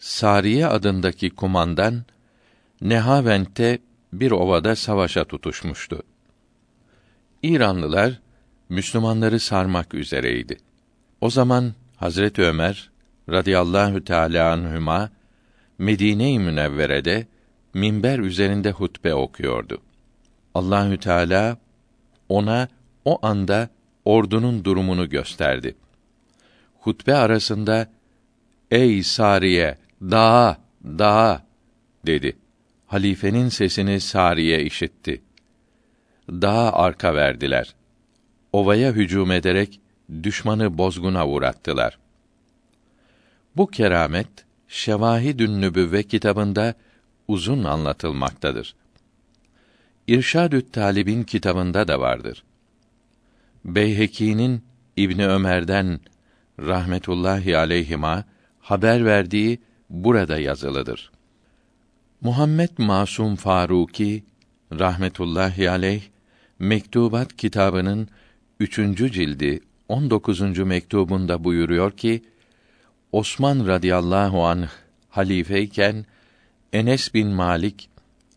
[0.02, 2.02] Sariye adındaki kumandan
[2.80, 3.78] Nehavent'te
[4.12, 6.02] bir ovada savaşa tutuşmuştu.
[7.42, 8.20] İranlılar
[8.68, 10.56] Müslümanları sarmak üzereydi.
[11.20, 12.90] O zaman Hazret Ömer
[13.30, 15.10] radıyallahu teala anhuma
[15.78, 17.26] Medine-i Münevvere'de
[17.74, 19.82] minber üzerinde hutbe okuyordu.
[20.54, 21.56] Allahü Teala
[22.28, 22.68] ona
[23.04, 23.68] o anda
[24.04, 25.74] ordunun durumunu gösterdi.
[26.80, 27.88] Hutbe arasında
[28.70, 31.42] "Ey Sariye, dağa, dağa!"
[32.06, 32.36] dedi.
[32.86, 35.22] Halifenin sesini Sariye işitti.
[36.30, 37.74] Dağa arka verdiler.
[38.52, 39.80] Ovaya hücum ederek
[40.22, 41.98] düşmanı bozguna uğrattılar.
[43.56, 44.28] Bu keramet
[44.68, 46.74] Şevahidün Nübüvve kitabında
[47.28, 48.74] uzun anlatılmaktadır.
[50.08, 52.44] İrşadü't Talib'in kitabında da vardır.
[53.64, 54.64] Beyheki'nin
[54.96, 56.00] İbni Ömer'den
[56.60, 58.24] rahmetullahi aleyhima
[58.60, 59.58] haber verdiği
[59.92, 61.12] burada yazılıdır.
[62.20, 64.24] Muhammed Masum Faruki
[64.72, 66.02] rahmetullahi aleyh
[66.58, 68.08] Mektubat kitabının
[68.60, 70.58] üçüncü cildi 19.
[70.58, 72.22] mektubunda buyuruyor ki
[73.12, 74.68] Osman radıyallahu anh
[75.10, 76.06] halifeyken
[76.72, 77.90] Enes bin Malik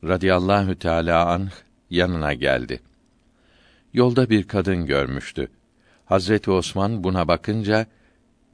[0.04, 1.52] radıyallahu teala anh
[1.90, 2.80] yanına geldi.
[3.94, 5.48] Yolda bir kadın görmüştü.
[6.06, 7.86] Hazreti Osman buna bakınca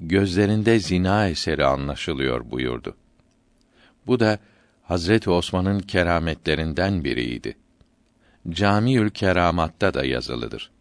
[0.02, 2.96] gözlerinde zina eseri anlaşılıyor buyurdu.
[4.08, 4.40] Bu da
[4.84, 7.58] Hazreti Osman'ın kerametlerinden biriydi.
[8.50, 10.72] Camiül Keramat'ta da yazılıdır.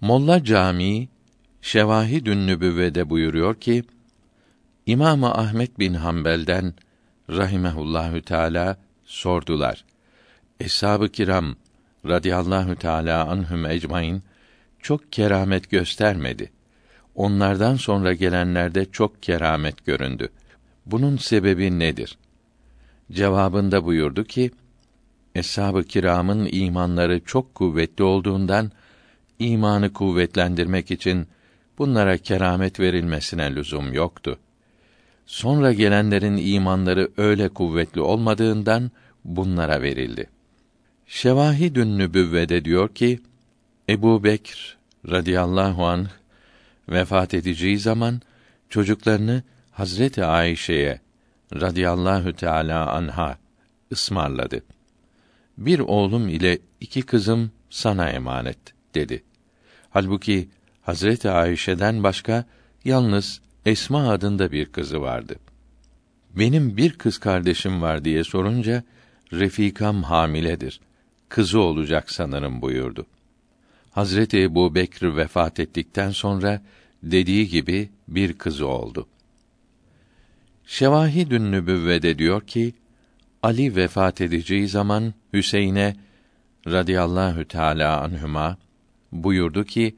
[0.00, 1.08] Molla Camii
[1.62, 3.84] Şevahidün Nübüvve'de buyuruyor ki
[4.86, 6.74] İmam Ahmet bin Hanbel'den
[7.30, 9.84] rahimehullahü teala sordular.
[10.60, 11.56] Eshab-ı kiram
[12.06, 14.22] radıyallahu teala anhum ecmaîn
[14.80, 16.50] çok keramet göstermedi.
[17.14, 20.28] Onlardan sonra gelenlerde çok keramet göründü.
[20.86, 22.18] Bunun sebebi nedir?
[23.12, 24.50] Cevabında buyurdu ki:
[25.34, 28.72] Eshab-ı kiramın imanları çok kuvvetli olduğundan
[29.38, 31.26] imanı kuvvetlendirmek için
[31.78, 34.38] bunlara keramet verilmesine lüzum yoktu.
[35.26, 38.90] Sonra gelenlerin imanları öyle kuvvetli olmadığından
[39.24, 40.30] bunlara verildi.
[41.06, 43.20] Şevahidün Nübüvvede diyor ki
[43.88, 44.76] Ebu Bekr
[45.08, 46.08] radıyallahu anh
[46.92, 48.20] vefat edeceği zaman
[48.68, 51.00] çocuklarını Hazreti Ayşe'ye
[51.54, 53.38] radıyallahu teala anha
[53.92, 54.62] ısmarladı.
[55.58, 58.58] Bir oğlum ile iki kızım sana emanet
[58.94, 59.22] dedi.
[59.90, 60.48] Halbuki
[60.82, 62.44] Hazreti Ayşe'den başka
[62.84, 65.36] yalnız Esma adında bir kızı vardı.
[66.34, 68.82] Benim bir kız kardeşim var diye sorunca
[69.32, 70.80] Refikam hamiledir.
[71.28, 73.06] Kızı olacak sanırım buyurdu.
[73.90, 76.62] Hazreti Ebu Bekr vefat ettikten sonra
[77.02, 79.06] dediği gibi bir kızı oldu.
[80.66, 82.74] Şevahidün Nübüvvede diyor ki
[83.42, 85.96] Ali vefat edeceği zaman Hüseyin'e
[86.66, 88.56] radıyallahu teala anhuma
[89.12, 89.96] buyurdu ki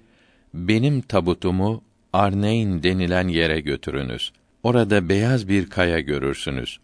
[0.54, 4.33] benim tabutumu Arneyn denilen yere götürünüz.
[4.62, 6.78] Orada beyaz bir kaya görürsünüz.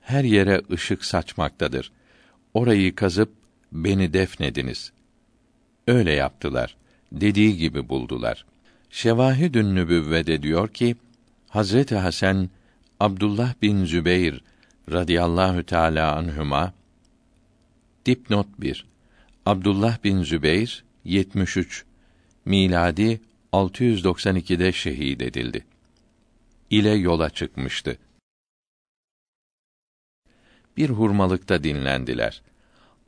[0.00, 1.92] Her yere ışık saçmaktadır.
[2.54, 3.32] Orayı kazıp
[3.72, 4.92] beni defnediniz.
[5.86, 6.76] Öyle yaptılar.
[7.12, 8.46] Dediği gibi buldular.
[8.90, 10.96] Şevahidün Nübüvvede diyor ki
[11.48, 12.50] Hazreti Hasan
[13.00, 14.40] Abdullah bin Zübeyr
[14.90, 16.74] radıyallahu teala anhuma
[18.06, 18.86] dipnot 1
[19.46, 21.84] Abdullah bin Zübeyr 73
[22.44, 23.20] miladi
[23.52, 25.64] 692'de şehit edildi.
[26.70, 27.98] İle yola çıkmıştı.
[30.76, 32.42] Bir hurmalıkta dinlendiler.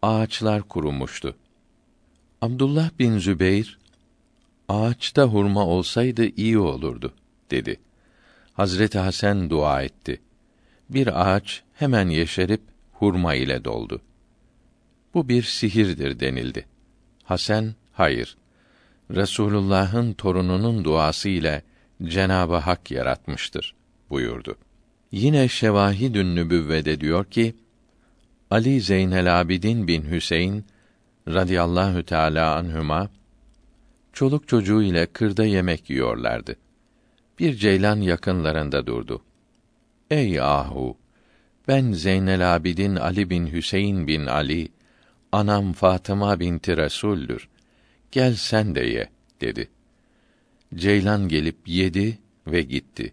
[0.02, 1.36] Ağaçlar kurumuştu.
[2.40, 3.77] Abdullah bin Zübeyr,
[4.68, 7.14] ağaçta hurma olsaydı iyi olurdu,
[7.50, 7.80] dedi.
[8.52, 10.20] Hazreti Hasan dua etti.
[10.90, 12.60] Bir ağaç hemen yeşerip
[12.92, 14.00] hurma ile doldu.
[15.14, 16.66] Bu bir sihirdir denildi.
[17.24, 18.36] Hasan, hayır.
[19.10, 21.62] Resulullah'ın torununun duası ile
[22.02, 23.74] Cenabı Hak yaratmıştır
[24.10, 24.56] buyurdu.
[25.12, 27.54] Yine Şevahidün Nübüvvede diyor ki
[28.50, 30.64] Ali Zeynel Abidin bin Hüseyin
[31.28, 33.10] radıyallahu teala anhuma
[34.18, 36.56] çoluk çocuğu ile kırda yemek yiyorlardı.
[37.38, 39.22] Bir ceylan yakınlarında durdu.
[40.10, 40.96] Ey ahu!
[41.68, 44.68] Ben Zeynel Abidin Ali bin Hüseyin bin Ali,
[45.32, 47.48] anam Fatıma binti Resul'dür
[48.12, 49.08] gel sen de ye
[49.40, 49.68] dedi.
[50.74, 53.12] Ceylan gelip yedi ve gitti.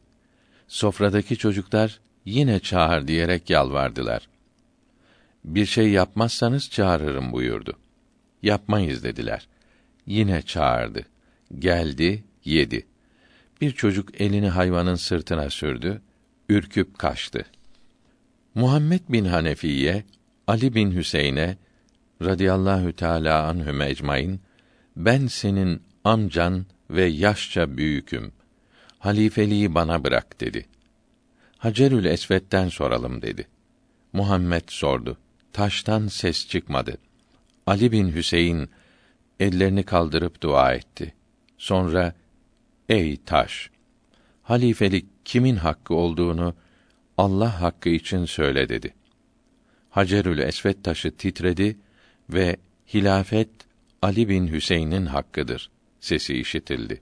[0.68, 4.28] Sofradaki çocuklar yine çağır diyerek yalvardılar.
[5.44, 7.74] Bir şey yapmazsanız çağırırım buyurdu.
[8.44, 9.48] Yapmayız dediler.
[10.08, 11.06] Yine çağırdı.
[11.60, 12.86] Geldi, yedi.
[13.62, 16.02] Bir çocuk elini hayvanın sırtına sürdü,
[16.50, 17.46] ürküp kaçtı.
[18.56, 20.04] Muhammed bin Hanefiye
[20.48, 21.58] Ali bin Hüseyin'e
[22.22, 24.40] radıyallahu teala anhum ecmaîn
[24.96, 28.32] ben senin amcan ve yaşça büyüküm.
[29.00, 30.66] Halifeliği bana bırak dedi.
[31.58, 33.48] Hacerül Esved'den soralım dedi.
[34.14, 35.18] Muhammed sordu.
[35.54, 36.98] Taştan ses çıkmadı.
[37.68, 38.70] Ali bin Hüseyin
[39.40, 41.14] ellerini kaldırıp dua etti.
[41.58, 42.14] Sonra
[42.90, 43.70] ey taş
[44.44, 46.56] halifelik kimin hakkı olduğunu
[47.18, 48.94] Allah hakkı için söyle dedi.
[49.90, 51.78] Hacerül Esved taşı titredi
[52.30, 52.58] ve
[52.94, 53.50] hilafet
[54.02, 55.70] Ali bin Hüseyin'in hakkıdır
[56.00, 57.02] sesi işitildi.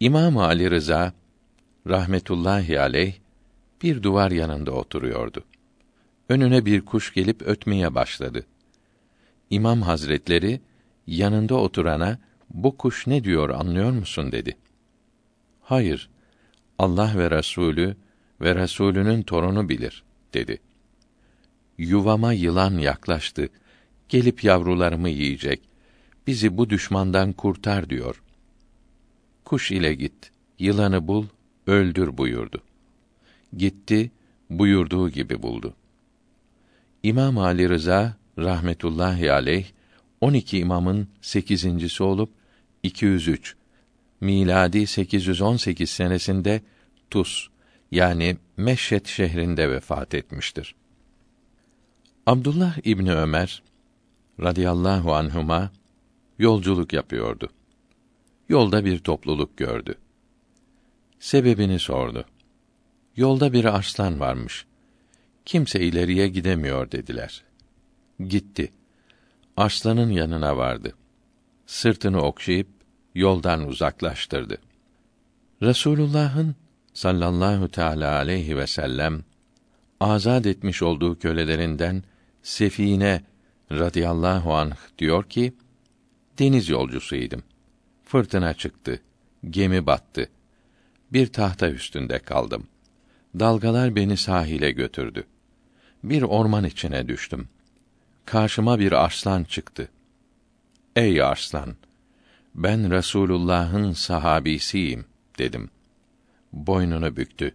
[0.00, 1.12] İmam Ali Rıza
[1.86, 3.14] rahmetullahi aleyh
[3.82, 5.44] bir duvar yanında oturuyordu.
[6.28, 8.46] Önüne bir kuş gelip ötmeye başladı.
[9.50, 10.60] İmam Hazretleri
[11.06, 12.18] yanında oturana
[12.50, 14.56] bu kuş ne diyor anlıyor musun dedi.
[15.60, 16.10] Hayır.
[16.78, 17.96] Allah ve Resulü
[18.40, 20.02] ve Resulünün torunu bilir
[20.34, 20.60] dedi.
[21.78, 23.48] Yuvama yılan yaklaştı.
[24.08, 25.60] Gelip yavrularımı yiyecek.
[26.26, 28.22] Bizi bu düşmandan kurtar diyor.
[29.44, 30.30] Kuş ile git.
[30.58, 31.26] Yılanı bul,
[31.66, 32.62] öldür buyurdu.
[33.56, 34.10] Gitti,
[34.50, 35.74] buyurduğu gibi buldu.
[37.02, 39.66] İmam Ali Rıza rahmetullahi aleyh
[40.22, 42.30] 12 imamın sekizincisi olup
[42.82, 43.56] 203
[44.20, 46.62] miladi 818 senesinde
[47.10, 47.48] Tus
[47.90, 50.74] yani Meşhet şehrinde vefat etmiştir.
[52.26, 53.62] Abdullah İbni Ömer
[54.40, 55.72] radıyallahu anhuma
[56.38, 57.48] yolculuk yapıyordu.
[58.48, 59.94] Yolda bir topluluk gördü.
[61.18, 62.24] Sebebini sordu.
[63.16, 64.66] Yolda bir arslan varmış.
[65.44, 67.44] Kimse ileriye gidemiyor dediler.
[68.28, 68.72] Gitti.
[69.56, 70.94] Arslanın yanına vardı.
[71.66, 72.68] Sırtını okşayıp
[73.14, 74.58] yoldan uzaklaştırdı.
[75.62, 76.54] Resulullah'ın
[76.94, 79.24] sallallahu teala aleyhi ve sellem
[80.00, 82.02] azad etmiş olduğu kölelerinden
[82.42, 83.22] Sefine
[83.72, 85.52] radıyallahu anh diyor ki
[86.38, 87.42] deniz yolcusuydum.
[88.04, 89.00] Fırtına çıktı.
[89.50, 90.28] Gemi battı.
[91.12, 92.66] Bir tahta üstünde kaldım.
[93.38, 95.24] Dalgalar beni sahile götürdü.
[96.04, 97.48] Bir orman içine düştüm.
[98.24, 99.88] Karşıma bir arslan çıktı.
[100.96, 101.76] Ey arslan!
[102.54, 105.04] Ben Resulullah'ın sahabisiyim
[105.38, 105.70] dedim.
[106.52, 107.54] Boynunu büktü.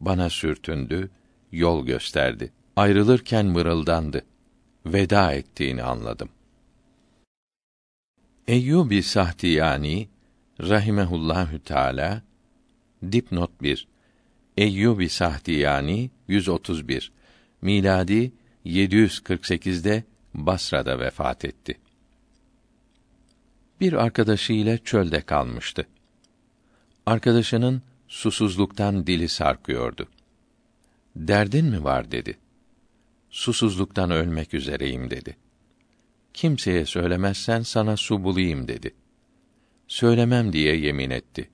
[0.00, 1.10] Bana sürtündü,
[1.52, 2.52] yol gösterdi.
[2.76, 4.22] Ayrılırken mırıldandı.
[4.86, 6.28] Veda ettiğini anladım.
[8.48, 10.08] Eyyubi Sahtiyani
[10.60, 12.22] rahimehullahü teala
[13.12, 13.88] dipnot 1
[14.56, 17.12] Eyyubi Sahtiyani 131
[17.62, 18.32] miladi
[18.66, 21.78] 748'de Basra'da vefat etti.
[23.80, 25.86] Bir arkadaşı ile çölde kalmıştı.
[27.06, 30.08] Arkadaşının susuzluktan dili sarkıyordu.
[31.16, 32.38] Derdin mi var dedi.
[33.30, 35.36] Susuzluktan ölmek üzereyim dedi.
[36.34, 38.94] Kimseye söylemezsen sana su bulayım dedi.
[39.88, 41.50] Söylemem diye yemin etti.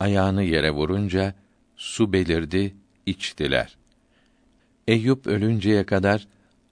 [0.00, 1.34] Ayağını yere vurunca
[1.76, 2.74] su belirdi,
[3.06, 3.76] içtiler.
[4.88, 6.26] Eyüp ölünceye kadar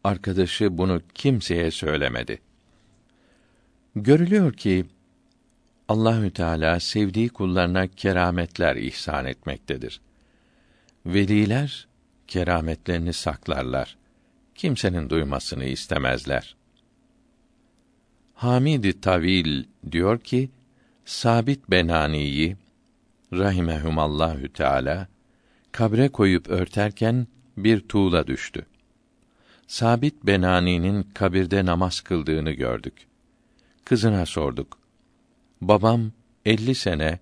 [0.05, 2.41] arkadaşı bunu kimseye söylemedi.
[3.97, 4.85] Görülüyor ki
[5.89, 10.01] Allahü Teala sevdiği kullarına kerametler ihsan etmektedir.
[11.07, 11.87] Veliler
[12.29, 13.97] kerametlerini saklarlar.
[14.55, 16.57] Kimsenin duymasını istemezler.
[18.35, 20.51] Hamid Tavil diyor ki
[21.05, 22.57] Sabit Benani'yi
[23.33, 25.09] rahimehumallahü teala
[25.73, 28.67] kabre koyup örterken bir tuğla düştü.
[29.67, 32.95] Sabit Benani'nin kabirde namaz kıldığını gördük.
[33.85, 34.79] Kızına sorduk.
[35.61, 36.13] Babam
[36.45, 37.19] elli sene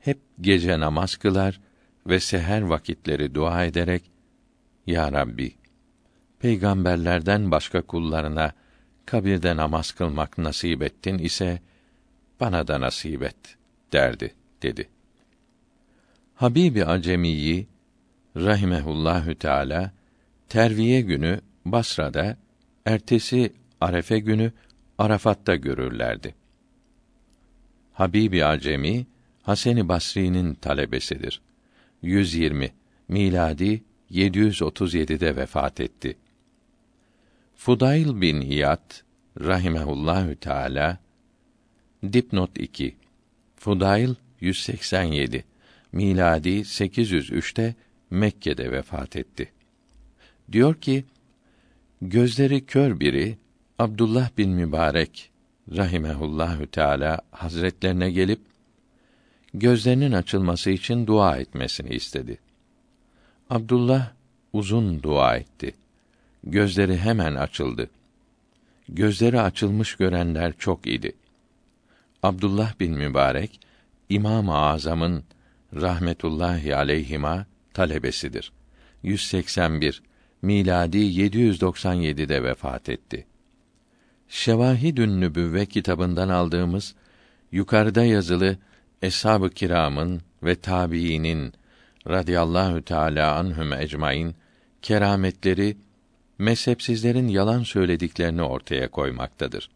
[0.00, 1.60] hep gece namaz kılar
[2.06, 4.02] ve seher vakitleri dua ederek
[4.86, 5.54] Ya Rabbi
[6.44, 8.52] peygamberlerden başka kullarına
[9.06, 11.62] kabirde namaz kılmak nasip ettin ise
[12.40, 13.56] bana da nasip et
[13.92, 14.88] derdi dedi.
[16.34, 17.66] Habibi Acemiyi
[18.36, 19.92] rahimehullahü teala
[20.48, 22.36] terviye günü Basra'da
[22.86, 24.52] ertesi Arefe günü
[24.98, 26.34] Arafat'ta görürlerdi.
[27.92, 29.06] Habibi Acemi
[29.42, 31.40] Haseni Basri'nin talebesidir.
[32.02, 32.70] 120
[33.08, 36.16] miladi 737'de vefat etti.
[37.56, 38.90] Fudayl bin İyad
[39.40, 40.98] rahimehullahü teala
[42.12, 42.96] dipnot 2
[43.56, 45.44] Fudayl 187
[45.92, 47.74] miladi 803'te
[48.14, 49.52] Mekke'de vefat etti.
[50.52, 51.04] Diyor ki
[52.02, 53.38] gözleri kör biri
[53.78, 55.30] Abdullah bin Mübarek
[55.76, 58.40] rahimehullahü teala hazretlerine gelip
[59.54, 62.38] gözlerinin açılması için dua etmesini istedi.
[63.50, 64.10] Abdullah
[64.52, 65.74] uzun dua etti.
[66.44, 67.90] Gözleri hemen açıldı.
[68.88, 71.12] Gözleri açılmış görenler çok idi.
[72.22, 73.60] Abdullah bin Mübarek
[74.08, 75.24] İmam-ı Azam'ın
[75.74, 78.52] rahmetullahi aleyhima talebesidir.
[79.02, 80.02] 181
[80.42, 83.26] miladi 797'de vefat etti.
[84.28, 86.94] Şevahidün Nübüvve kitabından aldığımız
[87.52, 88.58] yukarıda yazılı
[89.02, 91.52] Eshab-ı Kiram'ın ve tabiinin
[92.08, 94.34] radıyallahu teala anhum ecmaîn
[94.82, 95.76] kerametleri
[96.38, 99.70] mezhepsizlerin yalan söylediklerini ortaya koymaktadır.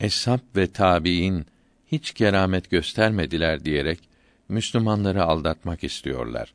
[0.00, 1.46] Eshab ve tabiin
[1.86, 3.98] hiç keramet göstermediler diyerek
[4.48, 6.54] Müslümanları aldatmak istiyorlar.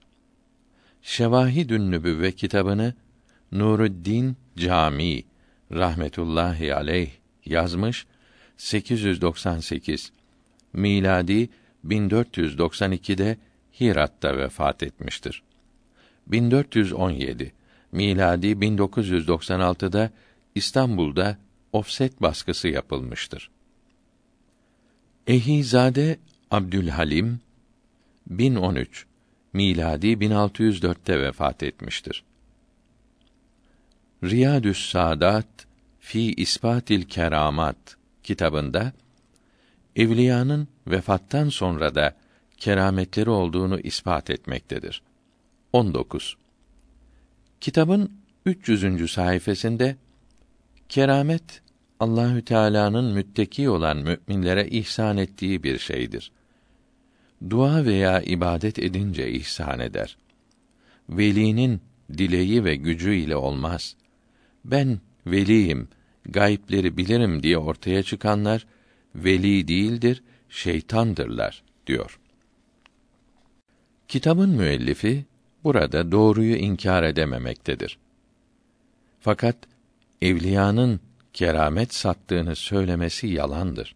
[1.03, 2.93] Şevahidün Nübüvve kitabını
[3.51, 5.23] Nuruddin Cami
[5.71, 7.11] rahmetullahi aleyh
[7.45, 8.05] yazmış
[8.57, 10.11] 898
[10.73, 11.49] miladi
[11.87, 13.37] 1492'de
[13.79, 15.43] Hirat'ta vefat etmiştir.
[16.27, 17.53] 1417
[17.91, 20.11] miladi 1996'da
[20.55, 21.37] İstanbul'da
[21.73, 23.49] ofset baskısı yapılmıştır.
[25.27, 26.19] Ehizade
[26.51, 27.39] Abdülhalim
[28.27, 29.05] 1013
[29.53, 32.23] miladi 1604'te vefat etmiştir.
[34.23, 35.47] Riyadü's Sadat
[35.99, 38.93] fi İspatil Keramat kitabında
[39.95, 42.15] evliyanın vefattan sonra da
[42.57, 45.01] kerametleri olduğunu ispat etmektedir.
[45.73, 46.37] 19.
[47.61, 48.11] Kitabın
[48.45, 49.11] 300.
[49.11, 49.95] sayfasında
[50.89, 51.61] keramet
[51.99, 56.31] Allahü Teala'nın mütteki olan müminlere ihsan ettiği bir şeydir.
[57.49, 60.17] Dua veya ibadet edince ihsan eder.
[61.09, 61.81] Velinin
[62.17, 63.95] dileği ve gücü ile olmaz.
[64.65, 65.88] Ben veliyim,
[66.26, 68.65] gayipleri bilirim diye ortaya çıkanlar
[69.15, 72.19] veli değildir, şeytandırlar diyor.
[74.08, 75.26] Kitabın müellifi
[75.63, 77.97] burada doğruyu inkar edememektedir.
[79.19, 79.58] Fakat
[80.22, 80.99] evliyanın
[81.33, 83.95] keramet sattığını söylemesi yalandır.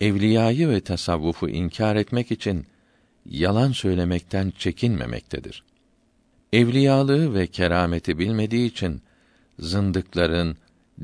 [0.00, 2.66] Evliyayı ve tasavvufu inkar etmek için
[3.26, 5.64] yalan söylemekten çekinmemektedir.
[6.52, 9.02] Evliyalığı ve kerameti bilmediği için
[9.58, 10.56] zındıkların,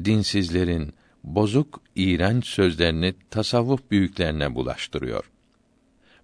[0.05, 5.31] dinsizlerin bozuk, iğrenç sözlerini tasavvuf büyüklerine bulaştırıyor.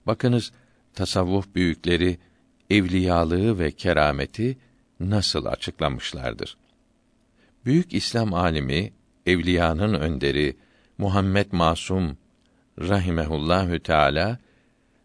[0.06, 0.53] Bakınız
[0.94, 2.19] tasavvuf büyükleri
[2.71, 4.58] evliyalığı ve kerameti
[5.01, 6.56] nasıl açıklamışlardır.
[7.65, 8.92] Büyük İslam alimi,
[9.26, 10.56] evliyanın önderi
[10.99, 12.17] Muhammed Masum
[12.89, 14.39] rahimehullahü teala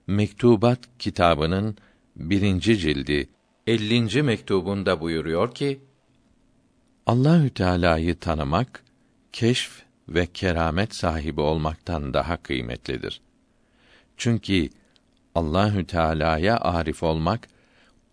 [0.07, 1.77] Mektubat kitabının
[2.15, 3.29] birinci cildi
[3.67, 4.23] 50.
[4.23, 5.79] mektubunda buyuruyor ki
[7.05, 8.83] Allahü Teala'yı tanımak
[9.31, 13.21] keşf ve keramet sahibi olmaktan daha kıymetlidir.
[14.17, 14.69] Çünkü
[15.35, 17.47] Allahü Teala'ya arif olmak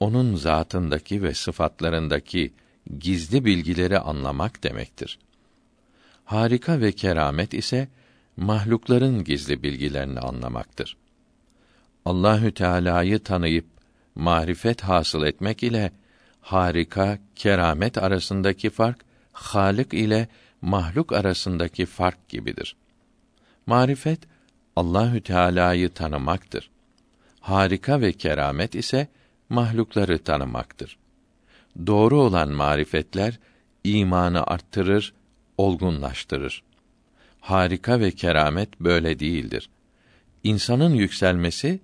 [0.01, 2.53] onun zatındaki ve sıfatlarındaki
[2.99, 5.19] gizli bilgileri anlamak demektir.
[6.25, 7.89] Harika ve keramet ise
[8.37, 10.97] mahlukların gizli bilgilerini anlamaktır.
[12.05, 13.67] Allahü Teala'yı tanıyıp
[14.15, 15.93] marifet hasıl etmek ile
[16.41, 20.29] harika, keramet arasındaki fark Halik ile
[20.63, 22.77] mahluk arasındaki fark gibidir.
[23.67, 24.21] Marifet
[24.77, 26.71] Allahü Teala'yı tanımaktır.
[27.41, 29.09] Harika ve keramet ise
[29.49, 30.99] mahlukları tanımaktır.
[31.87, 33.39] Doğru olan marifetler
[33.85, 35.15] imanı arttırır,
[35.59, 36.63] olgunlaştırır.
[37.45, 39.71] Harika ve keramet böyle değildir.
[40.45, 41.81] İnsanın yükselmesi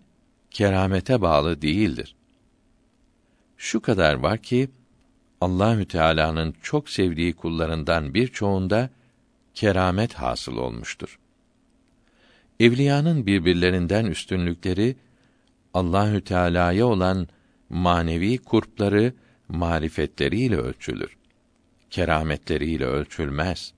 [0.50, 2.14] keramete bağlı değildir.
[3.56, 4.70] Şu kadar var ki
[5.40, 8.90] Allahü Teala'nın çok sevdiği kullarından birçoğunda
[9.54, 11.18] keramet hasıl olmuştur.
[12.60, 14.96] Evliyanın birbirlerinden üstünlükleri
[15.74, 17.28] Allahü Teala'ya olan
[17.68, 19.14] manevi kurpları
[19.48, 21.16] marifetleriyle ölçülür.
[21.90, 23.74] Kerametleriyle ölçülmez.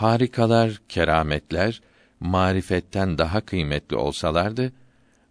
[0.00, 1.80] Harikalar, kerametler
[2.20, 4.72] marifetten daha kıymetli olsalardı,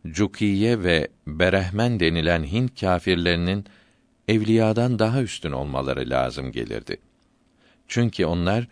[0.07, 3.65] Cukiye ve Berehmen denilen Hint kâfirlerinin
[4.27, 6.97] evliyadan daha üstün olmaları lazım gelirdi.
[7.87, 8.67] Çünkü onlar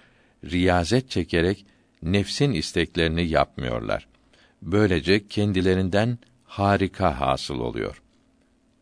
[0.46, 1.66] riyazet çekerek
[2.02, 4.08] nefsin isteklerini yapmıyorlar.
[4.62, 8.02] Böylece kendilerinden harika hasıl oluyor.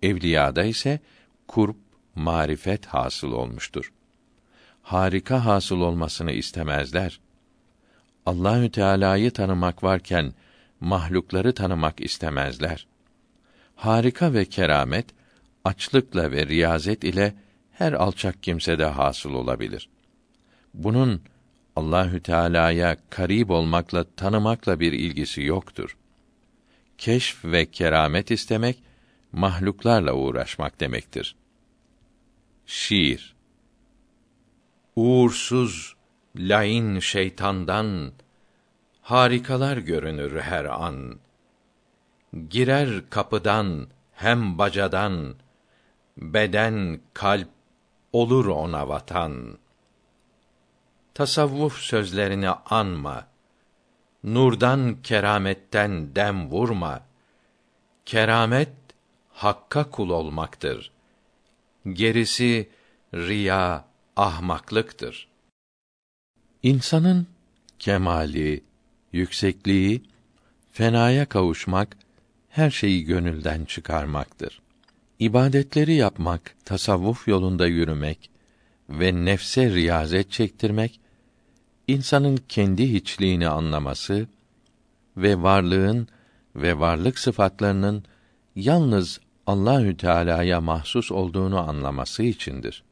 [0.03, 0.99] Evliyada ise
[1.47, 1.77] kurp,
[2.15, 3.91] marifet hasıl olmuştur.
[4.85, 7.19] Harika hasıl olmasını istemezler.
[8.25, 10.33] Allahü Teala'yı tanımak varken
[10.79, 12.87] mahlukları tanımak istemezler.
[13.75, 15.05] Harika ve keramet
[15.63, 17.33] açlıkla ve riyazet ile
[17.71, 19.89] her alçak kimsede hasıl olabilir.
[20.73, 21.21] Bunun
[21.75, 25.97] Allahü Teala'ya karib olmakla tanımakla bir ilgisi yoktur.
[26.97, 28.83] Keşf ve keramet istemek
[29.31, 31.35] mahluklarla uğraşmak demektir.
[32.65, 33.34] Şiir
[34.95, 35.95] Uğursuz,
[36.35, 38.13] lain şeytandan
[39.01, 41.19] harikalar görünür her an.
[42.49, 45.35] Girer kapıdan hem bacadan,
[46.17, 47.47] beden, kalp
[48.13, 49.57] olur ona vatan.
[51.13, 53.27] Tasavvuf sözlerini anma.
[54.23, 57.01] Nurdan kerametten dem vurma.
[58.05, 58.73] Keramet
[59.29, 60.91] hakka kul olmaktır.
[61.85, 62.69] Gerisi
[63.13, 63.84] riya,
[64.15, 65.27] ahmaklıktır.
[66.63, 67.27] İnsanın
[67.79, 68.63] kemali,
[69.11, 70.01] yüksekliği,
[70.71, 71.97] fenaya kavuşmak,
[72.49, 74.61] her şeyi gönülden çıkarmaktır.
[75.19, 78.29] İbadetleri yapmak, tasavvuf yolunda yürümek
[78.89, 80.99] ve nefse riyazet çektirmek,
[81.87, 84.27] insanın kendi hiçliğini anlaması
[85.17, 86.07] ve varlığın
[86.55, 88.03] ve varlık sıfatlarının
[88.55, 92.84] yalnız Allahü Teala'ya mahsus olduğunu anlaması içindir.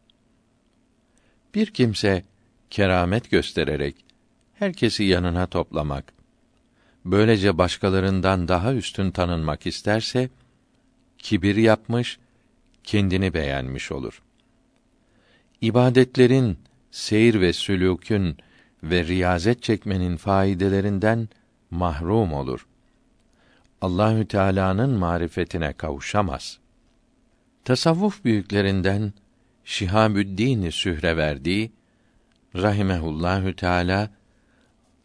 [1.56, 2.24] Bir kimse
[2.70, 4.06] keramet göstererek
[4.54, 6.14] herkesi yanına toplamak,
[7.06, 10.30] böylece başkalarından daha üstün tanınmak isterse
[11.18, 12.20] kibir yapmış,
[12.84, 14.22] kendini beğenmiş olur.
[15.62, 16.58] İbadetlerin,
[16.92, 18.38] seyir ve sülûkün
[18.84, 21.30] ve riyazet çekmenin faydelerinden
[21.72, 22.68] mahrum olur.
[23.82, 26.60] Allahü Teala'nın marifetine kavuşamaz.
[27.66, 29.14] Tasavvuf büyüklerinden
[29.66, 31.72] Şihabüddin Sühreverdi
[32.56, 34.10] rahimehullahü teala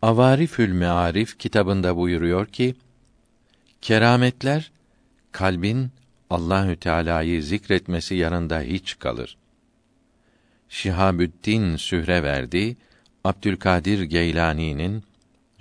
[0.02, 2.74] Avarifül Mearif kitabında buyuruyor ki
[3.80, 4.70] kerametler
[5.32, 5.90] kalbin
[6.30, 9.36] Allahü Teala'yı zikretmesi yanında hiç kalır.
[10.68, 12.76] Şihabüddin Sühreverdi
[13.24, 15.04] Abdülkadir Geylani'nin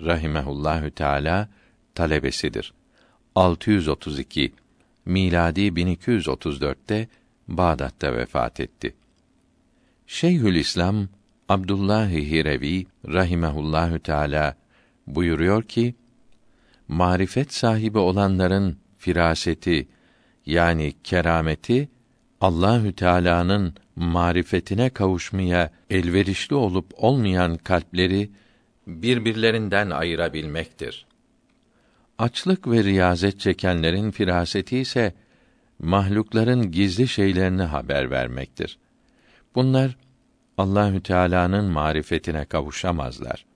[0.00, 1.48] rahimehullahü teala
[1.94, 2.72] talebesidir.
[3.34, 4.52] 632
[5.04, 7.08] miladi 1234'te
[7.48, 8.94] Bağdat'ta vefat etti.
[10.06, 11.08] Şeyhülislam
[11.48, 14.56] Abdullah Hirevi rahimehullahü teala
[15.06, 15.94] buyuruyor ki
[16.88, 19.88] marifet sahibi olanların firaseti
[20.46, 21.88] yani kerameti
[22.40, 28.30] Allahü Teala'nın marifetine kavuşmaya elverişli olup olmayan kalpleri
[28.86, 31.06] birbirlerinden ayırabilmektir.
[32.18, 35.14] Açlık ve riyazet çekenlerin firaseti ise
[35.78, 38.78] mahlukların gizli şeylerini haber vermektir.
[39.54, 39.96] Bunlar
[40.58, 43.46] Allahü Teala'nın marifetine kavuşamazlar.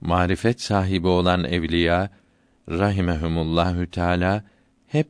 [0.00, 2.10] Marifet sahibi olan evliya
[2.68, 4.44] rahimehumullahü Teala
[4.86, 5.08] hep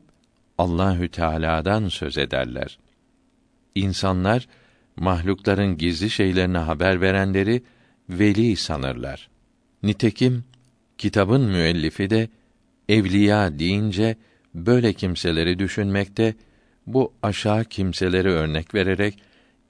[0.57, 2.79] Allahü Teala'dan söz ederler.
[3.75, 4.47] İnsanlar
[4.95, 7.63] mahlukların gizli şeylerini haber verenleri
[8.09, 9.29] veli sanırlar.
[9.83, 10.43] Nitekim
[10.97, 12.29] kitabın müellifi de
[12.89, 14.17] evliya deyince
[14.55, 16.35] böyle kimseleri düşünmekte,
[16.87, 19.19] bu aşağı kimseleri örnek vererek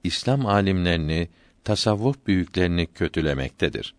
[0.04, 1.28] İslam alimlerini,
[1.64, 3.94] tasavvuf büyüklerini kötülemektedir.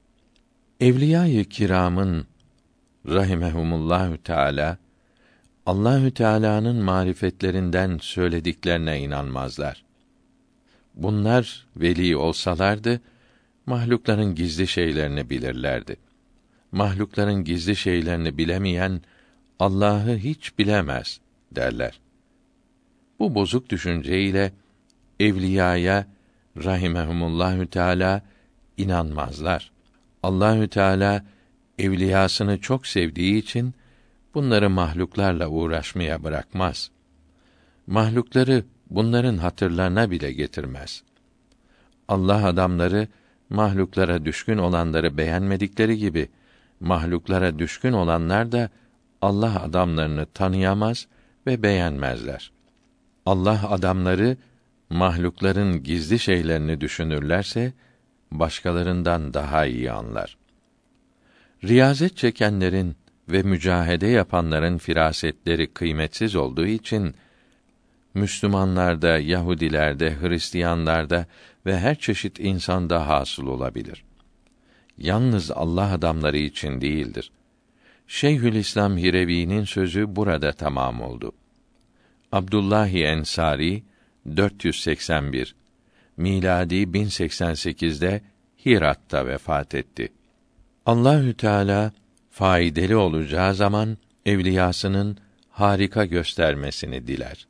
[0.80, 2.28] Evliya-i kiramın
[3.06, 4.78] rahimehumullahü teala
[5.66, 9.84] Allahü Teala'nın marifetlerinden söylediklerine inanmazlar.
[10.96, 13.02] Bunlar veli olsalardı
[13.66, 15.96] mahlukların gizli şeylerini bilirlerdi.
[16.72, 19.02] Mahlukların gizli şeylerini bilemeyen
[19.60, 21.20] Allah'ı hiç bilemez
[21.52, 22.00] derler.
[23.20, 24.54] Bu bozuk düşünceyle
[25.20, 26.08] evliyaya
[26.58, 28.22] rahimehumullahü teala
[28.78, 29.72] inanmazlar.
[30.24, 31.26] Allahü Teala
[31.80, 33.74] evliyasını çok sevdiği için
[34.34, 36.92] bunları mahluklarla uğraşmaya bırakmaz.
[37.88, 41.04] Mahlukları bunların hatırlarına bile getirmez.
[42.08, 43.08] Allah adamları
[43.50, 46.30] mahluklara düşkün olanları beğenmedikleri gibi
[46.80, 48.70] mahluklara düşkün olanlar da
[49.22, 51.08] Allah adamlarını tanıyamaz
[51.48, 52.52] ve beğenmezler.
[53.26, 54.38] Allah adamları
[54.90, 57.74] mahlukların gizli şeylerini düşünürlerse
[58.32, 60.38] başkalarından daha iyi anlar.
[61.64, 62.96] Riyazet çekenlerin
[63.30, 67.16] ve mücahede yapanların firasetleri kıymetsiz olduğu için
[68.14, 71.26] Müslümanlarda, Yahudilerde, Hristiyanlarda
[71.66, 74.04] ve her çeşit insanda hasıl olabilir.
[74.98, 77.32] Yalnız Allah adamları için değildir.
[78.08, 81.32] Şeyhülislam Hirevi'nin sözü burada tamam oldu.
[82.32, 83.84] Abdullahi Ensari
[84.38, 85.56] 481
[86.18, 88.22] miladi 1088'de
[88.66, 90.14] Hirat'ta vefat etti.
[90.86, 91.92] Allahü Teala
[92.30, 95.18] faydalı olacağı zaman evliyasının
[95.50, 97.48] harika göstermesini diler.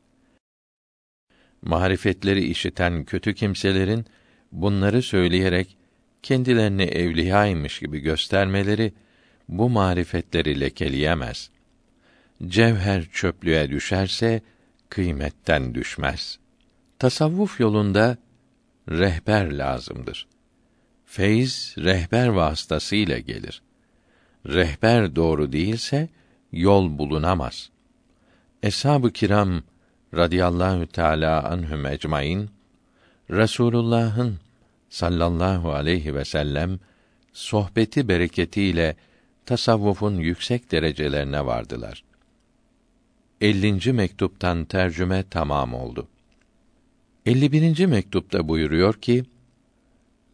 [1.62, 4.06] Marifetleri işiten kötü kimselerin
[4.52, 5.76] bunları söyleyerek
[6.22, 8.92] kendilerini evliyaymış gibi göstermeleri
[9.48, 11.50] bu marifetleri lekeleyemez.
[12.46, 14.42] Cevher çöplüğe düşerse
[14.88, 16.38] kıymetten düşmez.
[16.98, 18.16] Tasavvuf yolunda
[18.88, 20.26] rehber lazımdır.
[21.06, 23.62] Feyz rehber vasıtasıyla gelir.
[24.46, 26.08] Rehber doğru değilse
[26.52, 27.70] yol bulunamaz.
[28.62, 29.62] Eshab-ı kiram
[30.14, 32.50] radıyallahu teala anhum ecmaîn
[33.30, 34.38] Resulullah'ın
[34.88, 36.78] sallallahu aleyhi ve sellem
[37.32, 38.96] sohbeti bereketiyle
[39.48, 42.04] tasavvufun yüksek derecelerine vardılar.
[43.40, 43.92] 50.
[43.92, 46.08] mektuptan tercüme tamam oldu.
[47.26, 47.86] 51.
[47.86, 49.24] mektupta buyuruyor ki: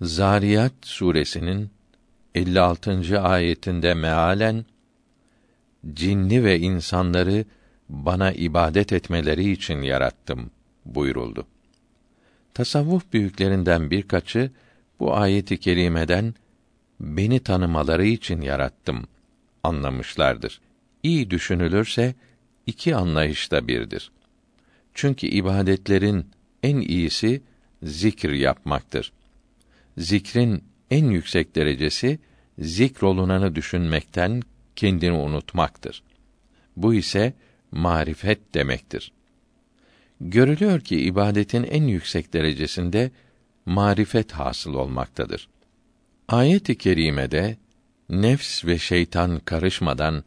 [0.01, 1.71] Zariyat suresinin
[2.35, 3.21] 56.
[3.21, 4.65] ayetinde mealen
[5.95, 7.45] cinni ve insanları
[7.89, 10.51] bana ibadet etmeleri için yarattım
[10.85, 11.47] buyuruldu.
[12.55, 14.51] Tasavvuf büyüklerinden birkaçı
[15.01, 16.35] bu ayeti kerimeden
[17.01, 19.05] beni tanımaları için yarattım
[19.62, 20.60] anlamışlardır.
[21.03, 22.15] İyi düşünülürse
[22.67, 24.12] iki anlayışta birdir.
[24.94, 26.27] Çünkü ibadetlerin
[26.62, 27.43] en iyisi
[27.83, 29.12] zikir yapmaktır.
[29.99, 32.19] Zikrin en yüksek derecesi
[32.59, 34.43] zikrolunanı düşünmekten
[34.77, 36.03] kendini unutmaktır.
[36.77, 37.33] Bu ise
[37.71, 39.12] marifet demektir.
[40.21, 43.10] Görülüyor ki ibadetin en yüksek derecesinde
[43.67, 45.49] marifet hasıl olmaktadır.
[46.28, 47.57] Ayet-i kerimede
[48.10, 50.24] nefs ve şeytan karışmadan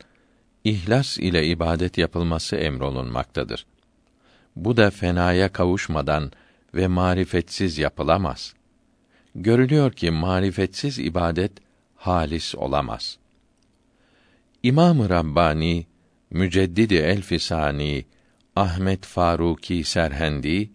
[0.64, 3.66] ihlas ile ibadet yapılması emrolunmaktadır.
[4.56, 6.32] Bu da fenaya kavuşmadan
[6.76, 8.54] ve marifetsiz yapılamaz.
[9.36, 11.52] Görülüyor ki marifetsiz ibadet
[11.96, 13.18] halis olamaz.
[14.64, 15.86] İmam-ı Rabbani
[16.30, 18.06] Müceddidi Elfisani
[18.56, 20.70] Ahmet Faruki Serhendi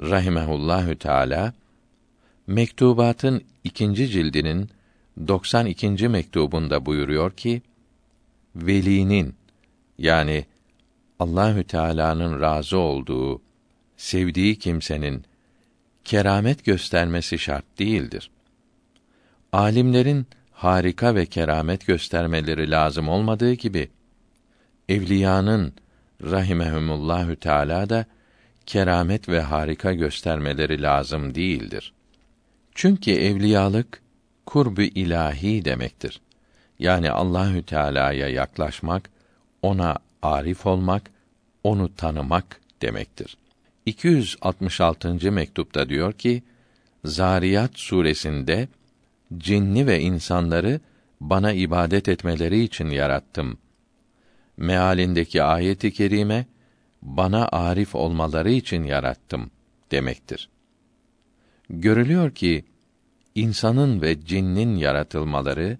[0.00, 1.52] rahimehullahü teala
[2.46, 4.70] mektubatın ikinci cildinin
[5.28, 6.08] 92.
[6.08, 7.62] mektubunda buyuruyor ki
[8.56, 9.34] velinin
[9.98, 10.46] yani
[11.18, 13.42] Allahü Teala'nın razı olduğu,
[13.96, 15.24] sevdiği kimsenin
[16.04, 18.30] keramet göstermesi şart değildir.
[19.52, 23.88] Alimlerin harika ve keramet göstermeleri lazım olmadığı gibi
[24.88, 25.72] evliyanın
[26.22, 28.06] rahimehumullahü teala da
[28.66, 31.95] keramet ve harika göstermeleri lazım değildir.
[32.76, 34.02] Çünkü evliyalık
[34.46, 36.20] kurbu ilahi demektir.
[36.78, 39.10] Yani Allahü Teala'ya yaklaşmak,
[39.62, 41.10] ona arif olmak,
[41.64, 43.36] onu tanımak demektir.
[43.86, 45.32] 266.
[45.32, 46.42] mektupta diyor ki:
[47.04, 48.68] Zariyat suresinde
[49.38, 50.80] cinni ve insanları
[51.20, 53.58] bana ibadet etmeleri için yarattım.
[54.56, 56.46] Mealindeki ayeti kerime
[57.02, 59.50] bana arif olmaları için yarattım
[59.90, 60.48] demektir.
[61.70, 62.64] Görülüyor ki
[63.34, 65.78] insanın ve cinnin yaratılmaları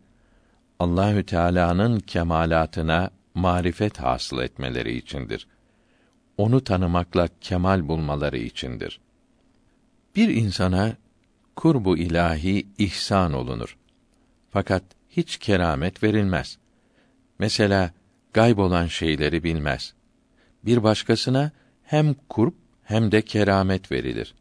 [0.78, 5.46] Allahü Teala'nın kemalatına marifet hasıl etmeleri içindir.
[6.36, 9.00] Onu tanımakla kemal bulmaları içindir.
[10.16, 10.96] Bir insana
[11.56, 13.76] kurbu ilahi ihsan olunur.
[14.50, 16.58] Fakat hiç keramet verilmez.
[17.38, 17.90] Mesela
[18.32, 19.94] gayb olan şeyleri bilmez.
[20.64, 21.50] Bir başkasına
[21.82, 22.54] hem kurp
[22.84, 24.34] hem de keramet verilir.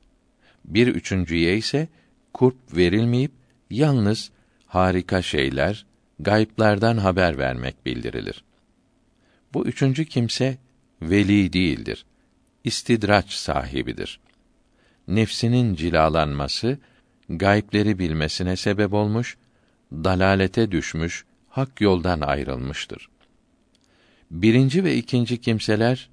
[0.67, 1.87] Bir üçüncüye ise
[2.33, 3.31] kurp verilmeyip
[3.69, 4.31] yalnız
[4.67, 5.85] harika şeyler,
[6.19, 8.43] gayplardan haber vermek bildirilir.
[9.53, 10.57] Bu üçüncü kimse
[11.01, 12.05] veli değildir.
[12.63, 14.19] İstidraç sahibidir.
[15.07, 16.77] Nefsinin cilalanması
[17.29, 19.37] gaypleri bilmesine sebep olmuş,
[19.91, 23.09] dalalete düşmüş, hak yoldan ayrılmıştır.
[24.31, 26.09] Birinci ve ikinci kimseler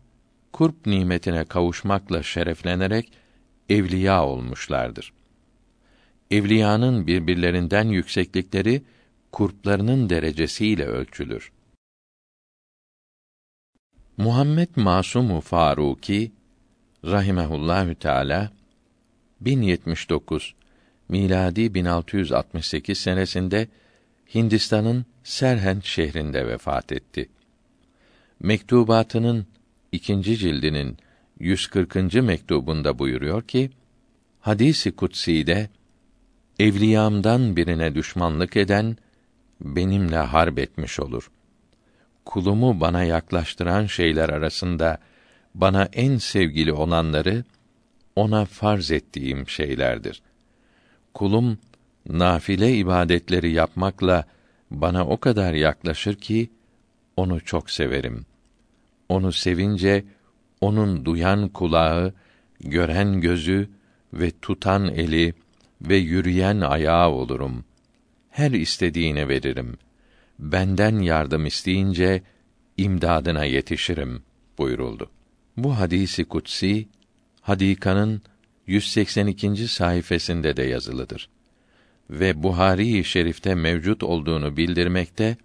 [0.52, 3.12] kurp nimetine kavuşmakla şereflenerek
[3.72, 5.12] evliya olmuşlardır.
[6.30, 8.82] Evliyanın birbirlerinden yükseklikleri
[9.32, 11.52] kurplarının derecesiyle ölçülür.
[14.16, 16.32] Muhammed Masumu Faruki
[17.04, 18.52] rahimehullahü teala
[19.40, 20.54] 1079
[21.08, 23.68] miladi 1668 senesinde
[24.34, 27.28] Hindistan'ın Serhent şehrinde vefat etti.
[28.40, 29.46] Mektubatının
[29.92, 30.96] ikinci cildinin
[31.42, 32.14] 140.
[32.14, 33.70] mektubunda buyuruyor ki:
[34.40, 35.70] Hadisi kutsi'de
[36.58, 38.96] evliyamdan birine düşmanlık eden
[39.60, 41.30] benimle harp etmiş olur.
[42.24, 44.98] Kulumu bana yaklaştıran şeyler arasında
[45.54, 47.44] bana en sevgili olanları
[48.16, 50.22] ona farz ettiğim şeylerdir.
[51.14, 51.58] Kulum
[52.08, 54.24] nafile ibadetleri yapmakla
[54.70, 56.50] bana o kadar yaklaşır ki
[57.16, 58.26] onu çok severim.
[59.08, 60.04] Onu sevince
[60.62, 62.12] onun duyan kulağı,
[62.60, 63.68] gören gözü
[64.12, 65.34] ve tutan eli
[65.82, 67.64] ve yürüyen ayağı olurum.
[68.30, 69.76] Her istediğine veririm.
[70.38, 72.22] Benden yardım isteyince
[72.76, 74.22] imdadına yetişirim
[74.58, 75.10] buyuruldu.
[75.56, 76.88] Bu hadisi kutsi
[77.40, 78.22] Hadika'nın
[78.66, 79.68] 182.
[79.68, 81.28] sayfasında de yazılıdır.
[82.10, 85.36] Ve Buhari-i Şerif'te mevcut olduğunu bildirmekte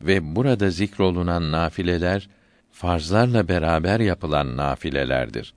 [0.00, 2.28] ve burada zikrolunan nafileler
[2.74, 5.54] farzlarla beraber yapılan nafilelerdir.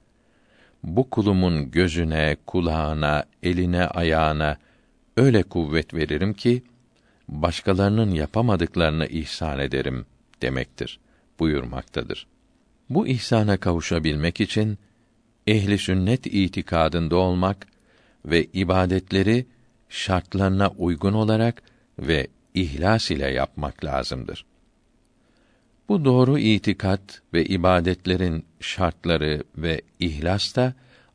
[0.84, 4.58] Bu kulumun gözüne, kulağına, eline, ayağına
[5.18, 6.64] öyle kuvvet veririm ki
[7.30, 10.06] başkalarının yapamadıklarını ihsan ederim
[10.42, 11.00] demektir
[11.40, 12.28] buyurmaktadır.
[12.90, 14.78] Bu ihsana kavuşabilmek için
[15.48, 17.68] ehli sünnet itikadında olmak
[18.26, 19.46] ve ibadetleri
[19.90, 21.62] şartlarına uygun olarak
[22.00, 24.46] ve ihlas ile yapmak lazımdır.
[25.90, 30.74] Bu doğru itikat ve ibadetlerin şartları ve ihlas da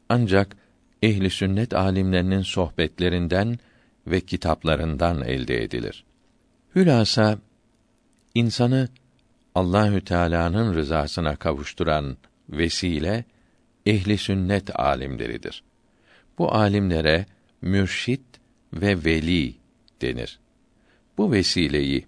[0.09, 0.57] ancak
[1.03, 3.59] ehli sünnet alimlerinin sohbetlerinden
[4.07, 6.05] ve kitaplarından elde edilir.
[6.75, 7.39] Hülasa
[8.35, 8.89] insanı
[9.55, 12.17] Allahü Teala'nın rızasına kavuşturan
[12.49, 13.25] vesile
[13.87, 15.63] ehli sünnet alimleridir.
[16.39, 17.27] Bu alimlere
[17.63, 18.23] mürşit
[18.73, 19.55] ve veli
[20.03, 20.39] denir.
[21.19, 22.07] Bu vesileyi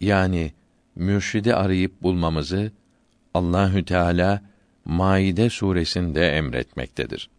[0.00, 0.52] yani
[0.96, 2.72] mürşidi arayıp bulmamızı
[3.34, 4.42] Allahü Teala
[4.84, 7.30] Maide suresinde emretmektedir.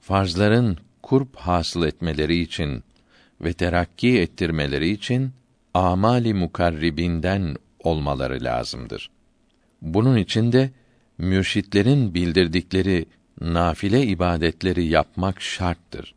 [0.00, 2.84] Farzların kurp hasıl etmeleri için
[3.40, 5.32] ve terakki ettirmeleri için
[5.74, 9.10] amali mukarribinden olmaları lazımdır.
[9.82, 10.70] Bunun için de
[11.18, 13.06] mürşitlerin bildirdikleri
[13.40, 16.14] nafile ibadetleri yapmak şarttır.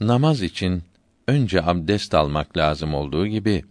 [0.00, 0.82] Namaz için
[1.28, 3.64] önce abdest almak lazım olduğu gibi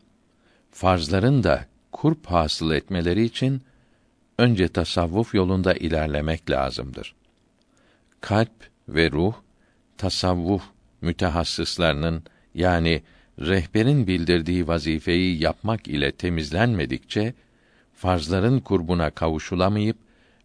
[0.75, 3.61] farzların da kurp hasıl etmeleri için
[4.37, 7.15] önce tasavvuf yolunda ilerlemek lazımdır.
[8.21, 9.33] Kalp ve ruh
[9.97, 10.63] tasavvuf
[11.01, 12.23] mütehassıslarının
[12.55, 13.03] yani
[13.39, 17.33] rehberin bildirdiği vazifeyi yapmak ile temizlenmedikçe
[17.93, 19.97] farzların kurbuna kavuşulamayıp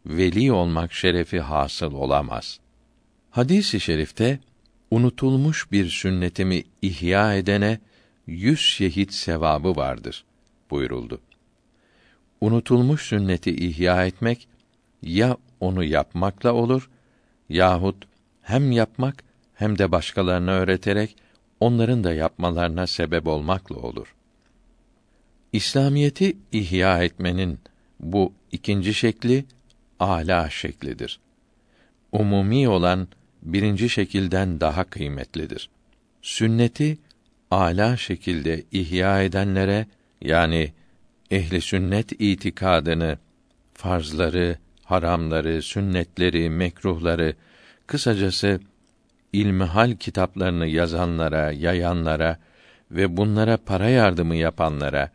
[0.07, 2.61] veli olmak şerefi hasıl olamaz.
[3.31, 4.39] Hadisi şerifte
[4.91, 7.79] unutulmuş bir sünnetimi ihya edene
[8.31, 10.25] yüz şehit sevabı vardır
[10.71, 11.21] buyuruldu.
[12.41, 14.49] Unutulmuş sünneti ihya etmek
[15.03, 16.91] ya onu yapmakla olur
[17.49, 17.97] yahut
[18.43, 21.17] hem yapmak hem de başkalarına öğreterek
[21.61, 24.15] onların da yapmalarına sebep olmakla olur.
[25.53, 27.59] İslamiyeti ihya etmenin
[28.01, 29.45] bu ikinci şekli
[30.01, 31.21] âlâ şeklidir.
[32.13, 33.09] Umumi olan
[33.43, 35.71] birinci şekilden daha kıymetlidir.
[36.23, 36.99] Sünneti
[37.51, 39.87] âlâ şekilde ihya edenlere
[40.21, 40.73] yani
[41.31, 43.19] ehli sünnet itikadını,
[43.75, 47.35] farzları, haramları, sünnetleri, mekruhları,
[47.87, 48.61] kısacası
[49.33, 52.39] ilmihal kitaplarını yazanlara, yayanlara
[52.91, 55.11] ve bunlara para yardımı yapanlara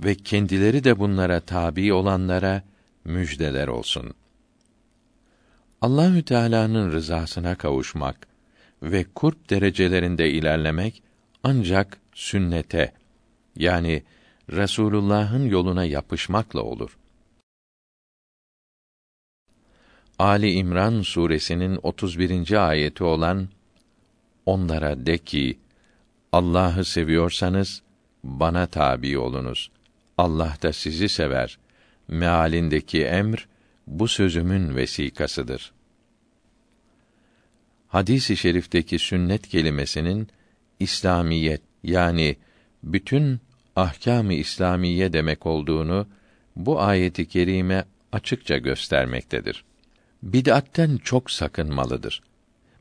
[0.00, 2.62] ve kendileri de bunlara tabi olanlara
[3.04, 4.14] müjdeler olsun.
[5.80, 8.16] Allahü Teala'nın rızasına kavuşmak
[8.82, 11.02] ve kurp derecelerinde ilerlemek
[11.42, 12.92] ancak sünnete
[13.56, 14.02] yani
[14.50, 16.98] Resulullah'ın yoluna yapışmakla olur.
[20.18, 22.68] Ali İmran suresinin 31.
[22.68, 23.48] ayeti olan
[24.46, 25.58] onlara de ki
[26.32, 27.82] Allah'ı seviyorsanız
[28.24, 29.70] bana tabi olunuz.
[30.18, 31.58] Allah da sizi sever.
[32.08, 33.48] Mealindeki emr
[33.86, 35.72] bu sözümün vesikasıdır.
[37.88, 40.28] Hadis-i şerifteki sünnet kelimesinin
[40.80, 42.36] İslamiyet yani
[42.82, 43.40] bütün
[43.76, 46.06] ahkâm-ı İslamiye demek olduğunu
[46.56, 49.64] bu ayeti kerime açıkça göstermektedir.
[50.22, 52.22] Bid'atten çok sakınmalıdır.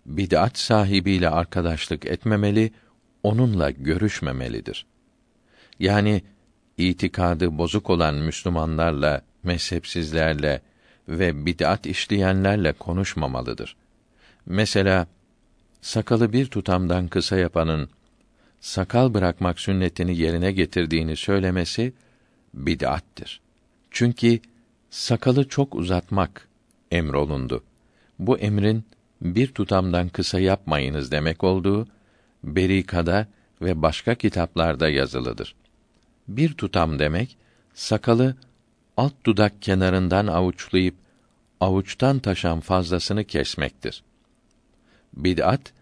[0.06, 2.72] Bid'at sahibiyle arkadaşlık etmemeli,
[3.24, 4.86] onunla görüşmemelidir.
[5.80, 6.22] Yani
[6.78, 10.62] itikadı bozuk olan Müslümanlarla, mezhepsizlerle
[11.08, 13.76] ve bid'at işleyenlerle konuşmamalıdır.
[14.46, 15.08] Mesela
[15.86, 17.90] sakalı bir tutamdan kısa yapanın
[18.60, 21.94] sakal bırakmak sünnetini yerine getirdiğini söylemesi
[22.54, 23.42] bid'attir.
[23.92, 24.40] Çünkü
[24.90, 26.48] sakalı çok uzatmak
[26.92, 27.64] emrolundu.
[28.20, 28.84] Bu emrin
[29.22, 31.88] bir tutamdan kısa yapmayınız demek olduğu
[32.44, 33.28] Berika'da
[33.62, 35.56] ve başka kitaplarda yazılıdır.
[36.28, 37.38] Bir tutam demek
[37.74, 38.36] sakalı
[38.98, 40.96] alt dudak kenarından avuçlayıp
[41.60, 44.04] avuçtan taşan fazlasını kesmektir.
[45.14, 45.75] Bid'at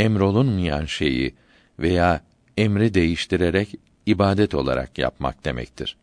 [0.00, 1.34] emrolunmayan şeyi
[1.78, 2.20] veya
[2.56, 3.74] emri değiştirerek
[4.06, 5.96] ibadet olarak yapmak demektir.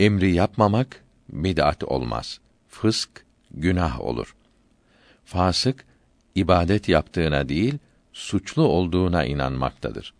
[0.00, 2.40] Emri yapmamak bid'at olmaz.
[2.68, 4.36] Fısk günah olur.
[5.24, 5.86] Fasık
[6.34, 7.78] ibadet yaptığına değil,
[8.12, 10.14] suçlu olduğuna inanmaktadır.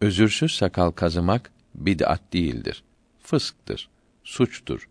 [0.00, 2.82] Özürsüz sakal kazımak bid'at değildir.
[3.20, 3.88] Fısktır,
[4.24, 4.88] suçtur.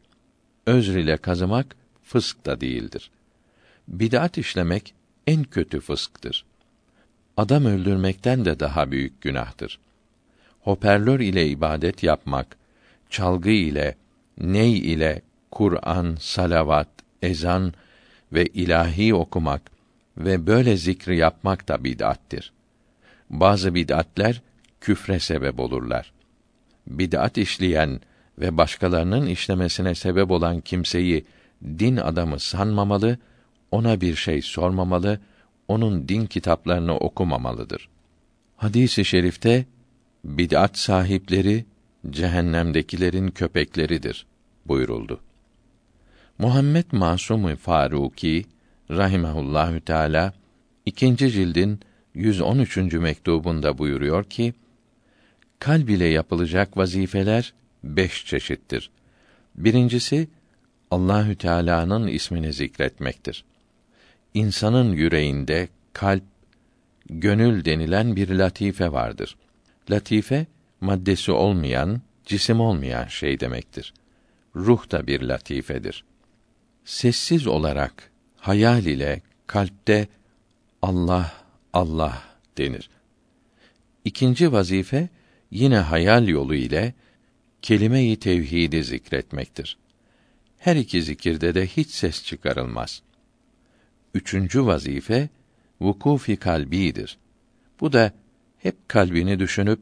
[0.66, 3.12] Özr ile kazımak fısk da değildir.
[3.88, 4.94] Bid'at işlemek
[5.28, 6.46] en kötü fısktır.
[7.38, 9.80] Adam öldürmekten de daha büyük günahtır.
[10.60, 12.58] Hoparlör ile ibadet yapmak,
[13.10, 13.96] çalgı ile,
[14.38, 15.22] ney ile
[15.52, 16.88] Kur'an, salavat,
[17.22, 17.74] ezan
[18.34, 19.62] ve ilahi okumak
[20.18, 22.54] ve böyle zikri yapmak da bid'attir.
[23.30, 24.42] Bazı bid'atler
[24.82, 26.14] küfre sebep olurlar.
[26.88, 28.02] Bid'at işleyen
[28.40, 31.26] ve başkalarının işlemesine sebep olan kimseyi
[31.64, 33.18] din adamı sanmamalı,
[33.72, 35.20] ona bir şey sormamalı,
[35.68, 37.90] onun din kitaplarını okumamalıdır.
[38.58, 39.66] Hadisi şerifte
[40.24, 41.66] bid'at sahipleri
[42.10, 44.26] cehennemdekilerin köpekleridir
[44.66, 45.20] buyuruldu.
[46.38, 48.46] Muhammed Masum Faruki
[48.92, 50.34] rahimehullahü teala
[50.86, 51.80] ikinci cildin
[52.14, 52.78] 113.
[52.78, 54.54] mektubunda buyuruyor ki
[55.60, 58.90] kalb ile yapılacak vazifeler beş çeşittir.
[59.56, 60.28] Birincisi
[60.92, 63.46] Allahü Teala'nın ismini zikretmektir.
[64.34, 66.24] İnsanın yüreğinde kalp,
[67.10, 69.38] gönül denilen bir latife vardır.
[69.92, 70.46] Latife
[70.82, 73.94] maddesi olmayan, cisim olmayan şey demektir.
[74.56, 76.04] Ruh da bir latifedir.
[76.86, 80.08] Sessiz olarak hayal ile kalpte
[80.82, 81.34] Allah
[81.74, 82.24] Allah
[82.58, 82.90] denir.
[84.06, 85.10] İkinci vazife
[85.52, 86.94] yine hayal yolu ile
[87.62, 89.78] kelime-i tevhidi zikretmektir.
[90.58, 93.02] Her iki zikirde de hiç ses çıkarılmaz.
[94.18, 95.30] Üçüncü vazife
[95.82, 97.18] vukufi kalbidir.
[97.80, 98.12] Bu da
[98.58, 99.80] hep kalbini düşünüp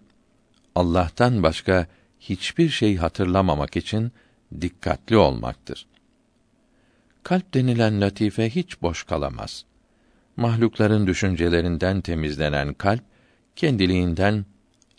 [0.76, 1.88] Allah'tan başka
[2.20, 4.12] hiçbir şey hatırlamamak için
[4.62, 5.88] dikkatli olmaktır.
[7.24, 9.66] Kalp denilen latife hiç boş kalamaz.
[10.38, 13.04] Mahlukların düşüncelerinden temizlenen kalp
[13.56, 14.46] kendiliğinden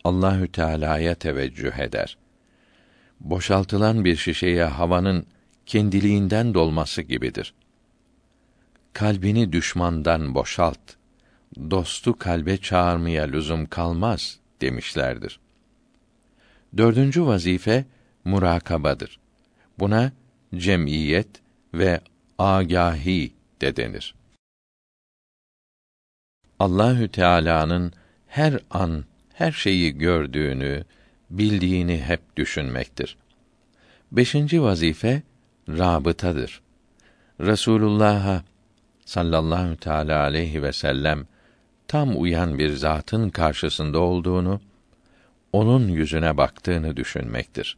[0.05, 2.17] Allahü Teala'ya teveccüh eder.
[3.21, 5.27] Boşaltılan bir şişeye havanın
[5.67, 7.55] kendiliğinden dolması gibidir.
[8.97, 10.79] Kalbini düşmandan boşalt.
[11.71, 15.41] Dostu kalbe çağırmaya lüzum kalmaz demişlerdir.
[16.77, 17.85] Dördüncü vazife
[18.25, 19.21] murakabadır.
[19.79, 20.13] Buna
[20.55, 21.29] cemiyet
[21.75, 22.01] ve
[22.39, 24.15] agahi de denir.
[26.59, 27.93] Allahü Teala'nın
[28.27, 30.85] her an her şeyi gördüğünü,
[31.31, 33.17] bildiğini hep düşünmektir.
[34.13, 35.23] Beşinci vazife
[35.69, 36.63] rabıtadır.
[37.41, 38.45] Resulullah'a
[39.07, 41.27] sallallahu teala aleyhi ve sellem
[41.89, 44.61] tam uyan bir zatın karşısında olduğunu,
[45.53, 47.77] onun yüzüne baktığını düşünmektir.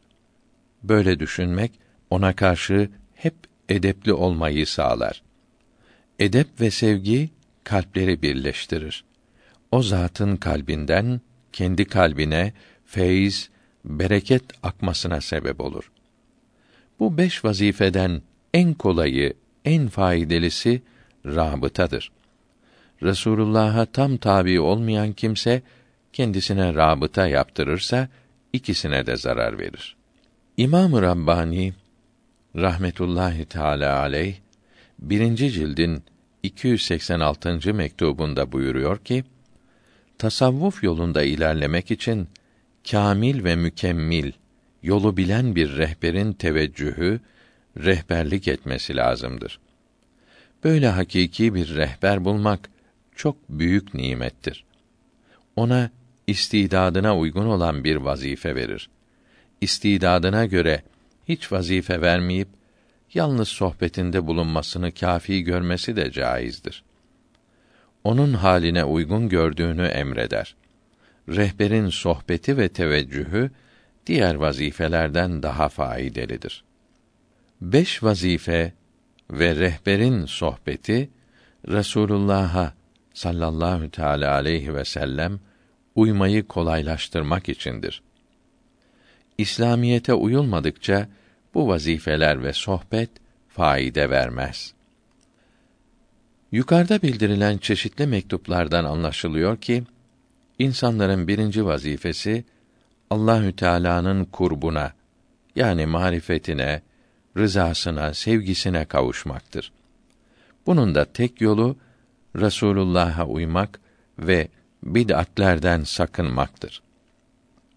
[0.83, 1.71] Böyle düşünmek
[2.09, 3.35] ona karşı hep
[3.69, 5.21] edepli olmayı sağlar.
[6.19, 7.29] Edep ve sevgi
[7.63, 9.03] kalpleri birleştirir.
[9.71, 11.21] O zatın kalbinden
[11.53, 12.53] kendi kalbine
[12.85, 13.49] feyiz,
[13.85, 15.91] bereket akmasına sebep olur.
[16.99, 18.21] Bu beş vazifeden
[18.53, 19.33] en kolayı,
[19.65, 20.79] en faydalısı
[21.25, 22.11] rabıtadır.
[23.03, 25.61] Resulullah'a tam tabi olmayan kimse
[26.13, 28.07] kendisine rabıta yaptırırsa
[28.53, 29.95] ikisine de zarar verir.
[30.57, 31.73] İmam-ı Rabbani
[32.55, 34.35] rahmetullahi teala aleyh
[34.99, 36.03] birinci cildin
[36.43, 37.73] 286.
[37.73, 39.23] mektubunda buyuruyor ki
[40.17, 42.27] tasavvuf yolunda ilerlemek için
[42.91, 44.31] kamil ve mükemmil
[44.83, 47.19] yolu bilen bir rehberin teveccühü
[47.77, 49.59] rehberlik etmesi lazımdır.
[50.63, 52.69] Böyle hakiki bir rehber bulmak
[53.15, 54.65] çok büyük nimettir.
[55.55, 55.91] Ona
[56.27, 58.89] istidadına uygun olan bir vazife verir.
[59.61, 60.83] İstidadına göre
[61.27, 62.47] hiç vazife vermeyip
[63.13, 66.83] yalnız sohbetinde bulunmasını kafi görmesi de caizdir.
[68.03, 70.55] Onun haline uygun gördüğünü emreder.
[71.29, 73.51] Rehberin sohbeti ve teveccühü
[74.05, 76.63] diğer vazifelerden daha faydalıdır.
[77.61, 78.73] Beş vazife
[79.31, 81.09] ve rehberin sohbeti
[81.67, 82.73] Resulullah'a
[83.13, 85.39] sallallahu teala aleyhi ve sellem
[85.95, 88.01] uymayı kolaylaştırmak içindir.
[89.37, 91.07] İslamiyete uyulmadıkça
[91.53, 93.09] bu vazifeler ve sohbet
[93.49, 94.73] faide vermez.
[96.51, 99.83] Yukarıda bildirilen çeşitli mektuplardan anlaşılıyor ki
[100.59, 102.45] insanların birinci vazifesi
[103.09, 104.93] Allahü Teala'nın kurbuna
[105.55, 106.81] yani marifetine,
[107.37, 109.71] rızasına, sevgisine kavuşmaktır.
[110.65, 111.77] Bunun da tek yolu
[112.35, 113.79] Resulullah'a uymak
[114.19, 114.47] ve
[114.83, 116.81] bid'atlerden sakınmaktır.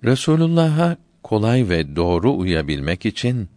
[0.04, 3.48] Resulullah'a kolay ve doğru uyabilmek için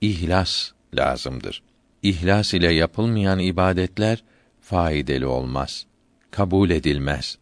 [0.00, 1.62] ihlas lazımdır.
[2.02, 4.24] İhlas ile yapılmayan ibadetler
[4.60, 5.86] faydalı olmaz,
[6.30, 7.38] kabul edilmez.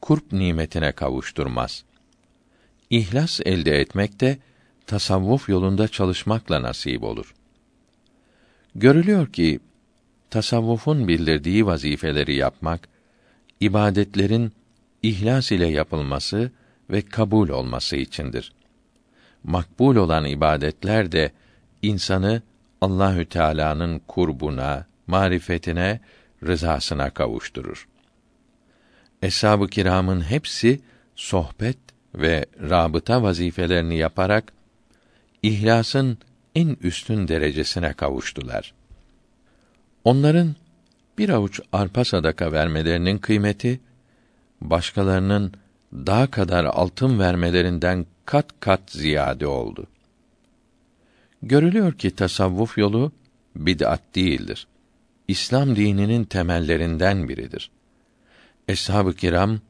[0.00, 1.84] Kurp nimetine kavuşturmaz.
[2.90, 4.38] İhlas elde etmek de
[4.88, 7.34] tasavvuf yolunda çalışmakla nasip olur.
[8.74, 9.60] Görülüyor ki
[10.30, 12.88] tasavvufun bildirdiği vazifeleri yapmak
[13.60, 14.52] ibadetlerin
[15.02, 16.50] ihlas ile yapılması
[16.90, 18.52] ve kabul olması içindir.
[19.44, 21.32] Makbul olan ibadetler de
[21.82, 22.42] insanı
[22.80, 26.00] Allahü Teala'nın kurbuna, marifetine,
[26.46, 27.88] rızasına kavuşturur.
[29.22, 30.80] Eshab-ı kiramın hepsi
[31.16, 31.78] sohbet
[32.14, 34.57] ve rabıta vazifelerini yaparak
[35.42, 36.18] ihlasın
[36.54, 38.74] en üstün derecesine kavuştular.
[40.04, 40.54] Onların
[41.18, 43.80] bir avuç arpa sadaka vermelerinin kıymeti
[44.60, 45.52] başkalarının
[45.92, 49.86] daha kadar altın vermelerinden kat kat ziyade oldu.
[51.42, 53.12] Görülüyor ki tasavvuf yolu
[53.56, 54.66] bid'at değildir.
[55.28, 57.70] İslam dininin temellerinden biridir.
[58.68, 59.60] Eshab-ı kiram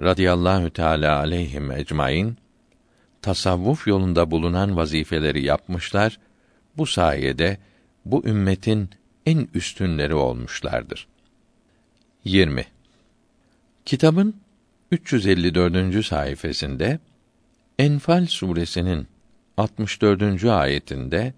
[0.00, 2.36] radıyallahu teala aleyhim ecmaîn
[3.26, 6.18] tasavvuf yolunda bulunan vazifeleri yapmışlar.
[6.76, 7.58] Bu sayede
[8.04, 8.90] bu ümmetin
[9.26, 11.06] en üstünleri olmuşlardır.
[12.24, 12.64] 20.
[13.84, 14.36] Kitabın
[14.90, 16.06] 354.
[16.06, 16.98] sayfasında
[17.78, 19.06] Enfal suresinin
[19.56, 20.44] 64.
[20.44, 21.34] ayetinde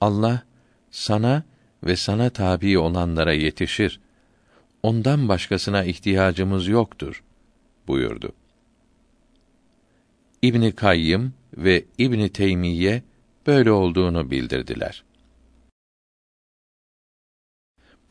[0.00, 0.42] Allah
[0.90, 1.42] sana
[1.84, 4.00] ve sana tabi olanlara yetişir.
[4.82, 7.22] Ondan başkasına ihtiyacımız yoktur
[7.88, 8.32] buyurdu.
[10.42, 13.02] İbn Kayyım ve İbn Teymiye
[13.46, 15.04] böyle olduğunu bildirdiler.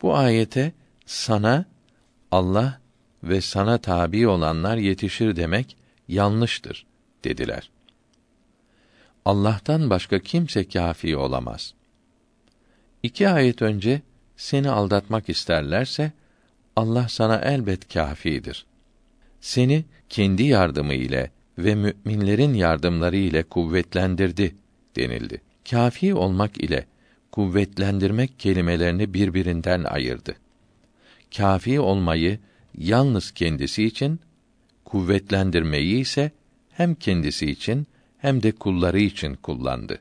[0.02, 0.72] Bu ayete
[1.06, 1.64] sana
[2.30, 2.80] Allah
[3.22, 5.76] ve sana tabi olanlar yetişir demek
[6.08, 6.86] yanlıştır
[7.24, 7.70] dediler.
[9.24, 11.74] Allah'tan başka kimse kâfi olamaz.
[13.02, 14.02] İki ayet önce
[14.36, 16.12] seni aldatmak isterlerse
[16.76, 18.66] Allah sana elbet kâfidir.
[19.40, 24.54] Seni kendi yardımı ile ve müminlerin yardımları ile kuvvetlendirdi
[24.96, 25.40] denildi.
[25.70, 26.86] Kâfi olmak ile
[27.32, 30.34] kuvvetlendirmek kelimelerini birbirinden ayırdı.
[31.36, 32.38] Kâfi olmayı
[32.78, 34.20] yalnız kendisi için,
[34.84, 36.30] kuvvetlendirmeyi ise
[36.70, 37.86] hem kendisi için
[38.18, 39.98] hem de kulları için kullandı.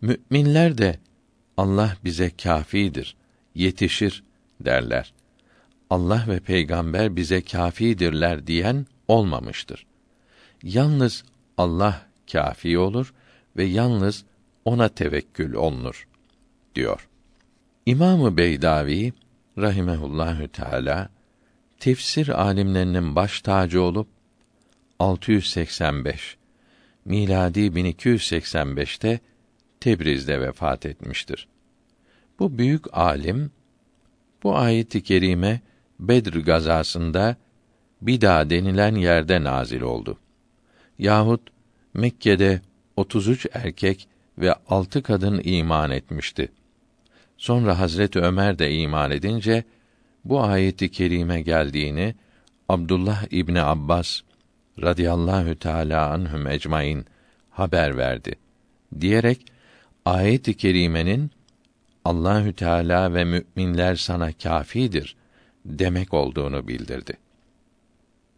[0.00, 0.98] Müminler de
[1.56, 3.16] Allah bize kâfidir,
[3.54, 4.22] yetişir
[4.60, 5.12] derler.
[5.90, 9.86] Allah ve peygamber bize kâfidirler diyen olmamıştır.
[10.62, 11.24] Yalnız
[11.56, 13.14] Allah kâfi olur
[13.56, 14.24] ve yalnız
[14.64, 16.08] ona tevekkül olunur
[16.74, 17.08] diyor.
[17.86, 19.12] İmamı Beydavi
[19.58, 21.08] rahimehullahü teala
[21.78, 24.08] tefsir alimlerinin baş tacı olup
[24.98, 26.36] 685
[27.04, 29.20] miladi 1285'te
[29.80, 31.48] Tebriz'de vefat etmiştir.
[32.38, 33.50] Bu büyük alim
[34.42, 35.60] bu ayet-i kerime
[36.00, 37.36] Bedr gazasında
[38.02, 40.18] Bida denilen yerde nazil oldu.
[41.00, 41.40] Yahut
[41.94, 42.60] Mekke'de
[42.96, 46.48] 33 erkek ve 6 kadın iman etmişti.
[47.36, 49.64] Sonra Hazret Ömer de iman edince
[50.24, 52.14] bu ayeti kerime geldiğini
[52.68, 54.20] Abdullah İbni Abbas
[54.82, 57.04] radıyallahu teala anhum ecmaîn
[57.50, 58.34] haber verdi
[59.00, 59.46] diyerek
[60.04, 61.30] ayet-i kerimenin
[62.04, 65.16] Allahü Teala ve müminler sana kâfidir
[65.64, 67.16] demek olduğunu bildirdi.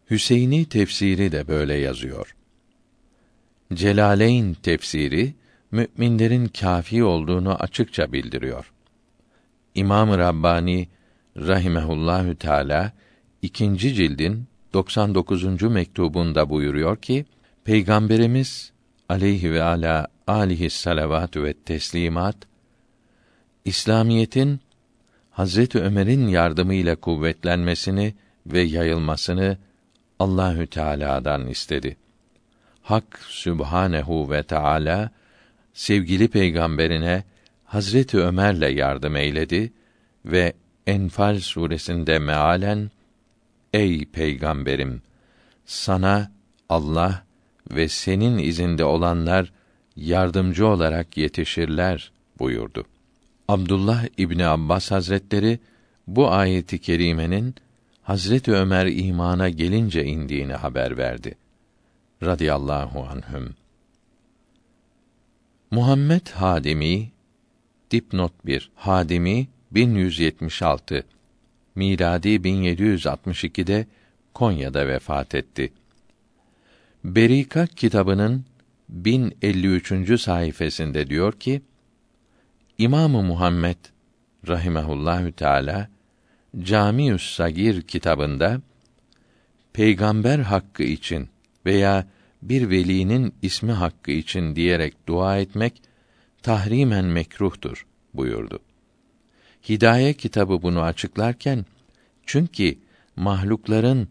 [0.09, 2.35] Hüseyini tefsiri de böyle yazıyor.
[3.75, 5.33] Celaleyn tefsiri
[5.71, 8.73] müminlerin kâfi olduğunu açıkça bildiriyor.
[9.75, 10.87] İmam-ı Rabbani
[11.37, 12.91] rahimehullahü teala
[13.41, 15.61] ikinci cildin 99.
[15.61, 17.25] mektubunda buyuruyor ki
[17.63, 18.71] Peygamberimiz
[19.09, 22.35] aleyhi ve ala alihi salavatü ve teslimat
[23.65, 24.59] İslamiyetin
[25.31, 28.13] Hazreti Ömer'in yardımıyla kuvvetlenmesini
[28.45, 29.57] ve yayılmasını
[30.19, 31.97] Allahü Teala'dan istedi.
[32.83, 35.09] Hak Sübhanehu ve Teala
[35.73, 37.23] sevgili peygamberine
[37.65, 39.73] Hazreti Ömer'le yardım eyledi
[40.25, 40.53] ve
[40.87, 42.91] Enfal suresinde mealen
[43.73, 45.01] Ey peygamberim
[45.65, 46.31] sana
[46.69, 47.23] Allah
[47.71, 49.53] ve senin izinde olanlar
[49.95, 52.85] yardımcı olarak yetişirler buyurdu.
[53.47, 55.59] Abdullah İbni Abbas Hazretleri
[56.07, 57.55] bu ayeti kerimenin
[58.01, 61.35] Hazreti Ömer imana gelince indiğini haber verdi.
[62.25, 63.55] Radiyallahu anhüm.
[65.71, 67.11] Muhammed Hadimi
[67.91, 71.03] dipnot 1 Hadimi 1176
[71.75, 73.87] miladi 1762'de
[74.33, 75.73] Konya'da vefat etti.
[77.03, 78.45] Berika kitabının
[78.89, 80.21] 1053.
[80.21, 81.61] sayfasında diyor ki:
[82.77, 83.77] İmamı Muhammed
[84.47, 85.89] rahimehullahü teala
[86.59, 88.61] Camiü's Sagir kitabında
[89.73, 91.32] peygamber hakkı için
[91.65, 92.07] veya
[92.41, 95.81] bir velinin ismi hakkı için diyerek dua etmek
[96.41, 98.59] tahrimen mekruhtur buyurdu.
[99.69, 101.65] Hidaye kitabı bunu açıklarken
[102.25, 102.75] çünkü
[103.15, 104.07] mahlukların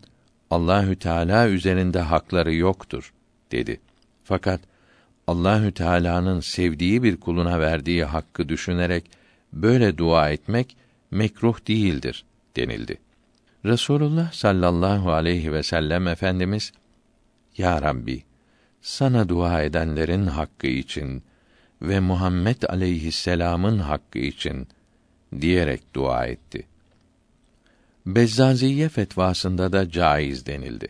[0.51, 3.13] Allahü Teala üzerinde hakları yoktur
[3.53, 3.81] dedi.
[4.25, 4.61] Fakat
[5.27, 9.11] Allahü Teala'nın sevdiği bir kuluna verdiği hakkı düşünerek
[9.53, 10.77] böyle dua etmek
[11.11, 12.25] mekruh değildir
[12.57, 12.99] denildi.
[13.65, 16.73] Resulullah sallallahu aleyhi ve sellem efendimiz
[17.59, 18.23] Ya Rabbi
[18.83, 21.23] sana dua edenlerin hakkı için
[21.83, 24.69] ve Muhammed aleyhisselam'ın hakkı için
[25.41, 26.67] diyerek dua etti.
[28.07, 30.89] Bezzaziye fetvasında da caiz denildi.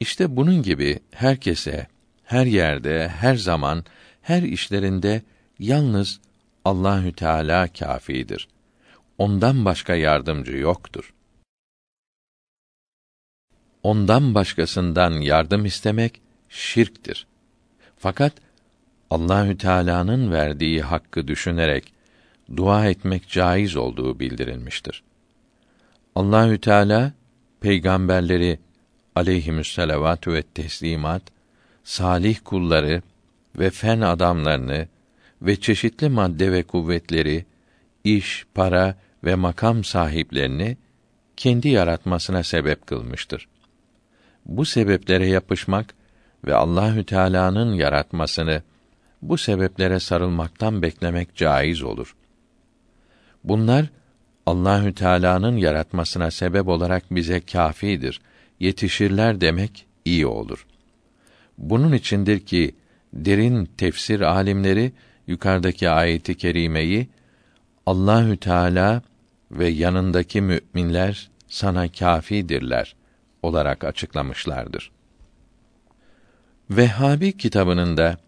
[0.00, 1.86] İşte bunun gibi herkese,
[2.24, 3.84] her yerde, her zaman,
[4.22, 5.22] her işlerinde
[5.58, 6.20] yalnız
[6.64, 8.48] Allahü Teala kâfidir.
[9.18, 11.14] Ondan başka yardımcı yoktur.
[13.84, 17.26] Ondan başkasından yardım istemek şirktir.
[17.96, 18.32] Fakat
[19.10, 21.92] Allahü Teala'nın verdiği hakkı düşünerek
[22.56, 25.02] dua etmek caiz olduğu bildirilmiştir.
[26.14, 27.12] Allahü Teala
[27.60, 28.58] peygamberleri
[29.14, 31.22] aleyhimüsselavatü ve teslimat,
[31.84, 33.02] salih kulları
[33.58, 34.88] ve fen adamlarını
[35.42, 37.44] ve çeşitli madde ve kuvvetleri,
[38.04, 40.76] iş, para ve makam sahiplerini
[41.36, 43.48] kendi yaratmasına sebep kılmıştır.
[44.46, 45.94] Bu sebeplere yapışmak
[46.46, 48.62] ve Allahü Teala'nın yaratmasını
[49.22, 52.16] bu sebeplere sarılmaktan beklemek caiz olur.
[53.44, 53.86] Bunlar
[54.46, 58.20] Allahü Teala'nın yaratmasına sebep olarak bize kâfidir,
[58.60, 60.66] yetişirler demek iyi olur.
[61.58, 62.74] Bunun içindir ki
[63.12, 64.92] derin tefsir alimleri
[65.26, 67.08] yukarıdaki ayeti kerimeyi
[67.86, 69.02] Allahü Teala
[69.50, 72.94] ve yanındaki müminler sana kâfidirler
[73.44, 74.90] olarak açıklamışlardır.
[76.70, 78.18] Vehhabi kitabının da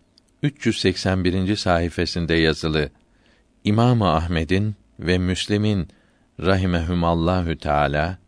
[0.43, 1.57] 381.
[1.57, 2.91] sayfasında yazılı
[3.65, 5.89] İmam Ahmed'in ve Müslim'in
[6.41, 8.19] rahimehumallahü teala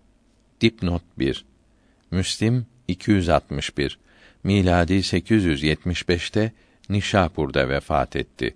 [0.60, 1.44] dipnot 1
[2.10, 3.98] Müslim 261
[4.44, 6.52] miladi 875'te
[6.88, 8.54] Nişapur'da vefat etti.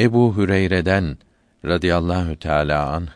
[0.00, 1.18] Ebu Hüreyre'den
[1.64, 3.08] radıyallahu teala an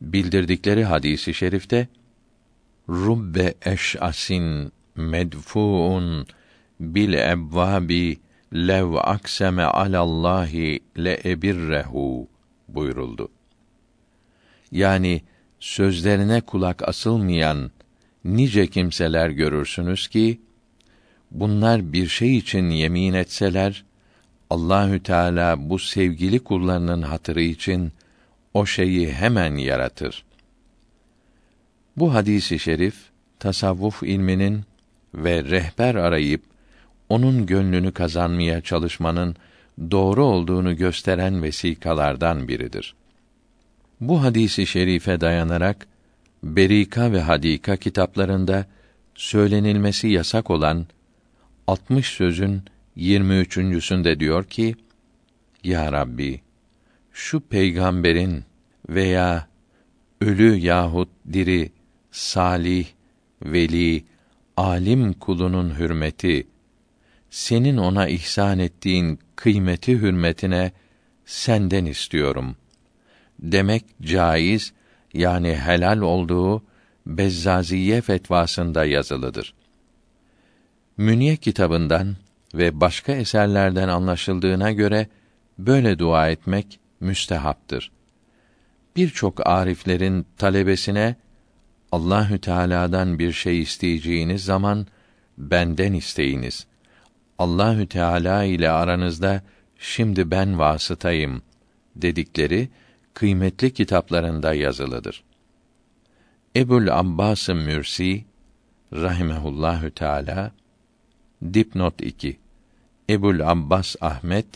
[0.00, 1.88] bildirdikleri hadisi şerifte
[2.88, 6.26] Rubbe eş'asin medfuun
[6.80, 8.18] bil ebvabi
[8.54, 12.28] lev akseme alallahi le ebirrehu
[12.68, 13.28] buyuruldu.
[14.72, 15.22] Yani
[15.60, 17.70] sözlerine kulak asılmayan
[18.24, 20.40] nice kimseler görürsünüz ki
[21.30, 23.84] bunlar bir şey için yemin etseler
[24.50, 27.92] Allahü Teala bu sevgili kullarının hatırı için
[28.54, 30.24] o şeyi hemen yaratır.
[31.96, 32.94] Bu hadisi şerif
[33.38, 34.64] tasavvuf ilminin
[35.14, 36.42] ve rehber arayıp
[37.08, 39.36] onun gönlünü kazanmaya çalışmanın
[39.90, 42.94] doğru olduğunu gösteren vesikalardan biridir.
[44.00, 45.86] Bu hadisi şerife dayanarak
[46.42, 48.66] Berika ve Hadika kitaplarında
[49.14, 50.86] söylenilmesi yasak olan
[51.66, 52.62] 60 sözün
[52.96, 54.76] 23.sünde diyor ki:
[55.64, 56.40] Ya Rabbi,
[57.12, 58.44] şu peygamberin
[58.88, 59.46] veya
[60.20, 61.70] ölü yahut diri,
[62.16, 62.86] salih,
[63.42, 64.04] veli,
[64.56, 66.46] alim kulunun hürmeti,
[67.30, 70.72] senin ona ihsan ettiğin kıymeti hürmetine
[71.26, 72.56] senden istiyorum.
[73.38, 74.72] Demek caiz
[75.14, 76.62] yani helal olduğu
[77.06, 79.54] Bezzaziye fetvasında yazılıdır.
[80.96, 82.16] Münye kitabından
[82.54, 85.06] ve başka eserlerden anlaşıldığına göre
[85.58, 87.90] böyle dua etmek müstehaptır.
[88.96, 91.16] Birçok ariflerin talebesine
[91.92, 94.86] Allahü Teala'dan bir şey isteyeceğiniz zaman
[95.38, 96.66] benden isteyiniz.
[97.38, 99.42] Allahü Teala ile aranızda
[99.78, 101.42] şimdi ben vasıtayım
[101.96, 102.68] dedikleri
[103.14, 105.22] kıymetli kitaplarında yazılıdır.
[106.56, 108.24] Ebul Abbas Mürsi
[108.92, 110.52] rahimehullahü teala
[111.54, 112.36] dipnot 2
[113.10, 114.46] Ebul Abbas Ahmet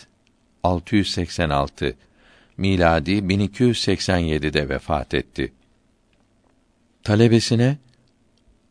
[0.62, 1.96] 686
[2.56, 5.52] miladi 1287'de vefat etti.
[7.04, 7.78] Talebesine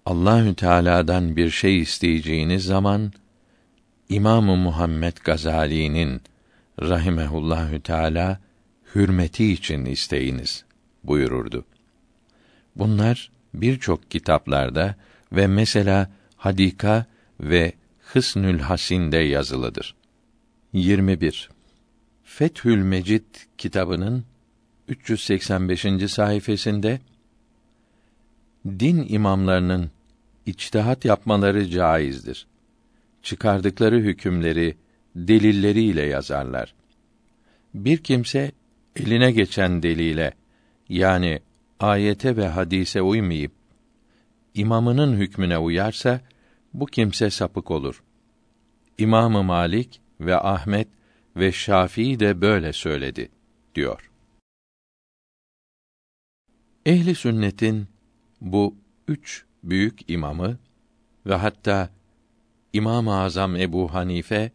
[0.06, 3.14] Allahü Teala'dan bir şey isteyeceğiniz zaman
[4.10, 6.22] İmamı Muhammed Gazali'nin
[6.82, 8.40] rahimehullahü teala
[8.96, 10.66] hürmeti için isteyiniz
[11.04, 11.66] buyururdu.
[12.76, 14.96] Bunlar birçok kitaplarda
[15.32, 17.06] ve mesela Hadika
[17.40, 19.96] ve Hısnül Hasin'de yazılıdır.
[20.74, 21.50] 21.
[22.24, 23.26] Fethül Mecid
[23.58, 24.26] kitabının
[24.88, 26.12] 385.
[26.12, 27.00] sayfasında
[28.66, 29.92] din imamlarının
[30.46, 32.48] içtihat yapmaları caizdir.
[33.24, 34.78] Çıkardıkları hükümleri
[35.16, 36.76] delilleriyle yazarlar.
[37.74, 38.52] Bir kimse
[38.96, 40.34] eline geçen delile
[40.90, 41.40] yani
[41.80, 43.52] ayete ve hadise uymayıp
[44.54, 46.22] imamının hükmüne uyarsa
[46.74, 48.04] bu kimse sapık olur.
[48.98, 50.88] İmamı Malik ve Ahmet
[51.36, 53.30] ve Şafii de böyle söyledi
[53.76, 54.12] diyor.
[56.86, 57.88] Ehli sünnetin
[58.42, 58.76] bu
[59.08, 60.58] üç büyük imamı
[61.26, 61.90] ve hatta
[62.74, 64.52] İmam-ı Azam Ebu Hanife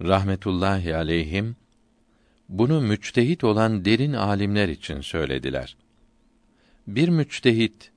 [0.00, 1.56] rahmetullahi aleyhim
[2.48, 5.76] bunu müçtehit olan derin alimler için söylediler.
[6.86, 7.90] Bir müçtehit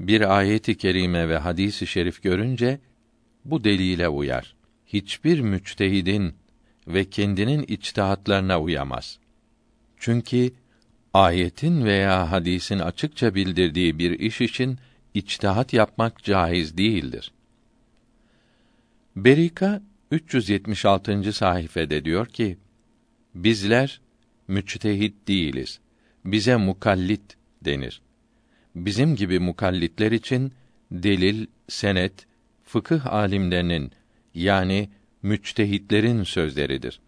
[0.00, 2.80] bir ayeti kerime ve hadisi şerif görünce
[3.44, 4.54] bu delile uyar.
[4.86, 6.34] Hiçbir müçtehidin
[6.86, 9.18] ve kendinin içtihatlarına uyamaz.
[9.96, 10.50] Çünkü
[11.14, 14.78] ayetin veya hadisin açıkça bildirdiği bir iş için
[15.14, 17.32] içtihat yapmak caiz değildir.
[19.16, 21.32] Berika 376.
[21.32, 22.58] sayfede diyor ki:
[23.34, 24.00] Bizler
[24.48, 25.80] müçtehit değiliz.
[26.24, 28.02] Bize mukallit denir.
[28.74, 30.52] Bizim gibi mukallitler için
[30.90, 32.26] delil, senet,
[32.64, 33.92] fıkıh alimlerinin
[34.34, 34.90] yani
[35.22, 37.00] müçtehitlerin sözleridir.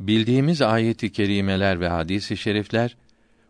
[0.00, 2.96] Bildiğimiz ayeti kerimeler ve hadisi şerifler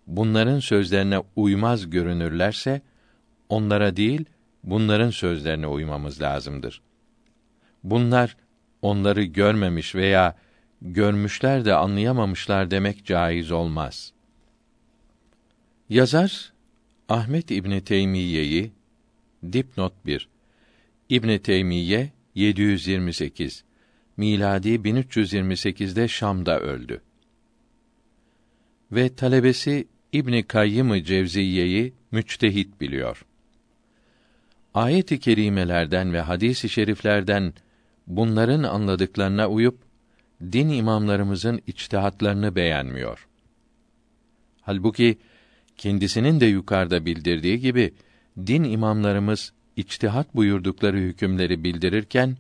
[0.06, 2.80] bunların sözlerine uymaz görünürlerse
[3.48, 4.24] onlara değil
[4.64, 6.82] bunların sözlerine uymamız lazımdır.
[7.84, 8.36] Bunlar
[8.82, 10.36] onları görmemiş veya
[10.82, 14.12] görmüşler de anlayamamışlar demek caiz olmaz.
[15.88, 16.52] Yazar
[17.08, 18.72] Ahmet İbni Teymiye'yi
[19.52, 20.28] dipnot 1
[21.08, 23.64] İbn Teymiye 728
[24.16, 27.02] miladi 1328'de Şam'da öldü.
[28.92, 33.24] Ve talebesi İbn Kayyım Cevziye'yi müçtehit biliyor.
[34.74, 37.54] Ayet-i kerimelerden ve hadis-i şeriflerden
[38.06, 39.78] bunların anladıklarına uyup
[40.42, 43.28] din imamlarımızın içtihatlarını beğenmiyor.
[44.60, 45.18] Halbuki
[45.76, 47.94] kendisinin de yukarıda bildirdiği gibi
[48.46, 52.36] din imamlarımız içtihat buyurdukları hükümleri bildirirken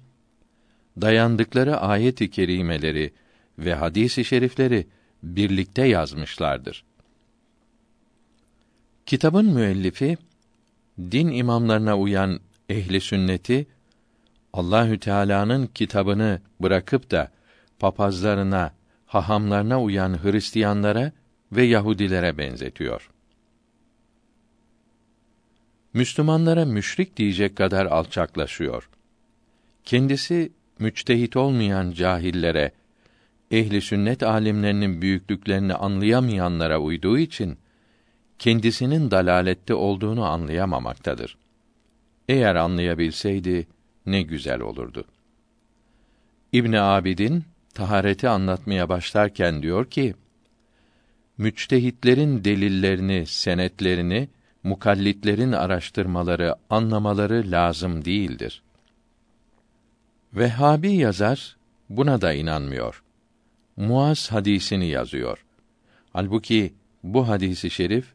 [1.00, 3.12] dayandıkları ayet-i kerimeleri
[3.58, 4.86] ve hadis-i şerifleri
[5.22, 6.84] birlikte yazmışlardır.
[9.06, 10.16] Kitabın müellifi
[10.98, 13.66] din imamlarına uyan ehli sünneti
[14.52, 17.30] Allahü Teala'nın kitabını bırakıp da
[17.78, 18.72] papazlarına,
[19.06, 21.12] hahamlarına uyan Hristiyanlara
[21.52, 23.10] ve Yahudilere benzetiyor.
[25.94, 28.88] Müslümanlara müşrik diyecek kadar alçaklaşıyor.
[29.84, 32.72] Kendisi müçtehit olmayan cahillere,
[33.50, 37.58] ehli sünnet alimlerinin büyüklüklerini anlayamayanlara uyduğu için
[38.38, 41.38] kendisinin dalalette olduğunu anlayamamaktadır.
[42.28, 43.66] Eğer anlayabilseydi
[44.06, 45.04] ne güzel olurdu.
[46.52, 47.44] İbn Abidin
[47.74, 50.14] tahareti anlatmaya başlarken diyor ki:
[51.38, 54.28] Müçtehitlerin delillerini, senetlerini
[54.62, 58.62] mukallitlerin araştırmaları, anlamaları lazım değildir.
[60.34, 61.56] Vehhabi yazar
[61.88, 63.02] buna da inanmıyor.
[63.76, 65.44] Muaz hadisini yazıyor.
[66.12, 68.06] Halbuki bu hadisi şerif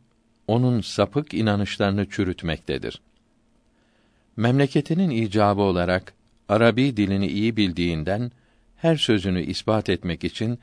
[0.47, 3.01] onun sapık inanışlarını çürütmektedir.
[4.37, 6.13] Memleketinin icabı olarak
[6.49, 8.31] Arabi dilini iyi bildiğinden
[8.75, 10.59] her sözünü ispat etmek için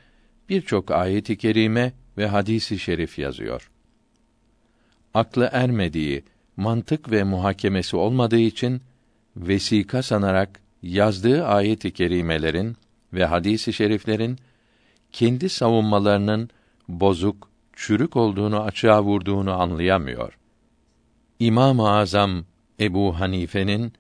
[0.48, 3.70] birçok ayet-i kerime ve hadisi şerif yazıyor.
[5.14, 6.24] Aklı ermediği,
[6.56, 8.82] mantık ve muhakemesi olmadığı için
[9.36, 12.76] vesika sanarak yazdığı ayet-i kerimelerin
[13.12, 14.38] ve hadisi şeriflerin
[15.12, 16.50] kendi savunmalarının
[16.88, 20.38] bozuk, çürük olduğunu açığa vurduğunu anlayamıyor.
[21.38, 22.44] İmam-ı Azam
[22.80, 23.92] Ebu Hanife'nin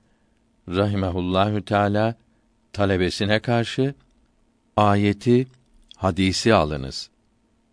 [0.68, 2.14] rahimehullahü teala
[2.72, 3.94] talebesine karşı
[4.76, 5.46] ayeti,
[5.96, 7.10] hadisi alınız.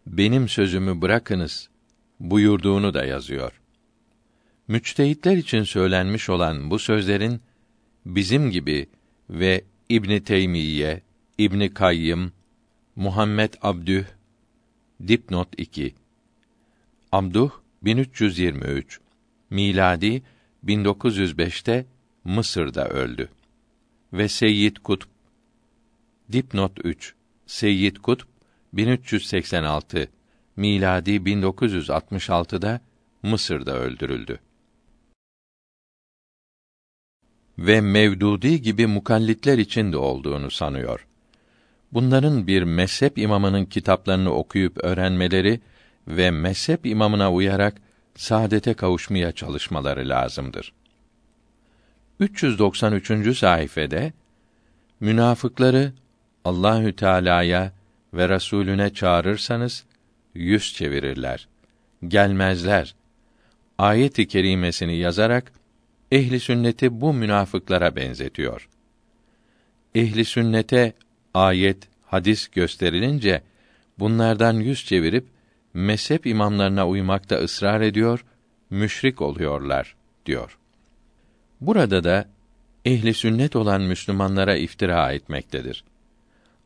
[0.07, 1.69] Benim sözümü bırakınız
[2.19, 3.61] buyurduğunu da yazıyor.
[4.67, 7.41] Müçtehitler için söylenmiş olan bu sözlerin
[8.05, 8.89] bizim gibi
[9.29, 11.01] ve İbn Teymiye,
[11.37, 12.33] İbn Kayyım,
[12.95, 14.05] Muhammed Abdüh
[15.07, 15.95] dipnot 2
[17.11, 17.51] Abduh
[17.83, 18.99] 1323
[19.49, 20.23] miladi
[20.65, 21.85] 1905'te
[22.23, 23.29] Mısır'da öldü.
[24.13, 25.07] Ve Seyyid Kutb
[26.31, 27.13] dipnot 3
[27.45, 28.27] Seyyid Kutb
[28.73, 30.07] 1386
[30.55, 32.81] miladi 1966'da
[33.23, 34.39] Mısır'da öldürüldü.
[37.57, 41.07] Ve Mevdudi gibi mukallitler için de olduğunu sanıyor.
[41.93, 45.59] Bunların bir mezhep imamının kitaplarını okuyup öğrenmeleri
[46.07, 47.75] ve mezhep imamına uyarak
[48.15, 50.73] saadete kavuşmaya çalışmaları lazımdır.
[52.19, 53.37] 393.
[53.37, 54.13] sayfede
[54.99, 55.93] münafıkları
[56.45, 57.71] Allahü Teala'ya
[58.13, 59.83] ve Resulüne çağırırsanız
[60.33, 61.47] yüz çevirirler.
[62.07, 62.95] Gelmezler.
[63.77, 65.51] Ayet-i kerimesini yazarak
[66.15, 68.69] ehli sünneti bu münafıklara benzetiyor.
[69.95, 70.93] Ehli sünnete
[71.33, 73.41] ayet, hadis gösterilince
[73.99, 75.25] bunlardan yüz çevirip
[75.73, 78.25] mezhep imamlarına uymakta ısrar ediyor,
[78.69, 80.57] müşrik oluyorlar diyor.
[81.61, 82.25] Burada da
[82.85, 85.83] ehli sünnet olan Müslümanlara iftira etmektedir.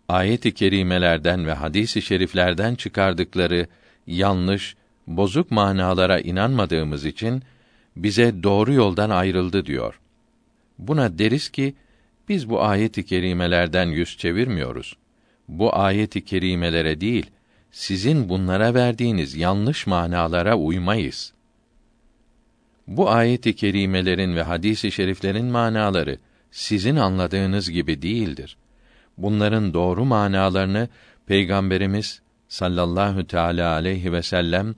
[0.09, 3.67] Ayet-i kerimelerden ve hadis-i şeriflerden çıkardıkları
[4.07, 4.75] yanlış,
[5.07, 7.43] bozuk manalara inanmadığımız için
[7.95, 9.99] bize doğru yoldan ayrıldı diyor.
[10.79, 11.75] Buna deriz ki
[12.29, 14.97] biz bu ayet-i kerimelerden yüz çevirmiyoruz.
[15.47, 17.31] Bu ayet-i kerimelere değil,
[17.71, 21.33] sizin bunlara verdiğiniz yanlış manalara uymayız.
[22.87, 26.17] Bu ayet-i kerimelerin ve hadis-i şeriflerin manaları
[26.51, 28.57] sizin anladığınız gibi değildir.
[29.17, 30.87] Bunların doğru manalarını
[31.25, 34.75] Peygamberimiz sallallahu teala aleyhi ve sellem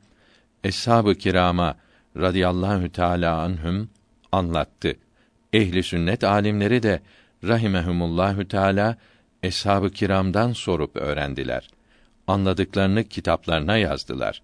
[0.64, 1.76] eshab-ı kirama
[2.18, 3.90] radıyallahu teala anhüm
[4.32, 4.96] anlattı.
[5.54, 7.00] Ehli sünnet alimleri de
[7.44, 8.98] rahimehumullahü teala
[9.44, 11.70] eshab-ı kiramdan sorup öğrendiler.
[12.28, 14.42] Anladıklarını kitaplarına yazdılar.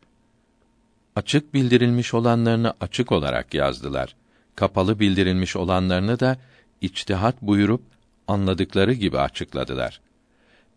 [1.15, 4.15] Açık bildirilmiş olanlarını açık olarak yazdılar.
[4.55, 6.37] Kapalı bildirilmiş olanlarını da
[6.81, 7.81] içtihat buyurup
[8.27, 10.01] anladıkları gibi açıkladılar.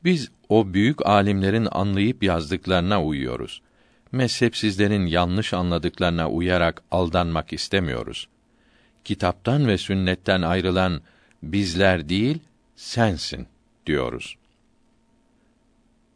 [0.05, 3.63] Biz o büyük alimlerin anlayıp yazdıklarına uyuyoruz.
[4.13, 8.29] Mezhepsizlerin yanlış anladıklarına uyarak aldanmak istemiyoruz.
[9.05, 11.01] Kitaptan ve sünnetten ayrılan
[11.43, 12.39] bizler değil,
[12.77, 13.47] sensin
[13.87, 14.37] diyoruz.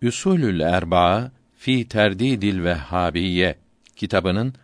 [0.02, 3.58] Usulül Erbaa fi Terdidil Vehhabiye
[3.96, 4.54] kitabının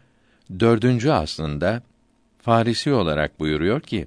[0.60, 1.82] dördüncü aslında
[2.42, 4.06] Farisi olarak buyuruyor ki,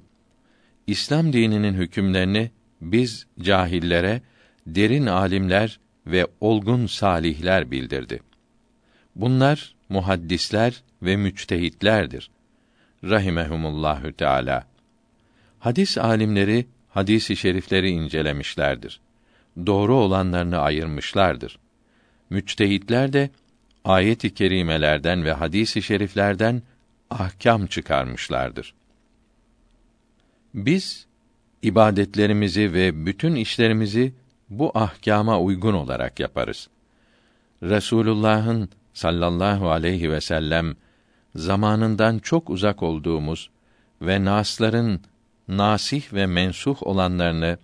[0.86, 4.22] İslam dininin hükümlerini biz cahillere
[4.66, 8.20] derin alimler ve olgun salihler bildirdi.
[9.16, 12.30] Bunlar muhaddisler ve müçtehitlerdir.
[13.04, 14.66] Rahimehumullahü Teala.
[15.58, 19.00] Hadis alimleri hadisi şerifleri incelemişlerdir.
[19.66, 21.58] Doğru olanlarını ayırmışlardır.
[22.30, 23.30] Müçtehitler de
[23.84, 26.62] ayet-i kerimelerden ve hadis-i şeriflerden
[27.10, 28.74] ahkam çıkarmışlardır.
[30.54, 31.06] Biz
[31.62, 34.12] ibadetlerimizi ve bütün işlerimizi
[34.50, 36.68] bu ahkama uygun olarak yaparız.
[37.62, 40.74] Resulullah'ın sallallahu aleyhi ve sellem
[41.34, 43.50] zamanından çok uzak olduğumuz
[44.02, 45.00] ve nasların
[45.48, 47.58] nasih ve mensuh olanlarını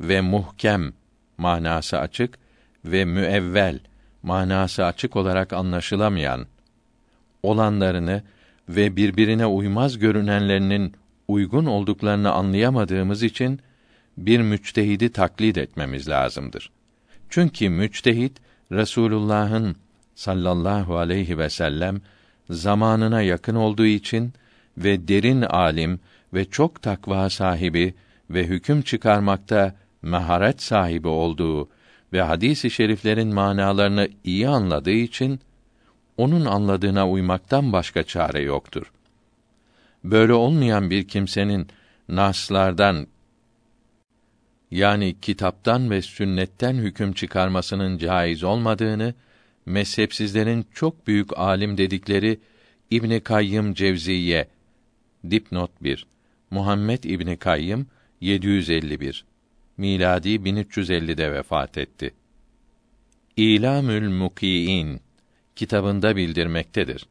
[0.00, 0.92] ve muhkem
[1.38, 2.38] manası açık
[2.84, 3.78] ve müevvel
[4.22, 6.46] manası açık olarak anlaşılamayan
[7.42, 8.22] olanlarını
[8.68, 10.94] ve birbirine uymaz görünenlerinin
[11.28, 13.60] uygun olduklarını anlayamadığımız için
[14.16, 16.70] bir müçtehidi taklit etmemiz lazımdır.
[17.28, 18.38] Çünkü müçtehit
[18.72, 19.76] Resulullah'ın
[20.14, 22.00] sallallahu aleyhi ve sellem
[22.50, 24.32] zamanına yakın olduğu için
[24.78, 26.00] ve derin alim
[26.34, 27.94] ve çok takva sahibi
[28.30, 31.68] ve hüküm çıkarmakta maharet sahibi olduğu
[32.12, 35.40] ve hadis-i şeriflerin manalarını iyi anladığı için
[36.16, 38.92] onun anladığına uymaktan başka çare yoktur.
[40.04, 41.68] Böyle olmayan bir kimsenin
[42.08, 43.06] naslardan
[44.70, 49.14] yani kitaptan ve sünnetten hüküm çıkarmasının caiz olmadığını
[49.66, 52.40] mezhepsizlerin çok büyük alim dedikleri
[52.90, 54.48] İbn Kayyım Cevziye
[55.30, 56.06] dipnot 1
[56.50, 57.86] Muhammed İbni Kayyım
[58.20, 59.24] 751
[59.76, 62.14] miladi 1350'de vefat etti.
[63.36, 65.00] İlamül Mukiin
[65.56, 67.06] kitabında bildirmektedir.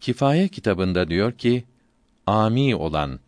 [0.00, 1.64] Kifaye kitabında diyor ki,
[2.26, 3.20] ami olan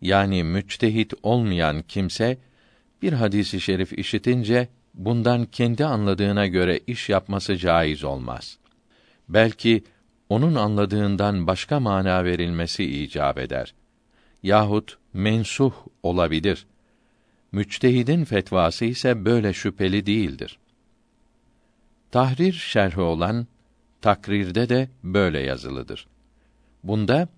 [0.00, 2.38] yani müçtehit olmayan kimse
[3.02, 8.58] bir hadisi şerif işitince bundan kendi anladığına göre iş yapması caiz olmaz.
[9.28, 9.84] Belki
[10.28, 13.74] onun anladığından başka mana verilmesi icap eder.
[14.42, 16.66] Yahut mensuh olabilir.
[17.52, 20.58] Müçtehidin fetvası ise böyle şüpheli değildir.
[22.10, 23.46] Tahrir şerhi olan
[24.00, 26.06] takrirde de böyle yazılıdır.
[26.84, 27.28] Bunda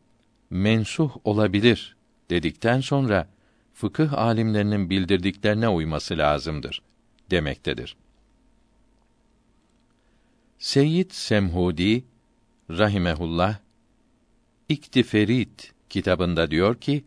[0.51, 1.97] mensuh olabilir
[2.31, 3.29] dedikten sonra
[3.75, 6.83] fıkıh alimlerinin bildirdiklerine uyması lazımdır
[7.31, 7.97] demektedir.
[10.59, 12.05] Seyyid Semhudi
[12.71, 13.59] rahimehullah
[14.69, 17.05] İktiferit kitabında diyor ki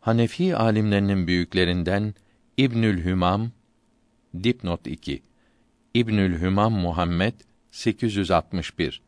[0.00, 2.14] Hanefi alimlerinin büyüklerinden
[2.56, 3.50] İbnül Hümam
[4.44, 5.22] dipnot 2
[5.94, 7.34] İbnül Hümam Muhammed
[7.70, 9.02] 861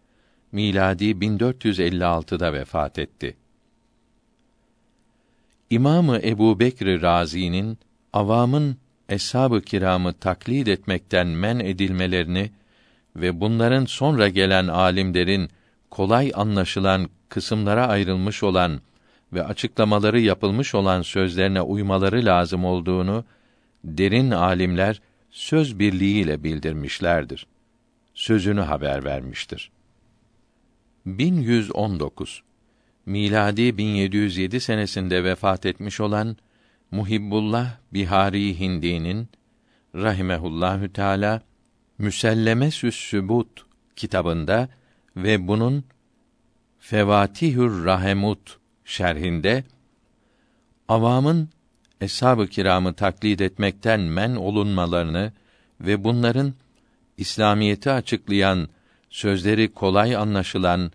[0.52, 3.36] miladi 1456'da vefat etti.
[5.70, 7.78] İmamı Ebu Bekr Razi'nin
[8.12, 8.76] avamın
[9.08, 12.50] eshab-ı kiramı taklid etmekten men edilmelerini
[13.16, 15.50] ve bunların sonra gelen alimlerin
[15.90, 18.80] kolay anlaşılan kısımlara ayrılmış olan
[19.32, 23.24] ve açıklamaları yapılmış olan sözlerine uymaları lazım olduğunu
[23.84, 27.46] derin alimler söz birliğiyle bildirmişlerdir.
[28.14, 29.70] sözünü haber vermiştir.
[31.06, 32.42] 1119
[33.06, 36.36] miladi 1707 senesinde vefat etmiş olan
[36.90, 39.28] Muhibbullah Bihari Hindi'nin
[39.94, 41.42] rahimehullahü teala
[41.98, 44.68] Müselleme Sübut kitabında
[45.16, 45.84] ve bunun
[46.78, 49.64] Fevatihür Rahemut şerhinde
[50.88, 51.48] avamın
[52.00, 55.32] eshab-ı kiramı taklit etmekten men olunmalarını
[55.80, 56.54] ve bunların
[57.16, 58.68] İslamiyeti açıklayan,
[59.10, 60.92] sözleri kolay anlaşılan,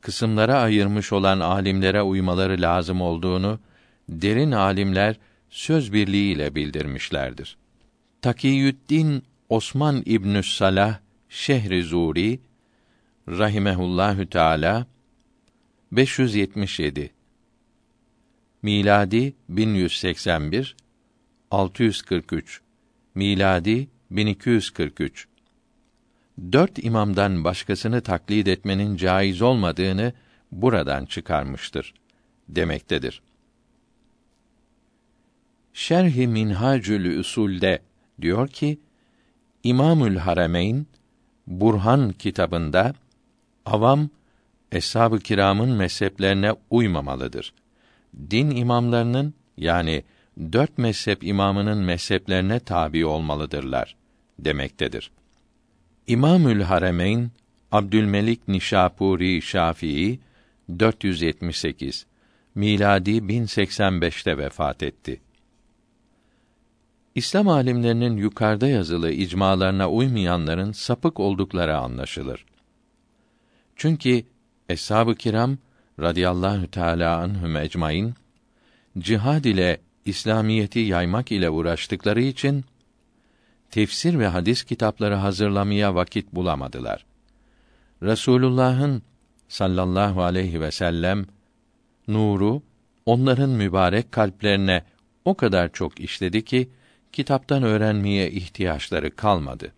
[0.00, 3.58] kısımlara ayırmış olan alimlere uymaları lazım olduğunu
[4.08, 5.16] derin alimler
[5.50, 7.56] söz birliğiyle bildirmişlerdir.
[8.22, 12.40] Takiyüddin Osman İbnü Salah Şehri Zuri
[13.28, 14.86] rahimehullahü teala
[15.92, 17.10] 577
[18.62, 20.76] miladi 1181
[21.50, 22.60] 643
[23.14, 25.28] miladi 1243
[26.52, 30.12] dört imamdan başkasını taklid etmenin caiz olmadığını
[30.52, 31.94] buradan çıkarmıştır
[32.48, 33.22] demektedir.
[35.74, 37.82] Şerh-i Minhacül Usul'de
[38.20, 38.78] diyor ki
[39.64, 40.86] İmamül Harameyn
[41.46, 42.94] Burhan kitabında
[43.66, 44.08] avam
[44.72, 47.52] eshab-ı kiramın mezheplerine uymamalıdır.
[48.30, 50.04] Din imamlarının yani
[50.52, 53.96] dört mezhep imamının mezheplerine tabi olmalıdırlar
[54.38, 55.10] demektedir.
[56.06, 57.30] İmamül Haremeyn
[57.72, 60.20] Abdülmelik Nişapuri Şafii
[60.78, 62.06] 478
[62.54, 65.20] miladi 1085'te vefat etti.
[67.14, 72.44] İslam alimlerinin yukarıda yazılı icmalarına uymayanların sapık oldukları anlaşılır.
[73.76, 74.22] Çünkü
[74.68, 75.58] eshab-ı kiram
[76.00, 78.14] radıyallahu teala anhum ecmaîn
[78.98, 82.64] cihad ile İslamiyeti yaymak ile uğraştıkları için
[83.70, 87.04] tefsir ve hadis kitapları hazırlamaya vakit bulamadılar.
[88.02, 89.02] Resulullah'ın
[89.48, 91.26] sallallahu aleyhi ve sellem
[92.08, 92.62] nuru
[93.06, 94.84] onların mübarek kalplerine
[95.24, 96.70] o kadar çok işledi ki
[97.12, 99.72] kitaptan öğrenmeye ihtiyaçları kalmadı.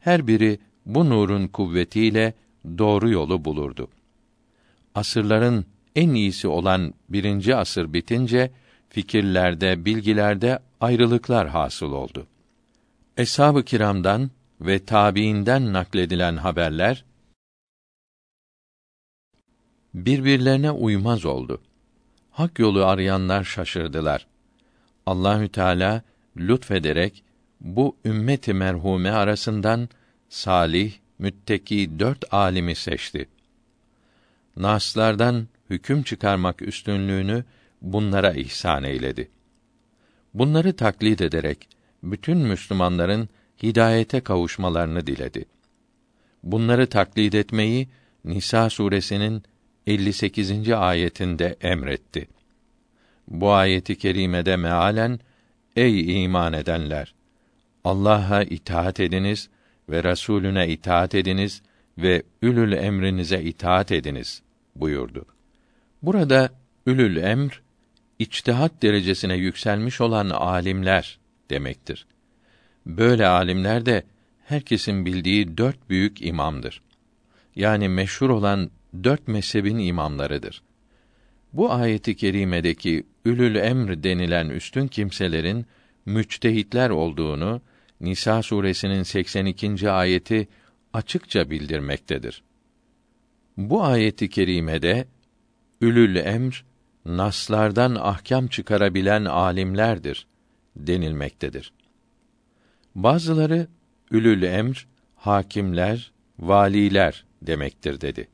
[0.00, 2.34] Her biri bu nurun kuvvetiyle
[2.78, 3.88] doğru yolu bulurdu.
[4.94, 5.66] Asırların
[5.96, 8.50] en iyisi olan birinci asır bitince
[8.88, 12.26] fikirlerde, bilgilerde ayrılıklar hasıl oldu.
[13.16, 17.04] Eshab-ı kiramdan ve tabiinden nakledilen haberler
[19.94, 21.60] birbirlerine uymaz oldu.
[22.30, 24.26] Hak yolu arayanlar şaşırdılar.
[25.06, 26.02] Allahü Teala
[26.36, 27.24] lütfederek
[27.60, 29.88] bu ümmeti merhume arasından
[30.28, 33.28] salih, mütteki dört alimi seçti.
[34.56, 37.44] Naslardan hüküm çıkarmak üstünlüğünü
[37.82, 39.30] bunlara ihsan eyledi.
[40.34, 41.68] Bunları taklit ederek
[42.02, 43.28] bütün Müslümanların
[43.62, 45.44] hidayete kavuşmalarını diledi.
[46.42, 47.88] Bunları taklit etmeyi
[48.24, 49.42] Nisa suresinin
[49.86, 50.70] 58.
[50.70, 52.28] ayetinde emretti.
[53.28, 55.20] Bu ayeti kerimede mealen
[55.80, 57.14] ey iman edenler
[57.84, 59.48] Allah'a itaat ediniz
[59.88, 61.62] ve Resulüne itaat ediniz
[61.98, 64.42] ve ülül emrinize itaat ediniz
[64.76, 65.24] buyurdu.
[66.02, 66.50] Burada
[66.86, 67.62] ülül emr
[68.18, 71.18] içtihat derecesine yükselmiş olan alimler
[71.50, 72.06] demektir.
[72.86, 74.02] Böyle alimler de
[74.44, 76.82] herkesin bildiği dört büyük imamdır.
[77.56, 78.70] Yani meşhur olan
[79.04, 80.62] dört mezhebin imamlarıdır.
[81.52, 85.66] Bu ayeti kerimedeki ülül emr denilen üstün kimselerin
[86.06, 87.60] müçtehitler olduğunu
[88.00, 89.90] Nisa suresinin 82.
[89.90, 90.48] ayeti
[90.92, 92.42] açıkça bildirmektedir.
[93.56, 95.08] Bu ayeti kerimede
[95.80, 96.64] ülül emr
[97.04, 100.26] naslardan ahkam çıkarabilen alimlerdir
[100.76, 101.72] denilmektedir.
[102.94, 103.68] Bazıları
[104.10, 108.28] ülül emr hakimler, valiler demektir dedi.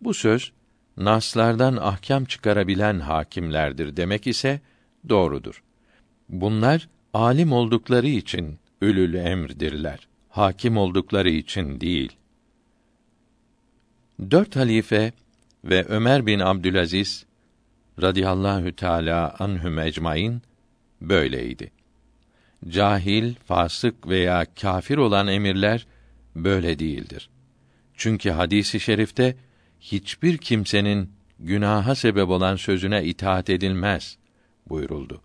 [0.00, 0.52] Bu söz
[0.96, 4.60] naslardan ahkam çıkarabilen hakimlerdir demek ise
[5.08, 5.62] doğrudur.
[6.28, 10.08] Bunlar alim oldukları için ülül emrdirler.
[10.28, 12.12] Hakim oldukları için değil.
[14.30, 15.12] Dört halife
[15.64, 17.26] ve Ömer bin Abdülaziz
[18.02, 20.42] radıyallahu teala anhum ecmaîn
[21.00, 21.72] böyleydi.
[22.68, 25.86] Cahil, fasık veya kafir olan emirler
[26.36, 27.30] böyle değildir.
[27.94, 29.36] Çünkü hadisi şerifte
[29.82, 34.18] hiçbir kimsenin günaha sebep olan sözüne itaat edilmez
[34.68, 35.20] buyuruldu.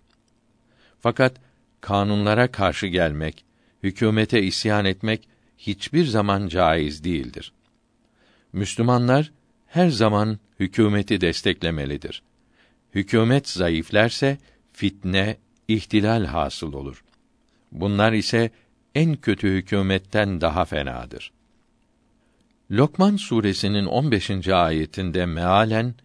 [1.00, 1.36] Fakat
[1.82, 3.46] kanunlara karşı gelmek,
[3.84, 7.54] hükümete isyan etmek hiçbir zaman caiz değildir.
[8.54, 9.32] Müslümanlar
[9.68, 12.24] her zaman hükümeti desteklemelidir.
[12.94, 14.38] Hükümet zayıflerse
[14.74, 17.04] fitne, ihtilal hasıl olur.
[17.72, 18.52] Bunlar ise
[18.96, 21.32] en kötü hükümetten daha fenadır.
[22.72, 24.48] Lokman suresinin 15.
[24.48, 25.96] ayetinde mealen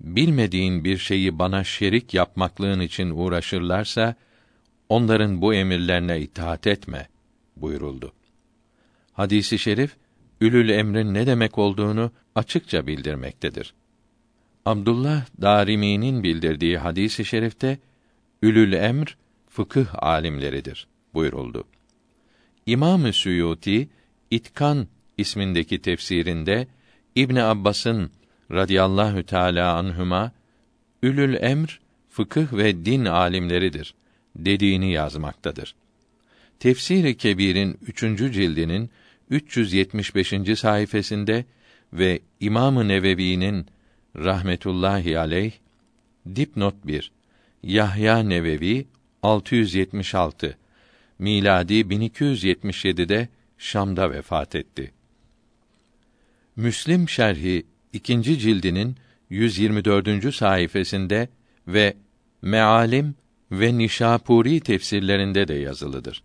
[0.00, 4.14] bilmediğin bir şeyi bana şerik yapmaklığın için uğraşırlarsa
[4.88, 7.08] onların bu emirlerine itaat etme
[7.56, 8.12] buyuruldu.
[9.12, 9.96] Hadisi şerif
[10.40, 13.74] ülül emrin ne demek olduğunu açıkça bildirmektedir.
[14.66, 17.78] Abdullah Darimi'nin bildirdiği hadisi şerifte
[18.42, 19.16] ülül emr
[19.48, 21.64] fıkıh alimleridir buyuruldu.
[22.66, 23.88] İmam-ı Suyuti
[24.30, 24.86] İtkan
[25.18, 26.66] ismindeki tefsirinde
[27.16, 28.10] İbn Abbas'ın
[28.50, 30.32] radıyallahu teala anhuma
[31.02, 31.80] ülül emr
[32.10, 33.94] fıkıh ve din alimleridir
[34.36, 35.74] dediğini yazmaktadır.
[36.58, 38.00] Tefsir-i Kebir'in 3.
[38.34, 38.90] cildinin
[39.30, 40.58] 375.
[40.58, 41.44] sayfasında
[41.92, 43.66] ve İmam-ı Nevevi'nin
[44.16, 45.52] rahmetullahi aleyh
[46.36, 47.12] dipnot 1
[47.62, 48.86] Yahya Nevevi
[49.22, 50.58] 676
[51.18, 53.28] miladi 1277'de
[53.58, 54.92] Şam'da vefat etti.
[56.56, 58.96] Müslim şerhi ikinci cildinin
[59.30, 60.34] 124.
[60.34, 61.28] sayfasında
[61.68, 61.96] ve
[62.42, 63.14] Mealim
[63.50, 66.22] ve Nişapuri tefsirlerinde de yazılıdır.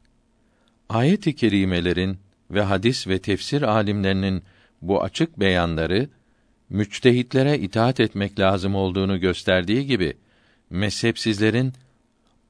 [0.89, 2.17] Ayet-i kerimelerin
[2.51, 4.43] ve hadis ve tefsir alimlerinin
[4.81, 6.09] bu açık beyanları
[6.69, 10.17] müçtehitlere itaat etmek lazım olduğunu gösterdiği gibi
[10.69, 11.73] mezhepsizlerin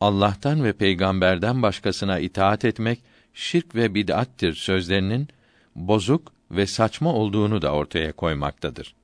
[0.02, 5.28] Allah'tan ve peygamberden başkasına itaat etmek şirk ve bid'attir sözlerinin
[5.76, 8.96] bozuk ve saçma olduğunu da ortaya koymaktadır.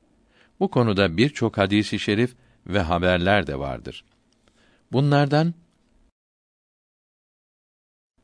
[0.60, 2.36] Bu konuda birçok hadisi şerif
[2.68, 4.04] ve haberler de vardır.
[4.92, 5.54] Bunlardan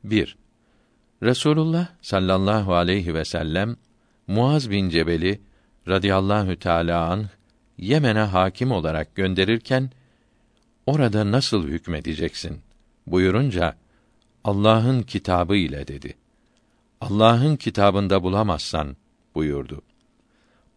[0.04, 0.36] 1.
[1.22, 3.76] Resulullah sallallahu aleyhi ve sellem
[4.26, 5.40] Muaz bin Cebel'i
[5.88, 7.26] radıyallahu teala anh
[7.78, 9.90] Yemen'e hakim olarak gönderirken
[10.86, 12.60] orada nasıl hükmedeceksin
[13.06, 13.76] buyurunca
[14.44, 16.16] Allah'ın kitabı ile dedi.
[17.00, 18.96] Allah'ın kitabında bulamazsan
[19.34, 19.82] buyurdu.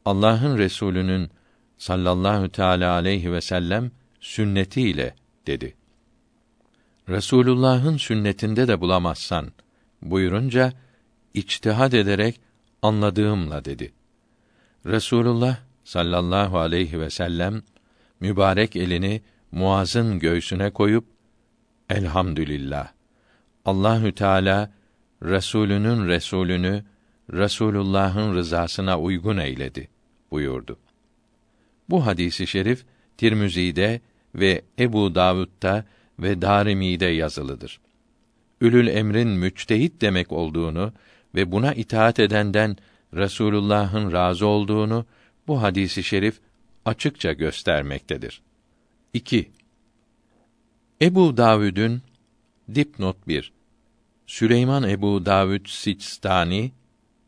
[0.05, 1.29] Allah'ın Resulü'nün
[1.77, 5.15] sallallahu teala aleyhi ve sellem sünneti ile
[5.47, 5.75] dedi.
[7.09, 9.51] Resulullah'ın sünnetinde de bulamazsan
[10.01, 10.73] buyurunca
[11.33, 12.41] içtihad ederek
[12.81, 13.93] anladığımla dedi.
[14.85, 17.61] Resulullah sallallahu aleyhi ve sellem
[18.19, 19.21] mübarek elini
[19.51, 21.05] Muaz'ın göğsüne koyup
[21.89, 22.91] Elhamdülillah.
[23.65, 24.71] Allahü Teala
[25.23, 26.83] Resulünün Resulünü
[27.31, 29.87] Resulullah'ın rızasına uygun eyledi
[30.31, 30.77] buyurdu.
[31.89, 32.85] Bu hadisi şerif
[33.17, 34.01] Tirmizi'de
[34.35, 35.85] ve Ebu Davud'da
[36.19, 37.79] ve Darimi'de yazılıdır.
[38.61, 40.93] Ülül emrin müçtehit demek olduğunu
[41.35, 42.77] ve buna itaat edenden
[43.13, 45.05] Resulullah'ın razı olduğunu
[45.47, 46.39] bu hadisi şerif
[46.85, 48.41] açıkça göstermektedir.
[49.13, 49.51] 2.
[51.01, 52.01] Ebu Davud'un
[52.75, 53.53] dipnot 1
[54.27, 56.71] Süleyman Ebu Davud Sicstani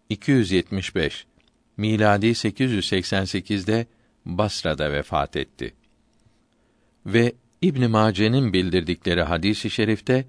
[0.10, 1.26] 275
[1.78, 3.88] miladi 888'de
[4.26, 5.74] Basra'da vefat etti.
[7.06, 10.26] Ve İbn Mace'nin bildirdikleri hadisi i şerifte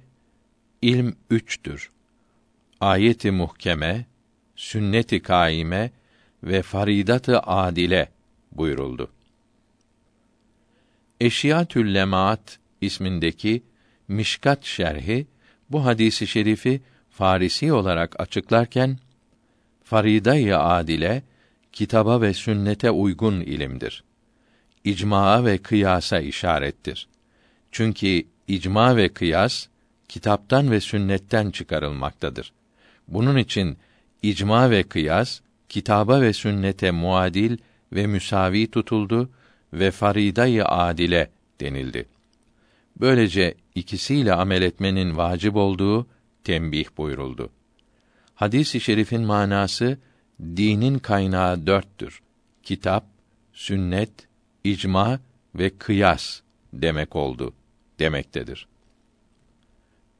[0.82, 1.90] ilm üçtür.
[2.80, 4.06] Ayeti muhkeme,
[4.56, 5.90] sünneti kaime
[6.42, 8.08] ve faridatı adile
[8.52, 9.10] buyuruldu.
[11.20, 13.62] Eşiyatül Lemaat ismindeki
[14.08, 15.26] Mişkat şerhi
[15.70, 18.98] bu hadisi şerifi Farisi olarak açıklarken
[19.86, 21.22] farida-i adile
[21.72, 24.04] kitaba ve sünnete uygun ilimdir.
[24.84, 27.08] İcmaa ve kıyasa işarettir.
[27.72, 29.66] Çünkü icma ve kıyas
[30.08, 32.52] kitaptan ve sünnetten çıkarılmaktadır.
[33.08, 33.76] Bunun için
[34.22, 37.58] icma ve kıyas kitaba ve sünnete muadil
[37.92, 39.30] ve müsavi tutuldu
[39.72, 42.06] ve farida-i adile denildi.
[43.00, 46.06] Böylece ikisiyle amel etmenin vacip olduğu
[46.44, 47.50] tembih buyuruldu.
[48.36, 49.98] Hadis-i şerifin manası
[50.40, 52.22] dinin kaynağı dörttür.
[52.62, 53.04] Kitap,
[53.52, 54.10] sünnet,
[54.64, 55.20] icma
[55.54, 56.40] ve kıyas
[56.72, 57.52] demek oldu
[57.98, 58.66] demektedir.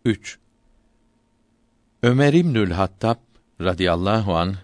[0.04, 0.38] 3.
[2.02, 3.16] Ömer İbnül Hattab
[3.60, 4.54] radıyallahu an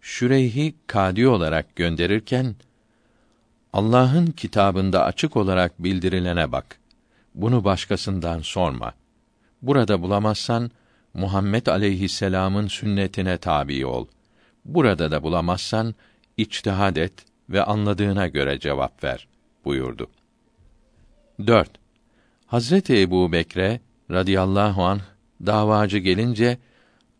[0.00, 2.56] Şüreyhi kadi olarak gönderirken
[3.72, 6.78] Allah'ın kitabında açık olarak bildirilene bak.
[7.34, 8.94] Bunu başkasından sorma.
[9.62, 10.70] Burada bulamazsan
[11.14, 14.06] Muhammed aleyhisselam'ın sünnetine tabi ol.
[14.64, 15.94] Burada da bulamazsan
[16.36, 17.12] içtihad et
[17.50, 19.28] ve anladığına göre cevap ver
[19.64, 20.10] buyurdu.
[21.46, 21.70] 4.
[22.46, 23.80] Hazreti Ebu Bekre
[24.10, 25.00] radıyallahu an
[25.46, 26.58] davacı gelince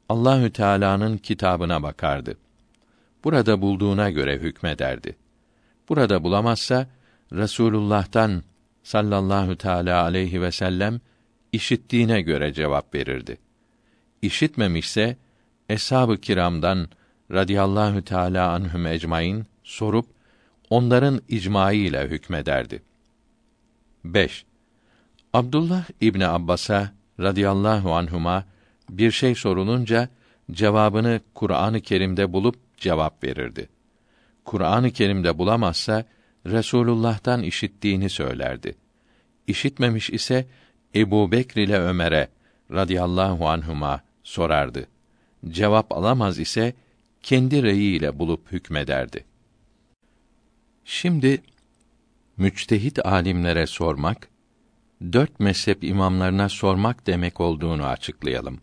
[0.08, 2.38] Allahü Teala'nın kitabına bakardı.
[3.24, 5.16] Burada bulduğuna göre hükmederdi.
[5.88, 6.86] Burada bulamazsa
[7.32, 8.42] Resulullah'tan
[8.82, 11.00] sallallahu teala aleyhi ve sellem
[11.52, 13.38] işittiğine göre cevap verirdi.
[14.22, 15.16] İşitmemişse
[15.68, 16.88] eshab-ı kiramdan
[17.30, 20.06] radıyallahu teala anhum ecmaîn sorup
[20.70, 22.82] onların icmaî ile hükmederdi.
[24.04, 24.44] 5.
[25.32, 28.44] Abdullah İbni Abbas'a radıyallahu anhuma
[28.90, 30.08] bir şey sorulunca
[30.50, 33.68] cevabını Kur'an-ı Kerim'de bulup cevap verirdi.
[34.44, 36.04] Kur'an-ı Kerim'de bulamazsa
[36.46, 38.74] Resulullah'tan işittiğini söylerdi.
[39.46, 40.46] İşitmemiş ise
[40.94, 42.28] Ebu Bekr ile Ömer'e
[42.70, 44.00] radıyallahu anhuma
[44.32, 44.86] sorardı.
[45.48, 46.74] Cevap alamaz ise
[47.22, 49.24] kendi reyiyle bulup hükmederdi.
[50.84, 51.42] Şimdi
[52.36, 54.28] müçtehit alimlere sormak,
[55.12, 58.60] dört mezhep imamlarına sormak demek olduğunu açıklayalım.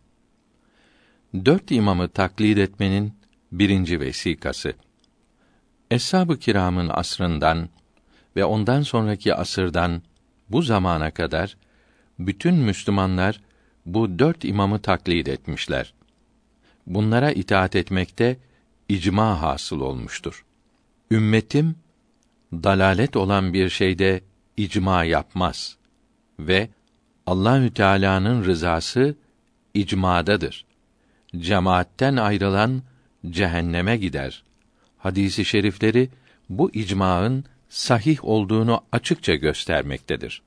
[1.45, 3.13] Dört imamı taklid etmenin
[3.51, 4.73] birinci vesikası.
[5.91, 7.69] Eshab-ı kiramın asrından
[8.35, 10.01] ve ondan sonraki asırdan
[10.49, 11.57] bu zamana kadar
[12.19, 13.41] bütün Müslümanlar
[13.93, 15.93] bu dört imamı taklid etmişler.
[16.87, 18.37] Bunlara itaat etmekte
[18.89, 20.45] icma hasıl olmuştur.
[21.11, 21.75] Ümmetim
[22.53, 24.21] dalalet olan bir şeyde
[24.57, 25.77] icma yapmaz
[26.39, 26.69] ve
[27.25, 29.15] Allahü Teala'nın rızası
[29.73, 30.65] icmadadır.
[31.37, 32.81] Cemaatten ayrılan
[33.29, 34.43] cehenneme gider.
[34.97, 36.09] Hadisi şerifleri
[36.49, 40.41] bu icmaın sahih olduğunu açıkça göstermektedir.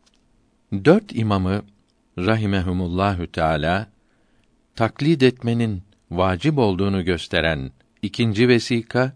[0.85, 1.63] Dört imamı
[2.19, 3.89] rahimehumullahü teala
[4.77, 7.71] taklid etmenin vacip olduğunu gösteren
[8.03, 9.13] ikinci vesika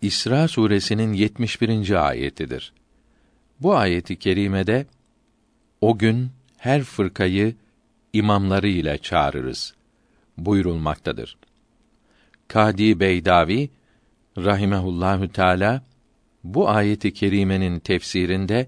[0.00, 2.08] İsra suresinin 71.
[2.08, 2.72] ayetidir.
[3.60, 4.86] Bu ayeti kerimede
[5.80, 7.54] o gün her fırkayı
[8.12, 9.74] imamları ile çağırırız
[10.38, 11.36] buyurulmaktadır.
[12.48, 13.70] Kadi Beydavi
[14.38, 15.82] rahimehullahü teala
[16.44, 18.66] bu ayeti kerimenin tefsirinde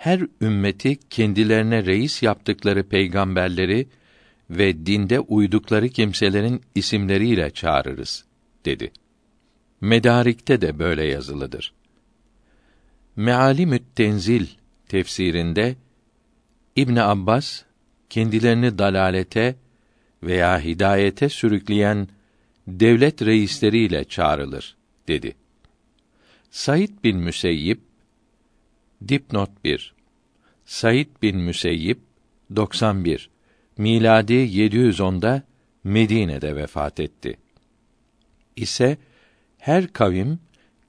[0.00, 3.88] her ümmeti kendilerine reis yaptıkları peygamberleri
[4.50, 8.24] ve dinde uydukları kimselerin isimleriyle çağırırız
[8.64, 8.92] dedi.
[9.80, 11.72] Medarik'te de böyle yazılıdır.
[13.16, 14.46] Mealimü't Tenzil
[14.88, 15.76] tefsirinde
[16.76, 17.62] İbn Abbas
[18.10, 19.56] kendilerini dalalete
[20.22, 22.08] veya hidayete sürükleyen
[22.66, 24.76] devlet reisleriyle çağrılır
[25.08, 25.36] dedi.
[26.50, 27.78] Said bin Müseyyib
[29.08, 29.94] dipnot 1
[30.64, 31.98] Said bin Müseyyib
[32.56, 33.30] 91
[33.78, 35.42] miladi 710'da
[35.84, 37.36] Medine'de vefat etti.
[38.56, 38.98] İse
[39.58, 40.38] her kavim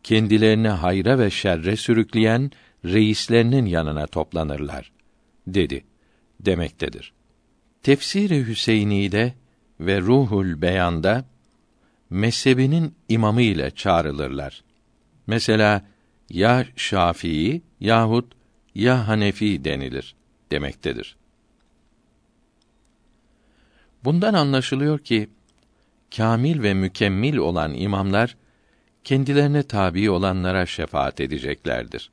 [0.04, 2.52] kendilerini hayra ve şerre sürükleyen
[2.86, 4.92] reislerinin yanına toplanırlar
[5.48, 5.86] dedi
[6.40, 7.14] demektedir.
[7.84, 9.34] Tefsiri Hüseyni'de
[9.80, 11.26] ve Ruhul Beyan'da
[12.10, 14.64] mezhebinin imamı ile çağrılırlar.
[15.28, 15.86] Mesela
[16.30, 18.34] ya Şafii yahut
[18.76, 20.16] ya Hanefi denilir
[20.52, 21.16] demektedir.
[24.04, 25.30] Bundan anlaşılıyor ki
[26.16, 28.38] kamil ve mükemmel olan imamlar
[29.04, 32.12] kendilerine tabi olanlara şefaat edeceklerdir.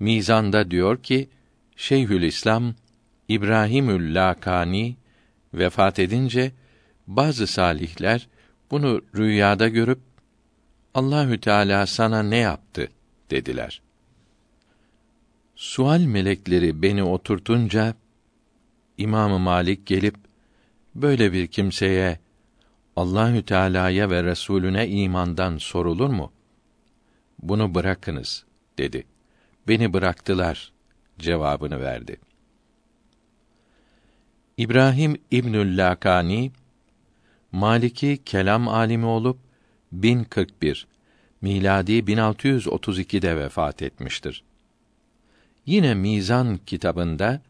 [0.00, 1.28] Mizanda diyor ki
[1.76, 2.74] Şeyhülislam
[3.28, 4.96] İbrahimül Lakani
[5.54, 6.52] vefat edince
[7.06, 8.28] bazı salihler
[8.70, 10.00] bunu rüyada görüp
[10.94, 12.88] Allahü Teala sana ne yaptı
[13.30, 13.82] dediler.
[15.62, 17.94] Sual melekleri beni oturtunca
[18.98, 20.14] İmam Malik gelip
[20.94, 22.18] böyle bir kimseye
[22.96, 26.32] Allahü Teala'ya ve Resulüne imandan sorulur mu?
[27.38, 28.44] Bunu bırakınız
[28.78, 29.06] dedi.
[29.68, 30.72] Beni bıraktılar
[31.18, 32.16] cevabını verdi.
[34.56, 36.52] İbrahim İbnül Lakani
[37.52, 39.38] Maliki kelam alimi olup
[39.92, 40.86] 1041
[41.42, 44.44] miladi 1632'de vefat etmiştir.
[45.66, 47.40] Yine Mizan kitabında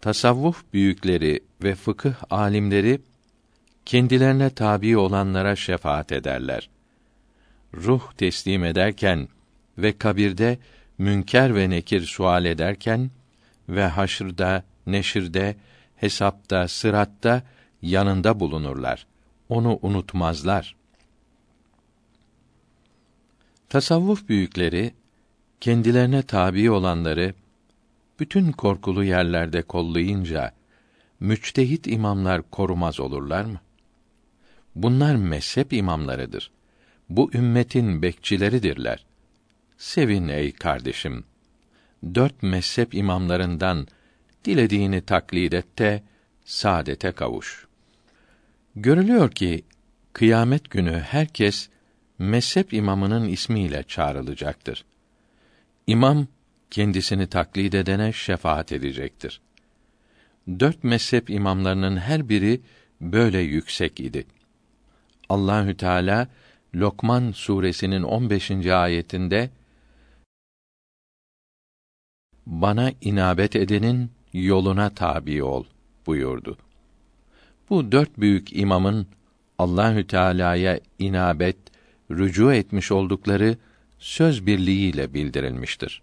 [0.00, 3.00] tasavvuf büyükleri ve fıkıh alimleri
[3.84, 6.70] kendilerine tabi olanlara şefaat ederler.
[7.74, 9.28] Ruh teslim ederken
[9.78, 10.58] ve kabirde
[10.98, 13.10] münker ve nekir sual ederken
[13.68, 15.56] ve haşrda, neşirde,
[15.96, 17.42] hesapta, sıratta
[17.82, 19.06] yanında bulunurlar.
[19.48, 20.76] Onu unutmazlar.
[23.68, 24.94] Tasavvuf büyükleri
[25.60, 27.34] kendilerine tabi olanları
[28.20, 30.52] bütün korkulu yerlerde kollayınca
[31.20, 33.60] müçtehit imamlar korumaz olurlar mı?
[34.74, 36.50] Bunlar mezhep imamlarıdır.
[37.08, 39.06] Bu ümmetin bekçileridirler.
[39.78, 41.24] Sevin ey kardeşim.
[42.14, 43.86] Dört mezhep imamlarından
[44.44, 46.02] dilediğini taklid et de
[46.44, 47.66] saadete kavuş.
[48.76, 49.64] Görülüyor ki
[50.12, 51.68] kıyamet günü herkes
[52.18, 54.84] mezhep imamının ismiyle çağrılacaktır.
[55.88, 56.26] İmam
[56.70, 59.40] kendisini taklid edene şefaat edecektir.
[60.60, 62.60] Dört mezhep imamlarının her biri
[63.00, 64.26] böyle yüksek idi.
[65.28, 66.28] Allahü Teala
[66.74, 68.50] Lokman suresinin 15.
[68.66, 69.50] ayetinde
[72.46, 75.64] bana inabet edenin yoluna tabi ol
[76.06, 76.58] buyurdu.
[77.70, 79.06] Bu dört büyük imamın
[79.58, 81.56] Allahü Teala'ya inabet,
[82.10, 83.56] rücu etmiş oldukları
[83.98, 86.02] söz birliğiyle bildirilmiştir.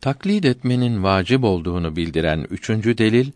[0.00, 3.32] Taklid etmenin vacip olduğunu bildiren üçüncü delil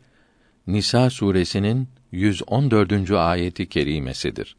[0.66, 3.10] Nisa suresinin 114.
[3.10, 4.56] ayeti kerimesidir.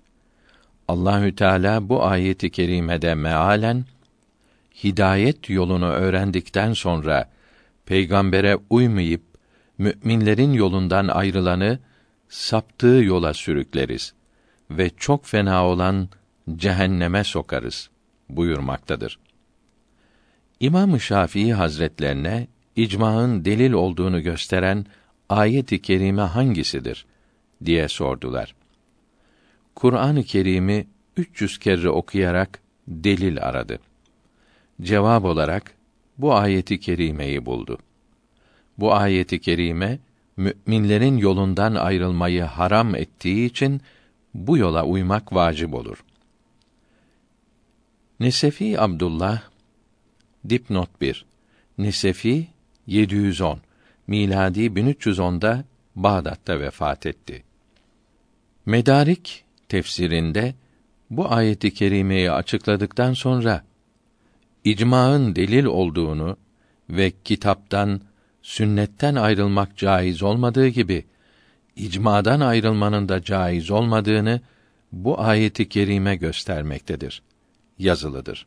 [0.88, 3.86] Allahü Teala bu ayeti kerimede mealen
[4.84, 7.30] hidayet yolunu öğrendikten sonra
[7.86, 9.22] peygambere uymayıp
[9.78, 11.80] müminlerin yolundan ayrılanı
[12.30, 14.14] saptığı yola sürükleriz
[14.72, 16.10] ve çok fena olan
[16.56, 17.90] cehenneme sokarız
[18.30, 19.20] buyurmaktadır.
[20.60, 24.86] İmam-ı Şafii Hazretlerine icmaın delil olduğunu gösteren
[25.30, 27.06] ayet-i kerime hangisidir
[27.66, 28.56] diye sordular.
[29.76, 33.80] Kur'an-ı Kerim'i 300 kere okuyarak delil aradı.
[34.82, 35.74] Cevap olarak
[36.18, 37.78] bu ayeti kerimeyi buldu.
[38.78, 40.00] Bu ayeti kerime
[40.38, 43.82] müminlerin yolundan ayrılmayı haram ettiği için
[44.34, 46.04] bu yola uymak vacip olur.
[48.20, 49.42] Nesefi Abdullah
[50.50, 51.26] dipnot 1
[51.78, 52.48] Nesefi
[52.88, 53.60] 710
[54.08, 55.64] miladi 1310'da
[55.96, 57.44] Bağdat'ta vefat etti.
[58.66, 60.56] Medarik tefsirinde
[61.10, 63.64] bu ayeti kerimeyi açıkladıktan sonra
[64.64, 66.38] icmaın delil olduğunu
[66.90, 68.02] ve kitaptan,
[68.42, 71.06] sünnetten ayrılmak caiz olmadığı gibi
[71.76, 74.42] icmadan ayrılmanın da caiz olmadığını
[74.92, 77.22] bu ayeti kerime göstermektedir.
[77.80, 78.46] Yazılıdır.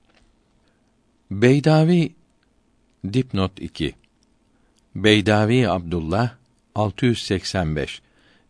[1.31, 2.13] Beydavi
[3.13, 3.95] dipnot 2
[4.95, 6.31] Beydavi Abdullah
[6.75, 8.03] 685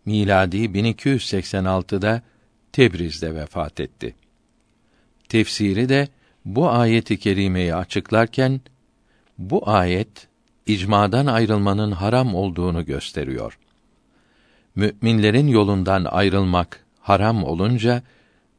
[0.07, 2.23] miladi 1286'da
[2.73, 4.15] Tebriz'de vefat etti.
[5.29, 6.09] Tefsiri de
[6.45, 8.61] bu ayeti kerimeyi açıklarken
[9.39, 10.29] bu ayet
[10.67, 13.59] icmadan ayrılmanın haram olduğunu gösteriyor.
[14.75, 18.03] Müminlerin yolundan ayrılmak haram olunca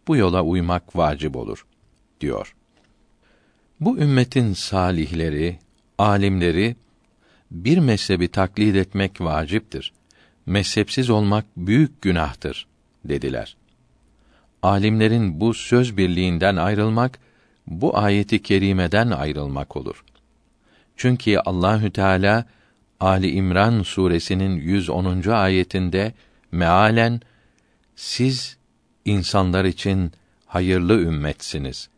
[0.08, 1.66] bu yola uymak vacip olur
[2.24, 2.56] diyor.
[3.80, 5.60] Bu ümmetin salihleri,
[5.98, 6.76] alimleri
[7.52, 9.94] bir mezhebi taklit etmek vaciptir.
[10.46, 12.68] Mezhepsiz olmak büyük günahtır
[13.06, 13.58] dediler.
[14.62, 17.20] Alimlerin bu söz birliğinden ayrılmak
[17.68, 20.04] bu ayeti kerimeden ayrılmak olur.
[20.98, 22.46] Çünkü Allahü Teala
[23.00, 25.30] Ali İmran suresinin 110.
[25.30, 26.14] ayetinde
[26.52, 27.22] mealen
[27.96, 28.58] siz
[29.06, 30.12] insanlar için
[30.46, 31.90] hayırlı ümmetsiniz.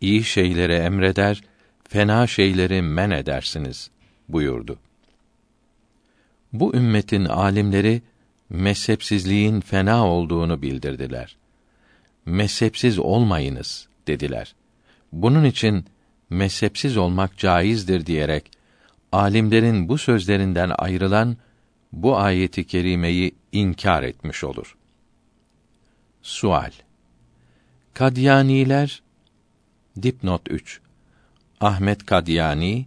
[0.00, 1.42] İyi şeyleri emreder,
[1.88, 3.90] fena şeyleri men edersiniz
[4.28, 4.78] buyurdu.
[6.52, 8.02] Bu ümmetin alimleri
[8.50, 11.36] mezhepsizliğin fena olduğunu bildirdiler.
[12.26, 14.54] Mezhepsiz olmayınız dediler.
[15.12, 15.84] Bunun için
[16.30, 18.50] mezhepsiz olmak caizdir diyerek
[19.12, 21.36] alimlerin bu sözlerinden ayrılan
[21.92, 24.76] bu ayeti kerimeyi inkar etmiş olur.
[26.22, 26.70] Sual
[27.94, 29.02] Kadyaniler
[30.02, 30.80] dipnot 3
[31.60, 32.86] Ahmet Kadyani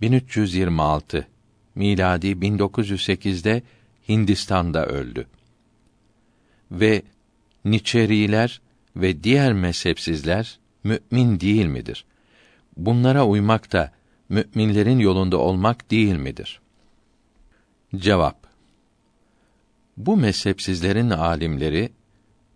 [0.00, 1.26] 1326
[1.74, 3.62] miladi 1908'de
[4.08, 5.26] Hindistan'da öldü.
[6.70, 7.02] Ve
[7.64, 8.60] Niçeriler
[8.96, 12.04] ve diğer mezhepsizler mümin değil midir?
[12.76, 13.92] Bunlara uymak da
[14.28, 16.60] müminlerin yolunda olmak değil midir?
[17.96, 18.46] Cevap
[19.96, 21.92] Bu mezhepsizlerin alimleri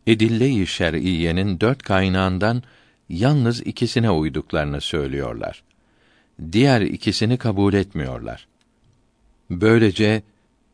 [0.06, 2.62] edille-i şer'iyenin dört kaynağından
[3.08, 5.62] yalnız ikisine uyduklarını söylüyorlar.
[6.52, 8.48] Diğer ikisini kabul etmiyorlar.
[9.50, 10.22] Böylece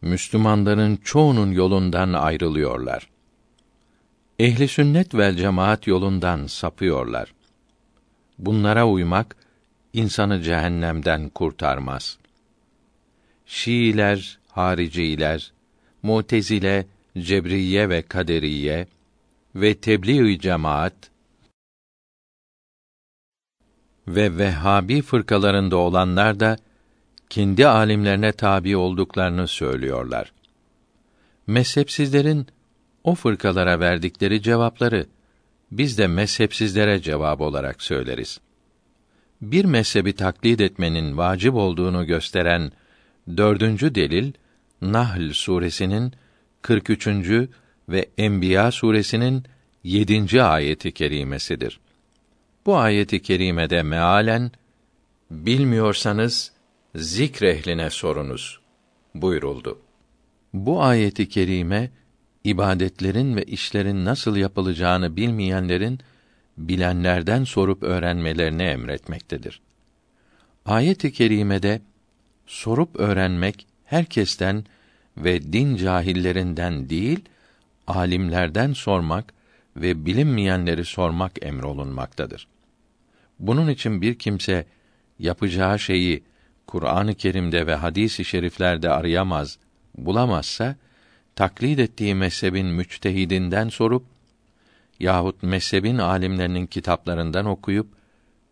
[0.03, 3.09] Müslümanların çoğunun yolundan ayrılıyorlar.
[4.39, 7.35] Ehli sünnet vel cemaat yolundan sapıyorlar.
[8.39, 9.37] Bunlara uymak
[9.93, 12.19] insanı cehennemden kurtarmaz.
[13.47, 15.53] Şiiler, hariciler,
[16.03, 16.87] Mutezile,
[17.19, 18.87] Cebriye ve Kaderiye
[19.55, 21.12] ve tebliğ cemaat
[24.09, 26.57] ve Vehhabi fırkalarında olanlar da
[27.31, 30.33] kendi alimlerine tabi olduklarını söylüyorlar.
[31.47, 32.47] Mezhepsizlerin
[33.05, 35.07] o fırkalara verdikleri cevapları
[35.71, 38.41] biz de mezhepsizlere cevap olarak söyleriz.
[39.43, 42.73] Bir mezhebi taklit etmenin vacip olduğunu gösteren
[43.37, 44.33] dördüncü delil
[44.81, 46.13] Nahl suresinin
[46.63, 47.09] 43.
[47.89, 49.45] ve Enbiya suresinin
[49.85, 50.43] 7.
[50.43, 51.81] ayeti kerimesidir.
[52.67, 54.51] Bu ayeti kerimede mealen
[55.31, 56.53] bilmiyorsanız
[56.95, 58.61] zikrehline sorunuz
[59.15, 59.79] buyuruldu.
[60.53, 61.91] Bu ayeti kerime
[62.45, 65.99] ibadetlerin ve işlerin nasıl yapılacağını bilmeyenlerin
[66.59, 69.61] bilenlerden sorup öğrenmelerini emretmektedir.
[70.67, 71.83] Ayet-i kerimede
[72.47, 74.65] sorup öğrenmek herkesten
[75.17, 77.21] ve din cahillerinden değil,
[77.87, 79.35] alimlerden sormak
[79.77, 82.52] ve bilinmeyenleri sormak emrolunmaktadır.
[83.43, 84.67] Bunun için bir kimse
[85.19, 86.23] yapacağı şeyi
[86.67, 89.59] Kur'an-ı Kerim'de ve hadis-i şeriflerde arayamaz,
[89.95, 90.77] bulamazsa
[91.37, 94.05] taklit ettiği mezhebin müçtehidinden sorup
[95.01, 97.87] yahut mezhebin alimlerinin kitaplarından okuyup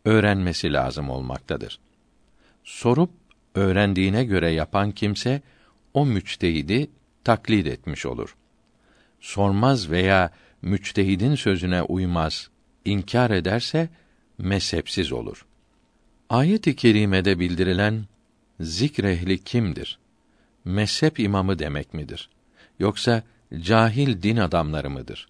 [0.05, 1.81] öğrenmesi lazım olmaktadır.
[2.65, 3.11] Sorup
[3.55, 5.43] öğrendiğine göre yapan kimse
[5.95, 6.91] o müçtehidi
[7.25, 8.37] taklit etmiş olur.
[9.21, 10.31] Sormaz veya
[10.63, 12.51] müçtehidin sözüne uymaz,
[12.85, 13.89] inkar ederse
[14.41, 15.47] mezhepsiz olur.
[16.31, 18.05] Ayet-i kerimede bildirilen
[18.61, 19.99] zikrehli kimdir?
[20.65, 22.31] Mezhep imamı demek midir?
[22.79, 23.23] Yoksa
[23.61, 25.29] cahil din adamları mıdır?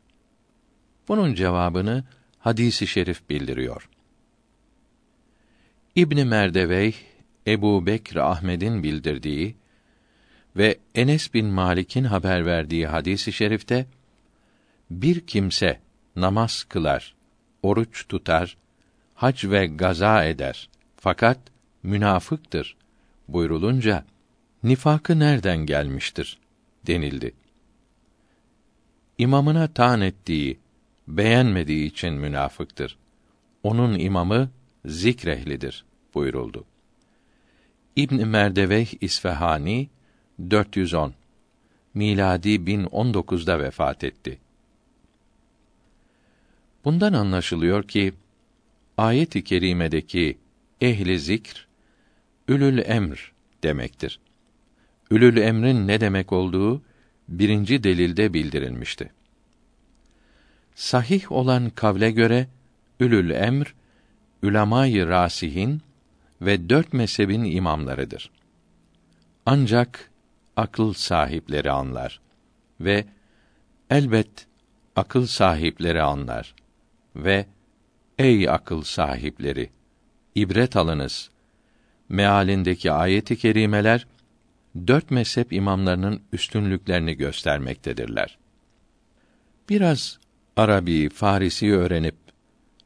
[1.09, 2.05] Bunun cevabını
[2.39, 3.89] hadisi şerif bildiriyor.
[5.97, 6.95] İbn Merdevey
[7.47, 9.57] Ebu Bekr Ahmed'in bildirdiği
[10.57, 13.87] ve Enes bin Malik'in haber verdiği hadisi şerifte
[14.91, 15.81] bir kimse
[16.17, 17.15] namaz kılar,
[17.63, 18.57] oruç tutar,
[19.21, 21.39] hac ve gaza eder fakat
[21.83, 22.77] münafıktır
[23.29, 24.05] buyrulunca
[24.63, 26.39] nifakı nereden gelmiştir
[26.87, 27.35] denildi.
[29.19, 30.59] İmamına taan ettiği,
[31.09, 32.97] beğenmediği için münafıktır.
[33.63, 34.51] Onun imamı
[34.85, 36.65] zikrehlidir buyuruldu.
[37.97, 39.89] İbn Merdeveh İsfahani
[40.51, 41.15] 410
[41.95, 44.39] miladi 1019'da vefat etti.
[46.85, 48.15] Bundan anlaşılıyor ki
[49.01, 50.39] ayet-i kerimedeki
[50.81, 51.69] ehli zikr
[52.49, 54.21] ülül emr demektir.
[55.11, 56.83] Ülül emrin ne demek olduğu
[57.29, 59.13] birinci delilde bildirilmişti.
[60.75, 62.49] Sahih olan kavle göre
[63.01, 63.75] ülül emr
[64.43, 65.83] ülemayı rasihin
[66.41, 68.31] ve dört mezhebin imamlarıdır.
[69.47, 70.11] Ancak
[70.57, 72.21] akıl sahipleri anlar
[72.81, 73.05] ve
[73.91, 74.47] elbet
[74.97, 76.55] akıl sahipleri anlar
[77.17, 77.47] ve
[78.21, 79.71] ey akıl sahipleri
[80.35, 81.31] ibret alınız
[82.09, 84.07] mealindeki ayet-i kerimeler
[84.87, 88.39] dört mezhep imamlarının üstünlüklerini göstermektedirler.
[89.69, 90.19] Biraz
[90.57, 92.15] Arabi, Farisi öğrenip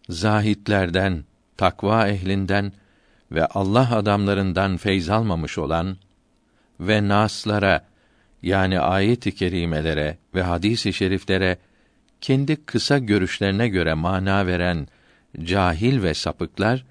[0.09, 1.25] zahitlerden,
[1.57, 2.73] takva ehlinden
[3.33, 5.97] ve Allah adamlarından feyz almamış olan
[6.81, 7.85] ve naslara
[8.43, 11.59] yani ayet-i kerimelere ve hadis-i şeriflere
[12.21, 14.89] kendi kısa görüşlerine göre mana veren
[15.43, 16.85] cahil ve sapıklar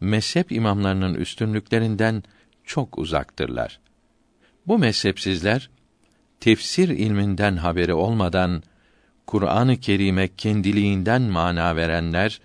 [0.00, 2.22] mezhep imamlarının üstünlüklerinden
[2.64, 3.80] çok uzaktırlar.
[4.66, 5.70] Bu mezhepsizler
[6.40, 8.62] tefsir ilminden haberi olmadan
[9.26, 12.40] Kur'an-ı Kerim'e kendiliğinden mana verenler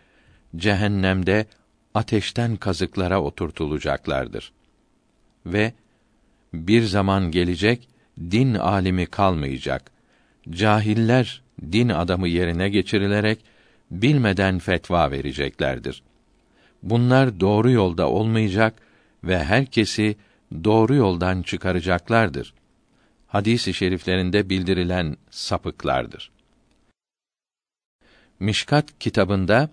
[0.56, 1.46] cehennemde
[1.94, 4.52] ateşten kazıklara oturtulacaklardır.
[5.46, 5.74] Ve
[6.54, 7.88] bir zaman gelecek
[8.20, 9.92] din alimi kalmayacak.
[10.50, 13.40] Cahiller din adamı yerine geçirilerek
[14.02, 16.04] bilmeden fetva vereceklerdir.
[16.84, 18.82] Bunlar doğru yolda olmayacak
[19.24, 20.16] ve herkesi
[20.64, 22.54] doğru yoldan çıkaracaklardır.
[23.28, 26.32] Hadis-i şeriflerinde bildirilen sapıklardır.
[28.40, 29.70] Mişkat kitabında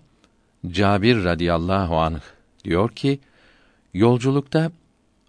[0.67, 2.21] Cabir radıyallahu anh
[2.63, 3.19] diyor ki
[3.93, 4.71] yolculukta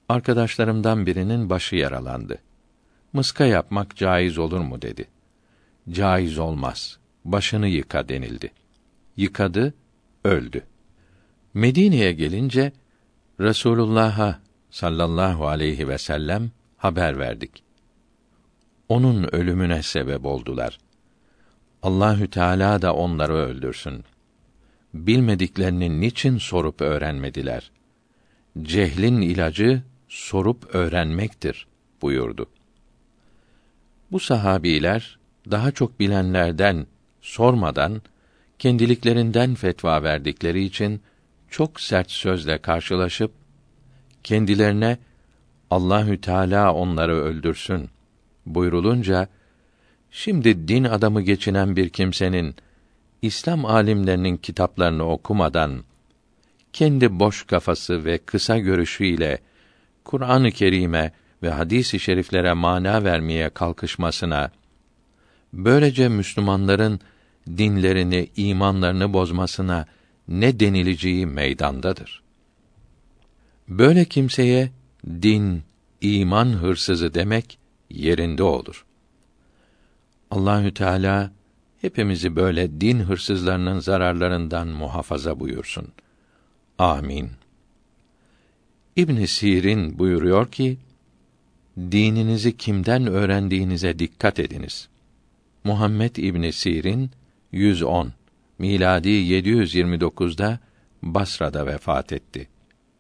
[0.09, 2.39] arkadaşlarımdan birinin başı yaralandı.
[3.13, 5.09] Mıska yapmak caiz olur mu dedi.
[5.91, 6.99] Caiz olmaz.
[7.25, 8.51] Başını yıka denildi.
[9.17, 9.75] Yıkadı,
[10.25, 10.67] öldü.
[11.55, 12.73] Medine'ye gelince
[13.41, 17.63] Resulullah'a sallallahu aleyhi ve sellem haber verdik.
[18.89, 20.79] Onun ölümüne sebep oldular.
[21.83, 24.05] Allahü Teala da onları öldürsün.
[24.95, 27.71] Bilmediklerini niçin sorup öğrenmediler?
[28.63, 31.67] Cehlin ilacı sorup öğrenmektir
[32.03, 32.47] buyurdu.
[34.13, 35.19] Bu sahabiler
[35.51, 36.87] daha çok bilenlerden
[37.21, 38.03] sormadan
[38.63, 41.01] kendiliklerinden fetva verdikleri için
[41.51, 43.33] çok sert sözle karşılaşıp
[44.25, 44.99] kendilerine
[45.71, 47.91] Allahü Teala onları öldürsün
[48.47, 49.29] buyrulunca
[50.11, 52.57] şimdi din adamı geçinen bir kimsenin
[53.23, 55.85] İslam alimlerinin kitaplarını okumadan
[56.73, 59.39] kendi boş kafası ve kısa görüşüyle
[60.05, 61.13] Kur'an-ı Kerim'e
[61.43, 64.51] ve hadis-i şeriflere mana vermeye kalkışmasına
[65.53, 67.01] böylece Müslümanların
[67.47, 69.87] dinlerini, imanlarını bozmasına
[70.29, 72.23] ne denileceği meydandadır.
[73.69, 74.71] Böyle kimseye
[75.07, 75.63] din,
[76.01, 77.59] iman hırsızı demek
[77.91, 78.85] yerinde olur.
[80.31, 81.33] Allahü Teala
[81.81, 85.89] hepimizi böyle din hırsızlarının zararlarından muhafaza buyursun.
[86.79, 87.31] Amin.
[88.97, 90.79] İbn Sirin buyuruyor ki:
[91.79, 94.89] Dininizi kimden öğrendiğinize dikkat ediniz.
[95.65, 97.11] Muhammed İbn Sirin
[97.53, 98.13] 110
[98.59, 100.59] miladi 729'da
[101.03, 102.49] Basra'da vefat etti.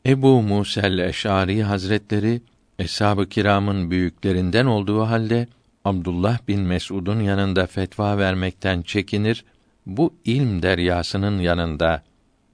[0.06, 2.42] Ebu Musel Eş'ari Hazretleri
[2.78, 5.48] eshab-ı kiramın büyüklerinden olduğu halde
[5.84, 9.44] Abdullah bin Mes'ud'un yanında fetva vermekten çekinir,
[9.86, 12.02] bu ilm deryasının yanında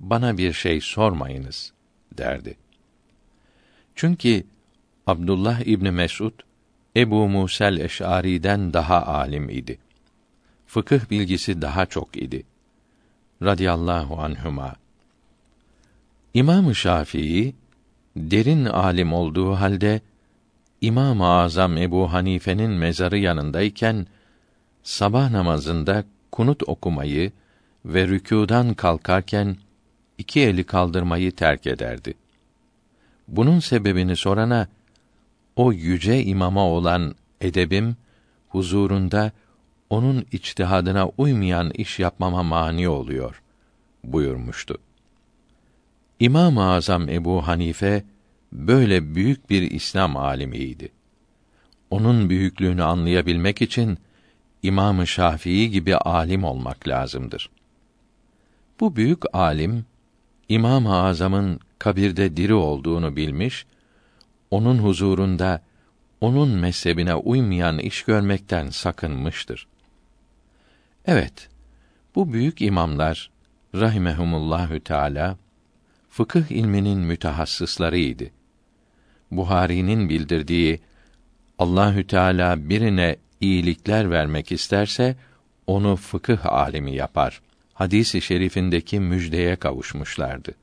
[0.01, 1.73] bana bir şey sormayınız
[2.19, 2.57] derdi.
[3.95, 4.45] Çünkü
[5.07, 6.33] Abdullah İbni Mesud
[6.97, 9.79] Ebu Musel Eş'ari'den daha alim idi.
[10.69, 12.43] Fıkıh bilgisi daha çok idi.
[13.43, 14.75] Radiyallahu anhuma.
[16.35, 17.55] İmam-ı Şafii
[18.17, 20.01] derin alim olduğu halde
[20.81, 24.07] İmam-ı Azam Ebu Hanife'nin mezarı yanındayken
[24.83, 27.33] sabah namazında kunut okumayı
[27.85, 29.57] ve rükûdan kalkarken
[30.19, 32.15] iki eli kaldırmayı terk ederdi.
[33.29, 34.69] Bunun sebebini sorana
[35.57, 37.97] o yüce imama olan edebim
[38.49, 39.33] huzurunda
[39.91, 43.43] onun içtihadına uymayan iş yapmama mani oluyor
[44.05, 44.79] buyurmuştu.
[46.21, 48.05] İmam-ı Azam Ebu Hanife
[48.53, 50.89] böyle büyük bir İslam alimiydi.
[51.91, 53.99] Onun büyüklüğünü anlayabilmek için
[54.63, 57.51] İmam-ı Şafii gibi alim olmak lazımdır.
[58.81, 59.85] Bu büyük alim
[60.49, 63.67] İmam-ı Azam'ın kabirde diri olduğunu bilmiş,
[64.51, 65.63] onun huzurunda
[66.21, 69.67] onun mezhebine uymayan iş görmekten sakınmıştır.
[71.11, 71.49] Evet,
[72.15, 73.31] bu büyük imamlar
[73.75, 75.37] rahimehumullahü teala
[76.11, 78.25] fıkıh ilminin mütehassıslarıydı.
[79.31, 80.81] Buhari'nin bildirdiği
[81.59, 85.17] Allahü Teala birine iyilikler vermek isterse
[85.67, 87.41] onu fıkıh alimi yapar.
[87.75, 90.55] Hadisi şerifindeki müjdeye kavuşmuşlardı.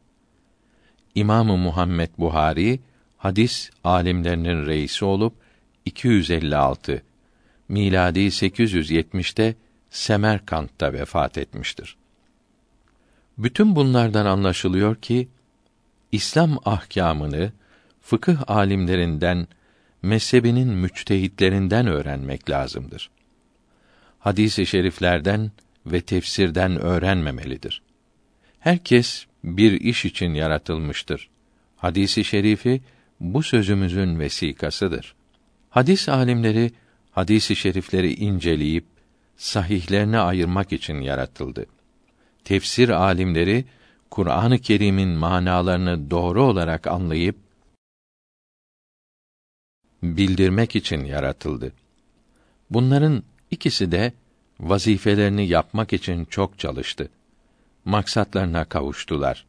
[1.16, 2.80] İmamı Muhammed Buhari
[3.18, 5.34] hadis alimlerinin reisi olup
[5.86, 7.04] 256
[7.70, 9.56] miladi 870'te
[9.96, 11.98] Semerkant'ta vefat etmiştir.
[13.38, 15.28] Bütün bunlardan anlaşılıyor ki
[16.12, 17.52] İslam ahkamını
[18.02, 19.48] fıkıh alimlerinden,
[20.02, 23.10] mezhebinin müçtehitlerinden öğrenmek lazımdır.
[24.20, 25.52] Hadis-i şeriflerden
[25.86, 27.82] ve tefsirden öğrenmemelidir.
[28.60, 31.30] Herkes bir iş için yaratılmıştır.
[31.76, 32.82] Hadisi şerifi
[33.20, 35.16] bu sözümüzün vesikasıdır.
[35.70, 36.72] Hadis alimleri
[37.12, 38.95] hadisi şerifleri inceleyip
[39.38, 41.66] sahihlerine ayırmak için yaratıldı.
[42.44, 43.66] Tefsir alimleri
[44.12, 47.36] Kur'an-ı Kerim'in manalarını doğru olarak anlayıp
[50.04, 51.74] bildirmek için yaratıldı.
[52.70, 54.14] Bunların ikisi de
[54.60, 57.10] vazifelerini yapmak için çok çalıştı.
[57.86, 59.46] Maksatlarına kavuştular.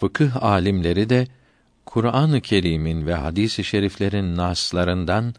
[0.00, 1.26] Fıkıh alimleri de
[1.86, 5.34] Kur'an-ı Kerim'in ve hadis-i şeriflerin naslarından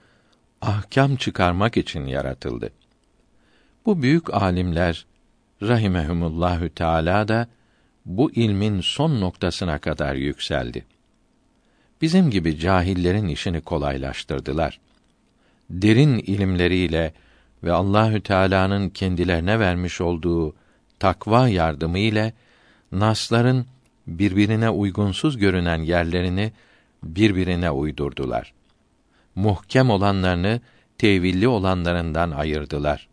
[0.62, 2.72] ahkam çıkarmak için yaratıldı.
[3.90, 5.06] Bu büyük alimler
[5.62, 7.48] rahimehumullahü teala da
[8.06, 10.86] bu ilmin son noktasına kadar yükseldi.
[12.02, 14.80] Bizim gibi cahillerin işini kolaylaştırdılar.
[15.70, 17.14] Derin ilimleriyle
[17.64, 20.56] ve Allahü Teala'nın kendilerine vermiş olduğu
[21.00, 22.34] takva yardımı ile
[22.92, 23.66] nasların
[24.08, 26.52] birbirine uygunsuz görünen yerlerini
[27.04, 28.54] birbirine uydurdular.
[29.36, 30.62] Muhkem olanlarını
[30.98, 33.09] tevilli olanlarından ayırdılar.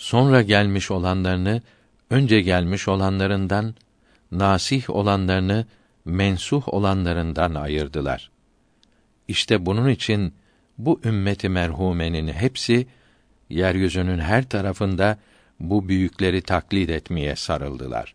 [0.00, 1.62] Sonra gelmiş olanlarını
[2.10, 3.74] önce gelmiş olanlarından
[4.32, 5.66] nasih olanlarını
[6.04, 8.30] mensuh olanlarından ayırdılar.
[9.28, 10.34] İşte bunun için
[10.78, 12.86] bu ümmeti merhumenin hepsi
[13.50, 15.18] yeryüzünün her tarafında
[15.60, 18.14] bu büyükleri taklit etmeye sarıldılar.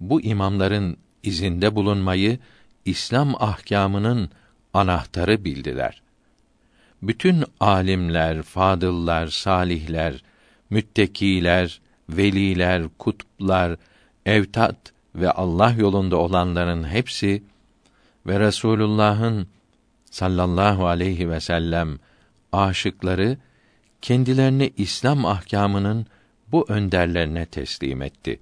[0.00, 2.38] Bu imamların izinde bulunmayı
[2.84, 4.30] İslam ahkamının
[4.74, 6.02] anahtarı bildiler.
[7.02, 10.22] Bütün alimler, fadıllar, salihler,
[10.70, 13.76] müttekiler, veliler, kutuplar,
[14.26, 17.42] evtat ve Allah yolunda olanların hepsi
[18.26, 19.48] ve Resulullah'ın
[20.10, 21.98] sallallahu aleyhi ve sellem
[22.52, 23.38] aşıkları
[24.02, 26.06] kendilerini İslam ahkamının
[26.52, 28.40] bu önderlerine teslim etti.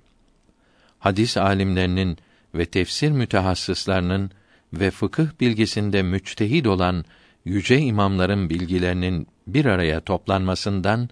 [0.99, 2.19] Hadis alimlerinin
[2.55, 4.31] ve tefsir mütehassıslarının
[4.73, 7.05] ve fıkıh bilgisinde müçtehid olan
[7.45, 11.09] yüce imamların bilgilerinin bir araya toplanmasından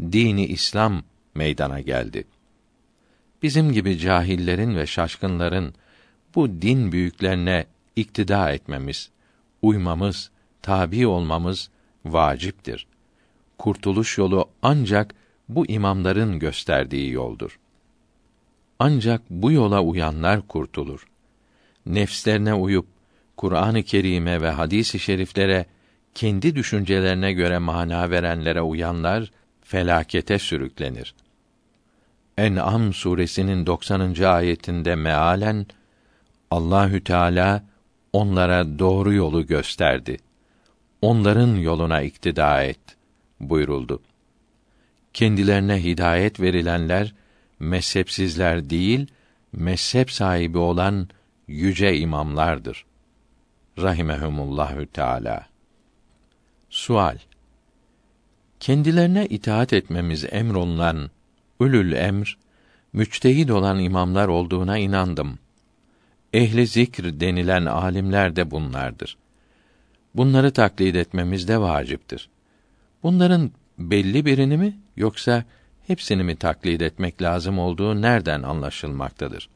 [0.00, 1.02] dini İslam
[1.34, 2.24] meydana geldi.
[3.42, 5.74] Bizim gibi cahillerin ve şaşkınların
[6.34, 9.10] bu din büyüklerine iktida etmemiz,
[9.62, 10.30] uymamız,
[10.62, 11.70] tabi olmamız
[12.04, 12.86] vaciptir.
[13.58, 15.14] Kurtuluş yolu ancak
[15.48, 17.58] bu imamların gösterdiği yoldur.
[18.78, 21.06] Ancak bu yola uyanlar kurtulur.
[21.86, 22.86] Nefslerine uyup
[23.36, 25.66] Kur'an-ı Kerim'e ve hadis-i şeriflere
[26.14, 29.30] kendi düşüncelerine göre mana verenlere uyanlar
[29.64, 31.14] felakete sürüklenir.
[32.38, 34.22] En'am suresinin 90.
[34.22, 35.66] ayetinde mealen
[36.50, 37.64] Allahü Teala
[38.12, 40.16] onlara doğru yolu gösterdi.
[41.02, 42.80] Onların yoluna iktida et
[43.40, 44.02] buyuruldu.
[45.14, 47.14] Kendilerine hidayet verilenler
[47.60, 49.06] mezhepsizler değil,
[49.52, 51.08] mezhep sahibi olan
[51.48, 52.84] yüce imamlardır.
[53.78, 55.46] Rahimehumullahü Teala.
[56.70, 57.18] Sual
[58.64, 61.10] Kendilerine itaat etmemiz emrolunan
[61.60, 62.38] ulul emr,
[62.92, 65.38] müçtehid olan imamlar olduğuna inandım.
[66.32, 69.16] Ehli zikr denilen alimler de bunlardır.
[70.14, 72.28] Bunları taklit etmemiz de vaciptir.
[73.02, 75.44] Bunların belli birini mi yoksa
[75.86, 79.48] hepsini mi taklit etmek lazım olduğu nereden anlaşılmaktadır?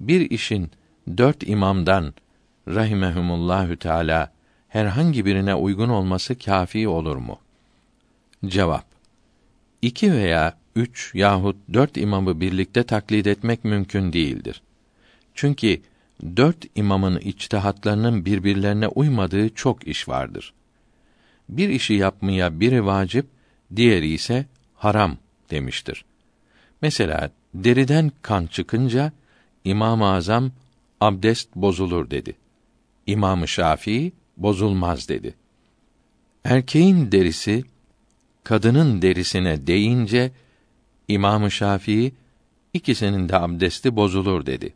[0.00, 0.70] Bir işin
[1.16, 2.14] dört imamdan
[2.68, 4.32] rahimehumullahü teala
[4.68, 7.38] herhangi birine uygun olması kafi olur mu?
[8.46, 8.84] Cevap:
[9.82, 14.62] İki veya üç yahut dört imamı birlikte taklit etmek mümkün değildir.
[15.34, 15.80] Çünkü
[16.36, 20.52] dört imamın içtihatlarının birbirlerine uymadığı çok iş vardır.
[21.48, 23.26] Bir işi yapmaya biri vacip,
[23.76, 25.16] diğeri ise haram
[25.50, 26.04] demiştir.
[26.82, 29.12] Mesela deriden kan çıkınca
[29.64, 30.50] İmam-ı Azam
[31.00, 32.34] abdest bozulur dedi.
[33.06, 35.34] İmam-ı Şafii bozulmaz dedi.
[36.44, 37.64] Erkeğin derisi
[38.44, 40.32] kadının derisine değince
[41.08, 42.14] İmam-ı Şafii
[42.74, 44.74] ikisinin de abdesti bozulur dedi.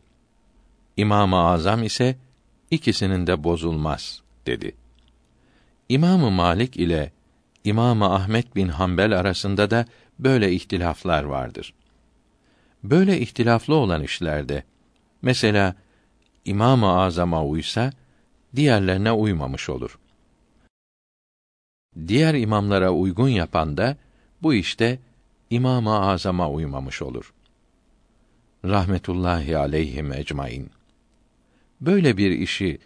[0.97, 2.15] İmam-ı Azam ise
[2.71, 4.75] ikisinin de bozulmaz dedi.
[5.89, 7.11] İmam-ı Malik ile
[7.63, 9.85] İmam-ı Ahmet bin Hanbel arasında da
[10.19, 11.73] böyle ihtilaflar vardır.
[12.83, 14.63] Böyle ihtilaflı olan işlerde
[15.21, 15.75] mesela
[16.45, 17.91] İmam-ı Azam'a uysa
[18.55, 19.99] diğerlerine uymamış olur.
[22.07, 23.97] Diğer imamlara uygun yapan da
[24.41, 24.99] bu işte
[25.49, 27.33] İmam-ı Azam'a uymamış olur.
[28.65, 30.69] Rahmetullahi aleyhim ecmaîn.
[31.81, 32.79] Böyle bir işi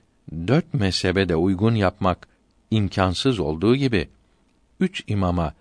[0.48, 2.28] dört mezhebe de uygun yapmak
[2.72, 4.10] imkansız olduğu gibi
[4.80, 5.54] üç imama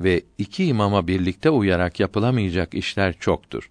[0.00, 3.70] ve iki imama birlikte uyarak yapılamayacak işler çoktur.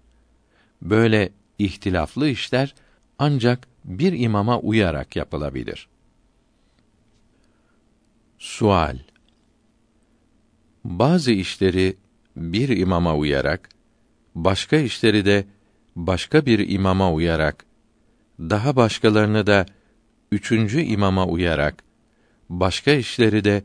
[0.82, 2.74] Böyle ihtilaflı işler
[3.18, 5.88] ancak bir imama uyarak yapılabilir.
[8.38, 8.98] Sual
[10.84, 11.96] Bazı işleri
[12.36, 13.68] bir imama uyarak,
[14.34, 15.44] başka işleri de
[15.96, 17.64] başka bir imama uyarak,
[18.38, 19.66] daha başkalarını da
[20.32, 21.84] üçüncü imama uyarak,
[22.48, 23.62] başka işleri de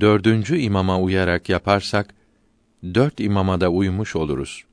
[0.00, 2.14] dördüncü imama uyarak yaparsak,
[2.84, 4.64] dört imama da uymuş oluruz.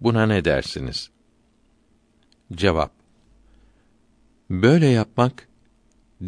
[0.00, 1.10] Buna ne dersiniz?
[2.52, 2.92] Cevap
[4.50, 5.48] Böyle yapmak,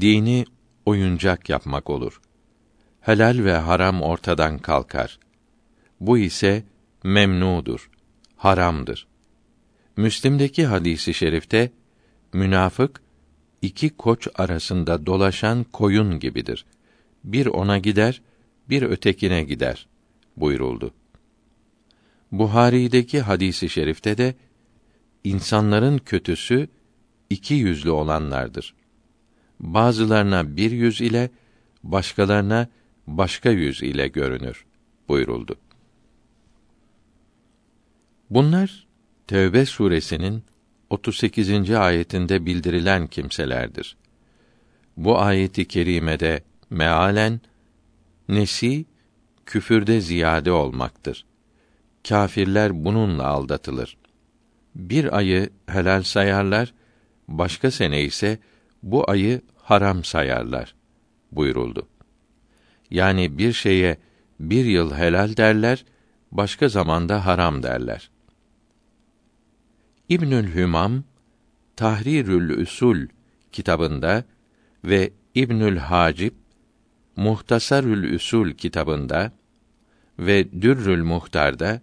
[0.00, 0.44] dini
[0.86, 2.20] oyuncak yapmak olur.
[3.10, 5.18] Helal ve haram ortadan kalkar.
[6.00, 6.62] Bu ise
[7.04, 7.90] memnudur,
[8.36, 9.06] haramdır.
[9.96, 11.70] Müslim'deki hadisi şerifte
[12.32, 13.00] münafık
[13.62, 16.64] iki koç arasında dolaşan koyun gibidir.
[17.24, 18.22] Bir ona gider,
[18.68, 19.86] bir ötekine gider
[20.36, 20.94] buyuruldu.
[22.32, 24.34] Buhari'deki hadisi şerifte de
[25.24, 26.68] insanların kötüsü
[27.30, 28.74] iki yüzlü olanlardır.
[29.60, 31.30] Bazılarına bir yüz ile,
[31.82, 32.68] başkalarına
[33.18, 34.64] başka yüz ile görünür
[35.08, 35.56] buyuruldu.
[38.30, 38.86] Bunlar
[39.26, 40.42] Tevbe suresinin
[40.90, 41.70] 38.
[41.70, 43.96] ayetinde bildirilen kimselerdir.
[44.96, 47.40] Bu ayeti kerimede mealen
[48.28, 48.84] nesi
[49.46, 51.24] küfürde ziyade olmaktır.
[52.08, 53.96] Kafirler bununla aldatılır.
[54.74, 56.74] Bir ayı helal sayarlar,
[57.28, 58.38] başka sene ise
[58.82, 60.74] bu ayı haram sayarlar
[61.32, 61.88] buyuruldu.
[62.90, 63.96] Yani bir şeye
[64.40, 65.84] bir yıl helal derler,
[66.32, 68.10] başka zamanda haram derler.
[70.08, 71.04] İbnül Hümam
[71.76, 73.06] Tahrirül Üsul
[73.52, 74.24] kitabında
[74.84, 76.32] ve İbnül Hacib
[77.16, 79.32] Muhtasarül Üsul kitabında
[80.18, 81.80] ve Dürrül Muhtar'da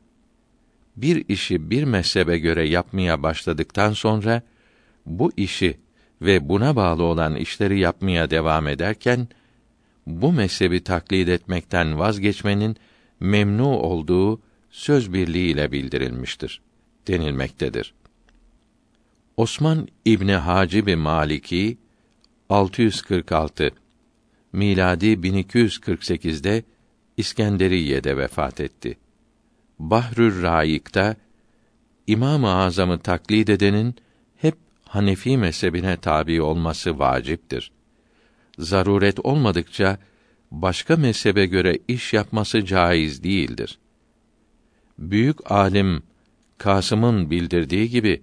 [0.95, 4.41] bir işi bir mezhebe göre yapmaya başladıktan sonra
[5.06, 5.77] bu işi
[6.22, 9.27] ve buna bağlı olan işleri yapmaya devam ederken
[10.07, 12.75] bu mezhebi taklit etmekten vazgeçmenin
[13.19, 16.61] memnu olduğu söz birliğiyle bildirilmiştir
[17.07, 17.93] denilmektedir.
[19.38, 21.77] Osman İbni Hacib Maliki
[22.49, 23.72] 646
[24.53, 26.63] miladi 1248'de
[27.17, 28.97] İskenderiye'de vefat etti.
[29.79, 31.15] Bahrür Raik'ta
[32.07, 33.95] İmam-ı Azam'ı taklid edenin
[34.35, 37.72] hep Hanefi mezhebine tabi olması vaciptir.
[38.59, 39.97] Zaruret olmadıkça
[40.51, 43.79] başka mezhebe göre iş yapması caiz değildir.
[44.99, 46.03] Büyük alim
[46.57, 48.22] Kasım'ın bildirdiği gibi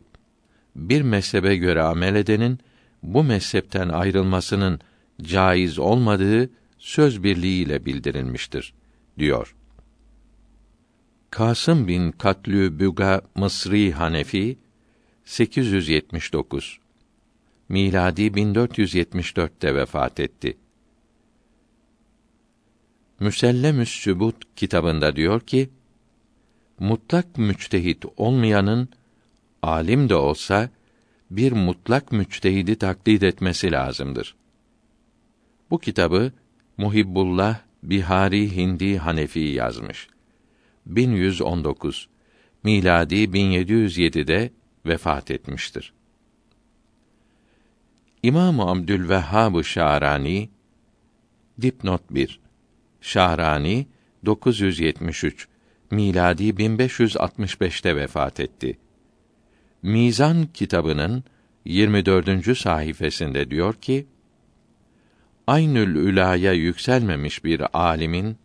[0.77, 2.59] bir mezhebe göre amel edenin
[3.03, 4.81] bu mezhepten ayrılmasının
[5.23, 8.75] caiz olmadığı söz birliğiyle bildirilmiştir
[9.19, 9.55] diyor.
[11.31, 14.59] Kasım bin Katlü Büga Mısri Hanefi
[15.25, 16.79] 879
[17.75, 20.57] miladi 1474'te vefat etti.
[23.21, 25.71] Müsellemü's Sübut kitabında diyor ki:
[26.79, 28.89] Mutlak müçtehit olmayanın
[29.63, 30.71] alim de olsa
[31.31, 34.37] bir mutlak müçtehidi taklit etmesi lazımdır.
[35.71, 36.33] Bu kitabı
[36.77, 40.09] Muhibbullah Bihari Hindi Hanefi yazmış.
[40.87, 42.09] 1119
[42.65, 44.51] miladi 1707'de
[44.87, 45.93] vefat etmiştir.
[48.25, 50.49] İmam Abdülvehhab Şarani
[51.63, 52.41] dipnot 1
[53.01, 53.87] Şahrani
[54.25, 55.49] 973
[55.91, 58.79] miladi 1565'te vefat etti.
[59.83, 61.25] Mizan kitabının
[61.65, 62.59] 24.
[62.59, 64.07] sayfasında diyor ki:
[65.47, 68.37] Aynül Üla'ya yükselmemiş bir alimin